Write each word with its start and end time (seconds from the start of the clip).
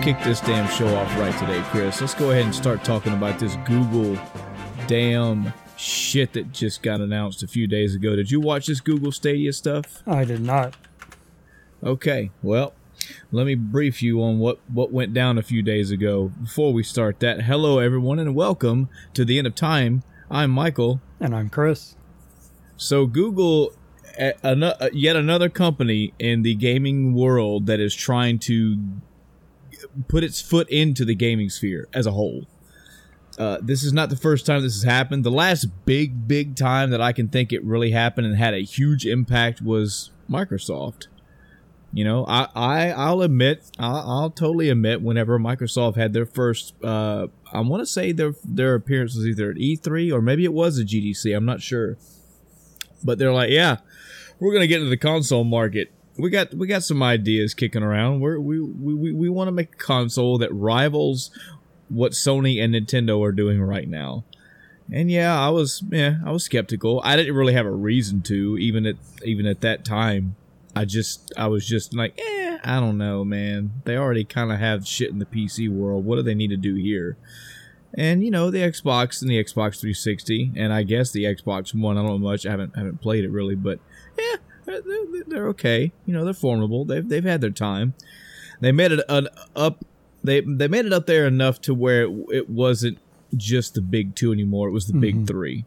kick 0.00 0.18
this 0.24 0.40
damn 0.40 0.66
show 0.70 0.86
off 0.96 1.14
right 1.18 1.38
today, 1.38 1.62
Chris. 1.64 2.00
Let's 2.00 2.14
go 2.14 2.30
ahead 2.30 2.44
and 2.44 2.54
start 2.54 2.82
talking 2.82 3.12
about 3.12 3.38
this 3.38 3.56
Google 3.66 4.18
damn 4.86 5.52
shit 5.76 6.32
that 6.32 6.52
just 6.52 6.82
got 6.82 7.02
announced 7.02 7.42
a 7.42 7.46
few 7.46 7.66
days 7.66 7.94
ago. 7.94 8.16
Did 8.16 8.30
you 8.30 8.40
watch 8.40 8.66
this 8.66 8.80
Google 8.80 9.12
Stadia 9.12 9.52
stuff? 9.52 10.02
I 10.06 10.24
did 10.24 10.40
not. 10.40 10.74
Okay, 11.84 12.30
well, 12.42 12.72
let 13.30 13.44
me 13.44 13.54
brief 13.54 14.02
you 14.02 14.22
on 14.22 14.38
what, 14.38 14.58
what 14.72 14.90
went 14.90 15.12
down 15.12 15.36
a 15.36 15.42
few 15.42 15.62
days 15.62 15.90
ago. 15.90 16.32
Before 16.40 16.72
we 16.72 16.82
start 16.82 17.20
that, 17.20 17.42
hello 17.42 17.78
everyone 17.78 18.18
and 18.18 18.34
welcome 18.34 18.88
to 19.12 19.26
the 19.26 19.36
end 19.36 19.46
of 19.46 19.54
time. 19.54 20.02
I'm 20.30 20.50
Michael. 20.50 21.02
And 21.20 21.36
I'm 21.36 21.50
Chris. 21.50 21.94
So 22.78 23.04
Google, 23.04 23.74
eh, 24.16 24.32
yet 24.94 25.16
another 25.16 25.50
company 25.50 26.14
in 26.18 26.40
the 26.40 26.54
gaming 26.54 27.12
world 27.12 27.66
that 27.66 27.80
is 27.80 27.94
trying 27.94 28.38
to 28.40 28.78
put 30.08 30.24
its 30.24 30.40
foot 30.40 30.68
into 30.70 31.04
the 31.04 31.14
gaming 31.14 31.50
sphere 31.50 31.88
as 31.92 32.06
a 32.06 32.12
whole. 32.12 32.46
Uh, 33.38 33.58
this 33.62 33.82
is 33.82 33.92
not 33.92 34.10
the 34.10 34.16
first 34.16 34.44
time 34.44 34.62
this 34.62 34.74
has 34.74 34.82
happened. 34.82 35.24
The 35.24 35.30
last 35.30 35.66
big, 35.86 36.28
big 36.28 36.56
time 36.56 36.90
that 36.90 37.00
I 37.00 37.12
can 37.12 37.28
think 37.28 37.52
it 37.52 37.64
really 37.64 37.92
happened 37.92 38.26
and 38.26 38.36
had 38.36 38.54
a 38.54 38.60
huge 38.60 39.06
impact 39.06 39.62
was 39.62 40.10
Microsoft. 40.28 41.06
You 41.92 42.04
know, 42.04 42.24
I, 42.26 42.48
I 42.54 42.90
I'll 42.90 43.22
admit, 43.22 43.64
I'll, 43.78 43.96
I'll 43.96 44.30
totally 44.30 44.68
admit, 44.68 45.02
whenever 45.02 45.38
Microsoft 45.38 45.96
had 45.96 46.12
their 46.12 46.26
first, 46.26 46.74
uh, 46.84 47.26
I 47.52 47.60
want 47.60 47.80
to 47.80 47.86
say 47.86 48.12
their 48.12 48.34
their 48.44 48.74
appearance 48.74 49.16
was 49.16 49.26
either 49.26 49.50
at 49.50 49.56
E3 49.56 50.12
or 50.12 50.22
maybe 50.22 50.44
it 50.44 50.52
was 50.52 50.78
a 50.78 50.84
GDC. 50.84 51.34
I'm 51.36 51.44
not 51.44 51.62
sure, 51.62 51.98
but 53.02 53.18
they're 53.18 53.32
like, 53.32 53.50
yeah, 53.50 53.78
we're 54.38 54.52
gonna 54.52 54.68
get 54.68 54.78
into 54.78 54.90
the 54.90 54.96
console 54.96 55.42
market. 55.42 55.92
We 56.20 56.30
got 56.30 56.54
we 56.54 56.66
got 56.66 56.82
some 56.82 57.02
ideas 57.02 57.54
kicking 57.54 57.82
around. 57.82 58.20
We're, 58.20 58.38
we 58.38 58.60
we 58.60 58.94
we, 58.94 59.12
we 59.12 59.28
want 59.28 59.48
to 59.48 59.52
make 59.52 59.74
a 59.74 59.78
console 59.78 60.38
that 60.38 60.52
rivals 60.52 61.30
what 61.88 62.12
Sony 62.12 62.62
and 62.62 62.74
Nintendo 62.74 63.22
are 63.24 63.32
doing 63.32 63.60
right 63.60 63.88
now. 63.88 64.24
And 64.92 65.10
yeah, 65.10 65.38
I 65.38 65.50
was 65.50 65.82
yeah, 65.90 66.16
I 66.24 66.32
was 66.32 66.44
skeptical. 66.44 67.00
I 67.04 67.16
didn't 67.16 67.34
really 67.34 67.54
have 67.54 67.66
a 67.66 67.70
reason 67.70 68.22
to, 68.22 68.56
even 68.58 68.86
at 68.86 68.96
even 69.24 69.46
at 69.46 69.60
that 69.60 69.84
time. 69.84 70.36
I 70.74 70.84
just 70.84 71.32
I 71.36 71.48
was 71.48 71.66
just 71.66 71.94
like, 71.94 72.18
eh, 72.18 72.58
I 72.62 72.80
don't 72.80 72.98
know, 72.98 73.24
man. 73.24 73.72
They 73.84 73.96
already 73.96 74.24
kind 74.24 74.52
of 74.52 74.58
have 74.58 74.86
shit 74.86 75.10
in 75.10 75.18
the 75.18 75.26
PC 75.26 75.68
world. 75.68 76.04
What 76.04 76.16
do 76.16 76.22
they 76.22 76.34
need 76.34 76.50
to 76.50 76.56
do 76.56 76.74
here? 76.74 77.16
And 77.94 78.22
you 78.24 78.30
know, 78.30 78.50
the 78.50 78.58
Xbox 78.58 79.20
and 79.20 79.30
the 79.30 79.42
Xbox 79.42 79.80
360, 79.80 80.52
and 80.56 80.72
I 80.72 80.84
guess 80.84 81.10
the 81.10 81.24
Xbox 81.24 81.74
One. 81.74 81.96
I 81.96 82.02
don't 82.02 82.10
know 82.10 82.18
much. 82.18 82.46
I 82.46 82.50
haven't 82.50 82.76
haven't 82.76 83.00
played 83.00 83.24
it 83.24 83.30
really, 83.30 83.56
but 83.56 83.80
yeah, 84.18 84.36
they're, 84.70 85.24
they're 85.26 85.48
okay. 85.48 85.92
You 86.06 86.14
know, 86.14 86.24
they're 86.24 86.34
formidable. 86.34 86.84
They've 86.84 87.06
they've 87.06 87.24
had 87.24 87.40
their 87.40 87.50
time. 87.50 87.94
They 88.60 88.72
made 88.72 88.92
it 88.92 89.00
an 89.08 89.28
up. 89.56 89.84
They 90.22 90.40
they 90.40 90.68
made 90.68 90.86
it 90.86 90.92
up 90.92 91.06
there 91.06 91.26
enough 91.26 91.60
to 91.62 91.74
where 91.74 92.02
it, 92.02 92.26
it 92.30 92.50
wasn't 92.50 92.98
just 93.36 93.74
the 93.74 93.80
big 93.80 94.14
two 94.14 94.32
anymore. 94.32 94.68
It 94.68 94.72
was 94.72 94.86
the 94.86 94.92
mm-hmm. 94.92 95.00
big 95.00 95.26
three. 95.26 95.64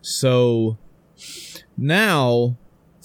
So 0.00 0.78
now 1.76 2.56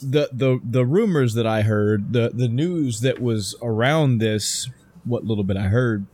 the 0.02 0.30
the 0.32 0.60
the 0.64 0.86
rumors 0.86 1.34
that 1.36 1.48
I 1.48 1.62
heard, 1.62 2.14
the 2.14 2.32
the 2.34 2.48
news 2.48 3.02
that 3.02 3.22
was 3.22 3.56
around 3.62 4.20
this, 4.20 4.70
what 5.04 5.26
little 5.26 5.44
bit 5.44 5.58
I 5.58 5.68
heard, 5.68 6.06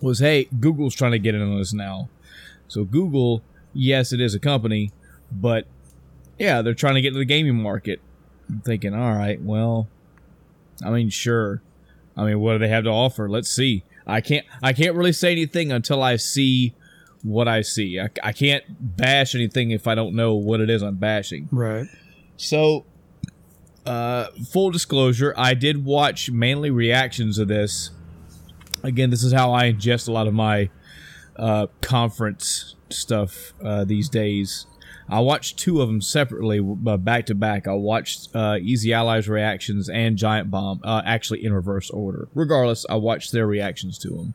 was 0.00 0.18
hey, 0.18 0.48
Google's 0.58 0.94
trying 0.94 1.12
to 1.12 1.18
get 1.18 1.34
in 1.34 1.42
on 1.42 1.58
this 1.58 1.72
now. 1.72 2.08
So 2.68 2.84
Google, 2.84 3.42
yes, 3.72 4.12
it 4.12 4.20
is 4.20 4.34
a 4.34 4.40
company, 4.40 4.92
but 5.32 5.66
yeah, 6.40 6.62
they're 6.62 6.74
trying 6.74 6.94
to 6.94 7.02
get 7.02 7.08
into 7.08 7.18
the 7.18 7.26
gaming 7.26 7.62
market. 7.62 8.00
I'm 8.48 8.60
thinking, 8.62 8.94
all 8.94 9.12
right, 9.12 9.40
well, 9.40 9.88
I 10.84 10.88
mean, 10.90 11.10
sure. 11.10 11.62
I 12.16 12.24
mean, 12.24 12.40
what 12.40 12.54
do 12.54 12.58
they 12.58 12.68
have 12.68 12.84
to 12.84 12.90
offer? 12.90 13.28
Let's 13.28 13.50
see. 13.50 13.84
I 14.06 14.22
can't 14.22 14.46
I 14.62 14.72
can't 14.72 14.96
really 14.96 15.12
say 15.12 15.30
anything 15.30 15.70
until 15.70 16.02
I 16.02 16.16
see 16.16 16.74
what 17.22 17.46
I 17.46 17.60
see. 17.60 18.00
I, 18.00 18.08
I 18.24 18.32
can't 18.32 18.64
bash 18.96 19.34
anything 19.34 19.70
if 19.70 19.86
I 19.86 19.94
don't 19.94 20.16
know 20.16 20.34
what 20.34 20.60
it 20.60 20.70
is 20.70 20.82
I'm 20.82 20.96
bashing. 20.96 21.48
Right. 21.52 21.86
So 22.38 22.86
uh, 23.84 24.28
full 24.50 24.70
disclosure, 24.70 25.34
I 25.36 25.52
did 25.52 25.84
watch 25.84 26.30
mainly 26.30 26.70
reactions 26.70 27.38
of 27.38 27.48
this. 27.48 27.90
Again, 28.82 29.10
this 29.10 29.22
is 29.22 29.34
how 29.34 29.52
I 29.52 29.70
ingest 29.70 30.08
a 30.08 30.12
lot 30.12 30.26
of 30.26 30.32
my 30.32 30.70
uh, 31.36 31.66
conference 31.82 32.76
stuff 32.88 33.52
uh, 33.62 33.84
these 33.84 34.08
days. 34.08 34.66
I 35.10 35.20
watched 35.20 35.58
two 35.58 35.80
of 35.80 35.88
them 35.88 36.00
separately, 36.00 36.60
uh, 36.86 36.96
back 36.96 37.26
to 37.26 37.34
back. 37.34 37.66
I 37.66 37.72
watched 37.72 38.28
uh, 38.34 38.58
Easy 38.60 38.92
Allies 38.92 39.28
reactions 39.28 39.88
and 39.88 40.16
Giant 40.16 40.50
Bomb, 40.50 40.80
uh, 40.84 41.02
actually 41.04 41.44
in 41.44 41.52
reverse 41.52 41.90
order. 41.90 42.28
Regardless, 42.34 42.86
I 42.88 42.94
watched 42.94 43.32
their 43.32 43.46
reactions 43.46 43.98
to 43.98 44.10
them. 44.10 44.34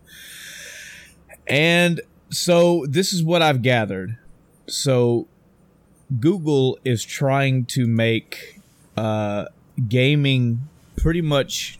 And 1.47 2.01
so 2.29 2.85
this 2.89 3.13
is 3.13 3.23
what 3.23 3.41
I've 3.41 3.61
gathered. 3.61 4.17
So 4.67 5.27
Google 6.19 6.77
is 6.83 7.03
trying 7.05 7.65
to 7.67 7.87
make 7.87 8.59
uh, 8.97 9.45
gaming 9.87 10.67
pretty 10.97 11.21
much 11.21 11.79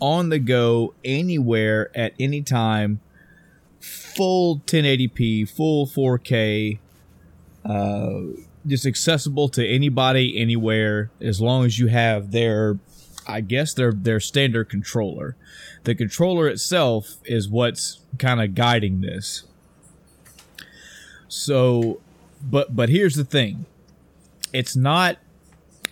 on 0.00 0.30
the 0.30 0.38
go 0.38 0.94
anywhere 1.04 1.90
at 1.94 2.12
any 2.18 2.42
time 2.42 3.00
full 3.80 4.58
1080p 4.60 5.48
full 5.48 5.86
4k 5.86 6.78
uh, 7.64 8.20
just 8.66 8.86
accessible 8.86 9.48
to 9.48 9.66
anybody 9.66 10.38
anywhere 10.40 11.10
as 11.20 11.40
long 11.40 11.64
as 11.64 11.78
you 11.78 11.88
have 11.88 12.30
their 12.30 12.78
i 13.26 13.40
guess 13.40 13.74
their 13.74 13.92
their 13.92 14.20
standard 14.20 14.68
controller. 14.68 15.36
The 15.84 15.94
controller 15.94 16.48
itself 16.48 17.16
is 17.24 17.48
what's 17.48 18.00
kind 18.18 18.40
of 18.40 18.54
guiding 18.54 19.00
this. 19.00 19.44
So 21.28 22.00
but 22.42 22.74
but 22.74 22.88
here's 22.88 23.14
the 23.14 23.24
thing. 23.24 23.66
It's 24.52 24.76
not 24.76 25.18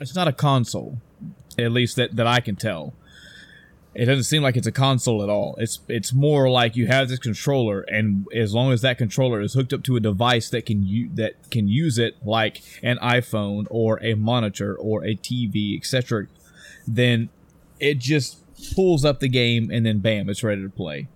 it's 0.01 0.15
not 0.15 0.29
a 0.29 0.33
console, 0.33 0.99
at 1.59 1.73
least 1.73 1.97
that, 1.97 2.17
that 2.17 2.27
I 2.27 2.41
can 2.41 2.57
tell. 2.57 2.95
It 3.95 4.05
doesn't 4.05 4.25
seem 4.25 4.43
like 4.43 4.57
it's 4.57 4.69
a 4.69 4.73
console 4.73 5.23
at 5.23 5.29
all. 5.29 5.57
It's 5.59 5.81
it's 5.89 6.13
more 6.13 6.49
like 6.49 6.77
you 6.77 6.87
have 6.87 7.09
this 7.09 7.19
controller, 7.19 7.81
and 7.83 8.27
as 8.33 8.55
long 8.55 8.73
as 8.73 8.83
that 8.83 8.99
controller 8.99 9.41
is 9.41 9.55
hooked 9.55 9.73
up 9.73 9.83
to 9.85 9.97
a 9.97 10.01
device 10.01 10.49
that 10.51 10.65
can 10.65 10.87
u- 10.87 11.11
that 11.15 11.51
can 11.51 11.67
use 11.67 11.99
it, 11.99 12.17
like 12.25 12.63
an 12.83 12.99
iPhone 12.99 13.67
or 13.69 14.01
a 14.03 14.15
monitor 14.15 14.77
or 14.77 15.05
a 15.05 15.17
TV, 15.17 15.77
etc., 15.77 16.29
then 16.87 17.31
it 17.81 17.99
just 17.99 18.39
pulls 18.75 19.05
up 19.05 19.19
the 19.19 19.29
game, 19.29 19.71
and 19.73 19.85
then 19.85 19.99
bam, 19.99 20.29
it's 20.29 20.45
ready 20.45 20.63
to 20.63 20.71
play. 20.71 21.09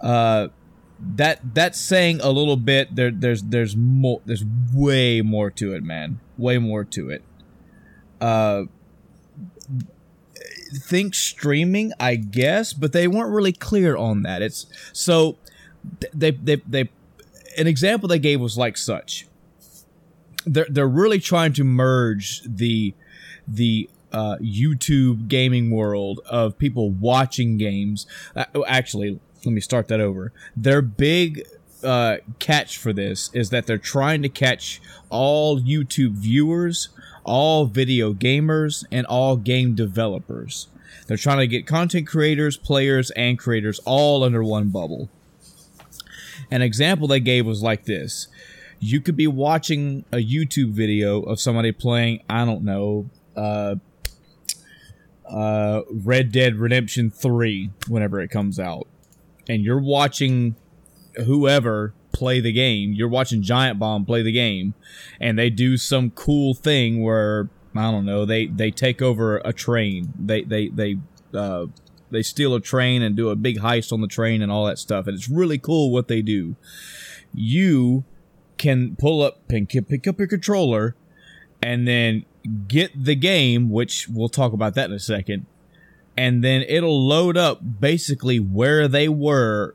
Uh, 0.00 0.48
that 0.98 1.40
that's 1.54 1.78
saying 1.78 2.20
a 2.22 2.30
little 2.30 2.56
bit. 2.56 2.96
There, 2.96 3.10
there's 3.10 3.42
there's 3.42 3.76
more. 3.76 4.22
There's 4.24 4.44
way 4.72 5.20
more 5.20 5.50
to 5.50 5.74
it, 5.74 5.82
man. 5.82 6.20
Way 6.38 6.56
more 6.56 6.84
to 6.84 7.10
it 7.10 7.22
uh, 8.22 8.64
think 10.72 11.14
streaming, 11.14 11.92
I 12.00 12.16
guess, 12.16 12.72
but 12.72 12.92
they 12.92 13.08
weren't 13.08 13.32
really 13.32 13.52
clear 13.52 13.96
on 13.96 14.22
that. 14.22 14.42
It's 14.42 14.66
so 14.92 15.38
they 16.12 16.32
they 16.32 16.56
they 16.66 16.90
an 17.58 17.66
example 17.66 18.08
they 18.08 18.18
gave 18.18 18.40
was 18.40 18.56
like 18.56 18.76
such. 18.76 19.26
They're 20.44 20.66
they're 20.68 20.88
really 20.88 21.20
trying 21.20 21.52
to 21.54 21.64
merge 21.64 22.42
the 22.44 22.94
the 23.46 23.88
uh, 24.12 24.36
YouTube 24.40 25.28
gaming 25.28 25.70
world 25.70 26.20
of 26.26 26.58
people 26.58 26.90
watching 26.90 27.56
games. 27.56 28.06
Uh, 28.36 28.44
actually, 28.66 29.20
let 29.44 29.52
me 29.52 29.60
start 29.60 29.88
that 29.88 30.00
over. 30.00 30.32
Their 30.56 30.82
big 30.82 31.46
uh, 31.82 32.18
catch 32.38 32.78
for 32.78 32.92
this 32.92 33.30
is 33.32 33.50
that 33.50 33.66
they're 33.66 33.78
trying 33.78 34.22
to 34.22 34.28
catch 34.28 34.80
all 35.10 35.60
YouTube 35.60 36.12
viewers 36.12 36.90
all 37.24 37.66
video 37.66 38.12
gamers, 38.12 38.84
and 38.90 39.06
all 39.06 39.36
game 39.36 39.74
developers. 39.74 40.68
They're 41.06 41.16
trying 41.16 41.38
to 41.38 41.46
get 41.46 41.66
content 41.66 42.06
creators, 42.06 42.56
players, 42.56 43.10
and 43.12 43.38
creators 43.38 43.80
all 43.84 44.24
under 44.24 44.42
one 44.42 44.68
bubble. 44.68 45.08
An 46.50 46.62
example 46.62 47.08
they 47.08 47.20
gave 47.20 47.46
was 47.46 47.62
like 47.62 47.84
this 47.84 48.28
you 48.82 49.00
could 49.00 49.14
be 49.14 49.28
watching 49.28 50.04
a 50.10 50.16
YouTube 50.16 50.72
video 50.72 51.22
of 51.22 51.38
somebody 51.40 51.70
playing, 51.70 52.20
I 52.28 52.44
don't 52.44 52.64
know, 52.64 53.08
uh, 53.36 53.76
uh, 55.24 55.82
Red 55.88 56.32
Dead 56.32 56.56
Redemption 56.56 57.08
3 57.08 57.70
whenever 57.86 58.20
it 58.20 58.28
comes 58.28 58.58
out. 58.58 58.88
And 59.48 59.62
you're 59.62 59.80
watching 59.80 60.56
whoever 61.14 61.94
play 62.12 62.40
the 62.40 62.52
game. 62.52 62.92
You're 62.92 63.08
watching 63.08 63.42
Giant 63.42 63.78
Bomb 63.78 64.04
play 64.04 64.22
the 64.22 64.32
game, 64.32 64.74
and 65.20 65.38
they 65.38 65.50
do 65.50 65.76
some 65.76 66.10
cool 66.10 66.54
thing 66.54 67.02
where 67.02 67.48
I 67.74 67.90
don't 67.90 68.04
know 68.04 68.24
they 68.24 68.46
they 68.46 68.70
take 68.70 69.00
over 69.02 69.38
a 69.38 69.52
train. 69.52 70.12
They 70.18 70.42
they 70.42 70.68
they 70.68 70.98
uh, 71.34 71.66
they 72.10 72.22
steal 72.22 72.54
a 72.54 72.60
train 72.60 73.02
and 73.02 73.16
do 73.16 73.30
a 73.30 73.36
big 73.36 73.58
heist 73.58 73.92
on 73.92 74.00
the 74.00 74.08
train 74.08 74.42
and 74.42 74.52
all 74.52 74.66
that 74.66 74.78
stuff, 74.78 75.06
and 75.06 75.16
it's 75.16 75.28
really 75.28 75.58
cool 75.58 75.90
what 75.90 76.08
they 76.08 76.22
do. 76.22 76.56
You 77.34 78.04
can 78.58 78.96
pull 78.96 79.22
up 79.22 79.40
and 79.48 79.68
pick 79.68 80.06
up 80.06 80.18
your 80.18 80.28
controller, 80.28 80.94
and 81.62 81.88
then 81.88 82.24
get 82.68 82.92
the 83.04 83.14
game, 83.14 83.70
which 83.70 84.08
we'll 84.08 84.28
talk 84.28 84.52
about 84.52 84.74
that 84.74 84.90
in 84.90 84.94
a 84.94 85.00
second, 85.00 85.46
and 86.16 86.44
then 86.44 86.62
it'll 86.68 87.06
load 87.06 87.36
up 87.36 87.80
basically 87.80 88.38
where 88.38 88.86
they 88.86 89.08
were 89.08 89.74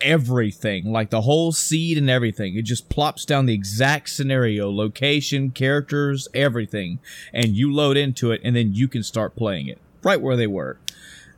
everything 0.00 0.90
like 0.90 1.10
the 1.10 1.22
whole 1.22 1.52
seed 1.52 1.98
and 1.98 2.10
everything. 2.10 2.56
It 2.56 2.62
just 2.62 2.88
plops 2.88 3.24
down 3.24 3.46
the 3.46 3.54
exact 3.54 4.10
scenario 4.10 4.70
location 4.70 5.50
characters 5.50 6.28
everything. 6.34 6.98
And 7.32 7.56
you 7.56 7.72
load 7.72 7.96
into 7.96 8.30
it 8.32 8.40
and 8.44 8.56
then 8.56 8.74
you 8.74 8.88
can 8.88 9.02
start 9.02 9.36
playing 9.36 9.68
it 9.68 9.78
right 10.02 10.20
where 10.20 10.36
they 10.36 10.46
were. 10.46 10.78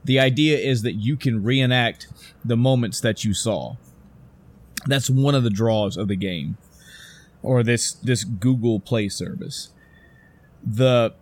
The 0.04 0.18
idea 0.18 0.58
is 0.58 0.82
that 0.82 0.94
you 0.94 1.16
can 1.16 1.42
reenact 1.42 2.08
the 2.44 2.56
moments 2.56 3.00
that 3.00 3.24
you 3.24 3.34
saw. 3.34 3.76
That's 4.86 5.10
one 5.10 5.34
of 5.34 5.44
the 5.44 5.50
draws 5.50 5.96
of 5.96 6.08
the 6.08 6.16
game 6.16 6.56
or 7.42 7.62
this 7.62 7.92
this 7.92 8.24
google 8.24 8.80
play 8.80 9.08
service. 9.08 9.70
The 10.64 11.14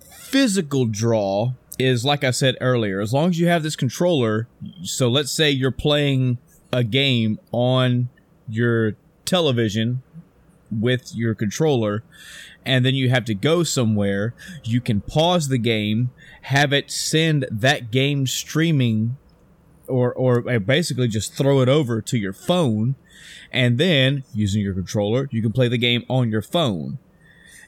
physical 0.00 0.86
draw 0.86 1.52
is 1.78 2.04
like 2.04 2.24
I 2.24 2.30
said 2.30 2.56
earlier, 2.60 3.00
as 3.00 3.12
long 3.12 3.30
as 3.30 3.40
you 3.40 3.48
have 3.48 3.62
this 3.62 3.76
controller, 3.76 4.48
so 4.82 5.08
let's 5.08 5.32
say 5.32 5.50
you're 5.50 5.70
playing 5.70 6.38
a 6.72 6.84
game 6.84 7.38
on 7.52 8.08
your 8.48 8.94
television 9.24 10.02
with 10.70 11.14
your 11.14 11.34
controller 11.34 12.04
and 12.64 12.84
then 12.84 12.94
you 12.94 13.08
have 13.08 13.24
to 13.24 13.34
go 13.34 13.62
somewhere, 13.62 14.34
you 14.64 14.80
can 14.80 15.00
pause 15.00 15.48
the 15.48 15.58
game, 15.58 16.10
have 16.42 16.72
it 16.72 16.90
send 16.90 17.46
that 17.50 17.90
game 17.90 18.26
streaming 18.26 19.16
or 19.88 20.12
or 20.12 20.48
uh, 20.48 20.58
basically 20.58 21.08
just 21.08 21.34
throw 21.34 21.60
it 21.60 21.68
over 21.68 22.00
to 22.00 22.18
your 22.18 22.32
phone 22.32 22.94
and 23.52 23.78
then 23.78 24.24
using 24.32 24.62
your 24.62 24.74
controller, 24.74 25.28
you 25.32 25.42
can 25.42 25.52
play 25.52 25.68
the 25.68 25.78
game 25.78 26.04
on 26.08 26.30
your 26.30 26.42
phone. 26.42 26.98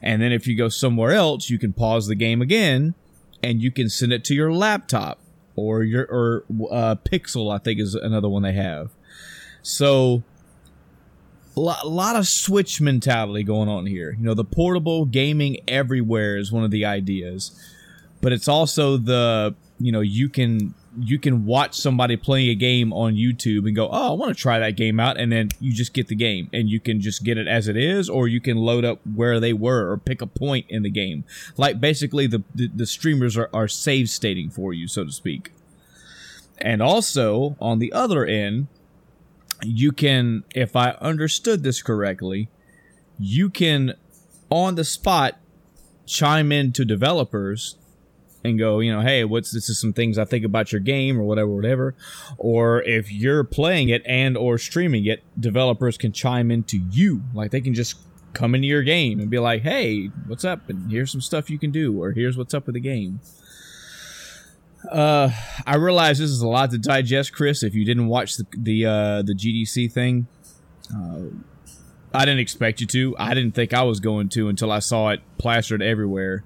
And 0.01 0.21
then 0.21 0.31
if 0.31 0.47
you 0.47 0.55
go 0.55 0.69
somewhere 0.69 1.11
else, 1.11 1.49
you 1.49 1.59
can 1.59 1.73
pause 1.73 2.07
the 2.07 2.15
game 2.15 2.41
again 2.41 2.95
and 3.41 3.61
you 3.61 3.71
can 3.71 3.89
send 3.89 4.13
it 4.13 4.23
to 4.25 4.33
your 4.33 4.53
laptop 4.53 5.19
or 5.55 5.83
your 5.83 6.05
or 6.05 6.43
uh, 6.71 6.95
Pixel. 6.95 7.53
I 7.53 7.57
think 7.57 7.79
is 7.79 7.95
another 7.95 8.29
one 8.29 8.43
they 8.43 8.53
have. 8.53 8.91
So 9.61 10.23
a 11.55 11.59
lot, 11.59 11.87
lot 11.87 12.15
of 12.15 12.27
switch 12.27 12.81
mentality 12.81 13.43
going 13.43 13.69
on 13.69 13.85
here. 13.85 14.11
You 14.11 14.23
know, 14.23 14.33
the 14.33 14.43
portable 14.43 15.05
gaming 15.05 15.57
everywhere 15.67 16.37
is 16.37 16.51
one 16.51 16.63
of 16.63 16.71
the 16.71 16.85
ideas, 16.85 17.51
but 18.21 18.31
it's 18.31 18.47
also 18.47 18.97
the 18.97 19.55
you 19.79 19.91
know 19.91 20.01
you 20.01 20.29
can 20.29 20.73
you 20.99 21.19
can 21.19 21.45
watch 21.45 21.75
somebody 21.75 22.15
playing 22.17 22.49
a 22.49 22.55
game 22.55 22.93
on 22.93 23.15
YouTube 23.15 23.65
and 23.65 23.75
go, 23.75 23.89
"Oh, 23.91 24.11
I 24.11 24.13
want 24.13 24.35
to 24.35 24.41
try 24.41 24.59
that 24.59 24.75
game 24.75 24.99
out," 24.99 25.19
and 25.19 25.31
then 25.31 25.49
you 25.59 25.73
just 25.73 25.93
get 25.93 26.07
the 26.07 26.15
game, 26.15 26.49
and 26.53 26.69
you 26.69 26.79
can 26.79 27.01
just 27.01 27.23
get 27.23 27.37
it 27.37 27.47
as 27.47 27.67
it 27.67 27.77
is, 27.77 28.09
or 28.09 28.27
you 28.27 28.39
can 28.39 28.57
load 28.57 28.85
up 28.85 28.99
where 29.15 29.39
they 29.39 29.53
were, 29.53 29.91
or 29.91 29.97
pick 29.97 30.21
a 30.21 30.27
point 30.27 30.65
in 30.69 30.83
the 30.83 30.89
game. 30.89 31.23
Like 31.57 31.79
basically, 31.79 32.27
the 32.27 32.43
the, 32.53 32.67
the 32.67 32.85
streamers 32.85 33.37
are, 33.37 33.49
are 33.53 33.67
save 33.67 34.09
stating 34.09 34.49
for 34.49 34.73
you, 34.73 34.87
so 34.87 35.03
to 35.03 35.11
speak. 35.11 35.51
And 36.59 36.81
also 36.81 37.57
on 37.59 37.79
the 37.79 37.91
other 37.91 38.25
end, 38.25 38.67
you 39.63 39.91
can, 39.91 40.43
if 40.55 40.75
I 40.75 40.91
understood 41.01 41.63
this 41.63 41.81
correctly, 41.81 42.49
you 43.19 43.49
can 43.49 43.95
on 44.49 44.75
the 44.75 44.83
spot 44.83 45.39
chime 46.05 46.51
in 46.51 46.71
to 46.73 46.85
developers 46.85 47.77
and 48.43 48.59
go, 48.59 48.79
you 48.79 48.91
know, 48.91 49.01
hey, 49.01 49.23
what's 49.23 49.51
this 49.51 49.69
is 49.69 49.79
some 49.79 49.93
things 49.93 50.17
I 50.17 50.25
think 50.25 50.43
about 50.43 50.71
your 50.71 50.81
game 50.81 51.19
or 51.19 51.23
whatever, 51.23 51.49
whatever. 51.49 51.95
Or 52.37 52.81
if 52.83 53.11
you're 53.11 53.43
playing 53.43 53.89
it 53.89 54.01
and 54.05 54.37
or 54.37 54.57
streaming 54.57 55.05
it, 55.05 55.23
developers 55.39 55.97
can 55.97 56.11
chime 56.11 56.51
into 56.51 56.77
you. 56.91 57.21
Like 57.33 57.51
they 57.51 57.61
can 57.61 57.73
just 57.73 57.95
come 58.33 58.55
into 58.55 58.67
your 58.67 58.83
game 58.83 59.19
and 59.19 59.29
be 59.29 59.39
like, 59.39 59.61
hey, 59.61 60.07
what's 60.27 60.43
up? 60.43 60.69
And 60.69 60.91
here's 60.91 61.11
some 61.11 61.21
stuff 61.21 61.49
you 61.49 61.59
can 61.59 61.71
do, 61.71 62.01
or 62.01 62.11
here's 62.11 62.37
what's 62.37 62.53
up 62.53 62.65
with 62.65 62.73
the 62.73 62.81
game. 62.81 63.19
Uh, 64.91 65.29
I 65.65 65.75
realize 65.75 66.19
this 66.19 66.29
is 66.29 66.41
a 66.41 66.47
lot 66.47 66.71
to 66.71 66.77
digest, 66.77 67.33
Chris. 67.33 67.63
If 67.63 67.73
you 67.73 67.85
didn't 67.85 68.07
watch 68.07 68.35
the 68.35 68.45
the 68.57 68.85
uh, 68.85 69.21
the 69.21 69.33
GDC 69.33 69.91
thing, 69.91 70.27
uh, 70.93 71.21
I 72.13 72.25
didn't 72.25 72.39
expect 72.39 72.81
you 72.81 72.87
to. 72.87 73.15
I 73.17 73.33
didn't 73.33 73.55
think 73.55 73.73
I 73.73 73.83
was 73.83 74.01
going 74.01 74.27
to 74.29 74.49
until 74.49 74.71
I 74.71 74.79
saw 74.79 75.09
it 75.09 75.21
plastered 75.37 75.81
everywhere, 75.81 76.43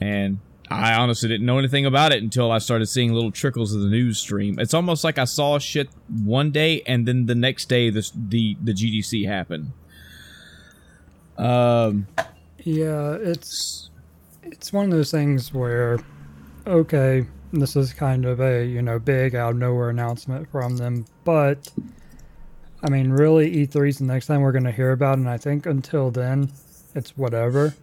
and 0.00 0.40
I 0.70 0.94
honestly 0.94 1.28
didn't 1.28 1.46
know 1.46 1.58
anything 1.58 1.84
about 1.84 2.12
it 2.12 2.22
until 2.22 2.50
I 2.50 2.58
started 2.58 2.86
seeing 2.86 3.12
little 3.12 3.30
trickles 3.30 3.74
of 3.74 3.82
the 3.82 3.88
news 3.88 4.18
stream. 4.18 4.58
It's 4.58 4.74
almost 4.74 5.04
like 5.04 5.18
I 5.18 5.24
saw 5.24 5.58
shit 5.58 5.88
one 6.08 6.50
day 6.50 6.82
and 6.86 7.06
then 7.06 7.26
the 7.26 7.34
next 7.34 7.68
day 7.68 7.90
the 7.90 8.10
the, 8.14 8.56
the 8.62 8.72
GDC 8.72 9.26
happened. 9.26 9.72
Um, 11.36 12.06
yeah, 12.58 13.12
it's 13.20 13.90
it's 14.42 14.72
one 14.72 14.86
of 14.86 14.90
those 14.90 15.10
things 15.10 15.52
where, 15.52 15.98
okay, 16.66 17.26
this 17.52 17.76
is 17.76 17.92
kind 17.92 18.24
of 18.24 18.40
a 18.40 18.64
you 18.64 18.80
know 18.82 18.98
big 18.98 19.34
out 19.34 19.52
of 19.52 19.58
nowhere 19.58 19.90
announcement 19.90 20.50
from 20.50 20.76
them, 20.76 21.04
but 21.24 21.70
I 22.82 22.90
mean, 22.90 23.10
really, 23.10 23.66
E3 23.66 23.88
is 23.88 23.98
the 23.98 24.04
next 24.04 24.26
time 24.26 24.42
we're 24.42 24.52
going 24.52 24.64
to 24.64 24.72
hear 24.72 24.92
about, 24.92 25.14
it, 25.14 25.20
and 25.20 25.30
I 25.30 25.38
think 25.38 25.64
until 25.64 26.10
then, 26.10 26.52
it's 26.94 27.16
whatever 27.16 27.74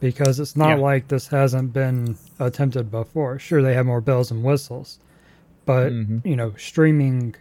because 0.00 0.40
it's 0.40 0.56
not 0.56 0.76
yeah. 0.78 0.84
like 0.84 1.08
this 1.08 1.26
hasn't 1.28 1.72
been 1.72 2.16
attempted 2.38 2.90
before. 2.90 3.38
Sure, 3.38 3.62
they 3.62 3.74
have 3.74 3.86
more 3.86 4.00
bells 4.00 4.30
and 4.30 4.42
whistles, 4.42 4.98
but 5.64 5.92
mm-hmm. 5.92 6.26
you 6.26 6.36
know, 6.36 6.52
streaming, 6.56 7.34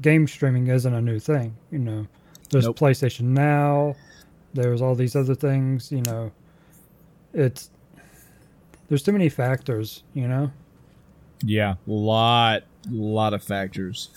game 0.00 0.26
streaming 0.26 0.68
isn't 0.68 0.94
a 0.94 1.00
new 1.00 1.18
thing. 1.18 1.54
You 1.70 1.78
know, 1.78 2.06
there's 2.50 2.66
nope. 2.66 2.78
PlayStation 2.78 3.22
Now, 3.22 3.94
there's 4.54 4.82
all 4.82 4.94
these 4.94 5.16
other 5.16 5.34
things. 5.34 5.92
You 5.92 6.02
know, 6.02 6.32
it's 7.34 7.70
there's 8.88 9.02
too 9.02 9.12
many 9.12 9.28
factors. 9.28 10.02
You 10.14 10.28
know. 10.28 10.50
Yeah, 11.42 11.74
lot 11.86 12.64
lot 12.90 13.34
of 13.34 13.42
factors. 13.42 14.10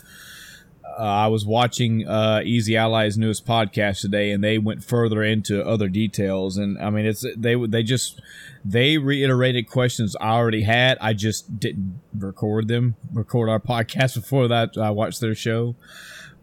Uh, 0.98 1.02
I 1.02 1.26
was 1.26 1.44
watching 1.44 2.06
uh, 2.06 2.42
Easy 2.44 2.76
Ally's 2.76 3.18
newest 3.18 3.46
podcast 3.46 4.00
today, 4.00 4.30
and 4.30 4.42
they 4.42 4.58
went 4.58 4.84
further 4.84 5.22
into 5.22 5.64
other 5.66 5.88
details. 5.88 6.56
And 6.56 6.78
I 6.78 6.90
mean, 6.90 7.06
it's 7.06 7.24
they 7.36 7.54
they 7.54 7.82
just 7.82 8.20
they 8.64 8.98
reiterated 8.98 9.68
questions 9.68 10.14
I 10.20 10.30
already 10.34 10.62
had. 10.62 10.98
I 11.00 11.12
just 11.12 11.58
didn't 11.58 12.00
record 12.16 12.68
them, 12.68 12.96
record 13.12 13.48
our 13.48 13.60
podcast 13.74 14.14
before 14.14 14.48
that. 14.48 14.76
I 14.78 14.90
watched 14.90 15.20
their 15.20 15.34
show. 15.34 15.74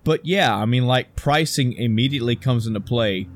But 0.04 0.26
yeah, 0.26 0.56
I 0.56 0.66
mean, 0.66 0.88
like 0.88 1.16
pricing 1.16 1.74
immediately 1.74 2.36
comes 2.36 2.68
into 2.68 2.80
play. 2.80 3.28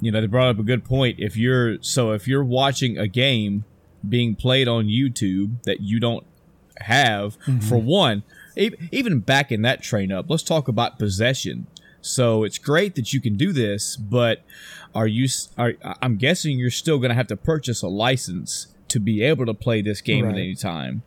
You 0.00 0.10
know, 0.10 0.20
they 0.20 0.26
brought 0.26 0.48
up 0.48 0.58
a 0.58 0.64
good 0.64 0.84
point. 0.84 1.16
If 1.18 1.36
you're 1.36 1.82
so 1.82 2.12
if 2.12 2.26
you're 2.26 2.44
watching 2.44 2.98
a 2.98 3.08
game 3.08 3.64
being 4.08 4.34
played 4.34 4.68
on 4.68 4.86
YouTube 4.86 5.62
that 5.64 5.80
you 5.80 6.00
don't 6.00 6.26
have, 6.78 7.38
mm-hmm. 7.40 7.60
for 7.60 7.76
one 7.78 8.22
even 8.56 9.20
backing 9.20 9.62
that 9.62 9.82
train 9.82 10.12
up, 10.12 10.26
let's 10.28 10.42
talk 10.42 10.68
about 10.68 10.98
possession. 10.98 11.66
So 12.00 12.42
it's 12.42 12.58
great 12.58 12.96
that 12.96 13.12
you 13.12 13.20
can 13.20 13.36
do 13.36 13.52
this, 13.52 13.96
but 13.96 14.42
are 14.94 15.06
you? 15.06 15.28
Are, 15.56 15.74
I'm 16.02 16.16
guessing 16.16 16.58
you're 16.58 16.70
still 16.70 16.98
going 16.98 17.10
to 17.10 17.14
have 17.14 17.28
to 17.28 17.36
purchase 17.36 17.82
a 17.82 17.88
license 17.88 18.66
to 18.88 18.98
be 18.98 19.22
able 19.22 19.46
to 19.46 19.54
play 19.54 19.82
this 19.82 20.00
game 20.00 20.24
right. 20.24 20.34
at 20.34 20.38
any 20.38 20.54
time. 20.54 21.02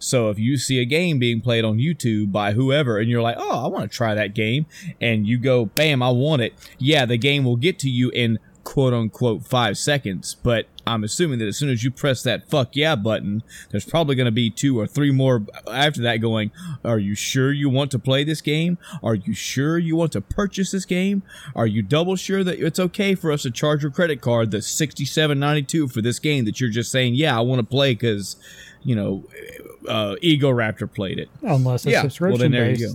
So 0.00 0.30
if 0.30 0.38
you 0.38 0.56
see 0.56 0.80
a 0.80 0.84
game 0.84 1.18
being 1.18 1.40
played 1.40 1.64
on 1.64 1.76
YouTube 1.76 2.32
by 2.32 2.52
whoever 2.52 2.98
and 2.98 3.08
you're 3.08 3.22
like, 3.22 3.36
"Oh, 3.38 3.64
I 3.64 3.68
want 3.68 3.90
to 3.90 3.96
try 3.96 4.14
that 4.14 4.34
game." 4.34 4.66
And 5.00 5.26
you 5.26 5.38
go, 5.38 5.66
"Bam, 5.66 6.02
I 6.02 6.10
want 6.10 6.42
it." 6.42 6.54
Yeah, 6.78 7.06
the 7.06 7.18
game 7.18 7.44
will 7.44 7.56
get 7.56 7.78
to 7.80 7.90
you 7.90 8.10
in 8.10 8.38
quote 8.70 8.94
unquote 8.94 9.44
5 9.44 9.76
seconds, 9.76 10.36
but 10.44 10.66
I'm 10.86 11.02
assuming 11.02 11.40
that 11.40 11.48
as 11.48 11.56
soon 11.56 11.70
as 11.70 11.82
you 11.82 11.90
press 11.90 12.22
that 12.22 12.48
fuck 12.48 12.76
yeah 12.76 12.94
button, 12.94 13.42
there's 13.70 13.84
probably 13.84 14.14
going 14.14 14.26
to 14.26 14.30
be 14.30 14.48
two 14.48 14.78
or 14.78 14.86
three 14.86 15.10
more 15.10 15.44
after 15.66 16.00
that 16.02 16.18
going, 16.18 16.52
Are 16.84 17.00
you 17.00 17.16
sure 17.16 17.50
you 17.50 17.68
want 17.68 17.90
to 17.90 17.98
play 17.98 18.22
this 18.22 18.40
game? 18.40 18.78
Are 19.02 19.16
you 19.16 19.34
sure 19.34 19.76
you 19.76 19.96
want 19.96 20.12
to 20.12 20.20
purchase 20.20 20.70
this 20.70 20.84
game? 20.84 21.24
Are 21.56 21.66
you 21.66 21.82
double 21.82 22.14
sure 22.14 22.44
that 22.44 22.64
it's 22.64 22.78
okay 22.78 23.16
for 23.16 23.32
us 23.32 23.42
to 23.42 23.50
charge 23.50 23.82
your 23.82 23.90
credit 23.90 24.20
card 24.20 24.52
the 24.52 24.58
67.92 24.58 25.92
for 25.92 26.00
this 26.00 26.20
game 26.20 26.44
that 26.44 26.60
you're 26.60 26.70
just 26.70 26.92
saying, 26.92 27.16
Yeah, 27.16 27.36
I 27.36 27.40
want 27.40 27.58
to 27.58 27.66
play 27.66 27.94
because, 27.94 28.36
you 28.84 28.94
know, 28.94 29.24
uh, 29.88 30.14
Egoraptor 30.22 30.94
played 30.94 31.18
it? 31.18 31.28
Unless 31.42 31.86
it's 31.86 31.92
yeah, 31.92 32.02
subscription 32.02 32.38
well, 32.38 32.38
then 32.38 32.52
there 32.52 32.66
based. 32.66 32.80
You 32.82 32.94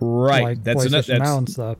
Right. 0.00 0.44
Like 0.44 0.64
that's 0.64 0.86
enough. 0.86 1.06
That's, 1.06 1.52
stuff. 1.52 1.76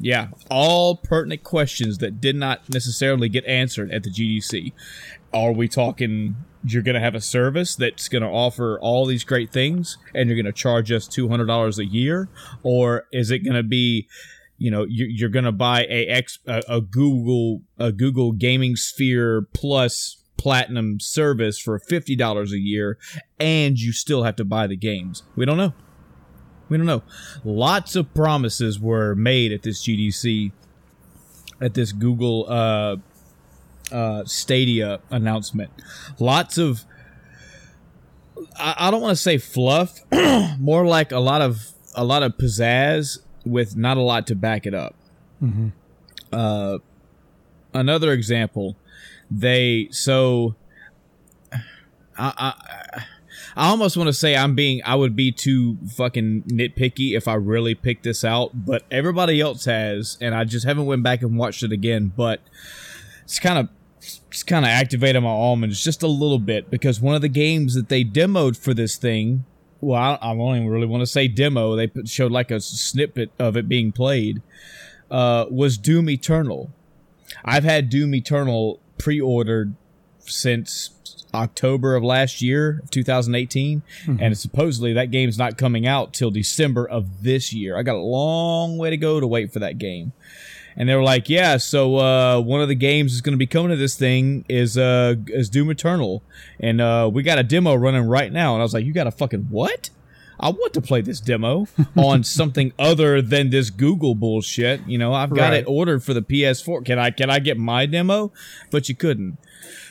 Yeah, 0.00 0.28
all 0.50 0.96
pertinent 0.96 1.42
questions 1.42 1.98
that 1.98 2.20
did 2.20 2.36
not 2.36 2.68
necessarily 2.72 3.28
get 3.28 3.44
answered 3.46 3.90
at 3.90 4.04
the 4.04 4.10
GDC. 4.10 4.72
Are 5.32 5.52
we 5.52 5.68
talking 5.68 6.36
you're 6.64 6.82
going 6.82 6.94
to 6.94 7.00
have 7.00 7.14
a 7.14 7.20
service 7.20 7.76
that's 7.76 8.08
going 8.08 8.22
to 8.22 8.28
offer 8.28 8.78
all 8.80 9.06
these 9.06 9.24
great 9.24 9.52
things 9.52 9.96
and 10.14 10.28
you're 10.28 10.36
going 10.36 10.46
to 10.46 10.52
charge 10.52 10.90
us 10.90 11.08
$200 11.08 11.78
a 11.78 11.84
year 11.84 12.28
or 12.62 13.06
is 13.12 13.30
it 13.30 13.40
going 13.40 13.56
to 13.56 13.62
be 13.62 14.08
you 14.56 14.70
know 14.70 14.84
you're 14.88 15.28
going 15.28 15.44
to 15.44 15.52
buy 15.52 15.86
a, 15.88 16.06
X, 16.06 16.40
a, 16.46 16.80
Google 16.80 17.62
a 17.78 17.92
Google 17.92 18.32
Gaming 18.32 18.74
Sphere 18.74 19.46
Plus 19.54 20.24
platinum 20.36 20.98
service 21.00 21.58
for 21.58 21.78
$50 21.78 22.50
a 22.50 22.58
year 22.58 22.98
and 23.38 23.78
you 23.78 23.92
still 23.92 24.24
have 24.24 24.36
to 24.36 24.44
buy 24.44 24.66
the 24.66 24.76
games. 24.76 25.22
We 25.36 25.44
don't 25.44 25.58
know. 25.58 25.74
We 26.68 26.76
don't 26.76 26.86
know. 26.86 27.02
Lots 27.44 27.96
of 27.96 28.12
promises 28.14 28.78
were 28.78 29.14
made 29.14 29.52
at 29.52 29.62
this 29.62 29.82
GDC, 29.82 30.52
at 31.60 31.74
this 31.74 31.92
Google 31.92 32.46
uh, 32.48 32.96
uh, 33.90 34.24
Stadia 34.24 35.00
announcement. 35.10 35.70
Lots 36.18 36.58
of 36.58 36.84
I, 38.58 38.74
I 38.78 38.90
don't 38.90 39.00
want 39.00 39.16
to 39.16 39.22
say 39.22 39.38
fluff, 39.38 40.00
more 40.58 40.86
like 40.86 41.12
a 41.12 41.18
lot 41.20 41.40
of 41.40 41.72
a 41.94 42.04
lot 42.04 42.22
of 42.22 42.36
pizzazz 42.36 43.18
with 43.44 43.76
not 43.76 43.96
a 43.96 44.02
lot 44.02 44.26
to 44.28 44.34
back 44.34 44.66
it 44.66 44.74
up. 44.74 44.94
Mhm. 45.42 45.72
Uh, 46.32 46.78
another 47.72 48.12
example, 48.12 48.76
they 49.30 49.88
so 49.90 50.54
I 52.18 52.52
I, 52.96 53.04
I 53.58 53.70
almost 53.70 53.96
want 53.96 54.06
to 54.06 54.12
say 54.12 54.36
I'm 54.36 54.54
being 54.54 54.80
I 54.84 54.94
would 54.94 55.16
be 55.16 55.32
too 55.32 55.78
fucking 55.96 56.44
nitpicky 56.44 57.16
if 57.16 57.26
I 57.26 57.34
really 57.34 57.74
picked 57.74 58.04
this 58.04 58.22
out, 58.22 58.64
but 58.64 58.84
everybody 58.88 59.40
else 59.40 59.64
has, 59.64 60.16
and 60.20 60.32
I 60.32 60.44
just 60.44 60.64
haven't 60.64 60.86
went 60.86 61.02
back 61.02 61.22
and 61.22 61.36
watched 61.36 61.64
it 61.64 61.72
again. 61.72 62.12
But 62.16 62.40
it's 63.24 63.40
kind 63.40 63.58
of 63.58 63.68
it's 63.98 64.44
kind 64.44 64.64
of 64.64 64.68
activated 64.68 65.24
my 65.24 65.28
almonds 65.28 65.82
just 65.82 66.04
a 66.04 66.06
little 66.06 66.38
bit 66.38 66.70
because 66.70 67.00
one 67.00 67.16
of 67.16 67.20
the 67.20 67.28
games 67.28 67.74
that 67.74 67.88
they 67.88 68.04
demoed 68.04 68.56
for 68.56 68.74
this 68.74 68.96
thing. 68.96 69.44
Well, 69.80 70.00
I, 70.00 70.18
I 70.22 70.34
don't 70.34 70.56
even 70.56 70.68
really 70.68 70.86
want 70.86 71.02
to 71.02 71.06
say 71.06 71.26
demo. 71.26 71.74
They 71.74 71.90
showed 72.04 72.30
like 72.30 72.52
a 72.52 72.60
snippet 72.60 73.32
of 73.40 73.56
it 73.56 73.68
being 73.68 73.90
played. 73.90 74.40
Uh, 75.10 75.46
was 75.50 75.78
Doom 75.78 76.08
Eternal. 76.08 76.70
I've 77.44 77.64
had 77.64 77.88
Doom 77.88 78.14
Eternal 78.14 78.78
pre-ordered 78.98 79.74
since 80.28 80.90
October 81.34 81.94
of 81.94 82.02
last 82.02 82.40
year, 82.40 82.82
2018, 82.90 83.82
and 84.20 84.36
supposedly 84.38 84.92
that 84.94 85.10
game's 85.10 85.36
not 85.38 85.58
coming 85.58 85.86
out 85.86 86.12
till 86.14 86.30
December 86.30 86.86
of 86.88 87.22
this 87.22 87.52
year. 87.52 87.76
I 87.76 87.82
got 87.82 87.96
a 87.96 88.00
long 88.00 88.78
way 88.78 88.90
to 88.90 88.96
go 88.96 89.20
to 89.20 89.26
wait 89.26 89.52
for 89.52 89.58
that 89.58 89.78
game. 89.78 90.12
And 90.76 90.88
they 90.88 90.94
were 90.94 91.02
like, 91.02 91.28
"Yeah, 91.28 91.56
so 91.56 91.96
uh, 91.96 92.40
one 92.40 92.60
of 92.60 92.68
the 92.68 92.76
games 92.76 93.12
that's 93.12 93.20
going 93.20 93.32
to 93.32 93.38
be 93.38 93.48
coming 93.48 93.70
to 93.70 93.76
this 93.76 93.96
thing 93.96 94.44
is 94.48 94.78
uh, 94.78 95.16
is 95.26 95.50
Doom 95.50 95.70
Eternal, 95.70 96.22
and 96.60 96.80
uh, 96.80 97.10
we 97.12 97.24
got 97.24 97.36
a 97.38 97.42
demo 97.42 97.74
running 97.74 98.04
right 98.04 98.32
now." 98.32 98.54
And 98.54 98.60
I 98.60 98.64
was 98.64 98.74
like, 98.74 98.84
"You 98.84 98.92
got 98.92 99.08
a 99.08 99.10
fucking 99.10 99.48
what?" 99.50 99.90
I 100.40 100.50
want 100.50 100.72
to 100.74 100.80
play 100.80 101.00
this 101.00 101.18
demo 101.18 101.66
on 101.96 102.22
something 102.22 102.72
other 102.78 103.20
than 103.20 103.50
this 103.50 103.70
Google 103.70 104.14
bullshit. 104.14 104.86
You 104.86 104.96
know, 104.98 105.12
I've 105.12 105.30
got 105.34 105.50
Right. 105.50 105.62
it 105.62 105.66
ordered 105.66 106.04
for 106.04 106.14
the 106.14 106.22
PS4. 106.22 106.84
Can 106.84 106.96
I 106.96 107.10
can 107.10 107.28
I 107.28 107.40
get 107.40 107.58
my 107.58 107.84
demo? 107.86 108.30
But 108.70 108.88
you 108.88 108.94
couldn't. 108.94 109.36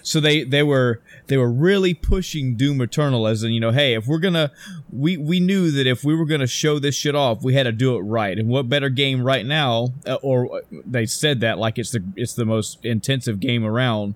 So 0.07 0.21
they 0.21 0.45
they 0.45 0.63
were 0.63 1.01
they 1.25 1.35
were 1.35 1.51
really 1.51 1.93
pushing 1.93 2.55
Doom 2.55 2.79
Eternal 2.79 3.27
as 3.27 3.43
in 3.43 3.51
you 3.51 3.59
know, 3.59 3.71
hey, 3.71 3.93
if 3.93 4.07
we're 4.07 4.19
gonna 4.19 4.53
we 4.89 5.17
we 5.17 5.41
knew 5.41 5.69
that 5.71 5.85
if 5.85 6.05
we 6.05 6.15
were 6.15 6.23
gonna 6.23 6.47
show 6.47 6.79
this 6.79 6.95
shit 6.95 7.13
off, 7.13 7.43
we 7.43 7.55
had 7.55 7.63
to 7.63 7.73
do 7.73 7.93
it 7.97 7.99
right. 7.99 8.37
And 8.39 8.47
what 8.47 8.69
better 8.69 8.87
game 8.87 9.21
right 9.21 9.45
now? 9.45 9.89
Uh, 10.05 10.13
or 10.23 10.61
they 10.71 11.05
said 11.05 11.41
that 11.41 11.57
like 11.57 11.77
it's 11.77 11.91
the 11.91 12.05
it's 12.15 12.35
the 12.35 12.45
most 12.45 12.85
intensive 12.85 13.41
game 13.41 13.65
around. 13.65 14.15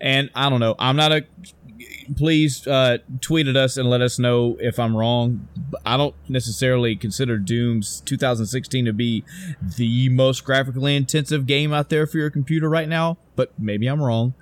And 0.00 0.30
I 0.32 0.48
don't 0.48 0.60
know. 0.60 0.76
I'm 0.78 0.94
not 0.94 1.10
a 1.10 1.26
please 2.16 2.64
uh, 2.68 2.98
tweet 3.20 3.48
at 3.48 3.56
us 3.56 3.76
and 3.76 3.90
let 3.90 4.00
us 4.00 4.20
know 4.20 4.56
if 4.60 4.78
I'm 4.78 4.96
wrong. 4.96 5.48
I 5.84 5.96
don't 5.96 6.14
necessarily 6.28 6.94
consider 6.94 7.36
Doom's 7.36 8.00
2016 8.02 8.84
to 8.84 8.92
be 8.92 9.24
the 9.60 10.08
most 10.08 10.44
graphically 10.44 10.94
intensive 10.94 11.46
game 11.46 11.72
out 11.72 11.88
there 11.88 12.06
for 12.06 12.18
your 12.18 12.30
computer 12.30 12.68
right 12.68 12.88
now, 12.88 13.18
but 13.34 13.52
maybe 13.58 13.88
I'm 13.88 14.00
wrong. 14.00 14.34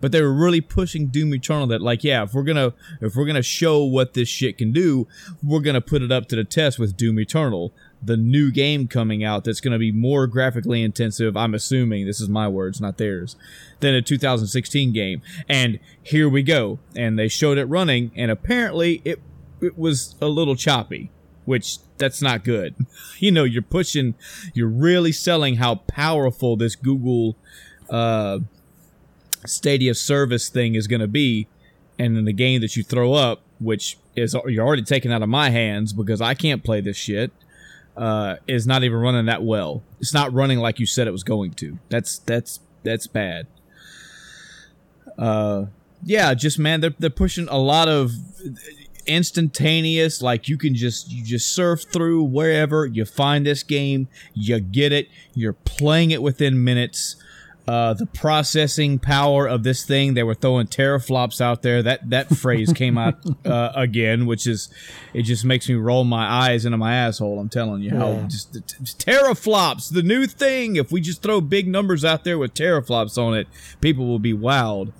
But 0.00 0.12
they 0.12 0.20
were 0.22 0.32
really 0.32 0.60
pushing 0.60 1.08
Doom 1.08 1.34
Eternal 1.34 1.66
that 1.68 1.80
like, 1.80 2.04
yeah, 2.04 2.22
if 2.22 2.34
we're 2.34 2.42
gonna 2.42 2.74
if 3.00 3.16
we're 3.16 3.26
gonna 3.26 3.42
show 3.42 3.84
what 3.84 4.14
this 4.14 4.28
shit 4.28 4.58
can 4.58 4.72
do, 4.72 5.06
we're 5.42 5.60
gonna 5.60 5.80
put 5.80 6.02
it 6.02 6.12
up 6.12 6.28
to 6.28 6.36
the 6.36 6.44
test 6.44 6.78
with 6.78 6.96
Doom 6.96 7.18
Eternal, 7.18 7.72
the 8.02 8.16
new 8.16 8.50
game 8.50 8.88
coming 8.88 9.24
out 9.24 9.44
that's 9.44 9.60
gonna 9.60 9.78
be 9.78 9.92
more 9.92 10.26
graphically 10.26 10.82
intensive. 10.82 11.36
I'm 11.36 11.54
assuming 11.54 12.06
this 12.06 12.20
is 12.20 12.28
my 12.28 12.48
words, 12.48 12.80
not 12.80 12.98
theirs, 12.98 13.36
than 13.80 13.94
a 13.94 14.02
2016 14.02 14.92
game. 14.92 15.22
And 15.48 15.78
here 16.02 16.28
we 16.28 16.42
go. 16.42 16.78
And 16.94 17.18
they 17.18 17.28
showed 17.28 17.58
it 17.58 17.64
running, 17.64 18.10
and 18.14 18.30
apparently 18.30 19.02
it 19.04 19.20
it 19.60 19.78
was 19.78 20.14
a 20.20 20.26
little 20.26 20.56
choppy, 20.56 21.10
which 21.44 21.78
that's 21.98 22.22
not 22.22 22.44
good. 22.44 22.74
You 23.18 23.30
know, 23.30 23.44
you're 23.44 23.62
pushing, 23.62 24.14
you're 24.52 24.68
really 24.68 25.10
selling 25.10 25.56
how 25.56 25.76
powerful 25.76 26.54
this 26.54 26.76
Google 26.76 27.38
uh, 27.88 28.40
Stadia 29.46 29.94
service 29.94 30.48
thing 30.48 30.74
is 30.74 30.86
going 30.86 31.00
to 31.00 31.08
be, 31.08 31.48
and 31.98 32.16
then 32.16 32.24
the 32.24 32.32
game 32.32 32.60
that 32.60 32.76
you 32.76 32.82
throw 32.82 33.14
up, 33.14 33.42
which 33.58 33.98
is 34.14 34.36
you're 34.46 34.66
already 34.66 34.82
taking 34.82 35.12
out 35.12 35.22
of 35.22 35.28
my 35.28 35.50
hands 35.50 35.92
because 35.92 36.20
I 36.20 36.34
can't 36.34 36.62
play 36.64 36.80
this 36.80 36.96
shit, 36.96 37.32
uh, 37.96 38.36
is 38.46 38.66
not 38.66 38.84
even 38.84 38.98
running 38.98 39.26
that 39.26 39.42
well. 39.42 39.82
It's 40.00 40.14
not 40.14 40.32
running 40.32 40.58
like 40.58 40.78
you 40.78 40.86
said 40.86 41.06
it 41.06 41.12
was 41.12 41.24
going 41.24 41.52
to. 41.52 41.78
That's 41.88 42.18
that's 42.18 42.60
that's 42.82 43.06
bad. 43.06 43.46
Uh, 45.18 45.66
yeah, 46.04 46.34
just 46.34 46.58
man, 46.58 46.80
they're 46.80 46.94
they're 46.98 47.10
pushing 47.10 47.48
a 47.48 47.58
lot 47.58 47.88
of 47.88 48.12
instantaneous 49.06 50.20
like 50.20 50.48
you 50.48 50.58
can 50.58 50.74
just 50.74 51.10
you 51.12 51.22
just 51.22 51.54
surf 51.54 51.84
through 51.92 52.22
wherever 52.24 52.86
you 52.86 53.04
find 53.04 53.46
this 53.46 53.62
game 53.62 54.08
you 54.34 54.58
get 54.58 54.92
it 54.92 55.08
you're 55.32 55.52
playing 55.52 56.10
it 56.10 56.20
within 56.20 56.64
minutes 56.64 57.14
uh, 57.68 57.94
the 57.94 58.06
processing 58.06 58.98
power 58.98 59.46
of 59.46 59.62
this 59.62 59.84
thing 59.84 60.14
they 60.14 60.22
were 60.22 60.34
throwing 60.34 60.66
teraflops 60.66 61.40
out 61.40 61.62
there 61.62 61.82
that 61.82 62.08
that 62.08 62.28
phrase 62.28 62.72
came 62.72 62.96
out 62.96 63.14
uh, 63.44 63.72
again 63.74 64.26
which 64.26 64.46
is 64.46 64.68
it 65.12 65.22
just 65.22 65.44
makes 65.44 65.68
me 65.68 65.74
roll 65.74 66.04
my 66.04 66.26
eyes 66.26 66.64
into 66.64 66.78
my 66.78 66.94
asshole 66.94 67.38
i'm 67.38 67.48
telling 67.48 67.82
you 67.82 67.90
how 67.90 68.20
just, 68.28 68.52
just 68.52 69.04
teraflops 69.04 69.92
the 69.92 70.02
new 70.02 70.26
thing 70.26 70.76
if 70.76 70.92
we 70.92 71.00
just 71.00 71.22
throw 71.22 71.40
big 71.40 71.66
numbers 71.66 72.04
out 72.04 72.24
there 72.24 72.38
with 72.38 72.54
teraflops 72.54 73.18
on 73.18 73.34
it 73.34 73.48
people 73.80 74.06
will 74.06 74.18
be 74.18 74.32
wowed 74.32 74.92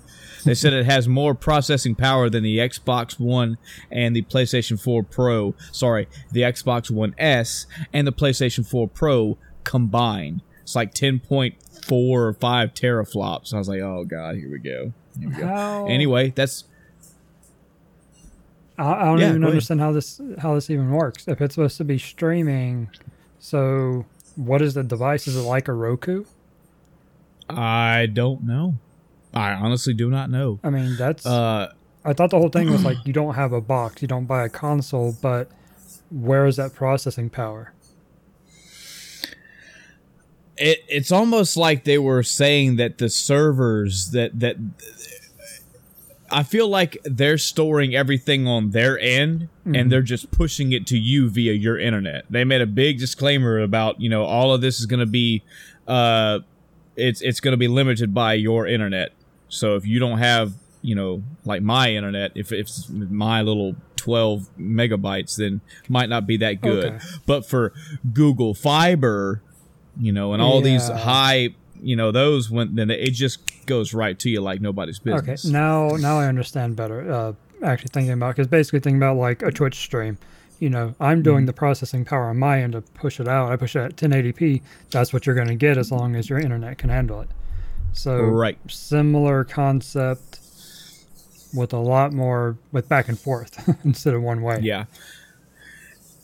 they 0.47 0.55
said 0.55 0.71
it 0.71 0.85
has 0.85 1.09
more 1.09 1.35
processing 1.35 1.93
power 1.93 2.29
than 2.29 2.41
the 2.41 2.59
Xbox 2.59 3.19
One 3.19 3.57
and 3.91 4.15
the 4.15 4.21
PlayStation 4.21 4.81
4 4.81 5.03
Pro. 5.03 5.55
Sorry, 5.73 6.07
the 6.31 6.41
Xbox 6.41 6.89
One 6.89 7.13
S 7.17 7.65
and 7.91 8.07
the 8.07 8.13
PlayStation 8.13 8.65
4 8.65 8.87
Pro 8.87 9.37
combined. 9.65 10.41
It's 10.67 10.75
like 10.75 10.93
10.4 10.93 11.55
or 11.93 12.33
5 12.33 12.73
teraflops. 12.73 13.53
I 13.53 13.57
was 13.57 13.69
like, 13.69 13.79
oh 13.79 14.03
god, 14.03 14.35
here 14.35 14.51
we 14.51 14.59
go. 14.59 14.91
Here 15.17 15.29
we 15.29 15.35
go. 15.35 15.47
How, 15.47 15.85
Anyway, 15.87 16.33
that's 16.35 16.65
I, 18.77 18.83
I 18.91 19.05
don't 19.05 19.19
Yeah, 19.19 19.29
even 19.29 19.39
go 19.39 19.45
ahead. 19.47 19.53
understand 19.53 19.79
how 19.79 19.93
this 19.93 20.19
how 20.39 20.55
this 20.55 20.69
even 20.69 20.91
works. 20.91 21.25
If 21.25 21.39
it's 21.39 21.55
supposed 21.55 21.77
to 21.77 21.85
be 21.85 21.97
streaming, 21.97 22.89
so 23.39 24.05
what 24.35 24.61
is 24.61 24.73
the 24.73 24.83
device? 24.83 25.25
Is 25.25 25.37
it 25.37 25.41
like 25.43 25.69
a 25.69 25.73
Roku? 25.73 26.25
I 27.49 28.07
don't 28.11 28.43
know. 28.43 28.75
I 29.33 29.53
honestly 29.53 29.93
do 29.93 30.09
not 30.09 30.29
know. 30.29 30.59
I 30.65 30.69
mean, 30.69 30.97
that's. 30.97 31.25
Uh, 31.25 31.71
I 32.03 32.11
thought 32.11 32.29
the 32.31 32.39
whole 32.39 32.49
thing 32.49 32.69
was 32.69 32.83
like 32.83 32.97
you 33.05 33.13
don't 33.13 33.35
have 33.35 33.53
a 33.53 33.61
box, 33.61 34.01
you 34.01 34.07
don't 34.09 34.25
buy 34.25 34.43
a 34.43 34.49
console, 34.49 35.15
but 35.21 35.49
where 36.11 36.45
is 36.45 36.57
that 36.57 36.73
processing 36.75 37.29
power? 37.29 37.71
It, 40.57 40.83
it's 40.87 41.11
almost 41.11 41.57
like 41.57 41.83
they 41.83 41.97
were 41.97 42.23
saying 42.23 42.77
that 42.77 42.97
the 42.97 43.09
servers 43.09 44.11
that 44.11 44.39
that 44.39 44.57
I 46.29 46.43
feel 46.43 46.67
like 46.67 46.97
they're 47.03 47.37
storing 47.37 47.95
everything 47.95 48.47
on 48.47 48.71
their 48.71 48.99
end 48.99 49.49
and 49.65 49.91
they're 49.91 50.01
just 50.01 50.31
pushing 50.31 50.71
it 50.71 50.87
to 50.87 50.97
you 50.97 51.29
via 51.29 51.53
your 51.53 51.77
internet. 51.77 52.25
They 52.29 52.43
made 52.43 52.61
a 52.61 52.65
big 52.65 52.99
disclaimer 52.99 53.59
about, 53.59 53.99
you 53.99 54.09
know, 54.09 54.23
all 54.23 54.53
of 54.53 54.61
this 54.61 54.79
is 54.79 54.85
going 54.85 54.99
to 55.01 55.05
be 55.05 55.43
uh 55.87 56.39
it's 56.95 57.21
it's 57.21 57.39
going 57.39 57.51
to 57.51 57.57
be 57.57 57.67
limited 57.67 58.13
by 58.13 58.33
your 58.33 58.67
internet. 58.67 59.11
So 59.49 59.75
if 59.75 59.85
you 59.85 59.99
don't 59.99 60.17
have, 60.17 60.53
you 60.81 60.95
know, 60.95 61.23
like 61.45 61.61
my 61.61 61.91
internet, 61.91 62.31
if 62.35 62.51
if 62.51 62.67
it's 62.67 62.89
my 62.89 63.41
little 63.41 63.75
12 63.97 64.47
megabytes 64.57 65.35
then 65.35 65.61
might 65.89 66.09
not 66.09 66.25
be 66.25 66.37
that 66.37 66.61
good. 66.61 66.85
Okay. 66.85 67.05
But 67.25 67.45
for 67.45 67.73
Google 68.13 68.53
Fiber, 68.53 69.41
you 69.99 70.11
know, 70.11 70.33
and 70.33 70.41
all 70.41 70.61
these 70.61 70.87
high, 70.89 71.49
you 71.81 71.95
know, 71.95 72.11
those 72.11 72.49
when 72.49 72.75
then 72.75 72.89
it 72.89 73.11
just 73.11 73.39
goes 73.65 73.93
right 73.93 74.17
to 74.19 74.29
you 74.29 74.41
like 74.41 74.61
nobody's 74.61 74.99
business. 74.99 75.45
Okay, 75.45 75.51
now 75.53 75.89
now 75.97 76.19
I 76.19 76.27
understand 76.27 76.75
better. 76.75 77.11
Uh, 77.11 77.33
actually 77.63 77.89
thinking 77.91 78.13
about 78.13 78.35
because 78.35 78.47
basically 78.47 78.79
thinking 78.79 78.97
about 78.97 79.17
like 79.17 79.41
a 79.41 79.51
Twitch 79.51 79.75
stream. 79.75 80.17
You 80.59 80.71
know, 80.71 80.95
I'm 80.99 81.21
doing 81.21 81.45
the 81.45 81.53
processing 81.53 82.03
power 82.03 82.23
on 82.29 82.37
my 82.37 82.63
end 82.63 82.73
to 82.73 82.81
push 82.81 83.19
it 83.19 83.27
out. 83.27 83.51
I 83.51 83.57
push 83.57 83.75
it 83.75 83.79
at 83.79 83.95
1080p. 83.95 84.63
That's 84.89 85.13
what 85.13 85.27
you're 85.27 85.35
going 85.35 85.49
to 85.49 85.55
get 85.55 85.77
as 85.77 85.91
long 85.91 86.15
as 86.15 86.31
your 86.31 86.39
internet 86.39 86.79
can 86.79 86.89
handle 86.89 87.21
it. 87.21 87.29
So 87.93 88.17
Right. 88.17 88.57
similar 88.67 89.43
concept 89.43 90.39
with 91.53 91.73
a 91.73 91.77
lot 91.77 92.11
more 92.11 92.57
with 92.71 92.89
back 92.89 93.07
and 93.07 93.19
forth 93.19 93.69
instead 93.85 94.15
of 94.15 94.23
one 94.23 94.41
way. 94.41 94.57
Yeah. 94.63 94.85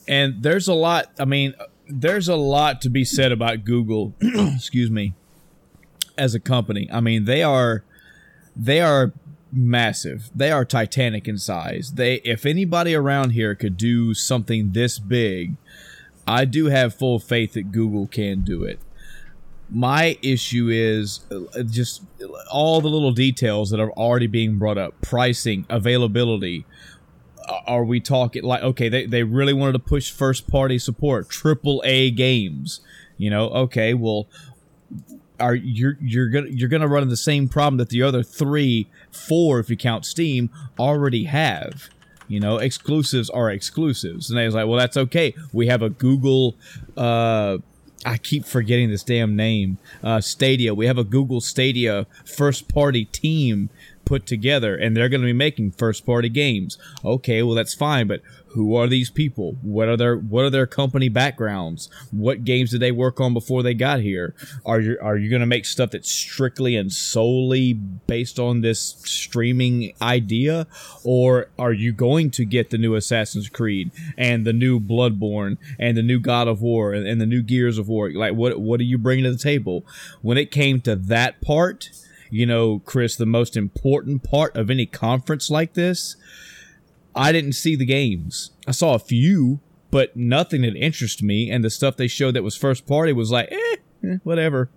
And 0.08 0.42
there's 0.42 0.66
a 0.68 0.74
lot, 0.74 1.10
I 1.18 1.24
mean, 1.24 1.54
there's 1.88 2.28
a 2.28 2.36
lot 2.36 2.80
to 2.82 2.90
be 2.90 3.04
said 3.04 3.32
about 3.32 3.64
Google, 3.64 4.14
excuse 4.20 4.90
me, 4.90 5.14
as 6.16 6.34
a 6.34 6.40
company. 6.40 6.88
I 6.92 7.00
mean, 7.00 7.24
they 7.24 7.42
are 7.42 7.84
they 8.56 8.80
are 8.80 9.12
massive. 9.52 10.30
They 10.34 10.50
are 10.50 10.64
titanic 10.64 11.28
in 11.28 11.38
size. 11.38 11.92
They 11.94 12.16
if 12.16 12.46
anybody 12.46 12.94
around 12.94 13.30
here 13.30 13.54
could 13.54 13.76
do 13.76 14.14
something 14.14 14.72
this 14.72 14.98
big, 14.98 15.56
I 16.26 16.44
do 16.44 16.66
have 16.66 16.94
full 16.94 17.18
faith 17.18 17.52
that 17.54 17.72
Google 17.72 18.06
can 18.06 18.42
do 18.42 18.64
it. 18.64 18.80
My 19.70 20.18
issue 20.22 20.68
is 20.70 21.20
uh, 21.30 21.62
just 21.62 22.02
all 22.52 22.80
the 22.80 22.88
little 22.88 23.12
details 23.12 23.70
that 23.70 23.80
are 23.80 23.92
already 23.92 24.26
being 24.26 24.58
brought 24.58 24.78
up: 24.78 25.00
pricing, 25.00 25.66
availability, 25.68 26.64
are 27.66 27.84
we 27.84 28.00
talking 28.00 28.42
like 28.42 28.62
okay 28.62 28.88
they, 28.88 29.06
they 29.06 29.22
really 29.22 29.52
wanted 29.52 29.72
to 29.72 29.78
push 29.78 30.10
first 30.10 30.48
party 30.48 30.78
support 30.78 31.28
triple 31.28 31.82
a 31.84 32.10
games 32.10 32.80
you 33.16 33.30
know 33.30 33.48
okay 33.48 33.94
well 33.94 34.26
are 35.40 35.54
you're 35.54 35.98
you're 36.00 36.28
gonna 36.28 36.48
you're 36.48 36.68
gonna 36.68 36.88
run 36.88 37.02
into 37.02 37.10
the 37.10 37.16
same 37.16 37.48
problem 37.48 37.76
that 37.76 37.88
the 37.88 38.02
other 38.02 38.22
three 38.22 38.88
four 39.10 39.58
if 39.58 39.68
you 39.68 39.76
count 39.76 40.06
steam 40.06 40.48
already 40.78 41.24
have 41.24 41.88
you 42.28 42.40
know 42.40 42.56
exclusives 42.58 43.28
are 43.30 43.50
exclusives 43.50 44.30
and 44.30 44.38
they 44.38 44.46
was 44.46 44.54
like 44.54 44.66
well 44.66 44.78
that's 44.78 44.96
okay 44.96 45.34
we 45.52 45.66
have 45.66 45.82
a 45.82 45.90
google 45.90 46.54
uh 46.96 47.58
I 48.04 48.18
keep 48.18 48.44
forgetting 48.44 48.90
this 48.90 49.02
damn 49.02 49.34
name. 49.34 49.78
Uh, 50.02 50.20
Stadia. 50.20 50.74
We 50.74 50.86
have 50.86 50.98
a 50.98 51.04
Google 51.04 51.40
Stadia 51.40 52.06
first 52.24 52.68
party 52.68 53.06
team 53.06 53.70
put 54.04 54.26
together 54.26 54.76
and 54.76 54.96
they're 54.96 55.08
going 55.08 55.20
to 55.20 55.26
be 55.26 55.32
making 55.32 55.72
first 55.72 56.04
party 56.06 56.28
games. 56.28 56.78
Okay, 57.04 57.42
well 57.42 57.54
that's 57.54 57.74
fine, 57.74 58.06
but 58.06 58.20
who 58.54 58.76
are 58.76 58.86
these 58.86 59.10
people? 59.10 59.56
What 59.62 59.88
are 59.88 59.96
their 59.96 60.16
what 60.16 60.44
are 60.44 60.50
their 60.50 60.66
company 60.66 61.08
backgrounds? 61.08 61.90
What 62.12 62.44
games 62.44 62.70
did 62.70 62.80
they 62.80 62.92
work 62.92 63.20
on 63.20 63.34
before 63.34 63.64
they 63.64 63.74
got 63.74 63.98
here? 63.98 64.32
Are 64.64 64.80
you 64.80 64.96
are 65.02 65.16
you 65.16 65.28
going 65.28 65.40
to 65.40 65.46
make 65.46 65.64
stuff 65.64 65.90
that's 65.90 66.10
strictly 66.10 66.76
and 66.76 66.92
solely 66.92 67.72
based 67.72 68.38
on 68.38 68.60
this 68.60 68.80
streaming 69.04 69.92
idea 70.00 70.68
or 71.02 71.48
are 71.58 71.72
you 71.72 71.92
going 71.92 72.30
to 72.30 72.44
get 72.44 72.70
the 72.70 72.78
new 72.78 72.94
Assassin's 72.94 73.48
Creed 73.48 73.90
and 74.16 74.46
the 74.46 74.52
new 74.52 74.78
Bloodborne 74.78 75.58
and 75.76 75.96
the 75.96 76.02
new 76.02 76.20
God 76.20 76.46
of 76.46 76.62
War 76.62 76.92
and, 76.92 77.08
and 77.08 77.20
the 77.20 77.26
new 77.26 77.42
Gears 77.42 77.76
of 77.76 77.88
War? 77.88 78.12
Like 78.12 78.34
what 78.34 78.60
what 78.60 78.78
are 78.78 78.84
you 78.84 78.98
bringing 78.98 79.24
to 79.24 79.32
the 79.32 79.36
table? 79.36 79.84
When 80.22 80.38
it 80.38 80.52
came 80.52 80.80
to 80.82 80.94
that 80.94 81.40
part, 81.40 81.90
you 82.34 82.46
know, 82.46 82.80
Chris, 82.80 83.14
the 83.14 83.26
most 83.26 83.56
important 83.56 84.24
part 84.24 84.56
of 84.56 84.68
any 84.68 84.86
conference 84.86 85.50
like 85.50 85.74
this, 85.74 86.16
I 87.14 87.30
didn't 87.30 87.52
see 87.52 87.76
the 87.76 87.84
games. 87.84 88.50
I 88.66 88.72
saw 88.72 88.94
a 88.94 88.98
few, 88.98 89.60
but 89.92 90.16
nothing 90.16 90.62
that 90.62 90.74
interested 90.74 91.24
me. 91.24 91.48
And 91.48 91.62
the 91.62 91.70
stuff 91.70 91.96
they 91.96 92.08
showed 92.08 92.34
that 92.34 92.42
was 92.42 92.56
first 92.56 92.88
party 92.88 93.12
was 93.12 93.30
like, 93.30 93.52
eh, 93.52 93.76
eh 94.02 94.16
whatever. 94.24 94.68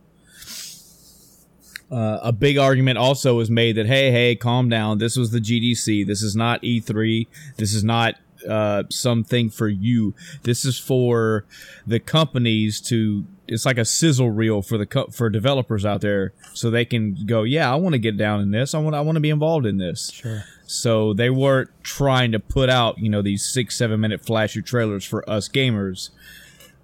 Uh, 1.90 2.20
a 2.22 2.32
big 2.32 2.60
argument 2.60 3.00
also 3.00 3.36
was 3.36 3.50
made 3.50 3.76
that 3.78 3.88
hey, 3.88 4.12
hey, 4.12 4.36
calm 4.36 4.70
down. 4.70 5.00
This 5.00 5.18
was 5.18 5.32
the 5.32 5.40
GDC. 5.40 6.06
This 6.06 6.22
is 6.22 6.36
not 6.36 6.62
E3. 6.62 7.26
This 7.56 7.74
is 7.74 7.84
not 7.84 8.20
uh, 8.48 8.84
something 8.92 9.50
for 9.50 9.68
you. 9.68 10.14
This 10.44 10.64
is 10.64 10.78
for 10.78 11.46
the 11.88 12.00
companies 12.00 12.80
to. 12.82 13.26
It's 13.48 13.66
like 13.66 13.77
a 13.77 13.86
sizzle 13.86 14.30
reel 14.30 14.62
for 14.62 14.77
the 14.77 14.86
co- 14.86 15.08
for 15.08 15.30
developers 15.30 15.86
out 15.86 16.01
there, 16.01 16.34
so 16.54 16.70
they 16.70 16.86
can 16.86 17.25
go, 17.25 17.44
yeah, 17.44 17.72
I 17.72 17.75
want 17.75 17.94
to 17.94 18.00
get 18.00 18.18
down 18.18 18.42
in 18.42 18.51
this. 18.51 18.74
I 18.74 18.80
want 18.80 18.96
I 18.96 19.01
want 19.01 19.16
to 19.16 19.22
be 19.22 19.30
involved 19.30 19.66
in 19.66 19.77
this. 19.77 20.12
Sure. 20.12 20.44
So 20.66 21.13
they 21.13 21.30
weren't 21.30 21.70
trying 21.82 22.32
to 22.34 22.39
put 22.39 22.70
out 22.70 22.98
you 23.00 23.10
know 23.10 23.22
these 23.22 23.46
six 23.46 23.77
seven 23.77 24.00
minute 24.00 24.25
flashy 24.25 24.62
trailers 24.62 25.06
for 25.06 25.27
us 25.30 25.48
gamers, 25.48 26.10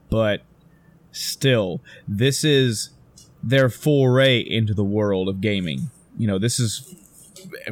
but 0.09 0.41
still, 1.11 1.81
this 2.07 2.43
is 2.43 2.89
their 3.41 3.69
foray 3.69 4.39
into 4.39 4.73
the 4.73 4.83
world 4.83 5.27
of 5.27 5.41
gaming. 5.41 5.89
You 6.17 6.27
know, 6.27 6.39
this 6.39 6.59
is 6.59 6.95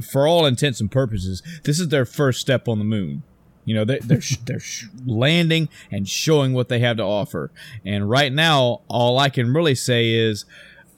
for 0.10 0.27
all 0.27 0.45
intents 0.45 0.79
and 0.79 0.91
purposes, 0.91 1.41
this 1.63 1.79
is 1.79 1.89
their 1.89 2.05
first 2.05 2.41
step 2.41 2.67
on 2.67 2.79
the 2.79 2.86
moon. 2.86 3.24
You 3.65 3.75
know, 3.75 3.86
they're 3.86 4.00
they're, 4.00 4.22
they're 4.46 4.62
landing 5.06 5.70
and 5.91 6.08
showing 6.08 6.53
what 6.53 6.70
they 6.70 6.80
have 6.80 6.98
to 6.98 7.03
offer. 7.03 7.51
And 7.86 8.10
right 8.10 8.32
now, 8.32 8.82
all 8.88 9.20
I 9.20 9.30
can 9.30 9.53
really 9.53 9.75
say 9.75 10.12
is, 10.12 10.46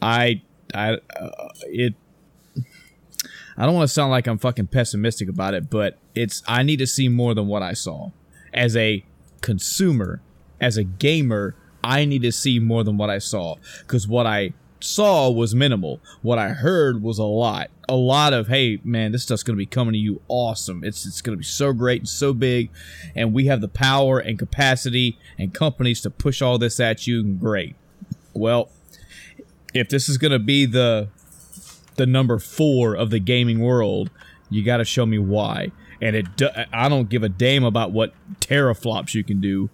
I 0.02 0.42
I 0.74 0.98
uh, 1.16 1.50
it. 1.64 1.96
I 3.56 3.66
don't 3.66 3.76
want 3.76 3.88
to 3.88 3.94
sound 3.94 4.10
like 4.10 4.26
I'm 4.26 4.40
fucking 4.40 4.68
pessimistic 4.68 5.30
about 5.30 5.54
it, 5.54 5.70
but 5.70 6.00
it's 6.16 6.42
I 6.48 6.64
need 6.64 6.78
to 6.78 6.88
see 6.88 7.08
more 7.08 7.36
than 7.36 7.48
what 7.48 7.62
I 7.62 7.74
saw. 7.74 8.10
As 8.54 8.76
a 8.76 9.06
consumer, 9.42 10.22
as 10.60 10.78
a 10.78 10.84
gamer, 10.84 11.56
I 11.84 12.06
need 12.06 12.22
to 12.24 12.32
see 12.32 12.60
more 12.60 12.84
than 12.84 12.98
what 12.98 13.10
I 13.10 13.20
saw 13.20 13.56
because 13.82 14.08
what 14.08 14.26
I 14.26 14.54
saw 14.84 15.30
was 15.30 15.56
minimal. 15.56 16.00
What 16.22 16.40
I 16.40 16.50
heard 16.50 17.02
was 17.02 17.18
a 17.18 17.24
lot. 17.24 17.70
A 17.88 17.96
lot 17.96 18.34
of, 18.34 18.48
hey, 18.48 18.80
man, 18.84 19.12
this 19.12 19.24
stuff's 19.24 19.44
going 19.44 19.56
to 19.56 19.58
be 19.58 19.66
coming 19.66 19.94
to 19.94 20.00
you 20.00 20.22
awesome. 20.28 20.84
It's, 20.84 21.06
it's 21.06 21.22
going 21.22 21.38
to 21.38 21.40
be 21.40 21.46
so 21.46 21.74
great 21.74 22.02
and 22.02 22.10
so 22.10 22.34
big. 22.34 22.70
And 23.16 23.34
we 23.34 23.46
have 23.48 23.62
the 23.62 23.68
power 23.68 24.20
and 24.20 24.38
capacity 24.40 25.18
and 25.38 25.54
companies 25.54 26.02
to 26.02 26.10
push 26.10 26.42
all 26.42 26.58
this 26.58 26.80
at 26.80 27.08
you. 27.08 27.24
Great. 27.24 27.76
Well, 28.34 28.70
if 29.74 29.90
this 29.90 30.08
is 30.08 30.18
going 30.18 30.32
to 30.32 30.40
be 30.40 30.66
the 30.66 31.10
the 31.96 32.06
number 32.08 32.40
four 32.40 32.96
of 32.96 33.12
the 33.12 33.20
gaming 33.20 33.60
world, 33.60 34.10
you 34.50 34.64
got 34.64 34.78
to 34.78 34.86
show 34.86 35.06
me 35.06 35.20
why. 35.20 35.72
And 36.02 36.16
it, 36.16 36.26
I 36.74 36.90
don't 36.90 37.08
give 37.08 37.24
a 37.24 37.30
damn 37.30 37.64
about 37.64 37.92
what 37.92 38.14
teraflops 38.40 39.14
you 39.14 39.24
can 39.24 39.40
do. 39.40 39.70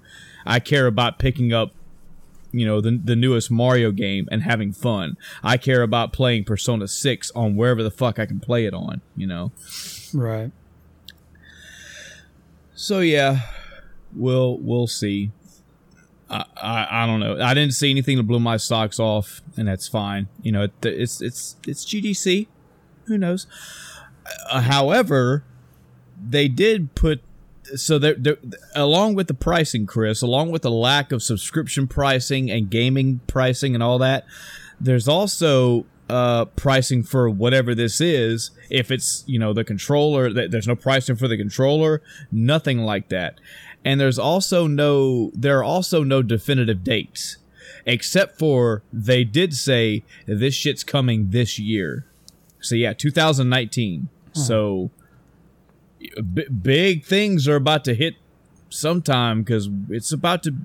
I 0.45 0.59
care 0.59 0.85
about 0.85 1.17
picking 1.17 1.53
up 1.53 1.71
you 2.51 2.65
know 2.65 2.81
the 2.81 2.99
the 3.03 3.15
newest 3.15 3.51
Mario 3.51 3.91
game 3.91 4.27
and 4.31 4.43
having 4.43 4.71
fun. 4.71 5.17
I 5.43 5.57
care 5.57 5.81
about 5.81 6.13
playing 6.13 6.45
Persona 6.45 6.87
6 6.87 7.31
on 7.35 7.55
wherever 7.55 7.83
the 7.83 7.91
fuck 7.91 8.19
I 8.19 8.25
can 8.25 8.39
play 8.39 8.65
it 8.65 8.73
on, 8.73 9.01
you 9.15 9.27
know. 9.27 9.51
Right. 10.13 10.51
So 12.73 12.99
yeah, 12.99 13.41
we'll 14.13 14.57
we'll 14.57 14.87
see. 14.87 15.31
I, 16.29 16.45
I, 16.55 17.03
I 17.03 17.05
don't 17.07 17.19
know. 17.19 17.41
I 17.41 17.53
didn't 17.53 17.73
see 17.73 17.89
anything 17.89 18.17
to 18.17 18.23
blow 18.23 18.39
my 18.39 18.57
socks 18.57 18.99
off, 18.99 19.41
and 19.57 19.67
that's 19.67 19.87
fine. 19.87 20.27
You 20.41 20.51
know, 20.51 20.63
it, 20.63 20.71
it's 20.83 21.21
it's 21.21 21.55
it's 21.67 21.85
GDC. 21.85 22.47
Who 23.05 23.17
knows? 23.17 23.47
Uh, 24.49 24.61
however, 24.61 25.43
they 26.23 26.47
did 26.47 26.95
put 26.95 27.21
so 27.75 27.99
they're, 27.99 28.15
they're, 28.15 28.37
along 28.75 29.15
with 29.15 29.27
the 29.27 29.33
pricing, 29.33 29.85
Chris, 29.85 30.21
along 30.21 30.51
with 30.51 30.61
the 30.61 30.71
lack 30.71 31.11
of 31.11 31.21
subscription 31.21 31.87
pricing 31.87 32.49
and 32.49 32.69
gaming 32.69 33.21
pricing 33.27 33.73
and 33.73 33.83
all 33.83 33.97
that, 33.99 34.25
there's 34.79 35.07
also 35.07 35.85
uh, 36.09 36.45
pricing 36.45 37.03
for 37.03 37.29
whatever 37.29 37.75
this 37.75 38.01
is. 38.01 38.51
If 38.69 38.91
it's 38.91 39.23
you 39.27 39.39
know 39.39 39.53
the 39.53 39.63
controller, 39.63 40.31
there's 40.31 40.67
no 40.67 40.75
pricing 40.75 41.15
for 41.15 41.27
the 41.27 41.37
controller, 41.37 42.01
nothing 42.31 42.79
like 42.79 43.09
that. 43.09 43.39
And 43.85 43.99
there's 43.99 44.19
also 44.19 44.67
no 44.67 45.31
there 45.33 45.59
are 45.59 45.63
also 45.63 46.03
no 46.03 46.21
definitive 46.21 46.83
dates, 46.83 47.37
except 47.85 48.37
for 48.37 48.83
they 48.91 49.23
did 49.23 49.53
say 49.53 50.03
this 50.25 50.53
shit's 50.53 50.83
coming 50.83 51.29
this 51.29 51.59
year. 51.59 52.05
So 52.59 52.75
yeah, 52.75 52.93
2019. 52.93 54.09
Hmm. 54.33 54.39
So 54.39 54.91
b- 56.33 56.47
big 56.49 57.05
things 57.05 57.47
are 57.47 57.55
about 57.55 57.83
to 57.85 57.93
hit 57.93 58.15
sometime 58.69 59.41
because 59.41 59.69
it's 59.89 60.11
about 60.11 60.43
to 60.43 60.55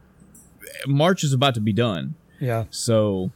March 0.87 1.25
is 1.25 1.33
about 1.33 1.55
to 1.55 1.61
be 1.61 1.73
done. 1.73 2.15
Yeah. 2.41 2.65
So 2.71 3.31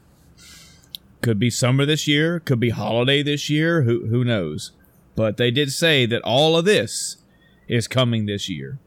could 1.22 1.38
be 1.38 1.50
summer 1.50 1.84
this 1.84 2.06
year, 2.06 2.40
could 2.40 2.60
be 2.60 2.70
holiday 2.70 3.22
this 3.22 3.48
year, 3.50 3.82
who 3.82 4.06
who 4.06 4.24
knows. 4.24 4.72
But 5.14 5.36
they 5.36 5.50
did 5.50 5.72
say 5.72 6.06
that 6.06 6.22
all 6.22 6.56
of 6.56 6.64
this 6.64 7.16
is 7.66 7.88
coming 7.88 8.26
this 8.26 8.48
year. 8.48 8.78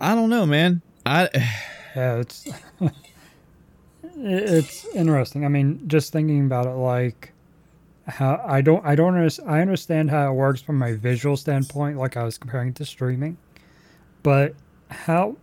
I 0.00 0.14
don't 0.14 0.30
know, 0.30 0.46
man. 0.46 0.82
I 1.04 1.28
Yeah, 1.96 2.18
it's 2.18 2.48
it's 4.16 4.84
interesting. 4.94 5.44
I 5.44 5.48
mean, 5.48 5.88
just 5.88 6.12
thinking 6.12 6.44
about 6.44 6.66
it 6.66 6.76
like 6.76 7.32
how 8.10 8.42
I 8.46 8.60
don't 8.60 8.84
I 8.84 8.94
don't 8.94 9.14
understand, 9.14 9.50
I 9.50 9.60
understand 9.60 10.10
how 10.10 10.30
it 10.30 10.34
works 10.34 10.60
from 10.60 10.82
a 10.82 10.94
visual 10.94 11.36
standpoint, 11.36 11.96
like 11.98 12.16
I 12.16 12.24
was 12.24 12.38
comparing 12.38 12.74
to 12.74 12.84
streaming, 12.84 13.36
but 14.22 14.54
how 14.90 15.36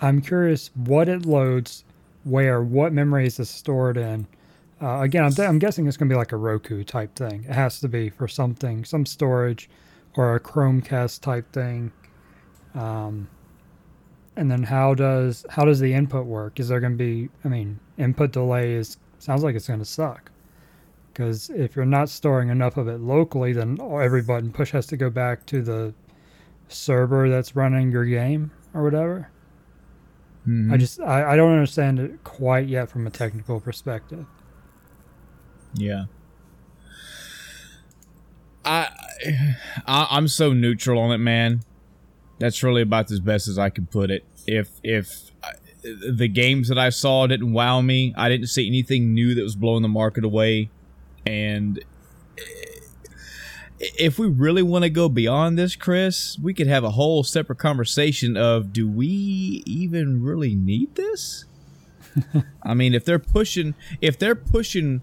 I'm 0.00 0.20
curious 0.20 0.70
what 0.74 1.08
it 1.08 1.26
loads, 1.26 1.84
where, 2.24 2.62
what 2.62 2.92
memories 2.92 3.34
is 3.34 3.50
it 3.50 3.52
stored 3.52 3.96
in. 3.96 4.26
Uh, 4.80 5.00
again, 5.00 5.24
I'm, 5.24 5.32
I'm 5.44 5.58
guessing 5.58 5.88
it's 5.88 5.96
going 5.96 6.08
to 6.08 6.12
be 6.12 6.16
like 6.16 6.30
a 6.30 6.36
Roku 6.36 6.84
type 6.84 7.16
thing. 7.16 7.44
It 7.48 7.54
has 7.54 7.80
to 7.80 7.88
be 7.88 8.10
for 8.10 8.28
something, 8.28 8.84
some 8.84 9.04
storage, 9.04 9.68
or 10.16 10.36
a 10.36 10.40
Chromecast 10.40 11.20
type 11.20 11.52
thing. 11.52 11.90
Um, 12.74 13.28
and 14.36 14.48
then 14.48 14.62
how 14.62 14.94
does 14.94 15.44
how 15.48 15.64
does 15.64 15.80
the 15.80 15.92
input 15.92 16.26
work? 16.26 16.60
Is 16.60 16.68
there 16.68 16.78
going 16.78 16.92
to 16.92 16.96
be? 16.96 17.28
I 17.44 17.48
mean, 17.48 17.80
input 17.98 18.30
delay 18.30 18.74
is 18.74 18.98
sounds 19.18 19.42
like 19.42 19.56
it's 19.56 19.66
going 19.66 19.80
to 19.80 19.84
suck 19.84 20.30
because 21.18 21.50
if 21.50 21.74
you're 21.74 21.84
not 21.84 22.08
storing 22.08 22.48
enough 22.48 22.76
of 22.76 22.86
it 22.86 23.00
locally, 23.00 23.52
then 23.52 23.76
every 23.80 24.22
button 24.22 24.52
push 24.52 24.70
has 24.70 24.86
to 24.86 24.96
go 24.96 25.10
back 25.10 25.44
to 25.46 25.62
the 25.62 25.92
server 26.68 27.28
that's 27.28 27.56
running 27.56 27.90
your 27.90 28.04
game 28.04 28.52
or 28.72 28.84
whatever. 28.84 29.28
Mm-hmm. 30.46 30.72
I 30.72 30.76
just 30.76 31.00
I, 31.00 31.32
I 31.32 31.36
don't 31.36 31.50
understand 31.50 31.98
it 31.98 32.22
quite 32.22 32.68
yet 32.68 32.88
from 32.88 33.04
a 33.04 33.10
technical 33.10 33.58
perspective. 33.58 34.26
Yeah. 35.74 36.04
I, 38.64 38.88
I 39.84 40.06
I'm 40.10 40.28
so 40.28 40.52
neutral 40.52 41.00
on 41.00 41.10
it, 41.10 41.18
man. 41.18 41.62
That's 42.38 42.62
really 42.62 42.82
about 42.82 43.10
as 43.10 43.18
best 43.18 43.48
as 43.48 43.58
I 43.58 43.70
can 43.70 43.86
put 43.86 44.12
it. 44.12 44.24
If 44.46 44.70
if 44.84 45.32
uh, 45.42 45.50
the 45.82 46.28
games 46.28 46.68
that 46.68 46.78
I 46.78 46.90
saw 46.90 47.26
didn't 47.26 47.52
wow 47.52 47.80
me, 47.80 48.14
I 48.16 48.28
didn't 48.28 48.46
see 48.46 48.68
anything 48.68 49.14
new 49.14 49.34
that 49.34 49.42
was 49.42 49.56
blowing 49.56 49.82
the 49.82 49.88
market 49.88 50.22
away 50.22 50.70
and 51.28 51.84
eh, 52.38 53.82
if 53.98 54.18
we 54.18 54.26
really 54.26 54.62
want 54.62 54.84
to 54.84 54.90
go 54.90 55.08
beyond 55.08 55.58
this, 55.58 55.76
Chris, 55.76 56.38
we 56.42 56.54
could 56.54 56.66
have 56.66 56.84
a 56.84 56.90
whole 56.90 57.22
separate 57.22 57.58
conversation 57.58 58.36
of 58.36 58.72
do 58.72 58.88
we 58.88 59.62
even 59.66 60.22
really 60.22 60.54
need 60.54 60.94
this? 60.94 61.44
I 62.62 62.72
mean, 62.74 62.94
if 62.94 63.04
they're 63.04 63.18
pushing, 63.18 63.74
if 64.00 64.18
they're 64.18 64.34
pushing, 64.34 65.02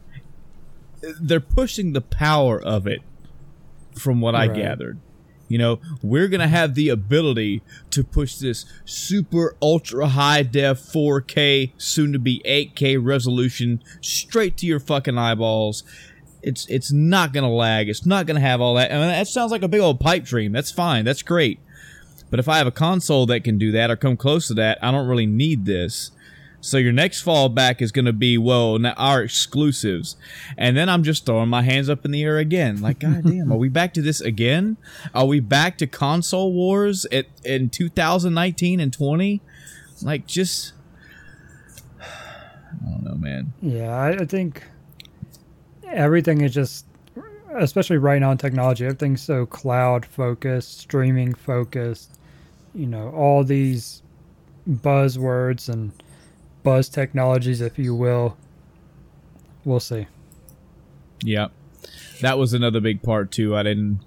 they're 1.21 1.39
pushing 1.39 1.93
the 1.93 2.01
power 2.01 2.61
of 2.61 2.87
it. 2.87 3.01
From 3.93 4.19
what 4.19 4.35
I 4.35 4.47
gathered, 4.47 4.99
you 5.47 5.57
know, 5.57 5.79
we're 6.01 6.27
gonna 6.27 6.49
have 6.49 6.75
the 6.75 6.89
ability 6.89 7.61
to 7.91 8.03
push 8.03 8.35
this 8.35 8.65
super 8.83 9.55
ultra 9.61 10.07
high 10.07 10.43
def 10.43 10.79
4K, 10.79 11.71
soon 11.77 12.11
to 12.11 12.19
be 12.19 12.41
8K 12.45 12.97
resolution 13.01 13.81
straight 14.01 14.57
to 14.57 14.65
your 14.65 14.81
fucking 14.81 15.17
eyeballs. 15.17 15.83
It's 16.45 16.67
it's 16.67 16.91
not 16.91 17.33
gonna 17.33 17.51
lag. 17.51 17.89
It's 17.89 18.05
not 18.05 18.27
gonna 18.27 18.39
have 18.39 18.61
all 18.61 18.75
that. 18.75 18.91
I 18.91 18.95
mean, 18.95 19.07
that 19.07 19.27
sounds 19.27 19.51
like 19.51 19.63
a 19.63 19.67
big 19.67 19.81
old 19.81 19.99
pipe 19.99 20.23
dream. 20.23 20.51
That's 20.51 20.71
fine. 20.71 21.03
That's 21.03 21.23
great. 21.23 21.59
But 22.29 22.39
if 22.39 22.47
I 22.47 22.59
have 22.59 22.67
a 22.67 22.71
console 22.71 23.25
that 23.25 23.43
can 23.43 23.57
do 23.57 23.71
that 23.71 23.89
or 23.89 23.95
come 23.95 24.15
close 24.15 24.47
to 24.49 24.53
that, 24.53 24.77
I 24.83 24.91
don't 24.91 25.07
really 25.07 25.25
need 25.25 25.65
this. 25.65 26.11
So 26.61 26.77
your 26.77 26.93
next 26.93 27.25
fallback 27.25 27.81
is 27.81 27.91
going 27.91 28.05
to 28.05 28.13
be, 28.13 28.39
well, 28.39 28.79
now 28.79 28.93
our 28.97 29.21
exclusives, 29.21 30.15
and 30.57 30.75
then 30.75 30.89
I'm 30.89 31.03
just 31.03 31.25
throwing 31.25 31.49
my 31.49 31.61
hands 31.61 31.89
up 31.89 32.05
in 32.05 32.11
the 32.11 32.23
air 32.23 32.39
again. 32.39 32.81
Like, 32.81 32.99
goddamn, 32.99 33.51
are 33.53 33.57
we 33.57 33.69
back 33.69 33.93
to 33.95 34.01
this 34.01 34.19
again? 34.19 34.77
Are 35.13 35.25
we 35.25 35.39
back 35.39 35.77
to 35.77 35.87
console 35.87 36.53
wars 36.53 37.05
at 37.11 37.27
in 37.43 37.69
2019 37.69 38.79
and 38.79 38.91
20? 38.91 39.41
Like, 40.01 40.25
just 40.25 40.73
I 42.01 42.89
don't 42.89 43.03
know, 43.03 43.15
man. 43.15 43.53
Yeah, 43.61 43.95
I, 43.95 44.09
I 44.21 44.25
think 44.25 44.63
everything 45.87 46.41
is 46.41 46.53
just, 46.53 46.85
especially 47.53 47.97
right 47.97 48.19
now 48.19 48.31
in 48.31 48.37
technology, 48.37 48.85
everything's 48.85 49.21
so 49.21 49.45
cloud 49.45 50.05
focused, 50.05 50.79
streaming 50.79 51.33
focused. 51.33 52.17
You 52.73 52.87
know, 52.87 53.09
all 53.11 53.43
these 53.43 54.01
buzzwords 54.69 55.69
and 55.69 55.91
buzz 56.63 56.89
technologies, 56.89 57.61
if 57.61 57.79
you 57.79 57.95
will. 57.95 58.35
We'll 59.63 59.79
see. 59.79 60.07
Yeah, 61.23 61.47
that 62.21 62.37
was 62.37 62.53
another 62.53 62.81
big 62.81 63.01
part 63.01 63.31
too. 63.31 63.55
I 63.55 63.63
didn't, 63.63 64.01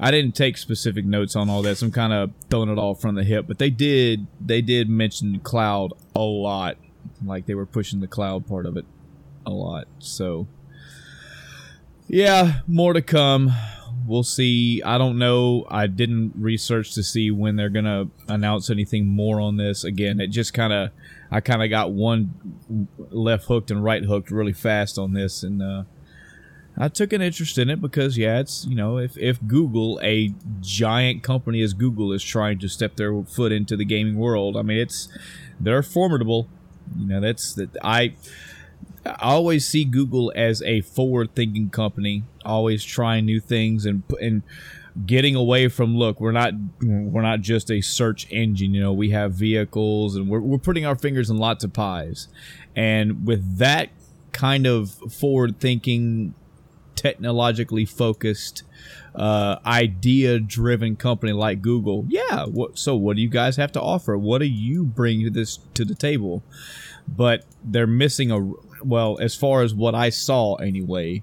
I 0.00 0.10
didn't 0.10 0.34
take 0.34 0.58
specific 0.58 1.04
notes 1.04 1.36
on 1.36 1.48
all 1.48 1.62
that. 1.62 1.78
So 1.78 1.86
I'm 1.86 1.92
kind 1.92 2.12
of 2.12 2.32
throwing 2.50 2.68
it 2.68 2.78
all 2.78 2.94
from 2.94 3.14
the 3.14 3.24
hip. 3.24 3.46
But 3.46 3.58
they 3.58 3.70
did, 3.70 4.26
they 4.40 4.60
did 4.60 4.88
mention 4.88 5.38
cloud 5.40 5.92
a 6.16 6.20
lot. 6.20 6.76
Like 7.24 7.46
they 7.46 7.54
were 7.54 7.66
pushing 7.66 8.00
the 8.00 8.08
cloud 8.08 8.46
part 8.46 8.66
of 8.66 8.76
it 8.76 8.84
a 9.46 9.50
lot. 9.50 9.86
So 9.98 10.48
yeah, 12.12 12.60
more 12.68 12.92
to 12.92 13.00
come. 13.00 13.50
We'll 14.06 14.22
see. 14.22 14.82
I 14.82 14.98
don't 14.98 15.18
know. 15.18 15.66
I 15.70 15.86
didn't 15.86 16.34
research 16.36 16.92
to 16.94 17.02
see 17.02 17.30
when 17.30 17.56
they're 17.56 17.70
gonna 17.70 18.08
announce 18.28 18.68
anything 18.68 19.06
more 19.06 19.40
on 19.40 19.56
this. 19.56 19.82
Again, 19.82 20.20
it 20.20 20.26
just 20.26 20.52
kind 20.52 20.74
of, 20.74 20.90
I 21.30 21.40
kind 21.40 21.62
of 21.62 21.70
got 21.70 21.92
one 21.92 22.90
left 22.98 23.46
hooked 23.46 23.70
and 23.70 23.82
right 23.82 24.04
hooked 24.04 24.30
really 24.30 24.52
fast 24.52 24.98
on 24.98 25.14
this, 25.14 25.42
and 25.42 25.62
uh, 25.62 25.84
I 26.76 26.88
took 26.88 27.14
an 27.14 27.22
interest 27.22 27.56
in 27.56 27.70
it 27.70 27.80
because 27.80 28.18
yeah, 28.18 28.40
it's 28.40 28.66
you 28.66 28.74
know 28.74 28.98
if 28.98 29.16
if 29.16 29.38
Google, 29.46 29.98
a 30.02 30.34
giant 30.60 31.22
company 31.22 31.62
as 31.62 31.72
Google, 31.72 32.12
is 32.12 32.22
trying 32.22 32.58
to 32.58 32.68
step 32.68 32.96
their 32.96 33.22
foot 33.22 33.52
into 33.52 33.74
the 33.74 33.86
gaming 33.86 34.16
world, 34.16 34.58
I 34.58 34.62
mean 34.62 34.78
it's 34.78 35.08
they're 35.58 35.82
formidable. 35.82 36.46
You 36.98 37.06
know 37.06 37.20
that's 37.20 37.54
that 37.54 37.74
I. 37.82 38.14
I 39.04 39.32
always 39.32 39.66
see 39.66 39.84
Google 39.84 40.32
as 40.36 40.62
a 40.62 40.80
forward-thinking 40.82 41.70
company, 41.70 42.24
always 42.44 42.84
trying 42.84 43.26
new 43.26 43.40
things 43.40 43.84
and 43.86 44.02
and 44.20 44.42
getting 45.06 45.34
away 45.34 45.68
from 45.68 45.96
look, 45.96 46.20
we're 46.20 46.32
not 46.32 46.52
we're 46.82 47.22
not 47.22 47.40
just 47.40 47.70
a 47.70 47.80
search 47.80 48.26
engine, 48.30 48.74
you 48.74 48.80
know, 48.80 48.92
we 48.92 49.10
have 49.10 49.32
vehicles 49.32 50.16
and 50.16 50.28
we're 50.28 50.40
we're 50.40 50.58
putting 50.58 50.86
our 50.86 50.96
fingers 50.96 51.30
in 51.30 51.38
lots 51.38 51.64
of 51.64 51.72
pies. 51.72 52.28
And 52.76 53.26
with 53.26 53.58
that 53.58 53.90
kind 54.32 54.66
of 54.66 54.90
forward-thinking 54.90 56.34
technologically 56.94 57.84
focused 57.84 58.62
uh, 59.14 59.58
idea 59.66 60.38
driven 60.38 60.96
company 60.96 61.32
like 61.32 61.60
Google, 61.60 62.04
yeah. 62.08 62.44
What, 62.46 62.78
so 62.78 62.96
what 62.96 63.16
do 63.16 63.22
you 63.22 63.28
guys 63.28 63.56
have 63.56 63.72
to 63.72 63.80
offer? 63.80 64.16
What 64.16 64.38
do 64.38 64.46
you 64.46 64.84
bring 64.84 65.24
to 65.24 65.30
this 65.30 65.58
to 65.74 65.84
the 65.84 65.94
table? 65.94 66.42
But 67.08 67.44
they're 67.64 67.86
missing 67.86 68.30
a 68.30 68.38
well, 68.84 69.18
as 69.20 69.34
far 69.34 69.62
as 69.62 69.74
what 69.74 69.94
I 69.94 70.10
saw 70.10 70.54
anyway, 70.56 71.22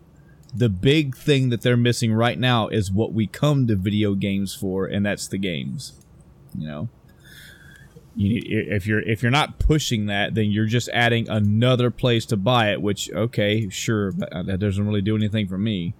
the 0.54 0.70
big 0.70 1.16
thing 1.16 1.50
that 1.50 1.62
they're 1.62 1.78
missing 1.78 2.14
right 2.14 2.38
now 2.38 2.68
is 2.68 2.92
what 2.92 3.14
we 3.14 3.28
come 3.28 3.68
to 3.68 3.76
video 3.76 4.16
games 4.16 4.56
for, 4.56 4.86
and 4.86 5.06
that's 5.06 5.28
the 5.28 5.38
games. 5.38 5.94
You 6.58 6.68
know, 6.68 6.90
you 8.16 8.42
if 8.44 8.88
you're 8.88 9.02
if 9.02 9.22
you're 9.22 9.32
not 9.32 9.60
pushing 9.60 10.08
that, 10.08 10.36
then 10.36 10.52
you're 10.52 10.66
just 10.66 10.90
adding 10.90 11.30
another 11.30 11.92
place 11.92 12.26
to 12.28 12.38
buy 12.38 12.72
it. 12.72 12.82
Which 12.82 13.12
okay, 13.12 13.70
sure, 13.70 14.12
but 14.12 14.32
uh, 14.34 14.44
that 14.44 14.60
doesn't 14.60 14.86
really 14.86 15.02
do 15.02 15.16
anything 15.16 15.48
for 15.48 15.58
me. 15.58 15.94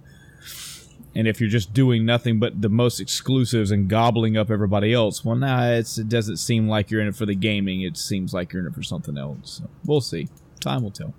And 1.14 1.26
if 1.26 1.40
you're 1.40 1.50
just 1.50 1.74
doing 1.74 2.06
nothing 2.06 2.38
but 2.38 2.62
the 2.62 2.68
most 2.68 3.00
exclusives 3.00 3.72
and 3.72 3.88
gobbling 3.88 4.36
up 4.36 4.48
everybody 4.48 4.92
else, 4.92 5.24
well, 5.24 5.34
nah, 5.34 5.70
it 5.70 6.08
doesn't 6.08 6.36
seem 6.36 6.68
like 6.68 6.90
you're 6.90 7.00
in 7.00 7.08
it 7.08 7.16
for 7.16 7.26
the 7.26 7.34
gaming. 7.34 7.82
It 7.82 7.96
seems 7.96 8.32
like 8.32 8.52
you're 8.52 8.62
in 8.62 8.68
it 8.68 8.74
for 8.74 8.84
something 8.84 9.18
else. 9.18 9.54
So 9.58 9.70
we'll 9.84 10.00
see. 10.00 10.28
Time 10.60 10.84
will 10.84 10.92
tell. 10.92 11.14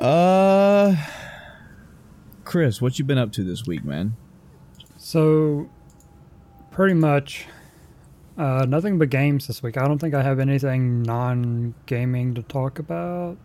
Uh, 0.00 0.96
Chris, 2.44 2.80
what 2.80 2.98
you 2.98 3.04
been 3.04 3.18
up 3.18 3.32
to 3.32 3.44
this 3.44 3.66
week, 3.66 3.84
man? 3.84 4.16
So, 4.96 5.68
pretty 6.70 6.94
much 6.94 7.46
uh, 8.38 8.64
nothing 8.66 8.98
but 8.98 9.10
games 9.10 9.46
this 9.46 9.62
week. 9.62 9.76
I 9.76 9.86
don't 9.86 9.98
think 9.98 10.14
I 10.14 10.22
have 10.22 10.40
anything 10.40 11.02
non 11.02 11.74
gaming 11.86 12.34
to 12.34 12.42
talk 12.42 12.78
about. 12.78 13.36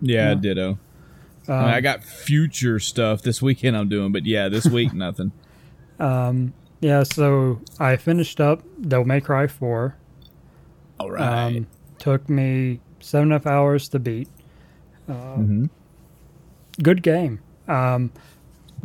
Yeah, 0.00 0.30
Yeah. 0.30 0.34
ditto. 0.34 0.78
Um, 1.48 1.54
I, 1.54 1.60
mean, 1.64 1.74
I 1.74 1.80
got 1.80 2.04
future 2.04 2.78
stuff 2.78 3.22
this 3.22 3.42
weekend 3.42 3.76
I'm 3.76 3.88
doing, 3.88 4.12
but 4.12 4.24
yeah, 4.24 4.48
this 4.48 4.66
week 4.66 4.94
nothing. 4.94 5.32
um, 6.00 6.54
yeah, 6.80 7.02
so 7.02 7.60
I 7.78 7.96
finished 7.96 8.40
up 8.40 8.62
Devil 8.80 9.04
May 9.04 9.20
Cry 9.20 9.46
4. 9.46 9.94
All 11.00 11.10
right. 11.10 11.56
Um, 11.56 11.66
took 11.98 12.28
me 12.30 12.80
seven 13.00 13.24
and 13.24 13.32
a 13.32 13.34
half 13.36 13.46
hours 13.46 13.88
to 13.90 13.98
beat. 13.98 14.28
Uh, 15.10 15.34
hmm 15.36 15.66
good 16.82 17.02
game. 17.02 17.40
Um, 17.68 18.12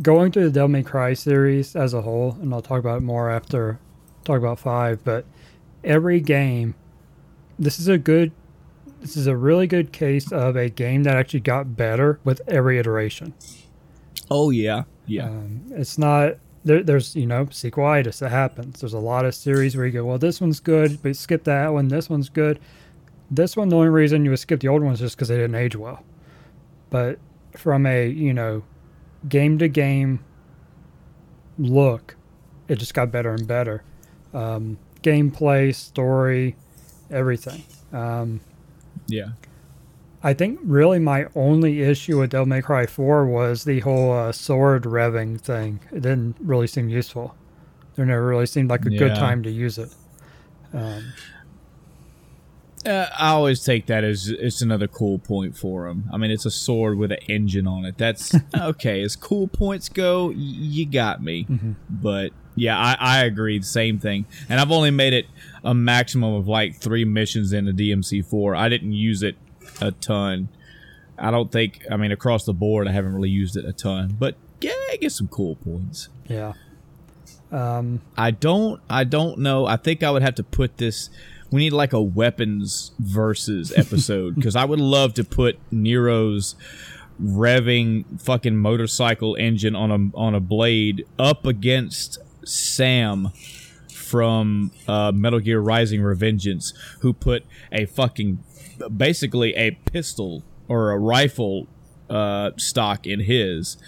going 0.02 0.32
through 0.32 0.44
the 0.44 0.50
Devil 0.50 0.68
May 0.68 0.82
Cry 0.82 1.14
series 1.14 1.74
as 1.74 1.94
a 1.94 2.02
whole, 2.02 2.36
and 2.40 2.52
I'll 2.52 2.62
talk 2.62 2.78
about 2.78 2.98
it 2.98 3.02
more 3.02 3.30
after 3.30 3.78
talk 4.24 4.38
about 4.38 4.58
five. 4.58 5.02
But 5.04 5.24
every 5.82 6.20
game, 6.20 6.74
this 7.58 7.78
is 7.78 7.88
a 7.88 7.98
good, 7.98 8.32
this 9.00 9.16
is 9.16 9.26
a 9.26 9.36
really 9.36 9.66
good 9.66 9.92
case 9.92 10.30
of 10.30 10.56
a 10.56 10.68
game 10.68 11.04
that 11.04 11.16
actually 11.16 11.40
got 11.40 11.76
better 11.76 12.20
with 12.24 12.40
every 12.46 12.78
iteration. 12.78 13.34
Oh 14.30 14.50
yeah, 14.50 14.84
yeah. 15.06 15.26
Um, 15.26 15.62
it's 15.70 15.98
not 15.98 16.34
there, 16.64 16.82
there's 16.82 17.14
you 17.14 17.26
know 17.26 17.46
sequelitis 17.46 18.18
that 18.18 18.30
happens. 18.30 18.80
There's 18.80 18.92
a 18.92 18.98
lot 18.98 19.24
of 19.24 19.34
series 19.34 19.76
where 19.76 19.86
you 19.86 19.92
go, 19.92 20.04
well, 20.04 20.18
this 20.18 20.40
one's 20.40 20.60
good, 20.60 21.02
but 21.02 21.16
skip 21.16 21.44
that 21.44 21.72
one. 21.72 21.88
This 21.88 22.10
one's 22.10 22.28
good. 22.28 22.58
This 23.30 23.56
one, 23.56 23.68
the 23.68 23.76
only 23.76 23.88
reason 23.88 24.24
you 24.24 24.30
would 24.30 24.38
skip 24.38 24.60
the 24.60 24.68
old 24.68 24.82
ones 24.82 25.00
is 25.00 25.06
just 25.06 25.16
because 25.16 25.28
they 25.28 25.36
didn't 25.36 25.56
age 25.56 25.74
well. 25.74 26.04
But 26.90 27.18
from 27.52 27.86
a 27.86 28.08
you 28.08 28.32
know 28.32 28.62
game 29.28 29.58
to 29.58 29.68
game 29.68 30.24
look, 31.58 32.16
it 32.68 32.76
just 32.76 32.94
got 32.94 33.10
better 33.10 33.32
and 33.32 33.46
better. 33.46 33.82
Um, 34.34 34.78
gameplay, 35.02 35.74
story, 35.74 36.56
everything. 37.10 37.62
Um, 37.92 38.40
yeah. 39.06 39.30
I 40.22 40.34
think 40.34 40.58
really 40.64 40.98
my 40.98 41.26
only 41.36 41.82
issue 41.82 42.18
with 42.18 42.30
Devil 42.30 42.46
May 42.46 42.60
Cry 42.60 42.86
4 42.86 43.26
was 43.26 43.64
the 43.64 43.80
whole 43.80 44.12
uh, 44.12 44.32
sword 44.32 44.82
revving 44.82 45.40
thing. 45.40 45.80
It 45.92 46.02
didn't 46.02 46.36
really 46.40 46.66
seem 46.66 46.88
useful. 46.88 47.36
There 47.94 48.04
never 48.04 48.26
really 48.26 48.46
seemed 48.46 48.68
like 48.68 48.84
a 48.84 48.90
good 48.90 49.14
time 49.14 49.42
to 49.44 49.50
use 49.50 49.78
it. 49.78 49.94
Um, 50.74 51.12
Uh, 52.86 53.08
I 53.18 53.30
always 53.30 53.64
take 53.64 53.86
that 53.86 54.04
as 54.04 54.28
it's 54.28 54.62
another 54.62 54.86
cool 54.86 55.18
point 55.18 55.56
for 55.56 55.86
him. 55.88 56.04
I 56.12 56.16
mean, 56.18 56.30
it's 56.30 56.46
a 56.46 56.50
sword 56.50 56.98
with 56.98 57.10
an 57.12 57.18
engine 57.28 57.66
on 57.66 57.84
it. 57.84 57.98
That's 57.98 58.34
okay. 58.56 59.02
As 59.02 59.16
cool 59.16 59.48
points 59.48 59.88
go, 59.88 60.26
y- 60.28 60.34
you 60.36 60.86
got 60.86 61.22
me. 61.22 61.46
But 61.90 62.32
yeah, 62.54 62.78
I, 62.78 62.96
I 62.98 63.24
agree. 63.24 63.60
Same 63.62 63.98
thing. 63.98 64.24
And 64.48 64.60
I've 64.60 64.70
only 64.70 64.90
made 64.90 65.12
it 65.14 65.26
a 65.64 65.74
maximum 65.74 66.34
of 66.34 66.46
like 66.48 66.76
three 66.76 67.04
missions 67.04 67.52
in 67.52 67.64
the 67.66 67.72
DMC4. 67.72 68.56
I 68.56 68.68
didn't 68.68 68.92
use 68.92 69.22
it 69.22 69.36
a 69.80 69.90
ton. 69.90 70.48
I 71.18 71.30
don't 71.30 71.50
think. 71.50 71.84
I 71.90 71.96
mean, 71.96 72.12
across 72.12 72.44
the 72.44 72.52
board, 72.54 72.86
I 72.86 72.92
haven't 72.92 73.14
really 73.14 73.30
used 73.30 73.56
it 73.56 73.64
a 73.64 73.72
ton. 73.72 74.16
But 74.18 74.36
yeah, 74.60 74.70
I 74.92 74.96
get 75.00 75.12
some 75.12 75.28
cool 75.28 75.56
points. 75.56 76.08
yeah. 76.28 76.52
Um, 77.52 78.00
I 78.16 78.32
don't 78.32 78.80
I 78.90 79.04
don't 79.04 79.38
know. 79.38 79.66
I 79.66 79.76
think 79.76 80.02
I 80.02 80.10
would 80.10 80.22
have 80.22 80.34
to 80.36 80.42
put 80.42 80.78
this 80.78 81.10
we 81.56 81.62
need 81.62 81.72
like 81.72 81.94
a 81.94 82.02
weapons 82.02 82.92
versus 82.98 83.72
episode 83.76 84.34
because 84.34 84.54
I 84.54 84.66
would 84.66 84.78
love 84.78 85.14
to 85.14 85.24
put 85.24 85.58
Nero's 85.72 86.54
revving 87.18 88.20
fucking 88.20 88.58
motorcycle 88.58 89.34
engine 89.36 89.74
on 89.74 89.90
a 89.90 90.18
on 90.18 90.34
a 90.34 90.40
blade 90.40 91.06
up 91.18 91.46
against 91.46 92.18
Sam 92.46 93.30
from 93.90 94.70
uh, 94.86 95.12
Metal 95.14 95.40
Gear 95.40 95.60
Rising 95.60 96.02
Revengeance, 96.02 96.74
who 97.00 97.14
put 97.14 97.46
a 97.72 97.86
fucking 97.86 98.44
basically 98.94 99.54
a 99.54 99.70
pistol 99.70 100.42
or 100.68 100.90
a 100.90 100.98
rifle 100.98 101.68
uh, 102.10 102.50
stock 102.58 103.06
in 103.06 103.20
his. 103.20 103.78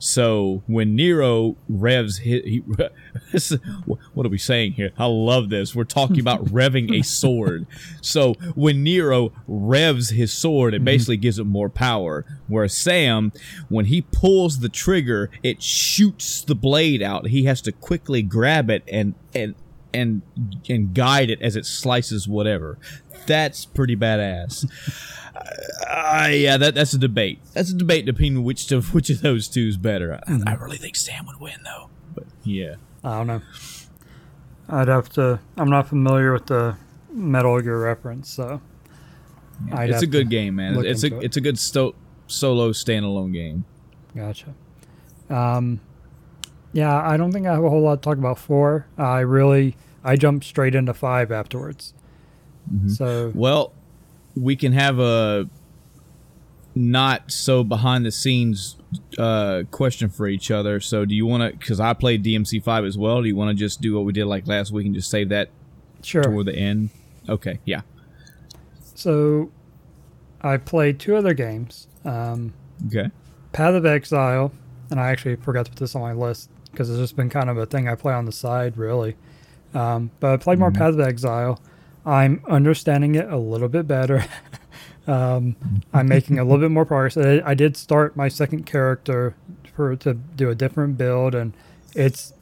So 0.00 0.62
when 0.66 0.96
Nero 0.96 1.56
revs 1.68 2.18
his, 2.18 2.42
he, 2.42 2.58
what 4.14 4.26
are 4.26 4.30
we 4.30 4.38
saying 4.38 4.72
here? 4.72 4.92
I 4.98 5.04
love 5.04 5.50
this. 5.50 5.74
We're 5.74 5.84
talking 5.84 6.20
about 6.20 6.44
revving 6.46 6.98
a 6.98 7.04
sword. 7.04 7.66
So 8.00 8.32
when 8.54 8.82
Nero 8.82 9.32
revs 9.46 10.08
his 10.08 10.32
sword, 10.32 10.72
it 10.72 10.78
mm-hmm. 10.78 10.86
basically 10.86 11.16
gives 11.18 11.38
it 11.38 11.44
more 11.44 11.68
power. 11.68 12.24
Whereas 12.48 12.74
Sam, 12.74 13.30
when 13.68 13.84
he 13.84 14.00
pulls 14.00 14.60
the 14.60 14.70
trigger, 14.70 15.30
it 15.42 15.62
shoots 15.62 16.40
the 16.40 16.54
blade 16.54 17.02
out. 17.02 17.26
He 17.26 17.44
has 17.44 17.60
to 17.62 17.72
quickly 17.72 18.22
grab 18.22 18.70
it 18.70 18.82
and 18.88 19.14
and 19.34 19.54
and 19.92 20.22
and 20.68 20.94
guide 20.94 21.30
it 21.30 21.40
as 21.42 21.56
it 21.56 21.66
slices 21.66 22.28
whatever. 22.28 22.78
That's 23.26 23.64
pretty 23.64 23.96
badass. 23.96 24.68
Uh, 25.88 26.28
yeah, 26.30 26.56
that, 26.58 26.74
that's 26.74 26.92
a 26.92 26.98
debate. 26.98 27.40
That's 27.54 27.70
a 27.70 27.74
debate 27.74 28.04
between 28.04 28.44
which 28.44 28.66
to, 28.66 28.82
which 28.82 29.08
of 29.08 29.22
those 29.22 29.48
two 29.48 29.68
is 29.68 29.76
better. 29.78 30.20
I, 30.26 30.40
I 30.46 30.54
really 30.54 30.76
think 30.76 30.96
Sam 30.96 31.26
would 31.26 31.40
win 31.40 31.58
though. 31.64 31.88
But 32.14 32.24
yeah, 32.44 32.74
I 33.02 33.18
don't 33.18 33.26
know. 33.26 33.42
I'd 34.68 34.88
have 34.88 35.08
to. 35.10 35.40
I'm 35.56 35.70
not 35.70 35.88
familiar 35.88 36.32
with 36.32 36.46
the 36.46 36.76
Metal 37.10 37.60
Gear 37.60 37.78
reference, 37.78 38.28
so 38.30 38.60
yeah, 39.68 39.82
it's 39.82 40.02
a 40.02 40.06
good 40.06 40.30
game, 40.30 40.56
man. 40.56 40.84
It's 40.84 41.04
a 41.04 41.06
it. 41.06 41.24
it's 41.24 41.36
a 41.36 41.40
good 41.40 41.58
sto- 41.58 41.94
solo 42.26 42.70
standalone 42.70 43.32
game. 43.32 43.64
Gotcha. 44.14 44.54
Um, 45.28 45.80
yeah, 46.72 46.96
I 46.96 47.16
don't 47.16 47.32
think 47.32 47.46
I 47.46 47.54
have 47.54 47.64
a 47.64 47.70
whole 47.70 47.82
lot 47.82 47.96
to 47.96 48.00
talk 48.02 48.18
about 48.18 48.38
four. 48.38 48.86
I 48.96 49.20
really 49.20 49.76
I 50.04 50.16
jumped 50.16 50.46
straight 50.46 50.74
into 50.74 50.94
five 50.94 51.32
afterwards. 51.32 51.94
Mm-hmm. 52.72 52.88
So 52.90 53.32
well, 53.34 53.72
we 54.36 54.56
can 54.56 54.72
have 54.72 54.98
a 54.98 55.48
not 56.74 57.30
so 57.30 57.64
behind 57.64 58.06
the 58.06 58.12
scenes 58.12 58.76
uh, 59.18 59.64
question 59.70 60.08
for 60.08 60.26
each 60.28 60.50
other. 60.50 60.80
So, 60.80 61.04
do 61.04 61.14
you 61.14 61.26
want 61.26 61.52
to? 61.52 61.58
Because 61.58 61.80
I 61.80 61.94
played 61.94 62.24
DMC 62.24 62.62
five 62.62 62.84
as 62.84 62.96
well. 62.96 63.22
Do 63.22 63.28
you 63.28 63.36
want 63.36 63.50
to 63.50 63.54
just 63.54 63.80
do 63.80 63.94
what 63.94 64.04
we 64.04 64.12
did 64.12 64.26
like 64.26 64.46
last 64.46 64.72
week 64.72 64.86
and 64.86 64.94
just 64.94 65.10
save 65.10 65.28
that 65.30 65.50
sure. 66.02 66.22
toward 66.22 66.46
the 66.46 66.56
end? 66.56 66.90
Okay, 67.28 67.60
yeah. 67.64 67.82
So, 68.94 69.50
I 70.40 70.56
played 70.56 70.98
two 70.98 71.16
other 71.16 71.34
games. 71.34 71.86
Um, 72.04 72.52
okay. 72.86 73.10
Path 73.52 73.74
of 73.74 73.86
Exile, 73.86 74.52
and 74.90 75.00
I 75.00 75.10
actually 75.10 75.36
forgot 75.36 75.66
to 75.66 75.72
put 75.72 75.78
this 75.78 75.94
on 75.94 76.02
my 76.02 76.12
list 76.12 76.50
because 76.70 76.90
it's 76.90 76.98
just 76.98 77.16
been 77.16 77.30
kind 77.30 77.50
of 77.50 77.56
a 77.56 77.66
thing 77.66 77.88
I 77.88 77.94
play 77.94 78.12
on 78.12 78.24
the 78.24 78.32
side, 78.32 78.76
really. 78.76 79.16
Um, 79.74 80.10
but 80.20 80.32
I 80.32 80.36
played 80.36 80.58
more 80.58 80.70
mm-hmm. 80.70 80.78
Path 80.78 80.94
of 80.94 81.00
Exile. 81.00 81.60
I'm 82.04 82.42
understanding 82.48 83.14
it 83.14 83.30
a 83.30 83.36
little 83.36 83.68
bit 83.68 83.86
better. 83.86 84.24
um, 85.06 85.56
I'm 85.92 86.08
making 86.08 86.38
a 86.38 86.44
little 86.44 86.60
bit 86.60 86.70
more 86.70 86.84
progress. 86.84 87.16
I, 87.16 87.42
I, 87.44 87.54
did 87.54 87.76
start 87.76 88.16
my 88.16 88.28
second 88.28 88.66
character 88.66 89.34
for 89.74 89.96
to 89.96 90.14
do 90.14 90.50
a 90.50 90.54
different 90.54 90.96
build, 90.98 91.34
and 91.34 91.52
it's 91.94 92.32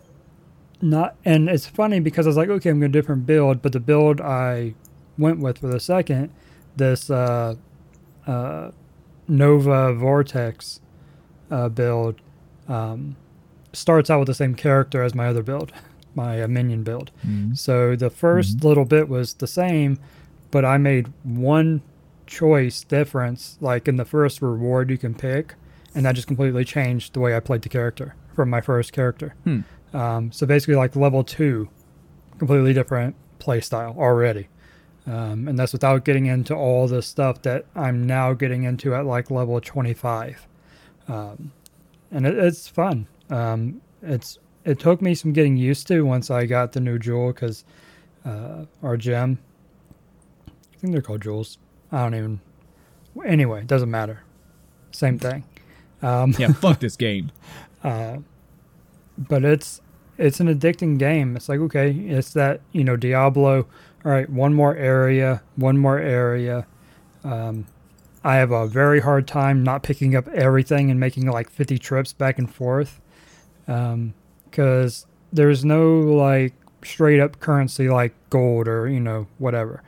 not. 0.80 1.16
And 1.24 1.48
it's 1.48 1.66
funny 1.66 2.00
because 2.00 2.26
I 2.26 2.30
was 2.30 2.36
like, 2.36 2.48
okay, 2.48 2.70
I'm 2.70 2.80
going 2.80 2.92
to 2.92 2.98
different 2.98 3.26
build, 3.26 3.62
but 3.62 3.72
the 3.72 3.80
build 3.80 4.20
I 4.20 4.74
went 5.18 5.40
with 5.40 5.58
for 5.58 5.66
the 5.66 5.80
second, 5.80 6.30
this 6.76 7.10
uh, 7.10 7.56
uh, 8.26 8.70
Nova 9.26 9.92
Vortex 9.92 10.80
uh, 11.50 11.68
build, 11.68 12.20
um, 12.68 13.16
starts 13.72 14.10
out 14.10 14.20
with 14.20 14.28
the 14.28 14.34
same 14.34 14.54
character 14.54 15.02
as 15.02 15.14
my 15.14 15.26
other 15.26 15.42
build 15.42 15.72
my 16.18 16.42
uh, 16.42 16.48
minion 16.48 16.82
build. 16.82 17.10
Mm-hmm. 17.26 17.54
So 17.54 17.96
the 17.96 18.10
1st 18.10 18.56
mm-hmm. 18.56 18.66
little 18.66 18.84
bit 18.84 19.08
was 19.08 19.34
the 19.34 19.46
same, 19.46 19.98
but 20.50 20.64
I 20.64 20.76
made 20.76 21.12
one 21.22 21.82
choice 22.26 22.82
difference. 22.82 23.56
Like 23.60 23.88
in 23.88 23.96
the 23.96 24.04
first 24.04 24.42
reward 24.42 24.90
you 24.90 24.98
can 24.98 25.14
pick, 25.14 25.54
and 25.94 26.04
that 26.04 26.14
just 26.14 26.26
completely 26.26 26.64
changed 26.64 27.14
the 27.14 27.20
way 27.20 27.36
I 27.36 27.40
played 27.40 27.62
the 27.62 27.68
character 27.68 28.14
from 28.34 28.50
my 28.50 28.60
first 28.60 28.92
character. 28.92 29.34
Hmm. 29.44 29.60
Um, 29.92 30.32
so 30.32 30.46
basically, 30.46 30.74
like 30.74 30.96
level 30.96 31.24
two, 31.24 31.68
completely 32.36 32.74
different 32.74 33.14
play 33.38 33.60
style 33.60 33.94
already. 33.96 34.48
Um, 35.06 35.48
and 35.48 35.58
that's 35.58 35.72
without 35.72 36.04
getting 36.04 36.26
into 36.26 36.54
all 36.54 36.86
the 36.86 37.00
stuff 37.00 37.40
that 37.42 37.64
I'm 37.74 38.06
now 38.06 38.34
getting 38.34 38.64
into 38.64 38.94
at 38.94 39.06
like 39.06 39.30
level 39.30 39.58
25. 39.58 40.46
Um, 41.08 41.52
and 42.10 42.26
it, 42.26 42.38
it's 42.38 42.68
fun. 42.68 43.06
Um, 43.30 43.80
it's 44.02 44.38
it 44.64 44.78
took 44.78 45.00
me 45.00 45.14
some 45.14 45.32
getting 45.32 45.56
used 45.56 45.86
to 45.88 46.02
once 46.02 46.30
I 46.30 46.46
got 46.46 46.72
the 46.72 46.80
new 46.80 46.98
jewel 46.98 47.32
because 47.32 47.64
uh, 48.24 48.64
our 48.82 48.96
gem, 48.96 49.38
I 50.46 50.78
think 50.78 50.92
they're 50.92 51.02
called 51.02 51.22
jewels. 51.22 51.58
I 51.90 52.02
don't 52.02 52.14
even. 52.14 52.40
Anyway, 53.24 53.60
it 53.60 53.66
doesn't 53.66 53.90
matter. 53.90 54.22
Same 54.92 55.18
thing. 55.18 55.44
Um, 56.02 56.34
yeah, 56.38 56.52
fuck 56.52 56.80
this 56.80 56.96
game. 57.08 57.32
Uh, 57.82 58.18
but 59.16 59.44
it's 59.44 59.80
it's 60.16 60.40
an 60.40 60.48
addicting 60.48 60.98
game. 60.98 61.36
It's 61.36 61.48
like 61.48 61.60
okay, 61.60 61.90
it's 61.90 62.32
that 62.34 62.60
you 62.72 62.84
know 62.84 62.96
Diablo. 62.96 63.66
All 64.04 64.12
right, 64.12 64.28
one 64.30 64.54
more 64.54 64.76
area, 64.76 65.42
one 65.56 65.78
more 65.78 65.98
area. 65.98 66.66
Um, 67.24 67.66
I 68.24 68.36
have 68.36 68.50
a 68.50 68.66
very 68.66 69.00
hard 69.00 69.26
time 69.26 69.62
not 69.62 69.82
picking 69.82 70.16
up 70.16 70.28
everything 70.28 70.90
and 70.90 70.98
making 70.98 71.26
like 71.26 71.50
50 71.50 71.78
trips 71.78 72.12
back 72.12 72.38
and 72.38 72.52
forth. 72.52 73.00
Um, 73.66 74.14
because 74.50 75.06
there's 75.32 75.64
no 75.64 76.00
like 76.00 76.54
straight 76.82 77.20
up 77.20 77.40
currency 77.40 77.88
like 77.88 78.14
gold 78.30 78.68
or 78.68 78.88
you 78.88 79.00
know 79.00 79.26
whatever. 79.38 79.82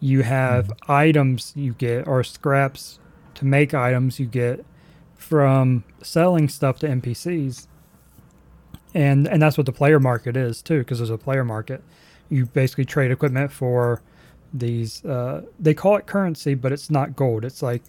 You 0.00 0.22
have 0.22 0.68
mm-hmm. 0.68 0.92
items 0.92 1.52
you 1.54 1.74
get 1.74 2.06
or 2.06 2.24
scraps 2.24 2.98
to 3.34 3.44
make 3.44 3.74
items 3.74 4.18
you 4.18 4.26
get 4.26 4.64
from 5.16 5.84
selling 6.02 6.48
stuff 6.48 6.78
to 6.80 6.88
NPCs. 6.88 7.66
And 8.94 9.28
and 9.28 9.40
that's 9.40 9.56
what 9.56 9.66
the 9.66 9.72
player 9.72 10.00
market 10.00 10.36
is 10.36 10.62
too 10.62 10.80
because 10.80 10.98
there's 10.98 11.10
a 11.10 11.18
player 11.18 11.44
market. 11.44 11.82
You 12.28 12.46
basically 12.46 12.84
trade 12.84 13.10
equipment 13.10 13.52
for 13.52 14.02
these 14.52 15.04
uh, 15.04 15.42
they 15.58 15.74
call 15.74 15.96
it 15.96 16.06
currency 16.06 16.54
but 16.54 16.72
it's 16.72 16.90
not 16.90 17.16
gold. 17.16 17.44
It's 17.44 17.62
like 17.62 17.82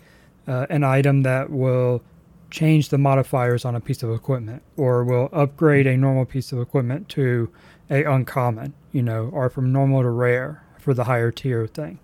uh, 0.48 0.66
an 0.70 0.84
item 0.84 1.24
that 1.24 1.50
will 1.50 2.02
change 2.50 2.90
the 2.90 2.98
modifiers 2.98 3.64
on 3.66 3.76
a 3.76 3.80
piece 3.80 4.04
of 4.04 4.12
equipment 4.12 4.62
or 4.78 5.04
will 5.04 5.30
upgrade 5.32 5.88
a 5.88 5.96
normal 5.98 6.26
piece 6.26 6.52
of 6.52 6.60
equipment 6.60 7.08
to 7.10 7.50
a 7.90 8.04
uncommon, 8.04 8.74
you 8.92 9.02
know, 9.02 9.30
or 9.34 9.50
from 9.50 9.72
normal 9.72 10.02
to 10.02 10.10
rare 10.10 10.64
for 10.78 10.94
the 10.94 11.06
higher 11.06 11.32
tier 11.32 11.68
thing. 11.68 12.00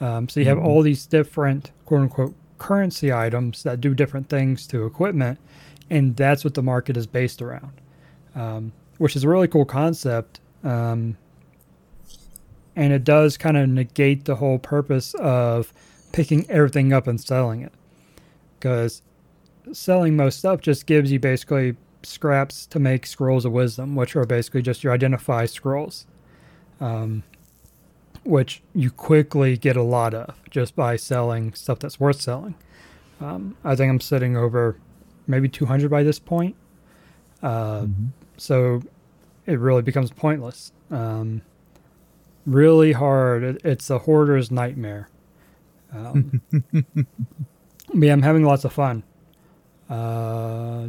Um, 0.00 0.28
so 0.28 0.40
you 0.40 0.46
have 0.46 0.58
mm-hmm. 0.58 0.66
all 0.66 0.82
these 0.82 1.06
different 1.06 1.70
quote 1.86 2.02
unquote 2.02 2.34
currency 2.58 3.12
items 3.12 3.62
that 3.62 3.80
do 3.80 3.94
different 3.94 4.28
things 4.28 4.66
to 4.68 4.84
equipment, 4.86 5.38
and 5.90 6.16
that's 6.16 6.44
what 6.44 6.54
the 6.54 6.62
market 6.62 6.96
is 6.96 7.06
based 7.06 7.40
around, 7.40 7.72
um, 8.34 8.72
which 8.98 9.16
is 9.16 9.24
a 9.24 9.28
really 9.28 9.48
cool 9.48 9.64
concept. 9.64 10.40
Um, 10.62 11.16
and 12.76 12.92
it 12.92 13.04
does 13.04 13.36
kind 13.36 13.56
of 13.56 13.68
negate 13.68 14.24
the 14.24 14.36
whole 14.36 14.58
purpose 14.58 15.14
of 15.14 15.72
picking 16.12 16.48
everything 16.50 16.92
up 16.92 17.06
and 17.06 17.20
selling 17.20 17.62
it. 17.62 17.72
Because 18.58 19.02
selling 19.72 20.16
most 20.16 20.38
stuff 20.38 20.60
just 20.60 20.86
gives 20.86 21.10
you 21.12 21.18
basically 21.18 21.76
scraps 22.02 22.66
to 22.66 22.78
make 22.78 23.06
scrolls 23.06 23.44
of 23.44 23.52
wisdom, 23.52 23.94
which 23.94 24.16
are 24.16 24.24
basically 24.24 24.62
just 24.62 24.84
your 24.84 24.92
identify 24.92 25.46
scrolls, 25.46 26.06
um, 26.80 27.22
which 28.24 28.62
you 28.74 28.90
quickly 28.90 29.56
get 29.56 29.76
a 29.76 29.82
lot 29.82 30.14
of 30.14 30.34
just 30.50 30.74
by 30.76 30.96
selling 30.96 31.52
stuff 31.54 31.78
that's 31.78 32.00
worth 32.00 32.20
selling. 32.20 32.54
Um, 33.20 33.56
I 33.64 33.76
think 33.76 33.90
I'm 33.90 34.00
sitting 34.00 34.36
over 34.36 34.76
maybe 35.26 35.48
200 35.48 35.90
by 35.90 36.02
this 36.02 36.18
point. 36.18 36.56
Uh, 37.42 37.82
mm-hmm. 37.82 38.06
So 38.36 38.82
it 39.46 39.58
really 39.58 39.82
becomes 39.82 40.10
pointless. 40.10 40.72
Um, 40.90 41.42
really 42.46 42.92
hard. 42.92 43.42
It, 43.42 43.60
it's 43.64 43.90
a 43.90 43.98
hoarder's 43.98 44.50
nightmare. 44.50 45.08
Um, 45.92 46.40
yeah, 47.94 48.12
I'm 48.12 48.22
having 48.22 48.44
lots 48.44 48.64
of 48.64 48.72
fun. 48.72 49.02
Uh, 49.88 50.88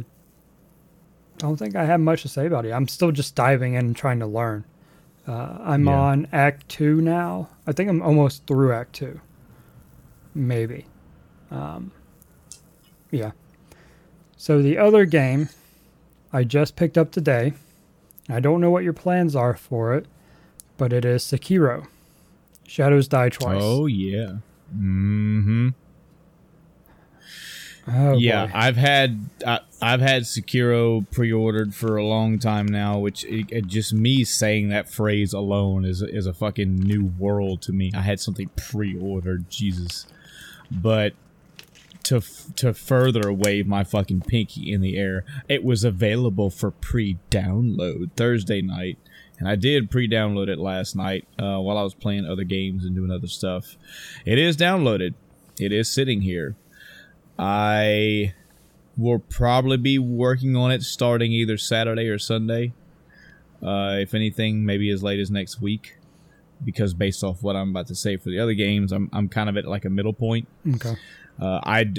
don't 1.38 1.56
think 1.56 1.76
I 1.76 1.84
have 1.84 2.00
much 2.00 2.22
to 2.22 2.28
say 2.28 2.46
about 2.46 2.64
it. 2.64 2.72
I'm 2.72 2.88
still 2.88 3.12
just 3.12 3.34
diving 3.34 3.74
in 3.74 3.86
and 3.86 3.96
trying 3.96 4.20
to 4.20 4.26
learn. 4.26 4.64
Uh, 5.28 5.58
I'm 5.60 5.86
yeah. 5.86 5.98
on 5.98 6.28
Act 6.32 6.68
Two 6.68 7.00
now. 7.00 7.48
I 7.66 7.72
think 7.72 7.90
I'm 7.90 8.02
almost 8.02 8.46
through 8.46 8.72
Act 8.72 8.94
Two. 8.94 9.20
Maybe. 10.34 10.86
Um, 11.50 11.92
yeah. 13.10 13.32
So 14.36 14.62
the 14.62 14.78
other 14.78 15.04
game 15.04 15.48
I 16.32 16.44
just 16.44 16.76
picked 16.76 16.98
up 16.98 17.10
today. 17.10 17.54
I 18.28 18.40
don't 18.40 18.60
know 18.60 18.70
what 18.70 18.84
your 18.84 18.92
plans 18.92 19.36
are 19.36 19.54
for 19.54 19.94
it, 19.94 20.06
but 20.76 20.92
it 20.92 21.04
is 21.04 21.22
Sekiro. 21.22 21.86
Shadows 22.66 23.08
Die 23.08 23.28
Twice. 23.28 23.60
Oh 23.62 23.86
yeah. 23.86 24.36
Mm-hmm. 24.74 25.68
Oh, 27.88 28.16
yeah, 28.16 28.46
boy. 28.46 28.52
I've 28.54 28.76
had 28.76 29.28
I, 29.46 29.60
I've 29.80 30.00
had 30.00 30.22
Sekiro 30.22 31.08
pre-ordered 31.12 31.72
for 31.72 31.96
a 31.96 32.04
long 32.04 32.40
time 32.40 32.66
now, 32.66 32.98
which 32.98 33.24
it, 33.26 33.46
it 33.50 33.66
just 33.68 33.92
me 33.92 34.24
saying 34.24 34.70
that 34.70 34.88
phrase 34.90 35.32
alone 35.32 35.84
is 35.84 36.02
is 36.02 36.26
a 36.26 36.32
fucking 36.34 36.74
new 36.74 37.12
world 37.18 37.62
to 37.62 37.72
me. 37.72 37.92
I 37.94 38.00
had 38.00 38.18
something 38.18 38.50
pre-ordered, 38.56 39.48
Jesus, 39.48 40.06
but 40.68 41.14
to 42.04 42.16
f- 42.16 42.46
to 42.56 42.74
further 42.74 43.32
wave 43.32 43.68
my 43.68 43.84
fucking 43.84 44.22
pinky 44.22 44.72
in 44.72 44.80
the 44.80 44.96
air, 44.96 45.24
it 45.48 45.62
was 45.62 45.84
available 45.84 46.50
for 46.50 46.72
pre-download 46.72 48.10
Thursday 48.16 48.62
night. 48.62 48.98
And 49.38 49.48
I 49.48 49.54
did 49.54 49.90
pre-download 49.90 50.48
it 50.48 50.58
last 50.58 50.96
night 50.96 51.26
uh, 51.38 51.58
while 51.58 51.76
I 51.76 51.82
was 51.82 51.94
playing 51.94 52.24
other 52.24 52.44
games 52.44 52.84
and 52.84 52.94
doing 52.94 53.10
other 53.10 53.26
stuff. 53.26 53.76
It 54.24 54.38
is 54.38 54.56
downloaded. 54.56 55.14
It 55.58 55.72
is 55.72 55.90
sitting 55.90 56.22
here. 56.22 56.56
I 57.38 58.34
will 58.96 59.18
probably 59.18 59.76
be 59.76 59.98
working 59.98 60.56
on 60.56 60.70
it 60.70 60.82
starting 60.82 61.32
either 61.32 61.58
Saturday 61.58 62.08
or 62.08 62.18
Sunday. 62.18 62.72
Uh, 63.62 63.96
if 63.98 64.14
anything, 64.14 64.64
maybe 64.64 64.90
as 64.90 65.02
late 65.02 65.20
as 65.20 65.30
next 65.30 65.60
week. 65.60 65.98
Because 66.64 66.94
based 66.94 67.22
off 67.22 67.42
what 67.42 67.56
I'm 67.56 67.70
about 67.70 67.88
to 67.88 67.94
say 67.94 68.16
for 68.16 68.30
the 68.30 68.38
other 68.38 68.54
games, 68.54 68.90
I'm, 68.90 69.10
I'm 69.12 69.28
kind 69.28 69.50
of 69.50 69.58
at 69.58 69.66
like 69.66 69.84
a 69.84 69.90
middle 69.90 70.14
point. 70.14 70.48
Okay. 70.76 70.94
Uh, 71.38 71.60
I, 71.62 71.92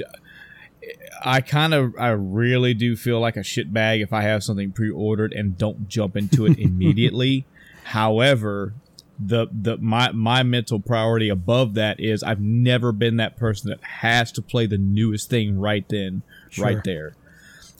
I 1.24 1.40
kind 1.40 1.74
of, 1.74 1.94
I 1.98 2.08
really 2.10 2.74
do 2.74 2.96
feel 2.96 3.20
like 3.20 3.36
a 3.36 3.40
shitbag 3.40 4.02
if 4.02 4.12
I 4.12 4.22
have 4.22 4.44
something 4.44 4.72
pre-ordered 4.72 5.32
and 5.32 5.58
don't 5.58 5.88
jump 5.88 6.16
into 6.16 6.46
it 6.46 6.58
immediately. 6.58 7.44
However, 7.84 8.74
the 9.18 9.48
the 9.50 9.76
my 9.78 10.12
my 10.12 10.44
mental 10.44 10.78
priority 10.78 11.28
above 11.28 11.74
that 11.74 11.98
is 11.98 12.22
I've 12.22 12.40
never 12.40 12.92
been 12.92 13.16
that 13.16 13.36
person 13.36 13.68
that 13.70 13.82
has 13.82 14.30
to 14.32 14.42
play 14.42 14.66
the 14.66 14.78
newest 14.78 15.28
thing 15.28 15.58
right 15.58 15.84
then, 15.88 16.22
Sure. 16.50 16.64
right 16.66 16.84
there. 16.84 17.14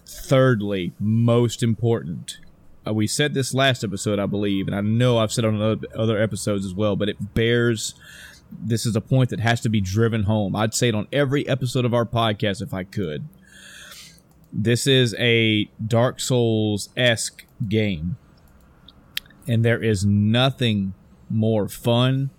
Thirdly, 0.04 0.92
most 0.98 1.62
important, 1.62 2.38
uh, 2.86 2.92
we 2.92 3.06
said 3.06 3.34
this 3.34 3.54
last 3.54 3.84
episode, 3.84 4.18
I 4.18 4.26
believe, 4.26 4.66
and 4.66 4.74
I 4.74 4.80
know 4.80 5.18
I've 5.18 5.32
said 5.32 5.44
it 5.44 5.48
on 5.48 5.60
other, 5.60 5.86
other 5.94 6.20
episodes 6.20 6.64
as 6.66 6.74
well, 6.74 6.96
but 6.96 7.08
it 7.08 7.34
bears. 7.34 7.94
This 8.50 8.86
is 8.86 8.96
a 8.96 9.00
point 9.00 9.30
that 9.30 9.40
has 9.40 9.60
to 9.62 9.68
be 9.68 9.80
driven 9.80 10.24
home. 10.24 10.56
I'd 10.56 10.74
say 10.74 10.88
it 10.88 10.94
on 10.94 11.08
every 11.12 11.46
episode 11.48 11.84
of 11.84 11.94
our 11.94 12.06
podcast 12.06 12.62
if 12.62 12.72
I 12.72 12.84
could. 12.84 13.28
This 14.52 14.86
is 14.86 15.14
a 15.18 15.68
Dark 15.84 16.20
Souls 16.20 16.88
esque 16.96 17.44
game, 17.68 18.16
and 19.46 19.64
there 19.64 19.82
is 19.82 20.06
nothing 20.06 20.94
more 21.28 21.68
fun, 21.68 22.30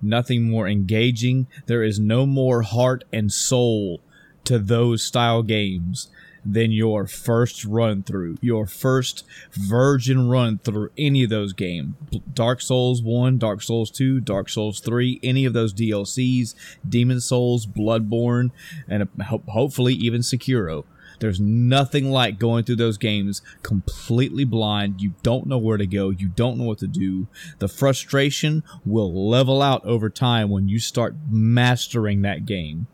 nothing 0.00 0.48
more 0.48 0.68
engaging. 0.68 1.48
There 1.66 1.82
is 1.82 1.98
no 1.98 2.24
more 2.24 2.62
heart 2.62 3.02
and 3.12 3.32
soul 3.32 4.00
to 4.44 4.58
those 4.60 5.02
style 5.02 5.42
games 5.42 6.08
than 6.46 6.70
your 6.70 7.06
first 7.06 7.64
run 7.64 8.02
through, 8.02 8.36
your 8.40 8.66
first 8.66 9.24
virgin 9.52 10.28
run 10.28 10.58
through 10.58 10.90
any 10.96 11.24
of 11.24 11.30
those 11.30 11.52
games. 11.52 11.94
Dark 12.32 12.60
Souls 12.60 13.02
1, 13.02 13.38
Dark 13.38 13.62
Souls 13.62 13.90
2, 13.90 14.20
Dark 14.20 14.48
Souls 14.48 14.80
3, 14.80 15.20
any 15.22 15.44
of 15.44 15.52
those 15.52 15.74
DLCs, 15.74 16.54
Demon 16.88 17.20
Souls, 17.20 17.66
Bloodborne, 17.66 18.50
and 18.88 19.02
uh, 19.02 19.38
hopefully 19.48 19.94
even 19.94 20.20
Sekiro. 20.20 20.84
There's 21.18 21.40
nothing 21.40 22.10
like 22.10 22.38
going 22.38 22.64
through 22.64 22.76
those 22.76 22.98
games 22.98 23.40
completely 23.62 24.44
blind. 24.44 25.00
You 25.00 25.14
don't 25.22 25.46
know 25.46 25.56
where 25.58 25.78
to 25.78 25.86
go. 25.86 26.10
You 26.10 26.28
don't 26.28 26.58
know 26.58 26.64
what 26.64 26.78
to 26.78 26.86
do. 26.86 27.26
The 27.58 27.68
frustration 27.68 28.62
will 28.84 29.28
level 29.28 29.62
out 29.62 29.84
over 29.84 30.10
time 30.10 30.50
when 30.50 30.68
you 30.68 30.78
start 30.78 31.14
mastering 31.30 32.20
that 32.22 32.44
game. 32.44 32.86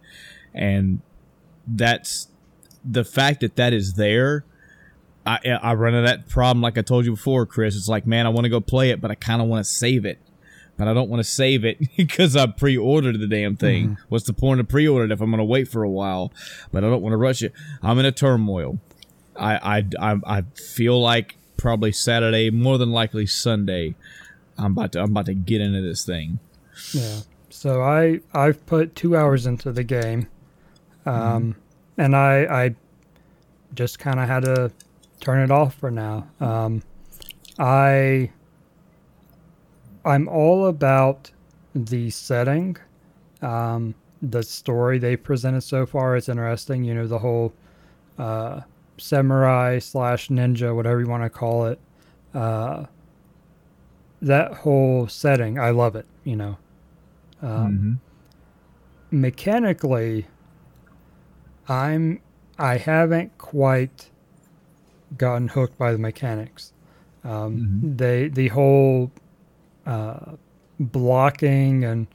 And 0.54 1.00
that's 1.66 2.28
the 2.84 3.04
fact 3.04 3.40
that 3.40 3.56
that 3.56 3.72
is 3.72 3.94
there. 3.94 4.44
I, 5.24 5.38
I 5.62 5.74
run 5.74 5.94
into 5.94 6.08
that 6.08 6.28
problem 6.28 6.62
like 6.62 6.76
I 6.76 6.82
told 6.82 7.04
you 7.04 7.12
before, 7.12 7.46
Chris. 7.46 7.76
It's 7.76 7.86
like, 7.86 8.08
man, 8.08 8.26
I 8.26 8.30
want 8.30 8.44
to 8.44 8.48
go 8.48 8.60
play 8.60 8.90
it, 8.90 9.00
but 9.00 9.12
I 9.12 9.14
kind 9.14 9.40
of 9.40 9.46
want 9.46 9.64
to 9.64 9.70
save 9.70 10.04
it. 10.04 10.18
But 10.76 10.88
I 10.88 10.94
don't 10.94 11.08
want 11.08 11.20
to 11.20 11.30
save 11.30 11.64
it 11.64 11.78
because 11.96 12.34
I 12.34 12.46
pre-ordered 12.46 13.20
the 13.20 13.28
damn 13.28 13.54
thing. 13.54 13.98
What's 14.08 14.26
the 14.26 14.32
point 14.32 14.58
of 14.58 14.68
pre-order 14.68 15.04
it 15.04 15.12
if 15.12 15.20
I'm 15.20 15.30
going 15.30 15.38
to 15.38 15.44
wait 15.44 15.68
for 15.68 15.84
a 15.84 15.88
while? 15.88 16.32
But 16.72 16.82
I 16.82 16.88
don't 16.88 17.02
want 17.02 17.12
to 17.12 17.18
rush 17.18 17.42
it. 17.42 17.52
I'm 17.82 18.00
in 18.00 18.04
a 18.04 18.10
turmoil. 18.10 18.80
I, 19.36 19.78
I, 19.78 19.84
I, 20.00 20.38
I 20.38 20.42
feel 20.56 21.00
like 21.00 21.36
probably 21.56 21.92
Saturday, 21.92 22.50
more 22.50 22.78
than 22.78 22.90
likely 22.90 23.26
Sunday. 23.26 23.94
I'm 24.58 24.72
about 24.72 24.92
to 24.92 25.00
I'm 25.00 25.10
about 25.12 25.26
to 25.26 25.34
get 25.34 25.60
into 25.60 25.80
this 25.80 26.04
thing. 26.04 26.40
Yeah. 26.92 27.20
So 27.50 27.82
I 27.82 28.20
I've 28.34 28.64
put 28.66 28.96
two 28.96 29.16
hours 29.16 29.46
into 29.46 29.72
the 29.72 29.84
game, 29.84 30.26
um, 31.06 31.56
and 31.98 32.14
I 32.16 32.64
I 32.64 32.74
just 33.74 33.98
kind 33.98 34.20
of 34.20 34.28
had 34.28 34.44
to 34.44 34.70
turn 35.20 35.40
it 35.42 35.50
off 35.50 35.74
for 35.74 35.90
now. 35.90 36.26
Um, 36.40 36.82
I 37.58 38.30
I'm 40.04 40.28
all 40.28 40.66
about 40.66 41.30
the 41.74 42.10
setting, 42.10 42.76
um, 43.40 43.94
the 44.20 44.42
story 44.42 44.98
they 44.98 45.16
presented 45.16 45.62
so 45.62 45.86
far. 45.86 46.16
It's 46.16 46.28
interesting. 46.28 46.84
You 46.84 46.94
know 46.94 47.06
the 47.06 47.18
whole 47.18 47.52
uh, 48.18 48.60
samurai 48.98 49.78
slash 49.78 50.28
ninja, 50.28 50.74
whatever 50.74 51.00
you 51.00 51.06
want 51.08 51.22
to 51.22 51.30
call 51.30 51.66
it. 51.66 51.78
Uh, 52.34 52.86
that 54.20 54.52
whole 54.54 55.08
setting, 55.08 55.58
I 55.58 55.70
love 55.70 55.96
it. 55.96 56.06
You 56.24 56.36
know, 56.36 56.56
um, 57.42 58.00
Mhm. 59.10 59.16
mechanically, 59.18 60.26
I'm 61.68 62.20
I 62.58 62.76
haven't 62.78 63.36
quite 63.38 64.10
gotten 65.16 65.48
hooked 65.48 65.78
by 65.78 65.92
the 65.92 65.98
mechanics. 65.98 66.72
Um, 67.24 67.80
They 67.96 68.28
the 68.28 68.48
whole 68.48 69.10
uh, 69.86 70.36
blocking 70.78 71.84
and 71.84 72.06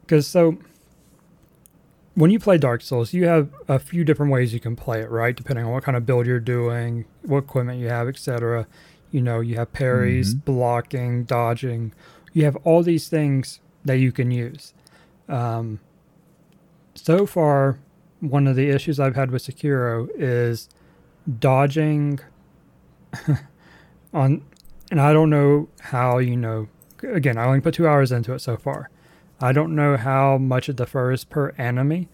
because 0.00 0.26
so 0.26 0.58
when 2.14 2.30
you 2.30 2.38
play 2.38 2.58
Dark 2.58 2.82
Souls, 2.82 3.14
you 3.14 3.26
have 3.26 3.48
a 3.68 3.78
few 3.78 4.04
different 4.04 4.30
ways 4.32 4.52
you 4.52 4.60
can 4.60 4.76
play 4.76 5.00
it, 5.00 5.10
right? 5.10 5.34
Depending 5.34 5.64
on 5.64 5.72
what 5.72 5.82
kind 5.82 5.96
of 5.96 6.04
build 6.04 6.26
you're 6.26 6.40
doing, 6.40 7.06
what 7.22 7.44
equipment 7.44 7.80
you 7.80 7.88
have, 7.88 8.06
etc. 8.06 8.66
You 9.10 9.22
know, 9.22 9.40
you 9.40 9.56
have 9.56 9.72
parries, 9.72 10.34
blocking, 10.34 11.24
dodging. 11.24 11.94
You 12.34 12.44
have 12.44 12.56
all 12.64 12.82
these 12.82 13.08
things 13.08 13.60
that 13.84 13.96
you 13.96 14.12
can 14.12 14.30
use. 14.30 14.74
Um, 15.28 15.80
so 16.94 17.26
far, 17.26 17.78
one 18.22 18.46
of 18.46 18.54
the 18.54 18.70
issues 18.70 19.00
I've 19.00 19.16
had 19.16 19.30
with 19.30 19.42
Sekiro 19.44 20.08
is 20.14 20.68
dodging 21.40 22.20
on, 24.14 24.44
and 24.90 25.00
I 25.00 25.12
don't 25.12 25.28
know 25.30 25.68
how 25.80 26.18
you 26.18 26.36
know. 26.36 26.68
Again, 27.02 27.36
I 27.36 27.44
only 27.46 27.60
put 27.60 27.74
two 27.74 27.88
hours 27.88 28.12
into 28.12 28.32
it 28.32 28.38
so 28.38 28.56
far. 28.56 28.88
I 29.40 29.50
don't 29.50 29.74
know 29.74 29.96
how 29.96 30.38
much 30.38 30.68
it 30.68 30.76
differs 30.76 31.24
per 31.24 31.50
enemy, 31.58 32.08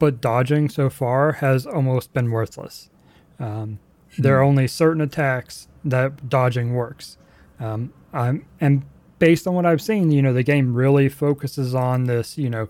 but 0.00 0.20
dodging 0.20 0.68
so 0.68 0.90
far 0.90 1.32
has 1.34 1.64
almost 1.64 2.12
been 2.12 2.32
worthless. 2.32 2.90
Um, 3.38 3.78
There 4.18 4.36
are 4.38 4.42
only 4.42 4.66
certain 4.66 5.00
attacks 5.00 5.68
that 5.84 6.28
dodging 6.28 6.74
works. 6.74 7.18
Um, 7.60 7.92
I'm 8.12 8.44
and 8.60 8.82
based 9.20 9.46
on 9.46 9.54
what 9.54 9.64
I've 9.64 9.80
seen, 9.80 10.10
you 10.10 10.20
know, 10.22 10.32
the 10.32 10.42
game 10.42 10.74
really 10.74 11.08
focuses 11.08 11.72
on 11.72 12.04
this, 12.04 12.36
you 12.36 12.50
know, 12.50 12.68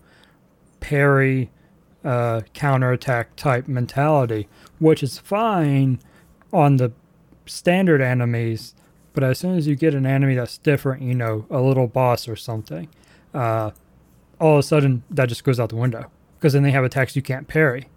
parry, 0.81 1.50
uh, 2.05 2.43
counterattack 2.53 3.37
type 3.37 3.69
mentality, 3.69 4.49
which 4.79 5.03
is 5.03 5.19
fine 5.19 5.99
on 6.53 6.77
the 6.77 6.93
standard 7.47 8.01
enemies. 8.01 8.74
But 9.14 9.24
as 9.24 9.39
soon 9.39 9.57
as 9.57 9.66
you 9.66 9.76
get 9.76 9.95
an 9.95 10.07
enemy 10.07 10.35
that's 10.35 10.59
different, 10.59 11.03
you 11.03 11.14
know, 11.14 11.47
a 11.51 11.61
little 11.61 11.87
boss 11.87 12.26
or 12.29 12.37
something, 12.37 12.89
uh, 13.35 13.70
all 14.41 14.55
of 14.55 14.59
a 14.59 14.62
sudden 14.62 15.03
that 15.11 15.29
just 15.29 15.45
goes 15.45 15.61
out 15.61 15.68
the 15.68 15.76
window 15.76 16.11
because 16.39 16.55
then 16.55 16.62
they 16.62 16.70
have 16.70 16.85
attacks 16.85 17.14
you 17.14 17.22
can't 17.22 17.47
parry. 17.47 17.89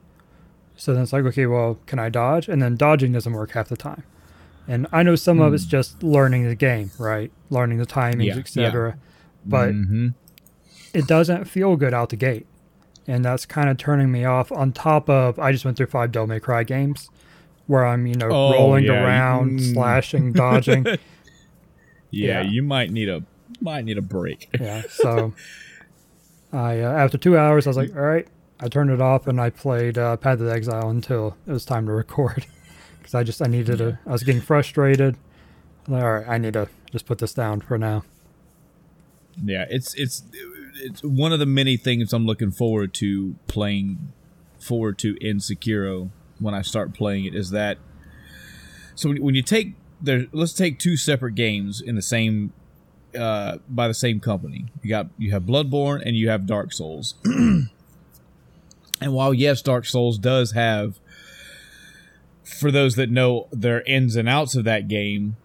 So 0.75 0.93
then 0.93 1.03
it's 1.03 1.13
like, 1.13 1.23
okay, 1.25 1.45
well, 1.45 1.79
can 1.85 1.99
I 1.99 2.09
dodge? 2.09 2.49
And 2.49 2.61
then 2.61 2.75
dodging 2.75 3.13
doesn't 3.13 3.31
work 3.31 3.51
half 3.51 3.69
the 3.69 3.77
time. 3.77 4.03
And 4.67 4.87
I 4.91 5.03
know 5.03 5.15
some 5.15 5.39
of 5.39 5.53
it's 5.53 5.65
just 5.65 6.03
learning 6.03 6.47
the 6.47 6.55
game, 6.55 6.91
right? 6.99 7.31
Learning 7.49 7.77
the 7.77 7.85
timings, 7.85 8.25
Yeah, 8.25 8.37
etc. 8.37 8.97
But 9.45 9.73
Mhm. 9.73 10.15
it 10.93 11.07
doesn't 11.07 11.45
feel 11.45 11.75
good 11.75 11.93
out 11.93 12.09
the 12.09 12.15
gate. 12.17 12.45
And 13.07 13.23
that's 13.23 13.45
kind 13.45 13.69
of 13.69 13.77
turning 13.77 14.11
me 14.11 14.25
off. 14.25 14.51
On 14.51 14.71
top 14.71 15.09
of, 15.09 15.37
I 15.37 15.51
just 15.51 15.63
went 15.65 15.77
through 15.77 15.87
five 15.87 16.11
Devil 16.11 16.27
May 16.27 16.39
Cry 16.39 16.63
games 16.63 17.09
where 17.67 17.85
I'm, 17.85 18.05
you 18.07 18.15
know, 18.15 18.29
Oh, 18.31 18.51
rolling 18.53 18.85
yeah, 18.85 19.03
around, 19.03 19.59
mm. 19.59 19.73
slashing, 19.73 20.33
dodging. 20.33 20.85
yeah, 20.85 20.97
Yeah. 22.11 22.41
you 22.41 22.63
might 22.63 22.91
need 22.91 23.09
a 23.09 23.23
might 23.61 23.85
need 23.85 23.97
a 23.97 24.01
break. 24.01 24.49
yeah. 24.59 24.81
So 24.89 25.33
I, 26.53 26.79
uh, 26.81 26.91
after 26.91 27.17
two 27.17 27.37
hours, 27.37 27.67
I 27.67 27.69
was 27.69 27.77
like, 27.77 27.95
all 27.95 28.01
right. 28.01 28.27
I 28.59 28.69
turned 28.69 28.89
it 28.89 29.01
off 29.01 29.27
and 29.27 29.39
I 29.41 29.49
played 29.49 29.97
uh, 29.97 30.15
Path 30.17 30.39
of 30.39 30.45
the 30.47 30.53
Exile 30.53 30.89
until 30.89 31.35
it 31.45 31.51
was 31.51 31.65
time 31.65 31.85
to 31.87 31.91
record. 31.91 32.45
Because 32.97 33.13
I 33.13 33.21
just, 33.23 33.39
I 33.39 33.45
needed 33.45 33.77
to, 33.77 33.99
I 34.07 34.11
was 34.11 34.23
getting 34.23 34.41
frustrated. 34.41 35.15
I'm 35.85 35.93
like, 35.93 36.01
all 36.03 36.13
right, 36.15 36.27
I 36.27 36.39
need 36.39 36.53
to 36.53 36.67
just 36.91 37.05
put 37.05 37.19
this 37.19 37.35
down 37.35 37.61
for 37.61 37.77
now. 37.77 38.03
Yeah, 39.43 39.65
it's 39.69 39.93
it's 39.93 40.23
it's 40.75 41.01
one 41.03 41.33
of 41.33 41.39
the 41.39 41.45
many 41.45 41.77
things 41.77 42.13
I'm 42.13 42.25
looking 42.25 42.51
forward 42.51 42.93
to 42.95 43.35
playing 43.47 44.13
forward 44.59 44.97
to 44.99 45.15
in 45.21 45.37
Sekiro 45.37 46.09
when 46.39 46.53
I 46.53 46.61
start 46.61 46.93
playing 46.93 47.25
it 47.25 47.35
is 47.35 47.51
that 47.51 47.77
so 48.95 49.13
when, 49.13 49.35
you 49.35 49.41
take 49.41 49.75
there 50.01 50.25
let's 50.31 50.53
take 50.53 50.79
two 50.79 50.97
separate 50.97 51.35
games 51.35 51.81
in 51.81 51.95
the 51.95 52.01
same 52.01 52.53
uh, 53.17 53.57
by 53.69 53.87
the 53.87 53.93
same 53.93 54.19
company. 54.19 54.65
You 54.81 54.89
got 54.89 55.07
you 55.17 55.31
have 55.31 55.43
Bloodborne 55.43 56.01
and 56.05 56.15
you 56.15 56.29
have 56.29 56.45
Dark 56.45 56.73
Souls. 56.73 57.15
and 57.23 57.69
while 59.01 59.33
yes, 59.33 59.61
Dark 59.61 59.85
Souls 59.85 60.17
does 60.17 60.51
have 60.51 60.99
for 62.43 62.71
those 62.71 62.95
that 62.95 63.09
know 63.09 63.47
their 63.51 63.81
ins 63.81 64.15
and 64.15 64.29
outs 64.29 64.55
of 64.55 64.63
that 64.65 64.87
game, 64.87 65.35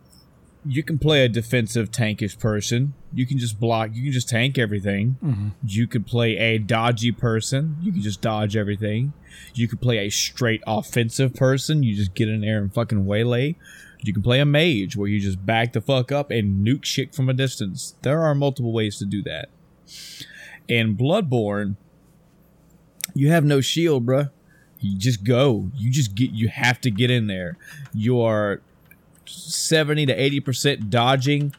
you 0.65 0.83
can 0.83 0.99
play 0.99 1.25
a 1.25 1.29
defensive 1.29 1.91
tankish 1.91 2.39
person. 2.39 2.95
You 3.13 3.27
can 3.27 3.39
just 3.39 3.59
block. 3.59 3.91
You 3.93 4.05
can 4.05 4.13
just 4.13 4.29
tank 4.29 4.57
everything. 4.57 5.17
Mm-hmm. 5.23 5.49
You 5.67 5.87
could 5.87 6.07
play 6.07 6.37
a 6.37 6.59
dodgy 6.59 7.13
person. 7.13 7.77
You 7.83 7.93
can 7.93 8.03
just 8.03 8.21
dodge 8.21 8.57
everything. 8.57 9.13
You 9.55 9.67
could 9.69 9.81
play 9.81 9.99
a 9.99 10.11
straight 10.11 10.63
offensive 10.67 11.35
person. 11.35 11.83
You 11.83 11.97
just 11.97 12.15
get 12.15 12.29
in 12.29 12.41
there 12.41 12.59
and 12.59 12.73
fucking 12.73 13.07
waylay. 13.07 13.57
You 14.03 14.13
can 14.13 14.23
play 14.23 14.41
a 14.41 14.47
mage 14.47 14.97
where 14.97 15.09
you 15.09 15.21
just 15.21 15.45
back 15.45 15.73
the 15.73 15.81
fuck 15.81 16.11
up 16.13 16.31
and 16.31 16.67
nuke 16.67 16.85
shit 16.85 17.15
from 17.15 17.29
a 17.29 17.35
distance. 17.35 17.97
There 18.03 18.23
are 18.23 18.35
multiple 18.35 18.73
ways 18.73 18.99
to 18.99 19.05
do 19.05 19.23
that. 19.25 19.51
In 20.69 20.97
Bloodborne, 20.97 21.77
you 23.15 23.29
have 23.31 23.45
no 23.45 23.61
shield, 23.61 24.07
bruh. 24.07 24.31
You 24.79 24.97
just 24.97 25.25
go. 25.25 25.71
You 25.75 25.91
just 25.91 26.15
get. 26.15 26.31
You 26.31 26.49
have 26.49 26.81
to 26.83 26.91
get 26.91 27.11
in 27.11 27.27
there. 27.27 27.59
You 27.93 28.21
are 28.21 28.63
seventy 29.27 30.07
to 30.07 30.13
eighty 30.13 30.41
percent 30.41 30.89
dodging, 30.89 31.55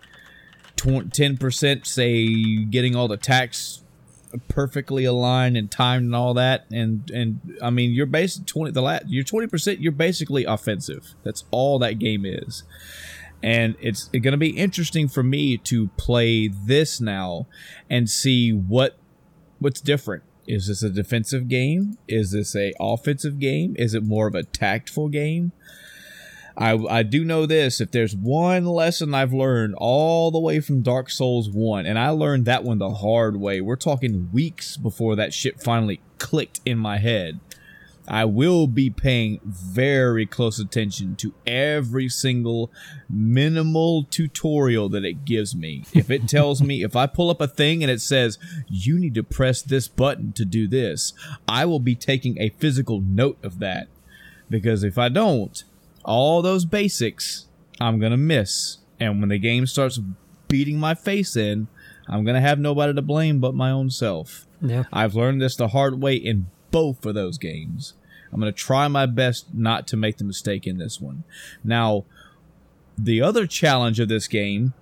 ten 1.13 1.38
percent 1.38 1.86
say 1.86 2.63
getting 2.65 2.95
all 2.95 3.07
the 3.07 3.17
tax 3.17 3.84
perfectly 4.47 5.03
aligned 5.03 5.57
and 5.57 5.69
timed 5.69 6.05
and 6.05 6.15
all 6.15 6.34
that. 6.34 6.65
And 6.71 7.09
and 7.11 7.57
I 7.61 7.69
mean, 7.69 7.91
you're 7.91 8.05
basically 8.05 8.45
twenty. 8.45 8.71
The 8.71 8.82
last 8.82 9.03
you're 9.07 9.23
twenty 9.23 9.47
percent. 9.47 9.82
You're 9.82 9.91
basically 9.91 10.45
offensive. 10.45 11.13
That's 11.23 11.45
all 11.51 11.79
that 11.79 11.99
game 11.99 12.25
is. 12.25 12.63
And 13.43 13.75
it's 13.79 14.05
going 14.09 14.23
to 14.32 14.38
be 14.38 14.51
interesting 14.51 15.07
for 15.07 15.23
me 15.23 15.57
to 15.57 15.88
play 15.97 16.47
this 16.47 17.01
now 17.01 17.47
and 17.89 18.09
see 18.09 18.51
what 18.51 18.97
what's 19.59 19.82
different 19.82 20.23
is 20.47 20.67
this 20.67 20.84
a 20.84 20.89
defensive 20.89 21.47
game? 21.47 21.97
Is 22.07 22.32
this 22.32 22.55
a 22.55 22.73
offensive 22.79 23.39
game? 23.39 23.75
Is 23.77 23.93
it 23.93 24.03
more 24.03 24.27
of 24.27 24.36
a 24.36 24.43
tactful 24.43 25.07
game? 25.07 25.51
I, 26.62 26.99
I 26.99 27.03
do 27.03 27.26
know 27.26 27.47
this. 27.47 27.82
If 27.82 27.89
there's 27.89 28.16
one 28.16 28.66
lesson 28.66 29.16
I've 29.16 29.34
learned 29.34 29.74
all 29.80 30.30
the 30.30 30.39
way 30.39 30.59
from 30.59 30.84
Dark 30.84 31.09
Souls 31.09 31.49
1, 31.49 31.88
and 31.88 31.97
I 31.97 32.09
learned 32.09 32.45
that 32.45 32.64
one 32.64 32.78
the 32.78 32.91
hard 32.91 33.38
way, 33.38 33.62
we're 33.62 33.76
talking 33.76 34.30
weeks 34.32 34.78
before 34.78 35.16
that 35.16 35.34
shit 35.34 35.59
finally 35.59 36.01
clicked 36.20 36.62
in 36.64 36.78
my 36.78 36.97
head. 36.99 37.39
I 38.07 38.26
will 38.26 38.68
be 38.68 38.91
paying 38.91 39.39
very 39.43 40.28
close 40.28 40.59
attention 40.59 41.16
to 41.16 41.34
every 41.47 42.09
single 42.09 42.72
minimal 43.09 44.03
tutorial 44.03 44.88
that 44.89 45.03
it 45.03 45.26
gives 45.26 45.55
me. 45.55 45.86
If 45.93 46.12
it 46.12 46.28
tells 46.28 46.62
me, 46.62 46.84
if 46.84 46.95
I 46.95 47.07
pull 47.07 47.32
up 47.32 47.41
a 47.41 47.47
thing 47.47 47.82
and 47.82 47.91
it 47.91 48.01
says, 48.01 48.38
you 48.68 48.99
need 48.99 49.16
to 49.16 49.24
press 49.24 49.64
this 49.64 49.88
button 49.88 50.32
to 50.34 50.45
do 50.45 50.68
this, 50.68 51.14
I 51.47 51.66
will 51.66 51.80
be 51.80 51.95
taking 51.95 52.39
a 52.39 52.49
physical 52.49 53.01
note 53.01 53.39
of 53.41 53.57
that. 53.59 53.88
Because 54.47 54.84
if 54.84 54.99
I 54.99 55.09
don't, 55.09 55.64
all 56.03 56.41
those 56.41 56.65
basics 56.65 57.47
I'm 57.79 57.99
to 58.11 58.17
miss. 58.17 58.77
And 58.99 59.19
when 59.19 59.29
the 59.29 59.39
game 59.39 59.65
starts 59.65 59.99
beating 60.47 60.79
my 60.79 60.93
face 60.93 61.35
in, 61.35 61.67
I'm 62.07 62.23
to 62.35 62.41
have 62.41 62.59
nobody 62.59 62.93
to 62.93 63.01
blame 63.01 63.39
but 63.39 63.55
my 63.55 63.71
own 63.71 63.89
self. 63.89 64.45
Yeah. 64.61 64.83
I've 64.93 65.15
learned 65.15 65.41
this 65.41 65.55
the 65.55 65.69
hard 65.69 66.01
way 66.01 66.15
in 66.15 66.47
both 66.69 67.05
of 67.05 67.15
those 67.15 67.37
games. 67.37 67.93
I'm 68.31 68.39
to 68.51 68.57
try 68.57 68.87
my 68.87 69.05
best 69.05 69.53
not 69.53 69.87
to 69.87 69.97
make 69.97 70.17
the 70.17 70.23
mistake 70.23 70.67
in 70.67 70.77
this 70.77 71.01
one. 71.01 71.23
Now, 71.63 72.05
the 72.97 73.21
other 73.21 73.47
challenge 73.47 73.99
of 73.99 74.07
this 74.07 74.27
game 74.27 74.73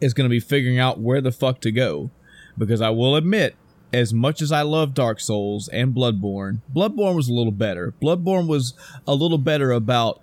is 0.00 0.12
to 0.28 0.30
be 0.30 0.40
figuring 0.40 0.78
out 0.78 1.00
where 1.00 1.20
the 1.20 1.32
fuck 1.32 1.60
to 1.60 1.72
go. 1.72 2.10
Because 2.58 2.80
I 2.80 2.90
will 2.90 3.16
admit, 3.16 3.56
as 3.94 4.12
much 4.12 4.42
as 4.42 4.50
I 4.50 4.62
love 4.62 4.92
Dark 4.92 5.20
Souls 5.20 5.68
and 5.68 5.94
Bloodborne, 5.94 6.58
Bloodborne 6.74 7.14
was 7.14 7.28
a 7.28 7.32
little 7.32 7.52
better. 7.52 7.94
Bloodborne 8.02 8.48
was 8.48 8.74
a 9.06 9.14
little 9.14 9.38
better 9.38 9.70
about 9.70 10.20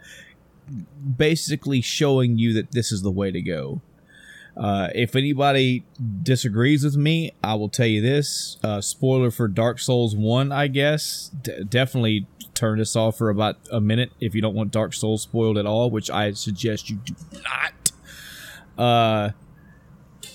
basically 1.18 1.80
showing 1.80 2.38
you 2.38 2.52
that 2.54 2.72
this 2.74 2.92
is 2.92 3.02
the 3.02 3.12
way 3.12 3.32
to 3.32 3.42
go. 3.42 3.82
Uh, 4.58 4.90
if 4.94 5.16
anybody 5.16 5.86
disagrees 6.22 6.84
with 6.84 6.98
me, 6.98 7.32
I 7.42 7.54
will 7.56 7.70
tell 7.70 7.86
you 7.88 8.02
this. 8.02 8.58
Uh, 8.62 8.82
spoiler 8.82 9.32
for 9.32 9.48
Dark 9.48 9.80
Souls 9.80 10.18
1, 10.18 10.52
I 10.52 10.68
guess. 10.68 11.32
D- 11.42 11.64
definitely 11.64 12.28
turn 12.54 12.80
this 12.80 12.98
off 12.98 13.18
for 13.18 13.30
about 13.30 13.56
a 13.72 13.80
minute 13.80 14.12
if 14.20 14.36
you 14.36 14.42
don't 14.42 14.54
want 14.54 14.72
Dark 14.72 14.94
Souls 14.94 15.22
spoiled 15.22 15.58
at 15.58 15.66
all, 15.66 15.90
which 15.90 16.10
I 16.10 16.34
suggest 16.34 16.90
you 16.90 16.98
do 16.98 17.16
not. 17.42 17.92
Uh, 18.78 19.32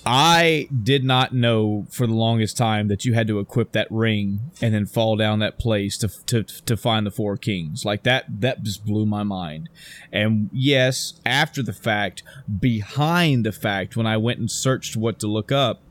I 0.09 0.69
did 0.71 1.03
not 1.03 1.33
know 1.33 1.85
for 1.91 2.07
the 2.07 2.13
longest 2.13 2.55
time 2.55 2.87
that 2.87 3.03
you 3.03 3.13
had 3.13 3.27
to 3.27 3.39
equip 3.39 3.73
that 3.73 3.91
ring 3.91 4.39
and 4.61 4.73
then 4.73 4.85
fall 4.85 5.17
down 5.17 5.39
that 5.39 5.59
place 5.59 5.97
to 5.97 6.07
to 6.27 6.43
to 6.43 6.77
find 6.77 7.05
the 7.05 7.11
four 7.11 7.35
kings. 7.35 7.83
Like 7.83 8.03
that 8.03 8.25
that 8.39 8.63
just 8.63 8.85
blew 8.85 9.05
my 9.05 9.23
mind. 9.23 9.67
And 10.11 10.49
yes, 10.53 11.19
after 11.25 11.61
the 11.61 11.73
fact, 11.73 12.23
behind 12.59 13.45
the 13.45 13.51
fact 13.51 13.97
when 13.97 14.07
I 14.07 14.15
went 14.15 14.39
and 14.39 14.49
searched 14.49 14.95
what 14.95 15.19
to 15.19 15.27
look 15.27 15.51
up 15.51 15.81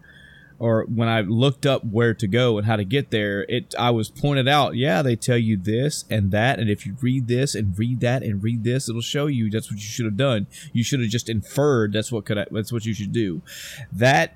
or 0.58 0.84
when 0.84 1.08
I 1.08 1.20
looked 1.20 1.66
up 1.66 1.84
where 1.84 2.14
to 2.14 2.26
go 2.26 2.56
and 2.58 2.66
how 2.66 2.76
to 2.76 2.84
get 2.84 3.10
there, 3.10 3.42
it 3.48 3.74
I 3.78 3.90
was 3.90 4.10
pointed 4.10 4.48
out, 4.48 4.74
yeah, 4.74 5.02
they 5.02 5.16
tell 5.16 5.36
you 5.36 5.56
this 5.56 6.04
and 6.10 6.30
that, 6.30 6.58
and 6.58 6.70
if 6.70 6.86
you 6.86 6.96
read 7.00 7.28
this 7.28 7.54
and 7.54 7.78
read 7.78 8.00
that 8.00 8.22
and 8.22 8.42
read 8.42 8.64
this, 8.64 8.88
it'll 8.88 9.00
show 9.00 9.26
you 9.26 9.50
that's 9.50 9.70
what 9.70 9.78
you 9.78 9.86
should 9.86 10.06
have 10.06 10.16
done. 10.16 10.46
You 10.72 10.82
should 10.82 11.00
have 11.00 11.10
just 11.10 11.28
inferred 11.28 11.92
that's 11.92 12.10
what 12.10 12.24
could 12.24 12.38
I, 12.38 12.46
that's 12.50 12.72
what 12.72 12.86
you 12.86 12.94
should 12.94 13.12
do. 13.12 13.42
That 13.92 14.34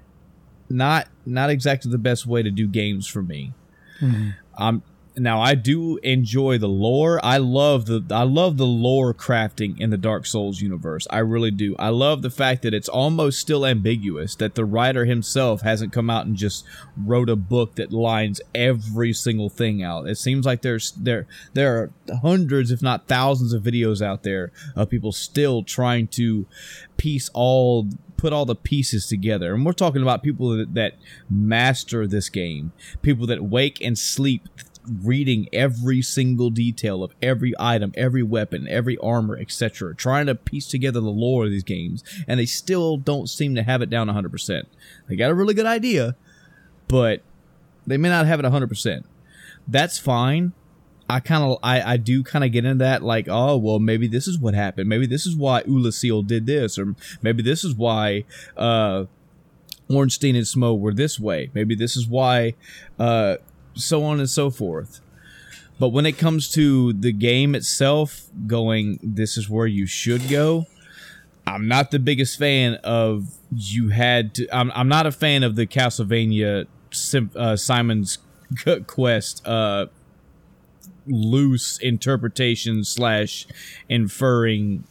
not 0.68 1.08
not 1.24 1.50
exactly 1.50 1.90
the 1.90 1.98
best 1.98 2.26
way 2.26 2.42
to 2.42 2.50
do 2.50 2.66
games 2.66 3.06
for 3.06 3.22
me. 3.22 3.52
Mm-hmm. 4.00 4.30
Um 4.58 4.82
now 5.20 5.40
I 5.40 5.54
do 5.54 5.98
enjoy 5.98 6.58
the 6.58 6.68
lore. 6.68 7.20
I 7.22 7.36
love 7.36 7.86
the 7.86 8.02
I 8.10 8.22
love 8.22 8.56
the 8.56 8.66
lore 8.66 9.12
crafting 9.12 9.78
in 9.78 9.90
the 9.90 9.98
Dark 9.98 10.26
Souls 10.26 10.60
universe. 10.60 11.06
I 11.10 11.18
really 11.18 11.50
do. 11.50 11.76
I 11.78 11.90
love 11.90 12.22
the 12.22 12.30
fact 12.30 12.62
that 12.62 12.74
it's 12.74 12.88
almost 12.88 13.38
still 13.38 13.66
ambiguous 13.66 14.34
that 14.36 14.54
the 14.54 14.64
writer 14.64 15.04
himself 15.04 15.60
hasn't 15.60 15.92
come 15.92 16.08
out 16.08 16.26
and 16.26 16.36
just 16.36 16.64
wrote 16.96 17.28
a 17.28 17.36
book 17.36 17.74
that 17.76 17.92
lines 17.92 18.40
every 18.54 19.12
single 19.12 19.50
thing 19.50 19.82
out. 19.82 20.08
It 20.08 20.16
seems 20.16 20.46
like 20.46 20.62
there's 20.62 20.92
there 20.92 21.26
there 21.52 21.76
are 21.76 22.16
hundreds 22.22 22.70
if 22.70 22.82
not 22.82 23.06
thousands 23.06 23.52
of 23.52 23.62
videos 23.62 24.00
out 24.00 24.22
there 24.22 24.52
of 24.74 24.90
people 24.90 25.12
still 25.12 25.62
trying 25.62 26.06
to 26.08 26.46
piece 26.96 27.30
all 27.34 27.88
put 28.20 28.32
all 28.34 28.44
the 28.44 28.54
pieces 28.54 29.06
together. 29.06 29.54
And 29.54 29.64
we're 29.64 29.72
talking 29.72 30.02
about 30.02 30.22
people 30.22 30.50
that, 30.50 30.74
that 30.74 30.92
master 31.30 32.06
this 32.06 32.28
game, 32.28 32.72
people 33.00 33.26
that 33.28 33.42
wake 33.42 33.80
and 33.80 33.98
sleep 33.98 34.46
reading 34.86 35.48
every 35.52 36.02
single 36.02 36.50
detail 36.50 37.02
of 37.02 37.12
every 37.22 37.54
item, 37.58 37.92
every 37.96 38.22
weapon, 38.22 38.66
every 38.68 38.96
armor, 38.98 39.36
etc., 39.36 39.94
trying 39.94 40.26
to 40.26 40.34
piece 40.34 40.66
together 40.66 41.00
the 41.00 41.10
lore 41.10 41.44
of 41.44 41.50
these 41.50 41.62
games, 41.62 42.02
and 42.26 42.40
they 42.40 42.46
still 42.46 42.96
don't 42.96 43.28
seem 43.28 43.54
to 43.54 43.62
have 43.62 43.82
it 43.82 43.90
down 43.90 44.08
100%. 44.08 44.62
They 45.08 45.16
got 45.16 45.30
a 45.30 45.34
really 45.34 45.54
good 45.54 45.66
idea, 45.66 46.16
but 46.88 47.22
they 47.86 47.96
may 47.96 48.08
not 48.08 48.26
have 48.26 48.40
it 48.40 48.46
100%. 48.46 49.04
That's 49.68 49.98
fine. 49.98 50.52
I 51.08 51.18
kind 51.20 51.42
of, 51.42 51.58
I, 51.62 51.82
I 51.82 51.96
do 51.96 52.22
kind 52.22 52.44
of 52.44 52.52
get 52.52 52.64
into 52.64 52.84
that, 52.84 53.02
like, 53.02 53.26
oh, 53.28 53.56
well, 53.56 53.80
maybe 53.80 54.06
this 54.06 54.28
is 54.28 54.38
what 54.38 54.54
happened. 54.54 54.88
Maybe 54.88 55.06
this 55.06 55.26
is 55.26 55.34
why 55.34 55.62
Oolacile 55.62 56.26
did 56.26 56.46
this, 56.46 56.78
or 56.78 56.94
maybe 57.20 57.42
this 57.42 57.64
is 57.64 57.74
why, 57.74 58.24
uh, 58.56 59.06
Ornstein 59.88 60.36
and 60.36 60.46
Smough 60.46 60.78
were 60.78 60.94
this 60.94 61.18
way. 61.18 61.50
Maybe 61.52 61.74
this 61.74 61.96
is 61.96 62.06
why, 62.06 62.54
uh, 62.98 63.36
so 63.74 64.04
on 64.04 64.18
and 64.18 64.28
so 64.28 64.50
forth. 64.50 65.00
But 65.78 65.88
when 65.90 66.04
it 66.04 66.18
comes 66.18 66.50
to 66.52 66.92
the 66.92 67.12
game 67.12 67.54
itself, 67.54 68.26
going, 68.46 68.98
this 69.02 69.36
is 69.36 69.48
where 69.48 69.66
you 69.66 69.86
should 69.86 70.28
go, 70.28 70.66
I'm 71.46 71.66
not 71.68 71.90
the 71.90 71.98
biggest 71.98 72.38
fan 72.38 72.74
of 72.84 73.34
you 73.50 73.88
had 73.88 74.34
to. 74.34 74.48
I'm, 74.54 74.70
I'm 74.74 74.88
not 74.88 75.06
a 75.06 75.12
fan 75.12 75.42
of 75.42 75.56
the 75.56 75.66
Castlevania 75.66 76.66
uh, 77.34 77.56
Simon's 77.56 78.18
Quest 78.86 79.46
uh, 79.46 79.86
loose 81.06 81.78
interpretation 81.78 82.84
slash 82.84 83.46
inferring 83.88 84.84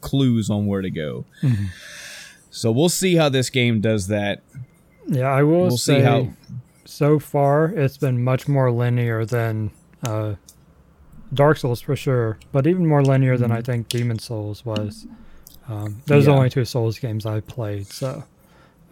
clues 0.00 0.48
on 0.48 0.66
where 0.66 0.82
to 0.82 0.90
go. 0.90 1.24
Mm-hmm. 1.42 1.66
So 2.50 2.70
we'll 2.72 2.88
see 2.88 3.16
how 3.16 3.28
this 3.28 3.50
game 3.50 3.80
does 3.80 4.06
that. 4.08 4.42
Yeah, 5.06 5.30
I 5.30 5.42
will 5.42 5.62
we'll 5.62 5.76
say. 5.76 5.98
See 5.98 6.04
how, 6.04 6.28
so 6.86 7.18
far 7.18 7.66
it's 7.66 7.96
been 7.96 8.22
much 8.22 8.48
more 8.48 8.70
linear 8.70 9.24
than 9.24 9.70
uh, 10.02 10.34
Dark 11.34 11.58
Souls 11.58 11.80
for 11.80 11.96
sure, 11.96 12.38
but 12.52 12.66
even 12.66 12.86
more 12.86 13.02
linear 13.02 13.34
mm-hmm. 13.34 13.42
than 13.42 13.52
I 13.52 13.62
think 13.62 13.88
Demon 13.88 14.18
Souls 14.18 14.64
was. 14.64 15.06
Um, 15.68 16.02
those 16.06 16.24
yeah. 16.24 16.30
are 16.30 16.34
the 16.34 16.38
only 16.38 16.50
two 16.50 16.64
Souls 16.64 16.98
games 16.98 17.26
I 17.26 17.40
played, 17.40 17.86
so. 17.88 18.24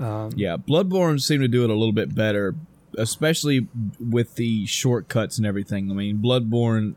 Um, 0.00 0.32
yeah, 0.34 0.56
Bloodborne 0.56 1.20
seemed 1.20 1.42
to 1.42 1.48
do 1.48 1.62
it 1.62 1.70
a 1.70 1.74
little 1.74 1.92
bit 1.92 2.14
better. 2.14 2.54
especially 2.98 3.66
with 4.00 4.36
the 4.36 4.66
shortcuts 4.66 5.38
and 5.38 5.46
everything. 5.46 5.90
I 5.90 5.94
mean, 5.94 6.18
Bloodborne 6.18 6.94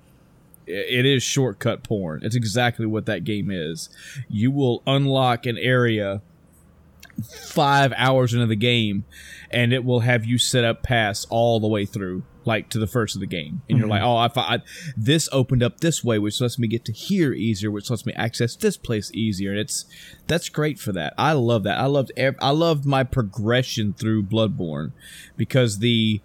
it 0.68 1.06
is 1.06 1.24
shortcut 1.24 1.84
porn. 1.84 2.22
It's 2.24 2.36
exactly 2.36 2.86
what 2.86 3.06
that 3.06 3.24
game 3.24 3.50
is. 3.50 3.90
You 4.30 4.52
will 4.52 4.84
unlock 4.86 5.46
an 5.46 5.58
area 5.58 6.22
five 7.24 7.94
hours 7.96 8.34
into 8.34 8.48
the 8.48 8.56
game, 8.56 9.06
and 9.52 9.74
it 9.74 9.84
will 9.84 10.02
have 10.02 10.26
you 10.26 10.38
set 10.38 10.64
up 10.64 10.84
paths 10.84 11.26
all 11.30 11.60
the 11.60 11.68
way 11.68 11.86
through, 11.86 12.24
like 12.46 12.70
to 12.70 12.80
the 12.80 12.88
first 12.88 13.16
of 13.16 13.22
the 13.22 13.28
game. 13.28 13.62
And 13.70 13.78
you're 13.78 13.88
mm-hmm. 13.88 13.92
like, 13.92 14.36
oh, 14.36 14.42
I, 14.42 14.56
I 14.56 14.62
this 14.96 15.30
opened 15.32 15.64
up 15.64 15.80
this 15.80 16.04
way, 16.04 16.20
which 16.20 16.42
lets 16.42 16.60
me 16.60 16.68
get 16.68 16.86
to 16.86 16.92
here 16.92 17.34
easier, 17.34 17.72
which 17.72 17.90
lets 17.90 18.06
me 18.06 18.14
access 18.14 18.56
this 18.56 18.78
place 18.78 19.12
easier. 19.14 19.52
And 19.52 19.60
it's 19.60 19.86
that's 20.28 20.50
great 20.50 20.80
for 20.80 20.92
that. 20.94 21.14
I 21.18 21.34
love 21.34 21.64
that. 21.64 21.80
I 21.80 21.86
loved 21.86 22.12
ev- 22.18 22.38
I 22.40 22.52
loved 22.52 22.86
my 22.86 23.04
progression 23.04 23.94
through 23.94 24.24
Bloodborne 24.24 24.92
because 25.36 25.80
the 25.80 26.22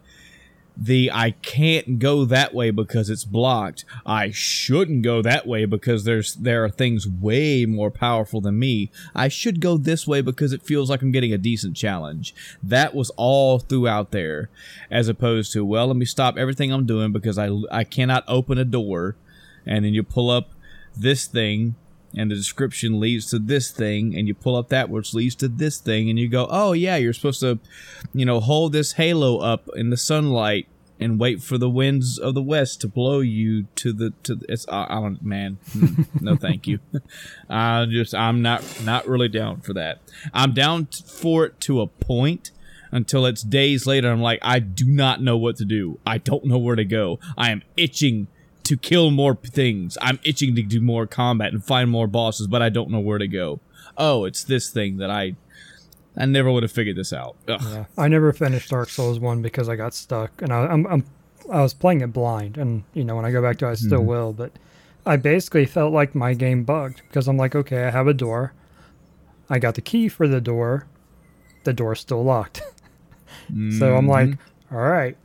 the 0.77 1.11
I 1.13 1.33
can't 1.33 1.99
go 1.99 2.25
that 2.25 2.55
way 2.55 2.71
because 2.71 3.11
it's 3.11 3.25
blocked. 3.25 3.85
I 4.07 4.31
shouldn't 4.31 5.03
go 5.03 5.23
that 5.23 5.47
way 5.47 5.65
because 5.65 6.05
there's 6.05 6.35
there 6.35 6.65
are 6.65 6.71
things 6.71 7.07
way 7.07 7.67
more 7.67 7.91
powerful 7.91 8.41
than 8.41 8.59
me. 8.59 8.91
I 9.15 9.29
should 9.29 9.61
go 9.61 9.77
this 9.77 10.07
way 10.07 10.21
because 10.21 10.53
it 10.53 10.63
feels 10.63 10.89
like 10.89 11.03
I'm 11.03 11.13
getting 11.13 11.33
a 11.33 11.39
decent 11.39 11.77
challenge. 11.77 12.35
That 12.63 12.95
was 12.95 13.11
all 13.17 13.59
throughout 13.59 14.13
there 14.13 14.51
as 14.91 15.09
opposed 15.09 15.53
to 15.53 15.65
well, 15.65 15.89
let 15.89 15.97
me 15.97 16.05
stop 16.07 16.37
everything 16.37 16.73
I'm 16.73 16.87
doing 16.87 17.13
because 17.13 17.39
I 17.39 17.51
I 17.71 17.85
cannot 17.85 18.25
open 18.27 18.59
a 18.59 18.65
door 18.65 19.17
and 19.67 19.85
then 19.85 19.95
you 19.95 20.03
pull 20.03 20.31
up 20.31 20.51
this 20.97 21.27
thing 21.27 21.75
and 22.15 22.31
the 22.31 22.35
description 22.35 23.01
leads 23.01 23.31
to 23.31 23.39
this 23.39 23.71
thing 23.71 24.17
and 24.17 24.29
you 24.29 24.35
pull 24.35 24.57
up 24.57 24.69
that 24.69 24.91
which 24.91 25.15
leads 25.15 25.35
to 25.35 25.49
this 25.49 25.79
thing 25.79 26.11
and 26.11 26.19
you 26.19 26.29
go 26.29 26.47
oh 26.51 26.73
yeah 26.73 26.97
you're 26.97 27.13
supposed 27.13 27.41
to 27.41 27.59
you 28.13 28.25
know 28.25 28.41
hold 28.41 28.73
this 28.73 28.93
halo 28.93 29.39
up 29.39 29.69
in 29.75 29.91
the 29.91 29.97
sunlight 29.97 30.67
and 31.03 31.19
wait 31.19 31.43
for 31.43 31.59
the 31.59 31.69
winds 31.69 32.19
of 32.19 32.35
the 32.35 32.43
west 32.43 32.81
to 32.81 32.89
blow 32.89 33.21
you 33.21 33.65
to 33.75 33.93
the 33.93 34.13
to 34.23 34.35
the, 34.37 34.47
it's 34.49 34.67
I, 34.69 34.87
don't 34.89 35.23
man 35.23 35.59
hmm, 35.73 36.03
no 36.21 36.37
thank 36.37 36.67
you. 36.67 36.79
I 37.51 37.87
just 37.87 38.15
I'm 38.15 38.43
not 38.43 38.63
not 38.85 39.07
really 39.07 39.29
down 39.29 39.61
for 39.61 39.75
that. 39.75 40.01
I'm 40.33 40.53
down 40.55 40.87
for 40.87 41.47
it 41.47 41.61
to 41.63 41.81
a 41.81 41.87
point 41.87 42.51
until 42.91 43.27
it's 43.27 43.43
days 43.43 43.87
later 43.87 44.11
I'm 44.11 44.21
like 44.23 44.39
I 44.43 44.59
do 44.59 44.87
not 44.87 45.21
know 45.21 45.37
what 45.37 45.57
to 45.57 45.65
do. 45.65 45.99
I 46.07 46.19
don't 46.19 46.45
know 46.45 46.59
where 46.59 46.77
to 46.77 46.85
go. 46.85 47.19
I 47.37 47.51
am 47.51 47.63
itching 47.77 48.29
to 48.65 48.77
kill 48.77 49.11
more 49.11 49.35
things. 49.35 49.99
I'm 50.01 50.21
itching 50.25 50.55
to 50.57 50.63
do 50.63 50.81
more 50.81 51.07
combat 51.07 51.53
and 51.53 51.65
find 51.65 51.91
more 51.91 52.07
bosses, 52.07 52.47
but 52.47 52.63
I 52.63 52.69
don't 52.69 52.91
know 52.91 53.01
where 53.01 53.19
to 53.19 53.29
go. 53.29 53.61
Oh, 53.97 54.25
it's 54.25 54.45
this 54.45 54.71
thing 54.71 54.99
that 54.99 55.11
I 55.11 55.37
I 56.17 56.27
never 56.27 56.53
would 56.53 56.63
have 56.63 56.73
figured 56.73 56.97
this 56.97 57.13
out. 57.13 57.37
Ugh. 57.49 57.61
Yeah, 57.63 57.85
I 57.97 58.09
never 58.09 58.33
finished 58.33 58.71
Dark 58.71 58.91
Souls 58.91 59.19
one 59.19 59.43
because 59.43 59.69
I 59.69 59.77
got 59.77 59.95
stuck, 59.95 60.43
and 60.43 60.53
I, 60.53 60.67
I'm, 60.67 60.87
I'm 60.87 61.05
I 61.51 61.63
was 61.63 61.75
playing 61.75 62.03
it 62.03 62.13
blind, 62.13 62.59
and 62.59 62.85
you 62.95 63.05
know 63.05 63.17
when 63.17 63.25
I 63.25 63.31
go 63.31 63.43
back 63.43 63.59
to 63.59 63.67
it, 63.67 63.71
I 63.71 63.75
still 63.75 64.01
mm-hmm. 64.01 64.09
will, 64.09 64.33
but 64.33 64.53
I 65.07 65.17
basically 65.17 65.67
felt 65.67 65.93
like 65.93 66.15
my 66.15 66.35
game 66.35 66.65
bugged 66.65 67.03
because 67.09 67.29
I'm 67.29 67.37
like, 67.37 67.55
okay, 67.55 67.85
I 67.85 67.91
have 67.91 68.07
a 68.07 68.15
door, 68.15 68.53
I 69.49 69.59
got 69.59 69.75
the 69.75 69.81
key 69.81 70.09
for 70.09 70.29
the 70.29 70.41
door, 70.41 70.87
the 71.65 71.73
door's 71.73 72.01
still 72.01 72.23
locked, 72.23 72.63
mm-hmm. 73.51 73.71
so 73.79 73.97
I'm 73.97 74.07
like, 74.07 74.29
mm-hmm. 74.29 74.77
all 74.77 74.83
right, 74.83 75.17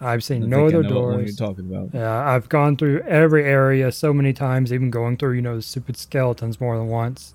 I've 0.00 0.24
seen 0.24 0.48
no 0.48 0.66
other 0.66 0.82
doors. 0.82 1.38
you're 1.38 1.48
talking 1.48 1.70
about. 1.70 1.90
Yeah, 1.94 2.28
I've 2.28 2.48
gone 2.48 2.76
through 2.76 3.00
every 3.02 3.44
area 3.44 3.90
so 3.92 4.12
many 4.12 4.32
times, 4.32 4.72
even 4.72 4.90
going 4.90 5.16
through, 5.16 5.34
you 5.34 5.42
know, 5.42 5.56
the 5.56 5.62
stupid 5.62 5.96
skeletons 5.96 6.60
more 6.60 6.76
than 6.76 6.88
once. 6.88 7.34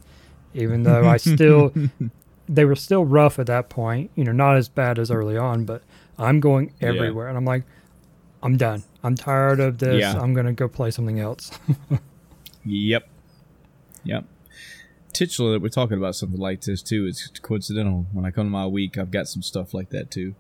Even 0.53 0.84
though 0.84 1.07
I 1.07 1.18
still, 1.18 1.74
they 2.49 2.66
were 2.66 2.76
still 2.76 3.05
rough 3.05 3.39
at 3.39 3.47
that 3.47 3.70
point. 3.70 4.12
You 4.16 4.24
know, 4.24 4.32
not 4.32 4.57
as 4.57 4.68
bad 4.68 4.99
as 4.99 5.10
early 5.10 5.38
on, 5.38 5.66
but 5.66 5.84
I'm 6.18 6.39
going 6.39 6.74
everywhere, 6.82 7.26
yeah. 7.26 7.30
and 7.30 7.38
I'm 7.38 7.45
like, 7.45 7.64
I'm 8.41 8.57
done. 8.57 8.84
I'm 9.03 9.16
tired 9.16 9.60
of 9.60 9.78
this. 9.78 10.01
Yeah. 10.01 10.20
I'm 10.20 10.34
gonna 10.34 10.53
go 10.53 10.68
play 10.68 10.91
something 10.91 11.20
else. 11.20 11.51
yep. 12.66 13.07
Yep. 14.03 14.26
Titular 15.14 15.53
that 15.53 15.62
we're 15.62 15.70
talking 15.70 15.97
about 15.97 16.16
something 16.16 16.39
like 16.39 16.62
this 16.62 16.82
too. 16.82 17.05
It's 17.05 17.28
coincidental. 17.39 18.07
When 18.12 18.26
I 18.26 18.32
come 18.32 18.47
to 18.47 18.51
my 18.51 18.68
week, 18.68 18.97
I've 18.97 19.12
got 19.12 19.28
some 19.28 19.41
stuff 19.41 19.74
like 19.74 19.89
that 19.89 20.12
too. 20.12 20.36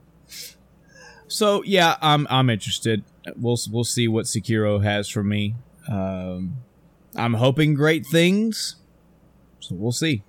So 1.29 1.63
yeah, 1.63 1.95
I'm 2.01 2.27
I'm 2.29 2.49
interested. 2.49 3.03
We'll 3.37 3.57
we'll 3.71 3.83
see 3.83 4.07
what 4.07 4.25
Sekiro 4.25 4.83
has 4.83 5.07
for 5.07 5.23
me. 5.23 5.55
Um, 5.87 6.57
I'm 7.15 7.35
hoping 7.35 7.75
great 7.75 8.05
things. 8.05 8.75
So 9.59 9.75
we'll 9.75 9.91
see. 9.91 10.23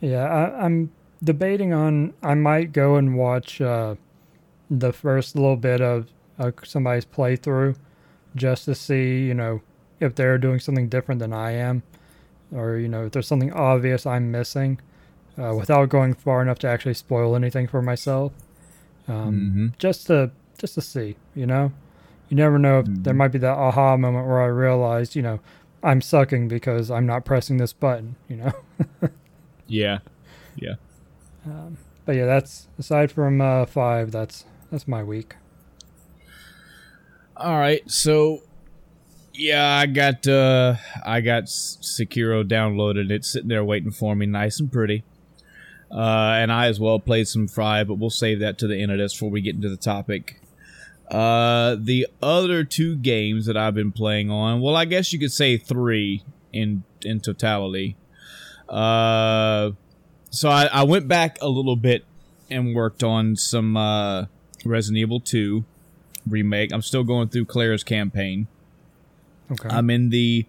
Yeah, 0.00 0.24
I, 0.24 0.66
am 0.66 0.90
debating 1.22 1.72
on. 1.72 2.12
I 2.22 2.34
might 2.34 2.72
go 2.72 2.96
and 2.96 3.16
watch 3.16 3.60
uh, 3.60 3.94
the 4.68 4.92
first 4.92 5.36
little 5.36 5.56
bit 5.56 5.80
of 5.80 6.08
uh, 6.40 6.50
somebody's 6.64 7.04
playthrough, 7.04 7.76
just 8.34 8.64
to 8.64 8.74
see, 8.74 9.26
you 9.26 9.34
know, 9.34 9.60
if 10.00 10.16
they're 10.16 10.38
doing 10.38 10.58
something 10.58 10.88
different 10.88 11.20
than 11.20 11.32
I 11.32 11.52
am, 11.52 11.84
or 12.50 12.78
you 12.78 12.88
know, 12.88 13.06
if 13.06 13.12
there's 13.12 13.28
something 13.28 13.52
obvious 13.52 14.06
I'm 14.06 14.32
missing, 14.32 14.80
uh, 15.38 15.54
without 15.54 15.88
going 15.88 16.14
far 16.14 16.42
enough 16.42 16.58
to 16.60 16.66
actually 16.66 16.94
spoil 16.94 17.36
anything 17.36 17.68
for 17.68 17.80
myself 17.80 18.32
um, 19.08 19.34
mm-hmm. 19.34 19.66
just 19.78 20.06
to 20.08 20.30
just 20.58 20.74
to 20.74 20.80
see. 20.80 21.16
You 21.34 21.46
know, 21.46 21.72
you 22.28 22.36
never 22.36 22.58
know 22.58 22.80
if 22.80 22.86
mm-hmm. 22.86 23.02
there 23.02 23.14
might 23.14 23.28
be 23.28 23.38
that 23.38 23.56
aha 23.56 23.96
moment 23.96 24.26
where 24.26 24.40
I 24.40 24.46
realized, 24.46 25.16
you 25.16 25.22
know, 25.22 25.40
I'm 25.82 26.00
sucking 26.00 26.48
because 26.48 26.90
I'm 26.90 27.06
not 27.06 27.24
pressing 27.24 27.56
this 27.56 27.72
button. 27.72 28.16
You 28.28 28.36
know. 28.36 28.52
yeah, 29.66 29.98
yeah. 30.56 30.74
Um, 31.44 31.78
but 32.04 32.16
yeah, 32.16 32.26
that's 32.26 32.68
aside 32.78 33.10
from 33.10 33.40
uh, 33.40 33.66
five. 33.66 34.12
That's 34.12 34.44
that's 34.70 34.86
my 34.86 35.02
week. 35.02 35.36
All 37.36 37.58
right, 37.58 37.88
so 37.90 38.42
yeah, 39.34 39.76
I 39.76 39.86
got 39.86 40.26
uh 40.26 40.76
I 41.04 41.20
got 41.20 41.44
Sekiro 41.44 42.44
downloaded. 42.44 43.10
It's 43.10 43.32
sitting 43.32 43.48
there 43.48 43.64
waiting 43.64 43.90
for 43.90 44.14
me, 44.14 44.26
nice 44.26 44.60
and 44.60 44.70
pretty. 44.70 45.04
Uh, 45.92 46.36
and 46.38 46.50
I 46.50 46.68
as 46.68 46.80
well 46.80 46.98
played 46.98 47.28
some 47.28 47.46
Fry, 47.46 47.84
but 47.84 47.94
we'll 47.94 48.10
save 48.10 48.40
that 48.40 48.58
to 48.58 48.66
the 48.66 48.80
end 48.80 48.92
of 48.92 48.98
this 48.98 49.12
before 49.12 49.30
we 49.30 49.42
get 49.42 49.54
into 49.54 49.68
the 49.68 49.76
topic. 49.76 50.40
Uh, 51.10 51.76
the 51.78 52.06
other 52.22 52.64
two 52.64 52.96
games 52.96 53.44
that 53.44 53.56
I've 53.56 53.74
been 53.74 53.92
playing 53.92 54.30
on, 54.30 54.62
well, 54.62 54.74
I 54.74 54.86
guess 54.86 55.12
you 55.12 55.18
could 55.18 55.32
say 55.32 55.58
three 55.58 56.22
in 56.52 56.84
in 57.02 57.20
totality. 57.20 57.96
Uh, 58.68 59.72
so 60.30 60.48
I, 60.48 60.64
I 60.72 60.82
went 60.84 61.08
back 61.08 61.36
a 61.42 61.48
little 61.48 61.76
bit 61.76 62.06
and 62.48 62.74
worked 62.74 63.02
on 63.02 63.36
some 63.36 63.76
uh, 63.76 64.26
Resident 64.64 64.98
Evil 64.98 65.20
2 65.20 65.64
remake. 66.26 66.72
I'm 66.72 66.82
still 66.82 67.04
going 67.04 67.28
through 67.28 67.46
Claire's 67.46 67.84
campaign. 67.84 68.46
Okay. 69.50 69.68
I'm 69.68 69.90
in 69.90 70.08
the 70.08 70.46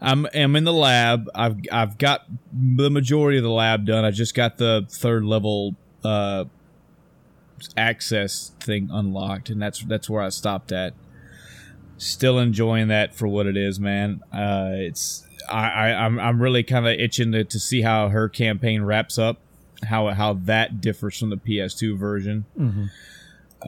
I'm 0.00 0.26
am 0.32 0.54
in 0.56 0.64
the 0.64 0.72
lab. 0.72 1.28
I've 1.34 1.56
I've 1.72 1.98
got 1.98 2.26
the 2.52 2.90
majority 2.90 3.38
of 3.38 3.44
the 3.44 3.50
lab 3.50 3.84
done. 3.84 4.04
I 4.04 4.10
just 4.10 4.34
got 4.34 4.58
the 4.58 4.86
third 4.88 5.24
level 5.24 5.74
uh, 6.04 6.44
access 7.76 8.52
thing 8.60 8.90
unlocked, 8.92 9.50
and 9.50 9.60
that's 9.60 9.82
that's 9.84 10.08
where 10.08 10.22
I 10.22 10.28
stopped 10.28 10.72
at. 10.72 10.94
Still 11.96 12.38
enjoying 12.38 12.88
that 12.88 13.14
for 13.14 13.26
what 13.26 13.46
it 13.46 13.56
is, 13.56 13.80
man. 13.80 14.20
Uh, 14.32 14.70
it's 14.74 15.26
I, 15.50 15.68
I 15.68 16.04
I'm 16.04 16.20
I'm 16.20 16.40
really 16.40 16.62
kind 16.62 16.86
of 16.86 16.92
itching 16.92 17.32
to, 17.32 17.44
to 17.44 17.58
see 17.58 17.82
how 17.82 18.08
her 18.08 18.28
campaign 18.28 18.82
wraps 18.82 19.18
up, 19.18 19.38
how 19.84 20.08
how 20.08 20.34
that 20.34 20.80
differs 20.80 21.18
from 21.18 21.30
the 21.30 21.36
PS2 21.36 21.98
version. 21.98 22.44
Mm-hmm. 22.56 22.84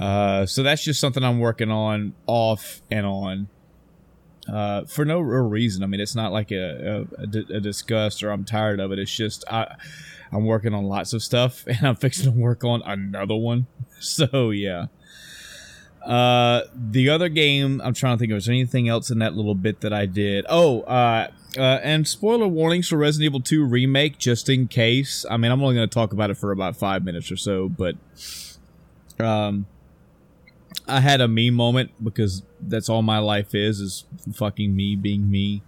Uh, 0.01 0.47
so 0.47 0.63
that's 0.63 0.85
just 0.85 1.01
something 1.01 1.25
I'm 1.25 1.41
working 1.41 1.73
on 1.73 2.15
off 2.29 2.81
and 2.89 3.05
on 3.05 3.49
uh, 4.51 4.85
for 4.85 5.05
no 5.05 5.21
real 5.21 5.49
reason. 5.49 5.83
I 5.83 5.87
mean, 5.87 6.01
it's 6.01 6.15
not 6.15 6.33
like 6.33 6.51
a, 6.51 7.07
disgust 7.61 8.23
or 8.23 8.31
I'm 8.31 8.45
tired 8.45 8.81
of 8.81 8.93
it. 8.93 8.99
It's 8.99 9.15
just 9.15 9.45
I, 9.51 9.77
I'm 10.33 10.45
working 10.45 10.75
on 10.75 10.85
lots 10.85 11.13
of 11.13 11.23
stuff 11.23 11.65
and 11.67 11.87
I'm 11.87 11.97
fixing 11.97 12.33
to 12.33 12.39
work 12.39 12.65
on 12.65 12.83
another 12.83 13.37
one. 13.37 13.67
So 14.03 14.49
yeah. 14.49 14.87
Uh, 16.03 16.63
the 16.75 17.11
other 17.11 17.29
game 17.29 17.83
I'm 17.85 17.93
trying 17.93 18.17
to 18.17 18.19
think 18.19 18.33
of 18.33 18.39
is 18.39 18.49
anything 18.49 18.89
else 18.89 19.11
in 19.11 19.19
that 19.19 19.35
little 19.35 19.55
bit 19.55 19.83
that 19.83 19.93
I 19.93 20.07
did. 20.07 20.47
Oh, 20.49 20.81
uh, 20.85 21.31
uh, 21.59 21.61
and 21.83 22.09
spoiler 22.09 22.49
warnings 22.49 22.89
for 22.89 22.97
Resident 22.97 23.27
Evil 23.27 23.43
2 23.43 23.63
remake, 23.63 24.17
just 24.17 24.49
in 24.49 24.69
case. 24.69 25.27
I 25.31 25.37
mean, 25.37 25.53
I'm 25.53 25.61
only 25.61 25.75
going 25.75 25.87
to 25.87 25.95
talk 25.95 26.15
about 26.15 26.31
it 26.31 26.39
for 26.39 26.51
about 26.51 26.77
five 26.77 27.05
minutes 27.05 27.31
or 27.31 27.37
so, 27.37 27.69
but 27.69 27.97
um, 29.19 29.67
I 30.91 31.01
had 31.01 31.21
a 31.21 31.29
me 31.29 31.51
moment 31.51 31.93
because 32.03 32.43
that's 32.61 32.89
all 32.89 33.03
my 33.03 33.19
life 33.19 33.55
is 33.55 33.81
is 33.81 34.05
fucking 34.33 34.75
me 34.75 34.97
being 34.97 35.31
me. 35.31 35.63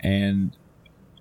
And 0.00 0.56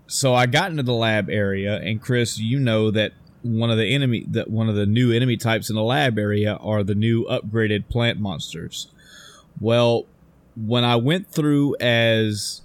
so 0.07 0.33
I 0.33 0.45
got 0.45 0.71
into 0.71 0.83
the 0.83 0.93
lab 0.93 1.29
area 1.29 1.77
and 1.77 2.01
Chris, 2.01 2.37
you 2.37 2.59
know 2.59 2.91
that 2.91 3.13
one 3.43 3.71
of 3.71 3.77
the 3.77 3.93
enemy 3.93 4.25
that 4.29 4.49
one 4.49 4.69
of 4.69 4.75
the 4.75 4.85
new 4.85 5.11
enemy 5.11 5.37
types 5.37 5.69
in 5.69 5.75
the 5.75 5.83
lab 5.83 6.19
area 6.19 6.55
are 6.55 6.83
the 6.83 6.95
new 6.95 7.25
upgraded 7.25 7.89
plant 7.89 8.19
monsters. 8.19 8.87
Well, 9.59 10.05
when 10.55 10.83
I 10.83 10.95
went 10.95 11.31
through 11.31 11.75
as 11.79 12.61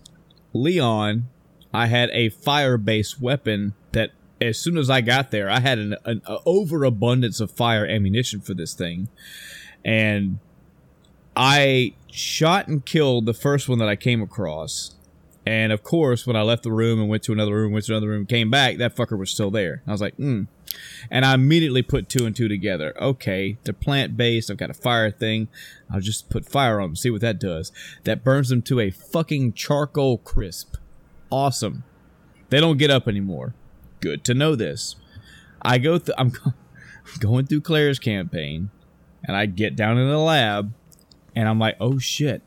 Leon, 0.52 1.28
I 1.72 1.86
had 1.86 2.10
a 2.12 2.30
fire-based 2.30 3.20
weapon 3.20 3.74
that 3.92 4.10
as 4.40 4.58
soon 4.58 4.76
as 4.76 4.90
I 4.90 5.00
got 5.00 5.30
there, 5.30 5.48
I 5.48 5.60
had 5.60 5.78
an, 5.78 5.96
an 6.04 6.22
overabundance 6.44 7.40
of 7.40 7.50
fire 7.50 7.86
ammunition 7.86 8.40
for 8.40 8.54
this 8.54 8.74
thing, 8.74 9.08
and 9.86 10.40
I 11.36 11.94
shot 12.10 12.66
and 12.66 12.84
killed 12.84 13.24
the 13.24 13.32
first 13.32 13.68
one 13.68 13.78
that 13.78 13.88
I 13.88 13.94
came 13.94 14.20
across. 14.20 14.96
And 15.46 15.72
of 15.72 15.84
course, 15.84 16.26
when 16.26 16.34
I 16.34 16.42
left 16.42 16.64
the 16.64 16.72
room 16.72 16.98
and 16.98 17.08
went 17.08 17.22
to 17.22 17.32
another 17.32 17.54
room, 17.54 17.72
went 17.72 17.84
to 17.84 17.92
another 17.92 18.08
room, 18.08 18.26
came 18.26 18.50
back, 18.50 18.78
that 18.78 18.96
fucker 18.96 19.16
was 19.16 19.30
still 19.30 19.52
there. 19.52 19.82
I 19.86 19.92
was 19.92 20.00
like, 20.00 20.16
hmm. 20.16 20.42
And 21.08 21.24
I 21.24 21.34
immediately 21.34 21.82
put 21.82 22.08
two 22.08 22.26
and 22.26 22.34
two 22.34 22.48
together. 22.48 23.00
Okay, 23.00 23.58
they're 23.62 23.72
plant 23.72 24.16
based. 24.16 24.50
I've 24.50 24.56
got 24.56 24.70
a 24.70 24.74
fire 24.74 25.12
thing. 25.12 25.46
I'll 25.88 26.00
just 26.00 26.30
put 26.30 26.44
fire 26.44 26.80
on 26.80 26.88
them, 26.88 26.96
see 26.96 27.10
what 27.10 27.20
that 27.20 27.38
does. 27.38 27.70
That 28.02 28.24
burns 28.24 28.48
them 28.48 28.62
to 28.62 28.80
a 28.80 28.90
fucking 28.90 29.52
charcoal 29.52 30.18
crisp. 30.18 30.74
Awesome. 31.30 31.84
They 32.50 32.58
don't 32.58 32.76
get 32.76 32.90
up 32.90 33.06
anymore. 33.06 33.54
Good 34.00 34.24
to 34.24 34.34
know 34.34 34.56
this. 34.56 34.96
I 35.62 35.78
go 35.78 36.00
through, 36.00 36.14
I'm 36.18 36.32
going 37.20 37.46
through 37.46 37.60
Claire's 37.60 38.00
campaign, 38.00 38.70
and 39.24 39.36
I 39.36 39.46
get 39.46 39.76
down 39.76 39.98
in 39.98 40.08
the 40.08 40.18
lab, 40.18 40.72
and 41.34 41.48
I'm 41.48 41.58
like, 41.58 41.76
oh 41.80 41.98
shit, 41.98 42.42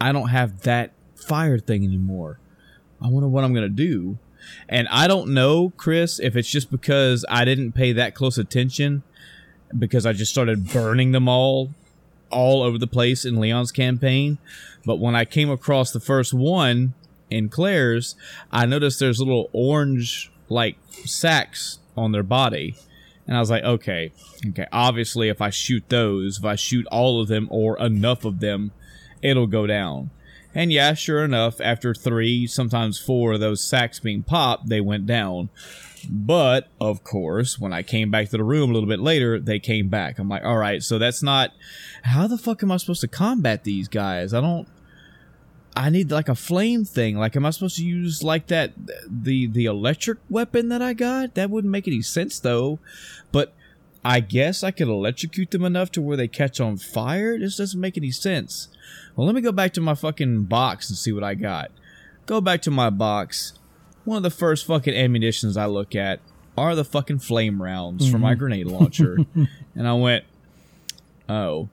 I 0.00 0.12
don't 0.12 0.28
have 0.28 0.62
that 0.62 0.92
fire 1.14 1.58
thing 1.58 1.84
anymore. 1.84 2.38
I 3.02 3.08
wonder 3.08 3.28
what 3.28 3.44
I'm 3.44 3.54
gonna 3.54 3.68
do. 3.68 4.18
And 4.68 4.88
I 4.88 5.06
don't 5.06 5.30
know, 5.30 5.72
Chris, 5.76 6.20
if 6.20 6.36
it's 6.36 6.50
just 6.50 6.70
because 6.70 7.24
I 7.28 7.44
didn't 7.44 7.72
pay 7.72 7.92
that 7.92 8.14
close 8.14 8.38
attention 8.38 9.02
because 9.76 10.06
I 10.06 10.12
just 10.12 10.30
started 10.30 10.68
burning 10.68 11.12
them 11.12 11.28
all 11.28 11.70
all 12.30 12.62
over 12.62 12.78
the 12.78 12.86
place 12.86 13.24
in 13.24 13.38
Leon's 13.38 13.72
campaign. 13.72 14.38
But 14.84 14.96
when 14.96 15.14
I 15.14 15.24
came 15.24 15.50
across 15.50 15.92
the 15.92 16.00
first 16.00 16.34
one 16.34 16.94
in 17.30 17.48
Claire's, 17.48 18.16
I 18.50 18.66
noticed 18.66 18.98
there's 18.98 19.20
little 19.20 19.50
orange 19.52 20.32
like 20.48 20.76
sacks 21.04 21.78
on 21.96 22.12
their 22.12 22.22
body. 22.22 22.76
And 23.26 23.36
I 23.36 23.40
was 23.40 23.50
like, 23.50 23.64
okay, 23.64 24.12
okay, 24.48 24.66
obviously 24.72 25.28
if 25.28 25.40
I 25.40 25.50
shoot 25.50 25.84
those, 25.88 26.38
if 26.38 26.44
I 26.44 26.56
shoot 26.56 26.86
all 26.86 27.20
of 27.20 27.28
them 27.28 27.48
or 27.50 27.78
enough 27.78 28.24
of 28.24 28.40
them, 28.40 28.72
it'll 29.22 29.46
go 29.46 29.66
down. 29.66 30.10
And 30.54 30.72
yeah, 30.72 30.94
sure 30.94 31.24
enough, 31.24 31.60
after 31.60 31.94
three, 31.94 32.46
sometimes 32.46 33.00
four 33.00 33.32
of 33.32 33.40
those 33.40 33.60
sacks 33.62 33.98
being 33.98 34.22
popped, 34.22 34.68
they 34.68 34.80
went 34.80 35.06
down. 35.06 35.48
But 36.08 36.68
of 36.80 37.02
course, 37.02 37.58
when 37.58 37.72
I 37.72 37.82
came 37.82 38.10
back 38.10 38.28
to 38.28 38.36
the 38.36 38.44
room 38.44 38.70
a 38.70 38.72
little 38.72 38.88
bit 38.88 39.00
later, 39.00 39.40
they 39.40 39.58
came 39.58 39.88
back. 39.88 40.18
I'm 40.18 40.28
like, 40.28 40.44
all 40.44 40.58
right, 40.58 40.82
so 40.82 40.98
that's 40.98 41.22
not. 41.22 41.50
How 42.02 42.26
the 42.26 42.38
fuck 42.38 42.62
am 42.62 42.70
I 42.70 42.76
supposed 42.76 43.00
to 43.00 43.08
combat 43.08 43.64
these 43.64 43.88
guys? 43.88 44.34
I 44.34 44.40
don't. 44.40 44.68
I 45.76 45.90
need 45.90 46.10
like 46.10 46.28
a 46.28 46.34
flame 46.34 46.84
thing. 46.84 47.16
Like, 47.16 47.34
am 47.36 47.44
I 47.44 47.50
supposed 47.50 47.76
to 47.76 47.84
use 47.84 48.22
like 48.22 48.46
that 48.46 48.72
the 49.08 49.46
the 49.46 49.64
electric 49.64 50.18
weapon 50.30 50.68
that 50.68 50.82
I 50.82 50.92
got? 50.92 51.34
That 51.34 51.50
wouldn't 51.50 51.72
make 51.72 51.88
any 51.88 52.02
sense 52.02 52.38
though. 52.38 52.78
But 53.32 53.52
I 54.04 54.20
guess 54.20 54.62
I 54.62 54.70
could 54.70 54.88
electrocute 54.88 55.50
them 55.50 55.64
enough 55.64 55.90
to 55.92 56.02
where 56.02 56.16
they 56.16 56.28
catch 56.28 56.60
on 56.60 56.76
fire. 56.76 57.38
This 57.38 57.56
doesn't 57.56 57.80
make 57.80 57.96
any 57.96 58.10
sense. 58.10 58.68
Well, 59.16 59.26
let 59.26 59.34
me 59.34 59.40
go 59.40 59.52
back 59.52 59.72
to 59.74 59.80
my 59.80 59.94
fucking 59.94 60.44
box 60.44 60.90
and 60.90 60.98
see 60.98 61.12
what 61.12 61.24
I 61.24 61.34
got. 61.34 61.70
Go 62.26 62.40
back 62.40 62.62
to 62.62 62.70
my 62.70 62.90
box. 62.90 63.54
One 64.04 64.18
of 64.18 64.22
the 64.22 64.30
first 64.30 64.66
fucking 64.66 64.94
ammunitions 64.94 65.56
I 65.56 65.66
look 65.66 65.94
at 65.94 66.20
are 66.56 66.74
the 66.74 66.84
fucking 66.84 67.20
flame 67.20 67.62
rounds 67.62 68.04
mm-hmm. 68.04 68.12
for 68.12 68.18
my 68.18 68.34
grenade 68.34 68.66
launcher. 68.66 69.18
and 69.74 69.88
I 69.88 69.94
went, 69.94 70.24
oh, 71.28 71.68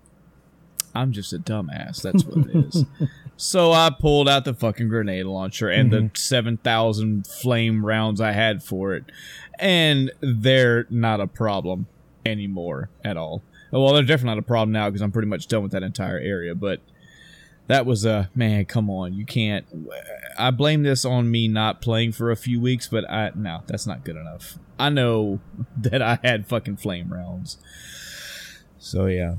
I'm 0.96 1.12
just 1.12 1.34
a 1.34 1.40
dumbass. 1.40 2.02
That's 2.02 2.24
what 2.24 2.48
it 2.48 2.56
is. 2.56 2.86
so 3.42 3.72
I 3.72 3.90
pulled 3.90 4.30
out 4.30 4.46
the 4.46 4.54
fucking 4.54 4.88
grenade 4.88 5.26
launcher 5.26 5.68
and 5.68 5.92
mm-hmm. 5.92 6.08
the 6.14 6.20
7,000 6.20 7.26
flame 7.26 7.84
rounds 7.84 8.22
I 8.22 8.34
had 8.34 8.62
for 8.62 8.94
it. 8.94 9.06
And 9.58 10.12
they're 10.22 10.86
not 10.92 11.20
a 11.20 11.26
problem 11.26 11.88
anymore 12.24 12.92
at 13.04 13.18
all. 13.18 13.42
Well, 13.72 13.94
they're 13.94 14.04
definitely 14.04 14.36
not 14.36 14.44
a 14.44 14.46
problem 14.46 14.72
now 14.72 14.90
because 14.90 15.02
I'm 15.02 15.12
pretty 15.12 15.28
much 15.28 15.48
done 15.48 15.64
with 15.64 15.72
that 15.72 15.82
entire 15.82 16.20
area. 16.20 16.54
But 16.54 16.82
that 17.66 17.88
was 17.88 18.06
a 18.06 18.30
man. 18.36 18.66
Come 18.66 18.92
on, 18.92 19.16
you 19.16 19.26
can't. 19.26 19.66
I 20.38 20.52
blame 20.52 20.84
this 20.84 21.04
on 21.04 21.32
me 21.32 21.48
not 21.48 21.82
playing 21.82 22.12
for 22.12 22.30
a 22.30 22.36
few 22.36 22.62
weeks, 22.62 22.88
but 22.88 23.10
I 23.10 23.32
no, 23.34 23.64
that's 23.66 23.88
not 23.88 24.06
good 24.06 24.18
enough. 24.18 24.60
I 24.78 24.90
know 24.90 25.40
that 25.78 26.04
I 26.04 26.20
had 26.24 26.46
fucking 26.46 26.78
flame 26.78 27.12
rounds. 27.12 27.58
So 28.78 29.08
yeah. 29.08 29.38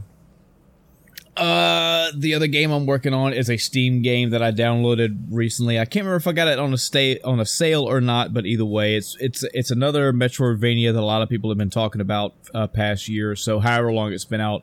Uh, 1.37 2.11
the 2.15 2.35
other 2.35 2.47
game 2.47 2.71
I'm 2.71 2.85
working 2.85 3.15
on 3.15 3.33
is 3.33 3.49
a 3.49 3.57
Steam 3.57 4.03
game 4.03 4.31
that 4.31 4.43
I 4.43 4.53
downloaded 4.53 5.29
recently. 5.31 5.79
I 5.79 5.87
can't 5.87 6.05
remember 6.05 6.17
if 6.17 6.27
I 6.27 6.33
got 6.33 6.49
it 6.49 6.59
on 6.59 6.75
a 6.75 6.79
stay 6.79 7.21
on 7.21 7.41
a 7.41 7.47
sale 7.47 7.85
or 7.85 8.03
not, 8.03 8.35
but 8.35 8.45
either 8.45 8.67
way, 8.67 8.97
it's 8.97 9.17
it's 9.19 9.43
it's 9.55 9.71
another 9.71 10.13
Metroidvania 10.13 10.93
that 10.93 11.01
a 11.01 11.05
lot 11.05 11.23
of 11.23 11.31
people 11.31 11.49
have 11.51 11.57
been 11.57 11.71
talking 11.71 12.03
about 12.03 12.35
uh, 12.55 12.67
past 12.67 13.09
year 13.09 13.31
or 13.31 13.37
so, 13.37 13.61
however 13.61 13.93
long 13.93 14.13
it's 14.13 14.27
been 14.27 14.43
out. 14.43 14.63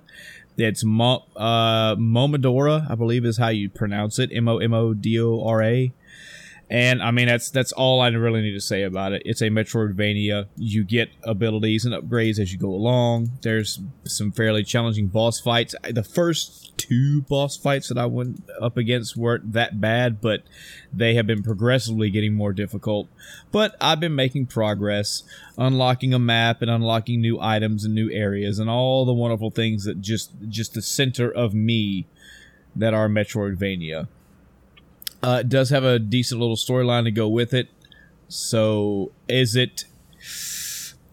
It's 0.58 0.84
Mo, 0.84 1.24
uh, 1.36 1.96
Momodora, 1.96 2.90
I 2.92 2.96
believe 2.96 3.26
is 3.26 3.38
how 3.38 3.48
you 3.48 3.70
pronounce 3.70 4.20
it. 4.20 4.30
M 4.32 4.48
O 4.48 4.60
M 4.60 4.74
O 4.74 4.94
D 4.94 5.20
O 5.20 5.44
R 5.44 5.64
A. 5.64 5.92
And 6.70 7.02
I 7.02 7.10
mean 7.10 7.28
that's 7.28 7.50
that's 7.50 7.72
all 7.72 8.00
I 8.00 8.10
really 8.10 8.42
need 8.42 8.54
to 8.54 8.62
say 8.62 8.84
about 8.84 9.12
it. 9.14 9.24
It's 9.26 9.42
a 9.42 9.50
Metroidvania. 9.50 10.48
You 10.56 10.84
get 10.84 11.10
abilities 11.24 11.84
and 11.84 11.96
upgrades 11.96 12.40
as 12.40 12.54
you 12.54 12.60
go 12.60 12.70
along. 12.70 13.32
There's 13.42 13.80
some 14.04 14.32
fairly 14.32 14.64
challenging 14.64 15.08
boss 15.08 15.40
fights. 15.40 15.74
The 15.90 16.04
first 16.04 16.78
two 16.78 17.24
boss 17.24 17.58
fights 17.58 17.90
that 17.90 17.98
I 17.98 18.06
went 18.06 18.44
up 18.62 18.78
against 18.78 19.18
weren't 19.18 19.54
that 19.54 19.82
bad, 19.82 20.22
but 20.22 20.44
they 20.94 21.16
have 21.16 21.26
been 21.26 21.42
progressively 21.42 22.12
getting 22.12 22.36
more 22.36 22.54
difficult. 22.54 23.08
But 23.52 23.76
I've 23.82 24.00
been 24.00 24.16
making 24.16 24.46
progress, 24.46 25.24
unlocking 25.58 26.14
a 26.14 26.20
map 26.20 26.62
and 26.62 26.70
unlocking 26.70 27.20
new 27.20 27.42
items 27.42 27.84
and 27.84 27.96
new 27.96 28.12
areas 28.12 28.60
and 28.60 28.70
all 28.70 29.06
the 29.06 29.14
wonderful 29.14 29.50
things 29.50 29.86
that 29.86 30.02
just 30.02 30.34
just 30.48 30.76
the 30.76 30.84
center 30.84 31.32
of 31.32 31.56
me 31.56 32.06
that 32.76 32.94
are 32.94 33.10
Metroidvania. 33.10 34.08
Uh, 35.22 35.40
it 35.42 35.50
does 35.50 35.70
have 35.70 35.84
a 35.84 36.00
decent 36.00 36.40
little 36.40 36.56
storyline 36.56 37.04
to 37.04 37.12
go 37.12 37.28
with 37.28 37.54
it. 37.54 37.70
So, 38.28 39.12
is 39.28 39.56
it? 39.56 39.86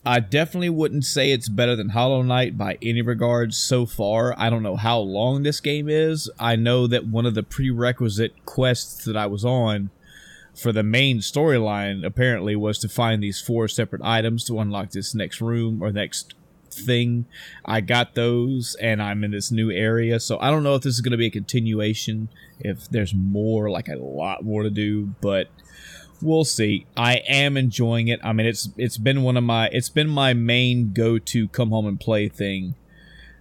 I 0.05 0.21
definitely 0.21 0.71
wouldn't 0.71 1.05
say 1.05 1.33
it's 1.33 1.49
better 1.49 1.75
than 1.75 1.89
Hollow 1.89 2.23
Knight 2.23 2.57
by 2.57 2.79
any 2.81 3.03
regards 3.03 3.57
so 3.59 3.87
far. 3.87 4.39
I 4.39 4.51
don't 4.51 4.63
know 4.63 4.77
how 4.77 4.99
long 4.99 5.43
this 5.43 5.59
game 5.59 5.89
is. 5.89 6.31
I 6.39 6.55
know 6.55 6.87
that 6.87 7.09
one 7.09 7.27
of 7.27 7.35
the 7.35 7.43
prerequisite 7.43 8.45
quests 8.45 9.05
that 9.07 9.17
I 9.17 9.27
was 9.27 9.45
on 9.45 9.91
for 10.55 10.73
the 10.73 10.85
main 10.85 11.19
storyline 11.19 12.07
apparently 12.07 12.55
was 12.55 12.79
to 12.79 12.89
find 12.89 13.23
these 13.23 13.41
four 13.41 13.67
separate 13.67 14.03
items 14.03 14.45
to 14.45 14.61
unlock 14.61 14.91
this 14.91 15.15
next 15.15 15.41
room 15.41 15.83
or 15.83 15.91
next 15.91 16.35
thing. 16.77 17.27
I 17.65 17.81
got 17.81 18.15
those 18.15 18.77
and 18.81 19.03
I'm 19.03 19.25
in 19.25 19.31
this 19.31 19.51
new 19.51 19.71
area. 19.71 20.21
So 20.21 20.39
I 20.41 20.51
don't 20.51 20.63
know 20.63 20.75
if 20.75 20.83
this 20.83 20.95
is 20.95 21.01
going 21.01 21.13
to 21.13 21.17
be 21.17 21.27
a 21.27 21.31
continuation, 21.31 22.29
if 22.61 22.89
there's 22.89 23.15
more, 23.15 23.71
like 23.71 23.89
a 23.89 23.97
lot 23.97 24.45
more 24.45 24.63
to 24.63 24.71
do, 24.71 25.15
but 25.21 25.49
we'll 26.23 26.45
see. 26.45 26.87
I 26.97 27.17
am 27.29 27.57
enjoying 27.57 28.09
it. 28.09 28.21
I 28.23 28.33
mean, 28.33 28.47
it's 28.47 28.71
it's 28.77 28.99
been 28.99 29.23
one 29.23 29.37
of 29.37 29.45
my 29.45 29.69
it's 29.69 29.89
been 29.89 30.09
my 30.09 30.35
main 30.35 30.93
go 30.93 31.19
to 31.19 31.49
come 31.49 31.71
home 31.71 31.87
and 31.87 31.99
play 31.99 32.29
thing. 32.29 32.75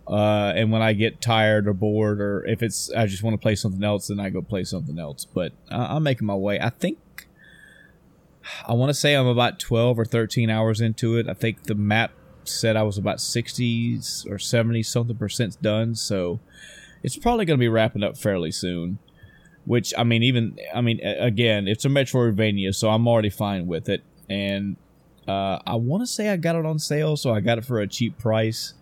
Uh, 0.07 0.53
and 0.55 0.71
when 0.71 0.83
I 0.83 0.93
get 0.93 1.19
tired 1.19 1.67
or 1.67 1.73
bored, 1.73 2.21
or 2.21 2.45
if 2.45 2.61
it's 2.61 2.91
I 2.91 3.07
just 3.07 3.23
want 3.23 3.33
to 3.33 3.39
play 3.39 3.55
something 3.55 3.83
else, 3.83 4.07
then 4.07 4.19
I 4.19 4.29
go 4.29 4.41
play 4.41 4.63
something 4.63 4.99
else. 4.99 5.25
But 5.25 5.53
I'm 5.69 6.03
making 6.03 6.27
my 6.27 6.35
way. 6.35 6.59
I 6.59 6.69
think 6.69 6.99
I 8.67 8.73
want 8.73 8.89
to 8.89 8.93
say 8.93 9.15
I'm 9.15 9.25
about 9.25 9.59
12 9.59 9.97
or 9.97 10.05
13 10.05 10.49
hours 10.49 10.81
into 10.81 11.17
it. 11.17 11.27
I 11.27 11.33
think 11.33 11.63
the 11.63 11.75
map 11.75 12.11
said 12.47 12.75
I 12.75 12.83
was 12.83 12.97
about 12.97 13.17
60s 13.17 14.29
or 14.29 14.37
70 14.37 14.83
something 14.83 15.15
percent 15.15 15.61
done, 15.61 15.95
so 15.95 16.39
it's 17.03 17.17
probably 17.17 17.45
going 17.45 17.57
to 17.57 17.63
be 17.63 17.67
wrapping 17.67 18.03
up 18.03 18.17
fairly 18.17 18.51
soon. 18.51 18.99
Which 19.65 19.93
I 19.97 20.03
mean, 20.03 20.21
even 20.21 20.59
I 20.73 20.81
mean, 20.81 20.99
again, 20.99 21.67
it's 21.67 21.85
a 21.85 21.89
Metroidvania, 21.89 22.73
so 22.75 22.89
I'm 22.89 23.07
already 23.07 23.31
fine 23.31 23.65
with 23.65 23.89
it. 23.89 24.03
And 24.29 24.75
uh, 25.27 25.59
I 25.65 25.75
want 25.75 26.01
to 26.03 26.07
say 26.07 26.29
I 26.29 26.37
got 26.37 26.55
it 26.55 26.65
on 26.65 26.77
sale, 26.77 27.17
so 27.17 27.33
I 27.33 27.39
got 27.39 27.57
it 27.57 27.65
for 27.65 27.79
a 27.79 27.87
cheap 27.87 28.17
price. 28.19 28.73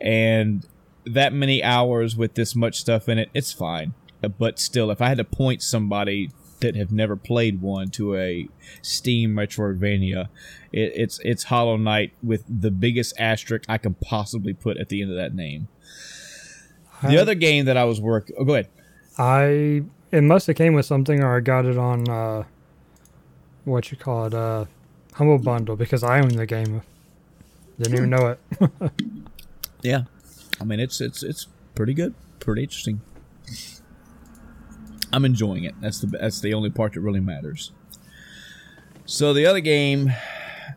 And 0.00 0.66
that 1.04 1.32
many 1.32 1.62
hours 1.62 2.16
with 2.16 2.34
this 2.34 2.56
much 2.56 2.80
stuff 2.80 3.08
in 3.08 3.18
it, 3.18 3.30
it's 3.34 3.52
fine. 3.52 3.94
But 4.38 4.58
still, 4.58 4.90
if 4.90 5.00
I 5.02 5.08
had 5.08 5.18
to 5.18 5.24
point 5.24 5.62
somebody 5.62 6.30
that 6.60 6.76
have 6.76 6.92
never 6.92 7.16
played 7.16 7.60
one 7.60 7.88
to 7.90 8.16
a 8.16 8.48
Steam 8.82 9.34
Metroidvania, 9.34 10.28
it, 10.72 10.92
it's 10.94 11.20
it's 11.24 11.44
Hollow 11.44 11.76
Knight 11.76 12.12
with 12.22 12.44
the 12.48 12.70
biggest 12.70 13.14
asterisk 13.18 13.64
I 13.68 13.78
can 13.78 13.94
possibly 13.94 14.54
put 14.54 14.76
at 14.78 14.88
the 14.88 15.02
end 15.02 15.10
of 15.10 15.16
that 15.16 15.34
name. 15.34 15.68
The 17.02 17.18
I, 17.18 17.20
other 17.20 17.34
game 17.34 17.66
that 17.66 17.76
I 17.76 17.84
was 17.84 18.00
working, 18.00 18.36
oh, 18.38 18.44
go 18.44 18.54
ahead. 18.54 18.68
I 19.18 19.84
it 20.12 20.22
must 20.22 20.46
have 20.46 20.56
came 20.56 20.74
with 20.74 20.86
something, 20.86 21.22
or 21.22 21.36
I 21.36 21.40
got 21.40 21.66
it 21.66 21.76
on 21.78 22.08
uh, 22.08 22.44
what 23.64 23.90
you 23.90 23.96
call 23.96 24.26
it, 24.26 24.34
uh, 24.34 24.66
Humble 25.14 25.38
Bundle, 25.38 25.76
because 25.76 26.02
I 26.02 26.20
own 26.20 26.28
the 26.28 26.46
game. 26.46 26.82
Didn't 27.78 27.94
even 27.94 28.10
know 28.10 28.28
it. 28.28 28.40
yeah, 29.82 30.04
I 30.60 30.64
mean 30.64 30.80
it's 30.80 31.00
it's 31.00 31.22
it's 31.22 31.46
pretty 31.74 31.92
good, 31.92 32.14
pretty 32.40 32.62
interesting. 32.62 33.00
I'm 35.12 35.24
enjoying 35.24 35.64
it. 35.64 35.74
That's 35.80 36.00
the 36.00 36.06
that's 36.06 36.40
the 36.40 36.54
only 36.54 36.70
part 36.70 36.94
that 36.94 37.00
really 37.00 37.20
matters. 37.20 37.72
So 39.04 39.32
the 39.32 39.46
other 39.46 39.60
game 39.60 40.12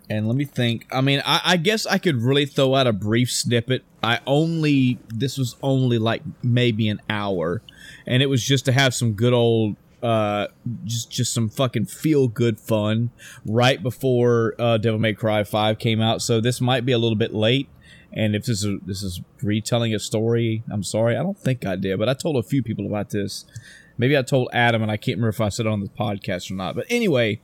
and 0.09 0.27
let 0.27 0.35
me 0.35 0.45
think. 0.45 0.87
I 0.91 1.01
mean, 1.01 1.21
I, 1.25 1.41
I, 1.45 1.57
guess 1.57 1.85
I 1.85 1.99
could 1.99 2.21
really 2.21 2.45
throw 2.45 2.75
out 2.75 2.87
a 2.87 2.93
brief 2.93 3.31
snippet. 3.31 3.83
I 4.01 4.19
only 4.25 4.97
this 5.09 5.37
was 5.37 5.55
only 5.61 5.97
like 5.97 6.23
maybe 6.41 6.89
an 6.89 7.01
hour, 7.09 7.61
and 8.07 8.23
it 8.23 8.25
was 8.25 8.43
just 8.43 8.65
to 8.65 8.71
have 8.71 8.93
some 8.93 9.13
good 9.13 9.33
old 9.33 9.75
uh 10.01 10.47
just 10.85 11.11
just 11.11 11.33
some 11.33 11.49
fucking 11.49 11.83
feel 11.83 12.29
good 12.29 12.57
fun 12.57 13.11
right 13.45 13.83
before 13.83 14.55
uh 14.57 14.77
Devil 14.77 14.97
May 14.97 15.13
Cry 15.13 15.43
5 15.43 15.77
came 15.77 16.01
out. 16.01 16.21
So 16.21 16.39
this 16.39 16.61
might 16.61 16.85
be 16.85 16.93
a 16.93 16.97
little 16.97 17.17
bit 17.17 17.33
late. 17.33 17.67
And 18.13 18.33
if 18.33 18.45
this 18.45 18.63
is 18.63 18.79
this 18.85 19.03
is 19.03 19.21
retelling 19.43 19.93
a 19.93 19.99
story, 19.99 20.63
I'm 20.71 20.83
sorry. 20.83 21.17
I 21.17 21.21
don't 21.21 21.37
think 21.37 21.65
I 21.65 21.75
did, 21.75 21.99
but 21.99 22.09
I 22.09 22.13
told 22.13 22.37
a 22.37 22.43
few 22.43 22.63
people 22.63 22.85
about 22.85 23.09
this. 23.09 23.45
Maybe 23.99 24.17
I 24.17 24.21
told 24.21 24.47
Adam, 24.53 24.81
and 24.81 24.89
I 24.89 24.95
can't 24.97 25.17
remember 25.17 25.29
if 25.29 25.41
I 25.41 25.49
said 25.49 25.65
it 25.65 25.71
on 25.71 25.81
the 25.81 25.89
podcast 25.89 26.49
or 26.49 26.55
not. 26.55 26.73
But 26.73 26.85
anyway, 26.89 27.41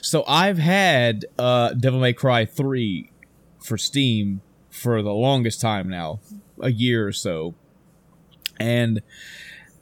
so 0.00 0.24
I've 0.26 0.58
had 0.58 1.26
uh, 1.38 1.74
Devil 1.74 2.00
May 2.00 2.14
Cry 2.14 2.46
3 2.46 3.10
for 3.60 3.76
Steam 3.76 4.40
for 4.70 5.02
the 5.02 5.12
longest 5.12 5.60
time 5.60 5.88
now, 5.88 6.20
a 6.60 6.70
year 6.70 7.06
or 7.06 7.12
so. 7.12 7.54
And 8.58 9.02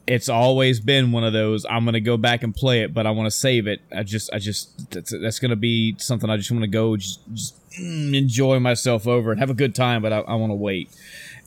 it's 0.06 0.28
always 0.28 0.80
been 0.80 1.12
one 1.12 1.22
of 1.22 1.32
those 1.32 1.64
I'm 1.68 1.84
going 1.84 1.94
to 1.94 2.00
go 2.00 2.16
back 2.16 2.42
and 2.42 2.54
play 2.54 2.82
it, 2.82 2.92
but 2.92 3.06
I 3.06 3.12
want 3.12 3.28
to 3.28 3.30
save 3.30 3.68
it. 3.68 3.80
I 3.94 4.02
just, 4.02 4.28
I 4.32 4.38
just, 4.38 4.90
that's, 4.90 5.14
that's 5.20 5.38
going 5.38 5.50
to 5.50 5.56
be 5.56 5.94
something 5.98 6.28
I 6.28 6.36
just 6.36 6.50
want 6.50 6.62
to 6.62 6.68
go 6.68 6.96
just, 6.96 7.20
just 7.32 7.70
mm, 7.72 8.16
enjoy 8.16 8.58
myself 8.58 9.06
over 9.06 9.30
and 9.30 9.38
have 9.38 9.50
a 9.50 9.54
good 9.54 9.74
time, 9.74 10.02
but 10.02 10.12
I, 10.12 10.18
I 10.18 10.34
want 10.34 10.50
to 10.50 10.56
wait. 10.56 10.90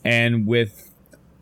And 0.04 0.46
with 0.46 0.89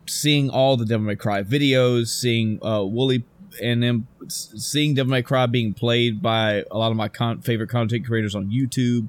seeing 0.08 0.50
all 0.50 0.76
the 0.76 0.84
Devil 0.84 1.06
May 1.06 1.16
Cry 1.16 1.42
videos, 1.42 2.08
seeing 2.08 2.58
uh, 2.62 2.80
Woolie 2.80 3.24
and 3.62 3.82
then 3.82 4.06
seeing 4.28 4.94
Devil 4.94 5.10
May 5.10 5.22
Cry 5.22 5.46
being 5.46 5.74
played 5.74 6.22
by 6.22 6.64
a 6.70 6.78
lot 6.78 6.90
of 6.90 6.96
my 6.96 7.08
con- 7.08 7.40
favorite 7.40 7.70
content 7.70 8.06
creators 8.06 8.34
on 8.34 8.50
YouTube, 8.50 9.08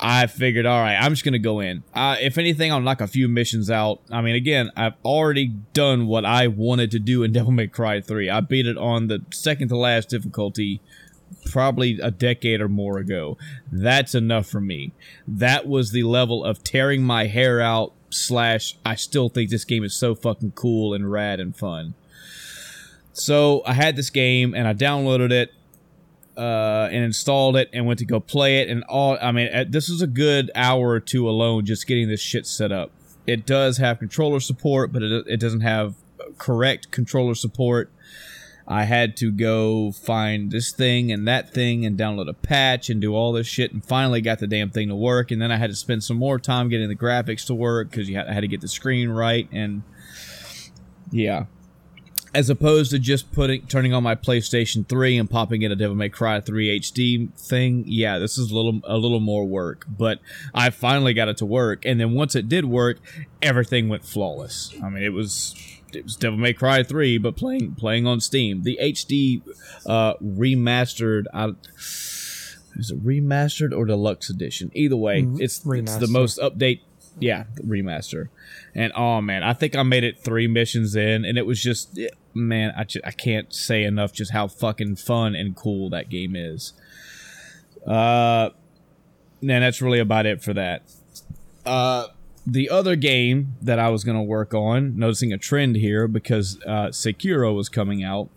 I 0.00 0.26
figured, 0.26 0.64
all 0.64 0.80
right, 0.80 0.96
I'm 0.96 1.12
just 1.12 1.24
gonna 1.24 1.38
go 1.38 1.60
in. 1.60 1.82
Uh, 1.92 2.16
if 2.20 2.38
anything, 2.38 2.72
I'll 2.72 2.80
knock 2.80 3.00
a 3.00 3.08
few 3.08 3.28
missions 3.28 3.70
out. 3.70 4.00
I 4.10 4.20
mean, 4.20 4.36
again, 4.36 4.70
I've 4.76 4.94
already 5.04 5.48
done 5.72 6.06
what 6.06 6.24
I 6.24 6.46
wanted 6.46 6.90
to 6.92 6.98
do 6.98 7.22
in 7.22 7.32
Devil 7.32 7.52
May 7.52 7.66
Cry 7.66 8.00
3. 8.00 8.30
I 8.30 8.40
beat 8.40 8.66
it 8.66 8.78
on 8.78 9.08
the 9.08 9.24
second 9.32 9.68
to 9.68 9.76
last 9.76 10.08
difficulty 10.08 10.80
probably 11.50 11.98
a 12.00 12.10
decade 12.10 12.60
or 12.60 12.68
more 12.68 12.98
ago. 12.98 13.36
That's 13.70 14.14
enough 14.14 14.46
for 14.46 14.60
me. 14.60 14.92
That 15.26 15.66
was 15.66 15.92
the 15.92 16.02
level 16.04 16.44
of 16.44 16.62
tearing 16.62 17.02
my 17.02 17.26
hair 17.26 17.60
out 17.60 17.92
slash 18.10 18.76
I 18.84 18.94
still 18.94 19.28
think 19.28 19.50
this 19.50 19.64
game 19.64 19.84
is 19.84 19.94
so 19.94 20.14
fucking 20.14 20.52
cool 20.52 20.94
and 20.94 21.10
rad 21.10 21.40
and 21.40 21.56
fun. 21.56 21.94
So 23.12 23.62
I 23.66 23.74
had 23.74 23.96
this 23.96 24.10
game 24.10 24.54
and 24.54 24.68
I 24.68 24.74
downloaded 24.74 25.32
it 25.32 25.52
uh, 26.36 26.88
and 26.92 27.04
installed 27.04 27.56
it 27.56 27.68
and 27.72 27.86
went 27.86 27.98
to 27.98 28.04
go 28.04 28.20
play 28.20 28.60
it 28.60 28.68
and 28.68 28.84
all. 28.84 29.18
I 29.20 29.32
mean, 29.32 29.50
this 29.70 29.88
was 29.88 30.02
a 30.02 30.06
good 30.06 30.50
hour 30.54 30.90
or 30.90 31.00
two 31.00 31.28
alone 31.28 31.66
just 31.66 31.86
getting 31.86 32.08
this 32.08 32.20
shit 32.20 32.46
set 32.46 32.70
up. 32.70 32.92
It 33.26 33.44
does 33.44 33.78
have 33.78 33.98
controller 33.98 34.40
support, 34.40 34.92
but 34.92 35.02
it, 35.02 35.26
it 35.26 35.40
doesn't 35.40 35.60
have 35.60 35.96
correct 36.38 36.90
controller 36.90 37.34
support. 37.34 37.90
I 38.70 38.84
had 38.84 39.16
to 39.16 39.32
go 39.32 39.92
find 39.92 40.50
this 40.50 40.72
thing 40.72 41.10
and 41.10 41.26
that 41.26 41.54
thing 41.54 41.86
and 41.86 41.98
download 41.98 42.28
a 42.28 42.34
patch 42.34 42.90
and 42.90 43.00
do 43.00 43.14
all 43.14 43.32
this 43.32 43.46
shit 43.46 43.72
and 43.72 43.82
finally 43.82 44.20
got 44.20 44.40
the 44.40 44.46
damn 44.46 44.68
thing 44.68 44.88
to 44.88 44.94
work. 44.94 45.30
And 45.30 45.40
then 45.40 45.50
I 45.50 45.56
had 45.56 45.70
to 45.70 45.76
spend 45.76 46.04
some 46.04 46.18
more 46.18 46.38
time 46.38 46.68
getting 46.68 46.88
the 46.88 46.94
graphics 46.94 47.46
to 47.46 47.54
work 47.54 47.90
because 47.90 48.10
you 48.10 48.16
had, 48.16 48.40
to 48.40 48.46
get 48.46 48.60
the 48.60 48.68
screen 48.68 49.08
right. 49.08 49.48
And 49.52 49.84
yeah, 51.10 51.46
as 52.34 52.50
opposed 52.50 52.90
to 52.90 52.98
just 52.98 53.32
putting 53.32 53.66
turning 53.68 53.94
on 53.94 54.02
my 54.02 54.14
PlayStation 54.14 54.86
3 54.86 55.16
and 55.16 55.30
popping 55.30 55.62
in 55.62 55.72
a 55.72 55.76
Devil 55.76 55.96
May 55.96 56.10
Cry 56.10 56.38
3 56.38 56.78
HD 56.78 57.32
thing. 57.38 57.84
Yeah, 57.86 58.18
this 58.18 58.36
is 58.36 58.50
a 58.50 58.54
little 58.54 58.80
a 58.84 58.98
little 58.98 59.20
more 59.20 59.46
work, 59.46 59.86
but 59.88 60.20
I 60.52 60.68
finally 60.68 61.14
got 61.14 61.28
it 61.28 61.38
to 61.38 61.46
work. 61.46 61.86
And 61.86 61.98
then 61.98 62.12
once 62.12 62.34
it 62.34 62.50
did 62.50 62.66
work, 62.66 62.98
everything 63.40 63.88
went 63.88 64.04
flawless. 64.04 64.74
I 64.84 64.90
mean, 64.90 65.02
it 65.02 65.14
was 65.14 65.54
it 65.92 66.04
was 66.04 66.16
Devil 66.16 66.38
May 66.38 66.52
Cry 66.52 66.82
3, 66.82 67.18
but 67.18 67.36
playing 67.36 67.74
playing 67.74 68.06
on 68.06 68.20
Steam. 68.20 68.62
The 68.62 68.78
HD 68.80 69.42
uh, 69.86 70.14
remastered. 70.14 71.24
Uh, 71.32 71.52
is 72.76 72.90
it 72.90 73.04
remastered 73.04 73.76
or 73.76 73.84
deluxe 73.84 74.30
edition? 74.30 74.70
Either 74.74 74.96
way, 74.96 75.22
mm, 75.22 75.40
it's, 75.40 75.64
it's 75.66 75.96
the 75.96 76.08
most 76.08 76.38
update. 76.38 76.80
Yeah, 77.18 77.44
remaster. 77.66 78.28
And 78.74 78.92
oh 78.94 79.20
man, 79.20 79.42
I 79.42 79.52
think 79.52 79.74
I 79.74 79.82
made 79.82 80.04
it 80.04 80.20
three 80.20 80.46
missions 80.46 80.94
in, 80.94 81.24
and 81.24 81.36
it 81.36 81.46
was 81.46 81.60
just 81.60 81.98
man, 82.34 82.72
I 82.76 82.84
just, 82.84 83.04
I 83.04 83.10
can't 83.10 83.52
say 83.52 83.82
enough 83.82 84.12
just 84.12 84.32
how 84.32 84.46
fucking 84.46 84.96
fun 84.96 85.34
and 85.34 85.56
cool 85.56 85.90
that 85.90 86.08
game 86.08 86.36
is. 86.36 86.72
Uh, 87.86 88.50
and 89.40 89.50
that's 89.50 89.82
really 89.82 89.98
about 89.98 90.26
it 90.26 90.42
for 90.42 90.54
that. 90.54 90.82
Uh 91.66 92.08
the 92.52 92.70
other 92.70 92.96
game 92.96 93.56
that 93.60 93.78
I 93.78 93.90
was 93.90 94.04
going 94.04 94.16
to 94.16 94.22
work 94.22 94.54
on, 94.54 94.98
noticing 94.98 95.32
a 95.32 95.38
trend 95.38 95.76
here 95.76 96.08
because 96.08 96.58
uh, 96.66 96.88
Sekiro 96.88 97.54
was 97.54 97.68
coming 97.68 98.02
out. 98.02 98.30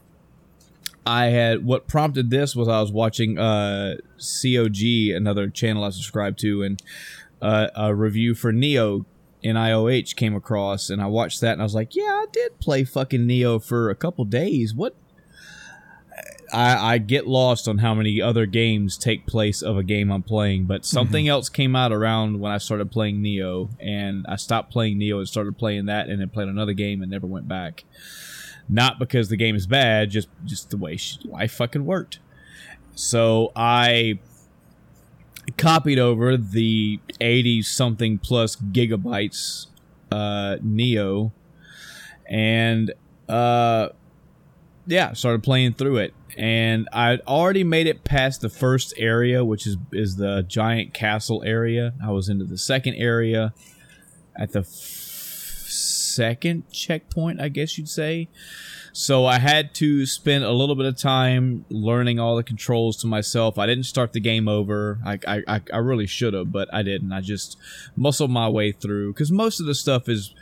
I 1.05 1.27
had 1.27 1.65
what 1.65 1.87
prompted 1.87 2.29
this 2.29 2.55
was 2.55 2.67
I 2.67 2.81
was 2.81 2.91
watching 2.91 3.39
uh, 3.39 3.95
COG, 4.19 5.15
another 5.15 5.49
channel 5.49 5.83
I 5.83 5.89
subscribe 5.89 6.37
to, 6.37 6.61
and 6.61 6.81
uh, 7.41 7.67
a 7.75 7.95
review 7.95 8.35
for 8.35 8.51
Neo 8.51 9.05
in 9.41 9.55
IOH 9.55 10.15
came 10.15 10.35
across, 10.35 10.89
and 10.89 11.01
I 11.01 11.07
watched 11.07 11.41
that, 11.41 11.53
and 11.53 11.61
I 11.61 11.65
was 11.65 11.73
like, 11.73 11.95
"Yeah, 11.95 12.03
I 12.03 12.25
did 12.31 12.59
play 12.59 12.83
fucking 12.83 13.21
Nioh 13.21 13.63
for 13.63 13.89
a 13.89 13.95
couple 13.95 14.25
days. 14.25 14.75
What 14.75 14.95
I, 16.53 16.93
I, 16.93 16.97
get 16.97 17.27
lost 17.27 17.67
on 17.67 17.79
how 17.79 17.93
many 17.93 18.21
other 18.21 18.45
games 18.45 18.97
take 18.97 19.25
place 19.25 19.61
of 19.61 19.77
a 19.77 19.83
game 19.83 20.11
I'm 20.11 20.23
playing, 20.23 20.65
but 20.65 20.85
something 20.85 21.25
mm-hmm. 21.25 21.31
else 21.31 21.49
came 21.49 21.75
out 21.75 21.91
around 21.91 22.39
when 22.39 22.51
I 22.51 22.57
started 22.57 22.91
playing 22.91 23.21
Nioh, 23.21 23.69
and 23.79 24.25
I 24.27 24.35
stopped 24.35 24.71
playing 24.71 24.99
Nioh 24.99 25.19
and 25.19 25.27
started 25.27 25.57
playing 25.57 25.85
that, 25.85 26.09
and 26.09 26.19
then 26.19 26.29
played 26.29 26.47
another 26.47 26.73
game 26.73 27.01
and 27.01 27.09
never 27.09 27.27
went 27.27 27.47
back. 27.47 27.83
Not 28.69 28.99
because 28.99 29.29
the 29.29 29.37
game 29.37 29.55
is 29.55 29.67
bad, 29.67 30.11
just 30.11 30.29
just 30.45 30.69
the 30.69 30.77
way 30.77 30.97
life 31.25 31.53
fucking 31.53 31.85
worked. 31.85 32.19
So 32.95 33.51
I 33.55 34.19
copied 35.57 35.99
over 35.99 36.37
the 36.37 36.99
80 37.19 37.61
something 37.63 38.17
plus 38.17 38.55
gigabytes 38.55 39.67
uh, 40.11 40.57
Nioh, 40.63 41.31
and 42.27 42.93
uh, 43.27 43.89
yeah, 44.85 45.13
started 45.13 45.43
playing 45.43 45.73
through 45.73 45.97
it 45.97 46.13
and 46.37 46.87
I'd 46.93 47.21
already 47.21 47.63
made 47.63 47.87
it 47.87 48.03
past 48.03 48.41
the 48.41 48.49
first 48.49 48.93
area, 48.97 49.43
which 49.43 49.67
is 49.67 49.77
is 49.91 50.15
the 50.15 50.43
giant 50.47 50.93
castle 50.93 51.43
area. 51.45 51.93
I 52.03 52.11
was 52.11 52.29
into 52.29 52.45
the 52.45 52.57
second 52.57 52.95
area 52.95 53.53
at 54.35 54.51
the 54.51 54.59
f- 54.59 54.65
second 54.65 56.71
checkpoint, 56.71 57.41
I 57.41 57.49
guess 57.49 57.77
you'd 57.77 57.89
say. 57.89 58.29
So 58.93 59.25
I 59.25 59.39
had 59.39 59.73
to 59.75 60.05
spend 60.05 60.43
a 60.43 60.51
little 60.51 60.75
bit 60.75 60.85
of 60.85 60.97
time 60.97 61.65
learning 61.69 62.19
all 62.19 62.35
the 62.35 62.43
controls 62.43 62.97
to 62.97 63.07
myself. 63.07 63.57
I 63.57 63.65
didn't 63.65 63.85
start 63.85 64.11
the 64.11 64.19
game 64.19 64.47
over. 64.47 64.99
I 65.05 65.19
I, 65.27 65.61
I 65.71 65.77
really 65.77 66.07
should 66.07 66.33
have, 66.33 66.51
but 66.51 66.73
I 66.73 66.83
didn't. 66.83 67.11
I 67.11 67.21
just 67.21 67.57
muscled 67.95 68.31
my 68.31 68.49
way 68.49 68.71
through 68.71 69.13
because 69.13 69.31
most 69.31 69.59
of 69.59 69.65
the 69.65 69.75
stuff 69.75 70.09
is 70.09 70.33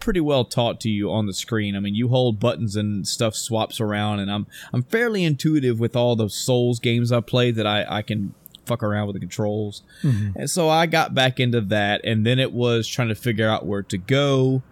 pretty 0.00 0.20
well 0.20 0.44
taught 0.44 0.80
to 0.80 0.90
you 0.90 1.10
on 1.10 1.26
the 1.26 1.34
screen. 1.34 1.76
I 1.76 1.80
mean, 1.80 1.94
you 1.94 2.08
hold 2.08 2.40
buttons 2.40 2.76
and 2.76 3.06
stuff 3.06 3.34
swaps 3.34 3.80
around, 3.80 4.20
and 4.20 4.30
I'm 4.30 4.46
I'm 4.72 4.82
fairly 4.82 5.24
intuitive 5.24 5.78
with 5.78 5.94
all 5.94 6.16
the 6.16 6.28
Souls 6.28 6.80
games 6.80 7.12
I 7.12 7.20
play 7.20 7.50
that 7.52 7.66
I 7.66 7.86
I 7.88 8.02
can 8.02 8.34
fuck 8.66 8.82
around 8.82 9.06
with 9.06 9.14
the 9.14 9.20
controls. 9.20 9.82
Mm-hmm. 10.02 10.38
And 10.38 10.50
so 10.50 10.68
I 10.68 10.86
got 10.86 11.14
back 11.14 11.40
into 11.40 11.60
that, 11.60 12.00
and 12.04 12.24
then 12.24 12.38
it 12.38 12.52
was 12.52 12.88
trying 12.88 13.08
to 13.08 13.14
figure 13.14 13.48
out 13.48 13.66
where 13.66 13.82
to 13.82 13.98
go. 13.98 14.62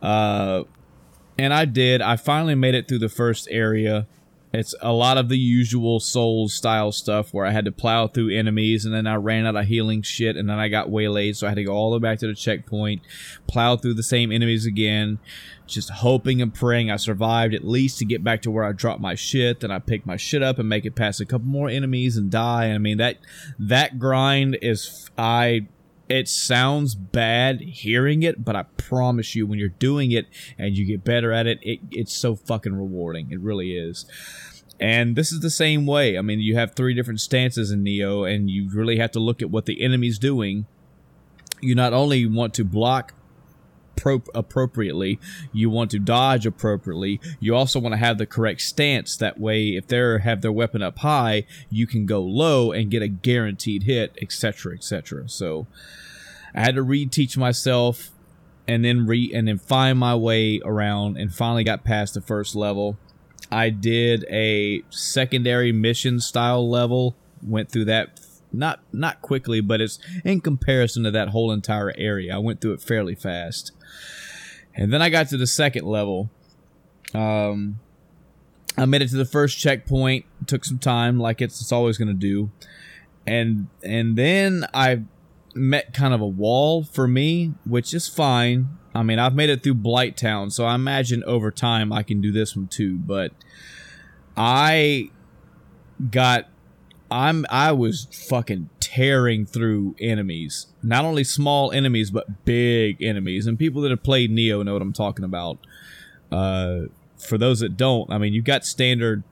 Uh, 0.00 0.64
and 1.38 1.52
I 1.52 1.64
did. 1.64 2.00
I 2.00 2.16
finally 2.16 2.54
made 2.54 2.74
it 2.74 2.88
through 2.88 3.00
the 3.00 3.08
first 3.08 3.48
area. 3.50 4.06
It's 4.52 4.74
a 4.80 4.92
lot 4.92 5.18
of 5.18 5.28
the 5.28 5.38
usual 5.38 6.00
Souls 6.00 6.54
style 6.54 6.92
stuff 6.92 7.34
where 7.34 7.44
I 7.44 7.50
had 7.50 7.64
to 7.66 7.72
plow 7.72 8.06
through 8.06 8.30
enemies 8.30 8.84
and 8.84 8.94
then 8.94 9.06
I 9.06 9.16
ran 9.16 9.46
out 9.46 9.56
of 9.56 9.66
healing 9.66 10.02
shit 10.02 10.36
and 10.36 10.48
then 10.48 10.58
I 10.58 10.68
got 10.68 10.88
waylaid, 10.88 11.36
so 11.36 11.46
I 11.46 11.50
had 11.50 11.56
to 11.56 11.64
go 11.64 11.74
all 11.74 11.90
the 11.90 11.98
way 11.98 12.10
back 12.10 12.20
to 12.20 12.26
the 12.26 12.34
checkpoint, 12.34 13.02
plow 13.46 13.76
through 13.76 13.94
the 13.94 14.02
same 14.02 14.32
enemies 14.32 14.64
again, 14.64 15.18
just 15.66 15.90
hoping 15.90 16.40
and 16.40 16.54
praying 16.54 16.90
I 16.90 16.96
survived 16.96 17.54
at 17.54 17.66
least 17.66 17.98
to 17.98 18.04
get 18.04 18.24
back 18.24 18.42
to 18.42 18.50
where 18.50 18.64
I 18.64 18.72
dropped 18.72 19.00
my 19.00 19.14
shit. 19.14 19.60
Then 19.60 19.70
I 19.70 19.78
pick 19.78 20.06
my 20.06 20.16
shit 20.16 20.42
up 20.42 20.58
and 20.58 20.68
make 20.68 20.84
it 20.84 20.94
past 20.94 21.20
a 21.20 21.26
couple 21.26 21.48
more 21.48 21.68
enemies 21.68 22.16
and 22.16 22.30
die. 22.30 22.70
I 22.70 22.78
mean 22.78 22.98
that 22.98 23.18
that 23.58 23.98
grind 23.98 24.58
is 24.62 25.10
I 25.18 25.66
it 26.08 26.28
sounds 26.28 26.94
bad 26.94 27.60
hearing 27.60 28.22
it, 28.22 28.44
but 28.44 28.56
I 28.56 28.64
promise 28.76 29.34
you, 29.34 29.46
when 29.46 29.58
you're 29.58 29.68
doing 29.68 30.12
it 30.12 30.26
and 30.58 30.76
you 30.76 30.84
get 30.84 31.04
better 31.04 31.32
at 31.32 31.46
it, 31.46 31.58
it 31.62 31.80
it's 31.90 32.14
so 32.14 32.34
fucking 32.36 32.74
rewarding. 32.74 33.30
It 33.30 33.40
really 33.40 33.76
is. 33.76 34.06
And 34.78 35.16
this 35.16 35.32
is 35.32 35.40
the 35.40 35.50
same 35.50 35.86
way. 35.86 36.18
I 36.18 36.22
mean, 36.22 36.40
you 36.40 36.54
have 36.56 36.74
three 36.74 36.94
different 36.94 37.20
stances 37.20 37.70
in 37.70 37.82
Nioh, 37.82 38.30
and 38.30 38.50
you 38.50 38.70
really 38.72 38.98
have 38.98 39.10
to 39.12 39.20
look 39.20 39.40
at 39.40 39.50
what 39.50 39.66
the 39.66 39.82
enemy's 39.82 40.18
doing. 40.18 40.66
You 41.60 41.74
not 41.74 41.92
only 41.92 42.26
want 42.26 42.52
to 42.54 42.64
block 42.64 43.14
pro- 43.96 44.22
appropriately. 44.34 45.18
You 45.52 45.70
want 45.70 45.90
to 45.92 45.98
dodge 45.98 46.46
appropriately. 46.46 47.20
You 47.40 47.54
also 47.54 47.80
want 47.80 47.94
to 47.94 47.98
have 47.98 48.18
the 48.18 48.26
correct 48.26 48.60
stance. 48.60 49.16
That 49.16 49.40
way, 49.40 49.68
if 49.70 49.86
they 49.86 49.96
have 49.96 50.42
their 50.42 50.52
weapon 50.52 50.82
up 50.82 50.98
high, 50.98 51.44
you 51.70 51.86
can 51.86 52.06
go 52.06 52.20
low 52.20 52.72
and 52.72 52.90
get 52.90 53.02
a 53.02 53.08
guaranteed 53.08 53.84
hit, 53.84 54.16
etc., 54.20 54.74
etc. 54.74 55.28
So, 55.28 55.66
I 56.54 56.60
had 56.60 56.74
to 56.76 56.84
reteach 56.84 57.36
myself, 57.36 58.10
and 58.68 58.84
then 58.84 59.06
re 59.06 59.30
and 59.34 59.48
then 59.48 59.58
find 59.58 59.98
my 59.98 60.14
way 60.14 60.60
around, 60.64 61.16
and 61.16 61.32
finally 61.34 61.64
got 61.64 61.84
past 61.84 62.14
the 62.14 62.20
first 62.20 62.54
level. 62.54 62.96
I 63.50 63.70
did 63.70 64.24
a 64.30 64.82
secondary 64.90 65.72
mission 65.72 66.20
style 66.20 66.68
level. 66.68 67.14
Went 67.42 67.70
through 67.70 67.84
that 67.86 68.20
not 68.52 68.80
not 68.92 69.22
quickly, 69.22 69.60
but 69.60 69.80
it's 69.80 69.98
in 70.24 70.40
comparison 70.40 71.04
to 71.04 71.10
that 71.10 71.28
whole 71.28 71.52
entire 71.52 71.92
area. 71.96 72.34
I 72.34 72.38
went 72.38 72.60
through 72.60 72.72
it 72.72 72.82
fairly 72.82 73.14
fast, 73.14 73.72
and 74.76 74.92
then 74.92 75.02
I 75.02 75.08
got 75.08 75.28
to 75.30 75.36
the 75.36 75.46
second 75.46 75.86
level. 75.86 76.30
Um, 77.14 77.80
I 78.76 78.84
made 78.84 79.02
it 79.02 79.08
to 79.10 79.16
the 79.16 79.24
first 79.24 79.58
checkpoint. 79.58 80.26
Took 80.46 80.64
some 80.64 80.78
time, 80.78 81.18
like 81.18 81.40
it's, 81.40 81.60
it's 81.60 81.72
always 81.72 81.98
going 81.98 82.08
to 82.08 82.14
do, 82.14 82.50
and 83.26 83.68
and 83.82 84.16
then 84.16 84.66
I 84.74 85.02
met 85.54 85.94
kind 85.94 86.12
of 86.12 86.20
a 86.20 86.26
wall 86.26 86.84
for 86.84 87.08
me, 87.08 87.54
which 87.64 87.94
is 87.94 88.06
fine. 88.06 88.68
I 88.94 89.02
mean, 89.02 89.18
I've 89.18 89.34
made 89.34 89.50
it 89.50 89.62
through 89.62 89.76
Blighttown, 89.76 90.52
so 90.52 90.64
I 90.64 90.74
imagine 90.74 91.24
over 91.24 91.50
time 91.50 91.92
I 91.92 92.02
can 92.02 92.20
do 92.20 92.30
this 92.32 92.54
one 92.54 92.68
too. 92.68 92.96
But 92.96 93.32
I 94.36 95.10
got 96.10 96.48
I'm 97.10 97.46
I 97.48 97.72
was 97.72 98.06
fucking 98.28 98.70
tearing 98.80 99.46
through 99.46 99.96
enemies. 100.00 100.66
Not 100.86 101.04
only 101.04 101.24
small 101.24 101.72
enemies, 101.72 102.10
but 102.10 102.44
big 102.44 103.02
enemies. 103.02 103.46
And 103.46 103.58
people 103.58 103.82
that 103.82 103.90
have 103.90 104.02
played 104.02 104.30
Nioh 104.30 104.64
know 104.64 104.72
what 104.72 104.82
I'm 104.82 104.92
talking 104.92 105.24
about. 105.24 105.58
Uh, 106.30 106.82
for 107.18 107.38
those 107.38 107.60
that 107.60 107.76
don't, 107.76 108.10
I 108.10 108.18
mean, 108.18 108.32
you've 108.32 108.44
got 108.44 108.64
standard. 108.64 109.22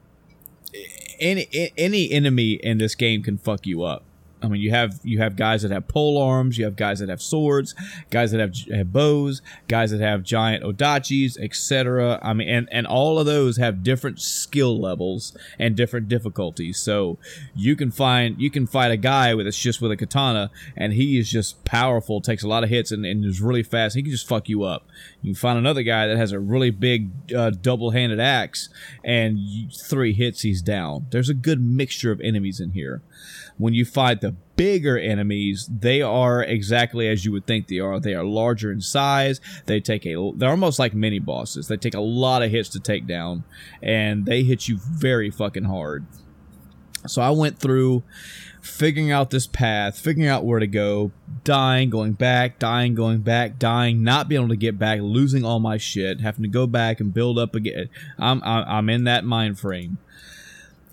Any 1.19 1.71
any 1.77 2.11
enemy 2.11 2.53
in 2.53 2.77
this 2.77 2.95
game 2.95 3.23
can 3.23 3.37
fuck 3.37 3.65
you 3.65 3.83
up. 3.83 4.03
I 4.45 4.47
mean, 4.47 4.61
you 4.61 4.69
have 4.69 4.99
you 5.03 5.17
have 5.17 5.35
guys 5.35 5.63
that 5.63 5.71
have 5.71 5.87
pole 5.87 6.21
arms, 6.21 6.57
you 6.57 6.65
have 6.65 6.75
guys 6.75 6.99
that 6.99 7.09
have 7.09 7.21
swords, 7.21 7.73
guys 8.11 8.31
that 8.31 8.39
have, 8.39 8.55
have 8.71 8.93
bows, 8.93 9.41
guys 9.67 9.89
that 9.89 10.01
have 10.01 10.21
giant 10.21 10.63
odachis, 10.63 11.35
etc. 11.39 12.19
I 12.21 12.33
mean, 12.33 12.47
and 12.47 12.69
and 12.71 12.85
all 12.85 13.17
of 13.17 13.25
those 13.25 13.57
have 13.57 13.81
different 13.81 14.21
skill 14.21 14.79
levels 14.79 15.35
and 15.57 15.75
different 15.75 16.07
difficulties. 16.07 16.77
So 16.77 17.17
you 17.55 17.75
can 17.75 17.89
find 17.89 18.39
you 18.39 18.51
can 18.51 18.67
fight 18.67 18.91
a 18.91 18.97
guy 18.97 19.33
with 19.33 19.47
it's 19.47 19.57
just 19.57 19.81
with 19.81 19.91
a 19.91 19.97
katana, 19.97 20.51
and 20.77 20.93
he 20.93 21.17
is 21.17 21.31
just 21.31 21.65
powerful, 21.65 22.21
takes 22.21 22.43
a 22.43 22.47
lot 22.47 22.63
of 22.63 22.69
hits, 22.69 22.91
and, 22.91 23.03
and 23.03 23.25
is 23.25 23.41
really 23.41 23.63
fast. 23.63 23.95
He 23.95 24.03
can 24.03 24.11
just 24.11 24.27
fuck 24.27 24.47
you 24.47 24.63
up. 24.63 24.87
You 25.23 25.33
can 25.33 25.39
find 25.39 25.57
another 25.57 25.81
guy 25.81 26.05
that 26.05 26.17
has 26.17 26.31
a 26.31 26.39
really 26.39 26.69
big 26.69 27.09
uh, 27.33 27.49
double-handed 27.49 28.19
axe, 28.19 28.69
and 29.03 29.39
you, 29.39 29.69
three 29.69 30.13
hits, 30.13 30.41
he's 30.41 30.61
down. 30.61 31.07
There's 31.09 31.29
a 31.29 31.33
good 31.33 31.59
mixture 31.61 32.11
of 32.11 32.21
enemies 32.21 32.59
in 32.59 32.71
here 32.71 33.01
when 33.57 33.73
you 33.73 33.85
fight 33.85 34.21
the 34.21 34.35
bigger 34.55 34.97
enemies, 34.97 35.69
they 35.71 36.01
are 36.01 36.43
exactly 36.43 37.07
as 37.07 37.25
you 37.25 37.31
would 37.31 37.45
think 37.45 37.67
they 37.67 37.79
are. 37.79 37.99
They 37.99 38.13
are 38.13 38.23
larger 38.23 38.71
in 38.71 38.81
size. 38.81 39.39
They 39.65 39.79
take 39.79 40.05
a 40.05 40.31
they're 40.35 40.49
almost 40.49 40.79
like 40.79 40.93
mini 40.93 41.19
bosses. 41.19 41.67
They 41.67 41.77
take 41.77 41.93
a 41.93 42.01
lot 42.01 42.43
of 42.43 42.51
hits 42.51 42.69
to 42.69 42.79
take 42.79 43.07
down 43.07 43.43
and 43.81 44.25
they 44.25 44.43
hit 44.43 44.67
you 44.67 44.77
very 44.77 45.29
fucking 45.29 45.65
hard. 45.65 46.05
So 47.07 47.21
I 47.21 47.29
went 47.29 47.59
through 47.59 48.03
figuring 48.61 49.11
out 49.11 49.29
this 49.29 49.45
path, 49.45 49.99
figuring 49.99 50.27
out 50.27 50.43
where 50.43 50.59
to 50.59 50.67
go, 50.67 51.11
dying, 51.43 51.91
going 51.91 52.13
back, 52.13 52.57
dying, 52.57 52.95
going 52.95 53.19
back, 53.19 53.59
dying, 53.59 54.03
not 54.03 54.27
being 54.27 54.41
able 54.41 54.49
to 54.49 54.55
get 54.55 54.79
back, 54.79 54.99
losing 55.01 55.45
all 55.45 55.59
my 55.59 55.77
shit, 55.77 56.21
having 56.21 56.41
to 56.43 56.49
go 56.49 56.65
back 56.65 56.99
and 56.99 57.13
build 57.13 57.37
up 57.37 57.53
again. 57.53 57.89
I'm 58.17 58.41
I'm 58.43 58.89
in 58.89 59.03
that 59.03 59.23
mind 59.23 59.59
frame. 59.59 59.99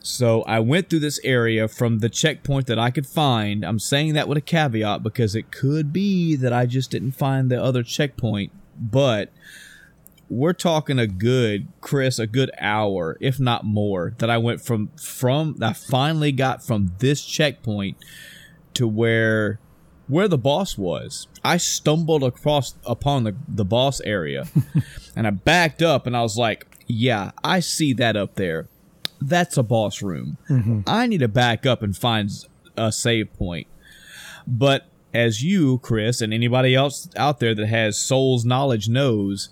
So 0.04 0.42
I 0.42 0.58
went 0.60 0.90
through 0.90 1.00
this 1.00 1.20
area 1.22 1.68
from 1.68 2.00
the 2.00 2.08
checkpoint 2.08 2.66
that 2.66 2.78
I 2.78 2.90
could 2.90 3.06
find. 3.06 3.64
I'm 3.64 3.78
saying 3.78 4.14
that 4.14 4.28
with 4.28 4.38
a 4.38 4.42
caveat 4.42 5.02
because 5.02 5.34
it 5.34 5.50
could 5.52 5.92
be 5.92 6.34
that 6.36 6.52
I 6.52 6.66
just 6.66 6.90
didn't 6.90 7.12
find 7.12 7.50
the 7.50 7.62
other 7.62 7.82
checkpoint, 7.82 8.52
but 8.78 9.30
we're 10.28 10.54
talking 10.54 10.98
a 10.98 11.06
good 11.06 11.68
Chris, 11.80 12.18
a 12.18 12.26
good 12.26 12.50
hour, 12.58 13.16
if 13.20 13.38
not 13.38 13.64
more, 13.64 14.14
that 14.18 14.30
I 14.30 14.38
went 14.38 14.60
from 14.60 14.88
from 14.96 15.56
I 15.60 15.72
finally 15.72 16.32
got 16.32 16.64
from 16.64 16.92
this 16.98 17.24
checkpoint 17.24 17.96
to 18.74 18.88
where 18.88 19.60
where 20.08 20.28
the 20.28 20.38
boss 20.38 20.76
was. 20.76 21.28
I 21.44 21.58
stumbled 21.58 22.22
across 22.22 22.74
upon 22.84 23.24
the, 23.24 23.36
the 23.46 23.64
boss 23.64 24.00
area 24.00 24.46
and 25.16 25.26
I 25.26 25.30
backed 25.30 25.80
up 25.80 26.06
and 26.06 26.16
I 26.16 26.22
was 26.22 26.36
like, 26.36 26.66
yeah, 26.86 27.30
I 27.44 27.60
see 27.60 27.92
that 27.94 28.16
up 28.16 28.34
there 28.34 28.68
that's 29.28 29.56
a 29.56 29.62
boss 29.62 30.02
room. 30.02 30.38
Mm-hmm. 30.48 30.80
I 30.86 31.06
need 31.06 31.18
to 31.18 31.28
back 31.28 31.66
up 31.66 31.82
and 31.82 31.96
find 31.96 32.30
a 32.76 32.92
save 32.92 33.32
point. 33.34 33.66
But 34.46 34.86
as 35.14 35.42
you, 35.42 35.78
Chris, 35.78 36.20
and 36.20 36.32
anybody 36.32 36.74
else 36.74 37.08
out 37.16 37.40
there 37.40 37.54
that 37.54 37.66
has 37.66 37.98
Souls 37.98 38.44
knowledge 38.44 38.88
knows, 38.88 39.50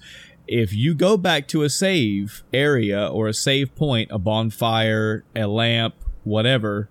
if 0.49 0.73
you 0.73 0.95
go 0.95 1.17
back 1.17 1.47
to 1.49 1.63
a 1.63 1.71
save 1.71 2.43
area 2.53 3.07
or 3.07 3.29
a 3.29 3.35
save 3.35 3.75
point, 3.75 4.11
a 4.11 4.19
bonfire, 4.19 5.25
a 5.37 5.47
lamp, 5.47 5.95
whatever, 6.25 6.89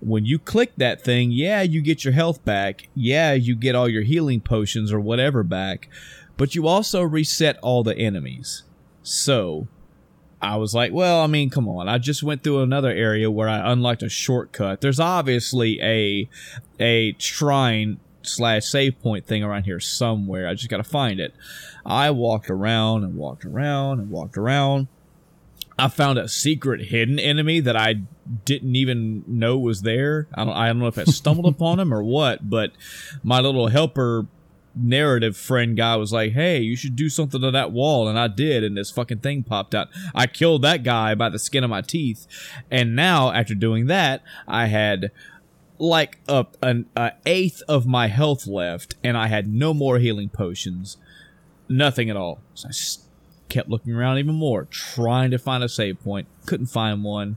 when 0.00 0.24
you 0.24 0.38
click 0.38 0.72
that 0.76 1.02
thing, 1.02 1.32
yeah, 1.32 1.62
you 1.62 1.80
get 1.80 2.04
your 2.04 2.12
health 2.12 2.44
back. 2.44 2.88
Yeah, 2.94 3.32
you 3.32 3.56
get 3.56 3.74
all 3.74 3.88
your 3.88 4.02
healing 4.02 4.40
potions 4.40 4.92
or 4.92 5.00
whatever 5.00 5.42
back, 5.42 5.88
but 6.36 6.54
you 6.54 6.68
also 6.68 7.02
reset 7.02 7.58
all 7.58 7.82
the 7.82 7.96
enemies. 7.96 8.62
So, 9.02 9.68
I 10.40 10.56
was 10.56 10.74
like, 10.74 10.92
well, 10.92 11.22
I 11.22 11.26
mean, 11.26 11.50
come 11.50 11.68
on. 11.68 11.88
I 11.88 11.98
just 11.98 12.22
went 12.22 12.44
through 12.44 12.62
another 12.62 12.90
area 12.90 13.30
where 13.30 13.48
I 13.48 13.72
unlocked 13.72 14.02
a 14.02 14.08
shortcut. 14.08 14.80
There's 14.80 15.00
obviously 15.00 15.80
a 15.80 16.28
a 16.78 17.14
shrine 17.18 17.98
slash 18.22 18.64
save 18.64 19.00
point 19.00 19.26
thing 19.26 19.42
around 19.42 19.64
here 19.64 19.80
somewhere. 19.80 20.48
I 20.48 20.54
just 20.54 20.68
got 20.68 20.78
to 20.78 20.84
find 20.84 21.20
it. 21.20 21.34
I 21.84 22.10
walked 22.10 22.50
around 22.50 23.04
and 23.04 23.16
walked 23.16 23.44
around 23.44 24.00
and 24.00 24.10
walked 24.10 24.36
around. 24.36 24.88
I 25.78 25.88
found 25.88 26.18
a 26.18 26.28
secret 26.28 26.86
hidden 26.86 27.18
enemy 27.18 27.60
that 27.60 27.76
I 27.76 27.96
didn't 28.44 28.76
even 28.76 29.24
know 29.26 29.58
was 29.58 29.82
there. 29.82 30.26
I 30.34 30.44
don't, 30.44 30.54
I 30.54 30.66
don't 30.68 30.78
know 30.78 30.86
if 30.86 30.98
I 30.98 31.04
stumbled 31.04 31.46
upon 31.54 31.78
him 31.78 31.92
or 31.92 32.02
what, 32.02 32.48
but 32.48 32.72
my 33.22 33.40
little 33.40 33.68
helper 33.68 34.26
narrative 34.76 35.36
friend 35.36 35.76
guy 35.76 35.96
was 35.96 36.12
like, 36.12 36.32
"Hey, 36.32 36.60
you 36.60 36.76
should 36.76 36.96
do 36.96 37.08
something 37.08 37.40
to 37.40 37.50
that 37.50 37.72
wall," 37.72 38.08
and 38.08 38.18
I 38.18 38.28
did, 38.28 38.62
and 38.62 38.76
this 38.76 38.90
fucking 38.90 39.18
thing 39.18 39.42
popped 39.42 39.74
out. 39.74 39.88
I 40.14 40.26
killed 40.26 40.62
that 40.62 40.82
guy 40.82 41.14
by 41.14 41.28
the 41.28 41.38
skin 41.38 41.64
of 41.64 41.70
my 41.70 41.82
teeth, 41.82 42.26
and 42.70 42.94
now 42.94 43.32
after 43.32 43.54
doing 43.54 43.86
that, 43.86 44.22
I 44.46 44.66
had 44.66 45.10
like 45.78 46.18
a 46.28 46.46
an 46.62 46.86
a 46.96 47.12
eighth 47.24 47.62
of 47.68 47.86
my 47.86 48.08
health 48.08 48.46
left, 48.46 48.94
and 49.02 49.16
I 49.16 49.26
had 49.28 49.48
no 49.48 49.74
more 49.74 49.98
healing 49.98 50.28
potions, 50.28 50.96
nothing 51.68 52.10
at 52.10 52.16
all. 52.16 52.40
So 52.54 52.68
I 52.68 52.72
kept 53.48 53.68
looking 53.68 53.94
around 53.94 54.18
even 54.18 54.34
more, 54.34 54.64
trying 54.64 55.30
to 55.30 55.38
find 55.38 55.62
a 55.62 55.68
save 55.68 56.02
point. 56.02 56.26
Couldn't 56.46 56.66
find 56.66 57.04
one. 57.04 57.36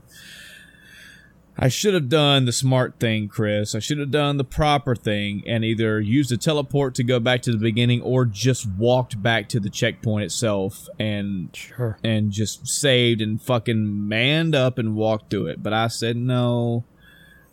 I 1.62 1.68
should 1.68 1.92
have 1.92 2.08
done 2.08 2.46
the 2.46 2.52
smart 2.52 2.98
thing, 2.98 3.28
Chris. 3.28 3.74
I 3.74 3.80
should 3.80 3.98
have 3.98 4.10
done 4.10 4.38
the 4.38 4.44
proper 4.44 4.96
thing 4.96 5.42
and 5.46 5.62
either 5.62 6.00
used 6.00 6.32
a 6.32 6.38
teleport 6.38 6.94
to 6.94 7.04
go 7.04 7.20
back 7.20 7.42
to 7.42 7.52
the 7.52 7.58
beginning 7.58 8.00
or 8.00 8.24
just 8.24 8.66
walked 8.66 9.22
back 9.22 9.50
to 9.50 9.60
the 9.60 9.68
checkpoint 9.68 10.24
itself 10.24 10.88
and 10.98 11.54
sure. 11.54 11.98
and 12.02 12.30
just 12.30 12.66
saved 12.66 13.20
and 13.20 13.42
fucking 13.42 14.08
manned 14.08 14.54
up 14.54 14.78
and 14.78 14.96
walked 14.96 15.28
through 15.28 15.48
it. 15.48 15.62
But 15.62 15.74
I 15.74 15.88
said 15.88 16.16
no. 16.16 16.84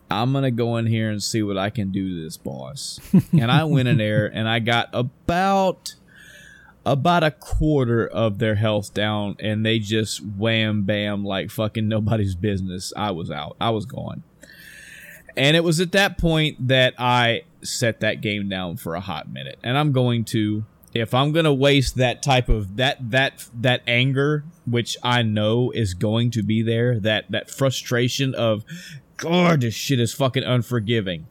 I'm 0.10 0.32
gonna 0.32 0.51
go 0.51 0.78
in 0.78 0.86
here 0.86 1.10
and 1.10 1.22
see 1.22 1.43
what 1.43 1.58
I 1.58 1.70
can 1.70 1.91
do 1.91 2.16
to 2.16 2.24
this 2.24 2.38
boss. 2.38 3.01
and 3.34 3.51
I 3.51 3.66
went 3.66 3.89
in 3.89 3.97
there 3.97 4.28
and 4.28 4.47
I 4.47 4.60
got 4.60 4.88
about 4.93 5.95
about 6.88 7.22
a 7.22 7.32
quarter 7.32 8.08
of 8.08 8.40
their 8.40 8.56
health 8.56 8.94
down 8.94 9.36
and 9.42 9.66
they 9.66 9.78
just 9.78 10.26
wham 10.26 10.84
bam 10.84 11.26
like 11.26 11.52
fucking 11.52 11.86
nobody's 11.88 12.34
business. 12.34 12.94
I 12.96 13.12
was 13.12 13.30
out. 13.30 13.58
I 13.60 13.72
was 13.72 13.86
gone. 13.86 14.24
And 15.36 15.58
it 15.58 15.66
was 15.66 15.82
at 15.82 15.92
that 15.92 16.18
point 16.18 16.70
that 16.70 16.94
I 16.98 17.44
set 17.62 18.00
that 18.00 18.22
game 18.22 18.48
down 18.48 18.78
for 18.78 18.96
a 18.96 19.02
hot 19.02 19.30
minute. 19.30 19.60
And 19.64 19.78
I'm 19.78 19.92
going 19.92 20.24
to 20.26 20.64
if 20.94 21.14
I'm 21.14 21.34
going 21.34 21.46
to 21.46 21.54
waste 21.54 21.98
that 21.98 22.24
type 22.24 22.48
of 22.48 22.78
that 22.78 23.12
that 23.12 23.50
that 23.54 23.82
anger 23.86 24.46
which 24.66 24.98
I 25.04 25.24
know 25.24 25.72
is 25.72 25.94
going 25.94 26.32
to 26.32 26.42
be 26.42 26.62
there, 26.62 27.02
that 27.02 27.30
that 27.30 27.52
frustration 27.52 28.34
of 28.34 28.64
god 29.18 29.62
this 29.62 29.74
shit 29.74 30.00
is 30.00 30.14
fucking 30.14 30.44
unforgiving. 30.44 31.28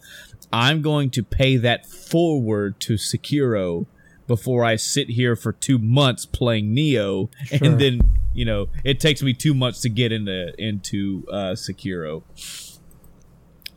I'm 0.52 0.82
going 0.82 1.08
to 1.10 1.22
pay 1.22 1.56
that 1.56 1.86
forward 1.86 2.78
to 2.80 2.94
Sekiro 2.94 3.86
before 4.26 4.64
I 4.64 4.76
sit 4.76 5.10
here 5.10 5.36
for 5.36 5.52
two 5.52 5.78
months 5.78 6.26
playing 6.26 6.74
Nioh, 6.74 7.28
sure. 7.46 7.58
and 7.62 7.80
then 7.80 8.00
you 8.34 8.44
know 8.44 8.68
it 8.84 9.00
takes 9.00 9.22
me 9.22 9.32
two 9.32 9.54
months 9.54 9.80
to 9.82 9.88
get 9.88 10.12
into 10.12 10.52
into 10.58 11.24
uh, 11.30 11.52
Sekiro. 11.52 12.22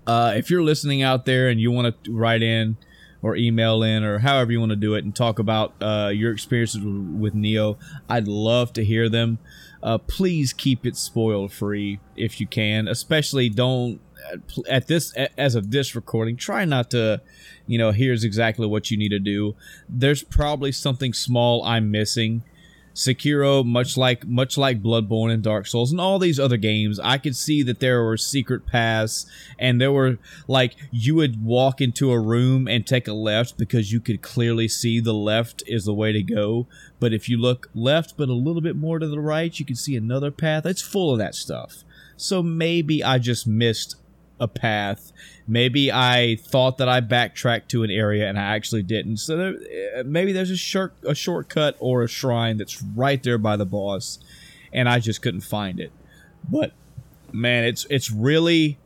Uh, 0.08 0.34
if 0.36 0.50
you're 0.50 0.64
listening 0.64 1.04
out 1.04 1.26
there 1.26 1.50
and 1.50 1.62
you 1.62 1.72
want 1.72 2.04
to 2.04 2.12
write 2.12 2.42
in, 2.42 2.78
or 3.22 3.36
email 3.36 3.84
in 3.84 4.04
or 4.04 4.20
however 4.20 4.52
you 4.52 4.60
want 4.60 4.72
to 4.72 4.76
do 4.76 4.96
it 4.96 5.04
and 5.04 5.16
talk 5.16 5.40
about 5.40 5.74
uh, 5.82 6.10
your 6.14 6.32
experiences 6.32 6.82
with, 6.82 6.96
with 6.96 7.34
Nioh. 7.34 7.78
I'd 8.08 8.28
love 8.28 8.74
to 8.74 8.86
hear 8.86 9.10
them. 9.10 9.40
Uh, 9.82 9.98
please 9.98 10.54
keep 10.54 10.86
it 10.86 10.96
spoil 10.96 11.48
free 11.48 12.00
if 12.16 12.40
you 12.40 12.48
can. 12.48 12.88
Especially 12.88 13.50
don't 13.50 14.00
at 14.68 14.88
this 14.88 15.14
as 15.38 15.56
of 15.56 15.72
this 15.72 15.96
recording. 15.96 16.36
Try 16.36 16.66
not 16.66 16.92
to, 16.92 17.22
you 17.68 17.78
know, 17.78 17.92
here's 17.92 18.24
exactly 18.24 18.68
what 18.68 18.92
you 18.92 18.98
need 18.98 19.10
to 19.10 19.20
do. 19.20 19.56
There's 19.88 20.24
probably 20.24 20.72
something 20.72 21.14
small 21.14 21.64
I'm 21.64 21.92
missing 21.92 22.44
Sekiro, 23.00 23.66
much 23.66 23.96
like 23.96 24.28
much 24.28 24.58
like 24.58 24.84
Bloodborne 24.84 25.32
and 25.32 25.42
Dark 25.42 25.68
Souls 25.68 25.92
and 25.92 26.02
all 26.02 26.20
these 26.20 26.40
other 26.40 26.58
games, 26.58 27.00
I 27.00 27.18
could 27.18 27.36
see 27.36 27.64
that 27.64 27.80
there 27.80 28.04
were 28.04 28.18
secret 28.18 28.66
paths 28.66 29.26
and 29.58 29.80
there 29.80 29.92
were 29.92 30.18
like 30.48 30.76
you 30.92 31.16
would 31.16 31.44
walk 31.44 31.80
into 31.80 32.12
a 32.12 32.20
room 32.20 32.68
and 32.68 32.86
take 32.86 33.08
a 33.08 33.14
left 33.14 33.58
because 33.58 33.94
you 33.94 34.02
could 34.02 34.22
clearly 34.22 34.68
see 34.68 35.00
the 35.00 35.14
left 35.14 35.64
is 35.66 35.86
the 35.86 35.94
way 35.94 36.12
to 36.12 36.22
go. 36.22 36.68
But 37.00 37.14
if 37.14 37.30
you 37.30 37.38
look 37.38 37.70
left 37.74 38.18
but 38.18 38.28
a 38.28 38.34
little 38.34 38.62
bit 38.62 38.76
more 38.76 39.00
to 39.00 39.08
the 39.08 39.22
right, 39.22 39.58
you 39.58 39.66
can 39.66 39.78
see 39.78 39.96
another 39.96 40.30
path. 40.30 40.66
It's 40.66 40.82
full 40.82 41.14
of 41.14 41.20
that 41.20 41.36
stuff. 41.36 41.86
So 42.18 42.44
maybe 42.44 43.02
I 43.02 43.18
just 43.18 43.48
missed 43.48 43.96
a 44.40 44.48
path. 44.48 45.12
Maybe 45.48 45.92
I 45.92 46.38
thought 46.42 46.78
that 46.78 46.88
I 46.88 47.00
backtracked 47.00 47.70
to 47.72 47.84
an 47.84 47.92
area 47.92 48.28
and 48.28 48.40
I 48.40 48.56
actually 48.56 48.84
didn't. 48.84 49.18
So 49.18 49.38
there, 49.38 49.56
eh, 49.96 50.04
maybe 50.06 50.32
there's 50.32 50.52
a 50.52 50.58
short 50.58 50.94
a 51.04 51.16
shortcut 51.16 51.76
or 51.80 52.04
a 52.04 52.08
shrine 52.08 52.58
that's 52.58 52.82
right 52.82 53.22
there 53.22 53.38
by 53.38 53.58
the 53.58 53.66
boss, 53.66 54.20
and 54.72 54.88
I 54.88 55.00
just 55.00 55.22
couldn't 55.22 55.42
find 55.42 55.80
it. 55.80 55.92
But 56.48 56.74
man, 57.32 57.64
it's 57.64 57.86
it's 57.90 58.12
really 58.12 58.78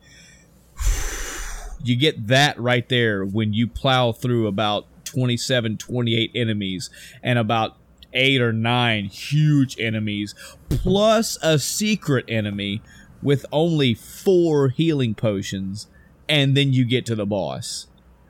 you 1.84 1.95
get 1.95 2.28
that 2.28 2.60
right 2.60 2.88
there 2.89 3.26
when 3.26 3.54
you 3.54 3.68
plow 3.68 4.12
through 4.12 4.47
about 4.47 4.88
27 5.06 5.78
28 5.78 6.32
enemies 6.34 6.89
and 7.22 7.38
about 7.38 7.78
eight 8.14 8.41
or 8.41 8.54
nine 8.54 9.06
huge 9.06 9.80
enemies 9.80 10.36
plus 10.70 11.38
a 11.41 11.58
secret 11.60 12.26
enemy 12.28 12.82
with 13.24 13.45
only 13.51 13.93
four 13.93 14.69
healing 14.69 15.15
potions, 15.15 15.88
and 16.28 16.55
then 16.55 16.74
you 16.74 16.86
get 16.86 17.05
to 17.07 17.15
the 17.15 17.26
boss. 17.26 17.88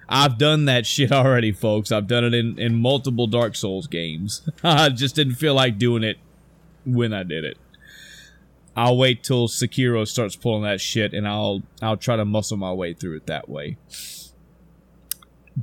I've 0.07 0.37
done 0.37 0.65
that 0.65 0.85
shit 0.85 1.11
already, 1.11 1.51
folks. 1.51 1.91
I've 1.91 2.07
done 2.07 2.23
it 2.23 2.33
in, 2.33 2.59
in 2.59 2.75
multiple 2.81 3.27
Dark 3.27 3.55
Souls 3.55 3.87
games. 3.87 4.47
I 4.63 4.89
just 4.89 5.15
didn't 5.15 5.35
feel 5.35 5.55
like 5.55 5.77
doing 5.77 6.03
it 6.03 6.17
when 6.85 7.13
I 7.13 7.23
did 7.23 7.43
it. 7.43 7.57
I'll 8.75 8.97
wait 8.97 9.23
till 9.23 9.47
Sekiro 9.47 10.07
starts 10.07 10.35
pulling 10.35 10.63
that 10.63 10.81
shit 10.81 11.13
and 11.13 11.27
I'll 11.27 11.61
I'll 11.81 11.97
try 11.97 12.15
to 12.15 12.25
muscle 12.25 12.57
my 12.57 12.73
way 12.73 12.93
through 12.93 13.17
it 13.17 13.27
that 13.27 13.47
way. 13.47 13.77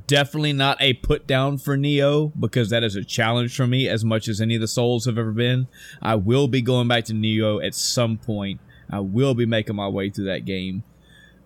Definitely 0.07 0.53
not 0.53 0.77
a 0.79 0.93
put 0.93 1.27
down 1.27 1.57
for 1.57 1.77
Nioh 1.77 2.31
because 2.39 2.69
that 2.69 2.83
is 2.83 2.95
a 2.95 3.03
challenge 3.03 3.53
for 3.53 3.67
me 3.67 3.89
as 3.89 4.05
much 4.05 4.29
as 4.29 4.39
any 4.39 4.55
of 4.55 4.61
the 4.61 4.67
Souls 4.67 5.03
have 5.05 5.17
ever 5.17 5.33
been. 5.33 5.67
I 6.01 6.15
will 6.15 6.47
be 6.47 6.61
going 6.61 6.87
back 6.87 7.03
to 7.05 7.13
Nioh 7.13 7.65
at 7.65 7.75
some 7.75 8.17
point 8.17 8.61
I 8.91 8.99
will 8.99 9.33
be 9.33 9.45
making 9.45 9.75
my 9.75 9.87
way 9.87 10.09
through 10.09 10.25
that 10.25 10.45
game. 10.45 10.83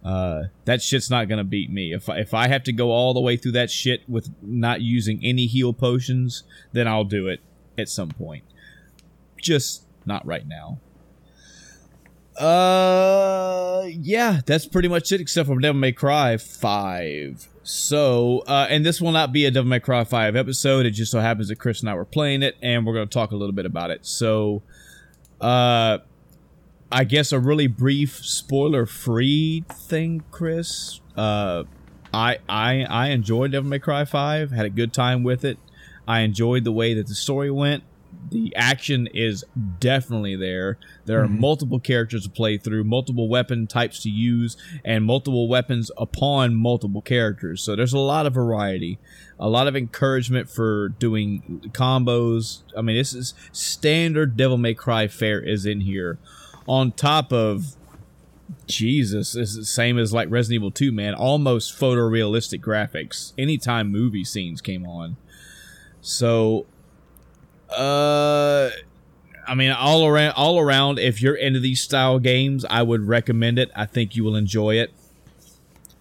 Uh, 0.03 0.43
that 0.65 0.81
shit's 0.81 1.09
not 1.09 1.27
gonna 1.27 1.43
beat 1.43 1.71
me. 1.71 1.93
If 1.93 2.09
I, 2.09 2.19
if 2.19 2.33
I 2.33 2.47
have 2.47 2.63
to 2.63 2.71
go 2.71 2.91
all 2.91 3.13
the 3.13 3.21
way 3.21 3.37
through 3.37 3.53
that 3.53 3.71
shit 3.71 4.07
with 4.07 4.29
not 4.41 4.81
using 4.81 5.19
any 5.23 5.47
heal 5.47 5.73
potions, 5.73 6.43
then 6.73 6.87
I'll 6.87 7.03
do 7.03 7.27
it 7.27 7.39
at 7.77 7.89
some 7.89 8.09
point. 8.09 8.43
Just 9.37 9.85
not 10.05 10.25
right 10.25 10.47
now. 10.47 10.79
Uh, 12.37 13.85
yeah, 13.87 14.41
that's 14.45 14.65
pretty 14.67 14.89
much 14.89 15.11
it, 15.11 15.21
except 15.21 15.47
for 15.47 15.59
Devil 15.59 15.79
May 15.79 15.91
Cry 15.91 16.37
Five. 16.37 17.47
So, 17.63 18.43
uh, 18.45 18.67
and 18.69 18.85
this 18.85 19.01
will 19.01 19.13
not 19.13 19.31
be 19.31 19.45
a 19.45 19.51
Devil 19.51 19.69
May 19.69 19.79
Cry 19.79 20.03
Five 20.03 20.35
episode. 20.35 20.85
It 20.85 20.91
just 20.91 21.11
so 21.11 21.19
happens 21.19 21.47
that 21.47 21.55
Chris 21.55 21.79
and 21.79 21.89
I 21.89 21.95
were 21.95 22.05
playing 22.05 22.43
it, 22.43 22.57
and 22.61 22.85
we're 22.85 22.93
gonna 22.93 23.05
talk 23.07 23.31
a 23.31 23.35
little 23.35 23.55
bit 23.55 23.65
about 23.65 23.89
it. 23.89 24.05
So, 24.05 24.61
uh 25.41 25.99
I 26.91 27.03
guess 27.03 27.31
a 27.31 27.39
really 27.39 27.67
brief 27.67 28.23
spoiler 28.23 28.85
free 28.85 29.65
thing, 29.69 30.23
Chris. 30.31 31.01
Uh, 31.15 31.63
I 32.13 32.37
I 32.47 32.83
I 32.83 33.07
enjoyed 33.09 33.51
Devil 33.51 33.69
May 33.69 33.79
Cry 33.79 34.05
Five. 34.05 34.51
Had 34.51 34.65
a 34.65 34.69
good 34.69 34.93
time 34.93 35.23
with 35.23 35.43
it. 35.43 35.57
I 36.07 36.21
enjoyed 36.21 36.63
the 36.63 36.71
way 36.71 36.93
that 36.93 37.07
the 37.07 37.15
story 37.15 37.49
went. 37.49 37.83
The 38.31 38.55
action 38.55 39.07
is 39.13 39.43
definitely 39.79 40.35
there. 40.35 40.77
There 41.05 41.21
are 41.21 41.27
mm-hmm. 41.27 41.41
multiple 41.41 41.79
characters 41.79 42.23
to 42.23 42.29
play 42.29 42.57
through, 42.57 42.83
multiple 42.83 43.27
weapon 43.27 43.67
types 43.67 44.01
to 44.03 44.09
use, 44.09 44.55
and 44.83 45.03
multiple 45.03 45.47
weapons 45.47 45.91
upon 45.97 46.55
multiple 46.55 47.01
characters. 47.01 47.61
So 47.61 47.75
there's 47.75 47.93
a 47.93 47.99
lot 47.99 48.25
of 48.25 48.33
variety, 48.33 48.99
a 49.39 49.49
lot 49.49 49.67
of 49.67 49.75
encouragement 49.75 50.49
for 50.49 50.89
doing 50.89 51.69
combos. 51.73 52.61
I 52.75 52.81
mean, 52.81 52.95
this 52.95 53.13
is 53.13 53.33
standard 53.51 54.37
Devil 54.37 54.57
May 54.57 54.73
Cry 54.73 55.07
fare 55.07 55.41
is 55.41 55.65
in 55.65 55.81
here 55.81 56.17
on 56.67 56.91
top 56.91 57.31
of 57.31 57.75
Jesus, 58.67 59.35
is 59.35 59.55
the 59.55 59.65
same 59.65 59.97
as 59.97 60.13
like 60.13 60.29
Resident 60.29 60.55
Evil 60.55 60.71
2, 60.71 60.91
man. 60.91 61.13
Almost 61.13 61.79
photorealistic 61.79 62.61
graphics 62.61 63.33
anytime 63.37 63.91
movie 63.91 64.23
scenes 64.23 64.61
came 64.61 64.85
on. 64.85 65.17
So, 66.01 66.65
uh, 67.69 68.69
I 69.47 69.55
mean, 69.55 69.71
all 69.71 70.05
around, 70.05 70.33
all 70.33 70.59
around, 70.59 70.99
if 70.99 71.21
you're 71.21 71.35
into 71.35 71.59
these 71.59 71.81
style 71.81 72.19
games, 72.19 72.65
I 72.65 72.83
would 72.83 73.07
recommend 73.07 73.59
it. 73.59 73.71
I 73.75 73.85
think 73.85 74.15
you 74.15 74.23
will 74.23 74.35
enjoy 74.35 74.75
it. 74.75 74.91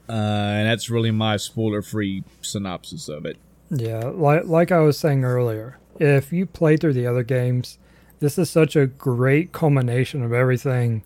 Uh, 0.09 0.12
and 0.12 0.69
that's 0.69 0.91
really 0.91 1.11
my 1.11 1.37
spoiler-free 1.37 2.25
synopsis 2.43 3.09
of 3.09 3.25
it. 3.25 3.39
Yeah, 3.71 4.05
like 4.15 4.45
like 4.45 4.71
I 4.71 4.81
was 4.81 4.99
saying 4.99 5.25
earlier, 5.25 5.79
if 5.99 6.33
you 6.33 6.45
play 6.45 6.77
through 6.77 6.93
the 6.93 7.07
other 7.07 7.23
games, 7.23 7.79
this 8.25 8.39
is 8.39 8.49
such 8.49 8.75
a 8.75 8.87
great 8.87 9.53
culmination 9.53 10.22
of 10.22 10.33
everything 10.33 11.05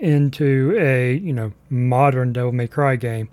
into 0.00 0.72
a 0.78 1.14
you 1.14 1.32
know 1.32 1.52
modern 1.68 2.32
Devil 2.32 2.52
May 2.52 2.68
Cry 2.68 2.94
game. 2.94 3.28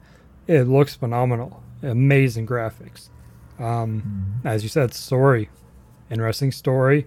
It 0.47 0.63
looks 0.63 0.95
phenomenal, 0.95 1.61
amazing 1.83 2.47
graphics. 2.47 3.09
Um, 3.59 4.01
mm-hmm. 4.41 4.47
As 4.47 4.63
you 4.63 4.69
said, 4.69 4.95
story, 4.95 5.49
interesting 6.09 6.51
story, 6.51 7.05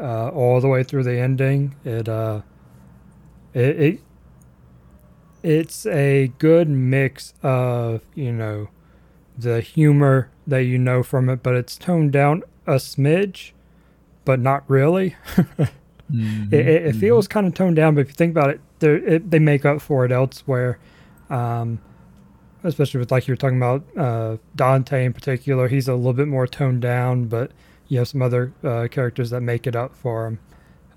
uh, 0.00 0.30
all 0.30 0.60
the 0.60 0.66
way 0.66 0.82
through 0.82 1.04
the 1.04 1.16
ending. 1.16 1.76
It 1.84 2.08
uh, 2.08 2.42
it, 3.54 3.80
it 3.80 4.00
it's 5.44 5.86
a 5.86 6.32
good 6.38 6.68
mix 6.68 7.34
of 7.44 8.02
you 8.16 8.32
know 8.32 8.70
the 9.36 9.60
humor 9.60 10.30
that 10.48 10.64
you 10.64 10.78
know 10.78 11.04
from 11.04 11.28
it, 11.28 11.44
but 11.44 11.54
it's 11.54 11.76
toned 11.76 12.10
down 12.10 12.42
a 12.66 12.74
smidge 12.74 13.52
but 14.28 14.38
not 14.38 14.62
really. 14.68 15.16
mm-hmm, 16.12 16.52
it, 16.54 16.68
it 16.68 16.82
mm-hmm. 16.82 17.00
feels 17.00 17.26
kind 17.26 17.46
of 17.46 17.54
toned 17.54 17.76
down, 17.76 17.94
but 17.94 18.02
if 18.02 18.08
you 18.08 18.12
think 18.12 18.30
about 18.30 18.50
it, 18.50 18.60
it 18.82 19.30
they 19.30 19.38
make 19.38 19.64
up 19.64 19.80
for 19.80 20.04
it 20.04 20.12
elsewhere. 20.12 20.78
Um, 21.30 21.80
especially 22.62 23.00
with 23.00 23.10
like 23.10 23.26
you 23.26 23.32
were 23.32 23.38
talking 23.38 23.56
about 23.56 23.84
uh, 23.96 24.36
Dante 24.54 25.06
in 25.06 25.14
particular, 25.14 25.66
he's 25.66 25.88
a 25.88 25.94
little 25.94 26.12
bit 26.12 26.28
more 26.28 26.46
toned 26.46 26.82
down, 26.82 27.24
but 27.24 27.52
you 27.86 27.96
have 27.96 28.08
some 28.08 28.20
other 28.20 28.52
uh, 28.62 28.86
characters 28.90 29.30
that 29.30 29.40
make 29.40 29.66
it 29.66 29.74
up 29.74 29.96
for 29.96 30.26
him. 30.26 30.38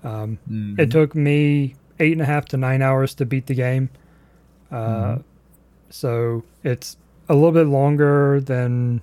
Um, 0.04 0.38
mm-hmm. 0.50 0.78
It 0.78 0.90
took 0.90 1.14
me 1.14 1.76
eight 2.00 2.12
and 2.12 2.20
a 2.20 2.26
half 2.26 2.44
to 2.48 2.58
nine 2.58 2.82
hours 2.82 3.14
to 3.14 3.24
beat 3.24 3.46
the 3.46 3.54
game, 3.54 3.88
uh, 4.70 4.76
mm-hmm. 4.76 5.20
so 5.88 6.44
it's 6.64 6.98
a 7.30 7.34
little 7.34 7.52
bit 7.52 7.66
longer 7.66 8.42
than. 8.42 9.00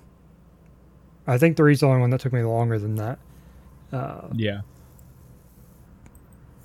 I 1.26 1.36
think 1.36 1.56
three's 1.56 1.80
the 1.80 1.86
only 1.86 2.00
one 2.00 2.10
that 2.10 2.20
took 2.20 2.32
me 2.32 2.44
longer 2.44 2.78
than 2.78 2.94
that. 2.94 3.18
Uh, 3.92 4.28
yeah. 4.34 4.60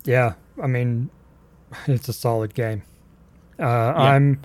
Yeah, 0.04 0.34
I 0.62 0.66
mean, 0.66 1.10
it's 1.86 2.08
a 2.08 2.12
solid 2.12 2.54
game. 2.54 2.82
Uh, 3.58 3.62
yeah. 3.64 3.94
I'm 3.94 4.42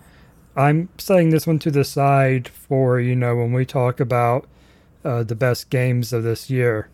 I'm 0.56 0.90
setting 0.98 1.30
this 1.30 1.48
one 1.48 1.60
to 1.60 1.72
the 1.72 1.84
side 1.84 2.48
for 2.48 3.00
you 3.00 3.16
know 3.16 3.36
when 3.36 3.54
we 3.54 3.66
talk 3.66 4.00
about 4.00 4.48
uh, 5.06 5.24
the 5.24 5.36
best 5.36 5.70
games 5.70 6.14
of 6.14 6.24
this 6.24 6.50
year. 6.50 6.90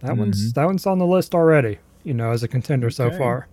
That 0.00 0.12
mm-hmm. 0.12 0.20
one's 0.20 0.52
that 0.52 0.64
one's 0.64 0.86
on 0.86 0.98
the 0.98 1.06
list 1.06 1.34
already. 1.34 1.78
You 2.04 2.14
know, 2.14 2.30
as 2.32 2.42
a 2.42 2.48
contender 2.48 2.88
okay. 2.88 2.94
so 2.94 3.10
far. 3.10 3.48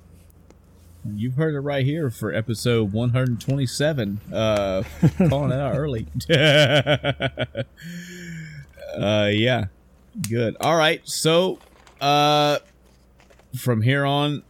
You've 1.14 1.36
heard 1.36 1.54
it 1.54 1.60
right 1.60 1.86
here 1.86 2.10
for 2.10 2.34
episode 2.34 2.92
127. 2.92 4.22
Uh, 4.34 4.82
calling 5.30 5.52
it 5.52 5.60
out 5.60 5.76
early. 5.78 6.08
uh, 8.98 9.30
yeah, 9.32 9.66
Good. 10.30 10.56
All 10.62 10.78
right. 10.78 11.02
So, 11.08 11.60
uh, 12.00 12.60
from 13.58 13.82
here 13.82 14.06
on, 14.06 14.44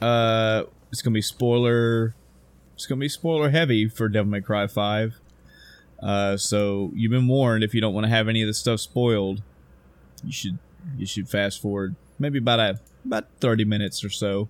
uh, 0.00 0.64
it's 0.90 1.02
gonna 1.02 1.14
be 1.14 1.22
spoiler. 1.22 2.14
It's 2.74 2.86
gonna 2.86 3.00
be 3.00 3.08
spoiler 3.08 3.50
heavy 3.50 3.88
for 3.88 4.08
Devil 4.08 4.30
May 4.30 4.40
Cry 4.40 4.66
Five. 4.66 5.18
Uh, 6.02 6.36
so 6.36 6.92
you've 6.94 7.10
been 7.10 7.26
warned. 7.26 7.64
If 7.64 7.74
you 7.74 7.80
don't 7.80 7.94
want 7.94 8.04
to 8.04 8.10
have 8.10 8.28
any 8.28 8.42
of 8.42 8.46
this 8.46 8.58
stuff 8.58 8.80
spoiled, 8.80 9.42
you 10.24 10.32
should 10.32 10.58
you 10.96 11.06
should 11.06 11.28
fast 11.28 11.60
forward 11.60 11.96
maybe 12.18 12.38
about 12.38 12.60
a 12.60 12.80
about 13.04 13.26
thirty 13.40 13.64
minutes 13.64 14.04
or 14.04 14.10
so. 14.10 14.48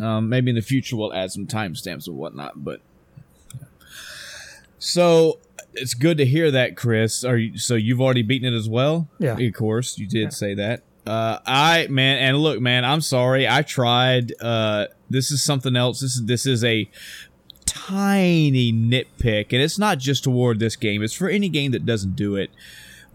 Um, 0.00 0.28
maybe 0.28 0.50
in 0.50 0.56
the 0.56 0.62
future 0.62 0.96
we'll 0.96 1.12
add 1.12 1.32
some 1.32 1.46
timestamps 1.46 2.08
or 2.08 2.12
whatnot. 2.12 2.64
But 2.64 2.80
so 4.78 5.38
it's 5.74 5.94
good 5.94 6.18
to 6.18 6.24
hear 6.26 6.50
that, 6.50 6.76
Chris. 6.76 7.24
Are 7.24 7.36
you, 7.36 7.58
so 7.58 7.74
you've 7.74 8.00
already 8.00 8.22
beaten 8.22 8.52
it 8.52 8.56
as 8.56 8.68
well? 8.68 9.08
Yeah. 9.18 9.36
Of 9.38 9.54
course, 9.54 9.98
you 9.98 10.06
did 10.06 10.22
Yeah. 10.24 10.28
say 10.30 10.54
that. 10.54 10.82
Uh, 11.06 11.38
I 11.44 11.88
man, 11.90 12.18
and 12.18 12.38
look, 12.38 12.60
man, 12.60 12.84
I'm 12.84 13.00
sorry. 13.00 13.48
I 13.48 13.62
tried. 13.62 14.32
Uh, 14.40 14.86
this 15.10 15.30
is 15.32 15.42
something 15.42 15.74
else. 15.74 16.00
This 16.00 16.14
is 16.16 16.24
this 16.26 16.46
is 16.46 16.62
a 16.62 16.88
tiny 17.66 18.72
nitpick, 18.72 19.46
and 19.52 19.60
it's 19.62 19.78
not 19.78 19.98
just 19.98 20.24
toward 20.24 20.58
this 20.58 20.76
game. 20.76 21.02
It's 21.02 21.14
for 21.14 21.28
any 21.28 21.48
game 21.48 21.72
that 21.72 21.84
doesn't 21.86 22.16
do 22.16 22.36
it. 22.36 22.50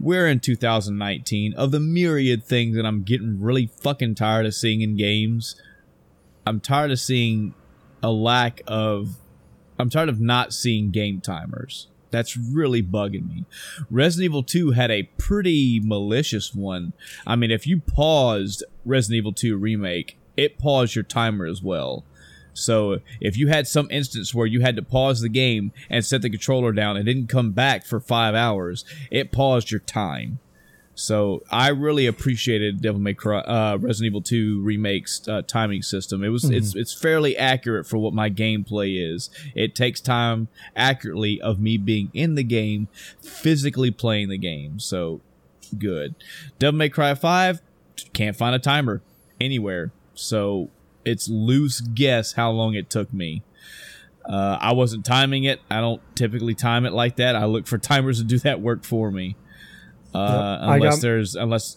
We're 0.00 0.28
in 0.28 0.40
2019. 0.40 1.54
Of 1.54 1.70
the 1.70 1.80
myriad 1.80 2.44
things 2.44 2.76
that 2.76 2.86
I'm 2.86 3.02
getting 3.02 3.40
really 3.40 3.66
fucking 3.66 4.14
tired 4.16 4.46
of 4.46 4.54
seeing 4.54 4.80
in 4.80 4.96
games, 4.96 5.56
I'm 6.46 6.60
tired 6.60 6.90
of 6.90 7.00
seeing 7.00 7.54
a 8.02 8.10
lack 8.10 8.60
of. 8.66 9.16
I'm 9.78 9.90
tired 9.90 10.08
of 10.08 10.20
not 10.20 10.52
seeing 10.52 10.90
game 10.90 11.20
timers. 11.20 11.86
That's 12.10 12.36
really 12.36 12.82
bugging 12.82 13.28
me. 13.28 13.44
Resident 13.90 14.24
Evil 14.24 14.42
2 14.42 14.72
had 14.72 14.90
a 14.90 15.04
pretty 15.18 15.80
malicious 15.82 16.54
one. 16.54 16.92
I 17.26 17.36
mean, 17.36 17.50
if 17.50 17.66
you 17.66 17.80
paused 17.80 18.64
Resident 18.84 19.18
Evil 19.18 19.32
2 19.32 19.56
Remake, 19.56 20.18
it 20.36 20.58
paused 20.58 20.94
your 20.94 21.04
timer 21.04 21.46
as 21.46 21.62
well. 21.62 22.04
So 22.54 22.98
if 23.20 23.36
you 23.36 23.48
had 23.48 23.68
some 23.68 23.88
instance 23.90 24.34
where 24.34 24.46
you 24.46 24.60
had 24.60 24.76
to 24.76 24.82
pause 24.82 25.20
the 25.20 25.28
game 25.28 25.72
and 25.88 26.04
set 26.04 26.22
the 26.22 26.30
controller 26.30 26.72
down 26.72 26.96
and 26.96 27.06
didn't 27.06 27.28
come 27.28 27.52
back 27.52 27.86
for 27.86 28.00
five 28.00 28.34
hours, 28.34 28.84
it 29.10 29.32
paused 29.32 29.70
your 29.70 29.80
time. 29.80 30.40
So 30.98 31.44
I 31.48 31.68
really 31.68 32.06
appreciated 32.06 32.82
Devil 32.82 33.00
May 33.00 33.14
Cry, 33.14 33.38
uh, 33.38 33.78
Resident 33.80 34.06
Evil 34.06 34.20
2 34.20 34.60
remakes 34.62 35.26
uh, 35.28 35.42
timing 35.42 35.82
system. 35.82 36.24
It 36.24 36.30
was 36.30 36.44
it's 36.44 36.74
it's 36.74 36.92
fairly 36.92 37.36
accurate 37.36 37.86
for 37.86 37.98
what 37.98 38.12
my 38.12 38.28
gameplay 38.28 39.00
is. 39.14 39.30
It 39.54 39.76
takes 39.76 40.00
time 40.00 40.48
accurately 40.74 41.40
of 41.40 41.60
me 41.60 41.76
being 41.76 42.10
in 42.14 42.34
the 42.34 42.42
game, 42.42 42.88
physically 43.22 43.92
playing 43.92 44.28
the 44.28 44.38
game. 44.38 44.80
So 44.80 45.20
good. 45.78 46.16
Devil 46.58 46.78
May 46.78 46.88
Cry 46.88 47.14
5 47.14 47.60
can't 48.12 48.34
find 48.34 48.56
a 48.56 48.58
timer 48.58 49.00
anywhere. 49.40 49.92
So 50.14 50.68
it's 51.04 51.28
loose 51.28 51.80
guess 51.80 52.32
how 52.32 52.50
long 52.50 52.74
it 52.74 52.90
took 52.90 53.12
me. 53.12 53.44
Uh, 54.28 54.58
I 54.60 54.72
wasn't 54.72 55.06
timing 55.06 55.44
it. 55.44 55.60
I 55.70 55.80
don't 55.80 56.02
typically 56.16 56.56
time 56.56 56.84
it 56.84 56.92
like 56.92 57.16
that. 57.16 57.36
I 57.36 57.44
look 57.44 57.68
for 57.68 57.78
timers 57.78 58.18
to 58.18 58.24
do 58.24 58.38
that 58.40 58.60
work 58.60 58.84
for 58.84 59.12
me. 59.12 59.36
Uh, 60.14 60.58
Yep. 60.60 60.74
Unless 60.74 60.94
got- 60.96 61.02
there's 61.02 61.34
unless 61.36 61.76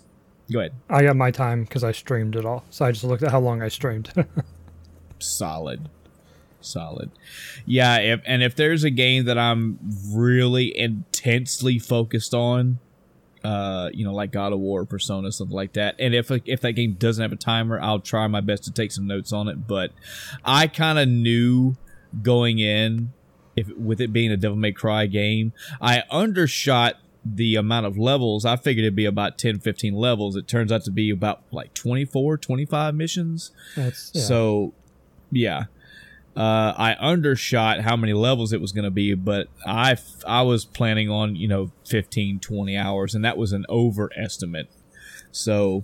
go 0.51 0.59
ahead. 0.59 0.73
I 0.89 1.03
got 1.03 1.15
my 1.15 1.31
time 1.31 1.63
because 1.63 1.83
I 1.83 1.91
streamed 1.91 2.35
it 2.35 2.45
all. 2.45 2.63
So 2.69 2.85
I 2.85 2.91
just 2.91 3.03
looked 3.03 3.23
at 3.23 3.31
how 3.31 3.39
long 3.39 3.61
I 3.61 3.67
streamed. 3.67 4.11
solid 5.19 5.89
solid 6.61 7.09
yeah 7.65 7.97
if 7.97 8.21
and 8.25 8.43
if 8.43 8.55
there's 8.55 8.83
a 8.83 8.89
game 8.91 9.25
that 9.25 9.37
i'm 9.37 9.79
really 10.11 10.75
intensely 10.77 11.79
focused 11.79 12.33
on 12.35 12.77
uh 13.43 13.89
you 13.93 14.05
know 14.05 14.13
like 14.13 14.31
god 14.31 14.53
of 14.53 14.59
war 14.59 14.85
persona 14.85 15.31
something 15.31 15.55
like 15.55 15.73
that 15.73 15.95
and 15.97 16.13
if 16.13 16.29
if 16.45 16.61
that 16.61 16.73
game 16.73 16.93
doesn't 16.93 17.21
have 17.21 17.31
a 17.31 17.35
timer 17.35 17.79
i'll 17.81 17.99
try 17.99 18.27
my 18.27 18.41
best 18.41 18.63
to 18.63 18.71
take 18.71 18.91
some 18.91 19.07
notes 19.07 19.33
on 19.33 19.47
it 19.47 19.67
but 19.67 19.91
i 20.45 20.67
kind 20.67 20.99
of 20.99 21.07
knew 21.07 21.75
going 22.21 22.59
in 22.59 23.11
if 23.55 23.67
with 23.75 23.99
it 23.99 24.13
being 24.13 24.31
a 24.31 24.37
devil 24.37 24.57
may 24.57 24.71
cry 24.71 25.07
game 25.07 25.53
i 25.81 26.03
undershot 26.11 26.95
the 27.23 27.55
amount 27.55 27.85
of 27.85 27.97
levels 27.97 28.45
i 28.45 28.55
figured 28.55 28.83
it'd 28.83 28.95
be 28.95 29.05
about 29.05 29.37
10 29.37 29.59
15 29.59 29.93
levels 29.93 30.35
it 30.35 30.47
turns 30.47 30.71
out 30.71 30.83
to 30.83 30.91
be 30.91 31.09
about 31.11 31.43
like 31.51 31.73
24 31.73 32.37
25 32.37 32.95
missions 32.95 33.51
That's 33.75 34.11
yeah. 34.13 34.21
so, 34.21 34.73
yeah, 35.31 35.65
uh, 36.35 36.73
I 36.77 36.95
undershot 36.99 37.81
how 37.81 37.95
many 37.95 38.13
levels 38.13 38.53
it 38.53 38.61
was 38.61 38.71
going 38.71 38.85
to 38.85 38.91
be, 38.91 39.13
but 39.13 39.47
I 39.65 39.91
f- 39.91 40.23
I 40.25 40.41
was 40.43 40.63
planning 40.63 41.09
on 41.09 41.35
you 41.35 41.47
know 41.47 41.71
15, 41.87 42.39
20 42.39 42.77
hours, 42.77 43.15
and 43.15 43.23
that 43.25 43.37
was 43.37 43.51
an 43.51 43.65
overestimate. 43.69 44.69
So, 45.31 45.83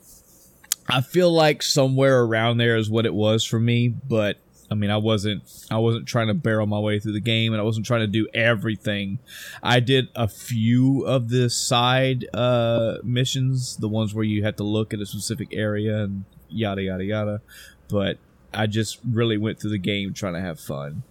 I 0.88 1.02
feel 1.02 1.32
like 1.32 1.62
somewhere 1.62 2.22
around 2.22 2.58
there 2.58 2.78
is 2.78 2.90
what 2.90 3.06
it 3.06 3.14
was 3.14 3.44
for 3.44 3.60
me, 3.60 3.88
but. 3.90 4.38
I 4.70 4.76
mean, 4.76 4.90
I 4.90 4.98
wasn't 4.98 5.44
I 5.72 5.78
wasn't 5.78 6.08
trying 6.08 6.28
to 6.28 6.34
barrel 6.34 6.68
my 6.68 6.80
way 6.80 7.00
through 7.00 7.14
the 7.14 7.22
game, 7.22 7.54
and 7.54 7.62
I 7.62 7.64
wasn't 7.64 7.86
trying 7.86 8.02
to 8.02 8.08
do 8.08 8.28
everything. 8.34 9.20
I 9.64 9.80
did 9.80 10.10
a 10.16 10.28
few 10.28 11.06
of 11.06 11.30
the 11.30 11.50
side 11.50 12.26
uh, 12.34 12.98
missions, 13.04 13.78
the 13.78 13.88
ones 13.88 14.14
where 14.14 14.26
you 14.26 14.44
have 14.44 14.58
to 14.58 14.64
look 14.64 14.94
at 14.94 15.00
a 15.00 15.06
specific 15.06 15.50
area 15.54 16.04
and 16.04 16.26
yada 16.50 16.82
yada 16.82 17.06
yada. 17.06 17.42
But 17.88 18.18
I 18.54 18.68
just 18.68 19.00
really 19.10 19.38
went 19.38 19.60
through 19.60 19.72
the 19.72 19.78
game 19.78 20.14
trying 20.14 20.34
to 20.34 20.42
have 20.42 20.60
fun. 20.60 21.04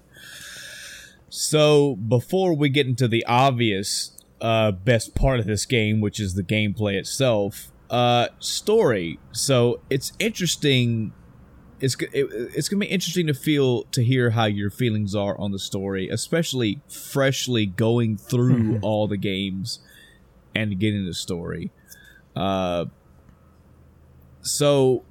So 1.28 1.96
before 1.96 2.54
we 2.54 2.68
get 2.68 2.86
into 2.86 3.09
the 3.09 3.24
obvious 3.26 4.12
uh, 4.40 4.72
best 4.72 5.14
part 5.14 5.40
of 5.40 5.46
this 5.46 5.64
game, 5.64 6.00
which 6.00 6.20
is 6.20 6.34
the 6.34 6.42
gameplay 6.42 6.94
itself, 6.94 7.70
uh, 7.90 8.28
story. 8.38 9.18
So 9.32 9.80
it's 9.90 10.12
interesting. 10.18 11.12
It's 11.80 11.94
it, 12.00 12.28
it's 12.32 12.68
gonna 12.68 12.80
be 12.80 12.86
interesting 12.86 13.26
to 13.26 13.34
feel 13.34 13.84
to 13.84 14.02
hear 14.02 14.30
how 14.30 14.46
your 14.46 14.70
feelings 14.70 15.14
are 15.14 15.38
on 15.38 15.52
the 15.52 15.58
story, 15.58 16.08
especially 16.08 16.80
freshly 16.88 17.66
going 17.66 18.16
through 18.16 18.78
all 18.82 19.06
the 19.06 19.16
games 19.16 19.80
and 20.54 20.78
getting 20.78 21.04
the 21.04 21.14
story. 21.14 21.70
Uh, 22.34 22.86
so 24.40 25.04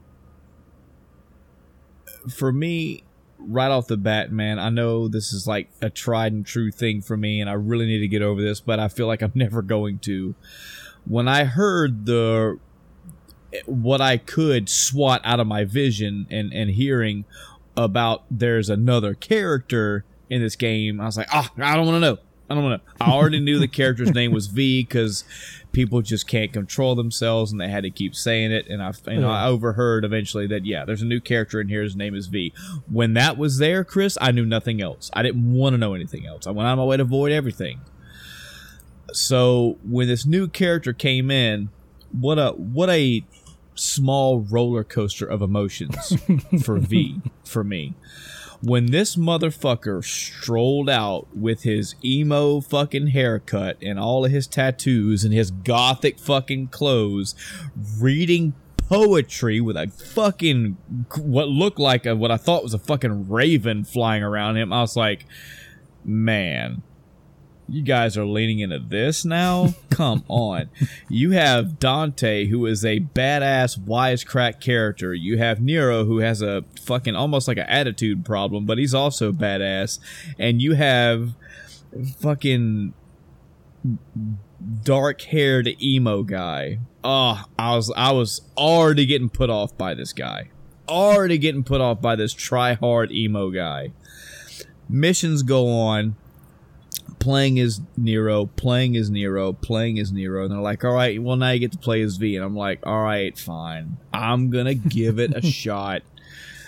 for 2.29 2.51
me, 2.51 3.03
right 3.37 3.69
off 3.69 3.87
the 3.87 3.97
bat, 3.97 4.31
man, 4.31 4.59
I 4.59 4.69
know 4.69 5.07
this 5.07 5.33
is 5.33 5.47
like 5.47 5.69
a 5.81 5.89
tried 5.89 6.33
and 6.33 6.45
true 6.45 6.71
thing 6.71 7.01
for 7.01 7.17
me, 7.17 7.41
and 7.41 7.49
I 7.49 7.53
really 7.53 7.85
need 7.85 7.99
to 7.99 8.07
get 8.07 8.21
over 8.21 8.41
this, 8.41 8.59
but 8.59 8.79
I 8.79 8.87
feel 8.87 9.07
like 9.07 9.21
I'm 9.21 9.31
never 9.35 9.61
going 9.61 9.99
to. 9.99 10.35
When 11.05 11.27
I 11.27 11.43
heard 11.43 12.05
the 12.05 12.59
what 13.65 14.01
I 14.01 14.17
could 14.17 14.69
swat 14.69 15.21
out 15.23 15.39
of 15.39 15.47
my 15.47 15.65
vision 15.65 16.27
and 16.29 16.53
and 16.53 16.71
hearing 16.71 17.25
about 17.77 18.23
there's 18.31 18.69
another 18.69 19.13
character 19.13 20.05
in 20.29 20.41
this 20.41 20.55
game, 20.55 20.99
I 20.99 21.05
was 21.05 21.17
like, 21.17 21.27
ah, 21.31 21.51
I 21.57 21.75
don't 21.75 21.85
want 21.85 21.97
to 21.97 21.99
know. 21.99 22.17
I 22.49 22.53
don't 22.53 22.63
want 22.63 22.81
to. 22.83 23.03
I 23.03 23.11
already 23.11 23.39
knew 23.39 23.57
the 23.57 23.67
character's 23.67 24.13
name 24.13 24.31
was 24.31 24.47
V 24.47 24.83
because 24.83 25.23
people 25.71 26.01
just 26.01 26.27
can't 26.27 26.53
control 26.53 26.93
themselves 26.93 27.51
and 27.51 27.59
they 27.59 27.67
had 27.67 27.83
to 27.83 27.89
keep 27.89 28.15
saying 28.15 28.51
it. 28.51 28.67
And 28.67 28.83
I, 28.83 28.93
you 29.07 29.19
know, 29.19 29.31
I 29.31 29.47
overheard 29.47 30.05
eventually 30.05 30.45
that 30.47 30.63
yeah, 30.65 30.85
there's 30.85 31.01
a 31.01 31.05
new 31.05 31.19
character 31.19 31.59
in 31.59 31.69
here. 31.69 31.81
His 31.81 31.95
name 31.95 32.13
is 32.13 32.27
V. 32.27 32.53
When 32.87 33.13
that 33.15 33.37
was 33.37 33.57
there, 33.57 33.83
Chris, 33.83 34.15
I 34.21 34.31
knew 34.31 34.45
nothing 34.45 34.79
else. 34.79 35.09
I 35.13 35.23
didn't 35.23 35.53
want 35.53 35.73
to 35.73 35.77
know 35.79 35.95
anything 35.95 36.27
else. 36.27 36.45
I 36.45 36.51
went 36.51 36.67
out 36.67 36.73
of 36.73 36.79
my 36.79 36.85
way 36.85 36.97
to 36.97 37.03
avoid 37.03 37.31
everything. 37.31 37.81
So 39.11 39.77
when 39.83 40.07
this 40.07 40.25
new 40.25 40.47
character 40.47 40.93
came 40.93 41.31
in, 41.31 41.69
what 42.11 42.37
a 42.37 42.51
what 42.51 42.89
a 42.89 43.23
small 43.75 44.39
roller 44.39 44.83
coaster 44.83 45.25
of 45.25 45.41
emotions 45.41 46.17
for 46.63 46.77
V 46.77 47.21
for 47.43 47.63
me. 47.63 47.93
When 48.61 48.87
this 48.87 49.15
motherfucker 49.15 50.03
strolled 50.03 50.89
out 50.89 51.27
with 51.35 51.63
his 51.63 51.95
emo 52.03 52.61
fucking 52.61 53.07
haircut 53.07 53.77
and 53.81 53.99
all 53.99 54.25
of 54.25 54.31
his 54.31 54.47
tattoos 54.47 55.23
and 55.23 55.33
his 55.33 55.51
gothic 55.51 56.17
fucking 56.17 56.69
clothes, 56.69 57.35
reading 57.99 58.53
poetry 58.77 59.59
with 59.59 59.75
a 59.75 59.87
fucking 59.87 60.77
what 61.17 61.49
looked 61.49 61.79
like 61.79 62.05
a, 62.05 62.15
what 62.15 62.31
I 62.31 62.37
thought 62.37 62.63
was 62.63 62.73
a 62.73 62.79
fucking 62.79 63.29
raven 63.29 63.83
flying 63.83 64.23
around 64.23 64.57
him, 64.57 64.71
I 64.71 64.81
was 64.81 64.95
like, 64.95 65.25
man, 66.03 66.81
you 67.67 67.81
guys 67.81 68.17
are 68.17 68.25
leaning 68.25 68.59
into 68.59 68.79
this 68.79 69.25
now? 69.25 69.73
Come 69.89 70.23
on. 70.29 70.69
You 71.09 71.31
have 71.31 71.79
Dante, 71.79 72.45
who 72.45 72.65
is 72.65 72.85
a 72.85 72.99
badass 72.99 73.79
wisecrack 73.79 74.61
character. 74.61 75.13
You 75.13 75.37
have 75.37 75.61
Nero, 75.61 76.05
who 76.05 76.19
has 76.19 76.41
a 76.41 76.63
fucking 76.81 77.15
almost 77.15 77.47
like 77.47 77.57
an 77.57 77.67
attitude 77.67 78.23
problem, 78.23 78.65
but 78.65 78.77
he's 78.77 78.93
also 78.93 79.31
badass. 79.31 79.99
And 80.37 80.61
you 80.61 80.73
have 80.73 81.33
fucking 82.19 82.93
dark 84.83 85.21
haired 85.21 85.69
emo 85.81 86.23
guy. 86.23 86.79
Oh, 87.03 87.43
I 87.57 87.75
was 87.75 87.91
I 87.95 88.11
was 88.11 88.41
already 88.57 89.05
getting 89.05 89.29
put 89.29 89.49
off 89.49 89.77
by 89.77 89.93
this 89.93 90.13
guy. 90.13 90.49
Already 90.87 91.37
getting 91.39 91.63
put 91.63 91.81
off 91.81 92.01
by 92.01 92.15
this 92.15 92.33
try 92.33 92.73
hard 92.73 93.11
emo 93.11 93.49
guy. 93.49 93.91
Missions 94.87 95.41
go 95.41 95.67
on 95.67 96.15
playing 97.19 97.59
as 97.59 97.81
Nero, 97.97 98.45
playing 98.45 98.95
as 98.97 99.09
Nero, 99.09 99.53
playing 99.53 99.99
as 99.99 100.11
Nero, 100.11 100.43
and 100.43 100.51
they're 100.51 100.59
like, 100.59 100.83
"All 100.83 100.93
right, 100.93 101.21
well 101.21 101.35
now 101.35 101.51
you 101.51 101.59
get 101.59 101.71
to 101.73 101.77
play 101.77 102.01
as 102.01 102.17
V," 102.17 102.35
and 102.35 102.45
I'm 102.45 102.55
like, 102.55 102.85
"All 102.85 103.01
right, 103.01 103.37
fine, 103.37 103.97
I'm 104.13 104.49
gonna 104.49 104.73
give 104.73 105.19
it 105.19 105.35
a 105.35 105.41
shot." 105.51 106.03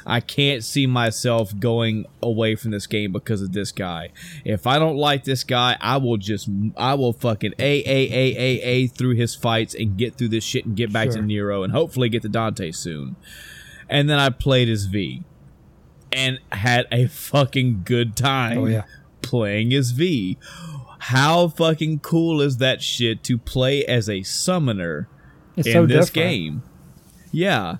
I 0.09 0.21
can't 0.21 0.63
see 0.63 0.87
myself 0.87 1.51
going 1.59 2.05
away 2.23 2.55
from 2.55 2.71
this 2.71 2.87
game 2.87 3.11
because 3.11 3.41
of 3.41 3.51
this 3.51 3.73
guy. 3.73 4.11
If 4.45 4.65
I 4.65 4.79
don't 4.79 4.95
like 4.95 5.25
this 5.25 5.43
guy, 5.43 5.75
I 5.81 5.97
will 5.97 6.15
just, 6.15 6.49
I 6.77 6.93
will 6.93 7.11
fucking 7.11 7.53
a 7.59 7.79
a 7.79 8.07
a 8.13 8.37
a 8.37 8.61
a 8.61 8.87
through 8.87 9.15
his 9.15 9.35
fights 9.35 9.75
and 9.75 9.97
get 9.97 10.15
through 10.15 10.29
this 10.29 10.45
shit 10.45 10.65
and 10.65 10.77
get 10.77 10.93
back 10.93 11.09
to 11.09 11.21
Nero 11.21 11.63
and 11.63 11.73
hopefully 11.73 12.07
get 12.07 12.21
to 12.21 12.29
Dante 12.29 12.71
soon. 12.71 13.17
And 13.89 14.09
then 14.09 14.17
I 14.17 14.29
played 14.29 14.69
as 14.69 14.85
V, 14.85 15.23
and 16.11 16.39
had 16.51 16.87
a 16.91 17.07
fucking 17.07 17.81
good 17.83 18.13
oh, 18.19 18.21
time 18.21 18.57
Oh 18.59 18.65
yeah. 18.65 18.83
Playing 19.27 19.73
as 19.73 19.91
V. 19.91 20.37
How 20.99 21.47
fucking 21.49 21.99
cool 21.99 22.41
is 22.41 22.57
that 22.57 22.81
shit 22.81 23.23
to 23.25 23.37
play 23.37 23.85
as 23.85 24.09
a 24.09 24.23
summoner 24.23 25.07
It's 25.55 25.67
in 25.67 25.73
so 25.73 25.85
this 25.85 26.07
different. 26.09 26.13
game? 26.31 26.63
Yeah. 27.31 27.77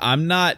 I'm 0.00 0.26
not 0.26 0.56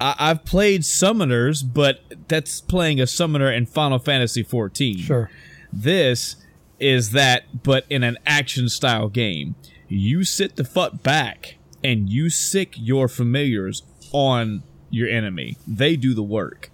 I, 0.00 0.14
I've 0.18 0.44
played 0.44 0.82
summoners, 0.82 1.62
but 1.64 2.00
that's 2.28 2.60
playing 2.60 3.00
a 3.00 3.06
summoner 3.06 3.50
in 3.50 3.66
Final 3.66 3.98
Fantasy 3.98 4.42
14. 4.42 4.98
Sure. 4.98 5.30
This 5.72 6.36
is 6.80 7.10
that, 7.12 7.62
but 7.62 7.84
in 7.88 8.02
an 8.02 8.18
action 8.26 8.68
style 8.68 9.08
game. 9.08 9.54
You 9.88 10.24
sit 10.24 10.56
the 10.56 10.64
fuck 10.64 11.02
back 11.02 11.56
and 11.82 12.08
you 12.10 12.28
sic 12.30 12.74
your 12.76 13.06
familiars 13.08 13.82
on 14.12 14.62
your 14.90 15.08
enemy. 15.08 15.56
They 15.66 15.96
do 15.96 16.14
the 16.14 16.22
work. 16.22 16.70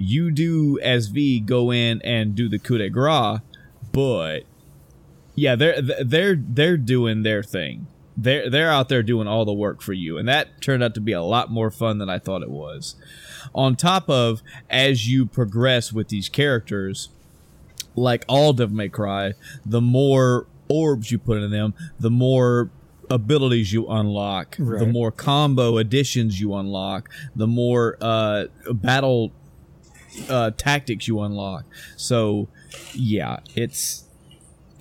You 0.00 0.30
do 0.30 0.78
as 0.80 1.08
V 1.08 1.40
go 1.40 1.72
in 1.72 2.00
and 2.02 2.34
do 2.34 2.48
the 2.48 2.58
coup 2.58 2.78
de 2.78 2.88
grace, 2.88 3.40
but 3.92 4.44
yeah, 5.34 5.56
they're 5.56 5.80
they're 5.80 6.36
they're 6.36 6.76
doing 6.76 7.22
their 7.22 7.42
thing. 7.42 7.86
They're 8.16 8.50
they're 8.50 8.70
out 8.70 8.88
there 8.88 9.02
doing 9.02 9.28
all 9.28 9.44
the 9.44 9.52
work 9.52 9.82
for 9.82 9.92
you, 9.92 10.18
and 10.18 10.28
that 10.28 10.60
turned 10.60 10.82
out 10.82 10.94
to 10.94 11.00
be 11.00 11.12
a 11.12 11.22
lot 11.22 11.50
more 11.50 11.70
fun 11.70 11.98
than 11.98 12.08
I 12.10 12.18
thought 12.18 12.42
it 12.42 12.50
was. 12.50 12.96
On 13.54 13.76
top 13.76 14.08
of 14.08 14.42
as 14.68 15.08
you 15.08 15.26
progress 15.26 15.92
with 15.92 16.08
these 16.08 16.28
characters, 16.28 17.08
like 17.96 18.24
all 18.28 18.52
Devil 18.52 18.76
May 18.76 18.88
Cry, 18.88 19.32
the 19.64 19.80
more 19.80 20.46
orbs 20.68 21.10
you 21.10 21.18
put 21.18 21.38
in 21.38 21.50
them, 21.50 21.74
the 21.98 22.10
more 22.10 22.70
abilities 23.08 23.72
you 23.72 23.88
unlock, 23.88 24.56
the 24.56 24.86
more 24.86 25.10
combo 25.10 25.78
additions 25.78 26.40
you 26.40 26.54
unlock, 26.54 27.10
the 27.34 27.46
more 27.46 27.96
uh, 28.00 28.44
battle 28.72 29.32
uh, 30.28 30.50
tactics 30.52 31.08
you 31.08 31.20
unlock. 31.20 31.64
So, 31.96 32.48
yeah, 32.92 33.40
it's. 33.54 34.04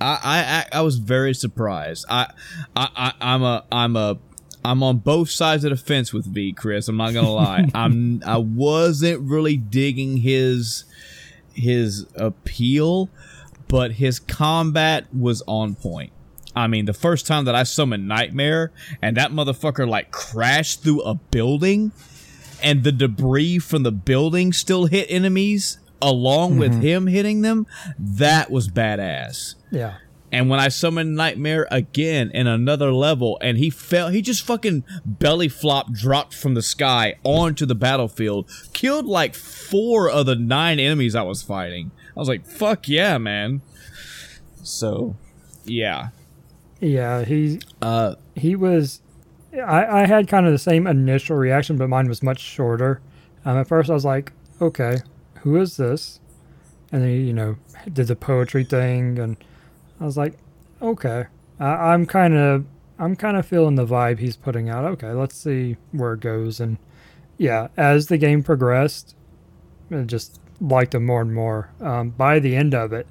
I, 0.02 0.66
I 0.72 0.78
I 0.78 0.82
was 0.82 0.98
very 0.98 1.34
surprised. 1.34 2.06
I, 2.10 2.32
I 2.74 2.90
I 2.96 3.14
I'm 3.20 3.44
a 3.44 3.66
I'm 3.70 3.96
a 3.98 4.18
I'm 4.64 4.84
on 4.84 4.98
both 4.98 5.30
sides 5.30 5.64
of 5.64 5.72
the 5.72 5.78
fence 5.78 6.14
with 6.14 6.26
V, 6.26 6.54
Chris. 6.54 6.88
I'm 6.88 6.98
not 6.98 7.14
gonna 7.14 7.32
lie. 7.32 7.70
I'm 7.74 8.24
I 8.26 8.38
wasn't 8.38 9.22
really 9.22 9.58
digging 9.58 10.18
his 10.18 10.86
his 11.54 12.06
appeal, 12.16 13.10
but 13.68 13.94
his 13.94 14.20
combat 14.20 15.14
was 15.14 15.44
on 15.48 15.76
point. 15.76 16.12
I 16.56 16.68
mean, 16.68 16.86
the 16.86 16.94
first 16.94 17.28
time 17.28 17.46
that 17.46 17.56
I 17.56 17.64
summoned 17.64 18.08
Nightmare 18.08 18.72
and 19.02 19.16
that 19.18 19.32
motherfucker 19.32 19.88
like 19.88 20.12
crashed 20.12 20.84
through 20.84 21.02
a 21.02 21.16
building 21.16 21.92
and 22.64 22.84
the 22.84 22.92
debris 22.92 23.60
from 23.60 23.84
the 23.84 23.92
building 23.92 24.54
still 24.54 24.86
hit 24.86 25.08
enemies 25.10 25.80
along 26.02 26.58
with 26.58 26.82
him 26.82 27.08
hitting 27.08 27.42
them, 27.42 27.68
that 27.98 28.50
was 28.50 28.70
badass. 28.70 29.56
Yeah. 29.72 29.96
And 30.32 30.50
when 30.50 30.60
I 30.60 30.68
summoned 30.68 31.16
Nightmare 31.16 31.68
again 31.72 32.30
in 32.34 32.46
another 32.46 32.94
level, 32.94 33.38
and 33.42 33.58
he 33.58 33.70
fell, 33.70 34.10
he 34.10 34.22
just 34.22 34.44
fucking 34.44 34.84
belly 35.04 35.50
flop 35.50 35.92
dropped 35.92 36.36
from 36.36 36.54
the 36.54 36.62
sky 36.62 37.16
onto 37.24 37.66
the 37.66 37.76
battlefield, 37.76 38.50
killed 38.74 39.08
like 39.08 39.34
four 39.34 40.10
of 40.10 40.28
the 40.28 40.36
nine 40.36 40.80
enemies 40.80 41.16
I 41.16 41.24
was 41.24 41.42
fighting. 41.42 41.92
I 42.16 42.20
was 42.20 42.28
like, 42.30 42.46
fuck 42.46 42.88
yeah, 42.88 43.18
man. 43.18 43.62
So, 44.62 45.16
yeah. 45.66 46.10
Yeah. 46.80 47.24
He 47.26 47.60
Uh, 47.82 48.16
he 48.36 48.56
was. 48.56 49.02
I 49.54 50.04
I 50.04 50.06
had 50.08 50.28
kind 50.28 50.46
of 50.46 50.52
the 50.52 50.60
same 50.60 50.88
initial 50.88 51.38
reaction, 51.38 51.78
but 51.78 51.90
mine 51.90 52.08
was 52.08 52.24
much 52.24 52.40
shorter. 52.40 53.02
Um, 53.46 53.58
at 53.58 53.68
first, 53.68 53.90
I 53.90 53.94
was 53.94 54.06
like, 54.06 54.32
okay, 54.62 54.98
who 55.42 55.60
is 55.60 55.78
this? 55.78 56.20
And 56.92 57.04
then 57.04 57.26
you 57.26 57.34
know 57.34 57.58
did 57.92 58.08
the 58.08 58.16
poetry 58.16 58.64
thing, 58.64 59.20
and 59.20 59.38
I 60.00 60.06
was 60.06 60.18
like, 60.18 60.38
okay, 60.82 61.26
I, 61.60 61.94
I'm 61.94 62.06
kind 62.06 62.36
of 62.36 62.66
I'm 62.98 63.16
kind 63.16 63.38
of 63.38 63.46
feeling 63.46 63.76
the 63.76 63.86
vibe 63.86 64.20
he's 64.20 64.36
putting 64.36 64.70
out. 64.70 64.86
Okay, 64.86 65.12
let's 65.12 65.36
see 65.36 65.78
where 65.92 66.14
it 66.14 66.20
goes. 66.20 66.60
And 66.60 66.78
yeah, 67.38 67.70
as 67.78 68.08
the 68.08 68.18
game 68.18 68.44
progressed, 68.44 69.16
I 69.92 70.02
just 70.02 70.40
liked 70.60 70.94
him 70.94 71.06
more 71.06 71.22
and 71.22 71.34
more. 71.34 71.72
Um, 71.80 72.10
by 72.10 72.40
the 72.40 72.56
end 72.56 72.76
of 72.76 72.92
it, 72.92 73.08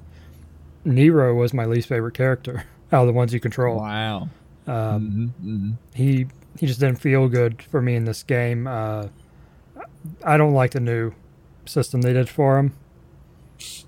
Nero 0.85 1.33
was 1.33 1.53
my 1.53 1.65
least 1.65 1.87
favorite 1.87 2.13
character 2.13 2.65
out 2.91 3.01
of 3.01 3.07
the 3.07 3.13
ones 3.13 3.33
you 3.33 3.39
control. 3.39 3.77
wow. 3.77 4.29
Um, 4.69 5.33
Mhm, 5.41 5.45
mhm. 5.45 5.73
he 5.95 6.27
he 6.59 6.67
just 6.67 6.79
didn't 6.79 6.99
feel 6.99 7.27
good 7.29 7.61
for 7.61 7.81
me 7.81 7.95
in 7.95 8.05
this 8.05 8.23
game. 8.23 8.67
Uh, 8.67 9.07
I 10.23 10.37
don't 10.37 10.53
like 10.53 10.71
the 10.71 10.79
new 10.79 11.13
system 11.65 12.01
they 12.01 12.13
did 12.13 12.29
for 12.29 12.57
him. 12.59 12.73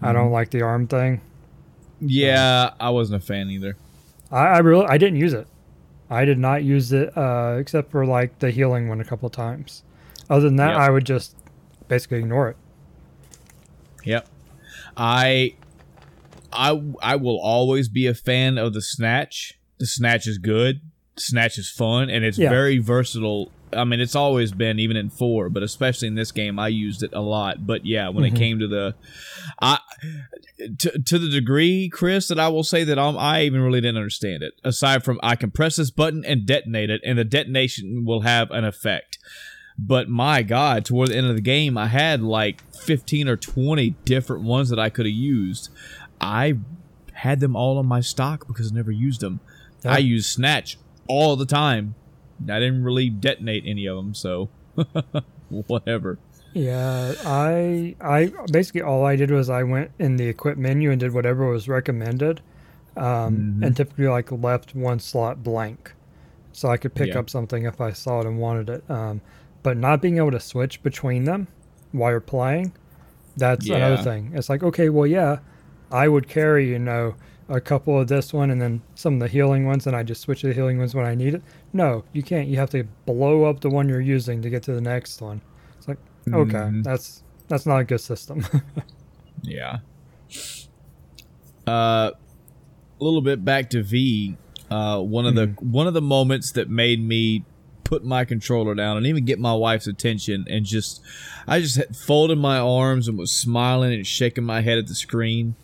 I 0.02 0.12
don't 0.14 0.32
like 0.32 0.52
the 0.52 0.62
arm 0.62 0.88
thing. 0.88 1.22
Yeah, 1.99 2.72
I 2.80 2.90
wasn't 2.90 3.22
a 3.24 3.26
fan 3.26 3.49
either. 3.49 3.76
I, 4.32 4.45
I 4.48 4.58
really 4.60 4.86
I 4.88 4.98
didn't 4.98 5.18
use 5.20 5.34
it. 5.34 5.48
I 6.10 6.26
did 6.26 6.38
not 6.40 6.64
use 6.64 6.91
it 6.91 7.16
uh, 7.18 7.56
except 7.60 7.91
for 7.91 8.06
like 8.06 8.40
the 8.40 8.52
healing 8.52 8.90
one 8.90 8.99
a 8.99 9.06
couple 9.06 9.28
of 9.28 9.32
times. 9.34 9.84
Other 10.30 10.45
than 10.45 10.56
that, 10.58 10.72
Yep. 10.72 10.78
I 10.80 10.90
would 10.90 11.06
just 11.06 11.36
basically 11.88 12.20
ignore 12.20 12.49
it. 12.49 12.58
Yep. 14.03 14.28
I 14.98 15.56
I 16.52 16.82
I 17.02 17.16
will 17.18 17.40
always 17.40 17.88
be 17.90 18.08
a 18.08 18.14
fan 18.14 18.58
of 18.58 18.74
the 18.74 18.82
snatch. 18.82 19.58
The 19.82 19.88
snatch 19.88 20.28
is 20.28 20.38
good. 20.38 20.80
Snatch 21.18 21.58
is 21.58 21.68
fun 21.68 22.12
and 22.12 22.24
it's 22.24 22.38
Yeah. 22.38 22.49
very 22.52 22.78
versatile. 22.78 23.52
I 23.74 23.84
mean, 23.84 23.99
it's 23.99 24.16
always 24.16 24.52
been 24.52 24.78
even 24.78 24.95
in 24.95 25.10
4, 25.10 25.49
but 25.49 25.64
especially 25.64 26.08
in 26.08 26.14
this 26.14 26.32
game 26.32 26.60
I 26.60 26.68
used 26.68 27.02
it 27.02 27.10
a 27.14 27.20
lot. 27.22 27.66
But 27.66 27.84
yeah, 27.84 28.10
when 28.10 28.24
Mhm. 28.24 28.28
it 28.36 28.38
came 28.38 28.60
to 28.60 28.68
the 28.68 28.94
I 29.60 29.80
to, 30.78 30.99
to 30.99 31.18
the 31.18 31.30
degree, 31.30 31.90
Chris, 31.90 32.28
that 32.28 32.40
I 32.40 32.48
will 32.49 32.64
say 32.64 32.84
that 32.84 32.99
I'm, 32.99 33.18
I 33.18 33.41
even 33.41 33.62
really 33.62 33.82
didn't 33.82 33.98
understand 33.98 34.44
it. 34.44 34.53
Aside 34.64 35.03
from 35.03 35.20
I 35.24 35.36
can 35.36 35.49
press 35.49 35.78
this 35.78 35.90
button 35.90 36.24
and 36.24 36.45
detonate 36.45 36.91
it, 36.91 37.02
and 37.03 37.18
the 37.18 37.24
detonation 37.24 38.06
will 38.06 38.22
have 38.22 38.52
an 38.52 38.64
effect. 38.64 39.18
But 39.80 40.10
my 40.10 40.44
God, 40.44 40.86
toward 40.86 41.10
the 41.10 41.18
end 41.18 41.26
of 41.26 41.36
the 41.36 41.41
game, 41.41 41.76
I 41.76 41.88
had 41.88 42.22
like 42.22 42.62
15 42.76 43.28
or 43.28 43.36
20 43.36 43.95
different 44.06 44.44
ones 44.44 44.70
that 44.70 44.78
I 44.78 44.90
could 44.90 45.08
have 45.08 45.16
used. 45.16 45.70
I 46.20 46.60
had 47.14 47.40
them 47.40 47.56
all 47.56 47.78
on 47.80 47.86
my 47.88 48.02
stock 48.02 48.48
because 48.48 48.72
I 48.72 48.76
never 48.76 48.91
used 48.91 49.22
them. 49.22 49.40
Yeah. 49.84 49.94
I 49.94 49.98
use 49.98 50.28
Snatch 50.28 50.78
all 51.08 51.36
the 51.36 51.45
time. 51.45 51.95
I 52.44 52.60
didn't 52.60 52.84
really 52.84 53.10
detonate 53.10 53.64
any 53.66 53.86
of 53.88 53.98
them, 53.98 54.14
so 54.14 54.49
whatever. 55.49 56.18
Yeah, 56.53 57.14
I 57.26 57.95
I 58.02 58.32
basically 58.52 58.82
all 58.82 59.06
I 59.06 59.16
did 59.16 59.32
was 59.32 59.49
I 59.49 59.64
went 59.64 59.91
in 59.99 60.18
the 60.18 60.28
equip 60.28 60.58
menu 60.58 60.91
and 60.91 60.99
did 60.99 61.14
whatever 61.14 61.48
was 61.48 61.68
recommended, 61.70 62.41
um, 62.98 63.58
Mhm. 63.60 63.66
and 63.66 63.78
typically 63.78 64.08
like 64.08 64.32
left 64.32 64.76
one 64.76 64.99
slot 64.99 65.44
blank, 65.44 65.94
so 66.52 66.70
I 66.70 66.78
could 66.78 66.94
pick 66.94 67.10
Yeah. 67.10 67.20
up 67.20 67.30
something 67.30 67.64
if 67.64 67.80
I 67.80 67.91
saw 67.91 68.20
it 68.22 68.26
and 68.28 68.38
wanted 68.40 68.70
it. 68.70 68.84
Um, 68.90 69.22
but 69.64 69.78
not 69.78 70.02
being 70.02 70.18
able 70.18 70.32
to 70.32 70.40
switch 70.40 70.84
between 70.84 71.24
them 71.24 71.48
while 71.91 72.12
you're 72.12 72.20
playing, 72.20 72.74
that's 73.38 73.70
another 73.70 73.98
thing. 74.03 74.32
It's 74.34 74.49
like 74.49 74.62
okay, 74.64 74.90
well 74.90 75.08
yeah, 75.08 75.40
I 75.91 76.08
would 76.10 76.28
carry 76.28 76.68
you 76.70 76.80
know 76.80 77.16
a 77.52 77.61
couple 77.61 77.99
of 77.99 78.07
this 78.07 78.34
one 78.34 78.49
and 78.49 78.61
then 78.61 78.82
some 78.95 79.15
of 79.15 79.19
the 79.19 79.28
healing 79.28 79.65
ones, 79.65 79.86
and 79.86 79.95
I 79.95 80.03
just 80.03 80.22
switch 80.22 80.41
to 80.41 80.48
the 80.48 80.53
healing 80.53 80.78
ones 80.80 80.95
when 80.95 81.06
I 81.06 81.14
need 81.15 81.34
it. 81.36 81.41
No, 81.73 82.03
you 82.14 82.23
can't. 82.23 82.48
You 82.48 82.57
have 82.57 82.69
to 82.72 82.84
blow 83.06 83.44
up 83.44 83.60
the 83.60 83.69
one 83.69 83.88
you're 83.90 84.02
using 84.02 84.41
to 84.41 84.49
get 84.49 84.64
to 84.64 84.73
the 84.73 84.82
next 84.82 85.22
one. 85.22 85.41
It's 85.78 85.88
like 85.88 85.98
okay, 86.34 86.57
Mhm. 86.57 86.84
that's 86.84 87.23
that's 87.48 87.65
not 87.65 87.78
a 87.80 87.84
good 87.84 88.02
system. 88.02 88.45
Yeah. 89.44 89.80
Uh, 91.68 92.11
a 92.11 93.03
little 93.03 93.22
bit 93.22 93.44
back 93.44 93.69
to 93.72 93.82
V. 93.84 94.38
Uh, 94.69 94.99
one 95.02 95.26
of 95.26 95.36
the 95.36 95.48
one 95.60 95.88
of 95.88 95.94
the 95.94 96.02
moments 96.02 96.52
that 96.53 96.69
made 96.69 97.03
me 97.06 97.44
put 97.84 98.03
my 98.06 98.23
controller 98.23 98.73
down 98.73 98.95
and 98.98 99.06
even 99.06 99.26
get 99.26 99.38
my 99.40 99.53
wife's 99.53 99.88
attention 99.88 100.45
and 100.49 100.64
just 100.65 101.02
I 101.48 101.60
just 101.60 101.80
folded 101.95 102.38
my 102.38 102.57
arms 102.60 103.07
and 103.07 103.18
was 103.18 103.32
smiling 103.32 103.94
and 103.94 104.07
shaking 104.07 104.44
my 104.45 104.61
head 104.61 104.78
at 104.78 104.88
the 104.88 104.95
screen. 104.95 105.56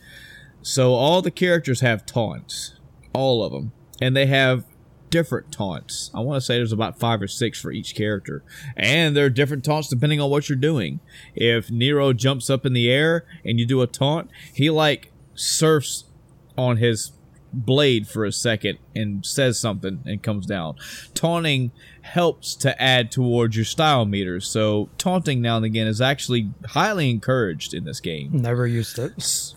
So 0.67 0.95
all 0.95 1.21
the 1.21 1.31
characters 1.31 1.79
have 1.79 2.05
taunts, 2.05 2.73
all 3.13 3.41
of 3.41 3.53
them, 3.53 3.71
and 4.01 4.13
they 4.13 4.25
have 4.25 4.65
different 5.09 5.49
taunts. 5.49 6.11
I 6.13 6.19
want 6.19 6.35
to 6.35 6.45
say 6.45 6.57
there's 6.57 6.73
about 6.73 6.99
five 6.99 7.21
or 7.21 7.27
six 7.29 7.57
for 7.57 7.71
each 7.71 7.95
character, 7.95 8.43
and 8.75 9.15
there 9.15 9.23
are 9.23 9.29
different 9.29 9.63
taunts 9.63 9.87
depending 9.87 10.19
on 10.19 10.29
what 10.29 10.49
you're 10.49 10.57
doing. 10.57 10.99
If 11.33 11.71
Nero 11.71 12.11
jumps 12.11 12.49
up 12.49 12.65
in 12.65 12.73
the 12.73 12.91
air 12.91 13.25
and 13.45 13.61
you 13.61 13.65
do 13.65 13.81
a 13.81 13.87
taunt, 13.87 14.29
he 14.53 14.69
like 14.69 15.13
surfs 15.35 16.03
on 16.57 16.75
his 16.75 17.13
blade 17.53 18.05
for 18.09 18.25
a 18.25 18.33
second 18.33 18.77
and 18.93 19.25
says 19.25 19.57
something 19.57 20.03
and 20.05 20.21
comes 20.21 20.45
down. 20.45 20.75
Taunting 21.13 21.71
helps 22.01 22.53
to 22.55 22.79
add 22.79 23.09
towards 23.09 23.55
your 23.55 23.63
style 23.63 24.03
meters, 24.03 24.45
so 24.45 24.89
taunting 24.97 25.41
now 25.41 25.55
and 25.55 25.65
again 25.65 25.87
is 25.87 26.01
actually 26.01 26.51
highly 26.65 27.09
encouraged 27.09 27.73
in 27.73 27.85
this 27.85 28.01
game. 28.01 28.31
Never 28.33 28.67
used 28.67 28.99
it. 28.99 29.53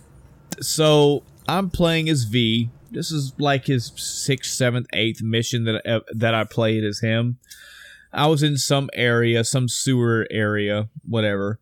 So 0.61 1.23
I'm 1.49 1.71
playing 1.71 2.09
as 2.09 2.25
V. 2.25 2.71
This 2.91 3.11
is 3.11 3.33
like 3.39 3.67
his 3.67 3.93
sixth, 3.97 4.53
seventh, 4.53 4.87
eighth 4.93 5.23
mission 5.23 5.65
that 5.65 5.87
uh, 5.87 6.01
that 6.13 6.35
I 6.35 6.45
played 6.45 6.85
as 6.85 7.01
him. 7.01 7.39
I 8.13 8.27
was 8.27 8.43
in 8.43 8.57
some 8.57 8.91
area, 8.93 9.45
some 9.45 9.69
sewer 9.69 10.27
area, 10.31 10.89
whatever. 11.09 11.61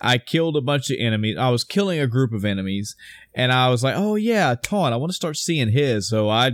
I 0.00 0.18
killed 0.18 0.56
a 0.56 0.60
bunch 0.60 0.90
of 0.90 0.96
enemies. 0.98 1.36
I 1.38 1.50
was 1.50 1.64
killing 1.64 2.00
a 2.00 2.06
group 2.06 2.32
of 2.32 2.44
enemies, 2.44 2.96
and 3.34 3.52
I 3.52 3.68
was 3.68 3.84
like, 3.84 3.94
"Oh 3.96 4.16
yeah, 4.16 4.54
taunt! 4.54 4.92
I 4.92 4.96
want 4.96 5.10
to 5.10 5.16
start 5.16 5.36
seeing 5.36 5.70
his." 5.70 6.08
So 6.08 6.28
I, 6.28 6.52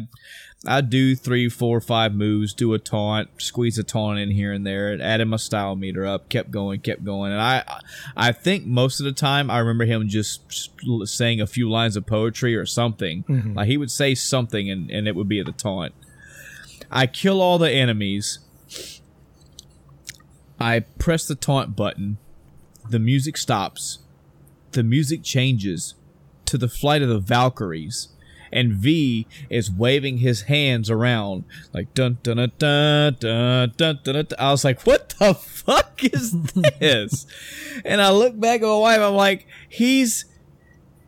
I 0.67 0.81
do 0.81 1.15
three, 1.15 1.49
four, 1.49 1.81
five 1.81 2.13
moves, 2.15 2.53
do 2.53 2.75
a 2.75 2.81
taunt, 2.81 3.29
squeeze 3.39 3.79
a 3.79 3.85
taunt 3.85 4.19
in 4.19 4.33
here 4.33 4.53
and 4.53 4.67
there, 4.67 4.93
and 4.93 5.01
added 5.01 5.27
my 5.27 5.37
style 5.37 5.77
meter 5.77 6.05
up. 6.05 6.29
Kept 6.29 6.51
going, 6.51 6.81
kept 6.81 7.05
going, 7.05 7.31
and 7.31 7.41
I, 7.41 7.81
I 8.17 8.33
think 8.33 8.67
most 8.67 8.99
of 8.99 9.05
the 9.05 9.13
time 9.13 9.51
I 9.53 9.59
remember 9.61 9.85
him 9.85 10.09
just 10.09 10.71
saying 11.05 11.41
a 11.41 11.47
few 11.47 11.71
lines 11.71 11.95
of 11.97 12.07
poetry 12.07 12.57
or 12.57 12.67
something. 12.67 13.23
Mhm. 13.29 13.55
Like 13.55 13.69
he 13.69 13.77
would 13.77 13.91
say 13.91 14.17
something, 14.17 14.69
and 14.69 14.91
and 14.91 15.07
it 15.07 15.15
would 15.15 15.29
be 15.29 15.41
the 15.43 15.53
taunt. 15.53 15.95
I 16.91 17.07
kill 17.07 17.41
all 17.41 17.59
the 17.59 17.71
enemies. 17.71 18.41
I 20.59 20.81
press 20.81 21.27
the 21.27 21.35
taunt 21.37 21.77
button. 21.77 22.19
The 22.91 22.99
music 22.99 23.37
stops. 23.37 23.99
The 24.73 24.83
music 24.83 25.23
changes 25.23 25.95
to 26.47 26.59
the 26.59 26.69
flight 26.69 27.01
of 27.03 27.09
the 27.09 27.21
Valkyries. 27.21 28.09
And 28.53 28.73
V 28.73 29.27
is 29.51 29.71
waving 29.71 30.19
his 30.19 30.43
hands 30.43 30.91
around 30.91 31.45
like 31.73 31.93
dun 31.95 32.19
dun 32.23 32.37
dun 32.37 32.51
dun 32.59 33.17
dun 33.21 33.73
dun 33.77 33.99
dun. 34.03 34.15
dun. 34.15 34.27
I 34.39 34.51
was 34.51 34.65
like, 34.65 34.87
"What 34.87 35.15
the 35.19 35.35
fuck 35.35 36.03
is 36.05 36.33
this?" 36.53 37.27
and 37.85 38.01
I 38.01 38.11
look 38.11 38.39
back 38.39 38.63
at 38.63 38.67
my 38.67 38.77
wife. 38.77 39.01
I'm 39.01 39.15
like, 39.15 39.47
"He's 39.69 40.25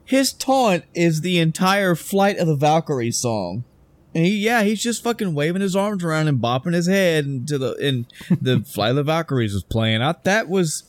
his 0.04 0.32
taunt 0.32 0.84
is 0.94 1.20
the 1.20 1.38
entire 1.38 1.94
flight 1.94 2.38
of 2.38 2.46
the 2.46 2.56
Valkyrie 2.56 3.12
song." 3.12 3.64
And 4.14 4.26
he, 4.26 4.38
yeah, 4.38 4.64
he's 4.64 4.82
just 4.82 5.04
fucking 5.04 5.34
waving 5.34 5.62
his 5.62 5.76
arms 5.76 6.02
around 6.02 6.26
and 6.28 6.40
bopping 6.40 6.74
his 6.74 6.88
head 6.88 7.24
into 7.24 7.58
the 7.58 7.74
and 7.76 8.06
the 8.40 8.60
Flight 8.66 8.90
of 8.90 8.96
the 8.96 9.02
Valkyries 9.04 9.54
was 9.54 9.62
playing. 9.62 10.02
I, 10.02 10.14
that 10.24 10.48
was 10.48 10.82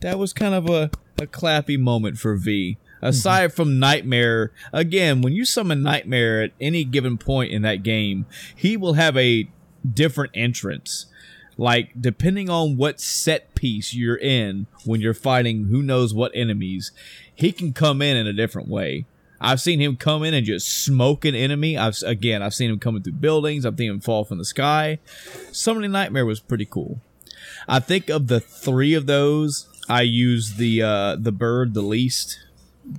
that 0.00 0.18
was 0.18 0.32
kind 0.32 0.54
of 0.54 0.68
a, 0.68 0.90
a 1.18 1.26
clappy 1.26 1.78
moment 1.78 2.18
for 2.18 2.36
V. 2.36 2.78
Aside 3.04 3.52
from 3.52 3.78
Nightmare, 3.78 4.50
again, 4.72 5.20
when 5.20 5.34
you 5.34 5.44
summon 5.44 5.82
Nightmare 5.82 6.40
at 6.42 6.52
any 6.58 6.84
given 6.84 7.18
point 7.18 7.52
in 7.52 7.60
that 7.60 7.82
game, 7.82 8.24
he 8.56 8.78
will 8.78 8.94
have 8.94 9.14
a 9.18 9.46
different 9.88 10.32
entrance. 10.34 11.04
Like, 11.58 11.90
depending 12.00 12.48
on 12.48 12.78
what 12.78 13.02
set 13.02 13.54
piece 13.54 13.94
you're 13.94 14.16
in 14.16 14.66
when 14.86 15.02
you're 15.02 15.12
fighting 15.12 15.66
who 15.66 15.82
knows 15.82 16.14
what 16.14 16.32
enemies, 16.34 16.92
he 17.34 17.52
can 17.52 17.74
come 17.74 18.00
in 18.00 18.16
in 18.16 18.26
a 18.26 18.32
different 18.32 18.68
way. 18.68 19.04
I've 19.38 19.60
seen 19.60 19.80
him 19.80 19.96
come 19.96 20.22
in 20.22 20.32
and 20.32 20.46
just 20.46 20.84
smoke 20.84 21.26
an 21.26 21.34
enemy. 21.34 21.76
I've 21.76 21.98
again, 22.06 22.42
I've 22.42 22.54
seen 22.54 22.70
him 22.70 22.78
coming 22.78 23.02
through 23.02 23.14
buildings. 23.14 23.66
I've 23.66 23.76
seen 23.76 23.90
him 23.90 24.00
fall 24.00 24.24
from 24.24 24.38
the 24.38 24.46
sky. 24.46 24.98
Summoning 25.52 25.92
Nightmare 25.92 26.24
was 26.24 26.40
pretty 26.40 26.64
cool. 26.64 27.00
I 27.68 27.80
think 27.80 28.08
of 28.08 28.28
the 28.28 28.40
three 28.40 28.94
of 28.94 29.04
those, 29.04 29.68
I 29.88 30.02
use 30.02 30.54
the 30.54 30.82
uh, 30.82 31.16
the 31.16 31.32
bird 31.32 31.74
the 31.74 31.82
least 31.82 32.38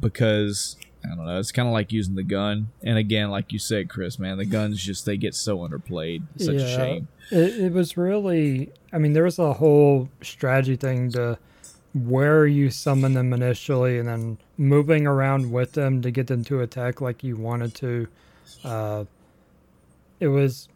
because 0.01 0.75
I 1.03 1.15
don't 1.15 1.25
know. 1.25 1.39
It's 1.39 1.51
kind 1.51 1.67
of 1.67 1.73
like 1.73 1.91
using 1.91 2.15
the 2.15 2.23
gun. 2.23 2.69
And 2.83 2.97
again, 2.97 3.29
like 3.29 3.51
you 3.51 3.59
said, 3.59 3.89
Chris, 3.89 4.17
man, 4.17 4.37
the 4.37 4.45
guns 4.45 4.81
just 4.83 5.05
they 5.05 5.17
get 5.17 5.35
so 5.35 5.59
underplayed. 5.59 6.23
It's 6.35 6.45
such 6.45 6.55
a 6.55 6.67
shame. 6.67 7.07
It, 7.31 7.55
it 7.65 7.71
was 7.73 7.95
really, 7.97 8.71
I 8.93 8.97
mean, 8.97 9.13
there 9.13 9.23
was 9.23 9.37
a 9.39 9.53
whole 9.53 10.09
strategy 10.21 10.75
thing 10.75 11.11
to 11.11 11.37
where 11.93 12.45
you 12.45 12.69
summon 12.69 13.13
them 13.13 13.33
initially 13.33 13.99
and 13.99 14.07
then 14.07 14.37
moving 14.57 15.07
around 15.07 15.51
with 15.51 15.73
them 15.73 16.01
to 16.01 16.11
get 16.11 16.27
them 16.27 16.43
to 16.45 16.61
attack 16.61 17.01
like 17.01 17.23
you 17.23 17.37
wanted 17.37 17.73
to. 17.75 18.07
Uh, 18.63 19.05
it 20.19 20.27
was, 20.27 20.67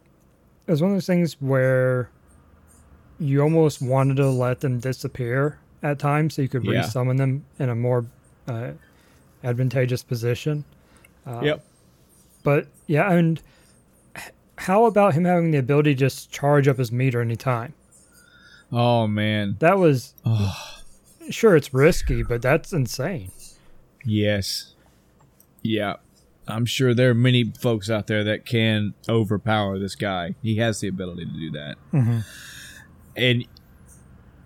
it 0.68 0.72
was 0.72 0.82
one 0.82 0.92
of 0.92 0.96
those 0.96 1.08
things 1.08 1.34
where 1.42 2.10
you 3.20 3.42
almost 3.42 3.82
wanted 3.82 4.16
to 4.18 4.30
let 4.30 4.62
them 4.62 4.80
disappear 4.80 5.60
at 5.84 6.00
times 6.00 6.36
so 6.36 6.42
you 6.42 6.48
could 6.48 6.64
Yeah. 6.64 6.82
resummon 6.84 7.18
them 7.18 7.46
in 7.58 7.70
a 7.70 7.76
more 7.76 8.06
uh, 8.48 8.72
advantageous 9.44 10.04
position. 10.04 10.64
Uh, 11.26 11.42
Yep. 11.44 11.66
But 12.44 12.68
yeah, 12.88 13.12
and 13.12 13.42
how 14.58 14.86
about 14.86 15.14
him 15.14 15.26
having 15.26 15.52
the 15.52 15.58
ability 15.58 15.94
to 15.96 16.00
just 16.00 16.32
charge 16.32 16.68
up 16.68 16.78
his 16.78 16.92
meter 16.92 17.22
anytime? 17.22 17.74
Oh 18.72 19.08
man. 19.08 19.58
That 19.60 19.78
was 19.78 20.14
Oh, 20.26 20.56
sure 21.30 21.56
it's 21.56 21.74
risky, 21.74 22.24
but 22.24 22.42
that's 22.42 22.72
insane. 22.74 23.32
yes. 24.06 24.74
Yeah. 25.62 25.96
I'm 26.48 26.66
sure 26.66 26.94
there 26.96 27.12
are 27.12 27.16
many 27.16 27.52
folks 27.60 27.90
out 27.92 28.08
there 28.08 28.24
that 28.24 28.46
can 28.46 28.94
overpower 29.08 29.78
this 29.78 29.94
guy. 29.96 30.34
He 30.42 30.56
has 30.56 30.80
the 30.80 30.88
ability 30.88 31.26
to 31.26 31.32
do 31.32 31.52
that. 31.52 31.76
Mm-hmm. 31.94 32.20
and 33.16 33.46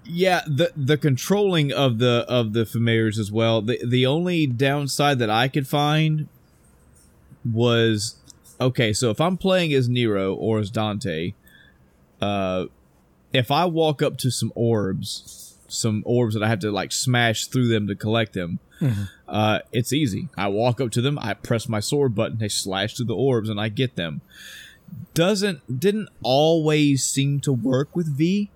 yeah 0.05 0.41
the 0.47 0.71
the 0.75 0.97
controlling 0.97 1.71
of 1.71 1.97
the 1.99 2.25
of 2.27 2.53
the 2.53 2.65
familiars 2.65 3.17
as 3.17 3.31
well 3.31 3.61
the 3.61 3.79
the 3.85 4.05
only 4.05 4.45
downside 4.45 5.17
that 5.19 5.29
i 5.29 5.47
could 5.47 5.67
find 5.67 6.27
was 7.51 8.15
okay 8.59 8.93
so 8.93 9.09
if 9.09 9.19
i'm 9.19 9.37
playing 9.37 9.73
as 9.73 9.89
nero 9.89 10.33
or 10.33 10.59
as 10.59 10.69
dante 10.69 11.33
uh 12.21 12.65
if 13.33 13.51
i 13.51 13.65
walk 13.65 14.01
up 14.01 14.17
to 14.17 14.29
some 14.29 14.51
orbs 14.55 15.57
some 15.67 16.03
orbs 16.05 16.33
that 16.35 16.43
i 16.43 16.47
have 16.47 16.59
to 16.59 16.71
like 16.71 16.91
smash 16.91 17.47
through 17.47 17.67
them 17.67 17.87
to 17.87 17.95
collect 17.95 18.33
them 18.33 18.59
Mhm. 18.81 19.09
uh 19.29 19.59
it's 19.71 19.93
easy 19.93 20.27
i 20.35 20.47
walk 20.47 20.81
up 20.81 20.91
to 20.91 21.01
them 21.01 21.17
i 21.21 21.33
press 21.33 21.69
my 21.69 21.79
sword 21.79 22.13
button 22.15 22.37
they 22.39 22.49
slash 22.49 22.95
through 22.95 23.05
the 23.05 23.15
orbs 23.15 23.47
and 23.49 23.59
i 23.59 23.69
get 23.69 23.95
them 23.95 24.21
doesn't 25.13 25.79
didn't 25.79 26.09
always 26.21 27.03
seem 27.03 27.39
to 27.39 27.51
work 27.53 27.95
with 27.95 28.15
V. 28.15 28.49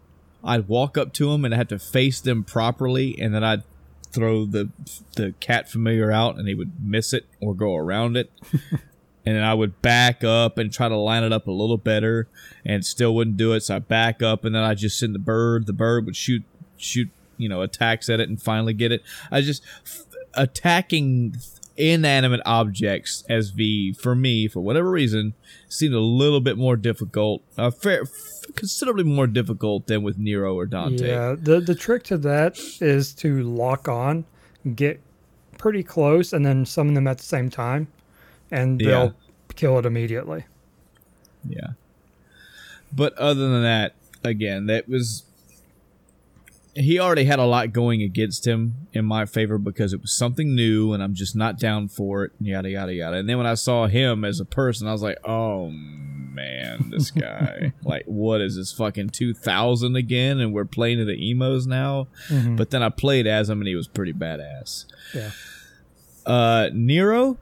I'd 0.48 0.70
walk 0.70 0.98
up 0.98 1.14
to 1.14 1.32
them 1.32 1.44
and 1.46 1.54
I 1.54 1.58
had 1.58 1.70
to 1.70 1.78
face 1.78 2.22
them 2.22 2.44
properly, 2.44 3.20
and 3.20 3.36
then 3.36 3.44
I'd 3.44 3.64
throw 4.12 4.46
the 4.46 4.70
the 5.16 5.34
cat 5.40 5.70
familiar 5.70 6.12
out, 6.12 6.38
and 6.38 6.48
he 6.48 6.56
would 6.56 6.72
miss 6.82 7.14
it 7.14 7.26
or 7.42 7.54
go 7.54 7.76
around 7.76 8.16
it. 8.16 8.32
and 8.52 9.36
then 9.36 9.44
I 9.44 9.54
would 9.54 9.82
back 9.82 10.24
up 10.24 10.58
and 10.58 10.72
try 10.72 10.88
to 10.88 10.96
line 10.96 11.24
it 11.24 11.34
up 11.34 11.48
a 11.48 11.52
little 11.52 11.78
better, 11.78 12.28
and 12.66 12.86
still 12.86 13.14
wouldn't 13.14 13.38
do 13.38 13.52
it. 13.54 13.62
So 13.62 13.76
I 13.76 13.80
back 13.80 14.24
up, 14.24 14.46
and 14.46 14.56
then 14.56 14.64
I 14.64 14.74
just 14.74 14.98
send 14.98 15.14
the 15.14 15.20
bird. 15.20 15.68
The 15.68 15.74
bird 15.74 16.06
would 16.06 16.16
shoot 16.16 16.44
shoot 16.78 17.10
you 17.38 17.50
know 17.50 17.62
attacks 17.62 18.10
at 18.10 18.22
it, 18.22 18.30
and 18.30 18.42
finally 18.42 18.74
get 18.74 18.94
it. 18.94 19.04
I 19.30 19.42
just 19.42 19.64
f- 19.86 20.06
attacking 20.34 21.36
inanimate 21.78 22.42
objects 22.46 23.24
as 23.30 23.50
V 23.52 23.94
for 23.94 24.16
me 24.16 24.48
for 24.48 24.60
whatever 24.62 24.90
reason 24.92 25.34
seemed 25.70 25.94
a 25.94 26.00
little 26.00 26.42
bit 26.42 26.58
more 26.58 26.76
difficult, 26.76 27.42
uh, 27.58 27.70
fair, 27.72 28.02
f- 28.04 28.56
considerably 28.56 29.04
more 29.04 29.28
difficult 29.28 29.88
than 29.88 30.02
with 30.04 30.18
Nero 30.18 30.56
or 30.56 30.66
Dante. 30.66 31.08
Yeah, 31.08 31.36
the 31.40 31.60
the 31.60 31.76
trick 31.76 32.04
to 32.06 32.18
that 32.20 32.58
is 32.82 33.14
to 33.16 33.44
lock 33.44 33.88
on, 33.88 34.26
get 34.76 35.00
pretty 35.58 35.84
close, 35.84 36.34
and 36.34 36.46
then 36.46 36.66
summon 36.66 36.94
them 36.96 37.08
at 37.08 37.18
the 37.20 37.24
same 37.24 37.50
time, 37.50 37.88
and 38.52 38.80
they'll 38.80 39.04
Yeah. 39.06 39.12
kill 39.56 39.78
it 39.80 39.86
immediately. 39.86 40.46
Yeah. 41.48 41.72
But 42.96 43.14
other 43.18 43.50
than 43.50 43.64
that, 43.64 43.94
again, 44.24 44.66
that 44.68 44.88
was 44.90 45.24
he 46.78 47.00
already 47.00 47.24
had 47.26 47.40
a 47.40 47.46
lot 47.46 47.74
going 47.74 48.02
against 48.04 48.46
him 48.46 48.88
in 48.94 49.04
my 49.04 49.26
favor 49.26 49.58
because 49.58 49.94
it 49.94 50.02
was 50.02 50.12
something 50.16 50.54
new 50.56 50.94
and 50.94 51.02
I'm 51.02 51.14
just 51.16 51.36
not 51.36 51.58
down 51.60 51.88
for 51.88 52.24
it, 52.26 52.32
yada 52.40 52.70
yada 52.70 52.94
yada. 52.94 53.18
And 53.18 53.28
then 53.28 53.38
when 53.38 53.48
I 53.48 53.56
saw 53.56 53.88
him 53.88 54.24
as 54.24 54.40
a 54.40 54.46
person, 54.46 54.88
I 54.88 54.92
was 54.92 55.02
like, 55.02 55.18
"Oh 55.26 55.70
man, 55.72 56.90
this 56.92 57.10
guy. 57.26 57.74
like 57.84 58.04
what 58.06 58.42
is 58.42 58.56
this 58.56 58.72
fucking 58.72 59.10
2000 59.10 59.96
again 59.96 60.40
and 60.40 60.54
we're 60.54 60.66
playing 60.66 61.00
to 61.00 61.06
the 61.06 61.30
emos 61.30 61.66
now?" 61.66 62.08
Mhm. 62.30 62.56
But 62.58 62.70
then 62.70 62.84
I 62.84 62.90
played 62.90 63.26
as 63.28 63.50
him 63.50 63.60
and 63.60 63.68
he 63.68 63.76
was 63.76 63.88
pretty 63.88 64.14
badass. 64.14 64.86
Yeah. 65.16 65.32
Uh, 66.26 66.70
Nero, 66.74 67.38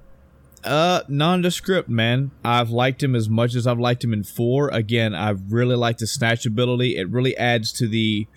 uh, 0.64 1.02
nondescript, 1.08 1.90
man. 1.90 2.32
I've 2.44 2.70
liked 2.70 3.02
him 3.04 3.16
as 3.16 3.28
much 3.28 3.56
as 3.56 3.66
I've 3.68 3.80
liked 3.80 4.04
him 4.04 4.14
in 4.14 4.24
four. 4.24 4.70
Again, 4.70 5.14
I 5.16 5.32
really 5.32 5.76
like 5.76 5.98
the 5.98 6.08
snatch 6.08 6.46
ability. 6.46 6.96
It 6.98 7.10
really 7.10 7.36
adds 7.38 7.72
to 7.74 7.88
the. 7.88 8.28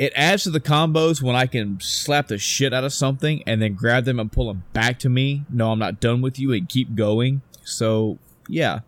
It 0.00 0.14
adds 0.16 0.44
to 0.44 0.50
the 0.50 0.60
combos 0.60 1.20
when 1.20 1.36
I 1.36 1.44
can 1.44 1.78
slap 1.78 2.28
the 2.28 2.38
shit 2.38 2.72
out 2.72 2.84
of 2.84 2.92
something 2.94 3.42
and 3.46 3.60
then 3.60 3.74
grab 3.74 4.06
them 4.06 4.18
and 4.18 4.32
pull 4.32 4.48
them 4.48 4.64
back 4.72 4.98
to 5.00 5.10
me. 5.10 5.44
No, 5.50 5.72
I'm 5.72 5.78
not 5.78 6.00
done 6.00 6.22
with 6.22 6.38
you 6.38 6.54
and 6.54 6.66
keep 6.66 6.94
going. 6.94 7.42
So, 7.64 8.16
yeah, 8.48 8.80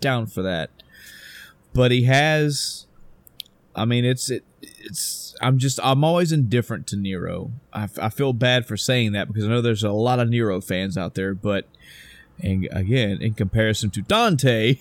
down 0.00 0.24
for 0.24 0.40
that. 0.40 0.70
But 1.74 1.90
he 1.90 2.04
has. 2.04 2.86
I 3.76 3.84
mean, 3.84 4.06
it's 4.06 4.30
it, 4.30 4.42
it's. 4.62 5.36
I'm 5.42 5.58
just. 5.58 5.78
I'm 5.82 6.02
always 6.02 6.32
indifferent 6.32 6.86
to 6.86 6.96
Nero. 6.96 7.50
I, 7.70 7.86
I 8.00 8.08
feel 8.08 8.32
bad 8.32 8.64
for 8.64 8.78
saying 8.78 9.12
that 9.12 9.28
because 9.28 9.44
I 9.44 9.48
know 9.48 9.60
there's 9.60 9.84
a 9.84 9.92
lot 9.92 10.18
of 10.18 10.30
Nero 10.30 10.62
fans 10.62 10.96
out 10.96 11.14
there, 11.14 11.34
but 11.34 11.68
and 12.40 12.66
again, 12.72 13.20
in 13.20 13.34
comparison 13.34 13.90
to 13.90 14.00
Dante, 14.00 14.78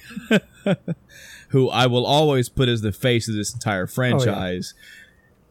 who 1.50 1.70
I 1.70 1.88
will 1.88 2.06
always 2.06 2.48
put 2.48 2.70
as 2.70 2.82
the 2.82 2.94
face 2.94 3.28
of 3.28 3.36
this 3.36 3.54
entire 3.54 3.84
oh, 3.84 3.88
franchise, 3.88 4.74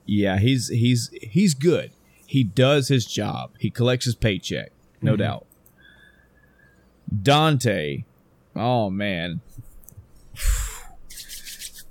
yeah. 0.07 0.39
he's 0.39 0.69
he's 0.69 1.11
he's 1.23 1.55
good. 1.55 1.93
He 2.27 2.43
does 2.45 2.89
his 2.89 3.05
job. 3.07 3.51
He 3.59 3.71
collects 3.71 4.05
his 4.07 4.15
paycheck, 4.15 4.73
no 5.03 5.15
Mhm. 5.15 5.19
doubt. 5.19 5.47
Dante, 7.23 8.05
oh 8.57 8.89
man. 8.91 9.41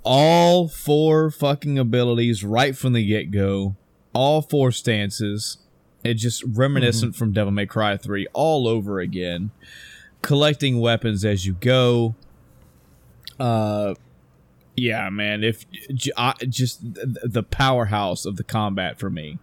All 0.04 0.66
four 0.68 1.30
fucking 1.30 1.78
abilities 1.78 2.42
right 2.42 2.76
from 2.76 2.92
the 2.92 3.06
get 3.06 3.30
go. 3.30 3.76
All 4.12 4.42
four 4.42 4.72
stances. 4.72 5.58
It's 6.04 6.20
just 6.20 6.42
reminiscent 6.42 7.14
from 7.14 7.32
Devil 7.32 7.52
May 7.52 7.66
Cry 7.66 7.96
3 7.96 8.26
all 8.32 8.66
over 8.66 8.98
again. 8.98 9.52
Collecting 10.20 10.80
weapons 10.80 11.24
as 11.24 11.46
you 11.46 11.52
go. 11.54 12.16
Uh 13.38 13.94
yeah, 14.76 15.10
man, 15.10 15.44
if 15.44 15.64
I, 16.16 16.34
just 16.48 16.80
the 16.82 17.42
powerhouse 17.42 18.24
of 18.24 18.36
the 18.36 18.44
combat 18.44 18.98
for 18.98 19.10
me. 19.10 19.38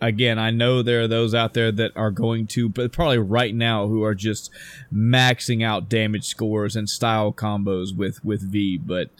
Again, 0.00 0.38
I 0.38 0.52
know 0.52 0.80
there 0.80 1.02
are 1.02 1.08
those 1.08 1.34
out 1.34 1.54
there 1.54 1.72
that 1.72 1.90
are 1.96 2.12
going 2.12 2.46
to, 2.48 2.68
but 2.68 2.92
probably 2.92 3.18
right 3.18 3.52
now, 3.52 3.88
who 3.88 4.04
are 4.04 4.14
just 4.14 4.48
maxing 4.92 5.64
out 5.64 5.88
damage 5.88 6.24
scores 6.24 6.76
and 6.76 6.88
style 6.88 7.32
combos 7.32 7.96
with 7.96 8.24
with 8.24 8.40
V. 8.40 8.78
But 8.78 9.10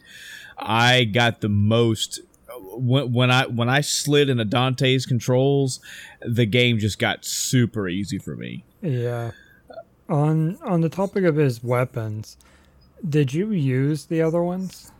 I 0.57 1.03
got 1.03 1.41
the 1.41 1.49
most 1.49 2.21
when, 2.79 3.13
when 3.13 3.31
I 3.33 3.47
when 3.47 3.69
I 3.69 3.81
slid 3.81 4.29
into 4.29 4.45
Dante's 4.45 5.05
controls, 5.05 5.81
the 6.23 6.47
game 6.47 6.79
just 6.79 7.01
got 7.01 7.25
super 7.25 7.89
easy 7.89 8.19
for 8.19 8.37
me. 8.37 8.65
Yeah. 8.81 9.33
On 10.09 10.59
on 10.63 10.81
the 10.81 10.89
topic 10.89 11.25
of 11.25 11.35
his 11.35 11.63
weapons, 11.63 12.37
did 13.07 13.35
you 13.35 13.51
use 13.51 14.07
the 14.07 14.23
other 14.23 14.43
ones? 14.45 14.93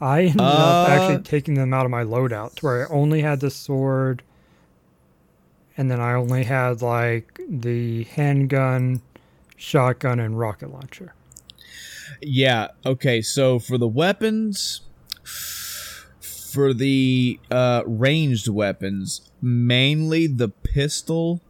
I 0.00 0.22
ended 0.22 0.40
up 0.40 0.88
Uh, 0.88 0.90
actually 0.90 1.22
taking 1.22 1.54
them 1.54 1.74
out 1.74 1.84
of 1.84 1.90
my 1.90 2.04
loadout 2.04 2.54
to 2.56 2.66
where 2.66 2.86
I 2.86 2.94
only 2.94 3.22
had 3.22 3.40
the 3.40 3.50
sword 3.50 4.22
and 5.76 5.90
then 5.90 6.00
I 6.00 6.14
only 6.14 6.44
had 6.44 6.82
like 6.82 7.40
the 7.48 8.04
handgun, 8.04 9.00
shotgun, 9.56 10.20
and 10.20 10.38
rocket 10.38 10.70
launcher. 10.70 11.14
Yeah. 12.20 12.68
Okay. 12.84 13.22
So 13.22 13.58
for 13.58 13.78
the 13.78 13.88
weapons, 13.88 14.82
for 16.22 16.74
the 16.74 17.40
uh, 17.50 17.82
ranged 17.86 18.48
weapons, 18.48 19.30
mainly 19.40 20.26
the 20.26 20.48
pistol, 20.48 21.40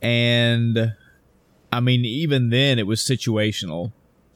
and 0.00 0.94
I 1.72 1.80
mean, 1.80 2.04
even 2.04 2.50
then, 2.50 2.78
it 2.78 2.86
was 2.86 3.00
situational. 3.00 3.92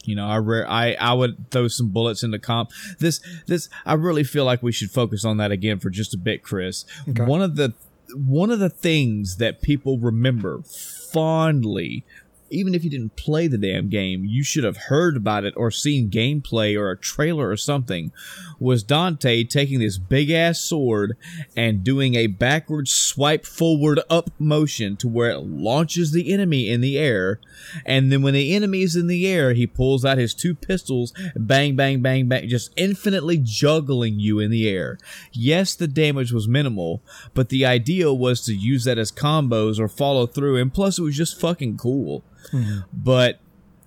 You 0.07 0.17
know, 0.17 0.27
I 0.27 0.37
re- 0.37 0.65
I 0.65 0.95
I 0.95 1.13
would 1.13 1.51
throw 1.51 1.69
some 1.69 1.89
bullets 1.89 2.23
into 2.23 2.39
comp. 2.39 2.71
This 2.99 3.21
this 3.47 3.69
I 3.85 3.95
really 3.95 4.25
feel 4.25 4.45
like 4.45 4.63
we 4.63 4.73
should 4.73 4.91
focus 4.91 5.25
on 5.25 5.37
that 5.39 5.53
again 5.53 5.79
for 5.79 5.91
just 5.91 6.15
a 6.15 6.19
bit, 6.19 6.43
Chris. 6.43 6.85
Okay. 7.09 7.25
One 7.25 7.43
of 7.43 7.57
the 7.57 7.75
one 8.15 8.51
of 8.51 8.59
the 8.59 8.71
things 8.71 9.37
that 9.37 9.61
people 9.61 9.99
remember 9.99 10.63
fondly 10.63 12.05
even 12.51 12.75
if 12.75 12.85
you 12.85 12.91
didn't 12.91 13.17
play 13.17 13.47
the 13.47 13.59
damn 13.59 13.89
game, 13.89 14.25
you 14.25 14.43
should 14.43 14.65
have 14.65 14.77
heard 14.77 15.17
about 15.17 15.45
it 15.45 15.55
or 15.57 15.71
seen 15.71 16.11
gameplay 16.11 16.79
or 16.79 16.91
a 16.91 16.99
trailer 16.99 17.49
or 17.49 17.57
something. 17.57 18.13
Was 18.59 18.83
Dante 18.83 19.45
taking 19.45 19.81
this 19.81 19.99
big 19.99 20.31
ass 20.31 20.61
sword 20.61 21.17
and 21.57 21.85
doing 21.85 22.15
a 22.15 22.27
backward 22.27 22.89
swipe 22.89 23.45
forward 23.45 24.01
up 24.09 24.31
motion 24.39 24.97
to 24.97 25.09
where 25.09 25.31
it 25.31 25.41
launches 25.41 26.13
the 26.13 26.33
enemy 26.33 26.71
in 26.71 26.81
the 26.81 26.99
air, 26.99 27.41
and 27.85 28.13
then 28.13 28.23
when 28.23 28.35
the 28.35 28.55
enemy 28.55 28.83
is 28.83 28.97
in 28.97 29.07
the 29.07 29.27
air, 29.27 29.53
he 29.53 29.67
pulls 29.67 30.05
out 30.05 30.19
his 30.19 30.35
two 30.35 30.55
pistols, 30.55 31.13
bang, 31.35 31.77
bang, 31.77 32.01
bang, 32.01 32.29
bang, 32.29 32.49
just 32.49 32.71
infinitely 32.77 33.41
juggling 33.43 34.19
you 34.19 34.39
in 34.39 34.51
the 34.51 34.69
air. 34.69 34.99
Yes, 35.33 35.75
the 35.75 35.89
damage 35.89 36.33
was 36.33 36.49
minimal, 36.49 37.03
but 37.35 37.49
the 37.49 37.67
idea 37.67 38.13
was 38.13 38.43
to 38.43 38.55
use 38.55 38.85
that 38.85 38.99
as 38.99 39.13
combos 39.13 39.79
or 39.79 39.89
follow 39.89 40.27
through, 40.27 40.57
and 40.57 40.73
plus 40.73 40.99
it 40.99 41.03
was 41.03 41.17
just 41.17 41.41
fucking 41.41 41.77
cool. 41.77 42.25
Mm-hmm. 42.53 42.81
But 42.93 43.41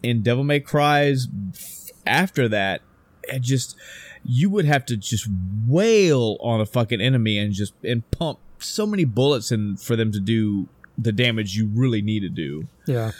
in 0.04 0.22
Devil 0.22 0.44
May 0.44 0.60
Cry's 0.60 1.28
after 2.06 2.48
that, 2.50 2.82
it 3.24 3.42
just 3.42 3.76
you 4.24 4.50
would 4.50 4.66
have 4.66 4.86
to 4.86 4.98
just 4.98 5.28
wail 5.68 6.38
on 6.42 6.62
a 6.62 6.66
fucking 6.66 7.02
enemy 7.02 7.38
and 7.38 7.54
just 7.54 7.74
and 7.84 8.10
pump 8.12 8.40
so 8.60 8.86
many 8.86 9.06
bullets 9.06 9.52
in 9.52 9.78
for 9.78 9.96
them 9.96 10.12
to 10.12 10.20
do 10.20 10.68
the 10.98 11.12
damage 11.12 11.56
you 11.56 11.68
really 11.74 12.02
need 12.02 12.22
to 12.22 12.30
do. 12.30 12.68
Yeah. 12.86 13.12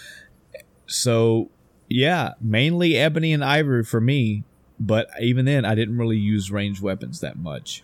So 0.88 1.50
yeah, 1.88 2.34
mainly 2.42 2.98
ebony 2.98 3.34
and 3.34 3.44
ivory 3.44 3.84
for 3.84 4.02
me, 4.02 4.44
but 4.80 5.10
even 5.20 5.46
then 5.46 5.66
I 5.66 5.76
didn't 5.76 5.98
really 5.98 6.18
use 6.18 6.52
ranged 6.52 6.82
weapons 6.82 7.22
that 7.22 7.38
much. 7.38 7.84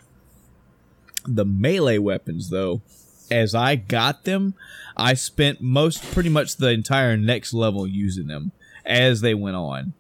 The 1.26 1.46
melee 1.46 1.98
weapons 1.98 2.50
though, 2.50 2.82
as 3.32 3.56
I 3.56 3.76
got 3.76 4.24
them, 4.24 4.54
I 4.96 5.14
spent 5.14 5.62
most 5.62 6.04
pretty 6.12 6.30
much 6.30 6.58
the 6.58 6.70
entire 6.70 7.18
next 7.18 7.54
level 7.54 7.86
using 7.88 8.28
them 8.28 8.52
as 8.86 9.22
they 9.22 9.34
went 9.34 9.56
on. 9.56 9.94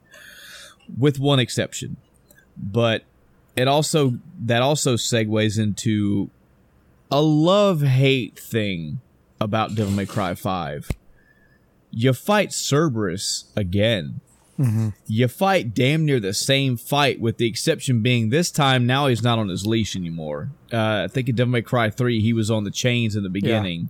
With 0.97 1.19
one 1.19 1.39
exception. 1.39 1.97
But 2.55 3.03
it 3.55 3.67
also 3.67 4.19
that 4.39 4.61
also 4.61 4.95
segues 4.95 5.59
into 5.59 6.29
a 7.11 7.21
love 7.21 7.81
hate 7.81 8.37
thing 8.37 9.01
about 9.41 9.75
Devil 9.75 9.93
May 9.93 10.05
Cry 10.05 10.35
5 10.35 10.89
you 11.95 12.11
fight 12.11 12.51
Cerberus 12.51 13.45
again. 13.55 14.19
You 15.07 15.27
fight 15.27 15.73
damn 15.73 16.05
near 16.05 16.19
the 16.19 16.33
same 16.33 16.77
fight, 16.77 17.19
with 17.19 17.37
the 17.37 17.47
exception 17.47 18.01
being 18.01 18.29
this 18.29 18.51
time 18.51 18.85
now 18.85 19.07
he's 19.07 19.23
not 19.23 19.37
on 19.37 19.49
his 19.49 19.65
leash 19.65 19.95
anymore. 19.95 20.49
Uh, 20.71 21.03
I 21.03 21.07
think 21.07 21.27
in 21.27 21.35
Devil 21.35 21.51
May 21.51 21.61
Cry 21.61 21.89
3, 21.89 22.21
he 22.21 22.33
was 22.33 22.49
on 22.49 22.63
the 22.63 22.71
chains 22.71 23.15
in 23.15 23.23
the 23.23 23.29
beginning. 23.29 23.89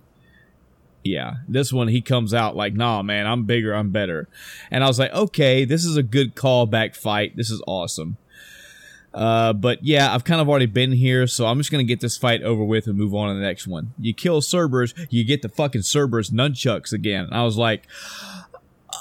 Yeah. 1.04 1.34
This 1.46 1.72
one, 1.72 1.88
he 1.88 2.00
comes 2.00 2.34
out 2.34 2.56
like, 2.56 2.74
nah, 2.74 3.02
man, 3.02 3.26
I'm 3.26 3.44
bigger, 3.44 3.72
I'm 3.74 3.90
better. 3.90 4.28
And 4.70 4.82
I 4.82 4.88
was 4.88 4.98
like, 4.98 5.12
okay, 5.12 5.64
this 5.64 5.84
is 5.84 5.96
a 5.96 6.02
good 6.02 6.34
callback 6.34 6.96
fight. 6.96 7.36
This 7.36 7.50
is 7.50 7.62
awesome. 7.66 8.16
Uh, 9.16 9.54
but 9.54 9.82
yeah, 9.82 10.14
I've 10.14 10.24
kind 10.24 10.42
of 10.42 10.48
already 10.48 10.66
been 10.66 10.92
here, 10.92 11.26
so 11.26 11.46
I'm 11.46 11.56
just 11.56 11.70
gonna 11.70 11.84
get 11.84 12.00
this 12.00 12.18
fight 12.18 12.42
over 12.42 12.62
with 12.62 12.86
and 12.86 12.98
move 12.98 13.14
on 13.14 13.28
to 13.28 13.34
the 13.34 13.40
next 13.40 13.66
one. 13.66 13.94
You 13.98 14.12
kill 14.12 14.42
Cerberus, 14.42 14.92
you 15.08 15.24
get 15.24 15.40
the 15.40 15.48
fucking 15.48 15.82
Cerberus 15.82 16.30
nunchucks 16.30 16.92
again. 16.92 17.24
And 17.24 17.34
I 17.34 17.42
was 17.42 17.56
like, 17.56 17.86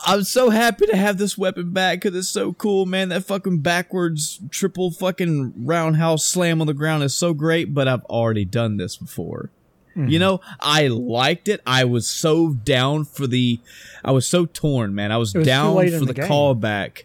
I'm 0.05 0.23
so 0.23 0.49
happy 0.49 0.85
to 0.87 0.95
have 0.95 1.17
this 1.17 1.37
weapon 1.37 1.71
back 1.71 2.01
because 2.01 2.17
it's 2.17 2.29
so 2.29 2.53
cool, 2.53 2.85
man. 2.85 3.09
That 3.09 3.23
fucking 3.23 3.59
backwards 3.59 4.39
triple 4.49 4.91
fucking 4.91 5.65
roundhouse 5.65 6.25
slam 6.25 6.61
on 6.61 6.67
the 6.67 6.73
ground 6.73 7.03
is 7.03 7.15
so 7.15 7.33
great, 7.33 7.73
but 7.73 7.87
I've 7.87 8.03
already 8.05 8.45
done 8.45 8.77
this 8.77 8.97
before. 8.97 9.51
You 9.97 10.19
know, 10.19 10.41
I 10.59 10.87
liked 10.87 11.47
it. 11.47 11.61
I 11.65 11.85
was 11.85 12.05
so 12.05 12.49
down 12.49 13.05
for 13.05 13.27
the. 13.27 13.61
I 14.03 14.11
was 14.11 14.27
so 14.27 14.45
torn, 14.45 14.93
man. 14.93 15.09
I 15.13 15.15
was, 15.15 15.33
was 15.33 15.45
down 15.45 15.73
for 15.73 15.89
the, 15.89 16.05
the 16.07 16.13
game. 16.13 16.25
callback. 16.25 17.03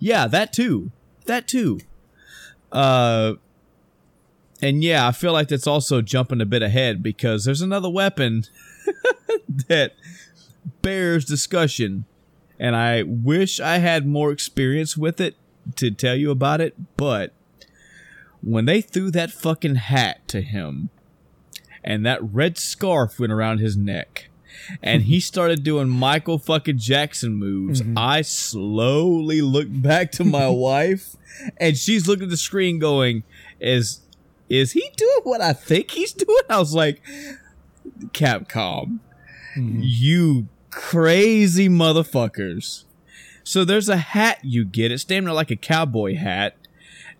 Yeah, 0.00 0.26
that 0.26 0.52
too. 0.52 0.90
That 1.26 1.46
too. 1.46 1.78
Uh, 2.72 3.34
and 4.60 4.82
yeah, 4.82 5.06
I 5.06 5.12
feel 5.12 5.32
like 5.32 5.46
that's 5.46 5.68
also 5.68 6.02
jumping 6.02 6.40
a 6.40 6.44
bit 6.44 6.62
ahead 6.62 7.04
because 7.04 7.44
there's 7.44 7.62
another 7.62 7.88
weapon 7.88 8.42
that 9.68 9.92
bears 10.82 11.24
discussion, 11.24 12.04
and 12.58 12.76
I 12.76 13.02
wish 13.02 13.60
I 13.60 13.78
had 13.78 14.06
more 14.06 14.30
experience 14.30 14.96
with 14.96 15.20
it 15.20 15.36
to 15.76 15.90
tell 15.90 16.14
you 16.14 16.30
about 16.30 16.60
it. 16.60 16.74
But 16.96 17.32
when 18.42 18.66
they 18.66 18.80
threw 18.80 19.10
that 19.10 19.30
fucking 19.30 19.76
hat 19.76 20.26
to 20.28 20.40
him, 20.40 20.90
and 21.84 22.04
that 22.06 22.22
red 22.22 22.56
scarf 22.56 23.20
went 23.20 23.32
around 23.32 23.58
his 23.58 23.76
neck. 23.76 24.30
And 24.82 25.02
he 25.02 25.20
started 25.20 25.62
doing 25.62 25.88
Michael 25.88 26.38
fucking 26.38 26.78
Jackson 26.78 27.34
moves. 27.34 27.82
Mm-hmm. 27.82 27.98
I 27.98 28.22
slowly 28.22 29.42
looked 29.42 29.82
back 29.82 30.10
to 30.12 30.24
my 30.24 30.48
wife, 30.48 31.16
and 31.58 31.76
she's 31.76 32.08
looking 32.08 32.24
at 32.24 32.30
the 32.30 32.36
screen, 32.36 32.78
going, 32.78 33.24
"Is 33.60 34.00
is 34.48 34.72
he 34.72 34.90
doing 34.96 35.20
what 35.24 35.40
I 35.40 35.52
think 35.52 35.90
he's 35.90 36.12
doing?" 36.12 36.42
I 36.48 36.58
was 36.58 36.74
like, 36.74 37.02
"Capcom, 38.12 39.00
mm-hmm. 39.56 39.80
you 39.82 40.48
crazy 40.74 41.68
motherfuckers!" 41.68 42.84
So 43.44 43.64
there's 43.64 43.88
a 43.88 43.96
hat 43.96 44.38
you 44.42 44.64
get. 44.64 44.90
It's 44.90 45.04
damn 45.04 45.24
near 45.24 45.34
like 45.34 45.50
a 45.50 45.56
cowboy 45.56 46.16
hat, 46.16 46.56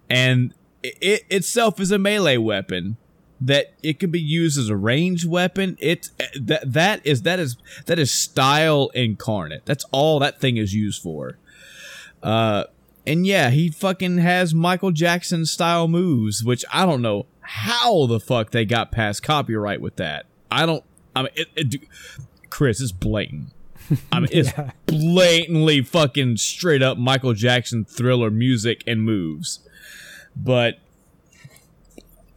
and 0.08 0.54
it, 0.82 0.96
it 1.00 1.22
itself 1.30 1.78
is 1.80 1.90
a 1.90 1.98
melee 1.98 2.38
weapon 2.38 2.96
that 3.40 3.74
it 3.82 3.98
can 3.98 4.10
be 4.10 4.20
used 4.20 4.58
as 4.58 4.68
a 4.68 4.76
ranged 4.76 5.28
weapon. 5.28 5.76
It 5.80 6.10
that 6.40 6.72
that 6.72 7.06
is 7.06 7.22
that 7.22 7.38
is 7.38 7.56
that 7.86 7.98
is 7.98 8.10
style 8.10 8.90
incarnate. 8.94 9.66
That's 9.66 9.84
all 9.92 10.18
that 10.20 10.40
thing 10.40 10.56
is 10.56 10.74
used 10.74 11.02
for. 11.02 11.38
Uh, 12.22 12.64
and 13.06 13.26
yeah, 13.26 13.50
he 13.50 13.70
fucking 13.70 14.18
has 14.18 14.54
Michael 14.54 14.92
Jackson 14.92 15.44
style 15.44 15.88
moves, 15.88 16.42
which 16.42 16.64
I 16.72 16.86
don't 16.86 17.02
know 17.02 17.26
how 17.40 18.06
the 18.06 18.18
fuck 18.18 18.50
they 18.50 18.64
got 18.64 18.90
past 18.90 19.22
copyright 19.22 19.82
with 19.82 19.96
that. 19.96 20.24
I 20.50 20.64
don't. 20.64 20.82
I 21.14 21.22
mean, 21.22 21.32
it, 21.34 21.48
it, 21.54 21.80
Chris, 22.54 22.80
it's 22.80 22.92
blatant. 22.92 23.48
I 24.12 24.20
mean, 24.20 24.28
it's 24.30 24.50
Yeah. 24.56 24.70
blatantly 24.86 25.82
fucking 25.82 26.36
straight 26.36 26.82
up 26.82 26.96
Michael 26.98 27.34
Jackson 27.34 27.84
thriller 27.84 28.30
music 28.30 28.84
and 28.86 29.02
moves. 29.02 29.58
But 30.36 30.78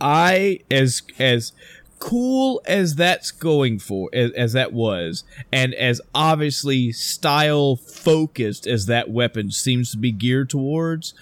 I 0.02 0.60
as 0.72 1.04
as 1.20 1.54
cool 2.00 2.62
as 2.66 2.96
that's 2.96 3.30
going 3.30 3.78
for 3.78 4.10
as, 4.12 4.32
as 4.32 4.54
that 4.54 4.74
was 4.74 5.24
and 5.52 5.74
as 5.76 6.00
obviously 6.16 6.92
style 6.92 7.76
focused 7.76 8.66
as 8.68 8.86
that 8.88 9.10
weapon 9.10 9.52
seems 9.52 9.92
to 9.92 9.98
be 9.98 10.12
geared 10.12 10.50
towards 10.50 11.14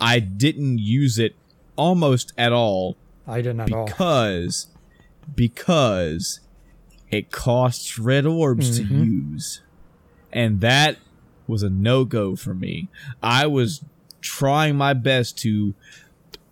I 0.00 0.20
didn't 0.20 0.78
use 0.80 1.18
it 1.18 1.34
almost 1.76 2.32
at 2.38 2.52
all 2.52 2.96
I 3.26 3.42
didn't 3.42 3.60
at 3.60 3.72
all. 3.72 3.86
because 3.86 4.68
because 5.34 6.40
it 7.14 7.30
costs 7.30 7.98
red 7.98 8.26
orbs 8.26 8.78
Mhm. 8.80 8.88
to 8.88 8.94
use. 8.94 9.60
And 10.32 10.60
that 10.60 10.98
was 11.46 11.62
a 11.62 11.70
no 11.70 12.04
go 12.04 12.36
for 12.36 12.54
me. 12.54 12.88
I 13.22 13.46
was 13.46 13.82
trying 14.20 14.76
my 14.76 14.92
best 14.94 15.38
to 15.38 15.74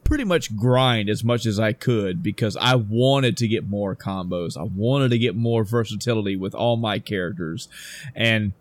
pretty 0.05 0.25
much 0.25 0.55
grind 0.57 1.09
as 1.09 1.25
much 1.25 1.47
as 1.47 1.59
I 1.59 1.73
could 1.73 2.23
because 2.23 2.57
I 2.59 2.75
wanted 2.75 3.37
to 3.39 3.49
get 3.49 3.67
more 3.69 3.97
combos. 3.97 4.57
I 4.59 4.65
wanted 4.65 5.11
to 5.11 5.19
get 5.19 5.35
more 5.35 5.65
versatility 5.65 6.37
with 6.37 6.55
all 6.55 6.77
my 6.77 6.99
characters. 6.99 7.69
And 8.15 8.53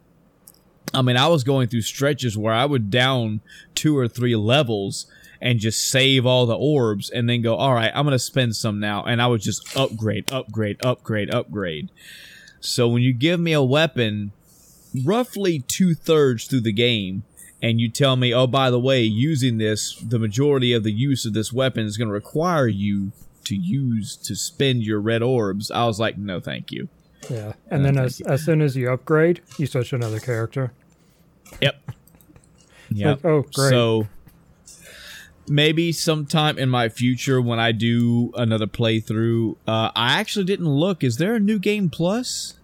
I 0.94 1.02
mean, 1.02 1.18
I 1.18 1.28
was 1.28 1.44
going 1.44 1.68
through 1.68 1.82
stretches 1.82 2.38
where 2.38 2.54
I 2.54 2.66
would 2.66 2.90
down 2.90 3.42
two 3.76 3.98
or 3.98 4.08
three 4.08 4.36
levels 4.36 5.06
and 5.42 5.60
just 5.60 5.90
save 5.90 6.26
all 6.26 6.46
the 6.46 6.56
orbs 6.56 7.10
and 7.10 7.28
then 7.28 7.42
go, 7.42 7.56
all 7.56 7.74
right, 7.74 7.92
I'm 7.96 8.06
going 8.06 8.14
to 8.14 8.20
spend 8.20 8.56
some 8.56 8.80
now. 8.80 9.04
And 9.04 9.22
I 9.22 9.28
would 9.28 9.42
just 9.42 9.76
upgrade, 9.76 10.32
upgrade, 10.32 10.86
upgrade, 10.86 11.34
upgrade. 11.34 11.90
So 12.60 12.88
when 12.88 13.02
you 13.02 13.12
give 13.12 13.40
me 13.40 13.54
a 13.54 13.64
weapon 13.64 14.32
roughly 15.04 15.60
two 15.60 15.96
thirds 15.96 16.46
through 16.46 16.62
the 16.62 16.72
game, 16.72 17.24
and 17.64 17.80
you 17.80 17.90
tell 17.90 18.16
me, 18.16 18.34
oh, 18.34 18.48
by 18.48 18.72
the 18.72 18.80
way, 18.80 19.02
using 19.02 19.58
this, 19.58 19.96
the 19.96 20.18
majority 20.18 20.74
of 20.74 20.84
the 20.84 20.92
use 20.92 21.26
of 21.26 21.34
this 21.34 21.54
weapon 21.54 21.86
is 21.86 21.96
going 21.96 22.08
to 22.08 22.14
require 22.14 22.68
you 22.68 23.12
to 23.46 23.56
use 23.56 24.16
to 24.18 24.36
spend 24.36 24.84
your 24.84 25.00
red 25.00 25.22
orbs, 25.22 25.70
I 25.72 25.86
was 25.86 26.00
like, 26.00 26.18
no, 26.18 26.40
thank 26.40 26.72
you. 26.72 26.90
Yeah, 27.30 27.54
and 27.70 27.82
Uh, 27.82 27.84
then 27.84 27.96
thank 27.96 28.06
as, 28.06 28.22
as 28.22 28.46
soon 28.46 28.62
as 28.62 28.76
you 28.76 28.92
upgrade, 28.92 29.42
you 29.58 29.68
switch 29.68 29.94
another 29.94 30.20
character. 30.20 30.72
Yep. 31.62 31.92
Yep. 32.90 33.24
Like, 33.24 33.26
oh, 33.26 33.42
great. 33.54 33.70
So 33.70 34.08
maybe 35.48 35.92
sometime 35.92 36.58
in 36.58 36.70
my 36.70 36.90
future 36.90 37.42
when 37.42 37.60
I 37.60 37.72
do 37.72 38.32
another 38.36 38.68
playthrough, 38.68 39.56
uh, 39.68 39.92
I 39.96 40.20
actually 40.20 40.46
didn't 40.46 40.70
look. 40.70 41.04
Is 41.04 41.18
there 41.18 41.36
a 41.36 41.40
new 41.40 41.60
game 41.60 41.90
plus? 41.90 42.56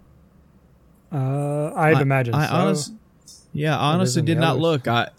Uh, 1.11 1.71
I'd 1.75 1.95
I- 1.97 2.01
imagine 2.01 2.33
I 2.35 2.47
so. 2.47 2.53
honest- 2.53 2.93
yeah, 3.53 3.77
honestly 3.77 4.21
did 4.21 4.37
not 4.37 4.51
others. 4.51 4.61
look. 4.61 4.87
I 4.87 5.09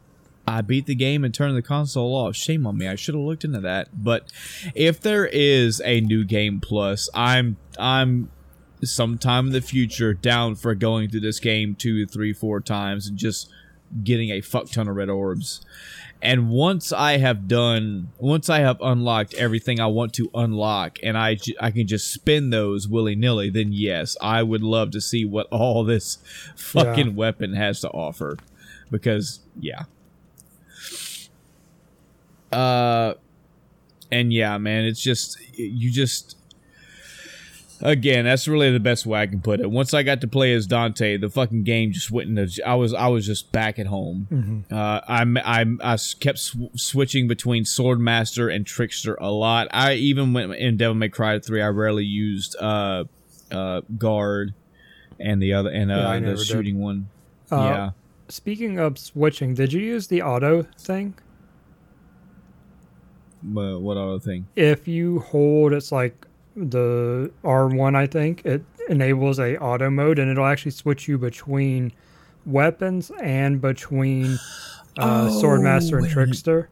I 0.46 0.62
beat 0.62 0.86
the 0.86 0.94
game 0.94 1.24
and 1.24 1.34
turned 1.34 1.56
the 1.56 1.62
console 1.62 2.14
off. 2.14 2.34
Shame 2.36 2.66
on 2.66 2.78
me. 2.78 2.88
I 2.88 2.94
should 2.94 3.14
have 3.14 3.22
looked 3.24 3.44
into 3.44 3.60
that. 3.60 3.88
But 3.92 4.32
if 4.74 4.98
there 5.00 5.26
is 5.26 5.82
a 5.84 6.00
new 6.00 6.24
game 6.24 6.60
plus, 6.60 7.08
I'm 7.14 7.56
I'm 7.78 8.30
sometime 8.82 9.48
in 9.48 9.52
the 9.52 9.60
future 9.60 10.14
down 10.14 10.54
for 10.54 10.74
going 10.74 11.10
through 11.10 11.20
this 11.20 11.40
game 11.40 11.74
two, 11.74 12.06
three, 12.06 12.32
four 12.32 12.60
times 12.60 13.08
and 13.08 13.16
just 13.18 13.50
getting 14.04 14.30
a 14.30 14.40
fuck 14.40 14.70
ton 14.70 14.88
of 14.88 14.96
red 14.96 15.08
orbs. 15.10 15.60
And 16.20 16.50
once 16.50 16.90
I 16.92 17.18
have 17.18 17.46
done, 17.46 18.08
once 18.18 18.50
I 18.50 18.58
have 18.58 18.80
unlocked 18.80 19.34
everything 19.34 19.78
I 19.78 19.86
want 19.86 20.12
to 20.14 20.28
unlock, 20.34 20.98
and 21.02 21.16
I, 21.16 21.38
I 21.60 21.70
can 21.70 21.86
just 21.86 22.12
spin 22.12 22.50
those 22.50 22.88
willy 22.88 23.14
nilly, 23.14 23.50
then 23.50 23.72
yes, 23.72 24.16
I 24.20 24.42
would 24.42 24.62
love 24.64 24.90
to 24.92 25.00
see 25.00 25.24
what 25.24 25.46
all 25.52 25.84
this 25.84 26.18
fucking 26.56 27.06
Yeah. 27.08 27.12
weapon 27.12 27.52
has 27.54 27.80
to 27.82 27.88
offer. 27.90 28.36
Because 28.90 29.40
yeah, 29.60 29.82
uh, 32.50 33.14
and 34.10 34.32
yeah, 34.32 34.56
man, 34.58 34.86
it's 34.86 35.02
just 35.02 35.38
you 35.58 35.90
just 35.92 36.37
again, 37.80 38.24
that's 38.24 38.46
really 38.48 38.70
the 38.72 38.80
best 38.80 39.06
way 39.06 39.20
I 39.20 39.26
can 39.26 39.40
put 39.40 39.60
it. 39.60 39.70
Once 39.70 39.94
I 39.94 40.02
got 40.02 40.20
to 40.22 40.28
play 40.28 40.52
as 40.54 40.66
Dante, 40.66 41.16
the 41.16 41.28
fucking 41.28 41.62
game 41.64 41.92
just 41.92 42.10
went 42.10 42.28
into. 42.36 42.66
I 42.66 42.74
was 42.74 42.92
I 42.94 43.06
was 43.08 43.26
just 43.26 43.52
back 43.52 43.78
at 43.78 43.86
home. 43.86 44.64
Uh, 44.70 45.00
I'm 45.08 45.36
I'm 45.38 45.80
I 45.82 45.94
s- 45.94 46.14
kept 46.14 46.38
sw- 46.38 46.56
switching 46.76 47.28
between 47.28 47.64
Swordmaster 47.64 48.54
and 48.54 48.66
Trickster 48.66 49.14
a 49.20 49.30
lot. 49.30 49.68
I 49.70 49.94
even 49.94 50.32
went 50.32 50.54
in 50.54 50.76
Devil 50.76 50.94
May 50.94 51.08
Cry 51.08 51.38
three. 51.38 51.62
I 51.62 51.68
rarely 51.68 52.04
used 52.04 52.56
uh 52.60 53.04
uh 53.50 53.80
guard 53.96 54.54
and 55.20 55.40
the 55.42 55.52
other 55.54 55.70
and 55.70 55.90
Yeah, 55.90 56.08
I 56.08 56.16
uh 56.16 56.20
never 56.20 56.32
the 56.32 56.38
did. 56.38 56.46
shooting 56.46 56.78
one. 56.80 57.08
Uh, 57.50 57.56
yeah. 57.56 57.90
Speaking 58.28 58.78
of 58.78 58.98
switching, 58.98 59.54
did 59.54 59.72
you 59.72 59.80
use 59.80 60.06
the 60.08 60.20
auto 60.22 60.62
thing? 60.78 61.14
But 63.42 63.80
what 63.80 63.96
other 63.96 64.18
thing? 64.18 64.46
If 64.56 64.88
you 64.88 65.20
hold, 65.20 65.72
it's 65.72 65.92
like 65.92 66.26
the 66.58 67.30
R1, 67.44 67.94
I 67.96 68.06
think, 68.06 68.44
it 68.44 68.62
enables 68.88 69.38
a 69.38 69.56
auto 69.58 69.90
mode 69.90 70.18
and 70.18 70.30
it'll 70.30 70.46
actually 70.46 70.70
switch 70.72 71.06
you 71.08 71.18
between 71.18 71.92
weapons 72.46 73.10
and 73.22 73.60
between 73.60 74.34
uh, 74.98 75.28
Oh, 75.30 75.40
Swordmaster 75.42 75.94
and 75.98 76.02
wait 76.02 76.12
a 76.12 76.16
minute. 76.16 76.26
Trickster. 76.28 76.68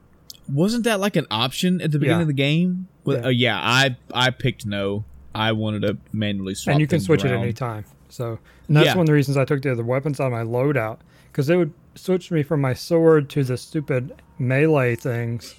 Wasn't 0.52 0.84
that 0.84 1.00
like 1.00 1.16
an 1.16 1.26
option 1.30 1.80
at 1.80 1.90
the 1.92 1.98
beginning 1.98 2.18
Yeah. 2.20 2.22
of 2.22 2.28
the 2.28 2.32
game? 2.34 2.88
Well, 3.04 3.18
Yeah. 3.18 3.26
uh, 3.26 3.28
yeah, 3.30 3.60
I 3.62 3.96
I 4.14 4.30
picked 4.30 4.64
no. 4.66 5.04
I 5.34 5.52
wanted 5.52 5.82
to 5.82 5.98
manually 6.12 6.54
swap. 6.54 6.72
and 6.72 6.80
you 6.80 6.86
can 6.86 7.00
switch 7.00 7.24
it 7.24 7.30
around. 7.30 7.42
any 7.42 7.52
time. 7.52 7.84
So 8.08 8.38
and 8.68 8.76
that's 8.76 8.86
Yeah. 8.86 8.92
one 8.94 9.00
of 9.02 9.06
the 9.06 9.12
reasons 9.12 9.36
I 9.36 9.44
took 9.44 9.62
the 9.62 9.72
other 9.72 9.84
weapons 9.84 10.18
on 10.20 10.30
my 10.32 10.42
loadout 10.42 10.98
because 11.30 11.50
it 11.50 11.56
would 11.56 11.72
switch 11.94 12.30
me 12.30 12.42
from 12.42 12.60
my 12.60 12.72
sword 12.74 13.28
to 13.30 13.44
the 13.44 13.56
stupid 13.56 14.12
melee 14.38 14.94
things, 14.96 15.54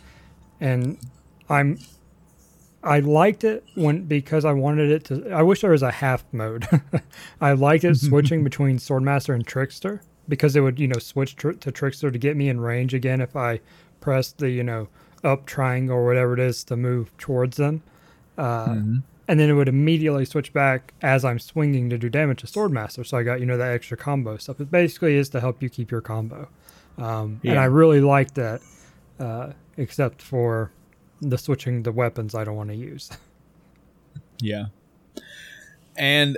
and 0.60 0.98
I'm 1.50 1.78
I 2.88 3.00
liked 3.02 3.44
it 3.44 3.64
when 3.76 4.04
because 4.06 4.46
I 4.46 4.54
wanted 4.54 4.90
it 4.92 5.04
to. 5.06 5.30
I 5.32 5.42
wish 5.44 5.62
there 5.62 5.72
was 5.72 5.84
a 5.84 5.92
half 5.92 6.24
mode. 6.32 6.68
I 7.42 7.52
liked 7.54 7.84
it 7.84 7.96
switching 8.10 8.44
between 8.44 8.78
Swordmaster 8.78 9.36
and 9.36 9.46
Trickster 9.46 10.02
because 10.30 10.56
it 10.56 10.62
would 10.62 10.80
you 10.80 10.88
know 10.88 11.00
switch 11.00 11.36
tr- 11.36 11.52
to 11.52 11.72
Trickster 11.72 12.10
to 12.12 12.18
get 12.18 12.36
me 12.38 12.50
in 12.50 12.60
range 12.60 12.94
again 12.94 13.22
if 13.22 13.36
I 13.36 13.60
pressed 14.00 14.38
the 14.38 14.50
you 14.50 14.64
know 14.64 14.88
up 15.24 15.46
triangle 15.46 15.98
or 15.98 16.06
whatever 16.06 16.34
it 16.34 16.40
is 16.40 16.64
to 16.66 16.78
move 16.78 17.16
towards 17.18 17.58
them. 17.58 17.82
Uh, 18.38 18.68
Mhm. 18.68 19.04
and 19.28 19.40
then 19.40 19.50
it 19.50 19.54
would 19.54 19.68
immediately 19.68 20.24
switch 20.26 20.54
back 20.54 20.94
as 21.02 21.26
I'm 21.26 21.40
swinging 21.40 21.90
to 21.90 21.98
do 21.98 22.08
damage 22.08 22.42
to 22.42 22.48
Swordmaster. 22.48 23.06
So 23.06 23.18
I 23.18 23.24
got 23.24 23.40
you 23.40 23.46
know 23.46 23.58
that 23.58 23.72
extra 23.74 23.98
combo 23.98 24.38
stuff. 24.38 24.62
It 24.62 24.72
basically 24.72 25.16
is 25.16 25.28
to 25.30 25.40
help 25.42 25.62
you 25.62 25.70
keep 25.70 25.92
your 25.92 26.02
combo, 26.02 26.48
um, 26.98 27.42
and 27.44 27.60
I 27.60 27.66
really 27.66 28.00
liked 28.02 28.36
that. 28.36 28.62
Uh, 29.20 29.54
except 29.78 30.22
for 30.22 30.72
the 31.22 31.38
switching 31.38 31.84
the 31.84 31.92
weapons 31.92 32.36
I 32.36 32.44
don't 32.44 32.56
want 32.56 32.70
to 32.70 32.76
use. 32.76 33.10
Yeah. 34.40 34.66
And 35.96 36.38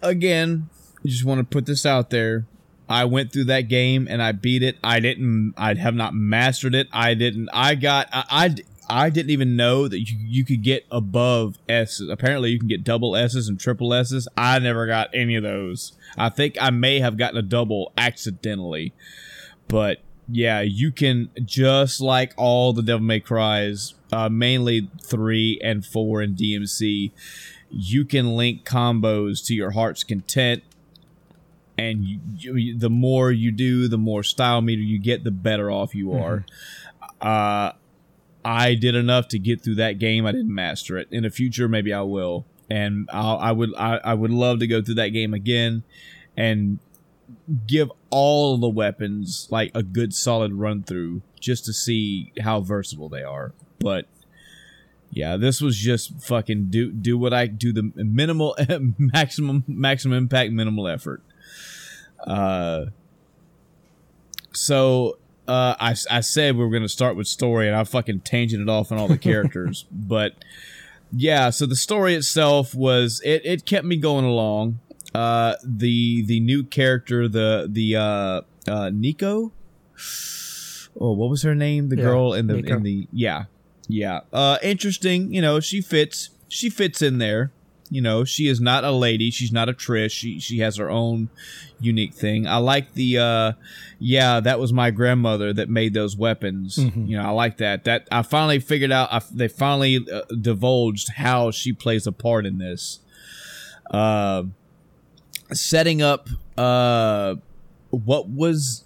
again, 0.00 0.68
just 1.04 1.24
want 1.24 1.40
to 1.40 1.44
put 1.44 1.66
this 1.66 1.84
out 1.84 2.10
there. 2.10 2.46
I 2.88 3.04
went 3.04 3.32
through 3.32 3.44
that 3.44 3.62
game 3.62 4.06
and 4.08 4.22
I 4.22 4.32
beat 4.32 4.62
it. 4.62 4.78
I 4.82 5.00
didn't. 5.00 5.54
I 5.56 5.74
have 5.74 5.94
not 5.94 6.14
mastered 6.14 6.74
it. 6.74 6.88
I 6.92 7.14
didn't. 7.14 7.48
I 7.52 7.74
got. 7.74 8.08
I. 8.12 8.24
I, 8.30 8.54
I 8.90 9.10
didn't 9.10 9.30
even 9.30 9.54
know 9.54 9.86
that 9.86 10.00
you, 10.00 10.16
you 10.18 10.44
could 10.46 10.62
get 10.62 10.86
above 10.90 11.58
S's. 11.68 12.08
Apparently, 12.08 12.50
you 12.50 12.58
can 12.58 12.68
get 12.68 12.84
double 12.84 13.16
S's 13.16 13.46
and 13.46 13.60
triple 13.60 13.92
S's. 13.92 14.26
I 14.34 14.58
never 14.60 14.86
got 14.86 15.10
any 15.12 15.36
of 15.36 15.42
those. 15.42 15.92
I 16.16 16.30
think 16.30 16.56
I 16.58 16.70
may 16.70 17.00
have 17.00 17.18
gotten 17.18 17.36
a 17.36 17.42
double 17.42 17.92
accidentally, 17.98 18.94
but 19.66 20.00
yeah, 20.30 20.60
you 20.60 20.92
can 20.92 21.30
just 21.44 22.00
like 22.00 22.34
all 22.36 22.72
the 22.72 22.82
Devil 22.82 23.04
May 23.04 23.20
Cries, 23.20 23.94
uh, 24.12 24.28
mainly 24.28 24.90
three 25.02 25.58
and 25.62 25.84
four 25.84 26.20
in 26.20 26.34
DMC. 26.34 27.12
You 27.70 28.04
can 28.04 28.36
link 28.36 28.64
combos 28.64 29.44
to 29.46 29.54
your 29.54 29.70
heart's 29.70 30.04
content, 30.04 30.62
and 31.78 32.04
you, 32.04 32.20
you, 32.36 32.78
the 32.78 32.90
more 32.90 33.32
you 33.32 33.50
do, 33.50 33.88
the 33.88 33.98
more 33.98 34.22
style 34.22 34.60
meter 34.60 34.82
you 34.82 34.98
get, 34.98 35.24
the 35.24 35.30
better 35.30 35.70
off 35.70 35.94
you 35.94 36.12
are. 36.12 36.44
Uh, 37.20 37.72
I 38.44 38.74
did 38.74 38.94
enough 38.94 39.28
to 39.28 39.38
get 39.38 39.62
through 39.62 39.76
that 39.76 39.98
game. 39.98 40.26
I 40.26 40.32
didn't 40.32 40.54
master 40.54 40.98
it. 40.98 41.08
In 41.10 41.22
the 41.22 41.30
future, 41.30 41.68
maybe 41.68 41.92
I 41.92 42.02
will, 42.02 42.44
and 42.70 43.08
I'll, 43.12 43.38
I 43.38 43.52
would 43.52 43.74
I, 43.76 44.00
I 44.04 44.14
would 44.14 44.30
love 44.30 44.58
to 44.60 44.66
go 44.66 44.82
through 44.82 44.96
that 44.96 45.08
game 45.08 45.32
again, 45.32 45.84
and 46.36 46.78
give 47.66 47.90
all 48.10 48.58
the 48.58 48.68
weapons 48.68 49.48
like 49.50 49.70
a 49.74 49.82
good 49.82 50.14
solid 50.14 50.52
run 50.54 50.82
through 50.82 51.22
just 51.40 51.64
to 51.66 51.72
see 51.72 52.32
how 52.40 52.60
versatile 52.60 53.08
they 53.08 53.22
are. 53.22 53.52
But 53.80 54.06
yeah, 55.10 55.36
this 55.36 55.60
was 55.60 55.76
just 55.76 56.20
fucking 56.20 56.66
do 56.70 56.90
do 56.90 57.16
what 57.16 57.32
I 57.32 57.46
do 57.46 57.72
the 57.72 57.92
minimal 57.94 58.56
maximum 58.98 59.64
maximum 59.66 60.16
impact 60.18 60.52
minimal 60.52 60.88
effort. 60.88 61.22
Uh 62.24 62.86
so 64.52 65.18
uh 65.46 65.74
I 65.80 65.94
I 66.10 66.20
said 66.20 66.56
we 66.56 66.64
were 66.64 66.70
going 66.70 66.82
to 66.82 66.88
start 66.88 67.16
with 67.16 67.26
story 67.26 67.68
and 67.68 67.76
I 67.76 67.84
fucking 67.84 68.20
tangented 68.20 68.62
it 68.62 68.68
off 68.68 68.92
on 68.92 68.98
all 68.98 69.08
the 69.08 69.18
characters, 69.18 69.86
but 69.92 70.34
yeah, 71.10 71.48
so 71.50 71.64
the 71.64 71.76
story 71.76 72.14
itself 72.14 72.74
was 72.74 73.22
it 73.24 73.42
it 73.44 73.64
kept 73.64 73.86
me 73.86 73.96
going 73.96 74.26
along 74.26 74.80
uh 75.14 75.54
the 75.64 76.22
the 76.26 76.40
new 76.40 76.62
character 76.64 77.28
the 77.28 77.66
the 77.70 77.96
uh 77.96 78.40
uh 78.70 78.90
Nico? 78.92 79.52
Oh 81.00 81.12
what 81.12 81.30
was 81.30 81.42
her 81.42 81.54
name? 81.54 81.88
The 81.88 81.96
Yeah, 81.96 82.02
girl 82.04 82.32
in 82.34 82.46
the 82.46 82.54
Nico. 82.54 82.76
in 82.76 82.82
the 82.82 83.08
yeah 83.12 83.44
yeah. 83.88 84.20
Uh 84.32 84.58
interesting 84.62 85.32
you 85.32 85.40
know 85.40 85.60
she 85.60 85.80
fits 85.80 86.30
she 86.48 86.70
fits 86.70 87.02
in 87.02 87.18
there. 87.18 87.52
You 87.90 88.02
know 88.02 88.24
she 88.24 88.48
is 88.48 88.60
not 88.60 88.84
a 88.84 88.90
lady. 88.90 89.30
She's 89.30 89.50
not 89.52 89.68
a 89.70 89.72
trish. 89.72 90.10
She 90.10 90.38
she 90.40 90.58
has 90.58 90.76
her 90.76 90.90
own 90.90 91.30
unique 91.80 92.12
thing. 92.12 92.46
I 92.46 92.56
like 92.58 92.92
the 92.94 93.16
uh 93.18 93.52
yeah 93.98 94.40
that 94.40 94.58
was 94.60 94.72
my 94.74 94.90
grandmother 94.90 95.52
that 95.54 95.70
made 95.70 95.94
those 95.94 96.14
weapons. 96.16 96.76
Mhm. 96.76 97.08
you 97.08 97.16
know 97.16 97.24
i 97.24 97.30
like 97.30 97.56
that. 97.58 97.84
That 97.84 98.06
i 98.12 98.20
finally 98.22 98.58
figured 98.60 98.92
out 98.92 99.08
I, 99.12 99.22
they 99.32 99.48
finally 99.48 100.04
uh, 100.12 100.22
divulged 100.38 101.12
how 101.16 101.50
she 101.50 101.72
plays 101.72 102.06
a 102.06 102.12
part 102.12 102.44
in 102.44 102.58
this. 102.58 102.98
Uh, 103.90 104.42
setting 105.52 106.02
up 106.02 106.28
uh, 106.56 107.36
what 107.90 108.28
was 108.28 108.84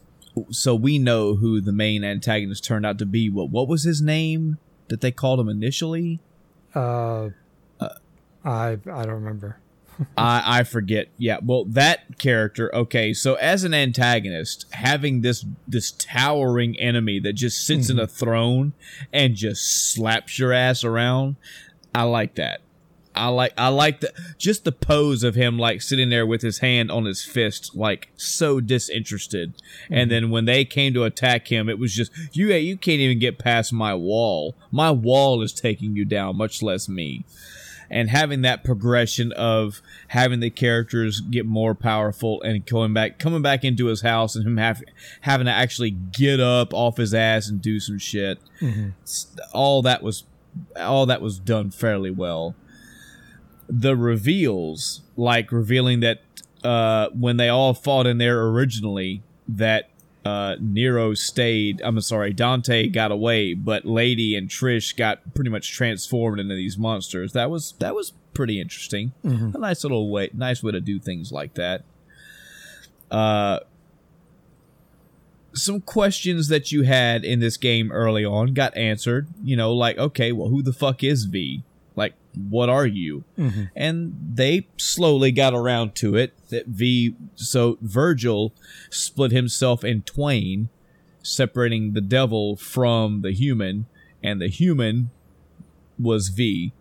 so 0.51 0.75
we 0.75 0.99
know 0.99 1.35
who 1.35 1.61
the 1.61 1.73
main 1.73 2.05
antagonist 2.05 2.65
turned 2.65 2.87
out 2.87 2.99
to 2.99 3.07
be. 3.07 3.29
What 3.29 3.51
what 3.51 3.69
was 3.69 3.85
his 3.85 4.01
name 4.01 4.59
that 4.89 5.01
they 5.01 5.11
called 5.11 5.41
him 5.41 5.49
initially? 5.49 6.21
Uh, 6.75 7.31
I 8.45 8.79
I 8.91 9.05
don't 9.05 9.15
remember. 9.15 9.59
I, 10.17 10.61
I 10.61 10.63
forget. 10.65 11.09
Yeah, 11.19 11.39
well, 11.43 11.65
that 11.67 12.19
character. 12.19 12.75
Okay, 12.75 13.13
so 13.13 13.35
as 13.35 13.65
an 13.65 13.75
antagonist, 13.75 14.67
having 14.73 15.21
this 15.21 15.45
this 15.69 15.93
towering 15.93 16.79
enemy 16.79 17.21
that 17.21 17.35
just 17.35 17.67
sits 17.67 17.91
in 17.91 17.99
a 17.99 18.07
throne 18.07 18.73
and 19.13 19.35
just 19.35 19.93
slaps 19.93 20.39
your 20.39 20.53
ass 20.53 20.83
around, 20.83 21.37
I 21.95 22.05
like 22.05 22.35
that. 22.37 22.63
I 23.15 23.29
like 23.29 23.53
I 23.59 23.69
like 23.69 24.01
the 24.01 24.13
just 24.39 24.65
the 24.65 24.73
pose 24.73 25.23
of 25.23 25.35
him 25.35 25.59
like 25.59 25.83
sitting 25.83 26.11
there 26.11 26.27
with 26.27 26.43
his 26.43 26.59
hand 26.59 26.91
on 26.91 27.05
his 27.05 27.25
fist, 27.25 27.75
like 27.75 28.11
so 28.17 28.61
disinterested. 28.61 29.55
And 29.91 30.11
then 30.11 30.31
when 30.31 30.45
they 30.45 30.65
came 30.65 30.95
to 30.95 31.05
attack 31.05 31.49
him, 31.49 31.69
it 31.69 31.79
was 31.79 31.95
just 31.95 32.13
you. 32.33 32.49
You 32.53 32.77
can't 32.77 33.01
even 33.01 33.19
get 33.19 33.39
past 33.39 33.73
my 33.73 33.95
wall. 33.95 34.55
My 34.71 34.91
wall 34.91 35.43
is 35.43 35.53
taking 35.53 35.97
you 35.97 36.05
down, 36.05 36.37
much 36.37 36.63
less 36.63 36.89
me 36.89 37.25
and 37.93 38.09
having 38.09 38.41
that 38.41 38.65
progression 38.65 39.33
of 39.33 39.83
having 40.09 40.41
the 40.41 40.49
characters 40.49 41.21
get 41.21 41.45
more 41.45 41.75
powerful 41.75 42.41
and 42.43 42.67
coming 42.67 42.95
back 42.95 43.19
coming 43.19 43.43
back 43.43 43.63
into 43.63 43.87
his 43.87 44.01
house 44.01 44.35
and 44.35 44.47
him 44.47 44.57
have, 44.57 44.83
having 45.21 45.45
to 45.45 45.53
actually 45.53 45.91
get 45.91 46.41
up 46.41 46.73
off 46.73 46.97
his 46.97 47.13
ass 47.13 47.49
and 47.49 47.61
do 47.61 47.79
some 47.79 47.99
shit 47.99 48.39
mm-hmm. 48.61 48.89
all 49.53 49.83
that 49.83 50.03
was 50.03 50.25
all 50.77 51.07
that 51.07 51.21
was 51.21 51.39
done 51.39 51.71
fairly 51.71 52.11
well 52.11 52.55
the 53.69 53.97
reveals 53.97 55.03
like 55.17 55.53
revealing 55.53 56.01
that 56.01 56.21
uh, 56.65 57.09
when 57.11 57.37
they 57.37 57.49
all 57.49 57.75
fought 57.75 58.07
in 58.07 58.19
there 58.19 58.43
originally 58.47 59.23
that 59.49 59.89
uh, 60.25 60.57
Nero 60.61 61.15
stayed. 61.15 61.81
I'm 61.83 62.01
sorry, 62.01 62.33
Dante 62.33 62.87
got 62.89 63.11
away, 63.11 63.55
but 63.55 63.85
Lady 63.85 64.37
and 64.37 64.49
Trish 64.49 64.97
got 64.97 65.35
pretty 65.35 65.51
much 65.51 65.73
transformed 65.73 66.39
into 66.39 66.55
these 66.55 66.79
monsters. 66.79 67.33
That 67.33 67.51
was 67.51 67.75
that 67.81 67.95
was 67.95 68.13
pretty 68.35 68.61
interesting. 68.61 69.13
A 69.57 69.59
nice 69.59 69.83
little 69.83 70.11
way, 70.11 70.31
nice 70.33 70.63
way 70.63 70.73
to 70.73 70.81
do 70.81 70.99
things 71.01 71.33
like 71.33 71.55
that. 71.55 71.83
Uh, 73.11 73.61
some 75.55 75.81
questions 75.81 76.49
that 76.49 76.73
you 76.73 76.83
had 76.83 77.25
in 77.25 77.41
this 77.41 77.57
game 77.57 77.91
early 77.93 78.25
on 78.25 78.55
got 78.55 78.77
answered. 78.77 79.27
You 79.43 79.57
know, 79.57 79.73
like 79.73 79.99
okay, 79.99 80.31
well, 80.33 80.49
who 80.49 80.63
the 80.63 80.73
fuck 80.73 81.03
is 81.03 81.25
V? 81.25 81.63
What 82.35 82.69
are 82.69 82.87
you? 82.87 83.25
And 83.75 84.15
they 84.35 84.67
slowly 84.77 85.33
got 85.33 85.55
around 85.55 85.95
to 85.97 86.17
it. 86.17 86.35
That 86.51 86.67
V, 86.67 87.15
so 87.35 87.79
Virgil 87.81 88.53
split 88.91 89.33
himself 89.33 89.85
in 89.85 90.03
twain, 90.03 90.69
separating 91.23 91.93
the 91.93 92.01
devil 92.01 92.57
from 92.57 93.23
the 93.23 93.33
human, 93.33 93.87
and 94.23 94.41
the 94.41 94.49
human 94.49 95.11
was 95.99 96.29
V. 96.29 96.73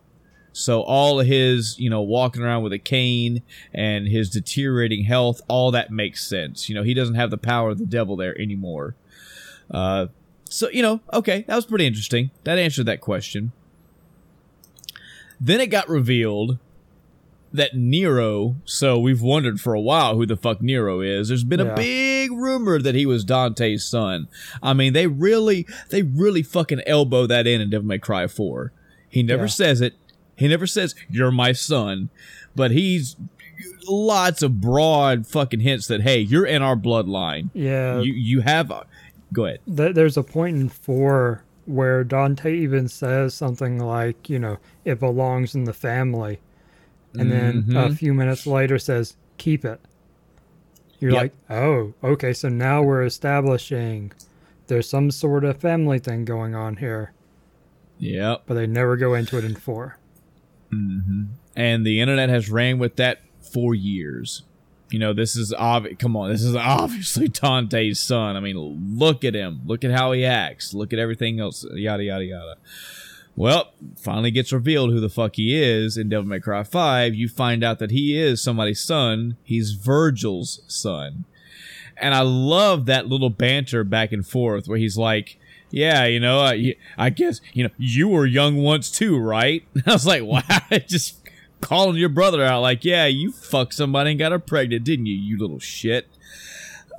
So 0.53 0.81
all 0.81 1.19
of 1.19 1.27
his, 1.27 1.79
you 1.79 1.89
know, 1.89 2.01
walking 2.01 2.41
around 2.41 2.63
with 2.63 2.73
a 2.73 2.79
cane 2.79 3.41
and 3.73 4.07
his 4.07 4.29
deteriorating 4.29 5.05
health, 5.05 5.41
all 5.47 5.71
that 5.71 5.91
makes 5.91 6.27
sense. 6.27 6.67
You 6.67 6.75
know, 6.75 6.83
he 6.83 6.93
doesn't 6.93 7.15
have 7.15 7.31
the 7.31 7.37
power 7.37 7.69
of 7.69 7.77
the 7.77 7.85
devil 7.85 8.15
there 8.17 8.37
anymore. 8.39 8.95
Uh, 9.69 10.07
so 10.45 10.69
you 10.69 10.81
know, 10.81 10.99
okay, 11.13 11.45
that 11.47 11.55
was 11.55 11.65
pretty 11.65 11.87
interesting. 11.87 12.31
That 12.43 12.57
answered 12.59 12.85
that 12.87 12.99
question. 12.99 13.53
Then 15.43 15.59
it 15.59 15.67
got 15.67 15.89
revealed 15.89 16.59
that 17.53 17.75
Nero, 17.75 18.55
so 18.63 18.97
we've 18.99 19.21
wondered 19.21 19.59
for 19.59 19.73
a 19.73 19.81
while 19.81 20.15
who 20.15 20.25
the 20.25 20.37
fuck 20.37 20.61
Nero 20.61 21.01
is. 21.01 21.27
There's 21.27 21.43
been 21.43 21.59
a 21.59 21.75
big 21.75 22.31
rumor 22.31 22.79
that 22.79 22.95
he 22.95 23.05
was 23.05 23.25
Dante's 23.25 23.83
son. 23.83 24.27
I 24.63 24.73
mean, 24.73 24.93
they 24.93 25.07
really, 25.07 25.65
they 25.89 26.01
really 26.03 26.43
fucking 26.43 26.81
elbow 26.85 27.25
that 27.27 27.47
in 27.47 27.59
in 27.59 27.69
Devil 27.71 27.87
May 27.87 27.97
Cry 27.99 28.27
4. 28.27 28.71
He 29.09 29.23
never 29.23 29.43
Yeah. 29.43 29.47
says 29.49 29.81
it. 29.81 29.95
He 30.37 30.47
never 30.47 30.65
says, 30.67 30.95
you're 31.09 31.31
my 31.31 31.51
son. 31.51 32.09
But 32.55 32.71
he's 32.71 33.17
lots 33.89 34.41
of 34.41 34.61
broad 34.61 35.27
fucking 35.27 35.59
hints 35.61 35.87
that, 35.87 36.01
hey, 36.03 36.19
you're 36.19 36.45
in 36.45 36.61
our 36.61 36.75
bloodline. 36.77 37.49
Yeah, 37.53 37.99
You, 37.99 38.13
you 38.13 38.41
have, 38.41 38.71
a, 38.71 38.85
go 39.33 39.45
ahead. 39.45 39.59
there's 39.67 40.15
a 40.17 40.23
point 40.23 40.55
in 40.57 40.69
four 40.69 41.43
where 41.65 42.03
Dante 42.03 42.53
even 42.55 42.87
says 42.87 43.33
something 43.33 43.77
like, 43.79 44.29
you 44.29 44.39
know, 44.39 44.57
it 44.85 44.99
belongs 44.99 45.55
in 45.55 45.63
the 45.65 45.73
family, 45.73 46.39
and 47.17 47.31
then 47.31 47.57
a 47.75 47.89
Mhm. 47.89 47.97
few 47.97 48.13
minutes 48.13 48.47
later 48.47 48.79
says, 48.79 49.15
keep 49.37 49.63
it. 49.65 49.79
You're 50.99 51.11
Yep. 51.11 51.21
like, 51.21 51.33
oh, 51.49 51.93
okay, 52.03 52.33
so 52.33 52.47
now 52.49 52.81
we're 52.83 53.03
establishing 53.03 54.11
there's 54.67 54.87
some 54.87 55.11
sort 55.11 55.43
of 55.43 55.57
family 55.57 55.99
thing 55.99 56.23
going 56.23 56.55
on 56.55 56.77
here, 56.77 57.11
Yep. 57.99 58.43
but 58.45 58.53
they 58.53 58.67
never 58.67 58.95
go 58.95 59.13
into 59.15 59.37
it 59.37 59.43
in 59.43 59.55
four. 59.55 59.97
and 61.53 61.85
the 61.85 61.99
internet 61.99 62.29
has 62.29 62.49
ran 62.49 62.79
with 62.79 62.95
that 62.95 63.19
for 63.41 63.75
years. 63.75 64.43
You 64.93 64.99
know, 64.99 65.13
this 65.13 65.35
is 65.35 65.53
obvious. 65.53 65.97
Come 65.97 66.15
on, 66.15 66.31
this 66.31 66.43
is 66.43 66.55
obviously 66.55 67.27
Dante's 67.27 67.99
son. 67.99 68.35
I 68.35 68.39
mean, 68.39 68.57
look 68.97 69.23
at 69.23 69.33
him. 69.33 69.61
Look 69.65 69.83
at 69.83 69.91
how 69.91 70.11
he 70.11 70.25
acts. 70.25 70.73
Look 70.73 70.93
at 70.93 70.99
everything 70.99 71.39
else. 71.39 71.65
Yada 71.73 72.03
yada 72.03 72.25
yada. 72.25 72.57
Well, 73.35 73.71
finally 73.97 74.31
gets 74.31 74.51
revealed 74.51 74.91
who 74.91 74.99
the 74.99 75.09
fuck 75.09 75.37
he 75.37 75.61
is 75.61 75.97
in 75.97 76.09
Devil 76.09 76.27
May 76.27 76.39
Cry 76.39 76.63
Five. 76.63 77.15
You 77.15 77.29
find 77.29 77.63
out 77.63 77.79
that 77.79 77.91
he 77.91 78.17
is 78.17 78.41
somebody's 78.41 78.81
son. 78.81 79.37
He's 79.43 79.71
Virgil's 79.71 80.61
son, 80.67 81.25
and 81.97 82.13
I 82.13 82.21
love 82.21 82.85
that 82.87 83.07
little 83.07 83.29
banter 83.29 83.83
back 83.83 84.11
and 84.11 84.25
forth 84.25 84.67
where 84.67 84.77
he's 84.77 84.97
like. 84.97 85.37
Yeah, 85.73 86.03
you 86.03 86.19
know, 86.19 86.41
I, 86.41 86.75
I 86.97 87.11
guess 87.11 87.39
you 87.53 87.63
know 87.63 87.69
you 87.77 88.09
were 88.09 88.25
young 88.25 88.57
once 88.57 88.91
too, 88.91 89.17
right? 89.17 89.63
I 89.87 89.93
was 89.93 90.05
like, 90.05 90.21
wow, 90.21 90.41
just 90.85 91.20
calling 91.61 91.95
your 91.95 92.09
brother 92.09 92.43
out 92.43 92.61
like, 92.61 92.83
yeah, 92.83 93.05
you 93.05 93.31
fucked 93.31 93.73
somebody 93.73 94.11
and 94.11 94.19
got 94.19 94.31
her 94.31 94.39
pregnant, 94.39 94.83
didn't 94.83 95.05
you, 95.05 95.15
you 95.15 95.37
little 95.37 95.59
shit? 95.59 96.07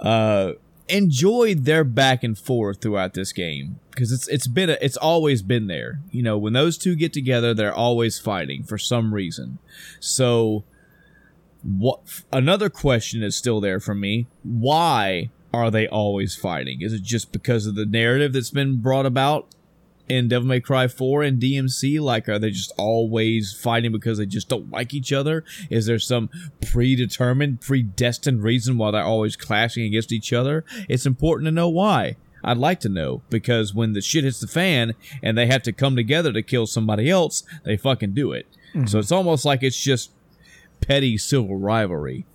Uh, 0.01 0.53
enjoyed 0.89 1.65
their 1.65 1.85
back 1.85 2.23
and 2.23 2.39
forth 2.39 2.81
throughout 2.81 3.15
this 3.15 3.33
game 3.33 3.79
because 3.91 4.13
it's 4.13 4.29
it's 4.29 4.47
been 4.47 4.71
a, 4.71 4.77
it's 4.81 4.97
always 4.97 5.43
been 5.43 5.67
there. 5.67 6.01
You 6.11 6.23
know, 6.23 6.39
when 6.39 6.53
those 6.53 6.79
two 6.79 6.97
get 6.97 7.13
together, 7.13 7.55
they're 7.55 7.75
always 7.75 8.19
fighting 8.19 8.63
for 8.63 8.79
some 8.79 9.15
reason. 9.15 9.59
So, 10.01 10.65
what? 11.63 12.23
Another 12.33 12.69
question 12.69 13.23
is 13.23 13.37
still 13.37 13.61
there 13.61 13.81
for 13.81 13.95
me. 13.95 14.27
Why 14.43 15.31
are 15.53 15.71
they 15.71 15.87
always 15.87 16.35
fighting? 16.35 16.83
Is 16.83 16.93
it 16.93 17.03
just 17.03 17.33
because 17.33 17.67
of 17.67 17.75
the 17.75 17.87
narrative 17.87 18.33
that's 18.33 18.51
been 18.51 18.81
brought 18.81 19.07
about 19.07 19.47
in 20.09 20.29
Devil 20.29 20.49
May 20.49 20.61
Cry 20.61 20.89
4 20.89 21.23
and 21.23 21.41
DMC? 21.41 22.01
Like, 22.01 22.29
are 22.29 22.39
they 22.39 22.51
just 22.51 22.73
always 22.77 23.53
fighting 23.53 23.93
because 23.93 24.19
they 24.19 24.27
just 24.27 24.49
don't 24.49 24.71
like 24.71 24.95
each 24.95 25.13
other? 25.13 25.45
Is 25.71 25.87
there 25.87 25.99
some 25.99 26.31
predetermined, 26.61 27.61
predestined 27.61 28.43
reason 28.43 28.79
why 28.79 28.91
they're 28.91 29.03
always 29.03 29.37
clashing 29.37 29.85
against 29.85 30.13
each 30.13 30.33
other? 30.33 30.65
It's 30.89 31.07
important 31.07 31.47
to 31.47 31.53
know 31.53 31.69
why. 31.69 32.17
I'd 32.45 32.59
like 32.59 32.81
to 32.81 32.89
know 32.89 33.23
because 33.31 33.75
when 33.75 33.93
the 33.93 34.01
shit 34.01 34.25
hits 34.25 34.41
the 34.41 34.49
fan 34.49 34.95
and 35.23 35.39
they 35.39 35.47
have 35.47 35.63
to 35.63 35.73
come 35.73 35.95
together 35.95 36.33
to 36.33 36.43
kill 36.43 36.67
somebody 36.67 37.09
else, 37.09 37.45
they 37.65 37.77
fucking 37.77 38.15
do 38.15 38.33
it. 38.33 38.47
Mm-hmm. 38.75 38.87
So 38.87 38.99
it's 38.99 39.13
almost 39.13 39.45
like 39.45 39.63
it's 39.63 39.81
just 39.81 40.11
petty 40.81 41.17
civil 41.19 41.57
rivalry. 41.57 42.27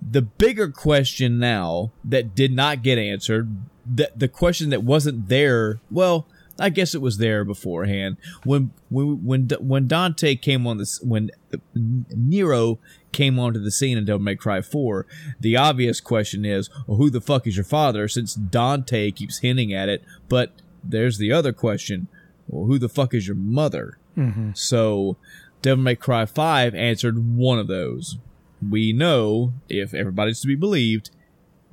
The 0.00 0.22
bigger 0.22 0.68
question 0.68 1.38
now 1.38 1.90
that 2.04 2.34
did 2.34 2.52
not 2.52 2.82
get 2.82 2.98
answered, 2.98 3.50
the, 3.84 4.10
the 4.14 4.28
question 4.28 4.70
that 4.70 4.84
wasn't 4.84 5.28
there, 5.28 5.80
well, 5.90 6.26
I 6.58 6.70
guess 6.70 6.94
it 6.94 7.02
was 7.02 7.18
there 7.18 7.44
beforehand. 7.44 8.16
When 8.44 8.70
when 8.88 9.24
when 9.24 9.48
when 9.60 9.86
Dante 9.86 10.36
came 10.36 10.66
on 10.66 10.78
this, 10.78 11.00
when 11.02 11.30
Nero 11.74 12.78
came 13.12 13.38
onto 13.38 13.60
the 13.60 13.70
scene 13.70 13.98
in 13.98 14.04
Devil 14.04 14.20
May 14.20 14.36
Cry 14.36 14.60
4, 14.60 15.06
the 15.40 15.56
obvious 15.56 16.00
question 16.00 16.44
is, 16.44 16.70
well, 16.86 16.98
who 16.98 17.10
the 17.10 17.20
fuck 17.20 17.46
is 17.46 17.56
your 17.56 17.64
father? 17.64 18.08
Since 18.08 18.34
Dante 18.34 19.10
keeps 19.10 19.38
hinting 19.38 19.72
at 19.72 19.88
it, 19.88 20.02
but 20.28 20.52
there's 20.82 21.18
the 21.18 21.32
other 21.32 21.52
question, 21.52 22.08
well, 22.46 22.66
who 22.66 22.78
the 22.78 22.88
fuck 22.88 23.14
is 23.14 23.26
your 23.26 23.36
mother? 23.36 23.98
Mm-hmm. 24.16 24.50
So, 24.54 25.16
Devil 25.62 25.84
May 25.84 25.96
Cry 25.96 26.26
5 26.26 26.74
answered 26.74 27.36
one 27.36 27.58
of 27.58 27.68
those. 27.68 28.18
We 28.66 28.92
know, 28.92 29.52
if 29.68 29.92
everybody's 29.94 30.40
to 30.40 30.46
be 30.46 30.54
believed, 30.54 31.10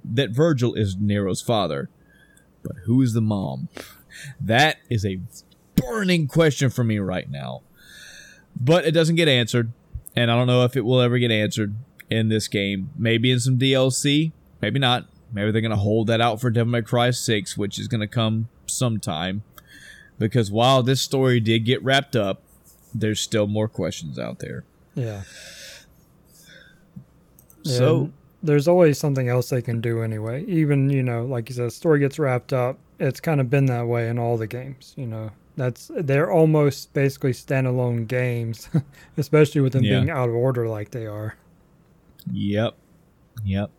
that 0.04 0.32
Virgil 0.32 0.74
is 0.74 0.98
Nero's 0.98 1.42
father. 1.42 1.90
But 2.64 2.78
who 2.86 3.02
is 3.02 3.14
the 3.14 3.22
mom? 3.22 3.70
That 4.40 4.78
is 4.90 5.06
a 5.06 5.20
burning 5.76 6.28
question 6.28 6.70
for 6.70 6.84
me 6.84 7.00
right 7.00 7.30
now. 7.30 7.62
But 8.60 8.86
it 8.86 8.92
doesn't 8.92 9.16
get 9.16 9.28
answered, 9.28 9.72
and 10.16 10.30
I 10.30 10.36
don't 10.36 10.48
know 10.48 10.64
if 10.64 10.76
it 10.78 10.86
will 10.86 11.02
ever 11.02 11.18
get 11.18 11.32
answered 11.32 11.76
in 12.10 12.30
this 12.30 12.48
game. 12.48 12.92
Maybe 12.96 13.32
in 13.32 13.40
some 13.40 13.58
DLC, 13.58 14.32
maybe 14.62 14.80
not. 14.80 15.08
Maybe 15.34 15.52
they're 15.52 15.62
going 15.62 15.72
to 15.72 15.78
hold 15.78 16.08
that 16.08 16.22
out 16.22 16.40
for 16.40 16.52
Devil 16.52 16.72
May 16.72 16.84
Cry 16.84 17.10
6, 17.10 17.58
which 17.58 17.80
is 17.80 17.88
going 17.88 18.02
to 18.02 18.08
come 18.08 18.50
sometime. 18.68 19.44
Because 20.20 20.52
while 20.52 20.84
this 20.84 21.02
story 21.02 21.40
did 21.40 21.66
get 21.66 21.84
wrapped 21.84 22.16
up, 22.16 22.44
there's 22.94 23.20
still 23.20 23.48
more 23.48 23.68
questions 23.68 24.20
out 24.20 24.38
there. 24.40 24.64
Yeah. 24.94 25.24
So 27.64 28.12
there's 28.44 28.68
always 28.68 29.00
something 29.00 29.28
else 29.28 29.50
they 29.50 29.62
can 29.62 29.82
do 29.82 30.04
anyway. 30.04 30.46
Even 30.46 30.90
you 30.90 31.02
know, 31.02 31.26
like 31.26 31.50
you 31.50 31.56
said, 31.56 31.74
story 31.74 32.00
gets 32.00 32.20
wrapped 32.20 32.54
up. 32.54 32.78
It's 33.00 33.20
kind 33.20 33.42
of 33.42 33.50
been 33.50 33.66
that 33.68 33.88
way 33.88 34.08
in 34.10 34.18
all 34.20 34.38
the 34.38 34.48
games. 34.48 34.94
You 34.98 35.08
know, 35.08 35.32
that's 35.56 35.90
they're 35.96 36.32
almost 36.32 36.94
basically 36.94 37.32
standalone 37.32 38.08
games, 38.08 38.70
especially 39.18 39.62
with 39.62 39.74
them 39.74 39.84
Yeah. 39.84 40.00
being 40.00 40.10
out 40.10 40.30
of 40.30 40.36
order 40.36 40.68
like 40.68 40.92
they 40.92 41.06
are. 41.06 41.36
Yep. 42.32 42.76
Yep. 43.44 43.72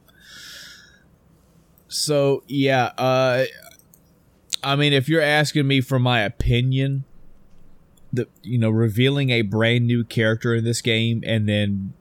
So 1.89 2.43
yeah, 2.49 2.87
uh 2.99 3.45
I 4.63 4.77
mean 4.77 4.93
if 4.93 5.09
you're 5.09 5.23
asking 5.23 5.67
me 5.67 5.81
for 5.81 5.99
my 5.99 6.21
opinion, 6.21 7.05
the 8.13 8.29
you 8.43 8.59
know, 8.59 8.71
revealing 8.71 9.31
a 9.31 9.43
brand 9.43 9.87
new 9.87 10.05
character 10.05 10.55
in 10.55 10.65
this 10.65 10.81
game 10.81 11.23
and 11.27 11.49
then 11.49 11.95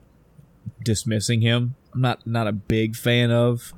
dismissing 0.82 1.40
him, 1.42 1.76
I'm 1.94 2.00
not 2.00 2.26
not 2.26 2.46
a 2.46 2.52
big 2.52 2.96
fan 2.96 3.30
of. 3.30 3.72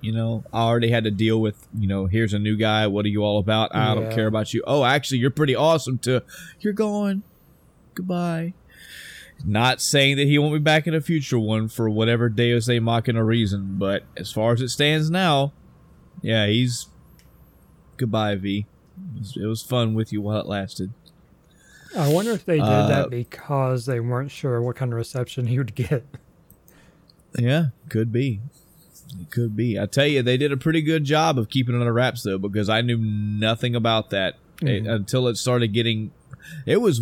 You 0.00 0.12
know, 0.12 0.44
I 0.52 0.60
already 0.60 0.90
had 0.90 1.04
to 1.04 1.10
deal 1.10 1.40
with, 1.40 1.66
you 1.76 1.88
know, 1.88 2.06
here's 2.06 2.32
a 2.32 2.38
new 2.38 2.56
guy, 2.56 2.86
what 2.86 3.04
are 3.04 3.08
you 3.08 3.24
all 3.24 3.38
about? 3.38 3.74
I 3.74 3.94
don't 3.94 4.12
care 4.12 4.28
about 4.28 4.54
you. 4.54 4.62
Oh, 4.66 4.84
actually 4.84 5.18
you're 5.18 5.30
pretty 5.30 5.56
awesome 5.56 5.98
to 5.98 6.22
you're 6.60 6.72
going. 6.72 7.24
Goodbye. 7.94 8.54
Not 9.44 9.80
saying 9.80 10.16
that 10.18 10.26
he 10.28 10.38
won't 10.38 10.52
be 10.54 10.60
back 10.60 10.86
in 10.86 10.94
a 10.94 11.00
future 11.00 11.38
one 11.38 11.68
for 11.68 11.90
whatever 11.90 12.28
Deus 12.28 12.68
Ex 12.68 12.80
Machina 12.80 13.24
reason, 13.24 13.76
but 13.78 14.04
as 14.16 14.30
far 14.30 14.52
as 14.52 14.60
it 14.60 14.68
stands 14.68 15.10
now, 15.10 15.52
yeah, 16.22 16.46
he's 16.46 16.86
goodbye, 17.96 18.36
V. 18.36 18.66
It 19.14 19.18
was, 19.18 19.36
it 19.36 19.46
was 19.46 19.62
fun 19.62 19.94
with 19.94 20.12
you 20.12 20.20
while 20.22 20.38
it 20.38 20.46
lasted. 20.46 20.92
I 21.96 22.12
wonder 22.12 22.32
if 22.32 22.44
they 22.44 22.58
did 22.58 22.64
Uh, 22.64 22.86
that 22.88 23.10
because 23.10 23.86
they 23.86 23.98
weren't 23.98 24.30
sure 24.30 24.60
what 24.62 24.76
kind 24.76 24.92
of 24.92 24.96
reception 24.96 25.46
he 25.46 25.58
would 25.58 25.74
get. 25.74 26.04
Yeah, 27.38 27.66
could 27.88 28.12
be. 28.12 28.40
It 29.20 29.30
could 29.30 29.56
be. 29.56 29.78
I 29.78 29.86
tell 29.86 30.06
you, 30.06 30.22
they 30.22 30.36
did 30.36 30.52
a 30.52 30.56
pretty 30.56 30.82
good 30.82 31.04
job 31.04 31.38
of 31.38 31.48
keeping 31.48 31.74
it 31.74 31.80
under 31.80 31.92
wraps, 31.92 32.22
though, 32.22 32.38
because 32.38 32.68
I 32.68 32.80
knew 32.82 32.98
nothing 32.98 33.74
about 33.74 34.10
that 34.10 34.34
eh, 34.62 34.80
Mhm. 34.80 34.90
until 34.92 35.28
it 35.28 35.36
started 35.36 35.68
getting. 35.72 36.10
It 36.66 36.80
was 36.80 37.00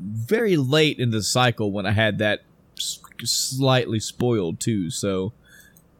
very 0.00 0.56
late 0.56 0.98
in 0.98 1.10
the 1.10 1.22
cycle 1.22 1.70
when 1.72 1.86
I 1.86 1.92
had 1.92 2.18
that 2.18 2.42
slightly 3.24 4.00
spoiled 4.00 4.60
too. 4.60 4.90
So, 4.90 5.32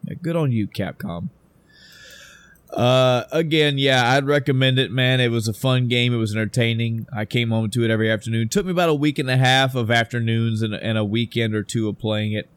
yeah, 0.07 0.15
good 0.21 0.37
on 0.37 0.53
you, 0.53 0.67
Capcom. 0.67 1.29
Uh, 2.71 3.25
again, 3.33 3.79
yeah, 3.79 4.11
I'd 4.13 4.27
recommend 4.27 4.79
it, 4.79 4.91
man. 4.91 5.21
It 5.21 5.31
was 5.31 5.47
a 5.49 5.53
fun 5.55 5.89
game. 5.89 6.13
It 6.13 6.17
was 6.19 6.33
entertaining. 6.35 7.07
I 7.15 7.25
came 7.25 7.51
home 7.51 7.71
to 7.71 7.85
it 7.85 7.91
every 7.91 8.11
afternoon. 8.11 8.49
took 8.49 8.67
me 8.67 8.73
about 8.73 8.89
a 8.89 8.95
week 8.95 9.19
and 9.19 9.31
a 9.31 9.37
half 9.37 9.75
of 9.75 9.91
afternoons 9.91 10.63
and, 10.63 10.75
and 10.75 10.99
a 10.99 11.05
weekend 11.05 11.55
or 11.55 11.63
two 11.63 11.89
of 11.89 11.99
playing 11.99 12.33
it. 12.33 12.49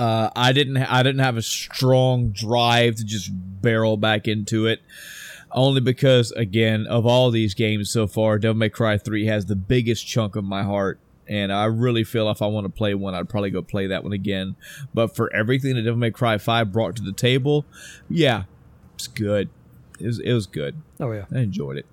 Uh, 0.00 0.30
I 0.34 0.52
didn't. 0.52 0.78
I 0.78 1.02
didn't 1.02 1.20
have 1.20 1.36
a 1.36 1.42
strong 1.42 2.30
drive 2.30 2.96
to 2.96 3.04
just 3.04 3.30
barrel 3.34 3.98
back 3.98 4.26
into 4.26 4.66
it, 4.66 4.80
only 5.52 5.82
because, 5.82 6.30
again, 6.32 6.86
of 6.86 7.04
all 7.04 7.30
these 7.30 7.52
games 7.52 7.90
so 7.90 8.06
far, 8.06 8.38
Devil 8.38 8.54
May 8.54 8.70
Cry 8.70 8.96
Three 8.96 9.26
has 9.26 9.44
the 9.44 9.56
biggest 9.56 10.06
chunk 10.06 10.36
of 10.36 10.44
my 10.44 10.62
heart, 10.62 11.00
and 11.28 11.52
I 11.52 11.66
really 11.66 12.02
feel 12.02 12.30
if 12.30 12.40
I 12.40 12.46
want 12.46 12.64
to 12.64 12.70
play 12.70 12.94
one, 12.94 13.14
I'd 13.14 13.28
probably 13.28 13.50
go 13.50 13.60
play 13.60 13.88
that 13.88 14.02
one 14.02 14.14
again. 14.14 14.56
But 14.94 15.14
for 15.14 15.30
everything 15.34 15.74
that 15.74 15.82
Devil 15.82 15.98
May 15.98 16.12
Cry 16.12 16.38
Five 16.38 16.72
brought 16.72 16.96
to 16.96 17.02
the 17.02 17.12
table, 17.12 17.66
yeah, 18.08 18.44
it's 18.94 19.06
good. 19.06 19.50
It 19.98 20.06
was. 20.06 20.18
It 20.18 20.32
was 20.32 20.46
good. 20.46 20.76
Oh 20.98 21.12
yeah. 21.12 21.26
I 21.30 21.40
enjoyed 21.40 21.76
it. 21.76 21.86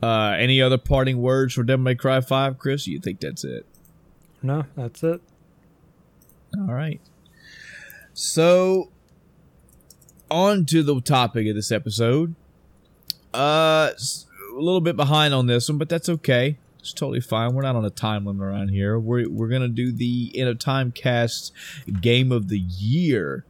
Uh, 0.00 0.36
any 0.38 0.62
other 0.62 0.78
parting 0.78 1.20
words 1.20 1.54
for 1.54 1.64
Devil 1.64 1.82
May 1.82 1.96
Cry 1.96 2.20
Five, 2.20 2.58
Chris? 2.58 2.86
You 2.86 3.00
think 3.00 3.18
that's 3.18 3.42
it? 3.42 3.66
No, 4.40 4.66
that's 4.76 5.02
it. 5.02 5.20
All 6.58 6.74
right. 6.74 7.00
So, 8.14 8.90
on 10.30 10.64
to 10.66 10.82
the 10.82 11.00
topic 11.00 11.46
of 11.48 11.54
this 11.54 11.70
episode. 11.70 12.34
Uh, 13.34 13.90
a 14.56 14.60
little 14.60 14.80
bit 14.80 14.96
behind 14.96 15.34
on 15.34 15.46
this 15.46 15.68
one, 15.68 15.76
but 15.78 15.88
that's 15.88 16.08
okay. 16.08 16.56
It's 16.78 16.92
totally 16.92 17.20
fine. 17.20 17.52
We're 17.52 17.62
not 17.62 17.76
on 17.76 17.84
a 17.84 17.90
time 17.90 18.24
limit 18.24 18.46
around 18.46 18.68
here. 18.68 18.98
We're 18.98 19.28
we're 19.28 19.48
gonna 19.48 19.68
do 19.68 19.92
the 19.92 20.32
End 20.34 20.48
of 20.48 20.58
Time 20.58 20.92
cast 20.92 21.52
game 22.00 22.32
of 22.32 22.48
the 22.48 22.58
year 22.58 23.44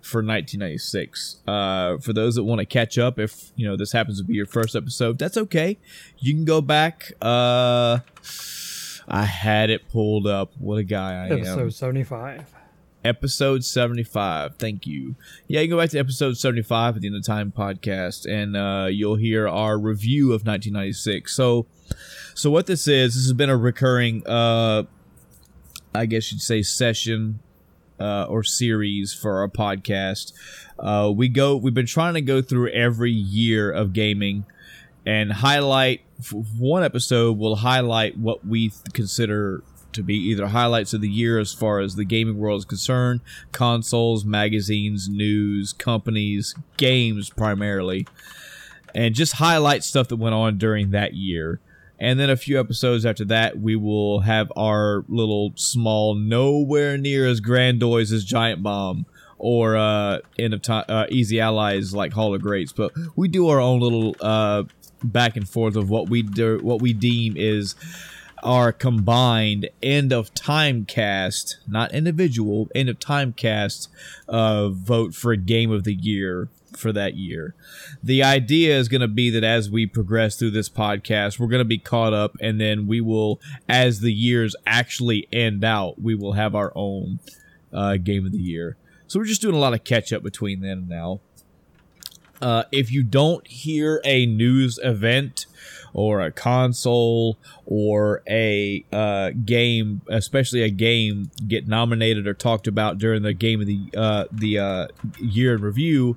for 0.00 0.18
1996. 0.18 1.36
Uh, 1.46 1.98
for 1.98 2.12
those 2.12 2.36
that 2.36 2.44
want 2.44 2.60
to 2.60 2.64
catch 2.64 2.96
up, 2.96 3.18
if 3.18 3.50
you 3.56 3.66
know 3.66 3.76
this 3.76 3.92
happens 3.92 4.18
to 4.18 4.24
be 4.24 4.34
your 4.34 4.46
first 4.46 4.74
episode, 4.74 5.18
that's 5.18 5.36
okay. 5.36 5.76
You 6.18 6.34
can 6.34 6.44
go 6.44 6.60
back. 6.60 7.12
Uh, 7.20 7.98
I 9.08 9.24
had 9.24 9.70
it 9.70 9.88
pulled 9.88 10.26
up. 10.26 10.52
What 10.58 10.76
a 10.76 10.84
guy 10.84 11.24
I 11.24 11.26
am. 11.26 11.32
Episode 11.32 11.74
seventy-five. 11.74 12.54
episode 13.04 13.64
75 13.64 14.56
thank 14.56 14.86
you. 14.86 15.14
Yeah 15.46 15.60
you 15.60 15.68
can 15.68 15.76
go 15.76 15.80
back 15.82 15.90
to 15.90 15.98
episode 15.98 16.36
75 16.36 16.96
at 16.96 17.00
the 17.02 17.06
end 17.06 17.16
of 17.16 17.24
time 17.24 17.52
podcast 17.56 18.26
and 18.30 18.56
uh, 18.56 18.88
you'll 18.90 19.14
hear 19.16 19.46
our 19.48 19.78
review 19.78 20.26
of 20.32 20.44
1996 20.44 21.32
so 21.32 21.66
so 22.34 22.50
what 22.50 22.66
this 22.66 22.88
is 22.88 23.14
this 23.14 23.22
has 23.24 23.32
been 23.32 23.50
a 23.50 23.56
recurring 23.56 24.26
uh 24.26 24.82
i 25.94 26.06
guess 26.06 26.32
you'd 26.32 26.42
say 26.42 26.60
session 26.60 27.38
uh, 28.00 28.24
or 28.28 28.44
series 28.44 29.12
for 29.12 29.38
our 29.40 29.48
podcast. 29.48 30.32
Uh, 30.78 31.10
we 31.12 31.28
go 31.28 31.56
we've 31.56 31.74
been 31.74 31.84
trying 31.86 32.14
to 32.14 32.20
go 32.20 32.40
through 32.40 32.68
every 32.70 33.10
year 33.10 33.70
of 33.72 33.92
gaming 33.92 34.44
and 35.08 35.32
highlight 35.32 36.02
one 36.58 36.84
episode 36.84 37.38
will 37.38 37.56
highlight 37.56 38.18
what 38.18 38.46
we 38.46 38.70
consider 38.92 39.62
to 39.92 40.02
be 40.02 40.14
either 40.14 40.48
highlights 40.48 40.92
of 40.92 41.00
the 41.00 41.08
year 41.08 41.38
as 41.38 41.52
far 41.52 41.80
as 41.80 41.94
the 41.94 42.04
gaming 42.04 42.36
world 42.36 42.58
is 42.58 42.64
concerned 42.66 43.20
consoles 43.50 44.26
magazines 44.26 45.08
news 45.08 45.72
companies 45.72 46.54
games 46.76 47.30
primarily 47.30 48.06
and 48.94 49.14
just 49.14 49.34
highlight 49.34 49.82
stuff 49.82 50.08
that 50.08 50.16
went 50.16 50.34
on 50.34 50.58
during 50.58 50.90
that 50.90 51.14
year. 51.14 51.60
And 51.98 52.20
then 52.20 52.30
a 52.30 52.36
few 52.36 52.60
episodes 52.60 53.06
after 53.06 53.24
that 53.26 53.58
we 53.58 53.76
will 53.76 54.20
have 54.20 54.52
our 54.56 55.04
little 55.08 55.52
small 55.56 56.14
nowhere 56.14 56.98
near 56.98 57.26
as 57.26 57.40
grandiose 57.40 58.12
as 58.12 58.24
giant 58.24 58.62
bomb 58.62 59.06
or 59.38 59.76
uh 59.76 60.18
end 60.38 60.52
of 60.52 60.60
time 60.60 60.84
uh, 60.88 61.06
easy 61.10 61.40
allies 61.40 61.94
like 61.94 62.12
hall 62.12 62.34
of 62.34 62.42
greats 62.42 62.72
but 62.72 62.90
we 63.14 63.28
do 63.28 63.48
our 63.48 63.60
own 63.60 63.78
little 63.78 64.16
uh 64.20 64.64
back 65.02 65.36
and 65.36 65.48
forth 65.48 65.76
of 65.76 65.88
what 65.88 66.08
we 66.08 66.22
do 66.22 66.58
what 66.62 66.80
we 66.80 66.92
deem 66.92 67.34
is 67.36 67.74
our 68.42 68.72
combined 68.72 69.68
end 69.82 70.12
of 70.12 70.32
time 70.34 70.84
cast, 70.84 71.58
not 71.66 71.92
individual, 71.92 72.68
end 72.74 72.88
of 72.88 72.98
time 73.00 73.32
cast 73.32 73.88
uh, 74.28 74.68
vote 74.68 75.14
for 75.14 75.32
a 75.32 75.36
game 75.36 75.70
of 75.70 75.84
the 75.84 75.94
year 75.94 76.48
for 76.76 76.92
that 76.92 77.16
year. 77.16 77.54
The 78.02 78.22
idea 78.22 78.78
is 78.78 78.88
going 78.88 79.00
to 79.00 79.08
be 79.08 79.30
that 79.30 79.44
as 79.44 79.70
we 79.70 79.86
progress 79.86 80.36
through 80.36 80.52
this 80.52 80.68
podcast, 80.68 81.38
we're 81.38 81.48
going 81.48 81.60
to 81.60 81.64
be 81.64 81.78
caught 81.78 82.12
up, 82.12 82.36
and 82.40 82.60
then 82.60 82.86
we 82.86 83.00
will, 83.00 83.40
as 83.68 84.00
the 84.00 84.12
years 84.12 84.54
actually 84.66 85.26
end 85.32 85.64
out, 85.64 86.00
we 86.00 86.14
will 86.14 86.32
have 86.32 86.54
our 86.54 86.72
own 86.74 87.18
uh, 87.72 87.96
game 87.96 88.26
of 88.26 88.32
the 88.32 88.38
year. 88.38 88.76
So 89.06 89.18
we're 89.18 89.24
just 89.24 89.42
doing 89.42 89.54
a 89.54 89.58
lot 89.58 89.72
of 89.72 89.84
catch 89.84 90.12
up 90.12 90.22
between 90.22 90.60
then 90.60 90.78
and 90.78 90.88
now. 90.88 91.20
Uh, 92.40 92.64
if 92.70 92.92
you 92.92 93.02
don't 93.02 93.46
hear 93.46 94.00
a 94.04 94.26
news 94.26 94.78
event 94.82 95.46
or 95.92 96.20
a 96.20 96.30
console 96.30 97.38
or 97.66 98.22
a 98.28 98.84
uh, 98.92 99.30
game, 99.44 100.02
especially 100.08 100.62
a 100.62 100.70
game, 100.70 101.30
get 101.46 101.66
nominated 101.66 102.26
or 102.26 102.34
talked 102.34 102.66
about 102.66 102.98
during 102.98 103.22
the 103.22 103.32
game 103.32 103.60
of 103.60 103.66
the 103.66 103.88
uh, 103.96 104.24
the 104.30 104.58
uh, 104.58 104.86
year 105.18 105.54
in 105.54 105.62
review, 105.62 106.16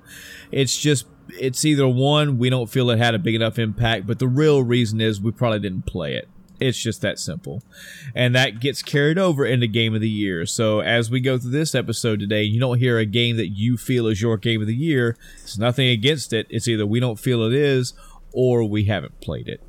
it's 0.52 0.78
just 0.78 1.06
it's 1.40 1.64
either 1.64 1.88
one 1.88 2.38
we 2.38 2.50
don't 2.50 2.70
feel 2.70 2.90
it 2.90 2.98
had 2.98 3.16
a 3.16 3.20
big 3.20 3.36
enough 3.36 3.58
impact, 3.58 4.06
but 4.06 4.20
the 4.20 4.28
real 4.28 4.64
reason 4.64 5.00
is 5.02 5.22
we 5.22 5.32
probably 5.32 5.60
didn't 5.60 5.86
play 5.86 6.16
it. 6.16 6.28
It's 6.62 6.78
just 6.78 7.02
that 7.02 7.18
simple. 7.18 7.64
And 8.14 8.36
that 8.36 8.60
gets 8.60 8.84
carried 8.84 9.18
over 9.18 9.44
into 9.46 9.66
game 9.66 9.96
of 9.96 10.02
the 10.02 10.10
year. 10.10 10.46
So 10.46 10.80
as 10.80 11.10
we 11.10 11.20
go 11.20 11.40
through 11.40 11.52
this 11.52 11.74
episode 11.74 12.20
today, 12.20 12.44
you 12.44 12.60
don't 12.60 12.78
hear 12.78 13.00
a 13.00 13.06
game 13.06 13.38
that 13.38 13.50
you 13.50 13.78
feel 13.78 14.06
is 14.06 14.22
your 14.22 14.38
game 14.38 14.62
of 14.62 14.68
the 14.68 14.76
year. 14.76 15.18
It's 15.42 15.58
nothing 15.58 15.88
against 15.88 16.34
it. 16.34 16.46
It's 16.52 16.68
either 16.68 16.86
we 16.86 17.00
don't 17.00 17.20
feel 17.20 17.44
it 17.44 17.54
is 17.54 17.96
or 18.32 18.64
we 18.64 18.86
haven't 18.86 19.20
played 19.22 19.48
it. 19.48 19.62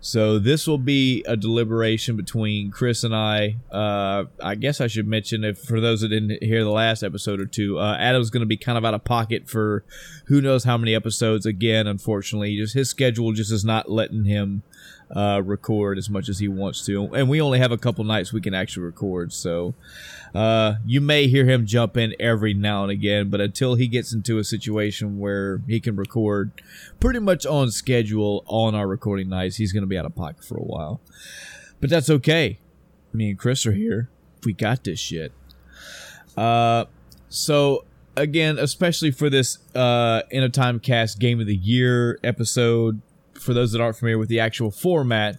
So 0.00 0.38
this 0.38 0.66
will 0.66 0.78
be 0.78 1.24
a 1.26 1.36
deliberation 1.36 2.16
between 2.16 2.70
Chris 2.70 3.02
and 3.02 3.14
I. 3.14 3.56
Uh, 3.70 4.26
I 4.40 4.54
guess 4.54 4.80
I 4.80 4.86
should 4.86 5.08
mention 5.08 5.42
if 5.42 5.58
for 5.58 5.80
those 5.80 6.00
that 6.02 6.08
didn't 6.08 6.42
hear 6.42 6.62
the 6.62 6.70
last 6.70 7.02
episode 7.02 7.40
or 7.40 7.46
two, 7.46 7.78
uh, 7.78 7.96
Adam's 7.98 8.30
going 8.30 8.40
to 8.42 8.46
be 8.46 8.56
kind 8.56 8.78
of 8.78 8.84
out 8.84 8.94
of 8.94 9.04
pocket 9.04 9.50
for 9.50 9.84
who 10.26 10.40
knows 10.40 10.64
how 10.64 10.78
many 10.78 10.94
episodes. 10.94 11.44
Again, 11.44 11.86
unfortunately, 11.86 12.56
just 12.56 12.74
his 12.74 12.88
schedule 12.88 13.32
just 13.32 13.50
is 13.50 13.64
not 13.64 13.90
letting 13.90 14.24
him 14.24 14.62
uh, 15.14 15.40
record 15.44 15.98
as 15.98 16.10
much 16.10 16.28
as 16.28 16.38
he 16.38 16.48
wants 16.48 16.84
to, 16.86 17.14
and 17.14 17.28
we 17.28 17.40
only 17.40 17.58
have 17.58 17.72
a 17.72 17.78
couple 17.78 18.04
nights 18.04 18.32
we 18.32 18.40
can 18.40 18.54
actually 18.54 18.84
record. 18.84 19.32
So 19.32 19.74
uh, 20.34 20.74
you 20.84 21.00
may 21.00 21.28
hear 21.28 21.44
him 21.44 21.66
jump 21.66 21.96
in 21.96 22.14
every 22.18 22.54
now 22.54 22.82
and 22.82 22.90
again, 22.90 23.30
but 23.30 23.40
until 23.40 23.74
he 23.74 23.86
gets 23.86 24.12
into 24.12 24.38
a 24.38 24.44
situation 24.44 25.18
where 25.18 25.62
he 25.66 25.80
can 25.80 25.96
record 25.96 26.50
pretty 27.00 27.20
much 27.20 27.46
on 27.46 27.70
schedule 27.70 28.44
on 28.46 28.74
our 28.74 28.86
recording 28.86 29.28
nights, 29.28 29.56
he's 29.56 29.72
going 29.72 29.82
to 29.82 29.88
be 29.88 29.96
out 29.96 30.06
of 30.06 30.14
pocket 30.14 30.44
for 30.44 30.56
a 30.56 30.64
while. 30.64 31.00
But 31.80 31.90
that's 31.90 32.10
okay. 32.10 32.58
Me 33.12 33.30
and 33.30 33.38
Chris 33.38 33.64
are 33.66 33.72
here. 33.72 34.10
We 34.44 34.52
got 34.52 34.84
this 34.84 34.98
shit. 34.98 35.32
Uh, 36.36 36.86
so 37.28 37.84
again, 38.16 38.58
especially 38.58 39.10
for 39.10 39.30
this 39.30 39.58
uh, 39.74 40.22
End 40.30 40.44
of 40.44 40.52
Time 40.52 40.80
cast 40.80 41.18
game 41.18 41.40
of 41.40 41.46
the 41.46 41.56
year 41.56 42.18
episode, 42.24 43.00
for 43.38 43.54
those 43.54 43.72
that 43.72 43.80
aren't 43.80 43.96
familiar 43.96 44.18
with 44.18 44.28
the 44.28 44.40
actual 44.40 44.70
format, 44.70 45.38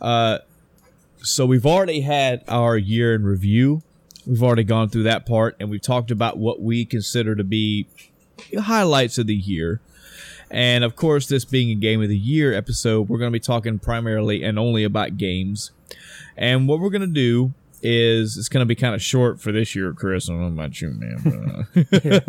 uh, 0.00 0.38
so 1.22 1.44
we've 1.44 1.66
already 1.66 2.02
had 2.02 2.44
our 2.46 2.76
year 2.76 3.14
in 3.14 3.24
review. 3.24 3.82
We've 4.26 4.42
already 4.42 4.64
gone 4.64 4.88
through 4.88 5.04
that 5.04 5.26
part, 5.26 5.56
and 5.58 5.70
we've 5.70 5.82
talked 5.82 6.10
about 6.10 6.38
what 6.38 6.60
we 6.60 6.84
consider 6.84 7.34
to 7.34 7.44
be 7.44 7.86
highlights 8.58 9.18
of 9.18 9.26
the 9.26 9.34
year. 9.34 9.80
And 10.50 10.84
of 10.84 10.94
course, 10.94 11.26
this 11.26 11.44
being 11.44 11.70
a 11.70 11.74
game 11.74 12.02
of 12.02 12.08
the 12.08 12.18
year 12.18 12.54
episode, 12.54 13.08
we're 13.08 13.18
going 13.18 13.30
to 13.30 13.36
be 13.36 13.40
talking 13.40 13.78
primarily 13.78 14.44
and 14.44 14.58
only 14.58 14.84
about 14.84 15.16
games. 15.16 15.72
And 16.36 16.68
what 16.68 16.78
we're 16.78 16.90
going 16.90 17.00
to 17.00 17.06
do 17.08 17.52
is 17.82 18.36
it's 18.36 18.48
going 18.48 18.62
to 18.62 18.66
be 18.66 18.74
kind 18.74 18.94
of 18.94 19.02
short 19.02 19.40
for 19.40 19.52
this 19.52 19.74
year, 19.74 19.92
Chris. 19.92 20.28
I 20.28 20.32
don't 20.32 20.42
know 20.42 20.62
about 20.62 20.80
you, 20.80 20.90
man. 20.90 21.66
But, 21.90 22.28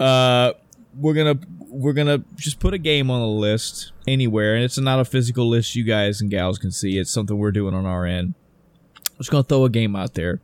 uh, 0.00 0.02
uh, 0.02 0.52
we're 0.96 1.14
gonna 1.14 1.38
we're 1.74 1.92
gonna 1.92 2.22
just 2.36 2.60
put 2.60 2.72
a 2.72 2.78
game 2.78 3.10
on 3.10 3.20
the 3.20 3.26
list 3.26 3.92
anywhere, 4.06 4.54
and 4.54 4.64
it's 4.64 4.78
not 4.78 5.00
a 5.00 5.04
physical 5.04 5.48
list 5.48 5.74
you 5.74 5.84
guys 5.84 6.20
and 6.20 6.30
gals 6.30 6.58
can 6.58 6.70
see. 6.70 6.98
It's 6.98 7.10
something 7.10 7.36
we're 7.36 7.52
doing 7.52 7.74
on 7.74 7.84
our 7.84 8.06
end. 8.06 8.34
I'm 8.96 9.18
just 9.18 9.30
gonna 9.30 9.42
throw 9.42 9.64
a 9.64 9.70
game 9.70 9.96
out 9.96 10.14
there, 10.14 10.40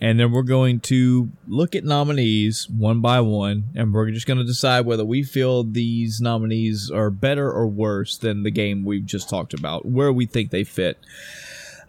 and 0.00 0.18
then 0.18 0.32
we're 0.32 0.42
going 0.42 0.80
to 0.80 1.30
look 1.46 1.74
at 1.74 1.84
nominees 1.84 2.68
one 2.70 3.00
by 3.00 3.20
one, 3.20 3.64
and 3.74 3.92
we're 3.92 4.10
just 4.10 4.26
gonna 4.26 4.44
decide 4.44 4.86
whether 4.86 5.04
we 5.04 5.22
feel 5.22 5.64
these 5.64 6.20
nominees 6.20 6.90
are 6.90 7.10
better 7.10 7.50
or 7.50 7.66
worse 7.66 8.16
than 8.16 8.42
the 8.42 8.50
game 8.50 8.84
we've 8.84 9.06
just 9.06 9.28
talked 9.28 9.54
about, 9.54 9.84
where 9.84 10.12
we 10.12 10.24
think 10.26 10.50
they 10.50 10.64
fit. 10.64 10.98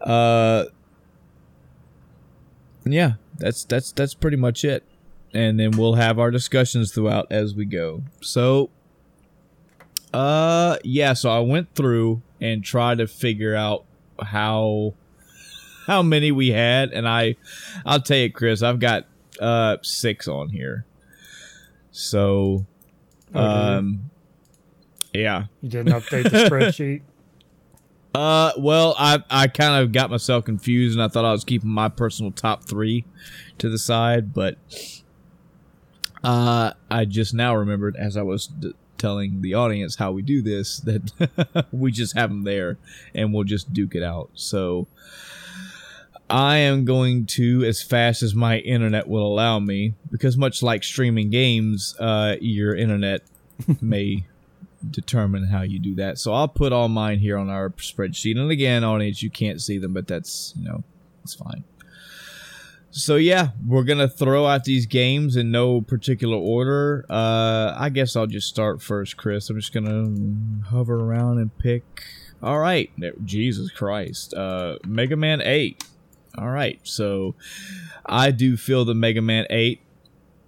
Uh, 0.02 0.66
yeah, 2.84 3.14
that's 3.38 3.64
that's 3.64 3.92
that's 3.94 4.14
pretty 4.14 4.38
much 4.38 4.64
it. 4.64 4.84
And 5.36 5.60
then 5.60 5.72
we'll 5.72 5.96
have 5.96 6.18
our 6.18 6.32
discussions 6.32 6.94
throughout 6.94 7.28
as 7.30 7.54
we 7.54 7.66
go. 7.66 8.04
So 8.22 8.70
uh 10.14 10.78
yeah, 10.84 11.14
so 11.14 11.30
I 11.30 11.40
went 11.40 11.76
through 11.76 12.22
and 12.40 12.64
tried 12.64 13.00
to 13.00 13.08
figure 13.08 13.54
out 13.54 13.86
how 14.22 14.94
how 15.88 16.02
many 16.02 16.32
we 16.32 16.50
had 16.50 16.92
and 16.92 17.08
I 17.08 17.36
I'll 17.86 18.02
tell 18.02 18.18
you 18.18 18.32
Chris, 18.32 18.64
I've 18.64 18.80
got 18.80 19.06
uh 19.40 19.78
6 19.82 20.28
on 20.28 20.50
here. 20.50 20.86
So 21.92 22.66
um 23.34 24.10
yeah. 25.14 25.46
You 25.62 25.70
didn't 25.70 25.94
update 25.94 26.24
the 26.24 26.30
spreadsheet. 26.50 27.02
Uh, 28.16 28.54
well, 28.58 28.96
I 28.98 29.22
I 29.30 29.48
kind 29.48 29.84
of 29.84 29.92
got 29.92 30.10
myself 30.10 30.46
confused, 30.46 30.98
and 30.98 31.04
I 31.04 31.10
thought 31.10 31.26
I 31.26 31.34
was 31.34 31.44
keeping 31.44 31.70
my 31.70 31.90
personal 31.90 32.32
top 32.32 32.64
three 32.64 33.04
to 33.58 33.68
the 33.68 33.78
side, 33.78 34.34
but 34.34 34.58
uh, 36.26 36.74
I 36.90 37.06
just 37.06 37.36
now 37.36 37.56
remembered 37.56 37.96
as 37.96 38.18
I 38.18 38.24
was 38.24 38.48
d- 38.48 38.74
telling 38.98 39.42
the 39.42 39.54
audience 39.54 39.98
how 39.98 40.12
we 40.12 40.24
do 40.24 40.42
this 40.42 40.80
that 40.80 41.68
we 41.72 41.92
just 41.92 42.18
have 42.18 42.32
them 42.32 42.44
there, 42.44 42.78
and 43.14 43.32
we'll 43.32 43.44
just 43.44 43.72
duke 43.74 43.94
it 43.94 44.02
out. 44.02 44.32
So 44.34 44.88
I 46.28 46.58
am 46.58 46.84
going 46.84 47.28
to 47.28 47.64
as 47.64 47.84
fast 47.84 48.24
as 48.24 48.34
my 48.34 48.58
internet 48.58 49.08
will 49.08 49.26
allow 49.26 49.60
me, 49.60 49.94
because 50.12 50.36
much 50.36 50.64
like 50.64 50.84
streaming 50.84 51.30
games, 51.30 51.96
uh, 52.00 52.38
your 52.42 52.76
internet 52.76 53.22
may 53.82 54.26
determine 54.90 55.46
how 55.46 55.62
you 55.62 55.78
do 55.78 55.94
that. 55.96 56.18
So 56.18 56.34
I'll 56.34 56.48
put 56.48 56.74
all 56.74 56.90
mine 56.90 57.20
here 57.20 57.38
on 57.38 57.50
our 57.50 57.70
spreadsheet. 57.72 58.40
And 58.40 58.50
again, 58.50 58.84
audience, 58.84 59.22
you 59.22 59.30
can't 59.30 59.62
see 59.62 59.78
them, 59.78 59.94
but 59.94 60.08
that's, 60.08 60.54
you 60.58 60.66
know, 60.66 60.84
it's 61.24 61.36
fine. 61.36 61.64
So 62.98 63.18
yeah, 63.18 63.50
we're 63.68 63.84
gonna 63.84 64.08
throw 64.08 64.46
out 64.46 64.64
these 64.64 64.86
games 64.86 65.36
in 65.36 65.52
no 65.52 65.82
particular 65.82 66.38
order. 66.38 67.06
Uh, 67.10 67.76
I 67.76 67.90
guess 67.90 68.16
I'll 68.16 68.26
just 68.26 68.48
start 68.48 68.82
first, 68.82 69.18
Chris. 69.18 69.50
I'm 69.50 69.60
just 69.60 69.74
gonna 69.74 70.16
hover 70.68 70.96
around 70.96 71.40
and 71.40 71.56
pick. 71.58 71.84
All 72.42 72.58
right, 72.58 72.90
Jesus 73.26 73.70
Christ, 73.70 74.34
uh, 74.34 74.78
Mega 74.88 75.18
Man 75.18 75.42
Eight. 75.42 75.84
All 76.38 76.48
right, 76.48 76.80
so 76.84 77.36
I 78.06 78.32
do 78.32 78.56
feel 78.56 78.86
the 78.86 78.96
Mega 78.96 79.22
Man 79.22 79.46
Eight 79.50 79.82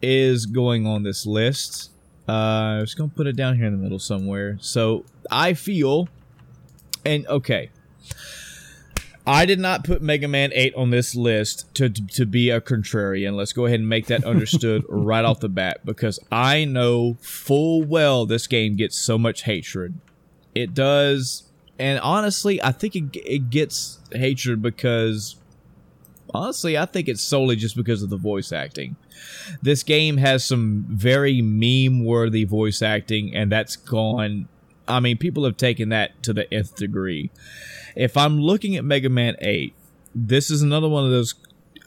is 0.02 0.45
going 0.45 0.88
on 0.88 1.03
this 1.03 1.26
list. 1.26 1.91
Uh, 2.30 2.78
I 2.78 2.80
was 2.80 2.95
gonna 2.95 3.11
put 3.14 3.28
it 3.28 3.36
down 3.36 3.57
here 3.57 3.65
in 3.65 3.74
the 3.76 3.84
middle 3.84 3.99
somewhere. 3.99 4.57
So 4.61 5.03
I 5.30 5.53
feel, 5.53 6.07
and 7.03 7.28
okay, 7.28 7.72
I 9.27 9.45
did 9.45 9.59
not 9.59 9.83
put 9.83 10.01
Mega 10.01 10.27
Man 10.27 10.51
Eight 10.53 10.73
on 10.75 10.89
this 10.89 11.13
list 11.13 11.73
to 11.75 11.89
to 11.89 12.25
be 12.25 12.49
a 12.49 12.61
contrarian. 12.61 13.35
Let's 13.35 13.51
go 13.51 13.65
ahead 13.65 13.81
and 13.81 13.89
make 13.89 14.07
that 14.07 14.23
understood 14.23 14.85
right 14.89 15.25
off 15.25 15.41
the 15.41 15.49
bat 15.49 15.85
because 15.85 16.17
I 16.31 16.63
know 16.63 17.17
full 17.19 17.83
well 17.83 18.25
this 18.25 18.47
game 18.47 18.77
gets 18.77 18.97
so 18.97 19.17
much 19.17 19.43
hatred. 19.43 19.99
It 20.55 20.73
does, 20.73 21.43
and 21.77 21.99
honestly, 21.99 22.63
I 22.63 22.71
think 22.71 22.95
it 22.95 23.03
it 23.15 23.49
gets 23.49 23.99
hatred 24.13 24.61
because 24.61 25.35
honestly, 26.33 26.77
I 26.77 26.85
think 26.85 27.09
it's 27.09 27.21
solely 27.21 27.57
just 27.57 27.75
because 27.75 28.01
of 28.01 28.09
the 28.09 28.17
voice 28.17 28.53
acting. 28.53 28.95
This 29.61 29.83
game 29.83 30.17
has 30.17 30.45
some 30.45 30.85
very 30.89 31.41
meme 31.41 32.05
worthy 32.05 32.45
voice 32.45 32.81
acting, 32.81 33.35
and 33.35 33.51
that's 33.51 33.75
gone. 33.75 34.47
I 34.87 35.01
mean, 35.01 35.17
people 35.17 35.43
have 35.43 35.57
taken 35.57 35.89
that 35.89 36.23
to 36.23 36.31
the 36.31 36.51
nth 36.53 36.75
degree. 36.77 37.29
If 37.98 38.15
I'm 38.15 38.40
looking 38.40 38.76
at 38.76 38.86
Mega 38.86 39.10
Man 39.10 39.36
8, 39.40 39.74
this 40.14 40.52
is 40.52 40.61
another 40.61 40.88
one 40.88 41.03
of 41.03 41.11
those 41.11 41.36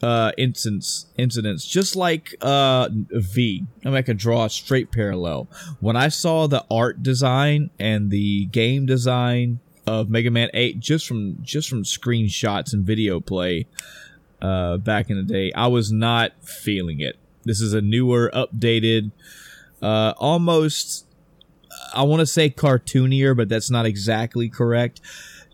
uh 0.03 0.31
instance 0.35 1.05
incidents 1.15 1.63
just 1.63 1.95
like 1.95 2.33
uh 2.41 2.89
v. 2.91 3.67
I 3.85 3.89
mean 3.89 3.97
i 3.97 4.01
could 4.01 4.17
draw 4.17 4.45
a 4.45 4.49
straight 4.49 4.91
parallel. 4.91 5.47
When 5.79 5.95
i 5.95 6.07
saw 6.07 6.47
the 6.47 6.65
art 6.71 7.03
design 7.03 7.69
and 7.77 8.09
the 8.09 8.45
game 8.45 8.87
design 8.87 9.59
of 9.85 10.09
mega 10.09 10.31
man 10.31 10.49
8 10.55 10.79
just 10.79 11.07
from 11.07 11.37
just 11.43 11.69
from 11.69 11.83
screenshots 11.83 12.73
and 12.73 12.83
video 12.83 13.19
play 13.19 13.67
uh 14.41 14.77
back 14.77 15.11
in 15.11 15.17
the 15.17 15.23
day 15.23 15.51
i 15.53 15.67
was 15.67 15.91
not 15.91 16.31
feeling 16.43 16.99
it. 16.99 17.17
This 17.43 17.61
is 17.61 17.73
a 17.75 17.81
newer 17.81 18.31
updated 18.33 19.11
uh 19.83 20.15
almost 20.17 21.05
i 21.93 22.01
want 22.01 22.21
to 22.21 22.25
say 22.25 22.49
cartoonier 22.49 23.37
but 23.37 23.49
that's 23.49 23.69
not 23.69 23.85
exactly 23.85 24.49
correct 24.49 24.99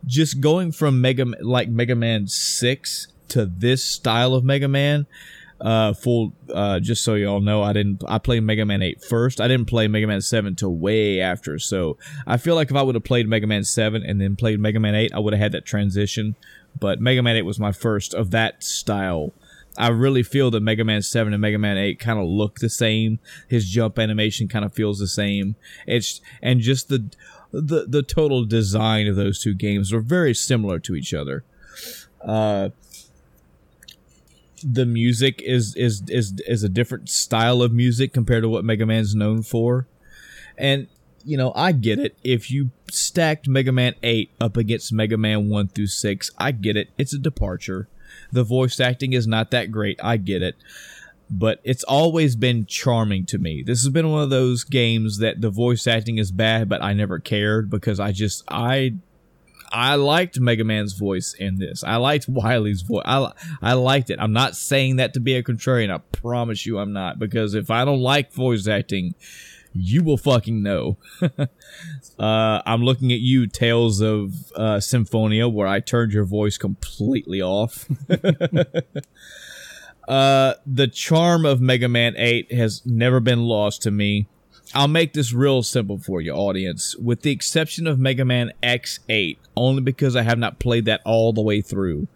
just 0.06 0.41
going 0.41 0.72
from 0.72 1.02
Mega 1.02 1.26
like 1.41 1.69
Mega 1.69 1.95
Man 1.95 2.28
Six 2.28 3.07
to 3.30 3.45
this 3.45 3.84
style 3.84 4.34
of 4.34 4.44
Mega 4.44 4.68
Man. 4.68 5.06
Uh, 5.60 5.91
full. 5.91 6.34
Uh, 6.53 6.80
just 6.80 7.03
so 7.03 7.15
y'all 7.15 7.40
know, 7.40 7.64
I 7.64 7.74
didn't. 7.74 8.03
I 8.07 8.19
played 8.19 8.44
Mega 8.44 8.65
Man 8.65 8.84
8 8.84 9.03
first. 9.03 9.41
I 9.41 9.48
didn't 9.48 9.68
play 9.68 9.88
Mega 9.88 10.06
Man 10.06 10.22
7 10.22 10.56
till 10.56 10.76
way 10.76 11.19
after. 11.19 11.57
So 11.57 11.98
I 12.28 12.38
feel 12.38 12.53
like 12.53 12.69
if 12.69 12.78
I 12.78 12.84
would 12.84 12.95
have 12.95 13.03
played 13.03 13.28
Mega 13.28 13.48
Man 13.48 13.64
7 13.64 14.03
and 14.03 14.22
then 14.22 14.36
played 14.36 14.60
Mega 14.60 14.80
Man 14.80 14.94
8, 14.94 15.14
I 15.14 15.19
would 15.19 15.34
have 15.34 15.41
had 15.41 15.52
that 15.53 15.65
transition. 15.65 16.36
But 16.80 17.02
Mega 17.02 17.24
Man 17.24 17.36
8 17.38 17.41
was 17.41 17.60
my 17.60 17.72
first 17.72 18.14
of 18.14 18.30
that 18.32 18.64
style. 18.64 19.34
I 19.78 19.90
really 19.90 20.24
feel 20.24 20.49
that 20.52 20.61
Mega 20.61 20.84
Man 20.84 21.02
7 21.02 21.34
and 21.34 21.41
Mega 21.41 21.57
Man 21.60 21.78
8 21.78 21.99
kind 21.99 22.19
of 22.19 22.26
look 22.26 22.60
the 22.60 22.69
same. 22.69 23.19
His 23.48 23.69
jump 23.69 23.99
animation 23.99 24.48
kind 24.48 24.65
of 24.65 24.74
feels 24.74 24.99
the 24.99 25.07
same. 25.07 25.56
It's 25.86 26.19
and 26.41 26.61
just 26.61 26.90
the 26.90 27.10
the 27.52 27.86
the 27.88 28.03
total 28.03 28.45
design 28.45 29.07
of 29.07 29.15
those 29.15 29.41
two 29.41 29.53
games 29.53 29.94
are 29.94 30.02
very 30.02 30.34
similar 30.34 30.80
to 30.80 30.95
each 30.95 31.14
other. 31.14 31.44
Uh, 32.24 32.69
the 34.64 34.86
music 34.86 35.41
is 35.41 35.76
is 35.76 36.03
is 36.10 36.41
is 36.45 36.64
a 36.64 36.69
different 36.69 37.10
style 37.10 37.61
of 37.61 37.72
music 37.72 38.14
compared 38.14 38.44
to 38.44 38.49
what 38.49 38.65
Mega 38.65 38.86
Man's 38.86 39.15
known 39.15 39.44
for, 39.44 39.88
and 40.57 40.88
you 41.24 41.38
know 41.38 41.53
I 41.56 41.72
get 41.72 41.99
it. 41.99 42.15
If 42.24 42.52
you 42.52 42.72
stacked 42.90 43.48
Mega 43.48 43.72
Man 43.72 43.95
Eight 44.03 44.32
up 44.41 44.57
against 44.57 44.91
Mega 44.91 45.18
Man 45.18 45.49
One 45.49 45.68
through 45.68 45.88
Six, 45.88 46.32
I 46.38 46.52
get 46.52 46.76
it. 46.76 46.90
It's 46.98 47.14
a 47.14 47.19
departure. 47.19 47.88
The 48.32 48.44
voice 48.44 48.80
acting 48.80 49.14
is 49.14 49.28
not 49.28 49.52
that 49.52 49.72
great. 49.72 49.99
I 50.03 50.18
get 50.18 50.41
it 50.41 50.56
but 51.30 51.60
it's 51.64 51.84
always 51.84 52.36
been 52.36 52.66
charming 52.66 53.26
to 53.28 53.38
me. 53.38 53.64
This 53.64 53.82
has 53.84 53.90
been 53.90 54.10
one 54.10 54.24
of 54.24 54.30
those 54.30 54.64
games 54.64 55.20
that 55.20 55.41
the 55.41 55.49
voice 55.49 55.88
acting 55.88 56.18
is 56.18 56.32
bad, 56.32 56.70
but 56.70 56.82
I 56.82 56.94
never 56.94 57.20
cared 57.20 57.70
because 57.70 57.99
I 57.99 58.12
just 58.12 58.44
I 58.48 58.95
I 59.72 59.95
liked 59.95 60.40
Mega 60.40 60.64
Man's 60.64 60.94
voice 60.94 61.34
in 61.38 61.60
this. 61.60 61.84
I 61.84 61.98
liked 61.98 62.28
Wily's 62.30 62.82
voice. 62.82 63.04
I 63.06 63.32
I 63.62 63.74
liked 63.74 64.10
it. 64.10 64.20
I'm 64.20 64.34
not 64.34 64.56
saying 64.56 64.98
that 64.98 65.14
to 65.16 65.20
be 65.20 65.36
a 65.36 65.44
contrarian. 65.44 65.94
I 65.94 65.98
promise 65.98 66.66
you, 66.66 66.80
I'm 66.80 66.94
not 66.94 67.20
because 67.20 67.54
if 67.54 67.70
I 67.70 67.84
don't 67.84 67.99
like 67.99 68.32
voice 68.32 68.68
acting, 68.68 69.14
you 69.74 70.04
will 70.04 70.18
fucking 70.18 70.64
know. 70.64 70.98
uh, 71.22 72.62
I'm 72.66 72.84
looking 72.84 73.12
at 73.12 73.20
you, 73.20 73.48
Tales 73.48 74.02
of 74.02 74.52
uh, 74.54 74.80
Symphonia, 74.80 75.48
where 75.48 75.68
I 75.68 75.82
turned 75.82 76.14
your 76.14 76.26
voice 76.26 76.58
completely 76.58 77.41
off. 77.41 77.86
Uh, 80.08 80.54
the 80.66 80.88
charm 80.88 81.46
of 81.46 81.60
Mega 81.60 81.90
Man 81.90 82.14
8 82.18 82.52
has 82.54 82.86
never 82.86 83.20
been 83.20 83.44
lost 83.44 83.82
to 83.84 83.92
me. 83.92 84.28
I'll 84.74 84.88
make 84.88 85.14
this 85.14 85.34
real 85.34 85.64
simple 85.64 85.98
for 85.98 86.22
you, 86.22 86.34
audience, 86.34 86.96
with 86.98 87.22
the 87.22 87.32
exception 87.32 87.88
of 87.88 88.00
Mega 88.00 88.26
Man 88.26 88.52
X8, 88.62 89.38
only 89.56 89.82
because 89.82 90.16
I 90.16 90.24
have 90.24 90.38
not 90.38 90.60
played 90.60 90.86
that 90.86 91.02
all 91.06 91.34
the 91.34 91.42
way 91.42 91.62
through. 91.62 92.08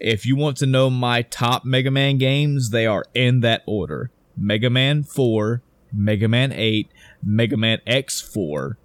If 0.00 0.26
you 0.26 0.36
want 0.36 0.56
to 0.58 0.66
know 0.66 0.90
my 0.90 1.22
top 1.22 1.64
Mega 1.64 1.90
Man 1.90 2.18
games, 2.18 2.70
they 2.70 2.86
are 2.86 3.04
in 3.14 3.40
that 3.40 3.62
order 3.66 4.10
Mega 4.36 4.70
Man 4.70 5.02
4, 5.02 5.62
Mega 5.92 6.28
Man 6.28 6.52
8, 6.52 6.90
Mega 7.22 7.56
Man 7.56 7.78
X4, 7.86 8.76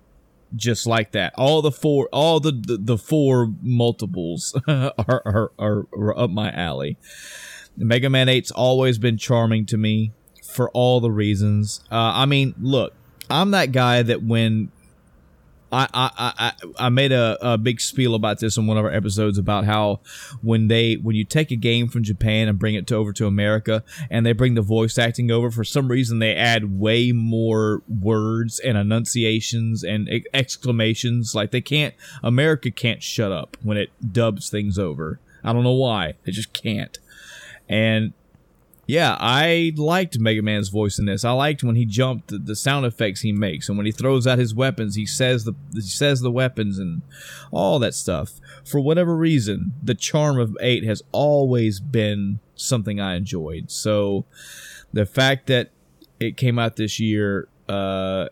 just 0.55 0.85
like 0.85 1.11
that. 1.11 1.33
All 1.35 1.61
the 1.61 1.71
four, 1.71 2.09
all 2.11 2.39
the 2.39 2.51
the, 2.51 2.77
the 2.77 2.97
four 2.97 3.53
multiples 3.61 4.59
are, 4.67 4.93
are, 4.97 5.51
are 5.59 5.87
are 5.93 6.17
up 6.17 6.29
my 6.29 6.51
alley. 6.51 6.97
Mega 7.79 8.09
Man 8.09 8.27
8's 8.27 8.51
always 8.51 8.97
been 8.97 9.17
charming 9.17 9.65
to 9.67 9.77
me 9.77 10.11
for 10.43 10.69
all 10.71 10.99
the 10.99 11.11
reasons. 11.11 11.81
Uh, 11.91 12.11
I 12.15 12.25
mean, 12.25 12.53
look, 12.59 12.93
I'm 13.29 13.51
that 13.51 13.71
guy 13.71 14.03
that 14.03 14.23
when 14.23 14.71
I 15.71 15.87
I 15.93 16.11
I, 16.17 16.53
I 16.85 16.89
made 16.89 17.11
a, 17.11 17.37
a 17.41 17.57
big 17.57 17.79
spiel 17.79 18.15
about 18.15 18.39
this 18.39 18.57
in 18.57 18.67
one 18.67 18.77
of 18.77 18.85
our 18.85 18.91
episodes 18.91 19.37
about 19.37 19.65
how 19.65 19.99
when 20.41 20.67
they 20.67 20.95
when 20.95 21.15
you 21.15 21.23
take 21.23 21.51
a 21.51 21.55
game 21.55 21.87
from 21.87 22.03
Japan 22.03 22.47
and 22.47 22.57
bring 22.57 22.75
it 22.75 22.87
to 22.87 22.95
over 22.95 23.13
to 23.13 23.27
America 23.27 23.83
and 24.09 24.25
they 24.25 24.33
bring 24.33 24.55
the 24.55 24.61
voice 24.61 24.97
acting 24.97 25.31
over 25.31 25.51
for 25.51 25.63
some 25.63 25.89
reason 25.89 26.19
they 26.19 26.35
add 26.35 26.79
way 26.79 27.11
more 27.11 27.83
words 27.87 28.59
and 28.59 28.77
enunciations 28.77 29.83
and 29.83 30.09
exclamations 30.33 31.35
like 31.35 31.51
they 31.51 31.61
can't 31.61 31.93
America 32.23 32.71
can't 32.71 33.03
shut 33.03 33.31
up 33.31 33.57
when 33.61 33.77
it 33.77 33.91
dubs 34.11 34.49
things 34.49 34.79
over. 34.79 35.19
I 35.43 35.53
don't 35.53 35.63
know 35.63 35.71
why. 35.71 36.15
They 36.25 36.31
just 36.31 36.51
can't. 36.51 36.97
And 37.69 38.13
yeah, 38.89 39.15
I 39.19 39.71
liked 39.77 40.17
Mega 40.17 40.41
Man's 40.41 40.69
voice 40.69 40.97
in 40.97 41.05
this. 41.05 41.23
I 41.23 41.29
liked 41.29 41.63
when 41.63 41.75
he 41.75 41.85
jumped, 41.85 42.33
the, 42.43 42.55
sound 42.55 42.87
effects 42.87 43.21
he 43.21 43.31
makes, 43.31 43.69
and 43.69 43.77
when 43.77 43.85
he 43.85 43.91
throws 43.91 44.25
out 44.25 44.39
his 44.39 44.55
weapons, 44.55 44.95
he 44.95 45.05
says 45.05 45.43
the 45.43 45.53
he 45.75 45.81
says 45.81 46.21
the 46.21 46.31
weapons 46.31 46.79
and 46.79 47.03
all 47.51 47.77
that 47.77 47.93
stuff. 47.93 48.39
For 48.65 48.79
whatever 48.79 49.15
reason, 49.15 49.73
the 49.83 49.93
charm 49.93 50.39
of 50.39 50.57
eight 50.59 50.83
has 50.85 51.03
always 51.11 51.79
been 51.79 52.39
something 52.55 52.99
I 52.99 53.13
enjoyed. 53.13 53.69
So, 53.69 54.25
the 54.91 55.05
fact 55.05 55.45
that 55.47 55.69
it 56.19 56.35
came 56.35 56.57
out 56.57 56.75
this 56.75 56.99
year, 56.99 57.47
uh, 57.67 58.29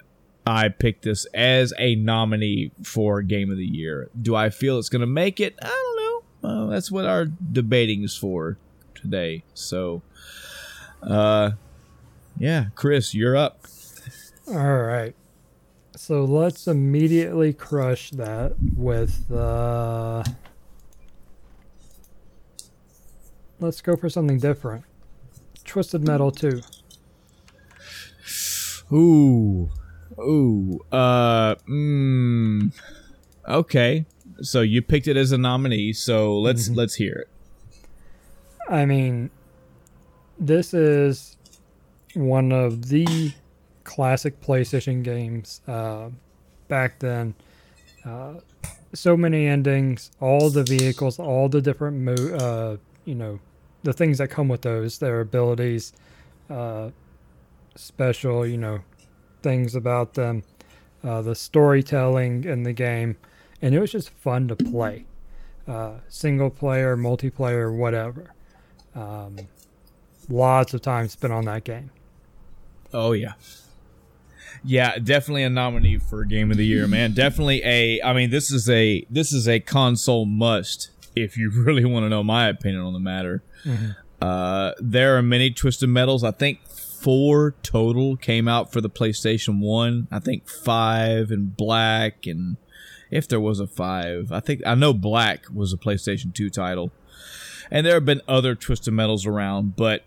I 0.47 0.69
picked 0.69 1.03
this 1.03 1.27
as 1.35 1.71
a 1.77 1.93
nominee 1.93 2.71
for 2.81 3.21
Game 3.21 3.51
of 3.51 3.57
the 3.57 3.65
Year. 3.65 4.09
Do 4.19 4.35
I 4.35 4.49
feel 4.49 4.79
it's 4.79 4.89
going 4.89 5.01
to 5.01 5.05
make 5.05 5.39
it? 5.39 5.55
I 5.61 5.67
don't 5.67 5.95
know. 6.41 6.69
That's 6.71 6.91
what 6.91 7.05
our 7.05 7.25
debating 7.25 8.03
is 8.03 8.17
for 8.17 8.57
today. 9.01 9.43
So. 9.53 10.01
Uh, 11.01 11.51
yeah, 12.39 12.65
Chris, 12.75 13.13
you're 13.13 13.35
up. 13.35 13.61
All 14.47 14.77
right. 14.77 15.15
So 15.95 16.23
let's 16.23 16.67
immediately 16.67 17.53
crush 17.53 18.11
that 18.11 18.53
with 18.75 19.31
uh 19.31 20.23
Let's 23.59 23.81
go 23.81 23.95
for 23.95 24.07
something 24.07 24.37
different. 24.37 24.85
Twisted 25.65 26.05
Metal 26.05 26.31
2. 26.31 26.61
Ooh. 28.93 29.69
Ooh. 30.19 30.79
Uh 30.91 31.55
mm, 31.67 32.71
Okay. 33.47 34.05
So 34.41 34.61
you 34.61 34.83
picked 34.83 35.07
it 35.07 35.17
as 35.17 35.31
a 35.31 35.37
nominee, 35.37 35.93
so 35.93 36.39
let's 36.39 36.65
mm-hmm. 36.65 36.75
let's 36.75 36.95
hear 36.95 37.13
it. 37.13 37.29
I 38.69 38.85
mean, 38.85 39.29
this 40.39 40.73
is 40.73 41.37
one 42.13 42.51
of 42.51 42.89
the 42.89 43.33
classic 43.83 44.41
PlayStation 44.41 45.03
games 45.03 45.61
uh, 45.67 46.09
back 46.67 46.99
then. 46.99 47.33
Uh, 48.05 48.35
so 48.93 49.15
many 49.17 49.47
endings, 49.47 50.11
all 50.19 50.49
the 50.49 50.63
vehicles, 50.63 51.19
all 51.19 51.49
the 51.49 51.61
different 51.61 51.97
mo- 51.97 52.35
uh, 52.35 52.77
you 53.05 53.15
know, 53.15 53.39
the 53.83 53.93
things 53.93 54.17
that 54.17 54.29
come 54.29 54.47
with 54.47 54.61
those, 54.61 54.99
their 54.99 55.21
abilities, 55.21 55.93
uh, 56.49 56.89
special, 57.75 58.45
you 58.45 58.57
know, 58.57 58.79
things 59.41 59.75
about 59.75 60.13
them, 60.15 60.43
uh, 61.03 61.21
the 61.21 61.35
storytelling 61.35 62.43
in 62.43 62.63
the 62.63 62.73
game, 62.73 63.17
and 63.61 63.73
it 63.75 63.79
was 63.79 63.91
just 63.91 64.09
fun 64.09 64.47
to 64.47 64.55
play, 64.55 65.05
uh, 65.67 65.93
single 66.09 66.49
player, 66.49 66.97
multiplayer, 66.97 67.75
whatever. 67.75 68.33
Um, 68.97 69.37
lots 70.27 70.73
of 70.73 70.81
time 70.81 71.07
spent 71.07 71.31
on 71.31 71.45
that 71.45 71.63
game. 71.63 71.91
Oh 72.93 73.11
yeah. 73.11 73.33
Yeah, 74.63 74.97
definitely 74.97 75.43
a 75.43 75.49
nominee 75.49 75.99
for 75.99 76.25
game 76.25 76.51
of 76.51 76.57
the 76.57 76.65
year, 76.65 76.87
man. 76.87 77.13
Definitely 77.13 77.61
a 77.63 78.01
I 78.01 78.13
mean 78.13 78.31
this 78.31 78.49
is 78.51 78.69
a 78.69 79.05
this 79.09 79.31
is 79.31 79.47
a 79.47 79.59
console 79.59 80.25
must 80.25 80.89
if 81.15 81.37
you 81.37 81.51
really 81.55 81.85
want 81.85 82.05
to 82.05 82.09
know 82.09 82.23
my 82.23 82.47
opinion 82.47 82.81
on 82.81 82.93
the 82.93 82.99
matter. 82.99 83.43
Mm-hmm. 83.63 83.91
Uh 84.19 84.71
there 84.79 85.17
are 85.17 85.21
many 85.21 85.51
twisted 85.51 85.89
metals. 85.89 86.23
I 86.23 86.31
think 86.31 86.67
four 86.67 87.51
total 87.61 88.17
came 88.17 88.47
out 88.47 88.73
for 88.73 88.81
the 88.81 88.89
PlayStation 88.89 89.59
1. 89.59 90.07
I 90.11 90.19
think 90.19 90.49
5 90.49 91.29
and 91.29 91.55
Black 91.55 92.25
and 92.25 92.57
if 93.11 93.27
there 93.27 93.39
was 93.39 93.59
a 93.59 93.67
5. 93.67 94.31
I 94.31 94.39
think 94.39 94.61
I 94.65 94.73
know 94.73 94.93
Black 94.93 95.45
was 95.53 95.71
a 95.71 95.77
PlayStation 95.77 96.33
2 96.33 96.49
title. 96.49 96.91
And 97.69 97.85
there 97.85 97.95
have 97.95 98.05
been 98.05 98.21
other 98.27 98.55
twisted 98.55 98.93
metals 98.93 99.25
around, 99.25 99.75
but 99.75 100.03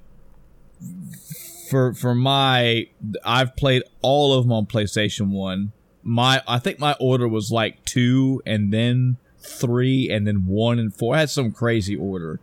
for 1.68 1.94
for 1.94 2.14
my 2.14 2.88
I've 3.24 3.56
played 3.56 3.82
all 4.02 4.34
of 4.34 4.44
them 4.44 4.52
on 4.52 4.66
PlayStation 4.66 5.30
1. 5.30 5.72
My 6.02 6.42
I 6.48 6.58
think 6.58 6.78
my 6.78 6.96
order 6.98 7.28
was 7.28 7.52
like 7.52 7.84
2 7.84 8.42
and 8.44 8.72
then 8.72 9.18
3 9.40 10.10
and 10.10 10.26
then 10.26 10.46
1 10.46 10.78
and 10.78 10.94
4. 10.94 11.14
I 11.14 11.20
had 11.20 11.30
some 11.30 11.52
crazy 11.52 11.96
order. 11.96 12.40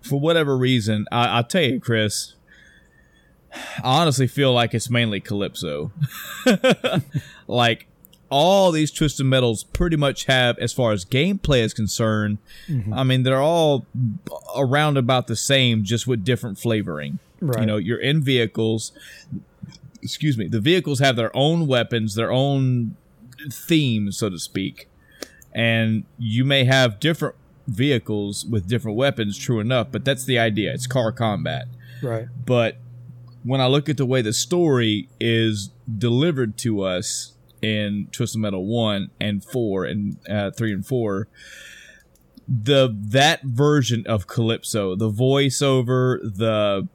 For 0.00 0.18
whatever 0.18 0.56
reason, 0.56 1.06
I, 1.10 1.26
I'll 1.26 1.44
tell 1.44 1.62
you, 1.62 1.80
Chris, 1.80 2.34
I 3.52 4.00
honestly 4.00 4.26
feel 4.26 4.52
like 4.52 4.74
it's 4.74 4.88
mainly 4.90 5.20
Calypso. 5.20 5.92
like 7.46 7.86
all 8.30 8.70
these 8.70 8.90
twisted 8.90 9.24
metals 9.24 9.64
pretty 9.64 9.96
much 9.96 10.24
have 10.26 10.58
as 10.58 10.72
far 10.72 10.92
as 10.92 11.04
gameplay 11.04 11.60
is 11.60 11.72
concerned 11.72 12.38
mm-hmm. 12.68 12.92
i 12.92 13.02
mean 13.02 13.22
they're 13.22 13.40
all 13.40 13.86
around 14.56 14.96
about 14.96 15.26
the 15.26 15.36
same 15.36 15.82
just 15.82 16.06
with 16.06 16.24
different 16.24 16.58
flavoring 16.58 17.18
Right. 17.40 17.60
You 17.60 17.66
know, 17.66 17.76
you're 17.76 18.00
in 18.00 18.22
vehicles. 18.22 18.92
Excuse 20.02 20.36
me. 20.36 20.48
The 20.48 20.60
vehicles 20.60 20.98
have 21.00 21.16
their 21.16 21.34
own 21.36 21.66
weapons, 21.66 22.14
their 22.14 22.32
own 22.32 22.96
themes, 23.50 24.18
so 24.18 24.28
to 24.28 24.38
speak, 24.38 24.88
and 25.54 26.04
you 26.18 26.44
may 26.44 26.64
have 26.64 26.98
different 26.98 27.36
vehicles 27.66 28.44
with 28.44 28.68
different 28.68 28.96
weapons. 28.96 29.38
True 29.38 29.60
enough, 29.60 29.88
but 29.90 30.04
that's 30.04 30.24
the 30.24 30.38
idea. 30.38 30.72
It's 30.72 30.86
car 30.86 31.12
combat. 31.12 31.66
Right. 32.02 32.26
But 32.44 32.78
when 33.44 33.60
I 33.60 33.66
look 33.66 33.88
at 33.88 33.96
the 33.96 34.06
way 34.06 34.22
the 34.22 34.32
story 34.32 35.08
is 35.20 35.70
delivered 35.96 36.56
to 36.58 36.82
us 36.82 37.34
in 37.62 38.08
Twisted 38.12 38.40
Metal 38.40 38.64
one 38.64 39.10
and 39.20 39.44
four 39.44 39.84
and 39.84 40.16
uh, 40.28 40.50
three 40.50 40.72
and 40.72 40.86
four, 40.86 41.28
the 42.46 42.96
that 42.98 43.42
version 43.42 44.04
of 44.06 44.26
Calypso, 44.26 44.96
the 44.96 45.10
voiceover, 45.10 46.18
the 46.22 46.88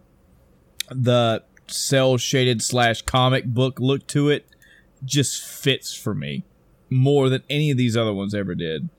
the 0.90 1.44
cell 1.68 2.18
shaded 2.18 2.62
slash 2.62 3.02
comic 3.04 3.46
book 3.46 3.80
look 3.80 4.06
to 4.08 4.30
it 4.30 4.46
just 5.06 5.44
fits 5.44 5.94
for 5.94 6.14
me 6.14 6.44
more 6.90 7.30
than 7.30 7.44
any 7.50 7.72
of 7.72 7.78
these 7.78 7.98
other 7.98 8.14
ones 8.14 8.34
ever 8.36 8.56
did. 8.56 8.90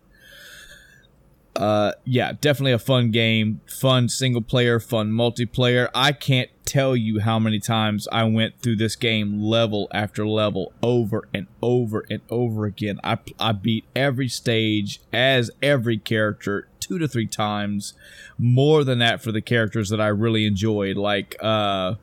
Uh, 1.56 1.92
yeah, 2.04 2.32
definitely 2.40 2.72
a 2.72 2.78
fun 2.78 3.12
game, 3.12 3.60
fun 3.66 4.08
single 4.08 4.42
player, 4.42 4.80
fun 4.80 5.12
multiplayer. 5.12 5.88
I 5.94 6.12
can't 6.12 6.50
tell 6.64 6.96
you 6.96 7.20
how 7.20 7.38
many 7.38 7.60
times 7.60 8.08
I 8.10 8.24
went 8.24 8.60
through 8.60 8.76
this 8.76 8.96
game 8.96 9.40
level 9.40 9.86
after 9.92 10.26
level 10.26 10.72
over 10.82 11.28
and 11.32 11.46
over 11.62 12.04
and 12.10 12.22
over 12.28 12.64
again. 12.64 12.98
I, 13.04 13.18
I 13.38 13.52
beat 13.52 13.84
every 13.94 14.28
stage 14.28 15.00
as 15.12 15.50
every 15.62 15.96
character 15.96 16.66
two 16.80 16.98
to 16.98 17.06
three 17.06 17.26
times, 17.26 17.94
more 18.36 18.82
than 18.82 18.98
that 18.98 19.22
for 19.22 19.30
the 19.30 19.40
characters 19.40 19.90
that 19.90 20.00
I 20.00 20.08
really 20.08 20.46
enjoyed. 20.46 20.96
Like, 20.96 21.36
uh, 21.40 21.94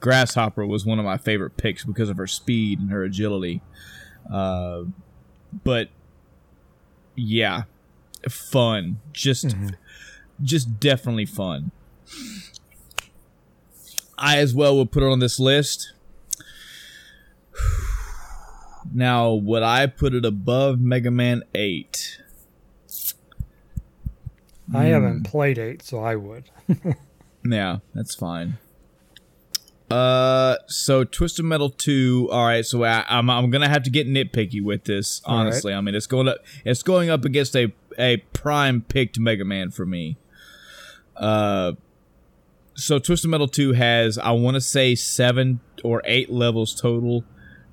Grasshopper 0.00 0.66
was 0.66 0.86
one 0.86 0.98
of 0.98 1.04
my 1.04 1.18
favorite 1.18 1.56
picks 1.56 1.84
because 1.84 2.08
of 2.08 2.16
her 2.16 2.26
speed 2.26 2.80
and 2.80 2.90
her 2.90 3.04
agility. 3.04 3.60
Uh, 4.32 4.84
but 5.62 5.88
yeah, 7.14 7.64
fun. 8.30 9.00
Just 9.12 9.48
mm-hmm. 9.48 9.68
just 10.42 10.80
definitely 10.80 11.26
fun. 11.26 11.70
I 14.16 14.38
as 14.38 14.54
well 14.54 14.76
would 14.78 14.92
put 14.92 15.02
it 15.02 15.10
on 15.10 15.18
this 15.18 15.38
list. 15.38 15.92
Now, 18.96 19.32
would 19.32 19.62
I 19.62 19.86
put 19.86 20.14
it 20.14 20.26
above 20.26 20.78
Mega 20.78 21.10
Man 21.10 21.42
8? 21.54 22.20
I 24.72 24.84
haven't 24.84 25.16
hmm. 25.16 25.22
played 25.22 25.58
8, 25.58 25.82
so 25.82 26.00
I 26.00 26.14
would. 26.14 26.44
yeah, 27.44 27.78
that's 27.94 28.14
fine. 28.14 28.58
Uh, 29.90 30.56
so 30.66 31.04
Twisted 31.04 31.44
Metal 31.44 31.70
Two. 31.70 32.28
All 32.32 32.46
right, 32.46 32.64
so 32.64 32.82
I, 32.84 33.04
am 33.08 33.30
I'm, 33.30 33.44
I'm 33.44 33.50
gonna 33.50 33.68
have 33.68 33.82
to 33.84 33.90
get 33.90 34.08
nitpicky 34.08 34.62
with 34.62 34.84
this. 34.84 35.20
Honestly, 35.24 35.72
right. 35.72 35.78
I 35.78 35.80
mean 35.82 35.94
it's 35.94 36.06
going 36.06 36.26
up 36.26 36.38
it's 36.64 36.82
going 36.82 37.10
up 37.10 37.24
against 37.24 37.54
a 37.54 37.72
a 37.98 38.18
prime 38.32 38.82
picked 38.82 39.18
Mega 39.18 39.44
Man 39.44 39.70
for 39.70 39.86
me. 39.86 40.16
Uh, 41.16 41.72
so 42.74 42.98
Twisted 42.98 43.30
Metal 43.30 43.48
2 43.48 43.72
has, 43.72 44.18
I 44.18 44.32
want 44.32 44.54
to 44.56 44.60
say, 44.60 44.94
seven 44.94 45.60
or 45.82 46.02
eight 46.04 46.30
levels 46.30 46.74
total. 46.74 47.24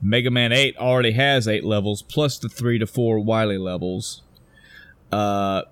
Mega 0.01 0.31
Man 0.31 0.51
8 0.51 0.77
already 0.77 1.11
has 1.11 1.47
eight 1.47 1.63
levels, 1.63 2.01
plus 2.01 2.37
the 2.37 2.49
three 2.49 2.79
to 2.79 2.87
four 2.87 3.19
Wily 3.19 3.57
levels. 3.57 4.21
Uh, 5.11 5.63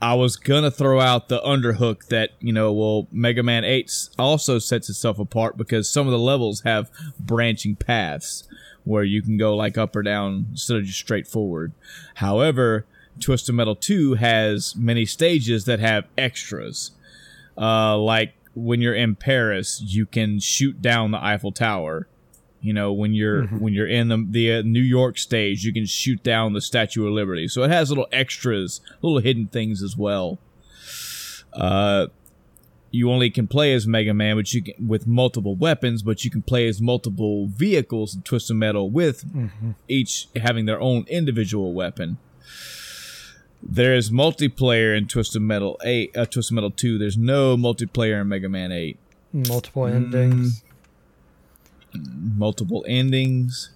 I 0.00 0.14
was 0.14 0.36
gonna 0.36 0.70
throw 0.70 1.00
out 1.00 1.28
the 1.28 1.40
underhook 1.40 2.08
that 2.08 2.30
you 2.40 2.52
know, 2.52 2.72
well, 2.72 3.08
Mega 3.10 3.42
Man 3.42 3.64
8 3.64 3.90
also 4.18 4.58
sets 4.58 4.88
itself 4.88 5.18
apart 5.18 5.56
because 5.56 5.88
some 5.88 6.06
of 6.06 6.12
the 6.12 6.18
levels 6.18 6.60
have 6.62 6.90
branching 7.18 7.76
paths 7.76 8.44
where 8.84 9.04
you 9.04 9.22
can 9.22 9.38
go 9.38 9.56
like 9.56 9.78
up 9.78 9.96
or 9.96 10.02
down 10.02 10.46
instead 10.50 10.76
of 10.76 10.84
just 10.84 10.98
straight 10.98 11.26
forward. 11.26 11.72
However, 12.16 12.84
Twisted 13.20 13.54
Metal 13.54 13.76
2 13.76 14.14
has 14.14 14.74
many 14.76 15.04
stages 15.04 15.64
that 15.64 15.80
have 15.80 16.06
extras. 16.18 16.90
Uh, 17.56 17.96
like 17.96 18.34
when 18.54 18.80
you're 18.80 18.94
in 18.94 19.14
Paris, 19.14 19.80
you 19.84 20.06
can 20.06 20.38
shoot 20.40 20.80
down 20.80 21.10
the 21.10 21.22
Eiffel 21.22 21.52
Tower. 21.52 22.08
You 22.60 22.72
know, 22.72 22.92
when 22.92 23.12
you're 23.12 23.42
mm-hmm. 23.42 23.58
when 23.58 23.74
you're 23.74 23.86
in 23.86 24.08
the 24.08 24.26
the 24.28 24.52
uh, 24.52 24.62
New 24.62 24.80
York 24.80 25.18
stage, 25.18 25.64
you 25.64 25.72
can 25.72 25.84
shoot 25.84 26.22
down 26.22 26.54
the 26.54 26.62
Statue 26.62 27.06
of 27.06 27.12
Liberty. 27.12 27.46
So 27.46 27.62
it 27.62 27.70
has 27.70 27.90
little 27.90 28.08
extras, 28.10 28.80
little 29.02 29.18
hidden 29.18 29.48
things 29.48 29.82
as 29.82 29.96
well. 29.98 30.38
Uh, 31.52 32.06
you 32.90 33.10
only 33.10 33.28
can 33.28 33.48
play 33.48 33.74
as 33.74 33.86
Mega 33.86 34.14
Man, 34.14 34.36
but 34.36 34.54
you 34.54 34.62
can, 34.62 34.88
with 34.88 35.06
multiple 35.06 35.56
weapons, 35.56 36.02
but 36.02 36.24
you 36.24 36.30
can 36.30 36.42
play 36.42 36.68
as 36.68 36.80
multiple 36.80 37.48
vehicles 37.48 38.14
in 38.14 38.22
Twisted 38.22 38.56
Metal 38.56 38.88
with 38.88 39.26
mm-hmm. 39.26 39.72
each 39.88 40.28
having 40.36 40.64
their 40.64 40.80
own 40.80 41.04
individual 41.08 41.74
weapon. 41.74 42.18
There 43.62 43.94
is 43.94 44.10
multiplayer 44.10 44.96
in 44.96 45.08
Twisted 45.08 45.42
Metal 45.42 45.80
Eight, 45.84 46.16
uh, 46.16 46.26
Twisted 46.26 46.54
Metal 46.54 46.70
Two. 46.70 46.98
There's 46.98 47.16
no 47.16 47.56
multiplayer 47.56 48.20
in 48.20 48.28
Mega 48.28 48.48
Man 48.48 48.72
Eight. 48.72 48.98
Multiple 49.32 49.86
endings. 49.86 50.62
Mm, 51.94 52.36
multiple 52.36 52.84
endings. 52.86 53.70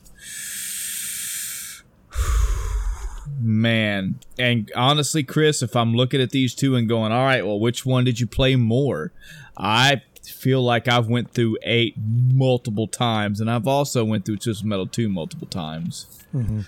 Man, 3.41 4.19
and 4.39 4.71
honestly, 4.75 5.23
Chris, 5.23 5.63
if 5.63 5.77
I'm 5.77 5.95
looking 5.95 6.21
at 6.21 6.31
these 6.31 6.55
two 6.55 6.75
and 6.75 6.89
going, 6.89 7.13
all 7.13 7.25
right, 7.25 7.47
well, 7.47 7.61
which 7.61 7.87
one 7.87 8.05
did 8.05 8.19
you 8.19 8.27
play 8.27 8.57
more? 8.57 9.13
I 9.57 10.03
feel 10.25 10.63
like 10.63 10.89
I've 10.89 11.09
went 11.09 11.33
through 11.33 11.57
eight 11.63 11.95
multiple 11.99 12.89
times, 12.89 13.41
and 13.41 13.51
I've 13.51 13.67
also 13.67 14.05
went 14.05 14.25
through 14.25 14.39
Twisted 14.39 14.67
Metal 14.67 14.87
two 14.87 15.09
multiple 15.09 15.47
times. 15.47 16.07
Mm-hmm. 16.35 16.61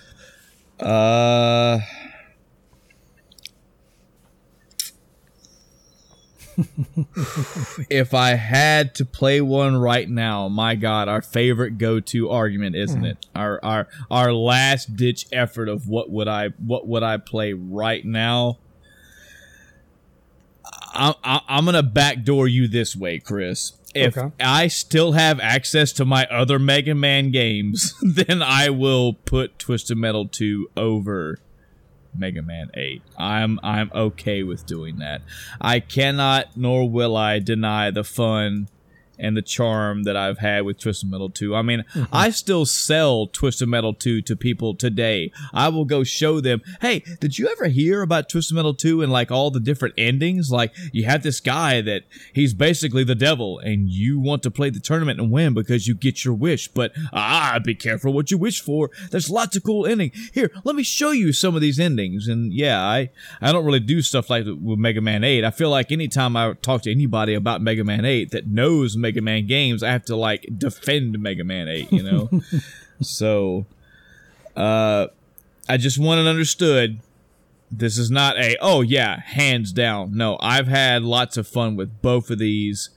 Uh 0.78 1.80
if 7.90 8.14
I 8.14 8.30
had 8.30 8.94
to 8.96 9.04
play 9.04 9.40
one 9.40 9.76
right 9.76 10.08
now, 10.08 10.48
my 10.48 10.74
God, 10.74 11.08
our 11.08 11.22
favorite 11.22 11.78
go-to 11.78 12.30
argument, 12.30 12.76
isn't 12.76 13.02
mm. 13.02 13.10
it? 13.10 13.26
Our 13.34 13.60
our 13.62 13.88
our 14.10 14.32
last 14.32 14.96
ditch 14.96 15.26
effort 15.32 15.68
of 15.68 15.88
what 15.88 16.10
would 16.10 16.28
I 16.28 16.48
what 16.58 16.86
would 16.86 17.02
I 17.02 17.16
play 17.16 17.52
right 17.52 18.04
now? 18.04 18.58
I, 20.92 21.14
I, 21.22 21.40
I'm 21.48 21.64
gonna 21.64 21.82
backdoor 21.82 22.48
you 22.48 22.68
this 22.68 22.96
way, 22.96 23.18
Chris. 23.18 23.72
If 23.94 24.16
okay. 24.16 24.32
I 24.38 24.68
still 24.68 25.12
have 25.12 25.40
access 25.40 25.92
to 25.94 26.04
my 26.04 26.26
other 26.26 26.58
Mega 26.58 26.94
Man 26.94 27.30
games, 27.30 27.94
then 28.02 28.42
I 28.42 28.70
will 28.70 29.14
put 29.14 29.58
Twisted 29.58 29.98
Metal 29.98 30.28
2 30.28 30.70
over 30.76 31.38
Mega 32.14 32.42
Man 32.42 32.70
8. 32.74 33.02
I'm 33.18 33.60
I'm 33.62 33.90
okay 33.94 34.42
with 34.42 34.66
doing 34.66 34.98
that. 34.98 35.22
I 35.60 35.80
cannot 35.80 36.56
nor 36.56 36.88
will 36.88 37.16
I 37.16 37.38
deny 37.38 37.90
the 37.90 38.04
fun 38.04 38.68
and 39.20 39.36
the 39.36 39.42
charm 39.42 40.05
that 40.05 40.16
I've 40.16 40.38
had 40.38 40.64
with 40.64 40.78
Twisted 40.78 41.10
Metal 41.10 41.30
2. 41.30 41.55
I 41.55 41.62
mean, 41.62 41.84
mm-hmm. 41.94 42.05
I 42.12 42.30
still 42.30 42.66
sell 42.66 43.26
Twisted 43.26 43.68
Metal 43.68 43.94
2 43.94 44.22
to 44.22 44.36
people 44.36 44.74
today. 44.74 45.32
I 45.52 45.68
will 45.68 45.84
go 45.84 46.05
show 46.05 46.40
them, 46.40 46.62
hey, 46.80 47.05
did 47.20 47.38
you 47.38 47.48
ever 47.48 47.68
hear 47.68 48.02
about 48.02 48.28
Twisted 48.28 48.55
Metal 48.55 48.74
2 48.74 49.02
and 49.02 49.12
like 49.12 49.30
all 49.30 49.51
the 49.51 49.60
different 49.60 49.94
endings? 49.98 50.51
Like, 50.51 50.72
you 50.92 51.05
have 51.05 51.22
this 51.22 51.40
guy 51.40 51.80
that 51.82 52.05
he's 52.32 52.55
basically 52.55 53.05
the 53.05 53.14
devil, 53.14 53.59
and 53.59 53.88
you 53.88 54.18
want 54.18 54.42
to 54.42 54.51
play 54.51 54.70
the 54.70 54.80
tournament 54.80 55.20
and 55.20 55.30
win 55.30 55.55
because 55.55 55.86
you 55.86 55.94
get 55.94 56.24
your 56.24 56.34
wish. 56.34 56.68
But 56.68 56.92
ah, 57.12 57.59
be 57.64 57.74
careful 57.74 58.12
what 58.12 58.30
you 58.30 58.38
wish 58.38 58.60
for. 58.60 58.90
There's 59.10 59.30
lots 59.30 59.56
of 59.56 59.64
cool 59.64 59.86
endings. 59.86 60.30
Here, 60.32 60.51
let 60.64 60.76
me 60.76 60.82
show 60.82 61.10
you 61.10 61.32
some 61.32 61.55
of 61.55 61.60
these 61.60 61.80
endings. 61.80 62.28
And 62.28 62.52
yeah, 62.52 62.80
I, 62.80 63.10
I 63.40 63.52
don't 63.52 63.64
really 63.64 63.80
do 63.80 64.02
stuff 64.02 64.30
like 64.30 64.44
with 64.44 64.78
Mega 64.78 65.01
Man 65.01 65.24
8. 65.24 65.44
I 65.44 65.51
feel 65.51 65.70
like 65.70 65.90
anytime 65.90 66.36
I 66.36 66.55
talk 66.55 66.82
to 66.82 66.90
anybody 66.90 67.34
about 67.34 67.62
Mega 67.62 67.84
Man 67.84 68.05
8 68.05 68.30
that 68.30 68.47
knows 68.47 68.97
Mega 68.97 69.09
Mega 69.10 69.22
Man 69.22 69.46
games, 69.46 69.82
I 69.82 69.90
have 69.90 70.04
to 70.06 70.16
like 70.16 70.46
defend 70.56 71.18
Mega 71.18 71.44
Man 71.44 71.68
8, 71.68 71.92
you 71.92 72.02
know? 72.02 72.30
so 73.00 73.66
uh 74.56 75.08
I 75.68 75.76
just 75.76 75.98
want 75.98 76.20
it 76.20 76.26
understood 76.26 77.00
this 77.70 77.98
is 77.98 78.10
not 78.10 78.36
a 78.36 78.56
oh 78.60 78.80
yeah, 78.80 79.20
hands 79.20 79.72
down. 79.72 80.16
No, 80.16 80.36
I've 80.40 80.66
had 80.66 81.02
lots 81.02 81.36
of 81.36 81.46
fun 81.46 81.76
with 81.76 82.02
both 82.02 82.30
of 82.30 82.38
these, 82.38 82.90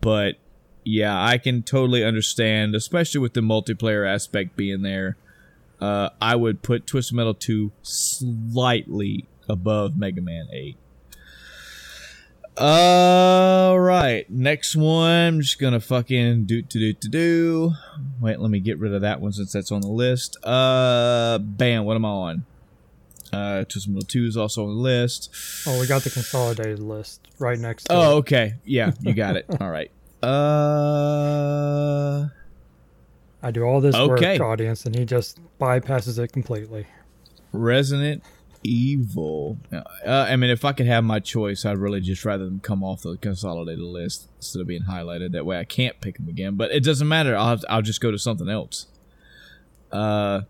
but 0.00 0.36
yeah, 0.84 1.24
I 1.24 1.38
can 1.38 1.62
totally 1.62 2.04
understand, 2.04 2.74
especially 2.74 3.20
with 3.20 3.34
the 3.34 3.40
multiplayer 3.40 4.08
aspect 4.08 4.56
being 4.56 4.82
there. 4.82 5.16
Uh, 5.80 6.10
I 6.20 6.36
would 6.36 6.62
put 6.62 6.86
Twisted 6.86 7.16
Metal 7.16 7.34
2 7.34 7.72
slightly 7.82 9.26
above 9.48 9.96
Mega 9.96 10.20
Man 10.20 10.48
8. 10.52 10.76
All 12.58 13.80
right, 13.80 14.28
next 14.30 14.76
one. 14.76 15.10
I'm 15.10 15.40
just 15.40 15.58
gonna 15.58 15.80
fucking 15.80 16.44
do 16.44 16.62
to 16.62 16.78
do 16.78 16.92
to 16.92 17.08
do. 17.08 17.72
Wait, 18.20 18.38
let 18.38 18.50
me 18.50 18.60
get 18.60 18.78
rid 18.78 18.92
of 18.92 19.00
that 19.00 19.20
one 19.20 19.32
since 19.32 19.52
that's 19.52 19.72
on 19.72 19.80
the 19.80 19.88
list. 19.88 20.36
Uh, 20.44 21.38
bam. 21.38 21.84
What 21.84 21.96
am 21.96 22.04
I 22.04 22.08
on? 22.10 22.46
Uh, 23.32 23.64
Twisted 23.64 23.92
Metal 23.94 24.06
Two 24.06 24.26
is 24.26 24.36
also 24.36 24.64
on 24.64 24.68
the 24.76 24.80
list. 24.82 25.30
Oh, 25.66 25.80
we 25.80 25.86
got 25.86 26.02
the 26.02 26.10
consolidated 26.10 26.80
list 26.80 27.26
right 27.38 27.58
next. 27.58 27.84
to 27.84 27.94
Oh, 27.94 28.12
it. 28.12 28.14
okay. 28.20 28.54
Yeah, 28.64 28.92
you 29.00 29.14
got 29.14 29.36
it. 29.36 29.46
All 29.60 29.70
right. 29.70 29.90
Uh, 30.22 32.28
I 33.42 33.50
do 33.50 33.64
all 33.64 33.80
this 33.80 33.96
okay. 33.96 34.38
work, 34.38 34.46
audience, 34.46 34.86
and 34.86 34.94
he 34.94 35.04
just 35.04 35.40
bypasses 35.58 36.16
it 36.20 36.30
completely. 36.32 36.86
Resident 37.50 38.22
evil. 38.62 39.58
Uh, 39.72 39.82
I 40.06 40.36
mean, 40.36 40.50
if 40.50 40.64
I 40.64 40.72
could 40.72 40.86
have 40.86 41.04
my 41.04 41.20
choice, 41.20 41.64
I'd 41.64 41.78
really 41.78 42.00
just 42.00 42.24
rather 42.24 42.44
them 42.44 42.60
come 42.60 42.82
off 42.82 43.02
the 43.02 43.16
consolidated 43.16 43.84
list 43.84 44.28
instead 44.36 44.60
of 44.60 44.66
being 44.66 44.82
highlighted. 44.82 45.32
That 45.32 45.46
way, 45.46 45.58
I 45.58 45.64
can't 45.64 46.00
pick 46.00 46.16
them 46.16 46.28
again. 46.28 46.56
But 46.56 46.70
it 46.70 46.84
doesn't 46.84 47.08
matter. 47.08 47.36
I'll 47.36 47.58
to, 47.58 47.72
I'll 47.72 47.82
just 47.82 48.00
go 48.00 48.10
to 48.10 48.18
something 48.18 48.48
else. 48.48 48.86
Uh, 49.90 50.42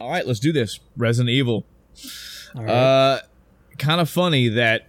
all 0.00 0.10
right, 0.10 0.26
let's 0.26 0.40
do 0.40 0.52
this. 0.52 0.80
Resident 0.96 1.30
Evil. 1.30 1.66
Uh, 2.56 3.18
kind 3.78 4.00
of 4.00 4.08
funny 4.08 4.48
that, 4.48 4.86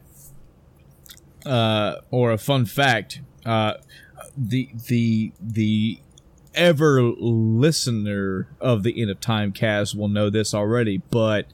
uh, 1.46 1.96
or 2.10 2.32
a 2.32 2.38
fun 2.38 2.66
fact. 2.66 3.22
Uh, 3.46 3.74
the 4.38 4.70
the 4.88 5.32
the 5.42 6.00
ever 6.54 7.02
listener 7.02 8.48
of 8.60 8.84
the 8.84 9.02
End 9.02 9.10
of 9.10 9.20
Time 9.20 9.52
cast 9.52 9.96
will 9.96 10.08
know 10.08 10.30
this 10.30 10.54
already, 10.54 10.98
but 11.10 11.48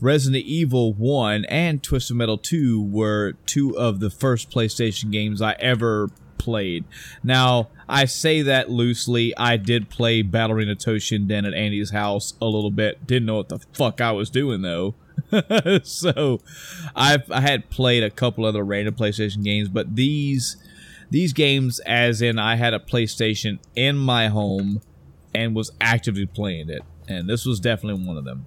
Resident 0.00 0.44
Evil 0.44 0.92
1 0.94 1.44
and 1.46 1.82
Twisted 1.82 2.16
Metal 2.16 2.38
2 2.38 2.82
were 2.82 3.34
two 3.46 3.76
of 3.78 4.00
the 4.00 4.10
first 4.10 4.50
PlayStation 4.50 5.10
games 5.10 5.42
I 5.42 5.52
ever 5.52 6.10
played. 6.38 6.84
Now, 7.22 7.68
I 7.88 8.04
say 8.04 8.42
that 8.42 8.70
loosely. 8.70 9.36
I 9.36 9.56
did 9.56 9.88
play 9.88 10.22
Battle 10.22 10.56
Arena 10.56 10.74
Toshinden 10.74 11.46
at 11.46 11.54
Andy's 11.54 11.90
house 11.90 12.34
a 12.40 12.46
little 12.46 12.70
bit. 12.70 13.06
Didn't 13.06 13.26
know 13.26 13.36
what 13.36 13.48
the 13.48 13.60
fuck 13.72 14.00
I 14.00 14.12
was 14.12 14.30
doing 14.30 14.62
though. 14.62 14.94
so, 15.84 16.40
I've 16.94 17.30
I 17.30 17.40
had 17.40 17.70
played 17.70 18.02
a 18.02 18.10
couple 18.10 18.44
other 18.44 18.64
random 18.64 18.94
PlayStation 18.94 19.42
games, 19.42 19.68
but 19.68 19.96
these 19.96 20.56
these 21.14 21.32
games, 21.32 21.78
as 21.86 22.20
in 22.20 22.40
I 22.40 22.56
had 22.56 22.74
a 22.74 22.80
PlayStation 22.80 23.60
in 23.76 23.96
my 23.96 24.26
home 24.26 24.82
and 25.32 25.54
was 25.54 25.70
actively 25.80 26.26
playing 26.26 26.68
it, 26.68 26.82
and 27.06 27.30
this 27.30 27.46
was 27.46 27.60
definitely 27.60 28.04
one 28.04 28.16
of 28.16 28.24
them. 28.24 28.46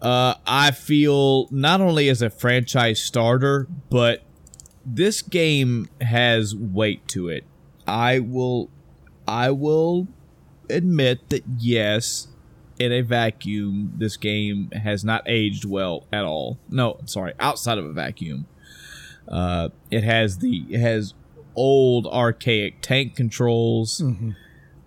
Uh, 0.00 0.34
I 0.46 0.70
feel 0.70 1.48
not 1.50 1.80
only 1.80 2.08
as 2.08 2.22
a 2.22 2.30
franchise 2.30 3.02
starter, 3.02 3.66
but 3.90 4.22
this 4.86 5.20
game 5.20 5.88
has 6.00 6.54
weight 6.54 7.08
to 7.08 7.26
it. 7.26 7.42
I 7.88 8.20
will, 8.20 8.70
I 9.26 9.50
will 9.50 10.06
admit 10.70 11.28
that 11.30 11.42
yes, 11.58 12.28
in 12.78 12.92
a 12.92 13.00
vacuum, 13.00 13.94
this 13.96 14.16
game 14.16 14.70
has 14.70 15.04
not 15.04 15.24
aged 15.26 15.64
well 15.64 16.06
at 16.12 16.24
all. 16.24 16.60
No, 16.68 17.00
sorry, 17.06 17.32
outside 17.40 17.78
of 17.78 17.84
a 17.84 17.92
vacuum, 17.92 18.46
uh, 19.26 19.70
it 19.90 20.04
has 20.04 20.38
the 20.38 20.66
it 20.70 20.78
has 20.78 21.14
old 21.56 22.06
archaic 22.06 22.80
tank 22.80 23.16
controls. 23.16 24.00
Mm-hmm. 24.00 24.30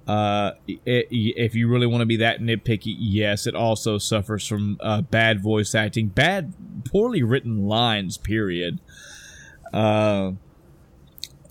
Uh, 0.07 0.51
it, 0.67 1.07
if 1.11 1.53
you 1.53 1.67
really 1.67 1.87
want 1.87 2.01
to 2.01 2.05
be 2.05 2.17
that 2.17 2.39
nitpicky, 2.39 2.95
yes, 2.97 3.45
it 3.45 3.55
also 3.55 3.97
suffers 3.97 4.47
from 4.47 4.77
uh, 4.79 5.01
bad 5.01 5.43
voice 5.43 5.75
acting, 5.75 6.07
bad, 6.07 6.53
poorly 6.85 7.23
written 7.23 7.67
lines. 7.67 8.17
Period. 8.17 8.79
Uh, 9.73 10.31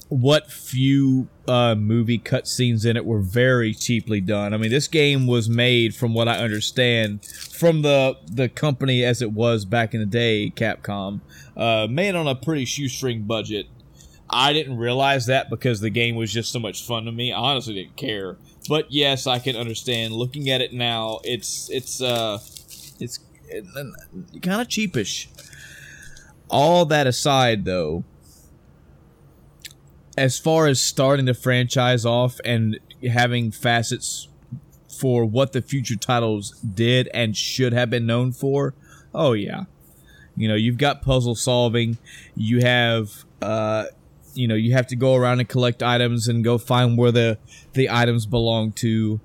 what 0.09 0.51
few 0.51 1.29
uh, 1.49 1.75
movie 1.75 2.19
cutscenes 2.19 2.87
in 2.87 2.97
it 2.97 3.05
were 3.05 3.21
very 3.21 3.75
cheaply 3.75 4.21
done. 4.21 4.55
I 4.55 4.57
mean, 4.57 4.71
this 4.71 4.89
game 4.89 5.27
was 5.27 5.49
made, 5.49 5.95
from 5.95 6.15
what 6.15 6.29
I 6.29 6.39
understand, 6.39 7.25
from 7.25 7.83
the 7.83 8.17
the 8.27 8.49
company 8.49 9.05
as 9.05 9.21
it 9.21 9.33
was 9.33 9.65
back 9.65 9.95
in 9.95 10.01
the 10.01 10.07
day, 10.07 10.53
Capcom, 10.55 11.21
uh, 11.57 11.87
made 11.91 12.15
on 12.15 12.27
a 12.27 12.35
pretty 12.35 12.65
shoestring 12.65 13.23
budget. 13.23 13.67
I 14.29 14.53
didn't 14.53 14.77
realize 14.77 15.27
that 15.27 15.51
because 15.51 15.81
the 15.81 15.91
game 15.91 16.17
was 16.17 16.33
just 16.33 16.51
so 16.53 16.59
much 16.59 16.85
fun 16.85 17.05
to 17.05 17.13
me. 17.13 17.33
I 17.33 17.39
honestly 17.39 17.75
didn't 17.75 17.97
care. 17.97 18.37
But 18.69 18.91
yes, 18.91 19.27
I 19.27 19.39
can 19.39 19.57
understand. 19.57 20.15
Looking 20.15 20.51
at 20.51 20.61
it 20.61 20.73
now, 20.73 21.21
it's 21.23 21.71
it's 21.71 22.03
uh, 22.03 22.39
it's 22.99 23.21
it, 23.49 23.65
kind 24.43 24.61
of 24.61 24.69
cheapish. 24.69 25.29
All 26.49 26.85
that 26.87 27.07
aside, 27.07 27.65
though, 27.65 28.05
as 30.17 30.39
far 30.39 30.67
as 30.67 30.81
starting 30.81 31.27
the 31.27 31.35
franchise 31.35 32.05
off 32.05 32.41
and 32.45 32.79
having 33.09 33.51
facets 33.51 34.29
for 34.89 35.25
what 35.25 35.53
the 35.53 35.61
future 35.63 35.97
titles 35.97 36.53
did 36.61 37.09
and 37.13 37.37
should 37.37 37.73
have 37.73 37.91
been 37.91 38.07
known 38.07 38.33
for, 38.33 38.75
oh 39.15 39.33
yeah. 39.33 39.65
You 40.37 40.49
know, 40.49 40.55
you've 40.55 40.79
got 40.79 41.03
puzzle 41.03 41.35
solving, 41.35 41.99
you 42.35 42.61
have 42.61 43.25
uh 43.43 43.87
you 44.37 44.47
know, 44.49 44.55
you 44.55 44.73
have 44.73 44.87
to 44.89 44.97
go 44.97 45.15
around 45.15 45.41
and 45.41 45.49
collect 45.49 45.83
items 45.83 46.29
and 46.29 46.45
go 46.45 46.59
find 46.59 46.97
where 46.99 47.13
the 47.13 47.39
the 47.73 47.91
items 47.91 48.27
belong 48.27 48.73
to. 48.73 49.21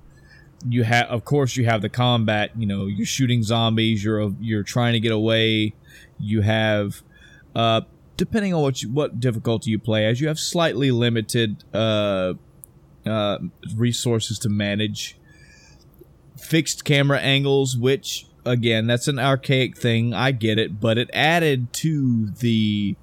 You 0.68 0.84
have 0.84 1.06
of 1.08 1.24
course 1.24 1.56
you 1.56 1.64
have 1.64 1.82
the 1.82 1.88
combat, 1.88 2.52
you 2.56 2.66
know, 2.66 2.86
you're 2.86 3.06
shooting 3.06 3.42
zombies, 3.42 4.04
you're 4.04 4.32
you're 4.40 4.62
trying 4.62 4.94
to 4.94 5.00
get 5.00 5.12
away. 5.12 5.74
You 6.18 6.40
have 6.42 7.02
uh 7.54 7.82
depending 8.16 8.54
on 8.54 8.62
what 8.62 8.82
you, 8.82 8.90
what 8.90 9.18
difficulty 9.18 9.70
you 9.70 9.78
play 9.78 10.06
as, 10.06 10.20
you 10.20 10.28
have 10.28 10.38
slightly 10.38 10.90
limited 10.90 11.64
uh, 11.74 12.34
uh, 13.04 13.38
resources 13.74 14.38
to 14.38 14.48
manage. 14.48 15.16
Fixed 16.38 16.84
camera 16.84 17.18
angles, 17.18 17.76
which 17.76 18.26
again, 18.44 18.86
that's 18.86 19.08
an 19.08 19.18
archaic 19.18 19.76
thing. 19.76 20.12
I 20.14 20.32
get 20.32 20.58
it, 20.58 20.80
but 20.80 20.98
it 20.98 21.10
added 21.12 21.72
to 21.74 22.30
the 22.30 22.96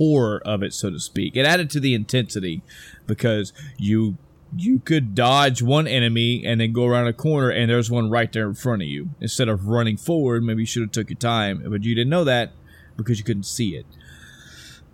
horror 0.00 0.40
of 0.44 0.62
it, 0.62 0.72
so 0.72 0.90
to 0.90 0.98
speak. 0.98 1.36
It 1.36 1.44
added 1.44 1.68
to 1.70 1.80
the 1.80 1.94
intensity 1.94 2.62
because 3.06 3.52
you 3.76 4.16
you 4.56 4.80
could 4.80 5.14
dodge 5.14 5.62
one 5.62 5.86
enemy 5.86 6.44
and 6.44 6.60
then 6.60 6.72
go 6.72 6.84
around 6.84 7.06
a 7.06 7.12
corner 7.12 7.50
and 7.50 7.70
there's 7.70 7.88
one 7.88 8.10
right 8.10 8.32
there 8.32 8.48
in 8.48 8.54
front 8.54 8.82
of 8.82 8.88
you 8.88 9.10
instead 9.20 9.48
of 9.48 9.68
running 9.68 9.96
forward 9.96 10.42
maybe 10.42 10.62
you 10.62 10.66
should 10.66 10.82
have 10.82 10.90
took 10.90 11.08
your 11.08 11.16
time 11.16 11.62
but 11.68 11.84
you 11.84 11.94
didn't 11.94 12.10
know 12.10 12.24
that 12.24 12.50
because 12.96 13.18
you 13.18 13.24
couldn't 13.24 13.44
see 13.44 13.76
it. 13.76 13.86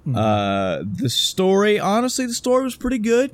Mm-hmm. 0.06 0.16
Uh, 0.16 0.82
the 0.84 1.10
story, 1.10 1.78
honestly, 1.80 2.26
the 2.26 2.34
story 2.34 2.64
was 2.64 2.76
pretty 2.76 2.98
good. 2.98 3.32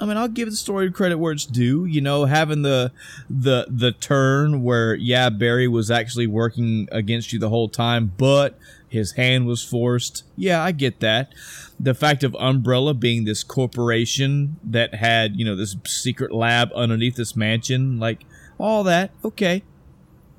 I 0.00 0.04
mean, 0.04 0.16
I'll 0.16 0.28
give 0.28 0.50
the 0.50 0.56
story 0.56 0.90
credit 0.90 1.18
where 1.18 1.32
it's 1.32 1.46
due. 1.46 1.84
You 1.84 2.00
know, 2.00 2.26
having 2.26 2.62
the 2.62 2.92
the 3.30 3.66
the 3.68 3.92
turn 3.92 4.62
where 4.62 4.94
yeah, 4.94 5.30
Barry 5.30 5.68
was 5.68 5.90
actually 5.90 6.26
working 6.26 6.88
against 6.92 7.32
you 7.32 7.38
the 7.38 7.48
whole 7.48 7.68
time, 7.68 8.12
but 8.18 8.58
his 8.88 9.12
hand 9.12 9.46
was 9.46 9.62
forced. 9.62 10.24
Yeah, 10.36 10.62
I 10.62 10.72
get 10.72 11.00
that. 11.00 11.32
The 11.78 11.94
fact 11.94 12.24
of 12.24 12.36
Umbrella 12.38 12.94
being 12.94 13.24
this 13.24 13.42
corporation 13.42 14.56
that 14.64 14.94
had, 14.94 15.36
you 15.36 15.44
know, 15.44 15.56
this 15.56 15.76
secret 15.86 16.32
lab 16.32 16.70
underneath 16.74 17.16
this 17.16 17.36
mansion, 17.36 17.98
like 17.98 18.24
all 18.58 18.84
that, 18.84 19.10
okay. 19.24 19.62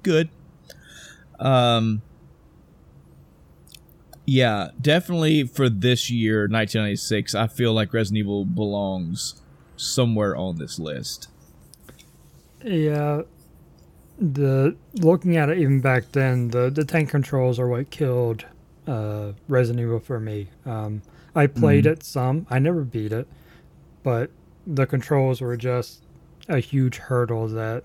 Good. 0.03 0.29
Um 1.39 2.01
yeah, 4.29 4.71
definitely 4.81 5.43
for 5.43 5.69
this 5.69 6.11
year, 6.11 6.41
1996, 6.41 7.33
I 7.33 7.47
feel 7.47 7.71
like 7.73 7.93
Resident 7.93 8.17
Evil 8.19 8.43
belongs 8.43 9.41
somewhere 9.77 10.35
on 10.35 10.57
this 10.57 10.77
list. 10.77 11.29
Yeah, 12.61 13.21
the 14.17 14.75
looking 14.95 15.37
at 15.37 15.49
it 15.49 15.59
even 15.59 15.81
back 15.81 16.11
then, 16.11 16.49
the 16.49 16.69
the 16.69 16.85
tank 16.85 17.09
controls 17.09 17.59
are 17.59 17.67
what 17.67 17.89
killed 17.89 18.45
uh, 18.87 19.33
Resident 19.47 19.81
Evil 19.83 19.99
for 19.99 20.19
me. 20.19 20.49
Um, 20.65 21.01
I 21.35 21.47
played 21.47 21.83
mm-hmm. 21.83 21.93
it 21.93 22.03
some, 22.03 22.47
I 22.49 22.57
never 22.57 22.83
beat 22.83 23.11
it, 23.11 23.27
but 24.01 24.31
the 24.65 24.87
controls 24.87 25.39
were 25.39 25.55
just 25.55 26.03
a 26.49 26.59
huge 26.59 26.97
hurdle 26.97 27.47
that 27.49 27.83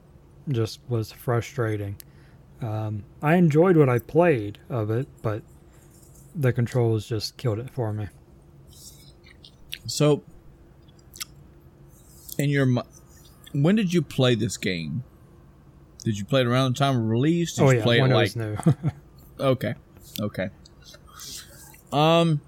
just 0.48 0.80
was 0.88 1.12
frustrating. 1.12 1.96
Um, 2.62 3.04
I 3.20 3.34
enjoyed 3.34 3.76
what 3.76 3.88
I 3.88 3.98
played 3.98 4.58
of 4.70 4.90
it, 4.90 5.06
but 5.20 5.42
the 6.34 6.52
controls 6.52 7.06
just 7.06 7.36
killed 7.36 7.58
it 7.58 7.68
for 7.70 7.92
me. 7.92 8.08
So, 9.86 10.22
in 12.38 12.48
your 12.48 12.66
when 13.52 13.76
did 13.76 13.92
you 13.92 14.00
play 14.00 14.34
this 14.34 14.56
game? 14.56 15.04
Did 16.04 16.18
you 16.18 16.24
play 16.24 16.40
it 16.40 16.46
around 16.46 16.72
the 16.72 16.78
time 16.78 16.96
of 16.96 17.08
release? 17.08 17.54
Did 17.54 17.62
oh 17.62 17.70
you 17.70 17.78
yeah, 17.78 17.82
play 17.82 18.00
when 18.00 18.10
it, 18.10 18.14
like, 18.14 18.34
was 18.34 18.36
new. 18.36 18.56
okay, 19.40 19.74
okay. 20.20 20.50
Um, 21.92 22.40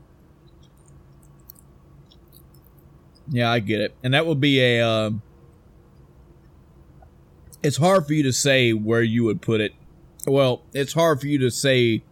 yeah, 3.28 3.50
I 3.50 3.60
get 3.60 3.80
it, 3.80 3.94
and 4.02 4.14
that 4.14 4.26
would 4.26 4.40
be 4.40 4.60
a. 4.60 4.86
Uh, 4.86 5.10
it's 7.62 7.76
hard 7.76 8.06
for 8.06 8.12
you 8.12 8.22
to 8.24 8.32
say 8.32 8.72
where 8.72 9.02
you 9.02 9.24
would 9.24 9.40
put 9.40 9.60
it. 9.60 9.72
Well, 10.26 10.62
it's 10.72 10.92
hard 10.92 11.20
for 11.20 11.26
you 11.26 11.38
to 11.38 11.50
say 11.50 12.02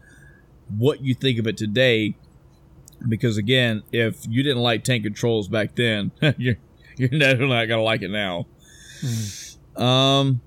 what 0.76 1.02
you 1.02 1.14
think 1.14 1.38
of 1.38 1.46
it 1.46 1.56
today. 1.56 2.16
Because 3.08 3.36
again, 3.36 3.82
if 3.90 4.24
you 4.28 4.44
didn't 4.44 4.62
like 4.62 4.84
tank 4.84 5.02
controls 5.02 5.48
back 5.48 5.74
then, 5.74 6.12
you're 6.38 6.56
you're 6.96 7.08
definitely 7.08 7.48
not 7.48 7.66
gonna 7.66 7.82
like 7.82 8.02
it 8.02 8.10
now. 8.10 8.46
Mm. 9.00 9.80
Um, 9.80 10.40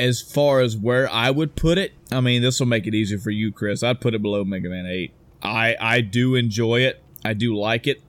as 0.00 0.20
far 0.20 0.60
as 0.60 0.76
where 0.76 1.10
I 1.10 1.30
would 1.30 1.56
put 1.56 1.78
it, 1.78 1.92
I 2.10 2.20
mean, 2.20 2.42
this 2.42 2.60
will 2.60 2.66
make 2.66 2.86
it 2.86 2.94
easier 2.94 3.18
for 3.18 3.30
you, 3.30 3.52
Chris. 3.52 3.82
I'd 3.82 4.00
put 4.00 4.14
it 4.14 4.22
below 4.22 4.44
Mega 4.44 4.68
Man 4.68 4.86
Eight. 4.86 5.12
I 5.42 5.76
I 5.80 6.00
do 6.00 6.34
enjoy 6.34 6.80
it. 6.80 7.02
I 7.24 7.34
do 7.34 7.56
like 7.56 7.86
it. 7.86 8.02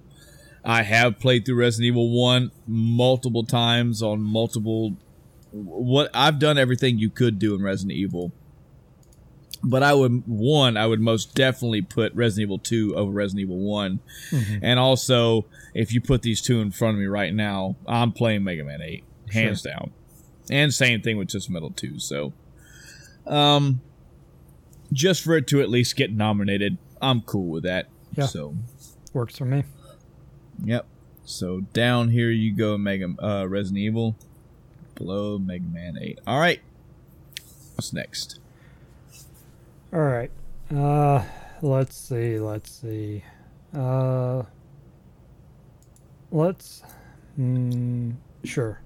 I 0.64 0.84
have 0.84 1.20
played 1.20 1.46
through 1.46 1.56
Resident 1.56 1.88
Evil 1.88 2.12
One 2.12 2.52
multiple 2.68 3.44
times 3.44 4.02
on 4.02 4.22
multiple. 4.22 4.96
What 5.52 6.10
I've 6.14 6.40
done 6.40 6.58
everything 6.58 6.98
you 6.98 7.10
could 7.10 7.40
do 7.40 7.56
in 7.56 7.62
Resident 7.62 7.94
Evil 7.94 8.32
but 9.64 9.84
I 9.84 9.94
would 9.94 10.24
one 10.28 10.78
I 10.78 10.88
would 10.88 11.02
most 11.02 11.36
definitely 11.36 11.82
put 11.82 12.14
Resident 12.16 12.48
Evil 12.48 12.60
2 12.60 12.96
over 12.96 13.12
Resident 13.12 13.42
Evil 13.42 13.60
one 13.60 14.00
mm-hmm. 14.32 14.64
and 14.64 14.80
also 14.80 15.46
if 15.74 15.94
you 15.94 16.02
put 16.02 16.22
these 16.22 16.42
two 16.42 16.62
in 16.62 16.72
front 16.72 16.96
of 16.96 17.00
me 17.00 17.08
right 17.08 17.34
now, 17.34 17.76
I'm 17.88 18.12
playing 18.12 18.44
Mega 18.44 18.64
Man 18.64 18.82
8 18.82 19.04
hands 19.32 19.62
sure. 19.62 19.72
down. 19.72 19.92
And 20.52 20.74
same 20.74 21.02
thing 21.02 21.18
with 21.18 21.30
Twisted 21.30 21.54
Metal 21.54 21.72
2. 21.72 22.00
So 22.00 22.34
um 23.26 23.82
just 24.94 25.24
for 25.24 25.38
it 25.38 25.48
to 25.48 25.62
at 25.62 25.70
least 25.70 25.96
get 25.96 26.12
nominated, 26.12 26.78
I'm 27.02 27.22
cool 27.22 27.48
with 27.48 27.64
that. 27.64 27.88
Yeah. 28.16 28.26
So 28.26 28.56
works 29.14 29.38
for 29.38 29.46
me. 29.46 29.64
Yep. 30.64 30.86
So 31.26 31.62
down 31.74 32.10
here 32.10 32.30
you 32.30 32.54
go 32.54 32.78
Mega 32.78 33.16
uh 33.24 33.46
Resident 33.48 33.80
Evil 33.80 34.16
below 34.96 35.40
Mega 35.40 35.66
Man 35.66 35.98
8. 36.00 36.20
All 36.28 36.40
right. 36.40 36.62
What's 37.76 37.94
next? 37.94 38.40
All 39.94 40.00
right. 40.00 40.32
Uh, 40.74 41.24
let's 41.62 41.98
see. 41.98 42.40
Let's 42.40 42.72
see. 42.72 43.24
Uh, 43.74 44.44
let's. 46.32 46.84
Mm, 47.40 48.16
sure. 48.44 48.80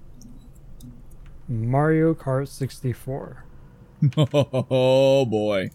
Mario 1.48 2.14
Kart 2.14 2.48
64. 2.48 3.44
Oh 4.18 5.24
boy. 5.24 5.70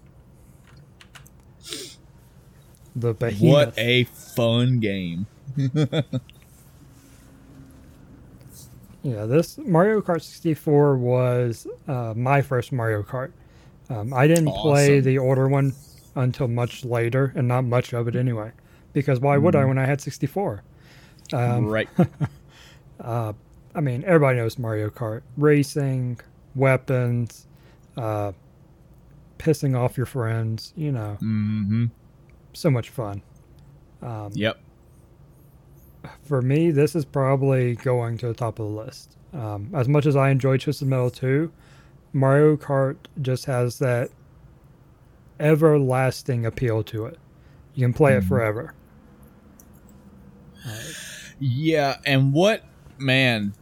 The 2.95 3.14
behemoth. 3.14 3.41
What 3.41 3.73
a 3.77 4.03
fun 4.03 4.80
game. 4.80 5.26
yeah, 9.03 9.26
this 9.26 9.57
Mario 9.57 10.02
Kart 10.02 10.22
64 10.22 10.98
was 10.98 11.68
uh, 11.88 12.14
my 12.15 12.41
first 12.41 12.72
Mario 12.72 13.02
Kart. 13.02 13.31
Um, 13.89 14.14
I 14.14 14.27
didn't 14.27 14.48
awesome. 14.49 14.61
play 14.61 14.99
the 14.99 15.18
older 15.19 15.48
one 15.48 15.73
until 16.15 16.48
much 16.48 16.85
later, 16.85 17.34
and 17.35 17.48
not 17.48 17.64
much 17.64 17.93
of 17.93 18.07
it 18.07 18.15
anyway. 18.15 18.52
Because 18.93 19.19
why 19.19 19.38
would 19.38 19.56
I 19.56 19.64
mm. 19.64 19.69
when 19.69 19.77
I 19.77 19.85
had 19.85 20.02
64? 20.02 20.64
Um, 21.34 21.65
right. 21.65 21.89
uh, 22.99 23.34
I 23.73 23.81
mean, 23.81 24.03
everybody 24.06 24.38
knows 24.38 24.57
Mario 24.60 24.89
Kart 24.89 25.22
racing, 25.38 26.19
weapons, 26.56 27.48
uh, 27.98 28.34
pissing 29.38 29.77
off 29.77 29.98
your 29.98 30.06
friends. 30.06 30.73
You 30.76 30.91
know, 30.91 31.18
mm-hmm. 31.22 31.85
so 32.53 32.69
much 32.69 32.89
fun. 32.89 33.22
Um, 34.02 34.31
yep. 34.34 34.60
For 36.23 36.41
me, 36.41 36.72
this 36.72 36.95
is 36.95 37.06
probably 37.06 37.76
going 37.76 38.18
to 38.19 38.27
the 38.27 38.34
top 38.34 38.60
of 38.60 38.68
the 38.68 38.73
list. 38.73 39.18
Um, 39.34 39.69
as 39.73 39.88
much 39.88 40.06
as 40.06 40.15
I 40.15 40.30
enjoy 40.30 40.57
Twisted 40.57 40.88
Metal 40.88 41.11
2, 41.11 41.52
Mario 42.11 42.57
Kart 42.57 42.98
just 43.22 43.45
has 43.45 43.80
that 43.80 44.10
everlasting 45.39 46.45
appeal 46.45 46.84
to 46.84 47.06
it. 47.06 47.18
You 47.76 47.85
can 47.85 47.93
play 47.93 48.15
it 48.15 48.23
Mhm. 48.23 48.27
forever. 48.27 48.73
Yeah, 51.39 51.98
and 52.06 52.34
what 52.34 52.64
man, 52.98 53.53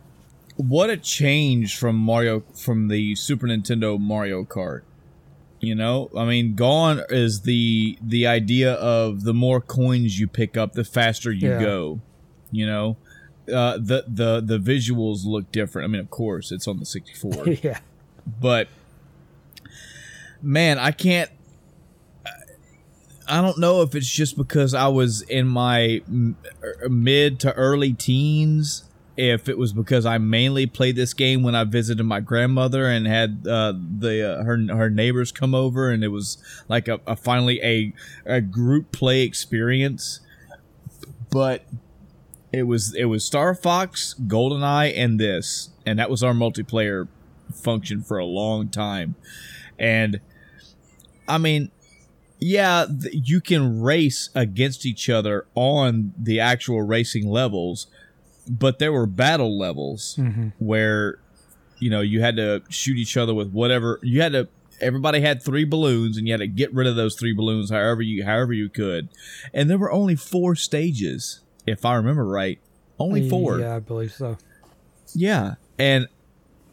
what 0.61 0.89
a 0.89 0.97
change 0.97 1.77
from 1.77 1.95
Mario 1.95 2.41
from 2.53 2.89
the 2.89 3.15
Super 3.15 3.47
Nintendo 3.47 3.97
Mario 3.99 4.43
Kart. 4.43 4.81
You 5.61 5.73
know, 5.75 6.09
I 6.17 6.25
mean, 6.25 6.55
gone 6.55 7.01
is 7.09 7.41
the 7.41 7.97
the 8.01 8.27
idea 8.27 8.73
of 8.73 9.23
the 9.23 9.33
more 9.33 9.61
coins 9.61 10.19
you 10.19 10.27
pick 10.27 10.57
up, 10.57 10.73
the 10.73 10.83
faster 10.83 11.31
you 11.31 11.49
Yeah. 11.49 11.59
go. 11.61 12.01
You 12.51 12.65
know, 12.65 12.97
uh, 13.53 13.77
the 13.77 14.03
the 14.07 14.41
the 14.41 14.57
visuals 14.59 15.25
look 15.25 15.51
different. 15.51 15.85
I 15.85 15.87
mean, 15.87 16.01
of 16.01 16.09
course, 16.09 16.51
it's 16.51 16.67
on 16.67 16.79
the 16.79 16.85
sixty 16.85 17.13
four. 17.13 17.47
yeah. 17.63 17.79
but 18.39 18.67
man 20.41 20.77
i 20.79 20.91
can't 20.91 21.29
i 23.27 23.41
don't 23.41 23.57
know 23.57 23.81
if 23.81 23.93
it's 23.95 24.09
just 24.09 24.37
because 24.37 24.73
i 24.73 24.87
was 24.87 25.21
in 25.23 25.47
my 25.47 26.01
m- 26.07 26.37
er, 26.63 26.87
mid 26.89 27.39
to 27.39 27.51
early 27.53 27.91
teens 27.93 28.85
if 29.19 29.49
it 29.49 29.57
was 29.57 29.73
because 29.73 30.05
i 30.05 30.17
mainly 30.17 30.65
played 30.65 30.95
this 30.95 31.13
game 31.13 31.43
when 31.43 31.55
i 31.55 31.63
visited 31.63 32.03
my 32.03 32.19
grandmother 32.19 32.85
and 32.85 33.05
had 33.07 33.45
uh, 33.47 33.73
the 33.73 34.39
uh, 34.39 34.43
her 34.43 34.57
her 34.75 34.89
neighbors 34.89 35.31
come 35.31 35.53
over 35.53 35.91
and 35.91 36.03
it 36.03 36.09
was 36.09 36.37
like 36.67 36.87
a, 36.87 36.99
a 37.05 37.15
finally 37.15 37.61
a, 37.61 37.93
a 38.25 38.41
group 38.41 38.91
play 38.91 39.21
experience 39.21 40.21
but 41.31 41.65
it 42.51 42.63
was 42.63 42.95
it 42.95 43.05
was 43.05 43.23
star 43.23 43.53
fox 43.53 44.15
goldeneye 44.27 44.93
and 44.95 45.19
this 45.19 45.69
and 45.85 45.99
that 45.99 46.09
was 46.09 46.23
our 46.23 46.33
multiplayer 46.33 47.07
function 47.53 48.01
for 48.01 48.17
a 48.17 48.25
long 48.25 48.69
time. 48.69 49.15
And 49.77 50.19
I 51.27 51.37
mean, 51.37 51.71
yeah, 52.39 52.85
th- 52.85 53.13
you 53.27 53.41
can 53.41 53.81
race 53.81 54.29
against 54.33 54.85
each 54.85 55.09
other 55.09 55.45
on 55.55 56.13
the 56.17 56.39
actual 56.39 56.81
racing 56.81 57.27
levels, 57.29 57.87
but 58.49 58.79
there 58.79 58.91
were 58.91 59.05
battle 59.05 59.57
levels 59.57 60.15
hmm 60.17 60.49
where 60.57 61.19
you 61.79 61.89
know 61.89 62.01
you 62.01 62.19
had 62.19 62.35
to 62.35 62.61
shoot 62.69 62.97
each 62.97 63.15
other 63.15 63.33
with 63.33 63.51
whatever 63.51 63.99
you 64.03 64.21
had 64.21 64.33
to 64.33 64.49
everybody 64.81 65.21
had 65.21 65.41
three 65.41 65.63
balloons 65.63 66.17
and 66.17 66.27
you 66.27 66.33
had 66.33 66.39
to 66.41 66.47
get 66.47 66.73
rid 66.73 66.87
of 66.87 66.95
those 66.97 67.15
three 67.15 67.33
balloons 67.33 67.69
however 67.69 68.01
you 68.01 68.25
however 68.25 68.51
you 68.51 68.67
could 68.69 69.07
and 69.53 69.69
there 69.69 69.77
were 69.77 69.91
only 69.91 70.15
four 70.15 70.55
stages 70.55 71.41
if 71.65 71.85
i 71.85 71.93
remember 71.95 72.25
right 72.25 72.59
only 72.97 73.29
four 73.29 73.59
Yeah, 73.59 73.75
I 73.75 73.79
believe 73.79 74.11
so. 74.11 74.37
yeah, 75.15 75.55
and 75.77 76.07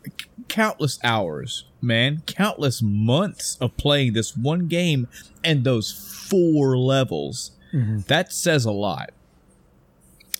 c- 0.04 0.12
countless 0.48 0.98
hours, 1.04 1.64
man, 1.80 2.22
countless 2.26 2.80
months 2.82 3.56
of 3.60 3.76
playing 3.76 4.12
this 4.14 4.36
one 4.36 4.66
game 4.66 5.06
and 5.44 5.62
those 5.64 5.92
four 6.28 6.76
levels. 6.76 7.52
hmm 7.70 7.98
That 8.08 8.32
says 8.32 8.64
a 8.64 8.72
lot. 8.72 9.10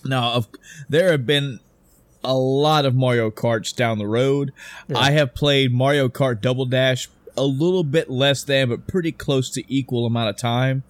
Now, 0.05 0.33
of, 0.33 0.47
there 0.89 1.11
have 1.11 1.25
been 1.25 1.59
a 2.23 2.35
lot 2.35 2.85
of 2.85 2.95
Mario 2.95 3.29
Karts 3.29 3.75
down 3.75 3.97
the 3.97 4.07
road. 4.07 4.53
Yeah. 4.87 4.97
I 4.97 5.11
have 5.11 5.33
played 5.33 5.73
Mario 5.73 6.09
Kart 6.09 6.41
Double 6.41 6.65
Dash 6.65 7.09
a 7.35 7.43
little 7.43 7.83
bit 7.83 8.09
less 8.09 8.43
than, 8.43 8.69
but 8.69 8.87
pretty 8.87 9.11
close 9.11 9.49
to 9.51 9.63
equal 9.73 10.05
amount 10.05 10.29
of 10.29 10.37
time. 10.37 10.83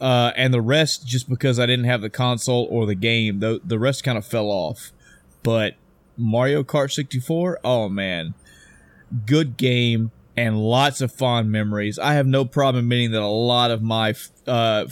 Uh, 0.00 0.32
and 0.36 0.54
the 0.54 0.62
rest, 0.62 1.06
just 1.06 1.28
because 1.28 1.58
I 1.58 1.66
didn't 1.66 1.84
have 1.84 2.00
the 2.00 2.08
console 2.08 2.66
or 2.70 2.86
the 2.86 2.94
game, 2.94 3.40
the 3.40 3.60
the 3.62 3.78
rest 3.78 4.02
kind 4.02 4.16
of 4.16 4.24
fell 4.24 4.46
off. 4.46 4.92
But 5.42 5.74
Mario 6.16 6.62
Kart 6.62 6.90
64, 6.92 7.60
oh 7.62 7.88
man, 7.90 8.32
good 9.26 9.58
game 9.58 10.10
and 10.36 10.58
lots 10.58 11.02
of 11.02 11.12
fond 11.12 11.50
memories. 11.50 11.98
I 11.98 12.14
have 12.14 12.26
no 12.26 12.46
problem 12.46 12.84
admitting 12.86 13.10
that 13.10 13.20
a 13.20 13.26
lot 13.26 13.70
of 13.70 13.82
my 13.82 14.14
uh, 14.46 14.86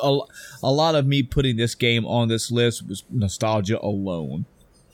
a, 0.00 0.18
a 0.62 0.70
lot 0.70 0.94
of 0.94 1.06
me 1.06 1.22
putting 1.22 1.56
this 1.56 1.74
game 1.74 2.06
on 2.06 2.28
this 2.28 2.50
list 2.50 2.86
was 2.86 3.04
nostalgia 3.10 3.84
alone. 3.84 4.46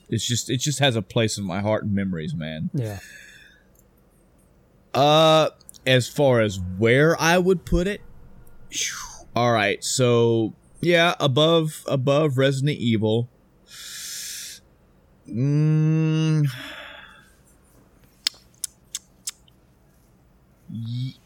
It's 0.08 0.26
just 0.26 0.48
it 0.48 0.58
just 0.58 0.78
has 0.78 0.96
a 0.96 1.02
place 1.02 1.36
in 1.38 1.44
my 1.44 1.60
heart 1.60 1.84
and 1.84 1.94
memories, 1.94 2.34
man. 2.34 2.70
Yeah. 2.72 2.98
Uh, 4.94 5.50
as 5.86 6.08
far 6.08 6.40
as 6.40 6.58
where 6.78 7.20
I 7.20 7.38
would 7.38 7.64
put 7.64 7.86
it, 7.86 8.00
all 9.36 9.52
right. 9.52 9.82
So 9.84 10.54
yeah, 10.80 11.14
above 11.20 11.84
above 11.86 12.38
Resident 12.38 12.78
Evil. 12.78 13.28
Mm, 15.28 16.48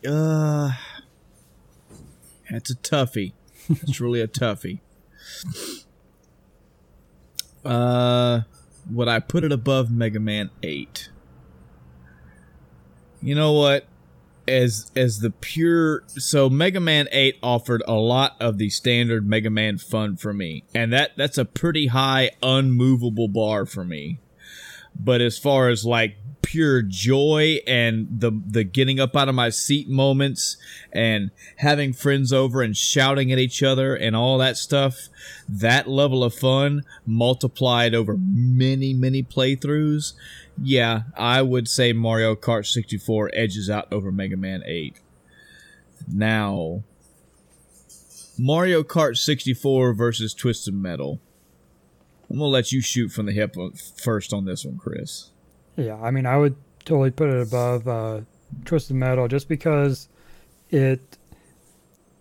uh, 0.05 0.73
that's 2.51 2.71
a 2.71 2.75
toughie. 2.75 3.33
It's 3.69 4.01
really 4.01 4.21
a 4.21 4.29
toughie. 4.29 4.81
Uh, 7.65 8.41
would 8.91 9.09
I 9.09 9.21
put 9.21 9.45
it 9.45 9.53
above 9.53 9.91
Mega 9.91 10.21
Man 10.21 10.51
Eight? 10.63 11.11
You 13.23 13.35
know 13.35 13.53
what? 13.53 13.87
As 14.49 14.91
as 14.97 15.21
the 15.21 15.31
pure 15.31 16.03
so 16.09 16.51
Mega 16.51 16.81
Man 16.81 17.07
8 17.13 17.39
offered 17.45 17.81
a 17.87 17.95
lot 17.95 18.35
of 18.41 18.59
the 18.59 18.71
standard 18.71 19.25
Mega 19.25 19.51
Man 19.51 19.79
fun 19.79 20.17
for 20.17 20.33
me. 20.33 20.65
And 20.75 20.93
that 20.93 21.13
that's 21.17 21.39
a 21.39 21.45
pretty 21.45 21.87
high 21.87 22.33
unmovable 22.43 23.29
bar 23.29 23.67
for 23.67 23.85
me. 23.85 24.19
But 24.99 25.21
as 25.21 25.39
far 25.39 25.69
as 25.69 25.85
like 25.85 26.17
pure 26.43 26.83
joy 26.83 27.59
and 27.67 28.09
the 28.11 28.33
the 28.47 28.65
getting 28.65 28.99
up 28.99 29.17
out 29.17 29.29
of 29.29 29.35
my 29.35 29.49
seat 29.49 29.89
moments 29.89 30.57
and 30.93 31.31
having 31.57 31.93
friends 31.93 32.33
over 32.33 32.63
and 32.63 32.77
shouting 32.77 33.31
at 33.33 33.39
each 33.39 33.63
other 33.63 33.95
and 33.95 34.15
all 34.15 34.39
that 34.39 34.57
stuff, 34.57 35.09
that 35.49 35.89
level 35.89 36.23
of 36.25 36.35
fun 36.35 36.83
multiplied 37.07 37.95
over 37.95 38.17
many 38.19 38.93
many 38.93 39.23
playthroughs 39.23 40.15
yeah, 40.61 41.03
I 41.17 41.43
would 41.43 41.69
say 41.69 41.93
Mario 41.93 42.35
Kart 42.35 42.67
64 42.67 43.31
edges 43.33 43.71
out 43.71 43.93
over 43.93 44.13
Mega 44.13 44.37
Man 44.37 44.63
8. 44.67 45.01
Now, 46.13 46.83
Mario 48.39 48.83
Kart 48.83 49.17
64 49.17 49.95
versus 49.95 50.35
Twisted 50.35 50.75
Metal. 50.75 51.21
I'm 52.31 52.39
gonna 52.39 52.49
let 52.49 52.73
you 52.73 52.81
shoot 52.81 53.09
from 53.09 53.27
the 53.27 53.33
hip 53.33 53.57
first 53.97 54.33
on 54.33 54.45
this 54.45 54.65
one, 54.65 54.79
Chris. 54.79 55.31
Yeah, 55.77 56.01
I 56.01 56.11
mean, 56.11 56.27
I 56.27 56.37
would 56.37 56.57
totally 56.85 57.11
put 57.11 57.29
it 57.29 57.41
above 57.41 57.89
uh, 57.89 58.21
Twisted 58.65 58.97
Metal 58.97 59.29
just 59.29 59.49
because 59.49 60.09
it. 60.71 61.19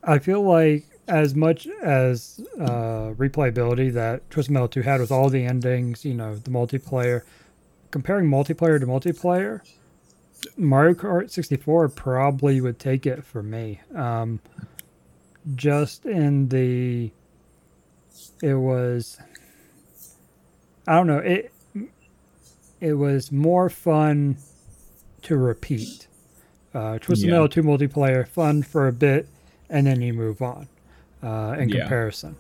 I 0.03 0.19
feel 0.19 0.41
like 0.41 0.85
as 1.07 1.35
much 1.35 1.67
as 1.83 2.41
uh, 2.59 3.13
replayability 3.17 3.93
that 3.93 4.27
Twisted 4.29 4.53
Metal 4.53 4.67
2 4.67 4.81
had 4.81 4.99
with 4.99 5.11
all 5.11 5.29
the 5.29 5.45
endings, 5.45 6.03
you 6.05 6.13
know, 6.13 6.35
the 6.35 6.49
multiplayer, 6.49 7.21
comparing 7.91 8.27
multiplayer 8.29 8.79
to 8.79 8.87
multiplayer, 8.87 9.61
Mario 10.57 10.93
Kart 10.93 11.29
64 11.29 11.89
probably 11.89 12.61
would 12.61 12.79
take 12.79 13.05
it 13.05 13.23
for 13.23 13.43
me. 13.43 13.81
Um, 13.93 14.39
just 15.55 16.05
in 16.05 16.49
the. 16.49 17.11
It 18.41 18.55
was. 18.55 19.17
I 20.87 20.95
don't 20.95 21.07
know. 21.07 21.17
It 21.19 21.51
it 22.79 22.93
was 22.93 23.31
more 23.31 23.69
fun 23.69 24.37
to 25.23 25.37
repeat. 25.37 26.07
Uh, 26.73 26.97
Twisted 26.99 27.27
Yeah. 27.27 27.33
Metal 27.33 27.49
2 27.49 27.63
multiplayer, 27.63 28.27
fun 28.27 28.63
for 28.63 28.87
a 28.87 28.91
bit, 28.93 29.27
and 29.69 29.85
then 29.85 30.01
you 30.01 30.13
move 30.13 30.41
on 30.41 30.67
uh, 31.21 31.55
in 31.59 31.69
Yeah. 31.69 31.81
comparison. 31.81 32.35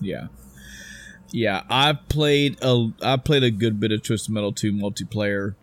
Yeah. 0.00 0.26
Yeah, 1.32 1.62
I've 1.70 2.06
played 2.08 2.58
a 2.62 2.90
I 3.02 3.16
played 3.16 3.42
a 3.42 3.50
good 3.50 3.80
bit 3.80 3.92
of 3.92 4.02
Twisted 4.02 4.32
Metal 4.32 4.52
2 4.52 4.72
multiplayer. 4.72 5.54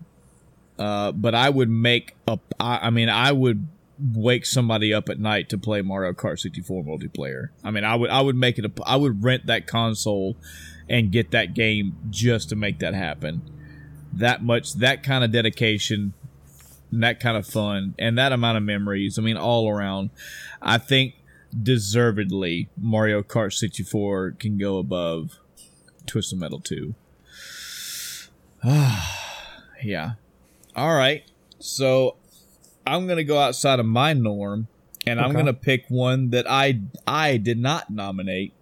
Uh, 0.79 1.11
but 1.11 1.35
I 1.35 1.49
would 1.49 1.69
make 1.69 2.15
up 2.27 2.41
I, 2.59 2.87
I 2.87 2.89
mean 2.89 3.09
I 3.09 3.31
would 3.31 3.67
wake 4.15 4.45
somebody 4.45 4.91
up 4.93 5.07
at 5.07 5.19
night 5.19 5.49
to 5.49 5.57
play 5.57 5.81
Mario 5.83 6.13
Kart 6.13 6.39
64 6.39 6.83
multiplayer. 6.83 7.49
I 7.63 7.69
mean 7.71 7.83
I 7.83 7.95
would 7.95 8.09
I 8.09 8.21
would 8.21 8.35
make 8.35 8.57
it 8.57 8.65
a 8.65 8.71
I 8.85 8.95
would 8.95 9.23
rent 9.23 9.45
that 9.45 9.67
console 9.67 10.35
and 10.89 11.11
get 11.11 11.31
that 11.31 11.53
game 11.53 11.95
just 12.09 12.49
to 12.49 12.55
make 12.55 12.79
that 12.79 12.93
happen. 12.93 13.41
That 14.13 14.43
much 14.43 14.73
that 14.75 15.03
kind 15.03 15.23
of 15.23 15.31
dedication, 15.31 16.13
that 16.91 17.19
kind 17.19 17.37
of 17.37 17.47
fun 17.47 17.95
and 17.97 18.17
that 18.17 18.31
amount 18.31 18.57
of 18.57 18.63
memories. 18.63 19.17
I 19.17 19.21
mean 19.21 19.37
all 19.37 19.69
around. 19.69 20.11
I 20.61 20.77
think 20.77 21.15
deservedly 21.61 22.69
Mario 22.77 23.21
Kart 23.21 23.53
64 23.53 24.31
can 24.39 24.57
go 24.57 24.77
above 24.77 25.39
Twisted 26.05 26.39
Metal 26.39 26.59
2. 26.59 26.95
yeah. 29.83 30.13
All 30.75 30.95
right. 30.95 31.23
So 31.59 32.17
I'm 32.85 33.05
going 33.05 33.17
to 33.17 33.23
go 33.23 33.39
outside 33.39 33.79
of 33.79 33.85
my 33.85 34.13
norm 34.13 34.67
and 35.05 35.19
I'm 35.19 35.33
going 35.33 35.47
to 35.47 35.53
pick 35.53 35.85
one 35.89 36.29
that 36.29 36.49
I 36.49 36.79
I 37.05 37.37
did 37.37 37.59
not 37.59 37.89
nominate. 37.89 38.53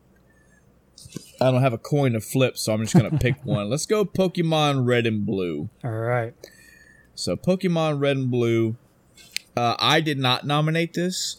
I 1.41 1.51
don't 1.51 1.61
have 1.61 1.73
a 1.73 1.77
coin 1.77 2.13
to 2.13 2.21
flip, 2.21 2.57
so 2.57 2.73
I'm 2.73 2.81
just 2.81 2.93
going 2.93 3.09
to 3.09 3.17
pick 3.17 3.35
one. 3.43 3.69
Let's 3.69 3.85
go 3.85 4.05
Pokemon 4.05 4.85
Red 4.85 5.07
and 5.07 5.25
Blue. 5.25 5.69
All 5.83 5.91
right. 5.91 6.33
So 7.15 7.35
Pokemon 7.35 7.99
Red 7.99 8.17
and 8.17 8.31
Blue, 8.31 8.75
uh, 9.57 9.75
I 9.79 10.01
did 10.01 10.17
not 10.19 10.45
nominate 10.45 10.93
this, 10.93 11.37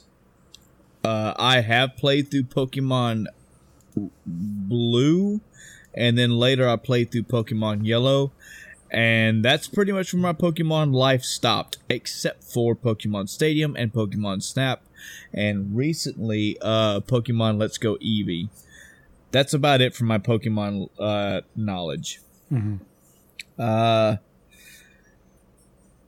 Uh, 1.05 1.35
I 1.37 1.61
have 1.63 1.97
played 1.97 2.31
through 2.31 2.45
Pokemon 2.45 3.27
Blue, 4.27 5.41
and 5.95 6.17
then 6.17 6.31
later 6.33 6.69
I 6.69 6.77
played 6.77 7.11
through 7.11 7.25
Pokemon 7.25 7.87
Yellow, 7.87 8.33
and 8.91 9.45
that's 9.45 9.67
pretty 9.69 9.91
much 9.93 10.13
where 10.13 10.23
my 10.23 10.33
Pokemon 10.33 10.95
life 10.95 11.23
stopped, 11.25 11.79
except 11.89 12.45
for 12.45 12.77
Pokemon 12.77 13.29
Stadium 13.29 13.75
and 13.77 13.93
Pokemon 13.93 14.43
Snap, 14.43 14.83
and 15.33 15.77
recently 15.77 16.57
uh, 16.61 17.01
Pokemon 17.01 17.59
Let's 17.59 17.79
Go 17.79 17.97
Eevee. 17.97 18.49
That's 19.33 19.55
about 19.55 19.81
it 19.81 19.95
for 19.95 20.05
my 20.05 20.19
Pokemon 20.19 20.91
uh, 20.99 21.41
knowledge. 21.57 22.21
Mm-hmm. 22.53 22.77
Uh, 23.59 24.17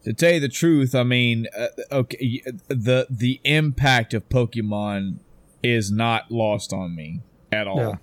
to 0.05 0.13
tell 0.13 0.35
you 0.35 0.41
the 0.41 0.49
truth, 0.49 0.95
I 0.95 1.03
mean, 1.03 1.47
uh, 1.59 1.69
okay, 1.91 2.43
the 2.69 3.07
the 3.11 3.41
impact 3.45 4.15
of 4.15 4.29
Pokemon 4.29 5.17
is 5.63 5.91
not 5.91 6.31
lost 6.31 6.73
on 6.73 6.95
me 6.95 7.21
at 7.51 7.67
all. 7.67 7.99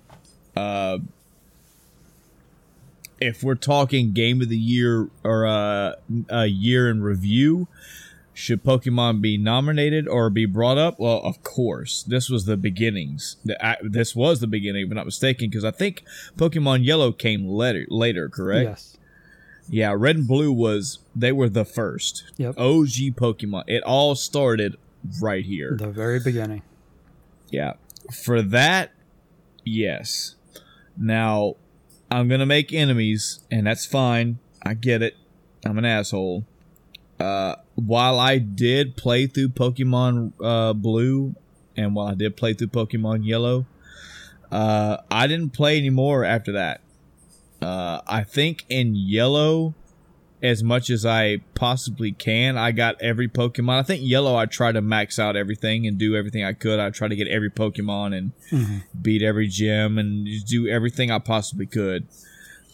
Uh, 0.56 0.98
if 3.20 3.44
we're 3.44 3.54
talking 3.54 4.12
game 4.12 4.42
of 4.42 4.48
the 4.48 4.58
year 4.58 5.08
or 5.22 5.46
uh, 5.46 5.92
a 6.28 6.46
year 6.46 6.90
in 6.90 7.02
review, 7.02 7.68
should 8.34 8.64
Pokemon 8.64 9.20
be 9.20 9.36
nominated 9.36 10.08
or 10.08 10.30
be 10.30 10.46
brought 10.46 10.78
up? 10.78 10.98
Well, 10.98 11.18
of 11.18 11.42
course. 11.42 12.02
This 12.02 12.30
was 12.30 12.46
the 12.46 12.56
beginnings. 12.56 13.36
This 13.82 14.16
was 14.16 14.40
the 14.40 14.46
beginning, 14.46 14.86
if 14.86 14.90
I'm 14.90 14.96
not 14.96 15.04
mistaken, 15.04 15.50
because 15.50 15.64
I 15.64 15.70
think 15.70 16.02
Pokemon 16.36 16.84
Yellow 16.84 17.12
came 17.12 17.46
later. 17.46 17.84
Later, 17.88 18.28
correct? 18.28 18.68
Yes. 18.68 18.96
Yeah, 19.68 19.94
Red 19.96 20.16
and 20.16 20.28
Blue 20.28 20.52
was 20.52 20.98
they 21.14 21.30
were 21.32 21.48
the 21.48 21.64
first. 21.64 22.24
Yep. 22.36 22.58
OG 22.58 23.14
Pokemon. 23.16 23.64
It 23.66 23.82
all 23.84 24.14
started 24.14 24.76
right 25.20 25.44
here. 25.44 25.76
The 25.78 25.88
very 25.88 26.18
beginning. 26.18 26.62
Yeah. 27.50 27.74
For 28.24 28.42
that, 28.42 28.92
yes. 29.64 30.34
Now, 30.96 31.56
I'm 32.10 32.28
gonna 32.28 32.46
make 32.46 32.72
enemies, 32.72 33.40
and 33.50 33.66
that's 33.66 33.86
fine. 33.86 34.38
I 34.62 34.74
get 34.74 35.02
it. 35.02 35.16
I'm 35.64 35.78
an 35.78 35.84
asshole. 35.84 36.44
Uh, 37.20 37.56
while 37.74 38.18
I 38.18 38.38
did 38.38 38.96
play 38.96 39.26
through 39.26 39.50
Pokemon 39.50 40.32
uh, 40.42 40.72
Blue, 40.72 41.34
and 41.76 41.94
while 41.94 42.08
I 42.08 42.14
did 42.14 42.36
play 42.36 42.54
through 42.54 42.68
Pokemon 42.68 43.26
Yellow, 43.26 43.66
uh, 44.50 44.98
I 45.10 45.26
didn't 45.26 45.50
play 45.50 45.78
anymore 45.78 46.24
after 46.24 46.52
that. 46.52 46.80
Uh, 47.60 48.00
I 48.06 48.24
think 48.24 48.64
in 48.68 48.94
Yellow, 48.94 49.74
as 50.42 50.62
much 50.62 50.90
as 50.90 51.06
I 51.06 51.38
possibly 51.54 52.10
can, 52.12 52.58
I 52.58 52.72
got 52.72 53.00
every 53.00 53.28
Pokemon. 53.28 53.78
I 53.78 53.82
think 53.84 54.02
Yellow, 54.04 54.34
I 54.36 54.46
tried 54.46 54.72
to 54.72 54.82
max 54.82 55.18
out 55.18 55.36
everything 55.36 55.86
and 55.86 55.96
do 55.96 56.16
everything 56.16 56.44
I 56.44 56.52
could. 56.52 56.80
I 56.80 56.90
tried 56.90 57.08
to 57.08 57.16
get 57.16 57.28
every 57.28 57.50
Pokemon 57.50 58.16
and 58.16 58.32
Mm-hmm. 58.50 58.78
beat 59.00 59.22
every 59.22 59.48
gym 59.48 59.96
and 59.96 60.26
just 60.26 60.46
do 60.46 60.68
everything 60.68 61.10
I 61.10 61.18
possibly 61.20 61.64
could. 61.64 62.06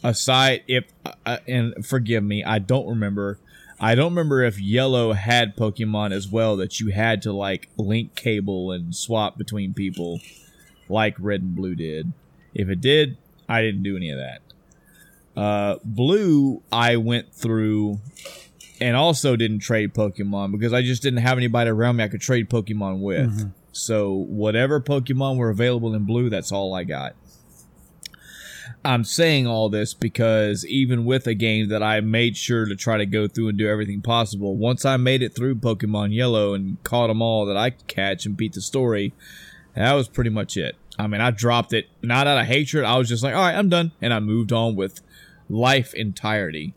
Aside, 0.03 0.63
if 0.67 0.85
uh, 1.25 1.37
and 1.47 1.85
forgive 1.85 2.23
me, 2.23 2.43
I 2.43 2.59
don't 2.59 2.87
remember. 2.87 3.37
I 3.81 3.95
don't 3.95 4.11
remember 4.11 4.43
if 4.43 4.59
Yellow 4.59 5.13
had 5.13 5.55
Pokemon 5.55 6.11
as 6.11 6.27
well 6.27 6.57
that 6.57 6.79
you 6.79 6.91
had 6.91 7.21
to 7.23 7.31
like 7.31 7.69
link 7.77 8.15
cable 8.15 8.71
and 8.71 8.93
swap 8.93 9.37
between 9.37 9.73
people, 9.73 10.19
like 10.89 11.15
Red 11.19 11.41
and 11.41 11.55
Blue 11.55 11.75
did. 11.75 12.11
If 12.53 12.67
it 12.69 12.81
did, 12.81 13.17
I 13.47 13.61
didn't 13.61 13.83
do 13.83 13.95
any 13.95 14.09
of 14.09 14.19
that. 14.19 14.41
Uh, 15.39 15.77
Blue, 15.85 16.61
I 16.71 16.97
went 16.97 17.33
through 17.33 17.99
and 18.81 18.97
also 18.97 19.35
didn't 19.35 19.59
trade 19.59 19.93
Pokemon 19.93 20.51
because 20.51 20.73
I 20.73 20.81
just 20.81 21.01
didn't 21.01 21.19
have 21.19 21.37
anybody 21.37 21.69
around 21.69 21.97
me 21.97 22.03
I 22.03 22.07
could 22.09 22.21
trade 22.21 22.49
Pokemon 22.49 22.99
with. 22.99 23.29
Mhm. 23.39 23.51
So 23.71 24.13
whatever 24.13 24.81
Pokemon 24.81 25.37
were 25.37 25.49
available 25.49 25.93
in 25.93 26.03
Blue, 26.03 26.29
that's 26.29 26.51
all 26.51 26.73
I 26.73 26.83
got. 26.83 27.15
I'm 28.83 29.03
saying 29.03 29.45
all 29.45 29.69
this 29.69 29.93
because 29.93 30.65
even 30.65 31.05
with 31.05 31.27
a 31.27 31.33
game 31.33 31.69
that 31.69 31.83
I 31.83 31.99
made 32.01 32.37
sure 32.37 32.65
to 32.65 32.75
try 32.75 32.97
to 32.97 33.05
go 33.05 33.27
through 33.27 33.49
and 33.49 33.57
do 33.57 33.67
everything 33.67 34.01
possible, 34.01 34.55
once 34.55 34.85
I 34.85 34.97
made 34.97 35.21
it 35.21 35.35
through 35.35 35.55
Pokemon 35.55 36.13
Yellow 36.13 36.53
and 36.53 36.81
caught 36.83 37.07
them 37.07 37.21
all 37.21 37.45
that 37.45 37.57
I 37.57 37.71
could 37.71 37.87
catch 37.87 38.25
and 38.25 38.37
beat 38.37 38.53
the 38.53 38.61
story, 38.61 39.13
that 39.75 39.93
was 39.93 40.07
pretty 40.07 40.29
much 40.29 40.55
it. 40.57 40.75
I 40.97 41.07
mean, 41.07 41.21
I 41.21 41.31
dropped 41.31 41.73
it 41.73 41.87
not 42.01 42.27
out 42.27 42.39
of 42.39 42.45
hatred. 42.45 42.85
I 42.85 42.97
was 42.97 43.07
just 43.07 43.23
like, 43.23 43.33
all 43.33 43.41
right, 43.41 43.55
I'm 43.55 43.69
done, 43.69 43.91
and 44.01 44.13
I 44.13 44.19
moved 44.19 44.51
on 44.51 44.75
with 44.75 45.01
life 45.49 45.93
entirety. 45.93 46.73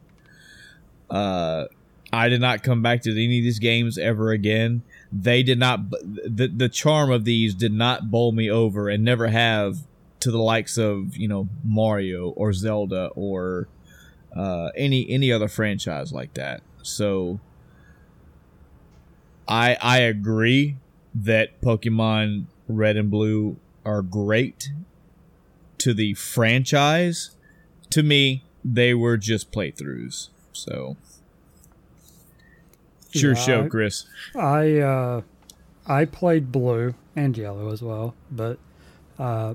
Uh, 1.11 1.67
I 2.13 2.29
did 2.29 2.41
not 2.41 2.63
come 2.63 2.83
back 2.83 3.03
to 3.03 3.11
any 3.11 3.39
of 3.39 3.45
these 3.45 3.59
games 3.59 3.99
ever 3.99 4.31
again. 4.31 4.83
They 5.11 5.43
did 5.43 5.59
not. 5.59 5.91
The 5.91 6.49
the 6.55 6.69
charm 6.69 7.11
of 7.11 7.25
these 7.25 7.55
did 7.55 7.73
not 7.73 8.11
bowl 8.11 8.33
me 8.33 8.51
over, 8.51 8.89
and 8.89 9.05
never 9.05 9.29
have 9.29 9.79
to 10.23 10.31
the 10.31 10.39
likes 10.39 10.79
of 10.79 11.17
you 11.17 11.29
know 11.29 11.49
Mario 11.65 12.31
or 12.31 12.53
Zelda 12.53 13.09
or 13.15 13.69
uh, 14.37 14.69
any 14.77 15.09
any 15.11 15.31
other 15.33 15.49
franchise 15.49 16.13
like 16.13 16.35
that. 16.35 16.63
So 16.83 17.41
I 19.49 19.77
I 19.81 19.99
agree 19.99 20.77
that 21.15 21.61
Pokemon 21.61 22.45
Red 22.69 22.97
and 22.97 23.11
Blue 23.11 23.57
are 23.85 24.03
great 24.03 24.71
to 25.79 25.93
the 25.93 26.15
franchise. 26.15 27.33
To 27.91 28.03
me, 28.03 28.45
they 28.65 28.95
were 28.95 29.17
just 29.17 29.51
playthroughs. 29.53 30.29
So 30.53 30.97
it's 33.11 33.23
your 33.23 33.35
Yeah, 33.35 33.45
show, 33.45 33.65
I- 33.65 33.69
Chris. 33.69 34.07
I 34.37 34.79
uh, 34.79 35.23
I 35.87 36.05
played 36.05 36.53
blue 36.53 36.95
and 37.17 37.37
yellow 37.37 37.73
as 37.73 37.83
well, 37.83 38.15
but 38.31 38.59
uh, 39.19 39.55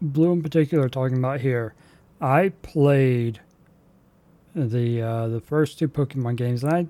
blue 0.00 0.32
in 0.32 0.42
particular. 0.42 0.88
Talking 0.88 1.18
about 1.18 1.40
here, 1.40 1.74
I 2.20 2.50
played 2.62 3.40
the 4.54 5.02
uh, 5.02 5.28
the 5.28 5.40
first 5.40 5.78
two 5.78 5.88
Pokemon 5.88 6.36
games, 6.36 6.64
and 6.64 6.72
I 6.72 6.86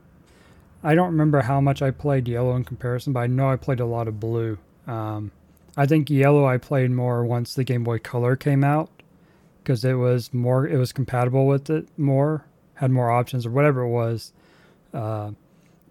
I 0.83 0.95
don't 0.95 1.11
remember 1.11 1.43
how 1.43 1.61
much 1.61 1.83
I 1.83 1.91
played 1.91 2.29
yellow 2.29 2.55
in 2.57 2.65
comparison, 2.65 3.13
but 3.13 3.21
I 3.21 3.27
know 3.27 3.51
I 3.51 3.57
played 3.57 3.81
a 3.81 3.87
lot 3.87 4.09
of 4.09 4.21
blue. 4.21 4.59
Um, 4.87 5.33
I 5.77 5.87
think 5.87 6.09
yellow 6.09 6.47
I 6.47 6.59
played 6.59 6.91
more 6.91 7.25
once 7.25 7.55
the 7.55 7.65
Game 7.65 7.85
Boy 7.85 7.99
Color 7.99 8.37
came 8.37 8.63
out 8.63 8.91
because 9.63 9.85
it 9.85 9.95
was 9.95 10.33
more 10.33 10.67
it 10.67 10.79
was 10.79 10.93
compatible 10.93 11.47
with 11.47 11.69
it 11.71 11.89
more, 11.99 12.45
had 12.75 12.91
more 12.91 13.11
options 13.11 13.47
or 13.47 13.51
whatever 13.51 13.83
it 13.83 13.89
was. 13.89 14.33
Uh, 14.95 15.33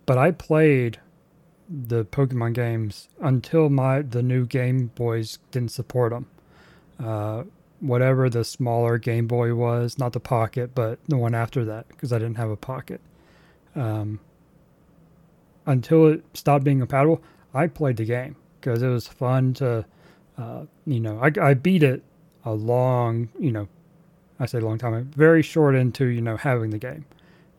but 0.06 0.18
I 0.18 0.32
played 0.32 1.00
the 1.70 2.06
Pokemon 2.06 2.54
games 2.54 3.10
until 3.20 3.70
my 3.70 4.02
the 4.02 4.24
new 4.24 4.46
Game 4.46 4.92
Boys 4.96 5.40
didn't 5.52 5.72
support 5.72 6.12
them. 6.12 6.28
Uh, 7.04 7.44
whatever 7.80 8.30
the 8.30 8.44
smaller 8.44 8.98
Game 8.98 9.28
Boy 9.28 9.54
was, 9.54 9.98
not 9.98 10.14
the 10.14 10.20
Pocket, 10.20 10.74
but 10.74 11.00
the 11.08 11.18
one 11.18 11.36
after 11.36 11.66
that, 11.66 11.88
because 11.90 12.14
I 12.14 12.20
didn't 12.20 12.38
have 12.38 12.50
a 12.50 12.56
Pocket. 12.56 13.02
Um, 13.76 14.20
until 15.66 16.08
it 16.08 16.24
stopped 16.34 16.64
being 16.64 16.80
compatible, 16.80 17.22
I 17.54 17.68
played 17.68 17.98
the 17.98 18.06
game 18.06 18.36
because 18.60 18.82
it 18.82 18.88
was 18.88 19.08
fun 19.08 19.54
to, 19.56 19.86
uh, 20.38 20.66
you 20.86 21.00
know, 21.00 21.20
I, 21.20 21.32
I 21.42 21.54
beat 21.54 21.84
it 21.84 22.04
a 22.46 22.54
long, 22.54 23.30
you 23.40 23.52
know, 23.52 23.68
I 24.40 24.46
say 24.46 24.60
long 24.60 24.78
time, 24.78 25.12
very 25.16 25.42
short 25.42 25.76
into, 25.76 26.06
you 26.06 26.22
know, 26.22 26.38
having 26.38 26.70
the 26.70 26.78
game. 26.78 27.06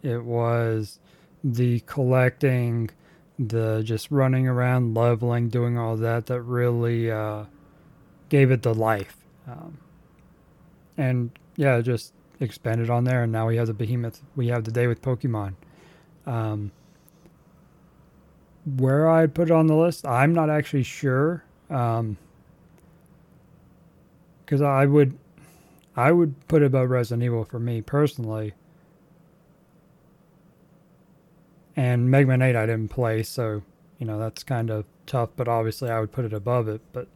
It 0.02 0.24
was 0.24 0.98
the 1.42 1.80
collecting, 1.80 2.90
the 3.38 3.82
just 3.84 4.10
running 4.10 4.46
around, 4.46 4.94
leveling, 4.94 5.48
doing 5.48 5.78
all 5.78 5.96
that 5.96 6.26
that 6.26 6.42
really 6.42 7.10
uh, 7.10 7.44
gave 8.28 8.50
it 8.50 8.62
the 8.62 8.74
life. 8.74 9.16
Um, 9.48 9.78
and 10.96 11.30
yeah, 11.56 11.80
just 11.80 12.12
expanded 12.40 12.90
on 12.90 13.04
there, 13.04 13.22
and 13.22 13.32
now 13.32 13.46
we 13.46 13.56
have 13.56 13.66
the 13.66 13.74
behemoth. 13.74 14.22
We 14.34 14.48
have 14.48 14.64
the 14.64 14.72
day 14.72 14.86
with 14.86 15.02
Pokemon. 15.02 15.54
Um, 16.26 16.72
where 18.76 19.08
I'd 19.08 19.34
put 19.34 19.48
it 19.48 19.52
on 19.52 19.68
the 19.68 19.76
list, 19.76 20.06
I'm 20.06 20.34
not 20.34 20.50
actually 20.50 20.82
sure. 20.82 21.44
Um, 21.70 22.16
because 24.44 24.62
I 24.62 24.86
would, 24.86 25.18
I 25.96 26.12
would 26.12 26.46
put 26.46 26.62
it 26.62 26.66
above 26.66 26.90
Resident 26.90 27.24
Evil 27.24 27.44
for 27.44 27.58
me 27.58 27.82
personally. 27.82 28.54
And 31.74 32.10
Mega 32.10 32.28
Man 32.28 32.42
8 32.42 32.56
I 32.56 32.66
didn't 32.66 32.88
play, 32.88 33.22
so 33.22 33.62
you 33.98 34.06
know 34.06 34.18
that's 34.18 34.42
kind 34.42 34.70
of 34.70 34.84
tough. 35.04 35.30
But 35.36 35.46
obviously 35.48 35.90
I 35.90 36.00
would 36.00 36.12
put 36.12 36.24
it 36.24 36.32
above 36.32 36.68
it. 36.68 36.80
But 36.92 37.08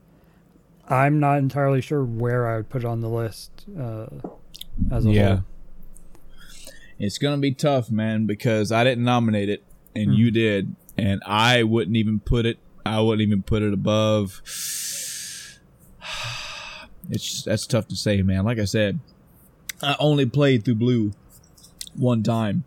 I'm 0.91 1.21
not 1.21 1.39
entirely 1.39 1.81
sure 1.81 2.05
where 2.05 2.47
I 2.49 2.57
would 2.57 2.69
put 2.69 2.83
it 2.83 2.87
on 2.87 3.01
the 3.01 3.09
list 3.09 3.65
uh, 3.79 4.07
as 4.91 5.07
a 5.07 5.11
Yeah. 5.11 5.29
whole. 5.37 5.45
It's 6.99 7.17
gonna 7.19 7.39
be 7.39 7.53
tough, 7.53 7.91
man, 7.91 8.27
because 8.27 8.71
I 8.73 8.85
didn't 8.85 9.05
nominate 9.05 9.49
it 9.49 9.63
and 9.97 10.07
Hmm. 10.11 10.13
you 10.15 10.31
did, 10.31 10.75
and 10.99 11.23
I 11.25 11.63
wouldn't 11.63 11.97
even 11.97 12.21
put 12.21 12.45
it. 12.45 12.59
I 12.85 13.01
wouldn't 13.01 13.23
even 13.27 13.43
put 13.43 13.63
it 13.63 13.73
above. 13.73 14.43
It's 17.09 17.25
just, 17.29 17.45
that's 17.47 17.67
tough 17.67 17.89
to 17.89 17.97
say, 17.97 18.23
man. 18.23 18.45
Like 18.45 18.59
I 18.61 18.65
said, 18.67 19.01
I 19.83 19.97
only 19.99 20.27
played 20.27 20.65
through 20.65 20.77
Blue 20.77 21.13
one 21.97 22.23
time. 22.23 22.63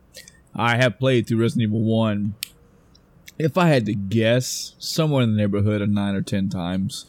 I 0.53 0.75
have 0.75 0.99
played 0.99 1.27
through 1.27 1.39
Resident 1.39 1.69
Evil 1.69 1.81
One 1.83 2.35
if 3.39 3.57
I 3.57 3.69
had 3.69 3.85
to 3.85 3.93
guess, 3.95 4.75
somewhere 4.79 5.23
in 5.23 5.31
the 5.31 5.37
neighborhood 5.37 5.81
of 5.81 5.89
nine 5.89 6.13
or 6.15 6.21
ten 6.21 6.49
times. 6.49 7.05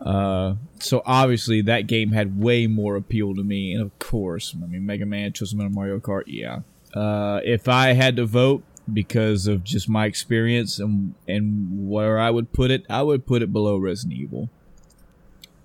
Uh, 0.00 0.56
so 0.80 1.02
obviously 1.06 1.62
that 1.62 1.86
game 1.86 2.12
had 2.12 2.38
way 2.38 2.66
more 2.66 2.96
appeal 2.96 3.34
to 3.34 3.42
me, 3.42 3.72
and 3.72 3.82
of 3.82 3.98
course, 3.98 4.54
I 4.60 4.66
mean 4.66 4.84
Mega 4.84 5.06
Man, 5.06 5.32
Chosen 5.32 5.72
Mario 5.72 5.98
Kart, 5.98 6.24
yeah. 6.26 6.60
Uh, 6.94 7.40
if 7.44 7.68
I 7.68 7.92
had 7.92 8.16
to 8.16 8.26
vote 8.26 8.62
because 8.92 9.46
of 9.46 9.64
just 9.64 9.88
my 9.88 10.04
experience 10.06 10.78
and 10.78 11.14
and 11.26 11.88
where 11.88 12.18
I 12.18 12.30
would 12.30 12.52
put 12.52 12.70
it, 12.70 12.84
I 12.90 13.02
would 13.02 13.26
put 13.26 13.42
it 13.42 13.52
below 13.52 13.78
Resident 13.78 14.18
Evil. 14.18 14.50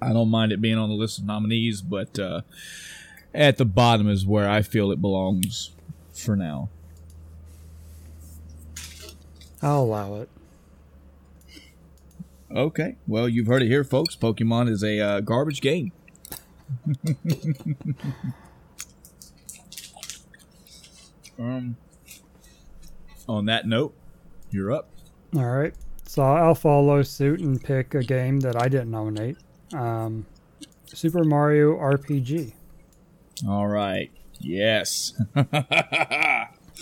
I 0.02 0.14
don't 0.14 0.30
mind 0.30 0.52
it 0.52 0.62
being 0.62 0.78
on 0.78 0.90
the 0.90 0.96
list 0.96 1.20
of 1.20 1.26
nominees, 1.26 1.82
but 1.82 2.18
uh, 2.18 2.42
at 3.34 3.58
the 3.58 3.66
bottom 3.66 4.10
is 4.10 4.26
where 4.26 4.50
I 4.50 4.62
feel 4.62 4.92
it 4.92 5.02
belongs 5.02 5.72
for 6.14 6.36
now. 6.36 6.70
I'll 9.62 9.84
allow 9.84 10.16
it. 10.16 10.30
Okay. 12.56 12.96
Well, 13.08 13.30
you've 13.30 13.48
heard 13.48 13.62
it 13.62 13.68
here, 13.68 13.84
folks. 13.84 14.16
Pokemon 14.16 14.70
is 14.70 14.84
a 14.84 15.00
uh, 15.00 15.20
garbage 15.22 15.62
game. 15.62 15.92
um, 21.40 21.78
on 23.28 23.46
that 23.46 23.68
note, 23.68 23.96
you're 24.50 24.72
up. 24.72 24.90
All 25.36 25.46
right. 25.46 25.74
So 26.06 26.24
I'll 26.24 26.56
follow 26.56 27.04
suit 27.04 27.40
and 27.40 27.64
pick 27.64 27.94
a 27.94 28.04
game 28.04 28.40
that 28.40 28.60
I 28.60 28.68
didn't 28.68 28.90
nominate. 28.90 29.38
Um, 29.74 30.26
Super 30.88 31.24
Mario 31.24 31.78
RPG. 31.78 32.54
All 33.48 33.68
right. 33.68 34.12
Yes. 34.40 35.14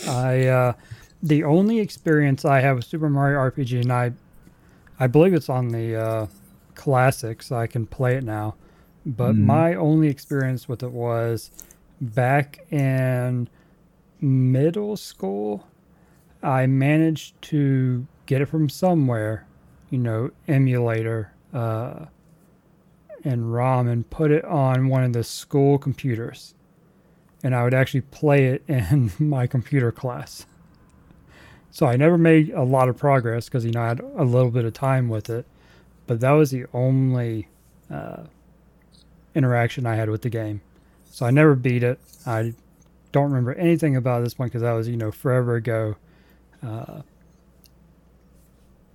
I 0.07 0.47
uh, 0.47 0.73
the 1.21 1.43
only 1.43 1.79
experience 1.79 2.45
I 2.45 2.61
have 2.61 2.77
with 2.77 2.85
Super 2.85 3.09
Mario 3.09 3.39
RPG, 3.39 3.81
and 3.81 3.91
I, 3.91 4.13
I 4.99 5.07
believe 5.07 5.33
it's 5.33 5.49
on 5.49 5.69
the 5.69 5.95
uh, 5.95 6.27
classic, 6.75 7.43
so 7.43 7.55
I 7.55 7.67
can 7.67 7.85
play 7.85 8.15
it 8.15 8.23
now. 8.23 8.55
But 9.05 9.35
Mhm. 9.35 9.39
my 9.39 9.75
only 9.75 10.07
experience 10.09 10.67
with 10.67 10.83
it 10.83 10.91
was 10.91 11.51
back 12.01 12.59
in 12.71 13.47
middle 14.19 14.97
school. 14.97 15.67
I 16.43 16.65
managed 16.67 17.41
to 17.43 18.05
get 18.25 18.41
it 18.41 18.47
from 18.47 18.69
somewhere, 18.69 19.45
you 19.89 19.97
know, 19.99 20.31
emulator 20.47 21.31
uh, 21.53 22.05
and 23.23 23.53
ROM, 23.53 23.87
and 23.87 24.09
put 24.09 24.31
it 24.31 24.45
on 24.45 24.87
one 24.89 25.03
of 25.03 25.13
the 25.13 25.23
school 25.23 25.77
computers. 25.77 26.53
And 27.43 27.55
I 27.55 27.63
would 27.63 27.73
actually 27.73 28.01
play 28.01 28.45
it 28.47 28.63
in 28.67 29.11
my 29.19 29.47
computer 29.47 29.91
class. 29.91 30.45
So 31.71 31.85
I 31.85 31.95
never 31.95 32.17
made 32.17 32.51
a 32.51 32.63
lot 32.63 32.89
of 32.89 32.97
progress 32.97 33.45
because 33.45 33.65
you 33.65 33.71
know 33.71 33.81
I 33.81 33.87
had 33.89 33.99
a 33.99 34.23
little 34.23 34.51
bit 34.51 34.65
of 34.65 34.73
time 34.73 35.09
with 35.09 35.29
it, 35.29 35.45
but 36.07 36.19
that 36.21 36.31
was 36.31 36.51
the 36.51 36.65
only 36.73 37.47
uh, 37.91 38.23
interaction 39.35 39.85
I 39.85 39.95
had 39.95 40.09
with 40.09 40.21
the 40.21 40.29
game. 40.29 40.61
So 41.11 41.25
I 41.25 41.31
never 41.31 41.55
beat 41.55 41.83
it. 41.83 41.99
I 42.25 42.53
don't 43.11 43.25
remember 43.31 43.53
anything 43.53 43.95
about 43.95 44.23
this 44.23 44.37
one 44.37 44.47
because 44.47 44.61
that 44.61 44.73
was 44.73 44.87
you 44.87 44.97
know 44.97 45.11
forever 45.11 45.55
ago. 45.55 45.95
Uh, 46.65 47.01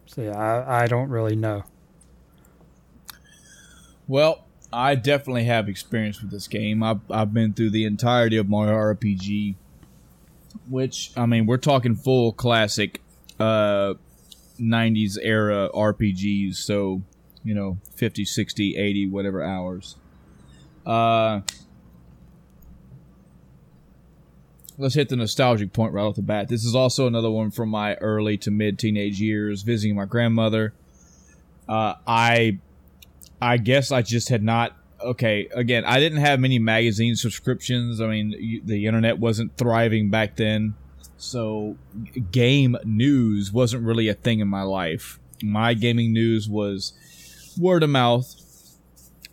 so 0.07 0.23
yeah, 0.23 0.37
I, 0.37 0.83
I 0.83 0.87
don't 0.87 1.09
really 1.09 1.37
know. 1.37 1.65
Well, 4.09 4.45
I 4.73 4.95
definitely 4.95 5.45
have 5.45 5.69
experience 5.69 6.21
with 6.21 6.31
this 6.31 6.49
game. 6.49 6.83
I've, 6.83 7.01
I've 7.11 7.33
been 7.33 7.53
through 7.53 7.71
the 7.71 7.85
entirety 7.85 8.37
of 8.37 8.49
Mario 8.49 8.75
RPG, 8.75 9.55
which, 10.73 11.13
I 11.17 11.27
mean, 11.27 11.45
we're 11.45 11.59
talking 11.59 11.95
full 11.95 12.33
classic 12.33 13.03
uh, 13.39 13.95
90s 14.59 15.19
era 15.21 15.69
RPGs. 15.75 16.57
So, 16.57 17.03
you 17.45 17.55
know, 17.55 17.77
50, 17.95 18.25
60, 18.25 18.77
80, 18.77 19.07
whatever 19.09 19.43
hours. 19.43 19.97
Uh, 20.87 21.43
let's 24.79 24.95
hit 24.95 25.11
the 25.11 25.17
nostalgic 25.17 25.75
point 25.75 25.93
right 25.93 26.03
off 26.05 26.17
the 26.17 26.23
bat. 26.23 26.49
This 26.49 26.65
is 26.65 26.75
also 26.75 27.07
another 27.07 27.31
one 27.31 27.51
from 27.51 27.69
my 27.69 27.95
early 27.97 28.39
to 28.39 28.51
mid 28.51 28.79
teenage 28.79 29.21
years, 29.21 29.63
visiting 29.63 29.95
my 29.95 30.07
grandmother. 30.07 30.73
Uh, 31.69 31.95
I 32.07 32.59
I 33.41 33.59
guess 33.59 33.93
I 33.93 34.03
just 34.03 34.31
had 34.31 34.43
not. 34.43 34.77
Okay, 35.05 35.49
again, 35.55 35.85
I 35.85 35.99
didn't 36.01 36.19
have 36.19 36.41
many 36.41 36.59
magazine 36.59 37.17
subscriptions. 37.17 38.01
I 38.01 38.07
mean, 38.07 38.35
you, 38.39 38.63
the 38.65 38.87
internet 38.87 39.19
wasn't 39.19 39.57
thriving 39.57 40.11
back 40.11 40.37
then, 40.37 40.75
so 41.17 41.77
game 42.31 42.77
news 42.85 43.53
wasn't 43.53 43.85
really 43.85 44.09
a 44.09 44.15
thing 44.15 44.41
in 44.41 44.49
my 44.49 44.63
life. 44.63 45.19
My 45.43 45.75
gaming 45.75 46.13
news 46.13 46.49
was 46.49 46.93
word 47.59 47.83
of 47.83 47.91
mouth. 47.91 48.35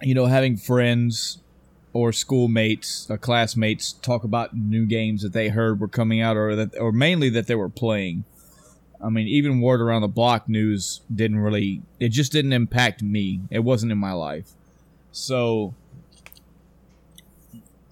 You 0.01 0.15
know, 0.15 0.25
having 0.25 0.57
friends 0.57 1.39
or 1.93 2.11
schoolmates, 2.11 3.09
uh, 3.09 3.17
classmates 3.17 3.93
talk 3.93 4.23
about 4.23 4.55
new 4.55 4.85
games 4.85 5.21
that 5.23 5.33
they 5.33 5.49
heard 5.49 5.79
were 5.79 5.87
coming 5.87 6.21
out, 6.21 6.37
or 6.37 6.55
that, 6.55 6.77
or 6.79 6.91
mainly 6.91 7.29
that 7.29 7.47
they 7.47 7.55
were 7.55 7.69
playing. 7.69 8.23
I 9.03 9.09
mean, 9.09 9.27
even 9.27 9.61
word 9.61 9.81
around 9.81 10.01
the 10.01 10.07
block 10.07 10.49
news 10.49 11.01
didn't 11.13 11.39
really, 11.39 11.81
it 11.99 12.09
just 12.09 12.31
didn't 12.31 12.53
impact 12.53 13.01
me. 13.01 13.41
It 13.49 13.59
wasn't 13.59 13.91
in 13.91 13.97
my 13.97 14.11
life. 14.11 14.51
So 15.11 15.73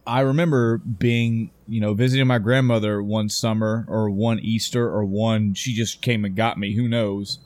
I 0.06 0.22
remember 0.22 0.77
being, 0.77 1.52
you 1.68 1.81
know, 1.81 1.94
visiting 1.94 2.27
my 2.27 2.39
grandmother 2.39 3.03
one 3.03 3.30
summer 3.30 3.85
or 3.89 4.10
one 4.10 4.39
Easter 4.39 4.88
or 4.89 5.03
one, 5.03 5.53
she 5.53 5.73
just 5.73 6.02
came 6.02 6.23
and 6.23 6.35
got 6.35 6.57
me, 6.57 6.76
who 6.76 6.88
knows. 6.88 7.39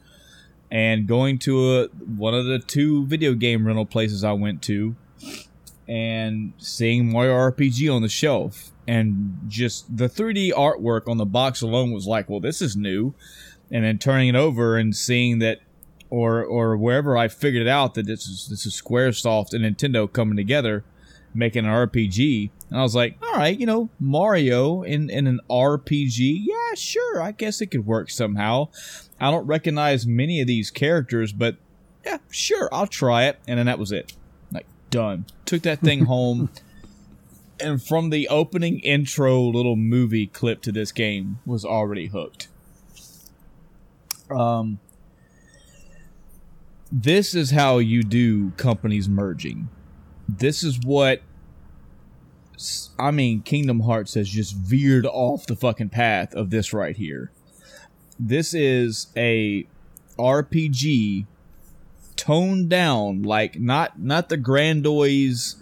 And 0.70 1.08
going 1.08 1.40
to 1.40 1.82
a, 1.82 1.88
one 1.88 2.34
of 2.34 2.46
the 2.46 2.60
two 2.60 3.06
video 3.08 3.34
game 3.34 3.66
rental 3.66 3.86
places 3.86 4.24
I 4.24 4.34
went 4.34 4.62
to 4.64 4.96
and 5.88 6.54
seeing 6.58 7.12
Mario 7.12 7.34
RPG 7.34 7.94
on 7.94 8.02
the 8.02 8.10
shelf. 8.10 8.72
And 8.88 9.40
just 9.48 9.96
the 9.96 10.08
3D 10.08 10.54
artwork 10.54 11.08
on 11.08 11.18
the 11.18 11.26
box 11.26 11.62
alone 11.62 11.92
was 11.92 12.08
like, 12.08 12.30
well, 12.30 12.40
this 12.40 12.62
is 12.62 12.76
new 12.76 13.14
and 13.72 13.86
then 13.86 13.98
turning 13.98 14.30
it 14.30 14.36
over 14.36 14.78
and 14.78 14.96
seeing 14.96 15.40
that 15.40 15.60
or 16.12 16.44
or 16.44 16.78
wherever 16.78 17.18
I 17.18 17.28
figured 17.30 17.64
it 17.64 17.68
out 17.68 17.96
that 17.96 18.06
this 18.06 18.28
is 18.28 18.48
this 18.50 18.68
is 18.68 18.80
SquareSoft 18.80 19.54
and 19.54 19.66
Nintendo 19.66 20.12
coming 20.12 20.38
together 20.38 20.84
making 21.34 21.66
an 21.66 21.72
RPG 21.72 22.52
and 22.70 22.80
I 22.80 22.84
was 22.84 22.94
like 22.94 23.18
all 23.24 23.34
right 23.34 23.58
you 23.58 23.66
know 23.66 23.90
Mario 24.00 24.84
in 24.84 25.10
in 25.10 25.26
an 25.26 25.40
RPG 25.50 26.44
yeah 26.46 26.76
sure 26.76 27.22
I 27.22 27.32
guess 27.32 27.62
it 27.62 27.68
could 27.68 27.88
work 27.88 28.12
somehow. 28.12 28.68
I 29.20 29.32
don't 29.32 29.48
recognize 29.48 30.06
many 30.06 30.42
of 30.42 30.48
these 30.48 30.70
characters 30.70 31.32
but 31.32 31.56
yeah 32.06 32.18
sure 32.30 32.70
I'll 32.72 32.88
try 32.88 33.24
it. 33.24 33.40
And 33.48 33.58
then 33.58 33.66
that 33.66 33.80
was 33.80 33.92
it. 33.92 34.14
Like 34.52 34.68
done. 34.90 35.26
Took 35.46 35.64
that 35.64 35.80
thing 35.80 36.06
home. 36.06 36.50
And 37.60 37.82
from 37.82 38.10
the 38.10 38.28
opening 38.28 38.80
intro 38.80 39.40
little 39.40 39.76
movie 39.76 40.28
clip 40.28 40.62
to 40.64 40.72
this 40.72 40.92
game 40.92 41.40
was 41.46 41.64
already 41.64 42.08
hooked. 42.08 42.48
Um, 44.32 44.80
this 46.92 47.34
is 47.34 47.52
how 47.52 47.78
you 47.78 48.04
do 48.04 48.52
companies 48.52 49.08
merging. 49.08 49.70
This 50.28 50.64
is 50.64 50.80
what 50.84 51.22
I 53.00 53.12
mean. 53.12 53.42
Kingdom 53.42 53.82
Hearts 53.82 54.14
has 54.16 54.30
just 54.30 54.56
veered 54.56 55.06
off 55.06 55.46
the 55.46 55.56
fucking 55.56 55.90
path 55.90 56.34
of 56.34 56.50
this 56.50 56.74
right 56.74 56.96
here. 56.96 57.32
This 58.20 58.54
is 58.54 59.08
a 59.16 59.66
RPG 60.20 61.26
toned 62.16 62.70
down, 62.70 63.24
like 63.24 63.60
not 63.60 64.00
not 64.00 64.30
the 64.30 64.38
Grandoise 64.38 65.56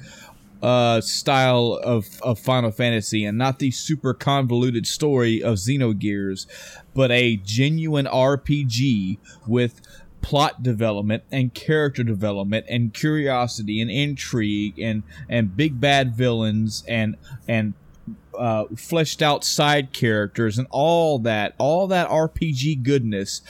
uh, 0.62 1.00
style 1.00 1.80
of, 1.84 2.22
of 2.22 2.38
Final 2.38 2.72
Fantasy 2.72 3.24
and 3.24 3.38
not 3.38 3.60
the 3.60 3.72
super 3.72 4.14
convoluted 4.14 4.86
story 4.86 5.42
of 5.42 5.56
Xenogears, 5.56 6.48
but 6.94 7.12
a 7.12 7.38
genuine 7.38 8.06
RPG 8.08 9.20
with 9.48 9.82
plot 10.22 10.62
development 10.62 11.24
and 11.32 11.54
character 11.54 12.04
development 12.04 12.66
and 12.70 12.94
curiosity 12.94 13.82
and 13.82 13.90
intrigue 13.90 14.78
and 14.80 15.04
and 15.28 15.56
big 15.56 15.80
bad 15.80 16.14
villains 16.14 16.84
and 16.88 17.16
and 17.48 17.74
uh, 18.38 18.66
fleshed 18.76 19.22
out 19.22 19.44
side 19.44 19.92
characters 19.94 20.58
and 20.58 20.68
all 20.72 21.20
that 21.20 21.54
all 21.58 21.88
that 21.88 22.10
RPG 22.10 22.84
goodness 22.84 23.42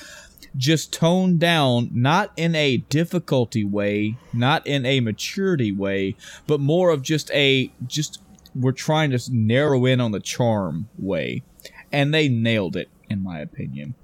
just 0.57 0.91
toned 0.91 1.39
down 1.39 1.89
not 1.93 2.31
in 2.35 2.55
a 2.55 2.77
difficulty 2.77 3.63
way 3.63 4.17
not 4.33 4.65
in 4.65 4.85
a 4.85 4.99
maturity 4.99 5.71
way 5.71 6.15
but 6.47 6.59
more 6.59 6.89
of 6.89 7.03
just 7.03 7.29
a 7.31 7.71
just 7.85 8.19
we're 8.55 8.71
trying 8.71 9.11
to 9.11 9.19
narrow 9.31 9.85
in 9.85 10.01
on 10.01 10.11
the 10.11 10.19
charm 10.19 10.89
way. 10.97 11.43
And 11.91 12.13
they 12.13 12.29
nailed 12.29 12.75
it 12.75 12.89
in 13.09 13.23
my 13.23 13.39
opinion 13.39 13.95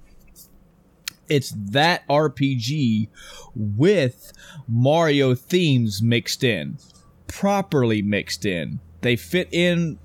it's 1.28 1.52
that 1.56 2.06
RPG 2.08 3.08
with 3.54 4.32
Mario 4.68 5.34
themes 5.34 6.02
mixed 6.02 6.44
in, 6.44 6.78
properly 7.26 8.02
mixed 8.02 8.44
in. 8.44 8.80
They 9.00 9.16
fit 9.16 9.48
in 9.52 9.98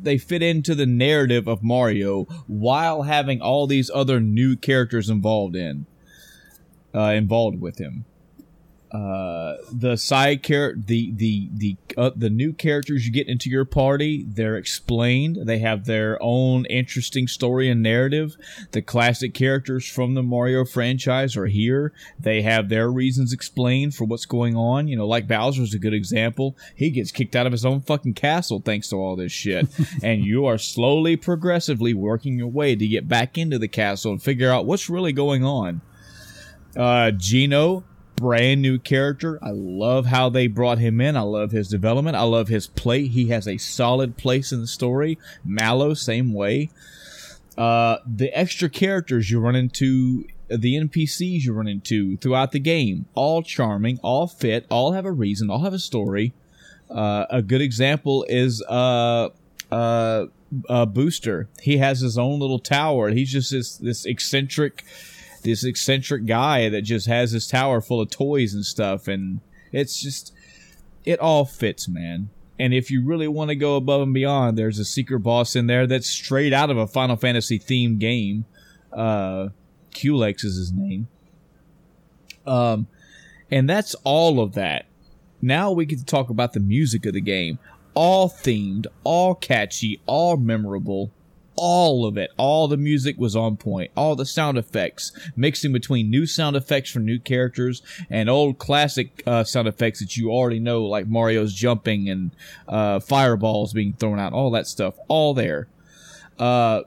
they 0.00 0.18
fit 0.18 0.42
into 0.42 0.74
the 0.74 0.86
narrative 0.86 1.46
of 1.46 1.62
Mario 1.62 2.24
while 2.48 3.02
having 3.02 3.40
all 3.40 3.68
these 3.68 3.88
other 3.94 4.18
new 4.18 4.56
characters 4.56 5.08
involved 5.08 5.54
in 5.54 5.86
uh, 6.94 7.10
involved 7.10 7.60
with 7.60 7.78
him. 7.78 8.04
Uh, 8.92 9.56
the 9.72 9.96
side 9.96 10.42
character, 10.42 10.78
the 10.86 11.12
the 11.12 11.48
the 11.54 11.76
uh, 11.96 12.10
the 12.14 12.28
new 12.28 12.52
characters 12.52 13.06
you 13.06 13.12
get 13.12 13.26
into 13.26 13.48
your 13.48 13.64
party, 13.64 14.26
they're 14.28 14.58
explained. 14.58 15.38
They 15.44 15.60
have 15.60 15.86
their 15.86 16.18
own 16.20 16.66
interesting 16.66 17.26
story 17.26 17.70
and 17.70 17.82
narrative. 17.82 18.36
The 18.72 18.82
classic 18.82 19.32
characters 19.32 19.88
from 19.88 20.12
the 20.12 20.22
Mario 20.22 20.66
franchise 20.66 21.38
are 21.38 21.46
here. 21.46 21.94
They 22.20 22.42
have 22.42 22.68
their 22.68 22.90
reasons 22.90 23.32
explained 23.32 23.94
for 23.94 24.04
what's 24.04 24.26
going 24.26 24.56
on. 24.56 24.88
You 24.88 24.96
know, 24.96 25.06
like 25.06 25.26
Bowser's 25.26 25.72
a 25.72 25.78
good 25.78 25.94
example. 25.94 26.54
He 26.76 26.90
gets 26.90 27.12
kicked 27.12 27.34
out 27.34 27.46
of 27.46 27.52
his 27.52 27.64
own 27.64 27.80
fucking 27.80 28.12
castle 28.12 28.60
thanks 28.62 28.90
to 28.90 28.96
all 28.96 29.16
this 29.16 29.32
shit, 29.32 29.68
and 30.02 30.22
you 30.22 30.44
are 30.44 30.58
slowly, 30.58 31.16
progressively 31.16 31.94
working 31.94 32.36
your 32.36 32.48
way 32.48 32.76
to 32.76 32.86
get 32.86 33.08
back 33.08 33.38
into 33.38 33.58
the 33.58 33.68
castle 33.68 34.12
and 34.12 34.22
figure 34.22 34.50
out 34.50 34.66
what's 34.66 34.90
really 34.90 35.14
going 35.14 35.46
on. 35.46 35.80
Uh, 36.76 37.10
Geno 37.10 37.84
brand 38.16 38.62
new 38.62 38.78
character. 38.78 39.38
I 39.42 39.50
love 39.50 40.06
how 40.06 40.28
they 40.28 40.46
brought 40.46 40.78
him 40.78 41.00
in. 41.00 41.16
I 41.16 41.22
love 41.22 41.50
his 41.50 41.68
development. 41.68 42.16
I 42.16 42.22
love 42.22 42.48
his 42.48 42.66
play. 42.66 43.06
He 43.06 43.28
has 43.28 43.48
a 43.48 43.58
solid 43.58 44.16
place 44.16 44.52
in 44.52 44.60
the 44.60 44.66
story. 44.66 45.18
Mallow, 45.44 45.94
same 45.94 46.32
way. 46.32 46.70
Uh, 47.56 47.98
the 48.06 48.36
extra 48.36 48.68
characters 48.68 49.30
you 49.30 49.40
run 49.40 49.56
into, 49.56 50.26
the 50.48 50.76
NPCs 50.76 51.42
you 51.42 51.52
run 51.52 51.68
into 51.68 52.16
throughout 52.18 52.52
the 52.52 52.60
game, 52.60 53.06
all 53.14 53.42
charming, 53.42 53.98
all 54.02 54.26
fit, 54.26 54.66
all 54.70 54.92
have 54.92 55.04
a 55.04 55.12
reason, 55.12 55.50
all 55.50 55.60
have 55.60 55.74
a 55.74 55.78
story. 55.78 56.32
Uh, 56.90 57.26
a 57.30 57.42
good 57.42 57.60
example 57.60 58.24
is 58.28 58.62
uh, 58.68 59.28
uh, 59.70 60.26
uh, 60.68 60.86
Booster. 60.86 61.48
He 61.60 61.78
has 61.78 62.00
his 62.00 62.18
own 62.18 62.38
little 62.38 62.58
tower. 62.58 63.10
He's 63.10 63.32
just 63.32 63.50
this 63.50 63.76
this 63.76 64.04
eccentric 64.04 64.84
this 65.42 65.64
eccentric 65.64 66.26
guy 66.26 66.68
that 66.68 66.82
just 66.82 67.06
has 67.06 67.32
his 67.32 67.46
tower 67.46 67.80
full 67.80 68.00
of 68.00 68.10
toys 68.10 68.54
and 68.54 68.64
stuff 68.64 69.08
and 69.08 69.40
it's 69.72 70.00
just 70.00 70.32
it 71.04 71.18
all 71.18 71.44
fits 71.44 71.88
man. 71.88 72.30
And 72.58 72.72
if 72.72 72.90
you 72.90 73.04
really 73.04 73.26
want 73.26 73.48
to 73.48 73.56
go 73.56 73.76
above 73.76 74.02
and 74.02 74.14
beyond 74.14 74.56
there's 74.56 74.78
a 74.78 74.84
secret 74.84 75.20
boss 75.20 75.56
in 75.56 75.66
there 75.66 75.86
that's 75.86 76.08
straight 76.08 76.52
out 76.52 76.70
of 76.70 76.76
a 76.76 76.86
final 76.86 77.16
fantasy 77.16 77.58
themed 77.58 77.98
game. 77.98 78.44
Uh 78.92 79.48
culex 79.92 80.44
is 80.44 80.56
his 80.56 80.72
name. 80.72 81.08
Um 82.46 82.86
and 83.50 83.68
that's 83.68 83.94
all 84.04 84.40
of 84.40 84.54
that. 84.54 84.86
Now 85.40 85.72
we 85.72 85.86
get 85.86 85.98
to 85.98 86.04
talk 86.04 86.30
about 86.30 86.52
the 86.52 86.60
music 86.60 87.04
of 87.04 87.14
the 87.14 87.20
game. 87.20 87.58
All 87.94 88.28
themed 88.28 88.86
all 89.04 89.34
catchy 89.34 90.00
all 90.06 90.36
memorable 90.36 91.10
all 91.56 92.06
of 92.06 92.16
it. 92.16 92.30
All 92.36 92.68
the 92.68 92.76
music 92.76 93.16
was 93.18 93.36
on 93.36 93.56
point. 93.56 93.90
All 93.96 94.16
the 94.16 94.26
sound 94.26 94.58
effects, 94.58 95.12
mixing 95.36 95.72
between 95.72 96.10
new 96.10 96.26
sound 96.26 96.56
effects 96.56 96.90
for 96.90 97.00
new 97.00 97.18
characters 97.18 97.82
and 98.10 98.28
old 98.28 98.58
classic 98.58 99.22
uh, 99.26 99.44
sound 99.44 99.68
effects 99.68 100.00
that 100.00 100.16
you 100.16 100.30
already 100.30 100.60
know, 100.60 100.84
like 100.84 101.06
Mario's 101.06 101.54
jumping 101.54 102.08
and 102.08 102.30
uh, 102.68 103.00
fireballs 103.00 103.72
being 103.72 103.92
thrown 103.92 104.18
out, 104.18 104.32
all 104.32 104.50
that 104.50 104.66
stuff, 104.66 104.94
all 105.08 105.34
there. 105.34 105.68
Uh, 106.38 106.82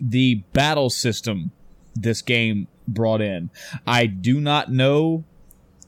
the 0.00 0.36
battle 0.52 0.90
system 0.90 1.50
this 1.94 2.22
game 2.22 2.68
brought 2.86 3.20
in. 3.20 3.50
I 3.86 4.06
do 4.06 4.40
not 4.40 4.70
know 4.70 5.24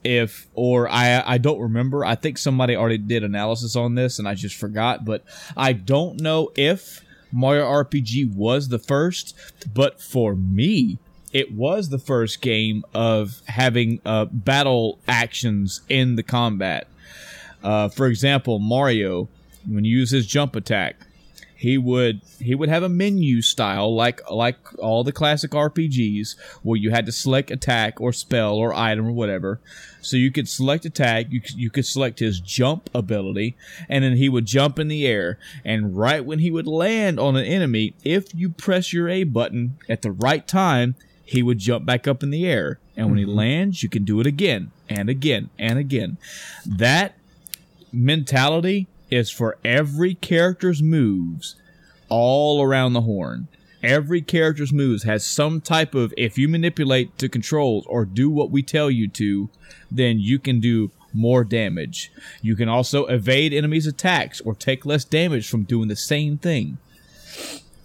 if 0.02 0.48
or 0.54 0.88
I 0.88 1.22
I 1.24 1.38
don't 1.38 1.60
remember. 1.60 2.04
I 2.04 2.14
think 2.14 2.38
somebody 2.38 2.74
already 2.74 2.98
did 2.98 3.22
analysis 3.22 3.76
on 3.76 3.94
this 3.94 4.18
and 4.18 4.26
I 4.26 4.34
just 4.34 4.56
forgot, 4.56 5.04
but 5.04 5.24
I 5.56 5.72
don't 5.72 6.20
know 6.20 6.50
if 6.56 7.02
Mario 7.32 7.64
RPG 7.64 8.34
was 8.34 8.68
the 8.68 8.78
first, 8.78 9.36
but 9.72 10.00
for 10.00 10.34
me, 10.34 10.98
it 11.32 11.52
was 11.52 11.88
the 11.88 11.98
first 11.98 12.40
game 12.40 12.84
of 12.92 13.40
having 13.46 14.00
uh, 14.04 14.24
battle 14.26 14.98
actions 15.06 15.80
in 15.88 16.16
the 16.16 16.22
combat. 16.22 16.88
Uh, 17.62 17.88
for 17.88 18.06
example, 18.06 18.58
Mario, 18.58 19.28
when 19.68 19.84
you 19.84 19.98
use 19.98 20.10
his 20.10 20.26
jump 20.26 20.56
attack, 20.56 20.96
he 21.60 21.76
would 21.76 22.22
he 22.38 22.54
would 22.54 22.70
have 22.70 22.82
a 22.82 22.88
menu 22.88 23.42
style 23.42 23.94
like 23.94 24.22
like 24.30 24.56
all 24.78 25.04
the 25.04 25.12
classic 25.12 25.50
RPGs 25.50 26.34
where 26.62 26.78
you 26.78 26.90
had 26.90 27.04
to 27.04 27.12
select 27.12 27.50
attack 27.50 28.00
or 28.00 28.14
spell 28.14 28.54
or 28.54 28.72
item 28.72 29.06
or 29.06 29.12
whatever. 29.12 29.60
So 30.02 30.16
you 30.16 30.30
could 30.30 30.48
select 30.48 30.84
attack, 30.84 31.26
you 31.30 31.40
you 31.54 31.70
could 31.70 31.86
select 31.86 32.18
his 32.18 32.40
jump 32.40 32.88
ability, 32.94 33.56
and 33.88 34.04
then 34.04 34.16
he 34.16 34.28
would 34.28 34.46
jump 34.46 34.78
in 34.78 34.88
the 34.88 35.06
air. 35.06 35.38
And 35.64 35.96
right 35.96 36.24
when 36.24 36.38
he 36.38 36.50
would 36.50 36.66
land 36.66 37.20
on 37.20 37.36
an 37.36 37.44
enemy, 37.44 37.94
if 38.04 38.34
you 38.34 38.50
press 38.50 38.92
your 38.92 39.08
A 39.08 39.24
button 39.24 39.78
at 39.88 40.02
the 40.02 40.12
right 40.12 40.46
time, 40.46 40.94
he 41.24 41.42
would 41.42 41.58
jump 41.58 41.86
back 41.86 42.08
up 42.08 42.22
in 42.22 42.30
the 42.30 42.46
air. 42.46 42.78
And 42.96 43.08
when 43.08 43.18
he 43.18 43.24
mm-hmm. 43.24 43.38
lands, 43.38 43.82
you 43.82 43.88
can 43.88 44.04
do 44.04 44.20
it 44.20 44.26
again 44.26 44.72
and 44.88 45.08
again 45.08 45.50
and 45.58 45.78
again. 45.78 46.18
That 46.66 47.14
mentality 47.92 48.88
is 49.10 49.30
for 49.30 49.56
every 49.64 50.14
character's 50.14 50.82
moves 50.82 51.56
all 52.08 52.62
around 52.62 52.92
the 52.92 53.02
horn. 53.02 53.48
Every 53.82 54.20
character's 54.20 54.72
moves 54.72 55.04
has 55.04 55.24
some 55.24 55.60
type 55.60 55.94
of 55.94 56.12
if 56.16 56.36
you 56.36 56.48
manipulate 56.48 57.16
to 57.18 57.28
controls 57.28 57.86
or 57.86 58.04
do 58.04 58.28
what 58.28 58.50
we 58.50 58.62
tell 58.62 58.90
you 58.90 59.08
to, 59.08 59.48
then 59.90 60.18
you 60.18 60.38
can 60.38 60.60
do 60.60 60.90
more 61.14 61.44
damage. 61.44 62.12
You 62.42 62.56
can 62.56 62.68
also 62.68 63.06
evade 63.06 63.52
enemies' 63.52 63.86
attacks 63.86 64.40
or 64.40 64.54
take 64.54 64.84
less 64.84 65.04
damage 65.04 65.48
from 65.48 65.62
doing 65.64 65.88
the 65.88 65.96
same 65.96 66.38
thing. 66.38 66.78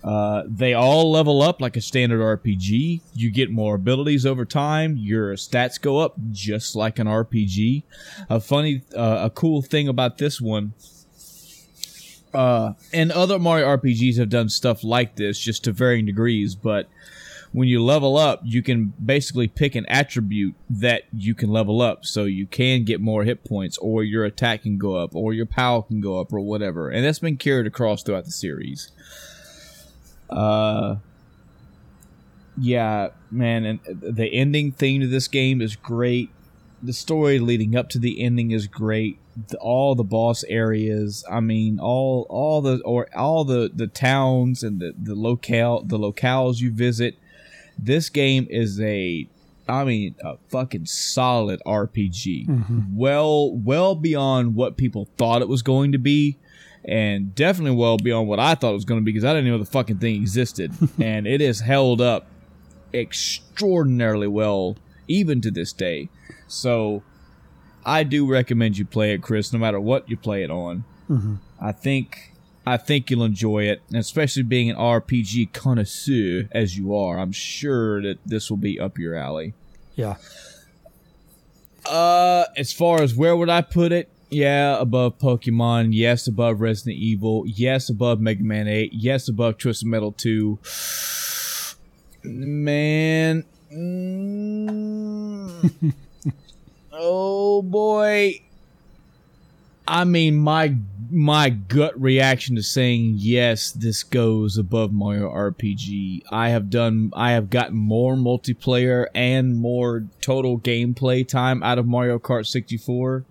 Uh, 0.03 0.43
they 0.47 0.73
all 0.73 1.09
level 1.09 1.41
up 1.41 1.59
like 1.59 1.75
a 1.75 1.81
standard 1.81 2.19
RPG. 2.19 3.01
You 3.15 3.31
get 3.31 3.49
more 3.49 3.75
abilities 3.75 4.23
over 4.23 4.45
time. 4.45 4.97
Your 4.97 5.33
stats 5.33 5.81
go 5.81 5.97
up 5.97 6.15
just 6.29 6.75
like 6.75 6.99
an 6.99 7.07
RPG. 7.07 7.81
A 8.29 8.39
funny, 8.39 8.83
uh, 8.95 9.21
a 9.23 9.29
cool 9.31 9.63
thing 9.63 9.87
about 9.87 10.19
this 10.19 10.39
one 10.39 10.73
uh, 12.35 12.73
and 12.93 13.11
other 13.11 13.39
Mario 13.39 13.77
RPGs 13.77 14.17
have 14.17 14.29
done 14.29 14.49
stuff 14.49 14.83
like 14.83 15.15
this, 15.15 15.39
just 15.39 15.63
to 15.63 15.71
varying 15.71 16.05
degrees. 16.05 16.55
But 16.55 16.87
when 17.51 17.67
you 17.67 17.83
level 17.83 18.17
up, 18.17 18.41
you 18.43 18.61
can 18.61 18.93
basically 19.03 19.47
pick 19.47 19.75
an 19.75 19.85
attribute 19.87 20.55
that 20.69 21.03
you 21.13 21.33
can 21.33 21.49
level 21.49 21.81
up, 21.81 22.05
so 22.05 22.25
you 22.25 22.45
can 22.45 22.83
get 22.83 22.99
more 22.99 23.23
hit 23.23 23.43
points, 23.43 23.77
or 23.77 24.03
your 24.03 24.25
attack 24.25 24.63
can 24.63 24.77
go 24.77 24.95
up, 24.95 25.15
or 25.15 25.33
your 25.33 25.45
power 25.45 25.81
can 25.81 26.01
go 26.01 26.19
up, 26.19 26.33
or 26.33 26.41
whatever. 26.41 26.89
And 26.89 27.05
that's 27.05 27.19
been 27.19 27.37
carried 27.37 27.67
across 27.67 28.03
throughout 28.03 28.25
the 28.25 28.31
series. 28.31 28.91
Uh, 30.29 30.97
yeah, 32.57 33.09
man, 33.31 33.65
and 33.65 33.79
the 33.85 34.27
ending 34.33 34.71
theme 34.71 35.01
to 35.01 35.07
this 35.07 35.27
game 35.27 35.61
is 35.61 35.75
great. 35.75 36.29
The 36.85 36.93
story 36.93 37.39
leading 37.39 37.75
up 37.75 37.89
to 37.89 37.99
the 37.99 38.21
ending 38.21 38.51
is 38.51 38.67
great 38.67 39.19
the, 39.49 39.57
all 39.57 39.95
the 39.95 40.03
boss 40.03 40.43
areas. 40.45 41.23
I 41.29 41.39
mean, 41.39 41.79
all 41.79 42.25
all 42.29 42.61
the 42.61 42.81
or 42.85 43.07
all 43.15 43.43
the 43.43 43.69
the 43.73 43.87
towns 43.87 44.63
and 44.63 44.79
the 44.79 44.93
the 44.97 45.15
locale 45.15 45.83
the 45.83 45.97
locales 45.97 46.59
you 46.59 46.71
visit. 46.71 47.17
This 47.77 48.09
game 48.09 48.47
is 48.49 48.79
a 48.79 49.27
I 49.67 49.83
mean, 49.83 50.15
a 50.23 50.37
fucking 50.49 50.85
solid 50.85 51.61
RPG. 51.65 52.47
Mm-hmm. 52.47 52.95
Well, 52.95 53.51
well 53.51 53.95
beyond 53.95 54.55
what 54.55 54.77
people 54.77 55.09
thought 55.17 55.41
it 55.41 55.47
was 55.47 55.63
going 55.63 55.91
to 55.93 55.97
be, 55.97 56.37
and 56.83 57.33
definitely 57.33 57.75
well 57.75 57.97
beyond 57.97 58.27
what 58.27 58.39
I 58.39 58.55
thought 58.55 58.71
it 58.71 58.75
was 58.75 58.85
going 58.85 59.01
to 59.01 59.03
be 59.03 59.11
because 59.11 59.25
I 59.25 59.33
didn't 59.33 59.49
know 59.49 59.57
the 59.57 59.65
fucking 59.65 59.97
thing 59.97 60.15
existed. 60.15 60.71
and 60.99 61.25
it 61.25 61.41
is 61.41 61.61
held 61.61 61.99
up 61.99 62.27
extraordinarily 62.93 64.27
well, 64.27 64.77
even 65.07 65.41
to 65.41 65.51
this 65.51 65.73
day. 65.73 66.09
So, 66.55 67.03
I 67.85 68.03
do 68.03 68.25
recommend 68.25 68.77
you 68.77 68.85
play 68.85 69.13
it, 69.13 69.21
Chris, 69.21 69.53
no 69.53 69.59
matter 69.59 69.79
what 69.79 70.09
you 70.09 70.17
play 70.17 70.43
it 70.43 70.49
on. 70.49 70.83
Mm-hmm. 71.09 71.35
I 71.61 71.71
think 71.71 72.33
I 72.67 72.77
think 72.77 73.11
you'll 73.11 73.23
enjoy 73.23 73.65
it, 73.65 73.81
and 73.89 73.97
especially 73.97 74.43
being 74.43 74.71
an 74.71 74.75
RPG 74.75 75.53
connoisseur 75.53 76.49
as 76.51 76.77
you 76.77 76.95
are. 76.95 77.19
I'm 77.19 77.31
sure 77.31 78.01
that 78.01 78.17
this 78.25 78.49
will 78.49 78.57
be 78.57 78.79
up 78.79 78.97
your 78.97 79.15
alley. 79.15 79.53
Yeah. 79.95 80.15
Uh, 81.85 82.45
as 82.57 82.73
far 82.73 83.03
as 83.03 83.13
where 83.13 83.35
would 83.35 83.49
I 83.49 83.61
put 83.61 83.91
it? 83.91 84.09
Yeah, 84.31 84.79
above 84.79 85.19
Pokemon. 85.19 85.89
Yes, 85.91 86.27
above 86.27 86.59
Resident 86.59 86.97
Evil. 86.97 87.43
Yes, 87.45 87.89
above 87.89 88.19
Mega 88.19 88.43
Man 88.43 88.67
8. 88.67 88.91
Yes, 88.91 89.29
above 89.29 89.59
Twisted 89.59 89.87
Metal 89.87 90.11
2. 90.11 90.57
Man. 92.23 93.45
Mm. 93.71 95.93
Oh 96.97 97.61
boy. 97.61 98.41
I 99.87 100.03
mean 100.05 100.37
my 100.37 100.75
my 101.11 101.49
gut 101.49 101.99
reaction 101.99 102.55
to 102.55 102.63
saying 102.63 103.15
yes, 103.17 103.71
this 103.71 104.03
goes 104.03 104.57
above 104.57 104.93
Mario 104.93 105.29
RPG. 105.29 106.23
I 106.31 106.49
have 106.49 106.69
done 106.69 107.11
I 107.15 107.31
have 107.31 107.49
gotten 107.49 107.77
more 107.77 108.15
multiplayer 108.15 109.07
and 109.13 109.57
more 109.57 110.05
total 110.21 110.59
gameplay 110.59 111.27
time 111.27 111.61
out 111.63 111.77
of 111.77 111.85
Mario 111.85 112.17
Kart 112.17 112.47
64. 112.47 113.25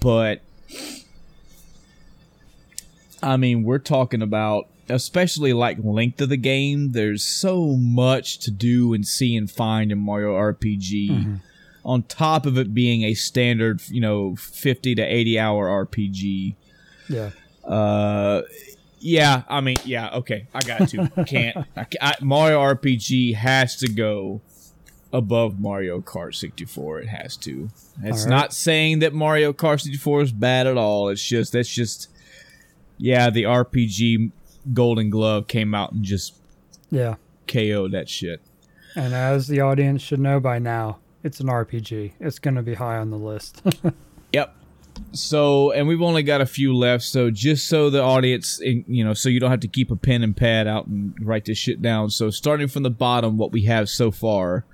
But 0.00 0.40
I 3.22 3.36
mean, 3.36 3.62
we're 3.62 3.78
talking 3.78 4.22
about 4.22 4.68
especially 4.88 5.52
like 5.52 5.78
length 5.82 6.20
of 6.20 6.30
the 6.30 6.36
game. 6.36 6.92
There's 6.92 7.22
so 7.22 7.76
much 7.76 8.38
to 8.40 8.50
do 8.50 8.94
and 8.94 9.06
see 9.06 9.36
and 9.36 9.50
find 9.50 9.92
in 9.92 9.98
Mario 9.98 10.32
RPG. 10.32 11.10
Mm-hmm. 11.10 11.34
On 11.84 12.02
top 12.04 12.46
of 12.46 12.56
it 12.56 12.72
being 12.72 13.02
a 13.02 13.14
standard, 13.14 13.82
you 13.88 14.00
know, 14.00 14.36
50 14.36 14.94
to 14.94 15.02
80 15.02 15.38
hour 15.38 15.86
RPG. 15.86 16.54
Yeah. 17.08 17.30
Uh, 17.62 18.42
yeah, 19.00 19.42
I 19.48 19.60
mean, 19.60 19.76
yeah, 19.84 20.14
okay, 20.14 20.46
I 20.54 20.60
got 20.60 20.88
to. 20.88 21.08
Can't. 21.26 21.66
I, 21.76 21.86
I, 22.00 22.14
Mario 22.22 22.58
RPG 22.60 23.34
has 23.34 23.76
to 23.76 23.88
go 23.88 24.40
above 25.12 25.60
Mario 25.60 26.00
Kart 26.00 26.34
64. 26.34 27.00
It 27.00 27.08
has 27.08 27.36
to. 27.38 27.68
It's 28.02 28.22
right. 28.22 28.30
not 28.30 28.54
saying 28.54 29.00
that 29.00 29.12
Mario 29.12 29.52
Kart 29.52 29.82
64 29.82 30.22
is 30.22 30.32
bad 30.32 30.66
at 30.66 30.78
all. 30.78 31.10
It's 31.10 31.22
just 31.22 31.52
that's 31.52 31.68
just 31.68 32.08
yeah, 32.98 33.30
the 33.30 33.44
RPG 33.44 34.32
Golden 34.72 35.10
Glove 35.10 35.46
came 35.46 35.74
out 35.74 35.92
and 35.92 36.02
just 36.02 36.34
Yeah. 36.90 37.16
KO'd 37.46 37.92
that 37.92 38.08
shit. 38.08 38.40
And 38.96 39.12
as 39.12 39.48
the 39.48 39.60
audience 39.60 40.02
should 40.02 40.20
know 40.20 40.40
by 40.40 40.58
now, 40.58 40.98
it's 41.24 41.40
an 41.40 41.48
RPG. 41.48 42.12
It's 42.20 42.38
going 42.38 42.54
to 42.54 42.62
be 42.62 42.74
high 42.74 42.98
on 42.98 43.10
the 43.10 43.18
list. 43.18 43.62
Yep. 44.32 44.52
So, 45.12 45.70
and 45.70 45.86
we've 45.86 46.02
only 46.02 46.24
got 46.24 46.40
a 46.40 46.46
few 46.46 46.76
left. 46.76 47.04
So, 47.04 47.30
just 47.30 47.68
so 47.68 47.88
the 47.88 48.02
audience, 48.02 48.60
you 48.60 49.04
know, 49.04 49.14
so 49.14 49.28
you 49.28 49.38
don't 49.38 49.52
have 49.52 49.60
to 49.60 49.68
keep 49.68 49.92
a 49.92 49.96
pen 49.96 50.24
and 50.24 50.36
pad 50.36 50.66
out 50.66 50.88
and 50.88 51.14
write 51.20 51.44
this 51.44 51.56
shit 51.56 51.80
down. 51.80 52.10
So, 52.10 52.30
starting 52.30 52.66
from 52.66 52.82
the 52.82 52.90
bottom, 52.90 53.38
what 53.38 53.52
we 53.52 53.66
have 53.66 53.88
so 53.88 54.10
far, 54.10 54.64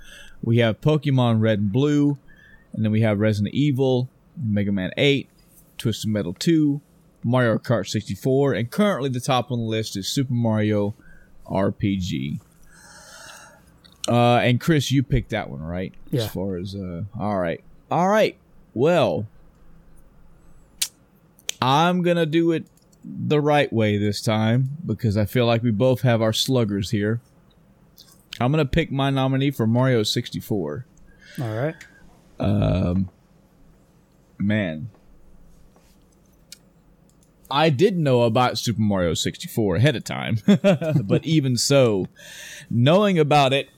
we 0.43 0.59
have 0.59 0.81
Pokemon 0.81 1.43
Red 1.43 1.59
and 1.59 1.71
Blue, 1.73 2.17
and 2.73 2.83
then 2.83 2.91
we 2.91 3.03
have 3.03 3.21
Resident 3.21 3.55
Evil, 3.55 4.09
Mega 4.43 4.73
Man 4.73 4.93
8, 4.97 5.29
Twisted 5.77 6.11
Metal 6.11 6.33
2, 6.33 6.81
Mario 7.23 7.59
Kart 7.59 7.87
64, 7.87 8.55
and 8.55 8.71
currently 8.71 9.11
the 9.11 9.21
top 9.21 9.51
on 9.51 9.59
the 9.59 9.65
list 9.65 9.95
is 9.95 10.09
Super 10.09 10.33
Mario 10.33 10.95
RPG. 11.47 12.41
Uh, 14.11 14.39
and 14.39 14.61
Chris, 14.61 14.91
you 14.91 15.05
picked 15.05 15.31
that 15.31 15.49
one, 15.49 15.63
right? 15.63 15.95
Yeah. 16.11 16.23
As 16.23 16.33
far 16.33 16.57
as 16.57 16.75
uh, 16.75 17.05
all 17.19 17.39
right, 17.39 17.63
all 17.93 18.09
right. 18.09 18.37
Well, 18.75 19.27
I'm 21.63 22.03
gonna 22.03 22.27
do 22.27 22.51
it 22.51 22.67
the 23.05 23.41
right 23.41 23.73
way 23.73 23.97
this 23.99 24.21
time 24.21 24.71
because 24.85 25.17
I 25.17 25.27
feel 25.27 25.47
like 25.47 25.63
we 25.63 25.71
both 25.71 26.01
have 26.01 26.21
our 26.21 26.33
sluggers 26.33 26.91
here. 26.91 27.21
I'm 28.41 28.51
gonna 28.51 28.65
pick 28.65 28.91
my 28.91 29.11
nominee 29.11 29.53
for 29.53 29.67
Mario 29.67 30.03
64. 30.03 30.87
All 31.41 31.57
right. 31.57 31.75
Um, 32.41 33.11
man, 34.39 34.91
I 37.49 37.71
did 37.71 37.97
know 37.97 38.23
about 38.23 38.59
Super 38.59 38.81
Mario 38.81 39.15
64 39.15 39.77
ahead 39.77 39.95
of 39.95 40.03
time, 40.03 40.39
but 41.05 41.25
even 41.25 41.57
so, 41.57 42.07
knowing 42.69 43.19
about 43.19 43.53
it, 43.53 43.69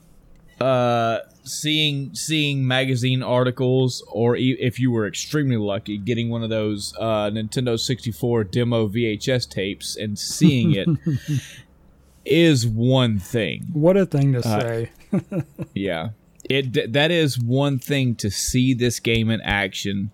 uh, 0.63 1.21
seeing 1.45 2.15
seeing 2.15 2.67
magazine 2.67 3.23
articles, 3.23 4.03
or 4.13 4.37
e- 4.37 4.57
if 4.61 4.79
you 4.79 4.91
were 4.91 5.07
extremely 5.07 5.57
lucky, 5.57 5.99
getting 5.99 6.31
one 6.31 6.43
of 6.43 6.51
those 6.51 6.95
uh, 6.99 7.31
Nintendo 7.31 7.79
64 7.79 8.45
demo 8.45 8.89
VHS 8.89 9.49
tapes 9.51 9.97
and 9.97 10.19
seeing 10.19 10.75
it 10.75 10.89
is 12.25 12.67
one 12.67 13.19
thing. 13.19 13.67
What 13.73 13.97
a 13.97 14.07
thing 14.07 14.33
to 14.35 14.39
Uh, 14.39 14.61
say. 14.61 14.91
Yeah. 15.75 16.11
It 16.49 16.93
that 16.93 17.11
is 17.11 17.39
one 17.39 17.79
thing 17.79 18.15
to 18.17 18.31
see 18.31 18.75
this 18.75 18.99
game 19.01 19.31
in 19.31 19.41
action. 19.43 20.11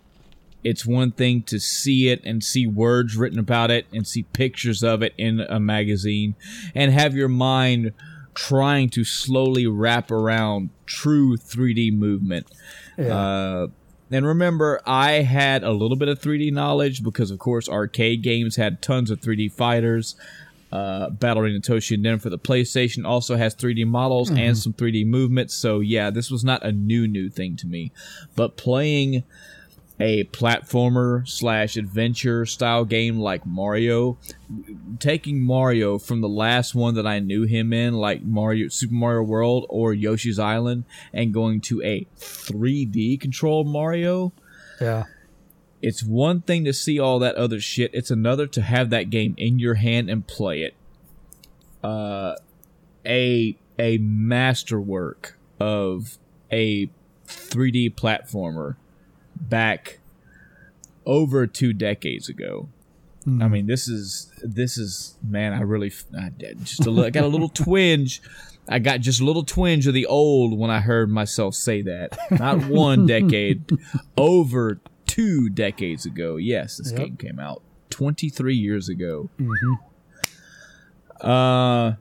It's 0.64 0.84
one 0.84 1.12
thing 1.12 1.42
to 1.44 1.58
see 1.58 2.08
it 2.08 2.20
and 2.24 2.42
see 2.44 2.66
words 2.66 3.16
written 3.16 3.38
about 3.38 3.70
it 3.70 3.86
and 3.92 4.06
see 4.06 4.24
pictures 4.24 4.82
of 4.82 5.02
it 5.02 5.14
in 5.16 5.40
a 5.40 5.58
magazine 5.60 6.34
and 6.74 6.92
have 6.92 7.14
your 7.14 7.28
mind 7.28 7.92
trying 8.39 8.89
to 8.89 9.02
slowly 9.02 9.67
wrap 9.67 10.12
around 10.12 10.70
true 10.86 11.36
3D 11.36 11.92
movement. 11.92 12.47
Yeah. 12.97 13.17
Uh, 13.17 13.67
and 14.12 14.25
remember, 14.25 14.81
I 14.86 15.23
had 15.23 15.65
a 15.65 15.73
little 15.73 15.97
bit 15.97 16.07
of 16.07 16.20
3D 16.20 16.52
knowledge 16.52 17.02
because, 17.02 17.33
of 17.33 17.41
course, 17.41 17.68
arcade 17.68 18.23
games 18.23 18.55
had 18.55 18.81
tons 18.81 19.10
of 19.10 19.20
3D 19.20 19.50
fighters. 19.50 20.15
Uh, 20.70 21.10
Battle 21.10 21.42
Arena 21.42 21.58
Toshinden 21.58 22.20
for 22.20 22.31
the 22.31 22.39
PlayStation 22.39 23.05
also 23.05 23.34
has 23.34 23.57
3D 23.57 23.84
models 23.86 24.31
and 24.31 24.57
some 24.57 24.73
3D 24.73 25.05
movements. 25.05 25.55
So 25.55 25.81
yeah, 25.81 26.10
this 26.10 26.31
was 26.31 26.44
not 26.44 26.62
a 26.62 26.70
new 26.70 27.08
new 27.08 27.28
thing 27.28 27.57
to 27.57 27.67
me. 27.67 27.91
But 28.36 28.57
playing 28.57 29.25
a 30.00 30.24
platformer 30.24 31.28
slash 31.28 31.76
adventure 31.76 32.46
style 32.46 32.84
game 32.84 33.18
like 33.18 33.44
Mario, 33.44 34.16
taking 34.98 35.42
Mario 35.42 35.98
from 35.98 36.20
the 36.20 36.28
last 36.28 36.74
one 36.74 36.94
that 36.94 37.06
I 37.06 37.18
knew 37.18 37.42
him 37.44 37.72
in, 37.72 37.94
like 37.94 38.22
Mario 38.22 38.68
Super 38.68 38.94
Mario 38.94 39.22
World 39.22 39.66
or 39.68 39.92
Yoshi's 39.92 40.38
Island, 40.38 40.84
and 41.12 41.34
going 41.34 41.60
to 41.62 41.82
a 41.82 42.06
3D 42.18 43.20
controlled 43.20 43.66
Mario. 43.66 44.32
yeah. 44.80 45.04
It's 45.80 46.02
one 46.02 46.40
thing 46.40 46.64
to 46.64 46.72
see 46.72 46.98
all 46.98 47.20
that 47.20 47.36
other 47.36 47.60
shit. 47.60 47.92
It's 47.94 48.10
another 48.10 48.48
to 48.48 48.62
have 48.62 48.90
that 48.90 49.10
game 49.10 49.34
in 49.38 49.60
your 49.60 49.74
hand 49.74 50.10
and 50.10 50.26
play 50.26 50.62
it. 50.62 50.74
Uh, 51.84 52.34
a 53.06 53.56
a 53.78 53.98
masterwork 53.98 55.38
of 55.60 56.18
a 56.50 56.90
3D 57.28 57.94
platformer 57.94 58.74
back 59.41 59.99
over 61.07 61.47
two 61.47 61.73
decades 61.73 62.28
ago. 62.28 62.68
I 63.26 63.47
mean, 63.47 63.67
this 63.67 63.89
is 63.89 64.33
this 64.42 64.78
is 64.78 65.18
man. 65.23 65.52
I 65.52 65.60
really 65.60 65.92
I 66.18 66.31
just 66.62 66.86
a 66.86 66.91
little, 66.91 67.05
I 67.05 67.10
got 67.10 67.25
a 67.25 67.28
little 67.28 67.49
twinge. 67.55 68.23
I 68.67 68.78
got 68.78 69.00
just 69.00 69.20
a 69.20 69.25
little 69.25 69.44
twinge 69.44 69.86
of 69.86 69.92
the 69.92 70.07
old 70.07 70.58
when 70.58 70.70
I 70.70 70.81
heard 70.81 71.10
myself 71.10 71.55
say 71.55 71.83
that. 71.83 72.17
Not 72.31 72.67
one 72.68 73.07
decade, 73.07 73.65
over 74.17 74.81
two 75.07 75.50
decades 75.50 76.07
ago. 76.07 76.36
Yes, 76.36 76.78
this 76.78 76.91
Yep. 76.92 76.99
game 77.00 77.17
came 77.18 77.39
out 77.39 77.62
23 77.91 78.55
years 78.57 78.89
ago. 78.89 79.28
hmm 79.39 79.75
Uh, 81.20 81.94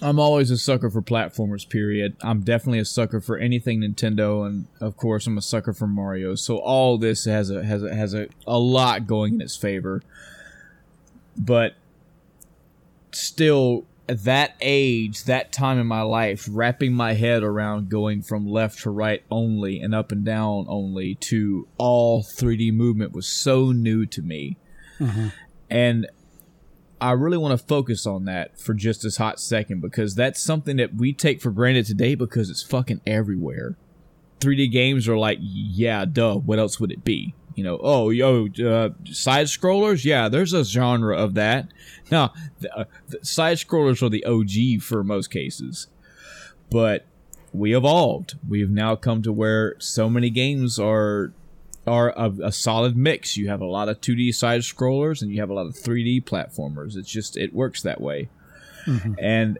I'm 0.00 0.20
always 0.20 0.50
a 0.50 0.58
sucker 0.58 0.90
for 0.90 1.02
platformers. 1.02 1.68
Period. 1.68 2.16
I'm 2.22 2.40
definitely 2.42 2.78
a 2.78 2.84
sucker 2.84 3.20
for 3.20 3.36
anything 3.36 3.80
Nintendo, 3.80 4.46
and 4.46 4.66
of 4.80 4.96
course, 4.96 5.26
I'm 5.26 5.38
a 5.38 5.42
sucker 5.42 5.72
for 5.72 5.86
Mario. 5.86 6.34
So 6.36 6.58
all 6.58 6.98
this 6.98 7.24
has 7.24 7.50
a 7.50 7.64
has 7.64 7.82
a 7.82 7.94
has 7.94 8.14
a, 8.14 8.28
a 8.46 8.58
lot 8.58 9.06
going 9.06 9.34
in 9.34 9.40
its 9.40 9.56
favor. 9.56 10.02
But 11.36 11.74
still, 13.12 13.84
at 14.08 14.24
that 14.24 14.54
age, 14.60 15.24
that 15.24 15.52
time 15.52 15.78
in 15.78 15.86
my 15.86 16.02
life, 16.02 16.48
wrapping 16.50 16.92
my 16.92 17.14
head 17.14 17.42
around 17.42 17.88
going 17.88 18.22
from 18.22 18.48
left 18.48 18.82
to 18.82 18.90
right 18.90 19.22
only 19.30 19.80
and 19.80 19.94
up 19.94 20.12
and 20.12 20.24
down 20.24 20.66
only 20.68 21.16
to 21.16 21.66
all 21.76 22.22
3D 22.22 22.72
movement 22.72 23.12
was 23.12 23.26
so 23.26 23.72
new 23.72 24.06
to 24.06 24.22
me. 24.22 24.56
hmm 24.98 25.28
And 25.68 26.08
I 27.00 27.12
really 27.12 27.38
want 27.38 27.58
to 27.58 27.64
focus 27.64 28.06
on 28.06 28.24
that 28.24 28.58
for 28.58 28.74
just 28.74 29.02
this 29.02 29.16
hot 29.16 29.38
second 29.40 29.80
because 29.80 30.14
that's 30.14 30.40
something 30.40 30.76
that 30.76 30.94
we 30.94 31.12
take 31.12 31.40
for 31.40 31.50
granted 31.50 31.86
today 31.86 32.14
because 32.14 32.50
it's 32.50 32.62
fucking 32.62 33.00
everywhere. 33.06 33.76
3D 34.40 34.70
games 34.70 35.08
are 35.08 35.18
like, 35.18 35.38
yeah, 35.40 36.04
duh, 36.04 36.36
what 36.36 36.58
else 36.58 36.80
would 36.80 36.92
it 36.92 37.04
be? 37.04 37.34
You 37.54 37.64
know, 37.64 37.78
oh, 37.82 38.10
yo, 38.10 38.46
uh, 38.64 38.90
side 39.04 39.46
scrollers? 39.46 40.04
Yeah, 40.04 40.28
there's 40.28 40.52
a 40.52 40.64
genre 40.64 41.16
of 41.16 41.34
that. 41.34 41.68
Now, 42.10 42.32
the, 42.60 42.74
uh, 42.74 42.84
the 43.08 43.22
side 43.22 43.58
scrollers 43.58 44.02
are 44.02 44.08
the 44.08 44.24
OG 44.24 44.80
for 44.80 45.04
most 45.04 45.30
cases. 45.30 45.88
But 46.70 47.04
we 47.52 47.76
evolved. 47.76 48.38
We've 48.48 48.70
now 48.70 48.96
come 48.96 49.20
to 49.22 49.32
where 49.32 49.74
so 49.78 50.08
many 50.08 50.30
games 50.30 50.78
are 50.78 51.34
are 51.88 52.10
a, 52.16 52.30
a 52.44 52.52
solid 52.52 52.96
mix. 52.96 53.36
You 53.36 53.48
have 53.48 53.60
a 53.60 53.66
lot 53.66 53.88
of 53.88 54.00
2D 54.00 54.34
side 54.34 54.60
scrollers 54.60 55.22
and 55.22 55.30
you 55.30 55.40
have 55.40 55.50
a 55.50 55.54
lot 55.54 55.66
of 55.66 55.74
3D 55.74 56.24
platformers. 56.24 56.96
It's 56.96 57.10
just 57.10 57.36
it 57.36 57.54
works 57.54 57.82
that 57.82 58.00
way. 58.00 58.28
Mhm. 58.86 59.16
And 59.20 59.58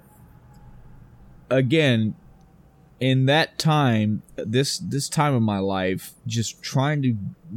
again, 1.51 2.15
in 3.01 3.27
that 3.27 3.59
time, 3.59 4.23
this 4.37 4.79
this 4.79 5.09
time 5.09 5.35
of 5.35 5.43
my 5.43 5.59
life, 5.59 6.15
just 6.27 6.63
trying 6.63 7.03
to 7.03 7.17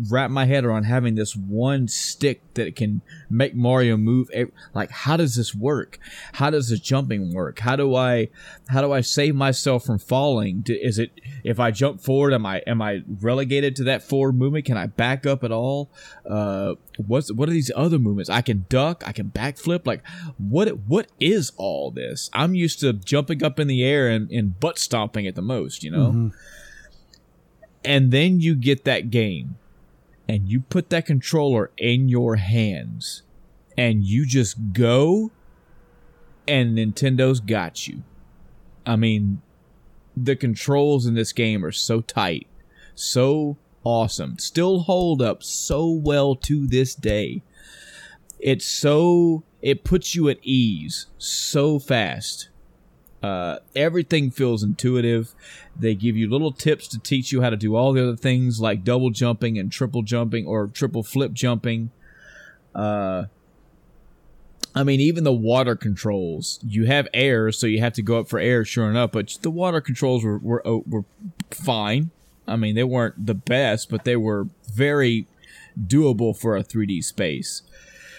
wrap 0.10 0.32
my 0.32 0.46
head 0.46 0.64
around 0.66 0.84
having 0.84 1.16
this 1.16 1.36
one 1.36 1.88
stick 1.88 2.42
that 2.54 2.76
can 2.76 3.02
make 3.30 3.56
Mario 3.56 3.98
move. 3.98 4.30
Like, 4.74 4.92
how 4.92 5.18
does 5.18 5.36
this 5.36 5.54
work? 5.56 6.00
How 6.34 6.50
does 6.50 6.70
the 6.70 6.78
jumping 6.78 7.34
work? 7.34 7.60
How 7.60 7.76
do 7.76 7.96
I 7.96 8.30
how 8.70 8.82
do 8.82 8.92
I 8.92 9.02
save 9.02 9.36
myself 9.36 9.86
from 9.86 10.00
falling? 10.00 10.64
Is 10.68 11.00
it 11.00 11.12
if 11.44 11.60
I 11.60 11.72
jump 11.72 12.02
forward, 12.02 12.34
am 12.34 12.46
I 12.46 12.60
am 12.68 12.82
I 12.82 13.04
relegated 13.22 13.76
to 13.78 13.84
that 13.86 14.04
forward 14.04 14.34
movement? 14.34 14.66
Can 14.66 14.78
I 14.78 14.88
back 14.88 15.26
up 15.26 15.44
at 15.44 15.52
all? 15.52 15.90
Uh, 16.26 16.76
what's 16.98 17.32
what 17.32 17.50
are 17.50 17.54
these 17.54 17.72
other 17.76 18.00
movements? 18.00 18.30
I 18.30 18.42
can 18.42 18.66
duck, 18.70 19.04
I 19.06 19.12
can 19.12 19.30
backflip. 19.32 19.86
Like, 19.86 20.04
what 20.38 20.70
what 20.88 21.08
is 21.20 21.52
all 21.58 21.92
this? 21.92 22.30
I'm 22.34 22.56
used 22.56 22.80
to 22.82 22.94
jumping 22.94 23.44
up 23.44 23.60
in 23.60 23.68
the 23.68 23.84
air 23.84 24.08
and, 24.10 24.30
and 24.32 24.60
butt 24.60 24.78
stomping 24.80 25.28
at 25.28 25.36
the 25.36 25.42
most, 25.42 25.84
you 25.84 25.92
know. 25.92 26.12
Mhm. 26.12 26.34
And 27.84 28.12
then 28.12 28.40
you 28.40 28.56
get 28.56 28.84
that 28.86 29.10
game, 29.10 29.56
and 30.28 30.50
you 30.50 30.62
put 30.62 30.90
that 30.90 31.06
controller 31.06 31.72
in 31.78 32.10
your 32.10 32.38
hands 32.38 33.24
and 33.78 34.04
you 34.04 34.26
just 34.26 34.74
go 34.74 35.32
and 36.48 36.78
Nintendo's 36.78 37.40
got 37.40 37.88
you. 37.88 38.04
I 38.86 38.96
mean, 38.96 39.42
the 40.16 40.36
controls 40.36 41.06
in 41.06 41.14
this 41.14 41.32
game 41.32 41.66
are 41.66 41.72
so 41.72 42.02
tight, 42.02 42.48
so 42.96 43.58
awesome, 43.84 44.38
still 44.38 44.82
hold 44.82 45.22
up 45.22 45.44
so 45.44 45.90
well 45.90 46.36
to 46.36 46.68
this 46.68 46.96
day. 46.96 47.42
It's 48.40 48.66
so 48.66 49.44
it 49.62 49.84
puts 49.84 50.16
you 50.16 50.30
at 50.30 50.40
ease 50.42 51.08
so 51.18 51.80
fast. 51.80 52.50
Uh, 53.22 53.60
everything 53.76 54.32
feels 54.32 54.64
intuitive. 54.64 55.36
They 55.78 55.94
give 55.94 56.18
you 56.18 56.30
little 56.30 56.52
tips 56.52 56.88
to 56.90 57.00
teach 57.00 57.32
you 57.32 57.42
how 57.42 57.52
to 57.52 57.58
do 57.58 57.76
all 57.76 57.94
the 57.94 58.02
other 58.02 58.16
things 58.16 58.60
like 58.60 58.84
double 58.84 59.12
jumping 59.12 59.60
and 59.60 59.72
triple 59.72 60.02
jumping 60.02 60.48
or 60.48 60.68
triple 60.68 61.04
flip 61.04 61.34
jumping. 61.34 61.92
Uh, 62.74 63.26
I 64.74 64.84
mean, 64.84 65.00
even 65.02 65.24
the 65.24 65.34
water 65.34 65.76
controls. 65.76 66.60
You 66.66 66.86
have 66.86 67.08
air, 67.14 67.52
so 67.52 67.68
you 67.68 67.80
have 67.82 67.94
to 67.94 68.02
go 68.02 68.20
up 68.20 68.30
for 68.30 68.40
air, 68.40 68.64
sure 68.64 68.90
enough. 68.90 69.12
But 69.12 69.38
the 69.42 69.52
water 69.52 69.82
controls 69.82 70.24
were 70.24 70.38
were 70.38 70.66
oh, 70.66 70.84
were 70.88 71.04
fine. 71.52 72.12
I 72.48 72.56
mean, 72.56 72.76
they 72.76 72.84
weren't 72.84 73.26
the 73.26 73.36
best, 73.36 73.90
but 73.90 74.04
they 74.04 74.16
were 74.16 74.48
very 74.74 75.28
doable 75.80 76.36
for 76.36 76.58
a 76.58 76.64
3D 76.64 77.04
space. 77.04 77.62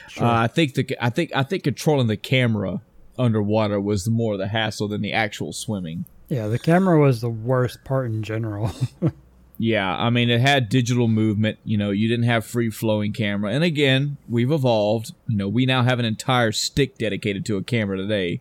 Sure. 0.08 0.26
Uh, 0.26 0.42
I 0.42 0.46
think 0.46 0.74
the 0.74 0.96
I 1.00 1.10
think 1.10 1.32
I 1.34 1.42
think 1.42 1.64
controlling 1.64 2.06
the 2.06 2.16
camera 2.16 2.82
underwater 3.18 3.80
was 3.80 4.08
more 4.08 4.34
of 4.34 4.38
the 4.38 4.48
hassle 4.48 4.88
than 4.88 5.02
the 5.02 5.12
actual 5.12 5.52
swimming. 5.52 6.04
Yeah, 6.28 6.48
the 6.48 6.58
camera 6.58 6.98
was 6.98 7.20
the 7.20 7.30
worst 7.30 7.84
part 7.84 8.06
in 8.06 8.22
general. 8.22 8.72
yeah, 9.58 9.94
I 9.94 10.10
mean 10.10 10.30
it 10.30 10.40
had 10.40 10.68
digital 10.68 11.08
movement, 11.08 11.58
you 11.64 11.76
know, 11.76 11.90
you 11.90 12.08
didn't 12.08 12.24
have 12.24 12.46
free 12.46 12.70
flowing 12.70 13.12
camera. 13.12 13.52
And 13.52 13.62
again, 13.62 14.16
we've 14.28 14.50
evolved. 14.50 15.12
You 15.28 15.36
know, 15.36 15.48
we 15.48 15.66
now 15.66 15.82
have 15.82 15.98
an 15.98 16.04
entire 16.04 16.52
stick 16.52 16.96
dedicated 16.96 17.44
to 17.46 17.56
a 17.56 17.62
camera 17.62 17.96
today. 17.96 18.40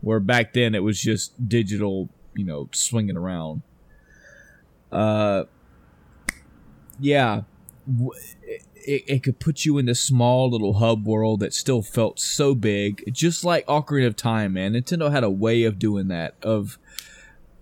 Where 0.00 0.20
back 0.20 0.54
then 0.54 0.74
it 0.74 0.82
was 0.82 1.00
just 1.00 1.48
digital, 1.48 2.08
you 2.34 2.44
know, 2.44 2.68
swinging 2.72 3.16
around. 3.16 3.62
Uh 4.90 5.44
yeah, 6.98 7.42
it, 8.90 9.04
it 9.06 9.22
could 9.22 9.38
put 9.38 9.64
you 9.64 9.78
in 9.78 9.86
this 9.86 10.00
small 10.00 10.50
little 10.50 10.74
hub 10.74 11.06
world 11.06 11.40
that 11.40 11.54
still 11.54 11.80
felt 11.80 12.18
so 12.18 12.56
big, 12.56 13.04
just 13.12 13.44
like 13.44 13.64
Ocarina 13.66 14.08
of 14.08 14.16
Time, 14.16 14.54
man. 14.54 14.72
Nintendo 14.72 15.12
had 15.12 15.22
a 15.22 15.30
way 15.30 15.62
of 15.62 15.78
doing 15.78 16.08
that, 16.08 16.34
of 16.42 16.76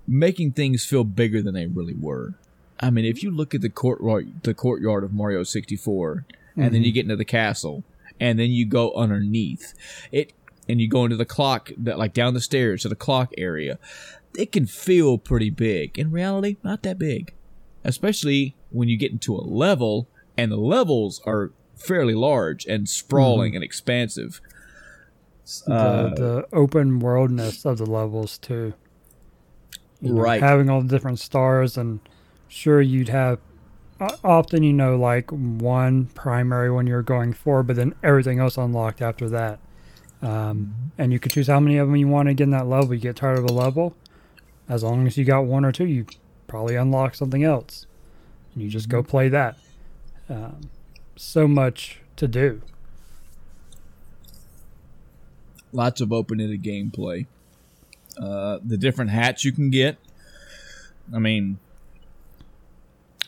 making 0.06 0.52
things 0.52 0.86
feel 0.86 1.04
bigger 1.04 1.42
than 1.42 1.52
they 1.52 1.66
really 1.66 1.94
were. 1.94 2.34
I 2.80 2.88
mean, 2.88 3.04
if 3.04 3.22
you 3.22 3.30
look 3.30 3.54
at 3.54 3.60
the 3.60 3.68
courtyard, 3.68 4.42
the 4.42 4.54
courtyard 4.54 5.04
of 5.04 5.12
Mario 5.12 5.42
64, 5.42 6.24
mm-hmm. 6.24 6.62
and 6.62 6.74
then 6.74 6.80
you 6.80 6.88
mm-hmm. 6.88 6.94
get 6.94 7.04
into 7.04 7.16
the 7.16 7.26
castle, 7.26 7.84
and 8.18 8.38
then 8.38 8.50
you 8.50 8.64
go 8.64 8.94
underneath 8.94 9.74
it, 10.10 10.32
and 10.66 10.80
you 10.80 10.88
go 10.88 11.04
into 11.04 11.16
the 11.16 11.26
clock, 11.26 11.70
that 11.76 11.98
like 11.98 12.14
down 12.14 12.32
the 12.32 12.40
stairs 12.40 12.82
to 12.82 12.88
the 12.88 12.96
clock 12.96 13.34
area, 13.36 13.78
it 14.34 14.50
can 14.50 14.64
feel 14.64 15.18
pretty 15.18 15.50
big. 15.50 15.98
In 15.98 16.10
reality, 16.10 16.56
not 16.64 16.82
that 16.84 16.98
big, 16.98 17.34
especially 17.84 18.56
when 18.70 18.88
you 18.88 18.96
get 18.96 19.12
into 19.12 19.36
a 19.36 19.44
level 19.44 20.08
and 20.38 20.52
the 20.52 20.56
levels 20.56 21.20
are 21.26 21.50
fairly 21.76 22.14
large 22.14 22.64
and 22.64 22.88
sprawling 22.88 23.50
mm-hmm. 23.50 23.56
and 23.56 23.64
expansive. 23.64 24.40
The, 25.66 25.74
uh, 25.74 26.14
the 26.14 26.48
open 26.52 27.00
worldness 27.00 27.64
of 27.64 27.78
the 27.78 27.86
levels 27.86 28.38
too. 28.38 28.72
You 30.00 30.12
know, 30.12 30.22
right. 30.22 30.40
Having 30.40 30.70
all 30.70 30.80
the 30.80 30.88
different 30.88 31.18
stars 31.18 31.76
and 31.76 32.00
sure 32.46 32.80
you'd 32.80 33.08
have 33.08 33.40
often 34.22 34.62
you 34.62 34.72
know 34.72 34.96
like 34.96 35.28
one 35.30 36.06
primary 36.06 36.70
one 36.70 36.86
you're 36.86 37.02
going 37.02 37.32
for, 37.32 37.64
but 37.64 37.74
then 37.76 37.94
everything 38.02 38.38
else 38.38 38.56
unlocked 38.56 39.02
after 39.02 39.28
that. 39.28 39.58
Um, 40.20 40.28
mm-hmm. 40.30 41.02
and 41.02 41.12
you 41.12 41.18
could 41.18 41.32
choose 41.32 41.48
how 41.48 41.60
many 41.60 41.78
of 41.78 41.88
them 41.88 41.96
you 41.96 42.08
want 42.08 42.28
to 42.28 42.34
get 42.34 42.44
in 42.44 42.50
that 42.50 42.66
level. 42.66 42.94
You 42.94 43.00
get 43.00 43.16
tired 43.16 43.38
of 43.38 43.44
a 43.44 43.52
level, 43.52 43.96
as 44.68 44.84
long 44.84 45.06
as 45.06 45.16
you 45.16 45.24
got 45.24 45.46
one 45.46 45.64
or 45.64 45.72
two, 45.72 45.86
you 45.86 46.06
probably 46.46 46.76
unlock 46.76 47.14
something 47.14 47.42
else, 47.42 47.86
and 48.54 48.62
you 48.62 48.68
just 48.68 48.88
go 48.88 49.00
mm-hmm. 49.00 49.10
play 49.10 49.28
that. 49.30 49.56
Um, 50.28 50.70
so 51.16 51.48
much 51.48 52.00
to 52.16 52.28
do. 52.28 52.62
Lots 55.72 56.00
of 56.00 56.12
open-ended 56.12 56.62
gameplay. 56.62 57.26
Uh, 58.16 58.58
the 58.64 58.76
different 58.76 59.10
hats 59.10 59.44
you 59.44 59.52
can 59.52 59.70
get. 59.70 59.96
I 61.14 61.18
mean, 61.18 61.58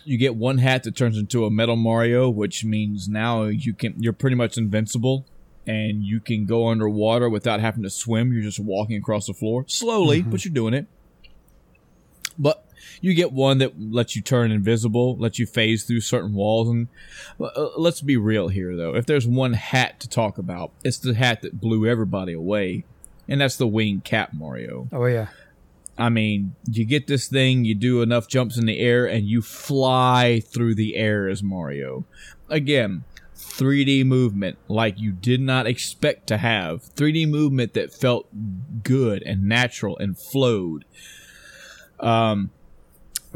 you 0.04 0.18
get 0.18 0.34
one 0.34 0.58
hat 0.58 0.82
that 0.84 0.96
turns 0.96 1.16
into 1.16 1.44
a 1.44 1.50
metal 1.50 1.76
Mario, 1.76 2.28
which 2.28 2.64
means 2.64 3.08
now 3.08 3.44
you 3.44 3.74
can 3.74 3.94
you're 3.98 4.12
pretty 4.12 4.36
much 4.36 4.56
invincible 4.56 5.24
and 5.66 6.02
you 6.02 6.20
can 6.20 6.46
go 6.46 6.68
underwater 6.68 7.28
without 7.28 7.60
having 7.60 7.82
to 7.82 7.90
swim. 7.90 8.32
You're 8.32 8.42
just 8.42 8.58
walking 8.58 8.96
across 8.96 9.26
the 9.26 9.34
floor 9.34 9.64
slowly, 9.68 10.20
mm-hmm. 10.20 10.30
but 10.30 10.44
you're 10.44 10.54
doing 10.54 10.74
it. 10.74 10.86
But 12.38 12.66
you 13.00 13.14
get 13.14 13.32
one 13.32 13.58
that 13.58 13.80
lets 13.80 14.16
you 14.16 14.22
turn 14.22 14.50
invisible, 14.50 15.16
lets 15.16 15.38
you 15.38 15.46
phase 15.46 15.84
through 15.84 16.00
certain 16.00 16.34
walls. 16.34 16.68
And 16.68 16.88
uh, 17.40 17.68
let's 17.76 18.00
be 18.00 18.16
real 18.16 18.48
here, 18.48 18.76
though. 18.76 18.94
If 18.94 19.06
there's 19.06 19.26
one 19.26 19.54
hat 19.54 20.00
to 20.00 20.08
talk 20.08 20.38
about, 20.38 20.72
it's 20.84 20.98
the 20.98 21.14
hat 21.14 21.42
that 21.42 21.60
blew 21.60 21.86
everybody 21.86 22.32
away, 22.32 22.84
and 23.28 23.40
that's 23.40 23.56
the 23.56 23.66
winged 23.66 24.04
cap 24.04 24.32
Mario. 24.32 24.88
Oh 24.92 25.06
yeah. 25.06 25.28
I 25.98 26.08
mean, 26.08 26.54
you 26.66 26.86
get 26.86 27.06
this 27.06 27.28
thing, 27.28 27.66
you 27.66 27.74
do 27.74 28.00
enough 28.00 28.26
jumps 28.26 28.56
in 28.56 28.64
the 28.64 28.78
air, 28.78 29.04
and 29.06 29.26
you 29.26 29.42
fly 29.42 30.40
through 30.40 30.76
the 30.76 30.96
air 30.96 31.28
as 31.28 31.42
Mario. 31.42 32.06
Again, 32.48 33.04
3D 33.36 34.04
movement 34.06 34.56
like 34.68 34.98
you 34.98 35.12
did 35.12 35.40
not 35.40 35.66
expect 35.66 36.26
to 36.28 36.38
have. 36.38 36.82
3D 36.94 37.28
movement 37.28 37.74
that 37.74 37.92
felt 37.92 38.28
good 38.82 39.22
and 39.24 39.44
natural 39.44 39.98
and 39.98 40.16
flowed. 40.18 40.84
Um, 41.98 42.50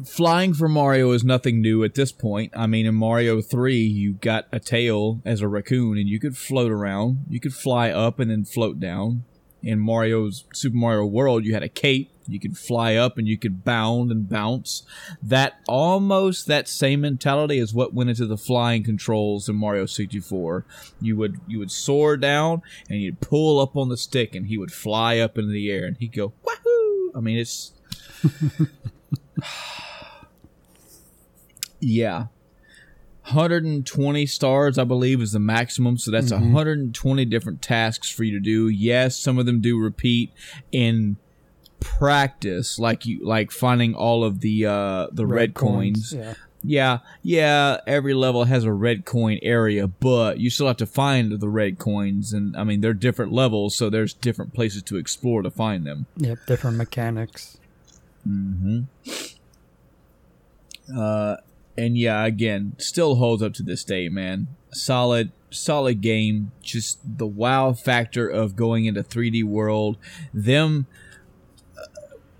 flying 0.02 0.54
for 0.54 0.68
Mario 0.68 1.12
is 1.12 1.24
nothing 1.24 1.60
new 1.60 1.84
at 1.84 1.94
this 1.94 2.12
point. 2.12 2.52
I 2.56 2.66
mean, 2.66 2.86
in 2.86 2.94
Mario 2.94 3.40
3, 3.40 3.76
you 3.76 4.14
got 4.14 4.46
a 4.50 4.58
tail 4.58 5.20
as 5.24 5.40
a 5.40 5.48
raccoon 5.48 5.98
and 5.98 6.08
you 6.08 6.18
could 6.18 6.36
float 6.36 6.72
around. 6.72 7.26
You 7.28 7.40
could 7.40 7.54
fly 7.54 7.90
up 7.90 8.18
and 8.18 8.30
then 8.30 8.44
float 8.44 8.80
down. 8.80 9.24
In 9.62 9.78
Mario's 9.78 10.44
Super 10.52 10.76
Mario 10.76 11.06
World, 11.06 11.44
you 11.44 11.54
had 11.54 11.62
a 11.62 11.70
cape. 11.70 12.10
You 12.26 12.38
could 12.38 12.56
fly 12.56 12.96
up 12.96 13.16
and 13.16 13.26
you 13.26 13.38
could 13.38 13.64
bound 13.64 14.10
and 14.10 14.28
bounce. 14.28 14.82
That 15.22 15.54
almost 15.68 16.46
that 16.46 16.68
same 16.68 17.02
mentality 17.02 17.58
is 17.58 17.72
what 17.72 17.94
went 17.94 18.10
into 18.10 18.26
the 18.26 18.36
flying 18.36 18.82
controls 18.82 19.48
in 19.48 19.56
Mario 19.56 19.86
64. 19.86 20.66
You 21.00 21.16
would 21.16 21.40
you 21.46 21.58
would 21.58 21.70
soar 21.70 22.18
down 22.18 22.62
and 22.90 23.00
you'd 23.00 23.20
pull 23.20 23.58
up 23.58 23.74
on 23.74 23.88
the 23.88 23.96
stick 23.96 24.34
and 24.34 24.46
he 24.46 24.58
would 24.58 24.72
fly 24.72 25.18
up 25.18 25.38
into 25.38 25.52
the 25.52 25.70
air 25.70 25.86
and 25.86 25.96
he'd 25.98 26.14
go 26.14 26.34
wahoo. 26.42 27.12
I 27.14 27.20
mean, 27.20 27.38
it's 27.38 27.72
yeah. 31.80 32.26
120 33.26 34.26
stars, 34.26 34.76
I 34.76 34.84
believe, 34.84 35.22
is 35.22 35.32
the 35.32 35.38
maximum. 35.38 35.96
So 35.96 36.10
that's 36.10 36.30
mm-hmm. 36.30 36.52
120 36.52 37.24
different 37.24 37.62
tasks 37.62 38.10
for 38.10 38.22
you 38.22 38.32
to 38.32 38.40
do. 38.40 38.68
Yes, 38.68 39.16
some 39.16 39.38
of 39.38 39.46
them 39.46 39.60
do 39.62 39.78
repeat 39.78 40.30
in 40.72 41.16
practice, 41.80 42.78
like 42.78 43.06
you 43.06 43.24
like 43.24 43.50
finding 43.50 43.94
all 43.94 44.24
of 44.24 44.40
the 44.40 44.66
uh 44.66 45.06
the 45.12 45.26
red, 45.26 45.36
red 45.36 45.54
coins. 45.54 46.10
coins. 46.10 46.14
Yeah. 46.14 46.34
yeah, 46.62 46.98
yeah. 47.22 47.80
Every 47.86 48.14
level 48.14 48.44
has 48.44 48.64
a 48.64 48.72
red 48.72 49.04
coin 49.04 49.38
area, 49.42 49.86
but 49.86 50.38
you 50.38 50.50
still 50.50 50.66
have 50.66 50.78
to 50.78 50.86
find 50.86 51.38
the 51.38 51.48
red 51.48 51.78
coins, 51.78 52.32
and 52.32 52.56
I 52.56 52.64
mean 52.64 52.80
they're 52.82 52.94
different 52.94 53.32
levels, 53.32 53.74
so 53.74 53.88
there's 53.88 54.12
different 54.12 54.52
places 54.52 54.82
to 54.84 54.96
explore 54.96 55.42
to 55.42 55.50
find 55.50 55.86
them. 55.86 56.06
Yep, 56.16 56.38
different 56.46 56.76
mechanics. 56.76 57.58
Hmm. 58.24 58.80
Uh, 60.94 61.36
and 61.76 61.98
yeah, 61.98 62.24
again, 62.24 62.74
still 62.78 63.16
holds 63.16 63.42
up 63.42 63.54
to 63.54 63.62
this 63.62 63.84
day, 63.84 64.08
man. 64.08 64.48
Solid, 64.72 65.32
solid 65.50 66.00
game. 66.00 66.52
Just 66.62 66.98
the 67.04 67.26
wow 67.26 67.72
factor 67.72 68.28
of 68.28 68.56
going 68.56 68.84
into 68.84 69.02
3D 69.02 69.44
world. 69.44 69.96
Them 70.32 70.86
uh, 71.76 71.82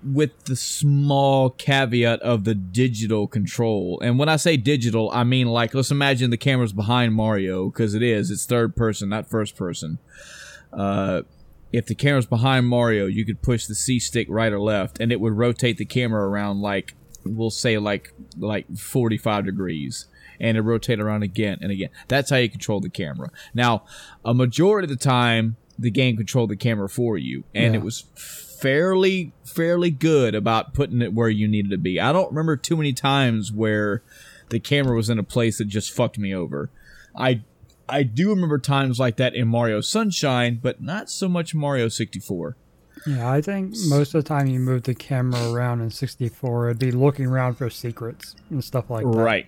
with 0.03 0.45
the 0.45 0.55
small 0.55 1.49
caveat 1.49 2.21
of 2.21 2.43
the 2.43 2.55
digital 2.55 3.27
control. 3.27 3.99
And 4.01 4.17
when 4.19 4.29
I 4.29 4.37
say 4.37 4.57
digital, 4.57 5.09
I 5.11 5.23
mean 5.23 5.47
like 5.47 5.73
let's 5.73 5.91
imagine 5.91 6.29
the 6.29 6.37
camera's 6.37 6.73
behind 6.73 7.13
Mario 7.13 7.69
because 7.69 7.93
it 7.93 8.03
is. 8.03 8.31
It's 8.31 8.45
third 8.45 8.75
person, 8.75 9.09
not 9.09 9.27
first 9.27 9.55
person. 9.55 9.99
Uh, 10.71 11.23
if 11.75 11.85
the 11.85 11.95
camera's 11.95 12.25
behind 12.25 12.67
Mario, 12.67 13.05
you 13.05 13.25
could 13.25 13.41
push 13.41 13.65
the 13.65 13.75
C 13.75 13.99
stick 13.99 14.27
right 14.29 14.51
or 14.51 14.59
left, 14.59 14.99
and 14.99 15.11
it 15.11 15.19
would 15.19 15.33
rotate 15.33 15.77
the 15.77 15.85
camera 15.85 16.27
around 16.27 16.61
like 16.61 16.95
we'll 17.25 17.49
say 17.49 17.77
like 17.77 18.13
like 18.37 18.77
45 18.77 19.45
degrees 19.45 20.05
and 20.39 20.57
it 20.57 20.61
rotate 20.61 20.99
around 20.99 21.23
again 21.23 21.57
and 21.59 21.71
again 21.71 21.89
that's 22.07 22.29
how 22.29 22.35
you 22.35 22.47
control 22.47 22.79
the 22.79 22.89
camera 22.89 23.31
now 23.55 23.83
a 24.23 24.31
majority 24.31 24.85
of 24.85 24.91
the 24.91 25.03
time 25.03 25.55
the 25.79 25.89
game 25.89 26.15
controlled 26.17 26.51
the 26.51 26.55
camera 26.55 26.87
for 26.87 27.17
you 27.17 27.43
and 27.55 27.73
yeah. 27.73 27.79
it 27.79 27.83
was 27.83 28.01
fairly 28.61 29.33
fairly 29.43 29.89
good 29.89 30.35
about 30.35 30.75
putting 30.75 31.01
it 31.01 31.15
where 31.15 31.29
you 31.29 31.47
needed 31.47 31.71
to 31.71 31.79
be 31.79 31.99
i 31.99 32.13
don't 32.13 32.29
remember 32.29 32.55
too 32.55 32.77
many 32.77 32.93
times 32.93 33.51
where 33.51 34.03
the 34.49 34.59
camera 34.59 34.95
was 34.95 35.09
in 35.09 35.19
a 35.19 35.23
place 35.23 35.57
that 35.57 35.65
just 35.65 35.91
fucked 35.91 36.17
me 36.17 36.33
over. 36.33 36.69
I 37.15 37.41
I 37.87 38.03
do 38.03 38.29
remember 38.29 38.57
times 38.57 38.99
like 38.99 39.17
that 39.17 39.35
in 39.35 39.47
Mario 39.47 39.81
Sunshine, 39.81 40.59
but 40.61 40.81
not 40.81 41.09
so 41.09 41.27
much 41.27 41.53
Mario 41.53 41.87
64. 41.87 42.57
Yeah, 43.05 43.29
I 43.29 43.41
think 43.41 43.75
most 43.87 44.15
of 44.15 44.23
the 44.23 44.27
time 44.27 44.47
you 44.47 44.59
move 44.59 44.83
the 44.83 44.95
camera 44.95 45.51
around 45.51 45.81
in 45.81 45.91
64, 45.91 46.69
it'd 46.69 46.79
be 46.79 46.91
looking 46.91 47.27
around 47.27 47.55
for 47.55 47.69
secrets 47.69 48.35
and 48.49 48.63
stuff 48.63 48.89
like 48.89 49.03
that. 49.03 49.09
Right. 49.09 49.47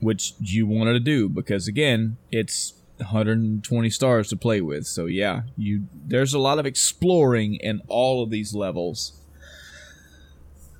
Which 0.00 0.34
you 0.40 0.66
wanted 0.66 0.94
to 0.94 1.00
do 1.00 1.28
because 1.28 1.68
again, 1.68 2.18
it's 2.30 2.74
120 2.98 3.90
stars 3.90 4.28
to 4.28 4.36
play 4.36 4.60
with. 4.60 4.86
So 4.86 5.06
yeah, 5.06 5.42
you 5.56 5.86
there's 6.04 6.34
a 6.34 6.38
lot 6.38 6.58
of 6.58 6.66
exploring 6.66 7.54
in 7.54 7.80
all 7.88 8.22
of 8.22 8.30
these 8.30 8.54
levels. 8.54 9.20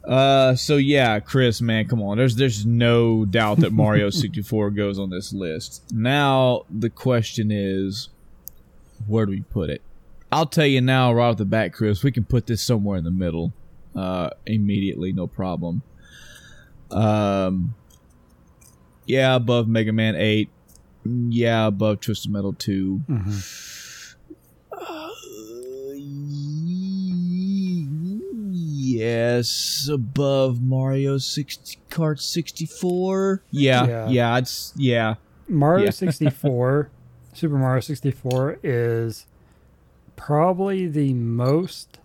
Uh, 0.04 0.54
so 0.56 0.76
yeah, 0.76 1.20
Chris, 1.20 1.60
man, 1.60 1.86
come 1.86 2.02
on. 2.02 2.16
There's 2.16 2.36
there's 2.36 2.66
no 2.66 3.24
doubt 3.24 3.58
that 3.58 3.72
Mario 3.72 4.10
64 4.10 4.70
goes 4.70 4.98
on 4.98 5.10
this 5.10 5.32
list. 5.32 5.84
Now 5.92 6.64
the 6.70 6.90
question 6.90 7.50
is, 7.50 8.08
where 9.06 9.26
do 9.26 9.30
we 9.32 9.42
put 9.42 9.70
it? 9.70 9.82
I'll 10.30 10.46
tell 10.46 10.66
you 10.66 10.80
now, 10.80 11.12
right 11.12 11.28
off 11.28 11.36
the 11.36 11.44
bat, 11.44 11.72
Chris. 11.74 12.02
We 12.02 12.10
can 12.10 12.24
put 12.24 12.46
this 12.46 12.62
somewhere 12.62 12.96
in 12.96 13.04
the 13.04 13.10
middle, 13.10 13.52
uh, 13.94 14.30
immediately, 14.46 15.12
no 15.12 15.26
problem. 15.26 15.82
Um, 16.90 17.74
yeah, 19.06 19.34
above 19.34 19.68
Mega 19.68 19.92
Man 19.92 20.14
8. 20.16 20.48
Yeah, 21.04 21.66
above 21.66 22.00
Twisted 22.00 22.32
Metal 22.32 22.52
2. 22.54 23.02
Yes, 28.82 29.88
above 29.92 30.60
Mario 30.62 31.18
60 31.18 31.78
Kart 31.90 32.20
64. 32.20 33.42
Yeah, 33.50 33.86
Yeah. 33.86 34.08
yeah, 34.08 34.38
it's 34.38 34.72
yeah. 34.76 35.14
Mario 35.48 35.84
Yeah. 35.86 35.90
64, 36.06 36.90
Super 37.32 37.56
Mario 37.56 37.80
64 37.80 38.58
is 38.62 39.26
probably 40.16 40.86
the 40.86 41.14
most 41.14 41.98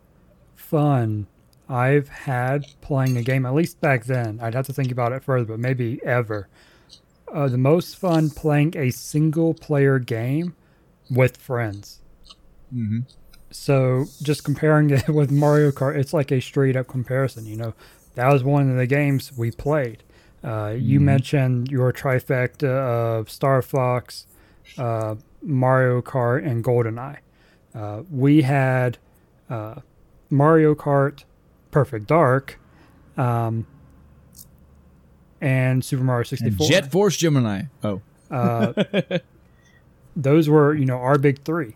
fun 0.55 1.27
I've 1.69 2.07
had 2.09 2.65
playing 2.81 3.17
a 3.17 3.21
game, 3.23 3.45
at 3.45 3.53
least 3.53 3.81
back 3.81 4.05
then. 4.05 4.39
I'd 4.41 4.53
have 4.53 4.65
to 4.67 4.73
think 4.73 4.91
about 4.91 5.11
it 5.11 5.23
further, 5.23 5.45
but 5.45 5.59
maybe 5.59 5.99
ever. 6.03 6.47
Uh, 7.33 7.49
the 7.49 7.57
most 7.57 7.97
fun 7.97 8.29
playing 8.29 8.73
a 8.77 8.89
single 8.89 9.53
player 9.53 9.99
game 9.99 10.55
with 11.09 11.35
friends. 11.37 11.99
hmm 12.71 12.99
So 13.51 14.05
just 14.21 14.43
comparing 14.43 14.89
it 14.89 15.07
with 15.09 15.31
Mario 15.31 15.71
Kart, 15.71 15.95
it's 15.97 16.13
like 16.13 16.31
a 16.31 16.39
straight 16.41 16.75
up 16.75 16.87
comparison. 16.87 17.45
You 17.45 17.57
know, 17.57 17.73
that 18.15 18.31
was 18.31 18.43
one 18.43 18.69
of 18.69 18.77
the 18.77 18.87
games 18.87 19.31
we 19.37 19.51
played. 19.51 20.03
Uh, 20.43 20.75
you 20.77 20.99
Mhm. 20.99 21.03
mentioned 21.03 21.71
your 21.71 21.91
trifecta 21.91 22.67
of 22.69 23.29
Star 23.29 23.61
Fox, 23.61 24.27
uh, 24.77 25.15
Mario 25.41 26.01
Kart, 26.01 26.45
and 26.45 26.63
GoldenEye. 26.63 27.17
Uh, 27.73 28.03
we 28.11 28.41
had 28.43 28.97
uh, 29.49 29.75
Mario 30.29 30.75
Kart 30.75 31.23
Perfect 31.71 32.07
Dark 32.07 32.59
um, 33.17 33.65
and 35.41 35.83
Super 35.85 36.03
Mario 36.03 36.19
And 36.21 36.27
64. 36.27 36.67
Jet 36.67 36.91
Force 36.91 37.17
Gemini. 37.17 37.63
Oh, 37.83 38.01
Uh, 38.29 38.73
those 40.15 40.49
were 40.49 40.73
you 40.75 40.85
know 40.85 40.97
our 40.97 41.17
big 41.17 41.43
three. 41.43 41.75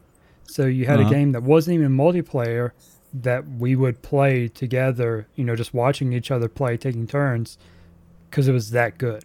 So 0.51 0.65
you 0.65 0.85
had 0.85 0.99
Uh-huh. 0.99 1.07
a 1.09 1.11
game 1.11 1.31
that 1.31 1.43
wasn't 1.43 1.75
even 1.75 1.95
multiplayer 1.95 2.71
that 3.13 3.47
we 3.57 3.75
would 3.75 4.01
play 4.01 4.47
together. 4.49 5.27
You 5.35 5.45
know, 5.45 5.55
just 5.55 5.73
watching 5.73 6.11
each 6.13 6.30
other 6.31 6.49
play, 6.49 6.75
taking 6.77 7.07
turns, 7.07 7.57
because 8.30 8.47
it 8.47 8.51
was 8.51 8.71
that 8.71 8.97
good. 8.97 9.23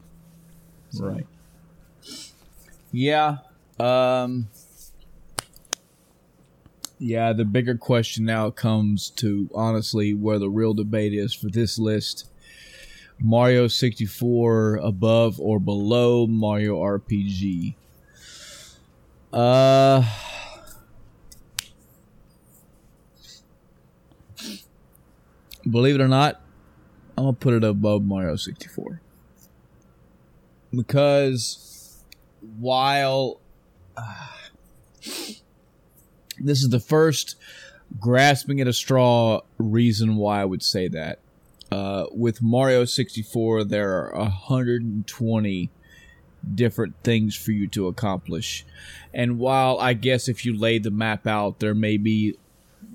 So, 0.91 1.05
right. 1.07 1.27
Yeah. 2.93 3.39
Um. 3.81 4.49
Yeah, 6.99 7.33
the 7.35 7.45
bigger 7.45 7.75
question 7.77 8.25
now 8.25 8.49
comes 8.51 9.11
to 9.17 9.51
honestly 9.55 10.15
where 10.15 10.39
the 10.39 10.49
real 10.49 10.73
debate 10.73 11.13
is 11.13 11.35
for 11.35 11.49
this 11.51 11.79
list. 11.79 12.27
Mario 13.19 13.67
64 13.67 14.77
above 14.77 15.39
or 15.41 15.59
below 15.59 16.27
Mario 16.27 16.77
RPG. 16.77 17.75
Uh 19.33 20.03
Believe 25.69 25.97
it 25.97 26.01
or 26.01 26.09
not, 26.09 26.41
I'm 27.19 27.27
to 27.27 27.33
put 27.33 27.55
it 27.55 27.65
above 27.65 28.05
Mario 28.05 28.37
64. 28.37 29.01
Because 30.71 32.03
while 32.59 33.41
uh, 33.97 34.27
this 36.39 36.63
is 36.63 36.69
the 36.69 36.81
first 36.81 37.37
grasping 37.99 38.61
at 38.61 38.69
a 38.69 38.73
straw 38.73 39.41
reason 39.59 40.17
why 40.17 40.43
I 40.43 40.45
would 40.45 40.63
say 40.63 40.89
that. 40.89 41.21
Uh, 41.71 42.07
with 42.13 42.43
Mario 42.43 42.85
64, 42.85 43.65
there 43.65 43.91
are 43.93 44.19
120 44.19 45.71
different 46.55 46.95
things 47.03 47.35
for 47.35 47.51
you 47.53 47.67
to 47.69 47.89
accomplish. 47.89 48.65
And 49.13 49.39
while 49.39 49.79
I 49.81 49.95
guess 49.95 50.29
if 50.29 50.45
you 50.45 50.57
lay 50.57 50.79
the 50.79 50.91
map 50.91 51.27
out, 51.27 51.59
there 51.59 51.75
may 51.75 51.97
be, 51.97 52.37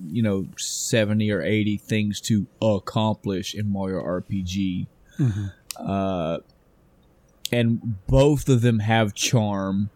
you 0.07 0.21
know, 0.21 0.47
70 0.57 1.31
or 1.31 1.41
80 1.41 1.77
things 1.77 2.21
to 2.21 2.47
accomplish 2.61 3.53
in 3.53 3.71
Mario 3.71 4.01
RPG. 4.01 4.88
Mhm. 5.17 5.51
Uh, 5.77 6.39
and 7.51 8.05
both 8.07 8.47
of 8.49 8.61
them 8.61 8.80
have 8.80 9.13
charm. 9.13 9.89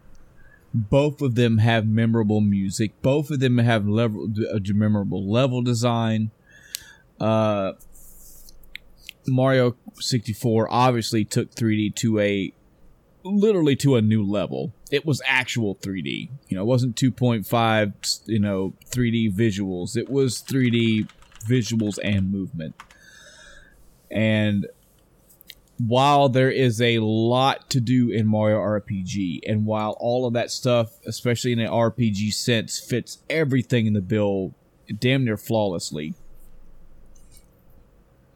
Both 0.74 1.22
of 1.22 1.34
them 1.34 1.58
have 1.58 1.86
memorable 1.86 2.40
music. 2.40 2.92
Both 3.02 3.30
of 3.30 3.40
them 3.40 3.58
have 3.58 3.88
level, 3.88 4.28
a 4.52 4.60
memorable 4.74 5.30
level 5.30 5.62
design. 5.62 6.30
Uh, 7.18 7.72
Mario 9.26 9.76
64 9.98 10.68
obviously 10.70 11.24
took 11.24 11.54
3D 11.54 11.94
to 11.96 12.20
a 12.20 12.52
literally 13.24 13.74
to 13.76 13.96
a 13.96 14.02
new 14.02 14.22
level. 14.22 14.72
It 14.90 15.04
was 15.04 15.20
actual 15.26 15.74
3D. 15.76 16.30
You 16.48 16.56
know, 16.56 16.62
it 16.62 16.66
wasn't 16.66 16.96
2.5, 16.96 18.20
you 18.26 18.38
know, 18.38 18.74
3D 18.90 19.34
visuals. 19.34 19.96
It 19.96 20.08
was 20.08 20.42
3D 20.42 21.08
visuals 21.44 21.98
and 22.02 22.30
movement. 22.30 22.74
And 24.10 24.66
while 25.78 26.28
there 26.28 26.50
is 26.50 26.80
a 26.80 27.00
lot 27.00 27.68
to 27.70 27.80
do 27.80 28.10
in 28.10 28.26
Mario 28.26 28.58
RPG, 28.58 29.40
and 29.46 29.66
while 29.66 29.96
all 30.00 30.26
of 30.26 30.32
that 30.34 30.50
stuff, 30.50 30.90
especially 31.06 31.52
in 31.52 31.58
an 31.58 31.68
RPG 31.68 32.32
sense, 32.32 32.78
fits 32.78 33.18
everything 33.28 33.86
in 33.86 33.92
the 33.92 34.00
bill 34.00 34.54
damn 35.00 35.24
near 35.24 35.36
flawlessly, 35.36 36.14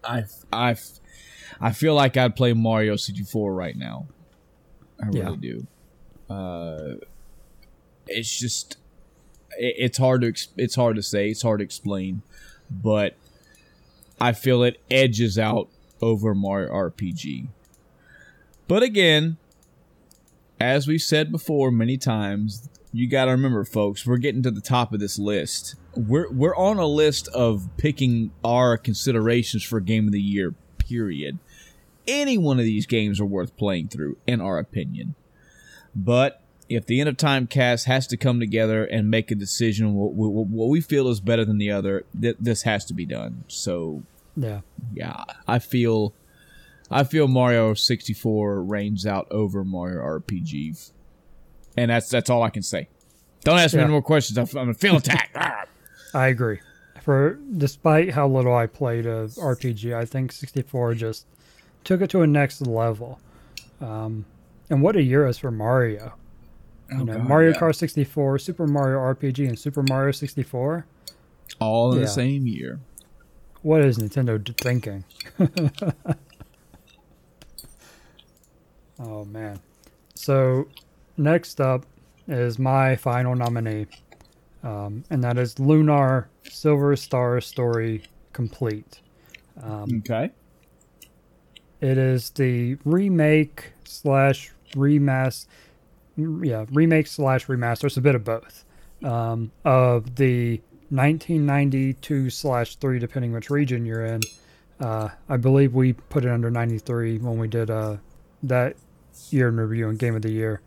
I 0.03 0.25
I 0.53 0.77
I 1.61 1.73
feel 1.73 1.95
like 1.95 2.17
I'd 2.17 2.35
play 2.37 2.53
Mario 2.53 2.97
64 2.97 3.55
right 3.55 3.77
now. 3.77 4.09
I 5.03 5.07
really 5.07 5.21
Yeah. 5.21 5.37
do. 5.41 5.67
Uh, 6.31 6.95
it's 8.07 8.39
just 8.39 8.77
it, 9.59 9.75
it's 9.79 9.99
hard 9.99 10.23
to 10.23 10.33
it's 10.57 10.77
hard 10.77 10.97
to 10.97 11.03
say, 11.03 11.31
it's 11.31 11.43
hard 11.43 11.59
to 11.59 11.65
explain, 11.65 12.23
but 12.71 13.17
I 14.21 14.33
feel 14.33 14.63
it 14.63 14.81
edges 14.91 15.39
out 15.39 15.69
over 16.01 16.35
Mario 16.35 16.73
RPG. 16.73 17.49
But 18.69 18.83
again, 18.83 19.39
as 20.61 20.87
we've 20.87 21.03
said 21.03 21.33
before 21.33 21.71
many 21.71 21.97
times, 21.97 22.69
you 22.93 23.09
got 23.09 23.25
to 23.25 23.33
remember, 23.33 23.65
folks, 23.65 24.07
we're 24.07 24.19
getting 24.19 24.43
to 24.43 24.51
the 24.51 24.61
top 24.61 24.93
of 24.93 25.01
this 25.01 25.19
list. 25.19 25.75
We're 25.97 26.31
we're 26.31 26.57
on 26.57 26.79
a 26.79 26.87
list 26.87 27.29
of 27.29 27.69
picking 27.77 28.31
our 28.45 28.77
considerations 28.77 29.65
for 29.65 29.81
game 29.81 30.07
of 30.07 30.13
the 30.13 30.21
year. 30.21 30.55
Period. 30.79 31.39
Any 32.07 32.39
one 32.39 32.59
of 32.59 32.65
these 32.65 32.87
games 32.87 33.21
are 33.21 33.27
worth 33.27 33.57
playing 33.57 33.89
through, 33.89 34.17
in 34.27 34.41
our 34.41 34.59
opinion. 34.59 35.15
But 35.95 36.41
if 36.69 36.87
the 36.87 37.01
end 37.01 37.09
of 37.09 37.17
time 37.17 37.47
cast 37.47 37.87
has 37.87 38.07
to 38.09 38.17
come 38.17 38.39
together 38.41 38.85
and 38.85 39.11
make 39.11 39.31
a 39.31 39.35
decision, 39.35 39.95
what, 39.95 40.13
what, 40.13 40.47
what 40.47 40.69
we 40.69 40.81
feel 40.81 41.09
is 41.09 41.21
better 41.21 41.45
than 41.45 41.59
the 41.59 41.71
other, 41.71 42.05
th- 42.21 42.37
this 42.39 42.63
has 42.63 42.85
to 42.87 42.95
be 42.95 43.05
done. 43.05 43.45
So 43.49 44.03
Yeah. 44.37 44.61
yeah, 44.95 45.25
I 45.49 45.59
feel 45.59 46.15
I 46.93 47.05
feel 47.05 47.29
Mario 47.29 47.75
64 47.75 48.63
reigns 48.65 49.07
out 49.07 49.27
over 49.31 49.63
Mario 49.65 50.01
RPG. 50.01 50.91
And 51.77 51.91
that's 51.91 52.09
that's 52.09 52.31
all 52.31 52.43
I 52.43 52.51
can 52.51 52.63
say. 52.63 52.89
Don't 53.45 53.59
ask 53.59 53.75
me 53.75 53.79
Yeah. 53.79 53.85
any 53.85 53.93
more 53.93 54.03
questions. 54.03 54.37
I'm, 54.39 54.59
I'm 54.59 54.75
feel 54.75 54.97
attacked. 54.97 55.31
Ah. 55.37 55.65
I 56.13 56.27
agree. 56.27 56.59
For 57.03 57.39
despite 57.57 58.11
how 58.11 58.27
little 58.29 58.55
I 58.55 58.67
played 58.67 59.07
of 59.07 59.31
RPG, 59.33 59.95
I 59.95 60.05
think 60.05 60.33
64 60.33 60.95
just 60.95 61.25
took 61.85 62.01
it 62.01 62.11
to 62.11 62.23
a 62.23 62.27
next 62.27 62.61
level. 62.63 63.21
Um, 63.81 64.25
and 64.71 64.81
what 64.83 64.97
a 64.97 65.03
year 65.03 65.27
is 65.27 65.39
for 65.39 65.51
Mario. 65.51 66.15
You 66.91 67.01
Oh, 67.01 67.05
know, 67.05 67.19
God, 67.19 67.29
Mario 67.29 67.51
yeah. 67.53 67.59
Kart 67.59 67.75
64, 67.77 68.39
Super 68.39 68.67
Mario 68.67 68.99
RPG, 68.99 69.47
and 69.49 69.59
Super 69.59 69.83
Mario 69.83 70.13
64. 70.13 70.87
all 71.61 71.93
in 71.93 71.99
Yeah. 71.99 72.05
the 72.05 72.11
same 72.11 72.47
year. 72.47 72.81
What 73.63 73.83
is 73.83 73.99
Nintendo 73.99 74.43
thinking? 74.61 75.05
Oh 78.99 79.25
man. 79.25 79.61
So 80.15 80.69
next 81.17 81.61
up 81.61 81.87
is 82.29 82.59
my 82.59 82.97
final 82.97 83.35
nominee, 83.35 83.87
um, 84.63 85.05
and 85.11 85.25
that 85.25 85.39
is 85.39 85.59
Lunar 85.59 86.29
Silver 86.45 86.95
Star 86.97 87.41
Story 87.41 88.03
Complete. 88.33 89.01
Um, 89.63 89.89
Okay. 90.01 90.31
It 91.81 91.97
is 91.97 92.29
the 92.31 92.77
remake 92.85 93.73
slash 93.85 94.53
remaster, 94.73 95.47
yeah, 96.17 96.67
remake 96.71 97.07
slash 97.07 97.47
remaster. 97.47 97.85
It's 97.85 97.97
a 97.97 98.01
bit 98.01 98.15
of 98.15 98.25
both 98.25 98.65
um, 99.05 99.53
of 99.65 100.17
the 100.17 100.61
1992 100.91 102.31
slash 102.31 102.77
three, 102.77 102.99
depending 102.99 103.33
which 103.33 103.51
region 103.51 103.87
you're 103.87 104.05
in. 104.05 104.21
Uh, 104.81 105.11
I 105.29 105.37
believe 105.37 105.75
we 105.75 105.93
put 105.93 106.25
it 106.25 106.31
under 106.31 106.51
93 106.51 107.19
when 107.19 107.39
we 107.39 107.49
did 107.49 107.71
uh, 107.71 107.97
that 108.43 108.77
year 109.31 109.49
in 109.49 109.57
review 109.57 109.89
and 109.89 109.99
game 109.99 110.17
of 110.17 110.23
the 110.23 110.33
year, 110.33 110.61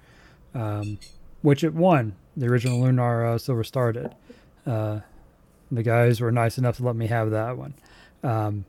um, 0.53 0.99
which 1.41 1.64
it 1.64 1.73
won. 1.73 2.15
The 2.38 2.48
original 2.48 2.80
Lunar 2.82 3.25
uh, 3.25 3.38
Silver 3.38 3.64
Star 3.64 3.91
did. 3.91 4.15
Uh, 4.65 4.99
the 5.72 5.83
guys 5.83 6.22
were 6.22 6.32
nice 6.32 6.57
enough 6.57 6.77
to 6.77 6.83
let 6.83 6.95
me 6.95 7.07
have 7.07 7.32
that 7.32 7.57
one. 7.57 7.73
Um, 8.23 8.65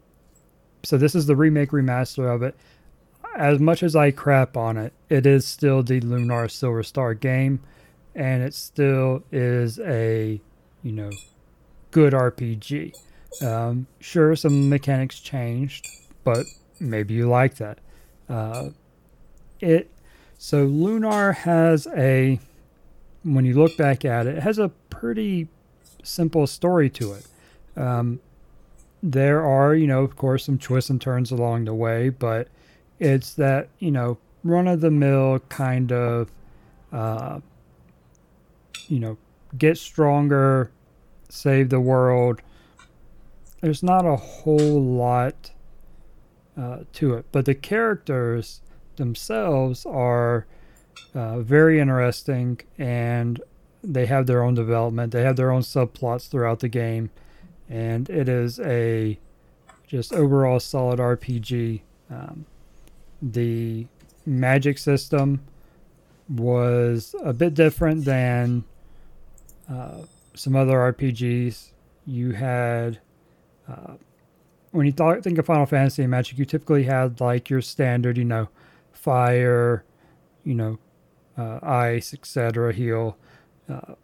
so 0.82 0.96
this 0.98 1.14
is 1.14 1.26
the 1.26 1.36
remake 1.36 1.70
remaster 1.70 2.34
of 2.34 2.42
it. 2.42 2.56
As 3.34 3.58
much 3.58 3.82
as 3.82 3.96
I 3.96 4.10
crap 4.10 4.56
on 4.56 4.76
it, 4.76 4.92
it 5.08 5.26
is 5.26 5.46
still 5.46 5.82
the 5.82 6.00
Lunar 6.00 6.48
Silver 6.48 6.82
Star 6.82 7.14
game, 7.14 7.60
and 8.14 8.42
it 8.42 8.54
still 8.54 9.24
is 9.32 9.78
a, 9.80 10.40
you 10.82 10.92
know, 10.92 11.10
good 11.90 12.12
RPG. 12.12 12.94
Um, 13.42 13.86
sure, 14.00 14.36
some 14.36 14.68
mechanics 14.68 15.18
changed, 15.18 15.86
but 16.22 16.46
maybe 16.78 17.14
you 17.14 17.28
like 17.28 17.56
that. 17.56 17.78
Uh, 18.28 18.70
it 19.60 19.90
so 20.38 20.64
Lunar 20.64 21.32
has 21.32 21.86
a 21.96 22.38
when 23.22 23.44
you 23.44 23.54
look 23.54 23.76
back 23.76 24.04
at 24.04 24.26
it, 24.26 24.36
it 24.36 24.42
has 24.42 24.58
a 24.58 24.68
pretty 24.90 25.48
simple 26.02 26.46
story 26.46 26.90
to 26.90 27.14
it. 27.14 27.26
Um, 27.76 28.20
there 29.02 29.42
are, 29.44 29.74
you 29.74 29.86
know, 29.86 30.02
of 30.02 30.16
course, 30.16 30.44
some 30.44 30.58
twists 30.58 30.90
and 30.90 31.00
turns 31.00 31.30
along 31.30 31.64
the 31.64 31.74
way, 31.74 32.10
but 32.10 32.48
it's 32.98 33.34
that, 33.34 33.68
you 33.78 33.90
know, 33.90 34.18
run 34.42 34.68
of 34.68 34.80
the 34.80 34.90
mill 34.90 35.40
kind 35.48 35.92
of, 35.92 36.30
uh, 36.92 37.40
you 38.88 39.00
know, 39.00 39.16
get 39.56 39.78
stronger, 39.78 40.70
save 41.28 41.70
the 41.70 41.80
world. 41.80 42.40
There's 43.60 43.82
not 43.82 44.04
a 44.04 44.16
whole 44.16 44.82
lot 44.82 45.52
uh, 46.56 46.80
to 46.94 47.14
it, 47.14 47.26
but 47.32 47.46
the 47.46 47.54
characters 47.54 48.60
themselves 48.96 49.84
are 49.86 50.46
uh, 51.14 51.40
very 51.40 51.80
interesting 51.80 52.60
and 52.78 53.40
they 53.82 54.06
have 54.06 54.26
their 54.26 54.42
own 54.42 54.54
development. 54.54 55.12
They 55.12 55.22
have 55.22 55.36
their 55.36 55.50
own 55.50 55.62
subplots 55.62 56.28
throughout 56.28 56.60
the 56.60 56.68
game 56.68 57.10
and 57.68 58.08
it 58.10 58.28
is 58.28 58.60
a 58.60 59.18
just 59.86 60.12
overall 60.12 60.60
solid 60.60 60.98
RPG. 60.98 61.80
Um, 62.10 62.46
the 63.32 63.86
magic 64.26 64.78
system 64.78 65.40
was 66.28 67.14
a 67.22 67.32
bit 67.32 67.54
different 67.54 68.04
than 68.04 68.64
uh, 69.70 70.02
some 70.34 70.54
other 70.54 70.74
RPGs. 70.92 71.70
You 72.06 72.32
had 72.32 72.98
uh, 73.68 73.94
when 74.74 74.86
you 74.86 74.92
thought, 74.92 75.22
think 75.22 75.38
of 75.38 75.46
Final 75.46 75.66
Fantasy 75.66 76.02
and 76.02 76.10
Magic, 76.10 76.36
you 76.36 76.44
typically 76.44 76.82
had 76.82 77.20
like 77.20 77.48
your 77.48 77.60
standard, 77.60 78.18
you 78.18 78.24
know, 78.24 78.48
fire, 78.92 79.84
you 80.42 80.54
know, 80.54 80.78
uh, 81.38 81.60
ice, 81.62 82.12
etc. 82.12 82.72
Heal. 82.72 83.16
Uh, 83.68 83.94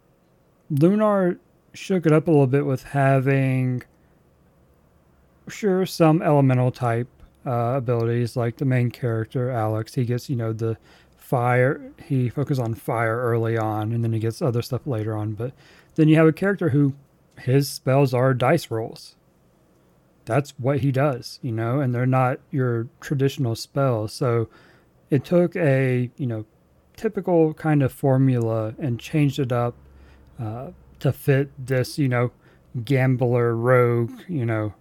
Lunar 0.69 1.37
shook 1.73 2.05
it 2.05 2.13
up 2.13 2.27
a 2.27 2.31
little 2.31 2.47
bit 2.47 2.65
with 2.65 2.83
having 2.83 3.83
sure 5.49 5.85
some 5.85 6.21
elemental 6.21 6.71
type 6.71 7.09
uh, 7.45 7.73
abilities 7.75 8.35
like 8.35 8.57
the 8.57 8.65
main 8.65 8.91
character 8.91 9.49
alex 9.49 9.95
he 9.95 10.05
gets 10.05 10.29
you 10.29 10.35
know 10.35 10.53
the 10.53 10.77
fire 11.17 11.91
he 12.05 12.29
focuses 12.29 12.59
on 12.59 12.73
fire 12.73 13.17
early 13.17 13.57
on 13.57 13.91
and 13.91 14.03
then 14.03 14.13
he 14.13 14.19
gets 14.19 14.41
other 14.41 14.61
stuff 14.61 14.85
later 14.85 15.15
on 15.15 15.33
but 15.33 15.53
then 15.95 16.07
you 16.07 16.15
have 16.15 16.27
a 16.27 16.33
character 16.33 16.69
who 16.69 16.93
his 17.39 17.69
spells 17.69 18.13
are 18.13 18.33
dice 18.33 18.69
rolls 18.69 19.15
that's 20.25 20.51
what 20.59 20.81
he 20.81 20.91
does 20.91 21.39
you 21.41 21.51
know 21.51 21.79
and 21.79 21.95
they're 21.95 22.05
not 22.05 22.39
your 22.51 22.87
traditional 22.99 23.55
spells 23.55 24.13
so 24.13 24.47
it 25.09 25.23
took 25.23 25.55
a 25.55 26.09
you 26.17 26.27
know 26.27 26.45
typical 26.95 27.53
kind 27.55 27.81
of 27.81 27.91
formula 27.91 28.75
and 28.77 28.99
changed 28.99 29.39
it 29.39 29.51
up 29.51 29.75
uh, 30.39 30.69
to 30.99 31.11
fit 31.11 31.49
this, 31.57 31.97
you 31.97 32.07
know, 32.07 32.31
gambler, 32.85 33.55
rogue, 33.55 34.11
you 34.27 34.45
know, 34.45 34.73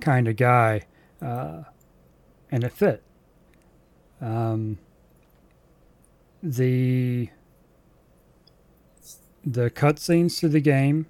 kind 0.00 0.28
of 0.28 0.36
guy. 0.36 0.82
Uh, 1.22 1.62
and 2.50 2.64
it 2.64 2.72
fit. 2.72 3.02
Um, 4.20 4.78
the 6.42 7.28
the 9.44 9.70
cutscenes 9.70 10.38
to 10.40 10.48
the 10.48 10.60
game 10.60 11.06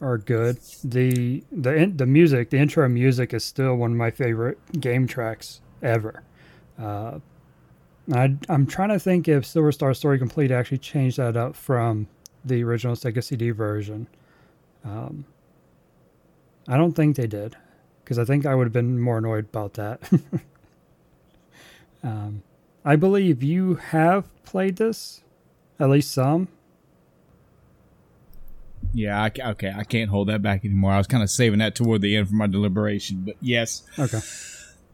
are 0.00 0.18
good. 0.18 0.58
The 0.84 1.42
the 1.50 1.92
the 1.94 2.06
music, 2.06 2.50
the 2.50 2.58
intro 2.58 2.88
music, 2.88 3.32
is 3.34 3.44
still 3.44 3.76
one 3.76 3.92
of 3.92 3.96
my 3.96 4.10
favorite 4.10 4.58
game 4.80 5.06
tracks 5.06 5.60
ever. 5.82 6.22
Uh, 6.78 7.20
I, 8.12 8.36
I'm 8.48 8.66
trying 8.66 8.90
to 8.90 8.98
think 8.98 9.26
if 9.28 9.44
Silver 9.44 9.72
Star 9.72 9.92
Story 9.94 10.18
Complete 10.18 10.50
actually 10.50 10.78
changed 10.78 11.16
that 11.16 11.36
up 11.36 11.56
from 11.56 12.06
the 12.44 12.62
original 12.62 12.94
Sega 12.94 13.22
CD 13.22 13.50
version. 13.50 14.06
Um, 14.84 15.24
I 16.68 16.76
don't 16.76 16.92
think 16.92 17.16
they 17.16 17.26
did, 17.26 17.56
because 18.06 18.20
I 18.20 18.24
think 18.24 18.46
I 18.46 18.54
would 18.54 18.66
have 18.68 18.72
been 18.72 19.00
more 19.00 19.18
annoyed 19.18 19.46
about 19.46 19.74
that. 19.74 20.00
um, 22.04 22.44
I 22.84 22.94
believe 22.94 23.42
you 23.42 23.74
have 23.74 24.28
played 24.44 24.76
this, 24.76 25.22
at 25.80 25.90
least 25.90 26.12
some. 26.12 26.46
Yeah, 28.94 29.20
I, 29.20 29.32
okay, 29.50 29.74
I 29.76 29.82
can't 29.82 30.08
hold 30.08 30.28
that 30.28 30.40
back 30.40 30.64
anymore. 30.64 30.92
I 30.92 30.98
was 30.98 31.08
kind 31.08 31.24
of 31.24 31.30
saving 31.30 31.58
that 31.58 31.74
toward 31.74 32.00
the 32.00 32.14
end 32.14 32.28
for 32.28 32.36
my 32.36 32.46
deliberation, 32.46 33.24
but 33.26 33.34
yes, 33.40 33.82
Okay. 33.98 34.20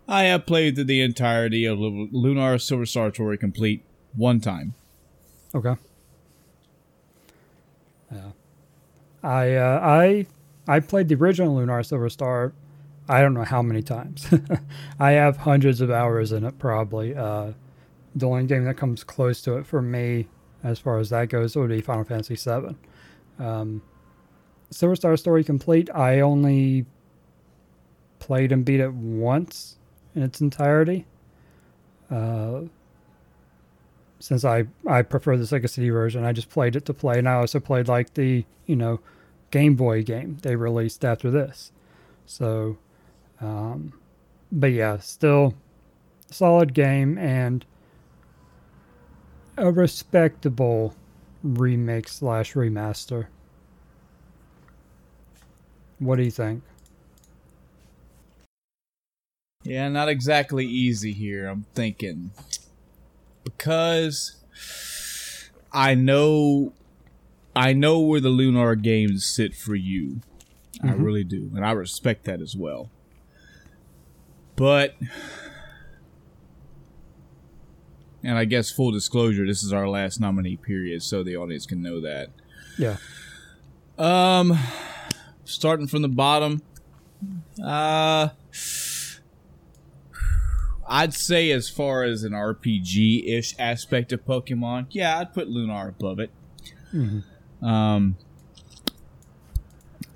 I 0.08 0.24
have 0.24 0.46
played 0.46 0.76
the, 0.76 1.00
entirety 1.02 1.66
of 1.66 1.78
Lunar 1.78 2.58
Silver 2.58 2.86
Star 2.86 3.12
Story 3.12 3.36
complete 3.36 3.84
one 4.16 4.40
time. 4.40 4.72
Okay. 5.54 5.76
Yeah. 8.10 8.30
I 9.22 9.54
uh, 9.54 9.80
I 9.82 10.26
I 10.66 10.80
played 10.80 11.08
the 11.08 11.14
original 11.14 11.54
Lunar 11.56 11.82
Silver 11.82 12.08
Star. 12.08 12.52
I 13.08 13.20
don't 13.20 13.34
know 13.34 13.44
how 13.44 13.62
many 13.62 13.82
times. 13.82 14.32
I 15.00 15.12
have 15.12 15.38
hundreds 15.38 15.80
of 15.80 15.90
hours 15.90 16.32
in 16.32 16.44
it 16.44 16.58
probably. 16.58 17.14
Uh, 17.14 17.52
the 18.14 18.26
only 18.26 18.44
game 18.44 18.64
that 18.64 18.76
comes 18.76 19.04
close 19.04 19.40
to 19.42 19.56
it 19.56 19.66
for 19.66 19.82
me, 19.82 20.28
as 20.62 20.78
far 20.78 20.98
as 20.98 21.10
that 21.10 21.28
goes, 21.28 21.56
would 21.56 21.70
be 21.70 21.80
Final 21.80 22.04
Fantasy 22.04 22.36
VII. 22.36 22.76
Um, 23.38 23.82
Silver 24.70 24.96
Star 24.96 25.16
Story 25.16 25.44
Complete. 25.44 25.90
I 25.94 26.20
only 26.20 26.86
played 28.18 28.52
and 28.52 28.64
beat 28.64 28.80
it 28.80 28.92
once 28.92 29.76
in 30.14 30.22
its 30.22 30.40
entirety. 30.40 31.06
Uh, 32.10 32.62
since 34.20 34.44
I 34.44 34.66
I 34.86 35.02
prefer 35.02 35.36
the 35.36 35.44
Sega 35.44 35.68
CD 35.68 35.90
version, 35.90 36.24
I 36.24 36.32
just 36.32 36.48
played 36.48 36.76
it 36.76 36.84
to 36.86 36.94
play, 36.94 37.18
and 37.18 37.28
I 37.28 37.34
also 37.34 37.58
played 37.58 37.88
like 37.88 38.14
the 38.14 38.44
you 38.66 38.76
know 38.76 39.00
Game 39.50 39.74
Boy 39.74 40.02
game 40.02 40.38
they 40.42 40.54
released 40.54 41.04
after 41.04 41.30
this. 41.30 41.72
So, 42.24 42.78
um, 43.42 43.92
but 44.52 44.72
yeah, 44.72 44.98
still 44.98 45.54
solid 46.30 46.74
game 46.74 47.18
and 47.18 47.64
a 49.58 49.70
respectable 49.72 50.94
remake 51.42 52.08
slash 52.08 52.54
remaster. 52.54 53.26
What 55.98 56.16
do 56.16 56.22
you 56.24 56.30
think? 56.30 56.62
Yeah, 59.64 59.88
not 59.88 60.08
exactly 60.08 60.66
easy 60.66 61.12
here. 61.12 61.48
I'm 61.48 61.64
thinking 61.74 62.30
because 63.44 64.36
I 65.72 65.94
know 65.94 66.72
I 67.56 67.72
know 67.72 68.00
where 68.00 68.20
the 68.20 68.30
Lunar 68.30 68.76
games 68.76 69.24
sit 69.24 69.54
for 69.54 69.74
you. 69.74 70.20
I 70.82 70.92
Mhm. 70.92 70.92
really 70.92 71.24
do, 71.24 71.50
and 71.54 71.64
I 71.64 71.72
respect 71.72 72.24
that 72.24 72.40
as 72.40 72.56
well. 72.56 72.90
But 74.56 74.94
and 78.24 78.38
I 78.38 78.44
guess 78.44 78.70
full 78.70 78.90
disclosure, 78.92 79.46
this 79.46 79.62
is 79.62 79.72
our 79.72 79.88
last 79.88 80.20
nominee 80.20 80.56
period, 80.56 81.02
so 81.02 81.22
the 81.22 81.36
audience 81.36 81.66
can 81.66 81.82
know 81.82 82.00
that. 82.00 82.30
Yeah. 82.78 82.96
Um, 83.98 84.58
starting 85.44 85.86
from 85.86 86.02
the 86.02 86.08
bottom, 86.08 86.62
uh, 87.62 88.28
I'd 90.88 91.14
say 91.14 91.50
as 91.50 91.68
far 91.68 92.04
as 92.04 92.22
an 92.22 92.32
RPG 92.32 93.28
ish 93.28 93.54
aspect 93.58 94.12
of 94.12 94.24
Pokemon, 94.24 94.86
yeah, 94.90 95.18
I'd 95.18 95.34
put 95.34 95.48
Lunar 95.48 95.88
above 95.88 96.20
it. 96.20 96.30
Mm-hmm. 96.94 97.64
Um, 97.64 98.16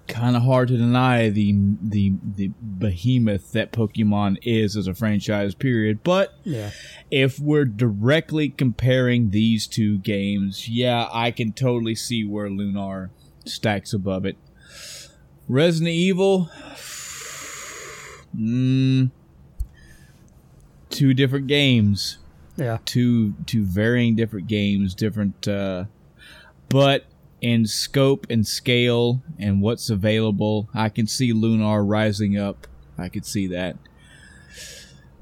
kind 0.08 0.36
of 0.36 0.42
hard 0.42 0.68
to 0.68 0.76
deny 0.76 1.28
the 1.28 1.54
the 1.82 2.12
the 2.36 2.50
behemoth 2.60 3.52
that 3.52 3.72
Pokemon 3.72 4.36
is 4.42 4.76
as 4.76 4.86
a 4.86 4.94
franchise. 4.94 5.54
Period. 5.54 6.02
But 6.02 6.34
Yeah. 6.44 6.70
if 7.10 7.38
we're 7.40 7.64
directly 7.64 8.48
comparing 8.50 9.30
these 9.30 9.66
two 9.66 9.98
games, 9.98 10.68
yeah, 10.68 11.08
I 11.12 11.30
can 11.30 11.52
totally 11.52 11.94
see 11.94 12.24
where 12.24 12.48
Lunar 12.50 13.10
stacks 13.44 13.92
above 13.92 14.24
it. 14.24 14.36
Resident 15.48 15.90
Evil, 15.94 16.50
mm, 18.36 19.10
two 20.90 21.14
different 21.14 21.46
games 21.46 22.18
Yeah. 22.56 22.78
two 22.84 23.34
two 23.46 23.64
varying 23.64 24.14
different 24.16 24.46
games, 24.46 24.94
different 24.94 25.46
uh 25.48 25.84
but 26.68 27.04
in 27.40 27.66
scope 27.66 28.26
and 28.30 28.46
scale 28.46 29.22
and 29.38 29.60
what's 29.60 29.90
available, 29.90 30.68
I 30.74 30.88
can 30.88 31.06
see 31.06 31.32
Lunar 31.32 31.84
rising 31.84 32.38
up. 32.38 32.66
I 32.98 33.08
could 33.08 33.26
see 33.26 33.46
that. 33.48 33.76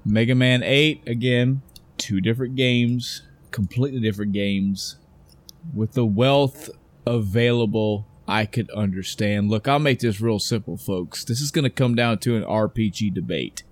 Mega 0.05 0.35
Man 0.35 0.63
8 0.63 1.03
again, 1.07 1.63
two 1.97 2.21
different 2.21 2.57
games, 2.57 3.23
completely 3.51 4.01
different 4.01 4.33
games. 4.33 4.97
With 5.75 5.93
the 5.93 6.05
wealth 6.05 6.71
available, 7.07 8.07
I 8.29 8.45
could 8.45 8.71
understand. 8.71 9.51
Look, 9.51 9.67
I'll 9.67 9.79
make 9.79 10.01
this 10.01 10.21
real 10.21 10.39
simple, 10.39 10.77
folks. 10.77 11.25
This 11.25 11.41
is 11.41 11.51
going 11.51 11.65
to 11.65 11.71
come 11.71 11.95
down 11.95 12.19
to 12.19 12.37
an 12.37 12.45
RPG 12.45 13.15
debate. 13.15 13.63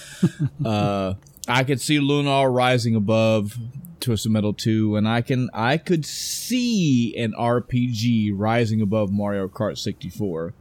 uh 0.64 1.14
I 1.48 1.64
could 1.64 1.80
see 1.80 1.98
Lunar 1.98 2.50
rising 2.50 2.94
above 2.94 3.56
Twisted 4.00 4.30
Metal 4.30 4.52
2, 4.52 4.96
and 4.96 5.08
I 5.08 5.22
can 5.22 5.48
I 5.52 5.78
could 5.78 6.04
see 6.04 7.16
an 7.16 7.32
RPG 7.32 8.32
rising 8.34 8.80
above 8.80 9.10
Mario 9.10 9.48
Kart 9.48 9.78
64. 9.78 10.54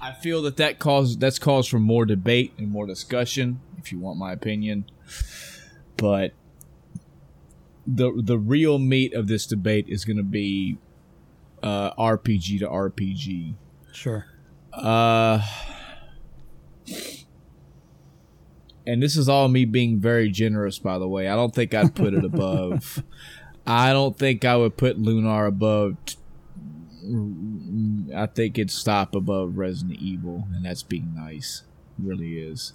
I 0.00 0.12
feel 0.12 0.42
that 0.42 0.56
that 0.58 0.78
cause 0.78 1.16
that's 1.16 1.38
cause 1.38 1.66
for 1.66 1.78
more 1.78 2.04
debate 2.04 2.52
and 2.58 2.68
more 2.68 2.86
discussion, 2.86 3.60
if 3.78 3.92
you 3.92 3.98
want 3.98 4.18
my 4.18 4.32
opinion. 4.32 4.84
But 5.96 6.32
the 7.86 8.12
the 8.16 8.38
real 8.38 8.78
meat 8.78 9.14
of 9.14 9.28
this 9.28 9.46
debate 9.46 9.86
is 9.88 10.04
going 10.04 10.16
to 10.18 10.22
be 10.22 10.78
uh, 11.62 11.94
RPG 11.94 12.60
to 12.60 12.68
RPG. 12.68 13.54
Sure. 13.92 14.26
Uh, 14.72 15.40
and 18.86 19.02
this 19.02 19.16
is 19.16 19.28
all 19.28 19.48
me 19.48 19.64
being 19.64 19.98
very 19.98 20.30
generous, 20.30 20.78
by 20.78 20.98
the 20.98 21.08
way. 21.08 21.28
I 21.28 21.34
don't 21.36 21.54
think 21.54 21.74
I'd 21.74 21.94
put 21.94 22.14
it 22.14 22.24
above. 22.32 23.02
I 23.66 23.92
don't 23.92 24.16
think 24.16 24.44
I 24.44 24.56
would 24.56 24.76
put 24.76 24.98
Lunar 24.98 25.46
above. 25.46 25.96
t- 26.06 26.16
I 28.14 28.26
think 28.26 28.58
it'd 28.58 28.70
stop 28.70 29.14
above 29.14 29.58
Resident 29.58 29.98
Evil, 30.00 30.46
and 30.54 30.64
that's 30.64 30.82
being 30.82 31.14
nice. 31.14 31.62
really 31.98 32.38
is. 32.38 32.72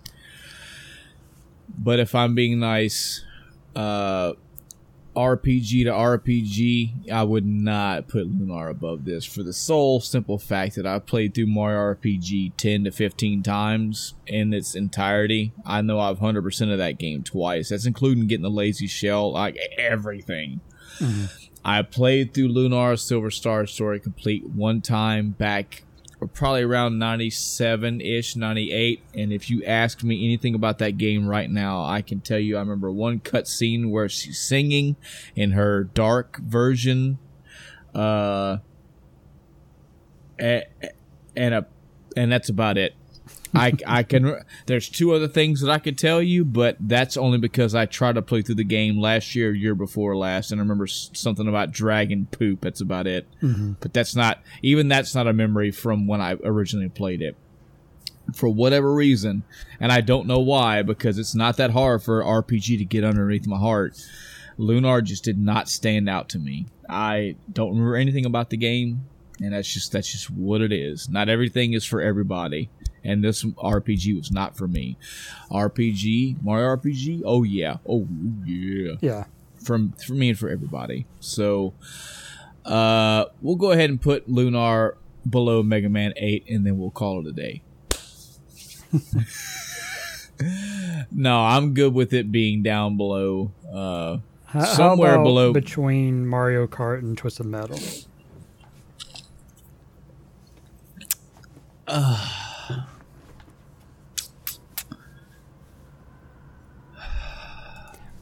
But 1.77 1.99
if 1.99 2.13
I'm 2.15 2.35
being 2.35 2.59
nice, 2.59 3.23
uh, 3.75 4.33
RPG 5.15 5.83
to 5.83 5.91
RPG, 5.91 7.11
I 7.11 7.23
would 7.23 7.45
not 7.45 8.07
put 8.07 8.27
Lunar 8.27 8.69
above 8.69 9.03
this 9.03 9.25
for 9.25 9.43
the 9.43 9.51
sole 9.51 9.99
simple 9.99 10.37
fact 10.37 10.75
that 10.75 10.85
I've 10.85 11.05
played 11.05 11.33
through 11.33 11.47
Mario 11.47 11.95
RPG 11.95 12.53
10 12.55 12.85
to 12.85 12.91
15 12.91 13.43
times 13.43 14.13
in 14.25 14.53
its 14.53 14.73
entirety. 14.73 15.51
I 15.65 15.81
know 15.81 15.99
I've 15.99 16.19
100% 16.19 16.71
of 16.71 16.77
that 16.77 16.97
game 16.97 17.23
twice. 17.23 17.69
That's 17.69 17.85
including 17.85 18.27
getting 18.27 18.43
the 18.43 18.49
lazy 18.49 18.87
shell, 18.87 19.33
like 19.33 19.57
everything. 19.77 20.61
Mm-hmm. 20.99 21.25
I 21.63 21.81
played 21.83 22.33
through 22.33 22.47
Lunar 22.47 22.95
Silver 22.95 23.31
Star 23.31 23.67
Story 23.67 23.99
complete 23.99 24.45
one 24.45 24.81
time 24.81 25.31
back 25.31 25.83
probably 26.27 26.63
around 26.63 26.99
97 26.99 28.01
ish, 28.01 28.35
98. 28.35 29.01
And 29.15 29.33
if 29.33 29.49
you 29.49 29.63
ask 29.63 30.03
me 30.03 30.23
anything 30.25 30.53
about 30.55 30.77
that 30.79 30.97
game 30.97 31.27
right 31.27 31.49
now, 31.49 31.83
I 31.83 32.01
can 32.01 32.19
tell 32.21 32.39
you 32.39 32.57
I 32.57 32.59
remember 32.59 32.91
one 32.91 33.19
cutscene 33.19 33.89
where 33.89 34.07
she's 34.07 34.39
singing 34.39 34.95
in 35.35 35.51
her 35.51 35.83
dark 35.83 36.37
version. 36.37 37.17
Uh, 37.95 38.57
a- 40.39 40.67
and 41.35 41.53
a, 41.53 41.65
and 42.15 42.31
that's 42.31 42.49
about 42.49 42.77
it. 42.77 42.93
I, 43.53 43.73
I 43.85 44.03
can. 44.03 44.43
There's 44.65 44.87
two 44.87 45.13
other 45.13 45.27
things 45.27 45.61
that 45.61 45.69
I 45.69 45.79
could 45.79 45.97
tell 45.97 46.21
you, 46.21 46.45
but 46.45 46.77
that's 46.79 47.17
only 47.17 47.37
because 47.37 47.75
I 47.75 47.85
tried 47.85 48.15
to 48.15 48.21
play 48.21 48.41
through 48.41 48.55
the 48.55 48.63
game 48.63 48.99
last 48.99 49.35
year, 49.35 49.53
year 49.53 49.75
before 49.75 50.15
last, 50.15 50.51
and 50.51 50.59
I 50.59 50.63
remember 50.63 50.87
something 50.87 51.47
about 51.47 51.71
dragon 51.71 52.27
poop. 52.31 52.61
That's 52.61 52.81
about 52.81 53.07
it. 53.07 53.27
Mm-hmm. 53.41 53.73
But 53.79 53.93
that's 53.93 54.15
not 54.15 54.39
even 54.61 54.87
that's 54.87 55.13
not 55.13 55.27
a 55.27 55.33
memory 55.33 55.71
from 55.71 56.07
when 56.07 56.21
I 56.21 56.37
originally 56.43 56.89
played 56.89 57.21
it. 57.21 57.35
For 58.35 58.47
whatever 58.47 58.93
reason, 58.93 59.43
and 59.79 59.91
I 59.91 59.99
don't 59.99 60.27
know 60.27 60.39
why, 60.39 60.83
because 60.83 61.17
it's 61.17 61.35
not 61.35 61.57
that 61.57 61.71
hard 61.71 62.03
for 62.03 62.23
RPG 62.23 62.77
to 62.77 62.85
get 62.85 63.03
underneath 63.03 63.47
my 63.47 63.57
heart. 63.57 63.97
Lunar 64.57 65.01
just 65.01 65.23
did 65.23 65.39
not 65.39 65.67
stand 65.67 66.07
out 66.07 66.29
to 66.29 66.39
me. 66.39 66.67
I 66.87 67.35
don't 67.51 67.71
remember 67.71 67.95
anything 67.95 68.25
about 68.25 68.49
the 68.49 68.57
game, 68.57 69.05
and 69.41 69.53
that's 69.53 69.73
just 69.73 69.91
that's 69.91 70.11
just 70.11 70.29
what 70.29 70.61
it 70.61 70.71
is. 70.71 71.09
Not 71.09 71.29
everything 71.29 71.73
is 71.73 71.83
for 71.83 71.99
everybody, 71.99 72.69
and 73.03 73.23
this 73.23 73.43
RPG 73.43 74.15
was 74.17 74.31
not 74.31 74.55
for 74.57 74.67
me. 74.67 74.97
RPG, 75.49 76.41
Mario 76.43 76.75
RPG, 76.77 77.21
oh 77.25 77.43
yeah, 77.43 77.77
oh 77.87 78.07
yeah, 78.45 78.93
Yeah. 79.01 79.25
from 79.63 79.93
for 80.05 80.13
me 80.13 80.29
and 80.29 80.39
for 80.39 80.49
everybody. 80.49 81.05
So, 81.19 81.73
uh, 82.65 83.25
we'll 83.41 83.55
go 83.55 83.71
ahead 83.71 83.89
and 83.89 84.01
put 84.01 84.29
Lunar 84.29 84.97
below 85.29 85.63
Mega 85.63 85.89
Man 85.89 86.13
Eight, 86.17 86.45
and 86.49 86.65
then 86.65 86.77
we'll 86.77 86.91
call 86.91 87.19
it 87.19 87.27
a 87.27 87.31
day. 87.31 87.61
no, 91.11 91.39
I'm 91.41 91.73
good 91.73 91.93
with 91.93 92.13
it 92.13 92.31
being 92.31 92.63
down 92.63 92.97
below. 92.97 93.51
Uh, 93.71 94.17
How, 94.45 94.65
Somewhere 94.65 95.17
below- 95.21 95.53
between 95.53 96.25
Mario 96.27 96.67
Kart 96.67 96.99
and 96.99 97.17
Twisted 97.17 97.45
Metal. 97.45 97.79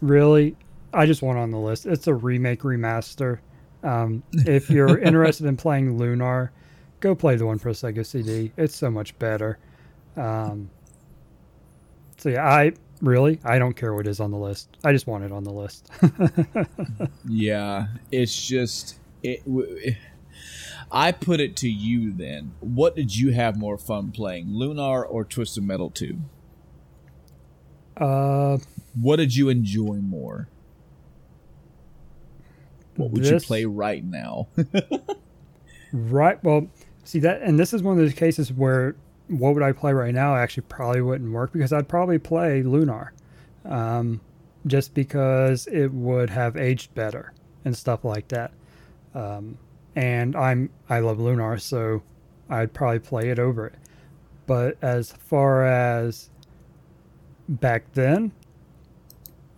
Really, 0.02 0.56
I 0.94 1.06
just 1.06 1.22
want 1.22 1.38
on 1.38 1.52
the 1.52 1.58
list. 1.60 1.86
It's 1.86 2.08
a 2.08 2.14
remake 2.14 2.61
remaster. 2.61 3.40
Um, 3.84 4.24
if 4.34 4.69
you're 4.69 4.98
interested 5.03 5.45
in 5.45 5.58
playing 5.58 5.98
Lunar, 5.98 6.52
go 7.00 7.16
play 7.16 7.36
the 7.36 7.45
one 7.45 7.60
for 7.60 7.69
Sega 7.72 8.06
CD. 8.06 8.52
It's 8.58 8.76
so 8.76 8.90
much 8.92 9.18
better. 9.19 9.58
Um, 10.18 10.69
so 12.18 12.30
yeah, 12.30 12.45
I 12.45 12.74
really 13.02 13.40
I 13.45 13.58
don't 13.60 13.76
care 13.76 13.94
what 13.94 14.06
is 14.08 14.19
on 14.19 14.32
the 14.32 14.38
list. 14.38 14.76
I 14.84 14.92
just 14.92 15.08
want 15.08 15.24
it 15.24 15.32
on 15.32 15.44
the 15.44 15.53
list. 15.53 15.90
Yeah, 17.28 17.88
it's 18.11 18.45
just 18.48 18.98
it. 19.24 19.45
w- 19.45 19.95
I 20.92 21.11
put 21.11 21.40
it 21.40 21.56
to 21.58 21.69
you 21.69 22.11
then. 22.11 22.53
What 22.60 22.95
did 22.95 23.16
you 23.16 23.32
have 23.32 23.56
more 23.58 23.78
fun 23.78 24.11
playing, 24.11 24.48
Lunar 24.50 25.06
or 25.06 25.24
Twisted 25.24 25.64
Metal 25.64 25.90
Two? 25.92 26.18
uh, 27.98 28.58
What 29.00 29.18
did 29.18 29.36
you 29.36 29.50
enjoy 29.50 29.95
more? 29.95 30.48
What 32.95 33.11
would 33.11 33.26
you 33.26 33.40
play 33.40 33.66
right 33.66 34.03
now? 34.03 34.48
Right. 35.92 36.44
Well, 36.44 36.68
see 37.03 37.19
that, 37.19 37.42
and 37.42 37.60
this 37.60 37.74
is 37.74 37.82
one 37.82 37.98
of 37.98 38.03
those 38.03 38.14
cases 38.14 38.53
where 38.53 38.95
what 39.28 39.53
would 39.53 39.64
I 39.64 39.72
play 39.72 39.94
right 39.94 40.14
now 40.14 40.36
actually 40.36 40.64
probably 40.69 41.02
wouldn't 41.02 41.32
work 41.32 41.52
because 41.52 41.74
I'd 41.74 41.88
probably 41.88 42.19
play 42.19 42.61
Lunar, 42.64 43.14
um, 43.66 44.22
just 44.68 44.94
because 44.94 45.68
it 45.68 45.88
would 45.94 46.30
have 46.30 46.58
aged 46.58 46.94
better 46.94 47.34
and 47.66 47.76
stuff 47.76 48.03
like 48.06 48.28
that. 48.30 48.52
Um, 49.16 49.58
and 49.95 50.36
I'm 50.36 50.69
I 50.90 51.00
love 51.00 51.19
Lunar, 51.19 51.58
so 51.58 52.03
I'd 52.50 52.74
probably 52.74 53.00
play 53.00 53.30
it 53.30 53.40
over 53.40 53.68
it. 53.68 53.76
But 54.45 54.78
as 54.82 55.11
far 55.11 55.66
as 55.66 56.30
back 57.48 57.92
then, 57.94 58.32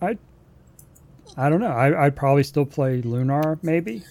I 0.01 0.17
I 1.37 1.49
don't 1.49 1.59
know. 1.61 1.67
I, 1.67 2.05
I'd 2.05 2.15
probably 2.15 2.43
still 2.43 2.65
play 2.65 3.01
Lunar, 3.01 3.57
maybe 3.61 4.03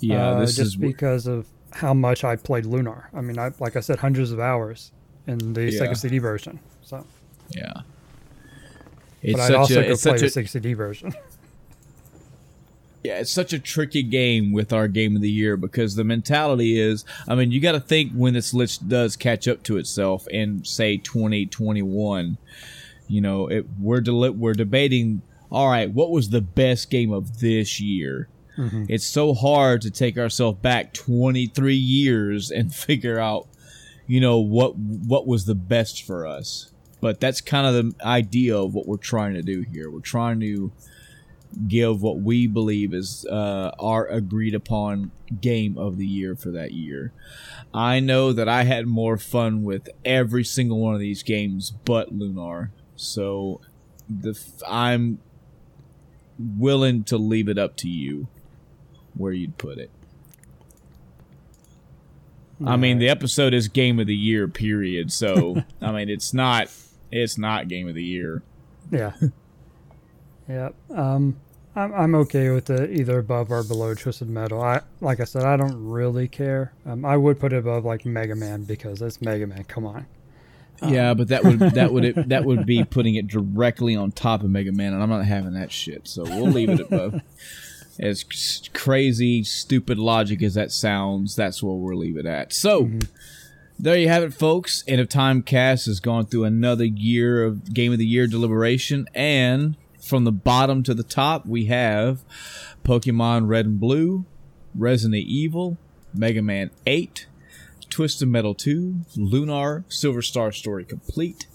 yeah, 0.00 0.30
uh, 0.30 0.40
this 0.40 0.56
just 0.56 0.60
is 0.60 0.76
because 0.76 1.26
of 1.26 1.46
how 1.72 1.94
much 1.94 2.24
I 2.24 2.36
played 2.36 2.66
Lunar. 2.66 3.08
I 3.14 3.20
mean, 3.20 3.38
I 3.38 3.52
like 3.60 3.76
I 3.76 3.80
said, 3.80 3.98
hundreds 4.00 4.32
of 4.32 4.40
hours 4.40 4.92
in 5.26 5.52
the 5.52 5.70
Yeah. 5.70 5.80
Sega 5.80 5.96
CD 5.96 6.18
version. 6.18 6.58
So, 6.82 7.06
yeah. 7.50 7.72
but 7.72 7.84
It's 9.22 9.40
I'd 9.40 9.46
such 9.46 9.56
also 9.56 9.80
a 9.80 9.84
go 9.84 9.90
it's 9.92 10.02
play 10.02 10.18
the 10.18 10.26
a 10.26 10.28
Sega 10.28 10.48
CD 10.48 10.74
version. 10.74 11.12
yeah 13.04 13.18
it's 13.18 13.32
such 13.32 13.52
a 13.52 13.58
tricky 13.58 14.02
game 14.04 14.52
with 14.52 14.72
our 14.72 14.86
game 14.86 15.16
of 15.16 15.22
the 15.22 15.30
year 15.30 15.56
because 15.56 15.96
the 15.96 16.04
mentality 16.04 16.78
is 16.78 17.04
I 17.26 17.34
mean 17.34 17.50
you 17.50 17.60
got 17.60 17.72
to 17.72 17.80
think 17.80 18.12
when 18.12 18.32
this 18.34 18.54
list 18.54 18.88
does 18.88 19.16
catch 19.16 19.48
up 19.48 19.64
to 19.64 19.76
itself 19.76 20.28
in 20.28 20.64
say 20.64 20.98
2021 20.98 22.38
You 23.12 23.20
know, 23.20 23.46
it, 23.48 23.66
we're 23.78 24.00
deli- 24.00 24.30
we're 24.30 24.54
debating. 24.54 25.20
All 25.50 25.68
right, 25.68 25.90
what 25.92 26.10
was 26.10 26.30
the 26.30 26.40
best 26.40 26.88
game 26.90 27.12
of 27.12 27.40
this 27.40 27.78
year? 27.78 28.28
Mhm. 28.56 28.86
It's 28.88 29.06
so 29.06 29.34
hard 29.34 29.82
to 29.82 29.90
take 29.90 30.16
ourselves 30.16 30.58
back 30.62 30.94
23 30.94 31.74
years 31.76 32.50
and 32.50 32.74
figure 32.88 33.18
out, 33.18 33.48
you 34.06 34.18
know, 34.20 34.38
what 34.40 34.76
what 34.78 35.26
was 35.26 35.44
the 35.44 35.54
best 35.54 36.02
for 36.04 36.26
us. 36.26 36.70
But 37.02 37.20
that's 37.20 37.40
kind 37.42 37.66
of 37.66 37.74
the 37.74 37.94
idea 38.06 38.56
of 38.56 38.74
what 38.74 38.86
we're 38.86 38.96
trying 38.96 39.34
to 39.34 39.42
do 39.42 39.60
here. 39.60 39.90
We're 39.90 40.00
trying 40.00 40.40
to 40.40 40.72
give 41.68 42.00
what 42.00 42.18
we 42.20 42.46
believe 42.46 42.94
is 42.94 43.26
uh, 43.26 43.72
our 43.78 44.06
agreed 44.06 44.54
upon 44.54 45.10
game 45.40 45.76
of 45.76 45.98
the 45.98 46.06
year 46.06 46.34
for 46.34 46.50
that 46.52 46.72
year. 46.72 47.12
I 47.74 48.00
know 48.00 48.32
that 48.32 48.48
I 48.48 48.62
had 48.64 48.86
more 48.86 49.18
fun 49.18 49.62
with 49.64 49.90
every 50.02 50.44
single 50.44 50.78
one 50.78 50.94
of 50.94 51.00
these 51.00 51.22
games 51.22 51.72
but 51.84 52.10
Lunar. 52.12 52.70
So 53.02 53.60
the 54.08 54.30
f- 54.30 54.62
I'm 54.68 55.18
willing 56.38 57.04
to 57.04 57.16
leave 57.16 57.48
it 57.48 57.58
up 57.58 57.76
to 57.78 57.88
you 57.88 58.28
where 59.14 59.32
you'd 59.32 59.58
put 59.58 59.78
it. 59.78 59.90
I 62.64 62.76
mean, 62.76 62.98
the 62.98 63.08
episode 63.08 63.54
is 63.54 63.66
game 63.66 63.98
of 63.98 64.06
the 64.06 64.14
year, 64.14 64.46
period. 64.46 65.10
So, 65.12 65.64
I 65.82 65.90
mean, 65.90 66.08
it's 66.08 66.32
not, 66.32 66.70
it's 67.10 67.36
not 67.36 67.66
game 67.66 67.88
of 67.88 67.96
the 67.96 68.04
year. 68.04 68.42
Yeah. 68.90 69.14
yeah. 70.48 70.68
Um, 70.90 71.40
I'm 71.74 71.94
I'm 71.94 72.14
okay 72.16 72.50
with 72.50 72.68
it 72.68 72.90
either 72.90 73.18
above 73.18 73.50
or 73.50 73.64
below 73.64 73.94
Twisted 73.94 74.28
Metal. 74.28 74.60
I 74.62 74.82
like 75.00 75.20
I 75.20 75.24
said, 75.24 75.44
I 75.44 75.56
don't 75.56 75.88
really 75.88 76.28
care. 76.28 76.74
Um, 76.84 77.04
I 77.04 77.16
would 77.16 77.40
put 77.40 77.52
it 77.52 77.58
above 77.58 77.84
like 77.84 78.04
Mega 78.04 78.36
Man 78.36 78.64
because 78.64 79.00
it's 79.00 79.22
Mega 79.22 79.46
Man. 79.46 79.64
Come 79.64 79.86
on. 79.86 80.06
Yeah, 80.88 81.10
um, 81.10 81.16
but 81.18 81.28
that 81.28 81.44
would 81.44 81.58
that 81.58 81.92
would 81.92 82.14
that 82.28 82.44
would 82.44 82.66
be 82.66 82.84
putting 82.84 83.14
it 83.14 83.26
directly 83.26 83.96
on 83.96 84.12
top 84.12 84.42
of 84.42 84.50
Mega 84.50 84.72
Man, 84.72 84.92
and 84.92 85.02
I'm 85.02 85.10
not 85.10 85.24
having 85.24 85.54
that 85.54 85.72
shit. 85.72 86.08
So 86.08 86.24
we'll 86.24 86.50
leave 86.50 86.70
it 86.70 86.80
above. 86.80 87.20
As 88.00 88.24
crazy, 88.72 89.44
stupid 89.44 89.98
logic 89.98 90.42
as 90.42 90.54
that 90.54 90.72
sounds, 90.72 91.36
that's 91.36 91.62
where 91.62 91.74
we'll 91.74 91.98
leave 91.98 92.16
it 92.16 92.26
at. 92.26 92.52
So. 92.52 92.84
Mm-hmm. 92.84 92.98
There 93.78 93.96
you 93.96 94.08
have 94.08 94.22
it, 94.22 94.32
folks. 94.32 94.84
End 94.86 95.00
of 95.00 95.08
Time 95.08 95.42
Cast 95.42 95.86
has 95.86 95.98
gone 95.98 96.26
through 96.26 96.44
another 96.44 96.84
year 96.84 97.44
of 97.44 97.74
Game 97.74 97.90
of 97.90 97.98
the 97.98 98.06
Year 98.06 98.28
deliberation, 98.28 99.08
and 99.12 99.76
from 100.00 100.22
the 100.22 100.30
bottom 100.30 100.84
to 100.84 100.94
the 100.94 101.02
top, 101.02 101.46
we 101.46 101.64
have 101.66 102.22
Pokemon 102.84 103.48
Red 103.48 103.66
and 103.66 103.80
Blue, 103.80 104.24
Resident 104.74 105.24
Evil, 105.26 105.78
Mega 106.14 106.42
Man 106.42 106.70
8, 106.86 107.26
Twisted 107.92 108.26
Metal 108.26 108.54
2, 108.54 109.02
Lunar, 109.16 109.84
Silver 109.88 110.22
Star 110.22 110.50
Story 110.50 110.82
Complete, 110.82 111.46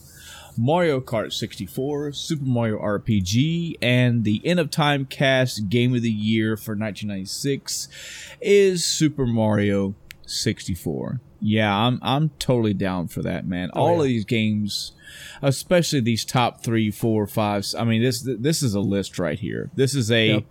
Mario 0.55 1.01
Kart 1.01 1.33
64, 1.33 2.13
Super 2.13 2.45
Mario 2.45 2.79
RPG, 2.79 3.75
and 3.81 4.23
the 4.23 4.39
End 4.45 4.59
of 4.59 4.69
Time 4.69 5.05
Cast 5.05 5.67
Game 5.67 5.95
of 5.95 6.03
the 6.03 6.11
Year 6.11 6.55
for 6.55 6.73
1996 6.75 7.87
is 8.39 8.85
Super 8.85 9.25
Mario 9.25 9.95
64. 10.27 11.21
Yeah, 11.41 11.75
I'm 11.75 11.99
I'm 12.03 12.29
totally 12.37 12.73
down 12.75 13.07
for 13.07 13.23
that, 13.23 13.47
man. 13.47 13.71
Oh, 13.73 13.79
All 13.81 13.95
yeah. 13.95 14.01
of 14.01 14.07
these 14.07 14.25
games, 14.25 14.91
especially 15.41 16.01
these 16.01 16.23
top 16.23 16.63
three, 16.63 16.91
four, 16.91 17.25
five. 17.25 17.65
I 17.77 17.83
mean, 17.83 18.01
this 18.03 18.21
this 18.39 18.61
is 18.61 18.75
a 18.75 18.79
list 18.79 19.17
right 19.17 19.39
here. 19.39 19.69
This 19.75 19.95
is 19.95 20.11
a 20.11 20.27
Yep. 20.27 20.43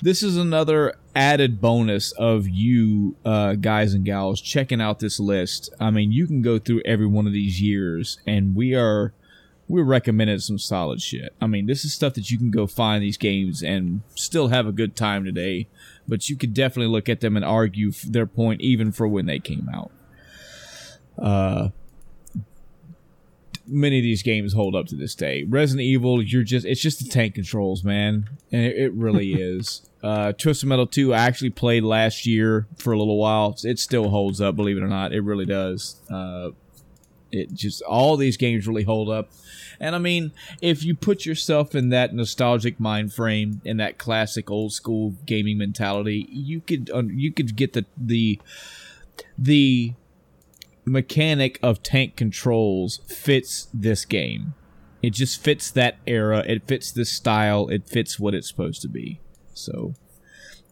This 0.00 0.22
is 0.22 0.36
another 0.36 0.94
added 1.14 1.60
bonus 1.60 2.12
of 2.12 2.48
you 2.48 3.16
uh, 3.24 3.54
guys 3.54 3.94
and 3.94 4.04
gals 4.04 4.40
checking 4.40 4.80
out 4.80 5.00
this 5.00 5.18
list. 5.18 5.72
I 5.80 5.90
mean, 5.90 6.12
you 6.12 6.26
can 6.26 6.42
go 6.42 6.58
through 6.58 6.82
every 6.84 7.06
one 7.06 7.26
of 7.26 7.32
these 7.32 7.60
years, 7.60 8.18
and 8.26 8.54
we 8.54 8.74
are 8.74 9.12
we're 9.68 9.84
recommending 9.84 10.38
some 10.38 10.58
solid 10.58 11.02
shit. 11.02 11.34
I 11.40 11.46
mean, 11.46 11.66
this 11.66 11.84
is 11.84 11.92
stuff 11.92 12.14
that 12.14 12.30
you 12.30 12.38
can 12.38 12.50
go 12.50 12.66
find 12.66 13.02
these 13.02 13.18
games 13.18 13.62
and 13.62 14.00
still 14.14 14.48
have 14.48 14.66
a 14.66 14.72
good 14.72 14.96
time 14.96 15.24
today. 15.24 15.68
But 16.06 16.30
you 16.30 16.36
could 16.36 16.54
definitely 16.54 16.90
look 16.90 17.08
at 17.08 17.20
them 17.20 17.36
and 17.36 17.44
argue 17.44 17.92
their 18.06 18.26
point 18.26 18.62
even 18.62 18.92
for 18.92 19.06
when 19.06 19.26
they 19.26 19.38
came 19.38 19.68
out. 19.72 19.90
Uh, 21.18 21.68
many 23.68 23.98
of 23.98 24.02
these 24.02 24.22
games 24.22 24.52
hold 24.52 24.74
up 24.74 24.86
to 24.86 24.96
this 24.96 25.14
day. 25.14 25.44
Resident 25.44 25.84
Evil, 25.84 26.22
you're 26.22 26.42
just 26.42 26.66
it's 26.66 26.80
just 26.80 27.02
the 27.02 27.08
tank 27.08 27.34
controls, 27.34 27.84
man, 27.84 28.28
and 28.50 28.64
it, 28.64 28.76
it 28.76 28.92
really 28.92 29.34
is. 29.40 29.82
Uh, 30.02 30.32
Twisted 30.32 30.68
Metal 30.68 30.86
2, 30.86 31.12
I 31.12 31.18
actually 31.18 31.50
played 31.50 31.82
last 31.82 32.24
year 32.24 32.68
for 32.76 32.92
a 32.92 32.98
little 32.98 33.18
while. 33.18 33.56
It 33.64 33.80
still 33.80 34.10
holds 34.10 34.40
up, 34.40 34.54
believe 34.54 34.76
it 34.76 34.82
or 34.82 34.88
not. 34.88 35.12
It 35.12 35.22
really 35.22 35.44
does. 35.44 35.96
Uh, 36.08 36.50
it 37.32 37.52
just 37.52 37.82
all 37.82 38.16
these 38.16 38.36
games 38.36 38.66
really 38.66 38.84
hold 38.84 39.10
up. 39.10 39.30
And 39.80 39.94
I 39.94 39.98
mean, 39.98 40.32
if 40.60 40.82
you 40.82 40.94
put 40.94 41.26
yourself 41.26 41.74
in 41.74 41.90
that 41.90 42.14
nostalgic 42.14 42.80
mind 42.80 43.12
frame, 43.12 43.60
in 43.64 43.76
that 43.76 43.98
classic 43.98 44.50
old 44.50 44.72
school 44.72 45.14
gaming 45.26 45.58
mentality, 45.58 46.26
you 46.30 46.60
could 46.60 46.90
you 47.10 47.32
could 47.32 47.54
get 47.56 47.74
the 47.74 47.84
the 47.96 48.40
the 49.36 49.94
mechanic 50.90 51.58
of 51.62 51.82
tank 51.82 52.16
controls 52.16 53.00
fits 53.06 53.68
this 53.72 54.04
game. 54.04 54.54
It 55.02 55.10
just 55.12 55.40
fits 55.42 55.70
that 55.72 55.98
era. 56.06 56.44
It 56.46 56.66
fits 56.66 56.90
this 56.90 57.10
style. 57.12 57.68
It 57.68 57.88
fits 57.88 58.18
what 58.18 58.34
it's 58.34 58.48
supposed 58.48 58.82
to 58.82 58.88
be. 58.88 59.20
So, 59.54 59.94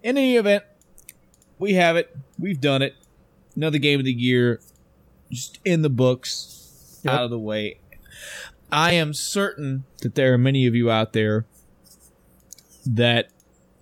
in 0.03 0.17
any 0.17 0.37
event, 0.37 0.65
we 1.59 1.75
have 1.75 1.97
it. 1.97 2.17
We've 2.39 2.61
done 2.61 2.83
it. 2.83 2.95
Another 3.55 3.79
game 3.79 4.01
of 4.01 4.05
the 4.05 4.13
year, 4.13 4.61
just 5.31 5.59
in 5.65 5.83
the 5.83 5.91
books, 5.91 7.01
Yep. 7.05 7.15
out 7.15 7.25
of 7.25 7.31
the 7.31 7.39
way. 7.39 7.79
I 8.73 8.93
am 8.95 9.15
certain 9.15 9.85
that 10.03 10.15
there 10.17 10.35
are 10.35 10.39
many 10.39 10.67
of 10.67 10.75
you 10.75 10.91
out 10.91 11.13
there 11.13 11.47
that 12.85 13.31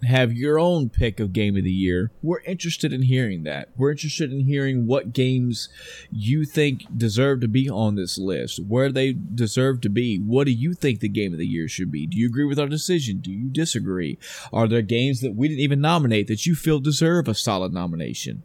have 0.04 0.32
your 0.32 0.58
own 0.58 0.88
pick 0.88 1.20
of 1.20 1.32
game 1.32 1.56
of 1.56 1.64
the 1.64 1.70
year. 1.70 2.10
We're 2.22 2.40
interested 2.40 2.92
in 2.92 3.02
hearing 3.02 3.42
that. 3.44 3.70
We're 3.76 3.92
interested 3.92 4.32
in 4.32 4.40
hearing 4.40 4.86
what 4.86 5.12
games 5.12 5.68
you 6.10 6.44
think 6.44 6.84
deserve 6.96 7.40
to 7.40 7.48
be 7.48 7.68
on 7.68 7.94
this 7.94 8.18
list, 8.18 8.60
where 8.66 8.90
they 8.90 9.12
deserve 9.12 9.80
to 9.82 9.88
be. 9.88 10.18
What 10.18 10.44
do 10.44 10.52
you 10.52 10.74
think 10.74 11.00
the 11.00 11.08
game 11.08 11.32
of 11.32 11.38
the 11.38 11.46
year 11.46 11.68
should 11.68 11.90
be? 11.90 12.06
Do 12.06 12.16
you 12.16 12.26
agree 12.26 12.44
with 12.44 12.58
our 12.58 12.68
decision? 12.68 13.18
Do 13.18 13.30
you 13.30 13.48
disagree? 13.48 14.18
Are 14.52 14.68
there 14.68 14.82
games 14.82 15.20
that 15.20 15.34
we 15.34 15.48
didn't 15.48 15.60
even 15.60 15.80
nominate 15.80 16.28
that 16.28 16.46
you 16.46 16.54
feel 16.54 16.80
deserve 16.80 17.28
a 17.28 17.34
solid 17.34 17.72
nomination? 17.72 18.44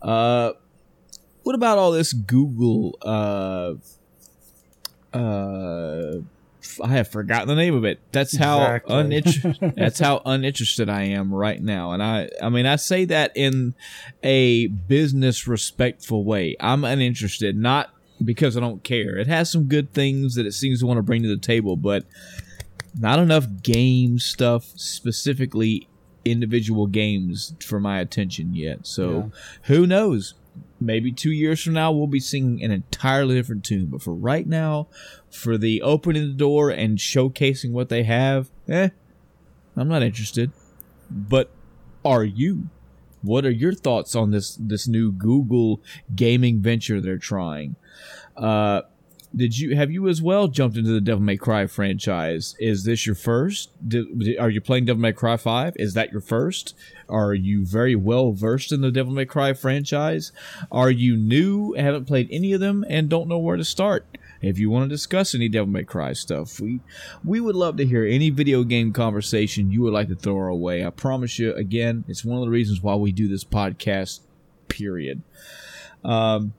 Uh, 0.00 0.52
what 1.42 1.54
about 1.54 1.78
all 1.78 1.92
this 1.92 2.12
Google? 2.12 2.98
Uh, 3.02 3.74
uh, 5.16 6.18
I 6.82 6.88
have 6.88 7.08
forgotten 7.08 7.48
the 7.48 7.54
name 7.54 7.74
of 7.74 7.84
it. 7.84 8.00
That's 8.12 8.36
how 8.36 8.58
Exactly. 8.60 8.94
uninter- 8.94 9.74
That's 9.76 9.98
how 9.98 10.22
uninterested 10.24 10.88
I 10.88 11.02
am 11.04 11.32
right 11.32 11.60
now, 11.60 11.92
and 11.92 12.02
I, 12.02 12.28
I 12.42 12.48
mean, 12.48 12.66
I 12.66 12.76
say 12.76 13.04
that 13.06 13.32
in 13.34 13.74
a 14.22 14.66
business 14.68 15.46
respectful 15.48 16.24
way. 16.24 16.56
I'm 16.60 16.84
uninterested, 16.84 17.56
not 17.56 17.90
because 18.24 18.56
I 18.56 18.60
don't 18.60 18.82
care. 18.82 19.16
It 19.16 19.26
has 19.28 19.50
some 19.50 19.64
good 19.64 19.92
things 19.92 20.34
that 20.34 20.46
it 20.46 20.52
seems 20.52 20.80
to 20.80 20.86
want 20.86 20.98
to 20.98 21.02
bring 21.02 21.22
to 21.22 21.28
the 21.28 21.36
table, 21.36 21.76
but 21.76 22.04
not 22.98 23.18
enough 23.18 23.46
game 23.62 24.18
stuff, 24.18 24.64
specifically 24.74 25.88
individual 26.24 26.86
games, 26.86 27.54
for 27.64 27.80
my 27.80 28.00
attention 28.00 28.54
yet. 28.54 28.86
So, 28.86 29.30
who 29.64 29.86
knows? 29.86 30.34
Maybe 30.80 31.10
two 31.12 31.32
years 31.32 31.62
from 31.62 31.72
now, 31.72 31.90
we'll 31.90 32.06
be 32.06 32.20
singing 32.20 32.62
an 32.62 32.70
entirely 32.70 33.34
different 33.34 33.64
tune. 33.64 33.86
But 33.86 34.02
for 34.02 34.14
right 34.14 34.46
now, 34.46 34.88
for 35.30 35.58
the 35.58 35.82
opening 35.82 36.28
the 36.28 36.34
door 36.34 36.70
and 36.70 36.98
showcasing 36.98 37.72
what 37.72 37.88
they 37.88 38.04
have, 38.04 38.50
eh, 38.68 38.90
I'm 39.76 39.88
not 39.88 40.02
interested. 40.02 40.52
But 41.10 41.50
are 42.04 42.24
you? 42.24 42.68
What 43.22 43.44
are 43.44 43.50
your 43.50 43.72
thoughts 43.72 44.14
on 44.14 44.30
this 44.30 44.56
this 44.60 44.86
new 44.86 45.10
Google 45.10 45.80
gaming 46.14 46.60
venture 46.60 47.00
they're 47.00 47.18
trying? 47.18 47.76
Uh, 48.36 48.82
did 49.34 49.58
you 49.58 49.76
have 49.76 49.90
you 49.90 50.08
as 50.08 50.22
well 50.22 50.48
jumped 50.48 50.76
into 50.76 50.90
the 50.90 51.00
Devil 51.00 51.22
May 51.22 51.36
Cry 51.36 51.66
franchise? 51.66 52.56
Is 52.58 52.84
this 52.84 53.04
your 53.04 53.14
first? 53.14 53.70
Did, 53.86 54.38
are 54.38 54.48
you 54.48 54.60
playing 54.60 54.86
Devil 54.86 55.02
May 55.02 55.12
Cry 55.12 55.36
Five? 55.36 55.74
Is 55.76 55.94
that 55.94 56.12
your 56.12 56.20
first? 56.20 56.74
Are 57.08 57.34
you 57.34 57.64
very 57.64 57.94
well 57.94 58.32
versed 58.32 58.72
in 58.72 58.80
the 58.80 58.90
Devil 58.90 59.12
May 59.12 59.26
Cry 59.26 59.52
franchise? 59.52 60.32
Are 60.72 60.90
you 60.90 61.16
new, 61.16 61.74
haven't 61.74 62.06
played 62.06 62.28
any 62.30 62.52
of 62.52 62.60
them, 62.60 62.84
and 62.88 63.08
don't 63.08 63.28
know 63.28 63.38
where 63.38 63.56
to 63.56 63.64
start? 63.64 64.06
If 64.40 64.58
you 64.58 64.70
want 64.70 64.84
to 64.84 64.94
discuss 64.94 65.34
any 65.34 65.48
Devil 65.48 65.72
May 65.72 65.84
Cry 65.84 66.14
stuff, 66.14 66.58
we 66.58 66.80
we 67.22 67.40
would 67.40 67.56
love 67.56 67.76
to 67.76 67.86
hear 67.86 68.06
any 68.06 68.30
video 68.30 68.64
game 68.64 68.92
conversation 68.92 69.70
you 69.70 69.82
would 69.82 69.92
like 69.92 70.08
to 70.08 70.16
throw 70.16 70.36
our 70.36 70.54
way. 70.54 70.84
I 70.86 70.90
promise 70.90 71.38
you, 71.38 71.54
again, 71.54 72.04
it's 72.08 72.24
one 72.24 72.38
of 72.38 72.44
the 72.44 72.50
reasons 72.50 72.82
why 72.82 72.94
we 72.94 73.12
do 73.12 73.28
this 73.28 73.44
podcast. 73.44 74.20
Period. 74.68 75.22
Um, 76.04 76.54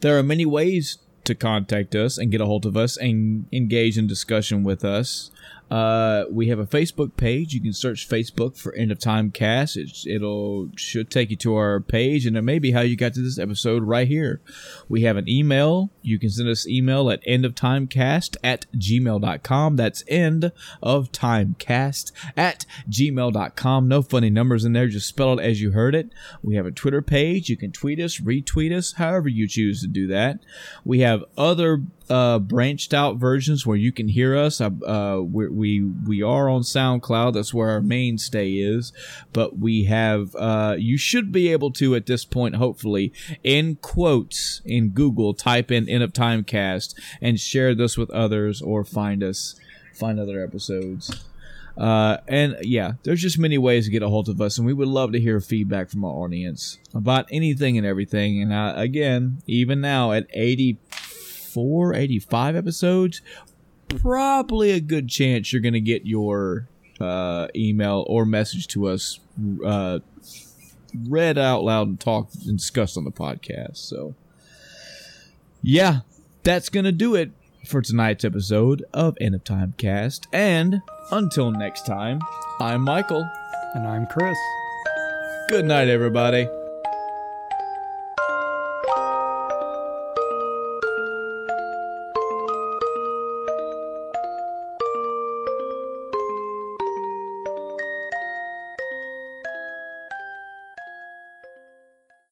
there 0.00 0.18
are 0.18 0.22
many 0.22 0.44
ways 0.44 0.98
to 1.24 1.34
contact 1.34 1.94
us 1.94 2.18
and 2.18 2.30
get 2.30 2.40
a 2.40 2.46
hold 2.46 2.66
of 2.66 2.76
us 2.76 2.96
and 2.96 3.46
engage 3.52 3.98
in 3.98 4.06
discussion 4.06 4.62
with 4.64 4.84
us. 4.84 5.30
Uh, 5.70 6.24
we 6.30 6.48
have 6.48 6.58
a 6.58 6.66
Facebook 6.66 7.16
page. 7.16 7.54
You 7.54 7.60
can 7.60 7.72
search 7.72 8.08
Facebook 8.08 8.56
for 8.56 8.74
End 8.74 8.92
of 8.92 8.98
Time 8.98 9.30
Cast. 9.30 9.76
It, 9.76 10.06
it'll 10.06 10.70
should 10.76 11.10
take 11.10 11.30
you 11.30 11.36
to 11.36 11.56
our 11.56 11.80
page, 11.80 12.26
and 12.26 12.36
it 12.36 12.42
may 12.42 12.58
be 12.58 12.72
how 12.72 12.82
you 12.82 12.96
got 12.96 13.14
to 13.14 13.22
this 13.22 13.38
episode 13.38 13.82
right 13.82 14.06
here. 14.06 14.40
We 14.88 15.02
have 15.02 15.16
an 15.16 15.28
email. 15.28 15.90
You 16.02 16.18
can 16.18 16.30
send 16.30 16.48
us 16.48 16.68
email 16.68 17.10
at 17.10 17.24
endoftimecast 17.24 18.36
at 18.44 18.66
gmail.com. 18.76 19.76
That's 19.76 20.04
end 20.06 20.52
of 20.82 21.10
timecast 21.12 22.12
at 22.36 22.66
gmail.com. 22.88 23.88
No 23.88 24.02
funny 24.02 24.30
numbers 24.30 24.64
in 24.64 24.74
there. 24.74 24.88
Just 24.88 25.08
spell 25.08 25.38
it 25.38 25.42
as 25.42 25.60
you 25.60 25.70
heard 25.70 25.94
it. 25.94 26.10
We 26.42 26.56
have 26.56 26.66
a 26.66 26.72
Twitter 26.72 27.02
page. 27.02 27.48
You 27.48 27.56
can 27.56 27.72
tweet 27.72 28.00
us, 28.00 28.20
retweet 28.20 28.76
us, 28.76 28.92
however 28.92 29.28
you 29.28 29.48
choose 29.48 29.80
to 29.80 29.88
do 29.88 30.06
that. 30.08 30.40
We 30.84 31.00
have 31.00 31.24
other 31.36 31.82
uh, 32.10 32.38
branched 32.38 32.92
out 32.92 33.16
versions 33.16 33.66
where 33.66 33.76
you 33.76 33.92
can 33.92 34.08
hear 34.08 34.36
us. 34.36 34.60
Uh, 34.60 35.20
we 35.22 35.48
we 35.48 35.82
we 35.82 36.22
are 36.22 36.48
on 36.48 36.62
SoundCloud. 36.62 37.34
That's 37.34 37.54
where 37.54 37.70
our 37.70 37.80
mainstay 37.80 38.52
is. 38.52 38.92
But 39.32 39.58
we 39.58 39.84
have 39.84 40.34
uh, 40.36 40.76
you 40.78 40.96
should 40.98 41.32
be 41.32 41.50
able 41.50 41.70
to 41.72 41.94
at 41.94 42.06
this 42.06 42.24
point, 42.24 42.56
hopefully, 42.56 43.12
in 43.42 43.76
quotes 43.76 44.60
in 44.64 44.90
Google, 44.90 45.34
type 45.34 45.70
in 45.70 45.88
"End 45.88 46.02
of 46.02 46.12
Time 46.12 46.44
Cast" 46.44 46.98
and 47.20 47.40
share 47.40 47.74
this 47.74 47.96
with 47.96 48.10
others, 48.10 48.60
or 48.60 48.84
find 48.84 49.22
us, 49.22 49.58
find 49.94 50.20
other 50.20 50.42
episodes. 50.42 51.24
Uh, 51.76 52.18
and 52.28 52.56
yeah, 52.62 52.92
there's 53.02 53.20
just 53.20 53.38
many 53.38 53.58
ways 53.58 53.86
to 53.86 53.90
get 53.90 54.02
a 54.02 54.08
hold 54.08 54.28
of 54.28 54.40
us, 54.40 54.58
and 54.58 54.66
we 54.66 54.72
would 54.72 54.88
love 54.88 55.12
to 55.12 55.20
hear 55.20 55.40
feedback 55.40 55.90
from 55.90 56.04
our 56.04 56.12
audience 56.12 56.78
about 56.94 57.26
anything 57.30 57.76
and 57.76 57.86
everything. 57.86 58.40
And 58.40 58.52
uh, 58.52 58.74
again, 58.76 59.42
even 59.46 59.80
now 59.80 60.12
at 60.12 60.28
84, 61.54 61.94
85 61.94 62.56
episodes, 62.56 63.22
probably 63.88 64.70
a 64.72 64.80
good 64.80 65.08
chance 65.08 65.52
you're 65.52 65.62
going 65.62 65.74
to 65.74 65.80
get 65.80 66.06
your 66.06 66.68
uh, 67.00 67.48
email 67.54 68.04
or 68.08 68.24
message 68.24 68.68
to 68.68 68.88
us 68.88 69.20
uh, 69.64 69.98
read 71.08 71.38
out 71.38 71.64
loud 71.64 71.88
and 71.88 72.00
talked 72.00 72.34
and 72.46 72.58
discussed 72.58 72.96
on 72.96 73.04
the 73.04 73.10
podcast. 73.10 73.76
So, 73.76 74.14
yeah, 75.62 76.00
that's 76.42 76.68
going 76.68 76.84
to 76.84 76.92
do 76.92 77.14
it 77.14 77.30
for 77.66 77.80
tonight's 77.80 78.24
episode 78.24 78.84
of 78.92 79.16
End 79.20 79.34
of 79.34 79.44
Time 79.44 79.74
Cast. 79.76 80.26
And 80.32 80.82
until 81.10 81.50
next 81.50 81.86
time, 81.86 82.20
I'm 82.60 82.82
Michael. 82.82 83.28
And 83.74 83.86
I'm 83.86 84.06
Chris. 84.06 84.38
Good 85.48 85.64
night, 85.64 85.88
everybody. 85.88 86.48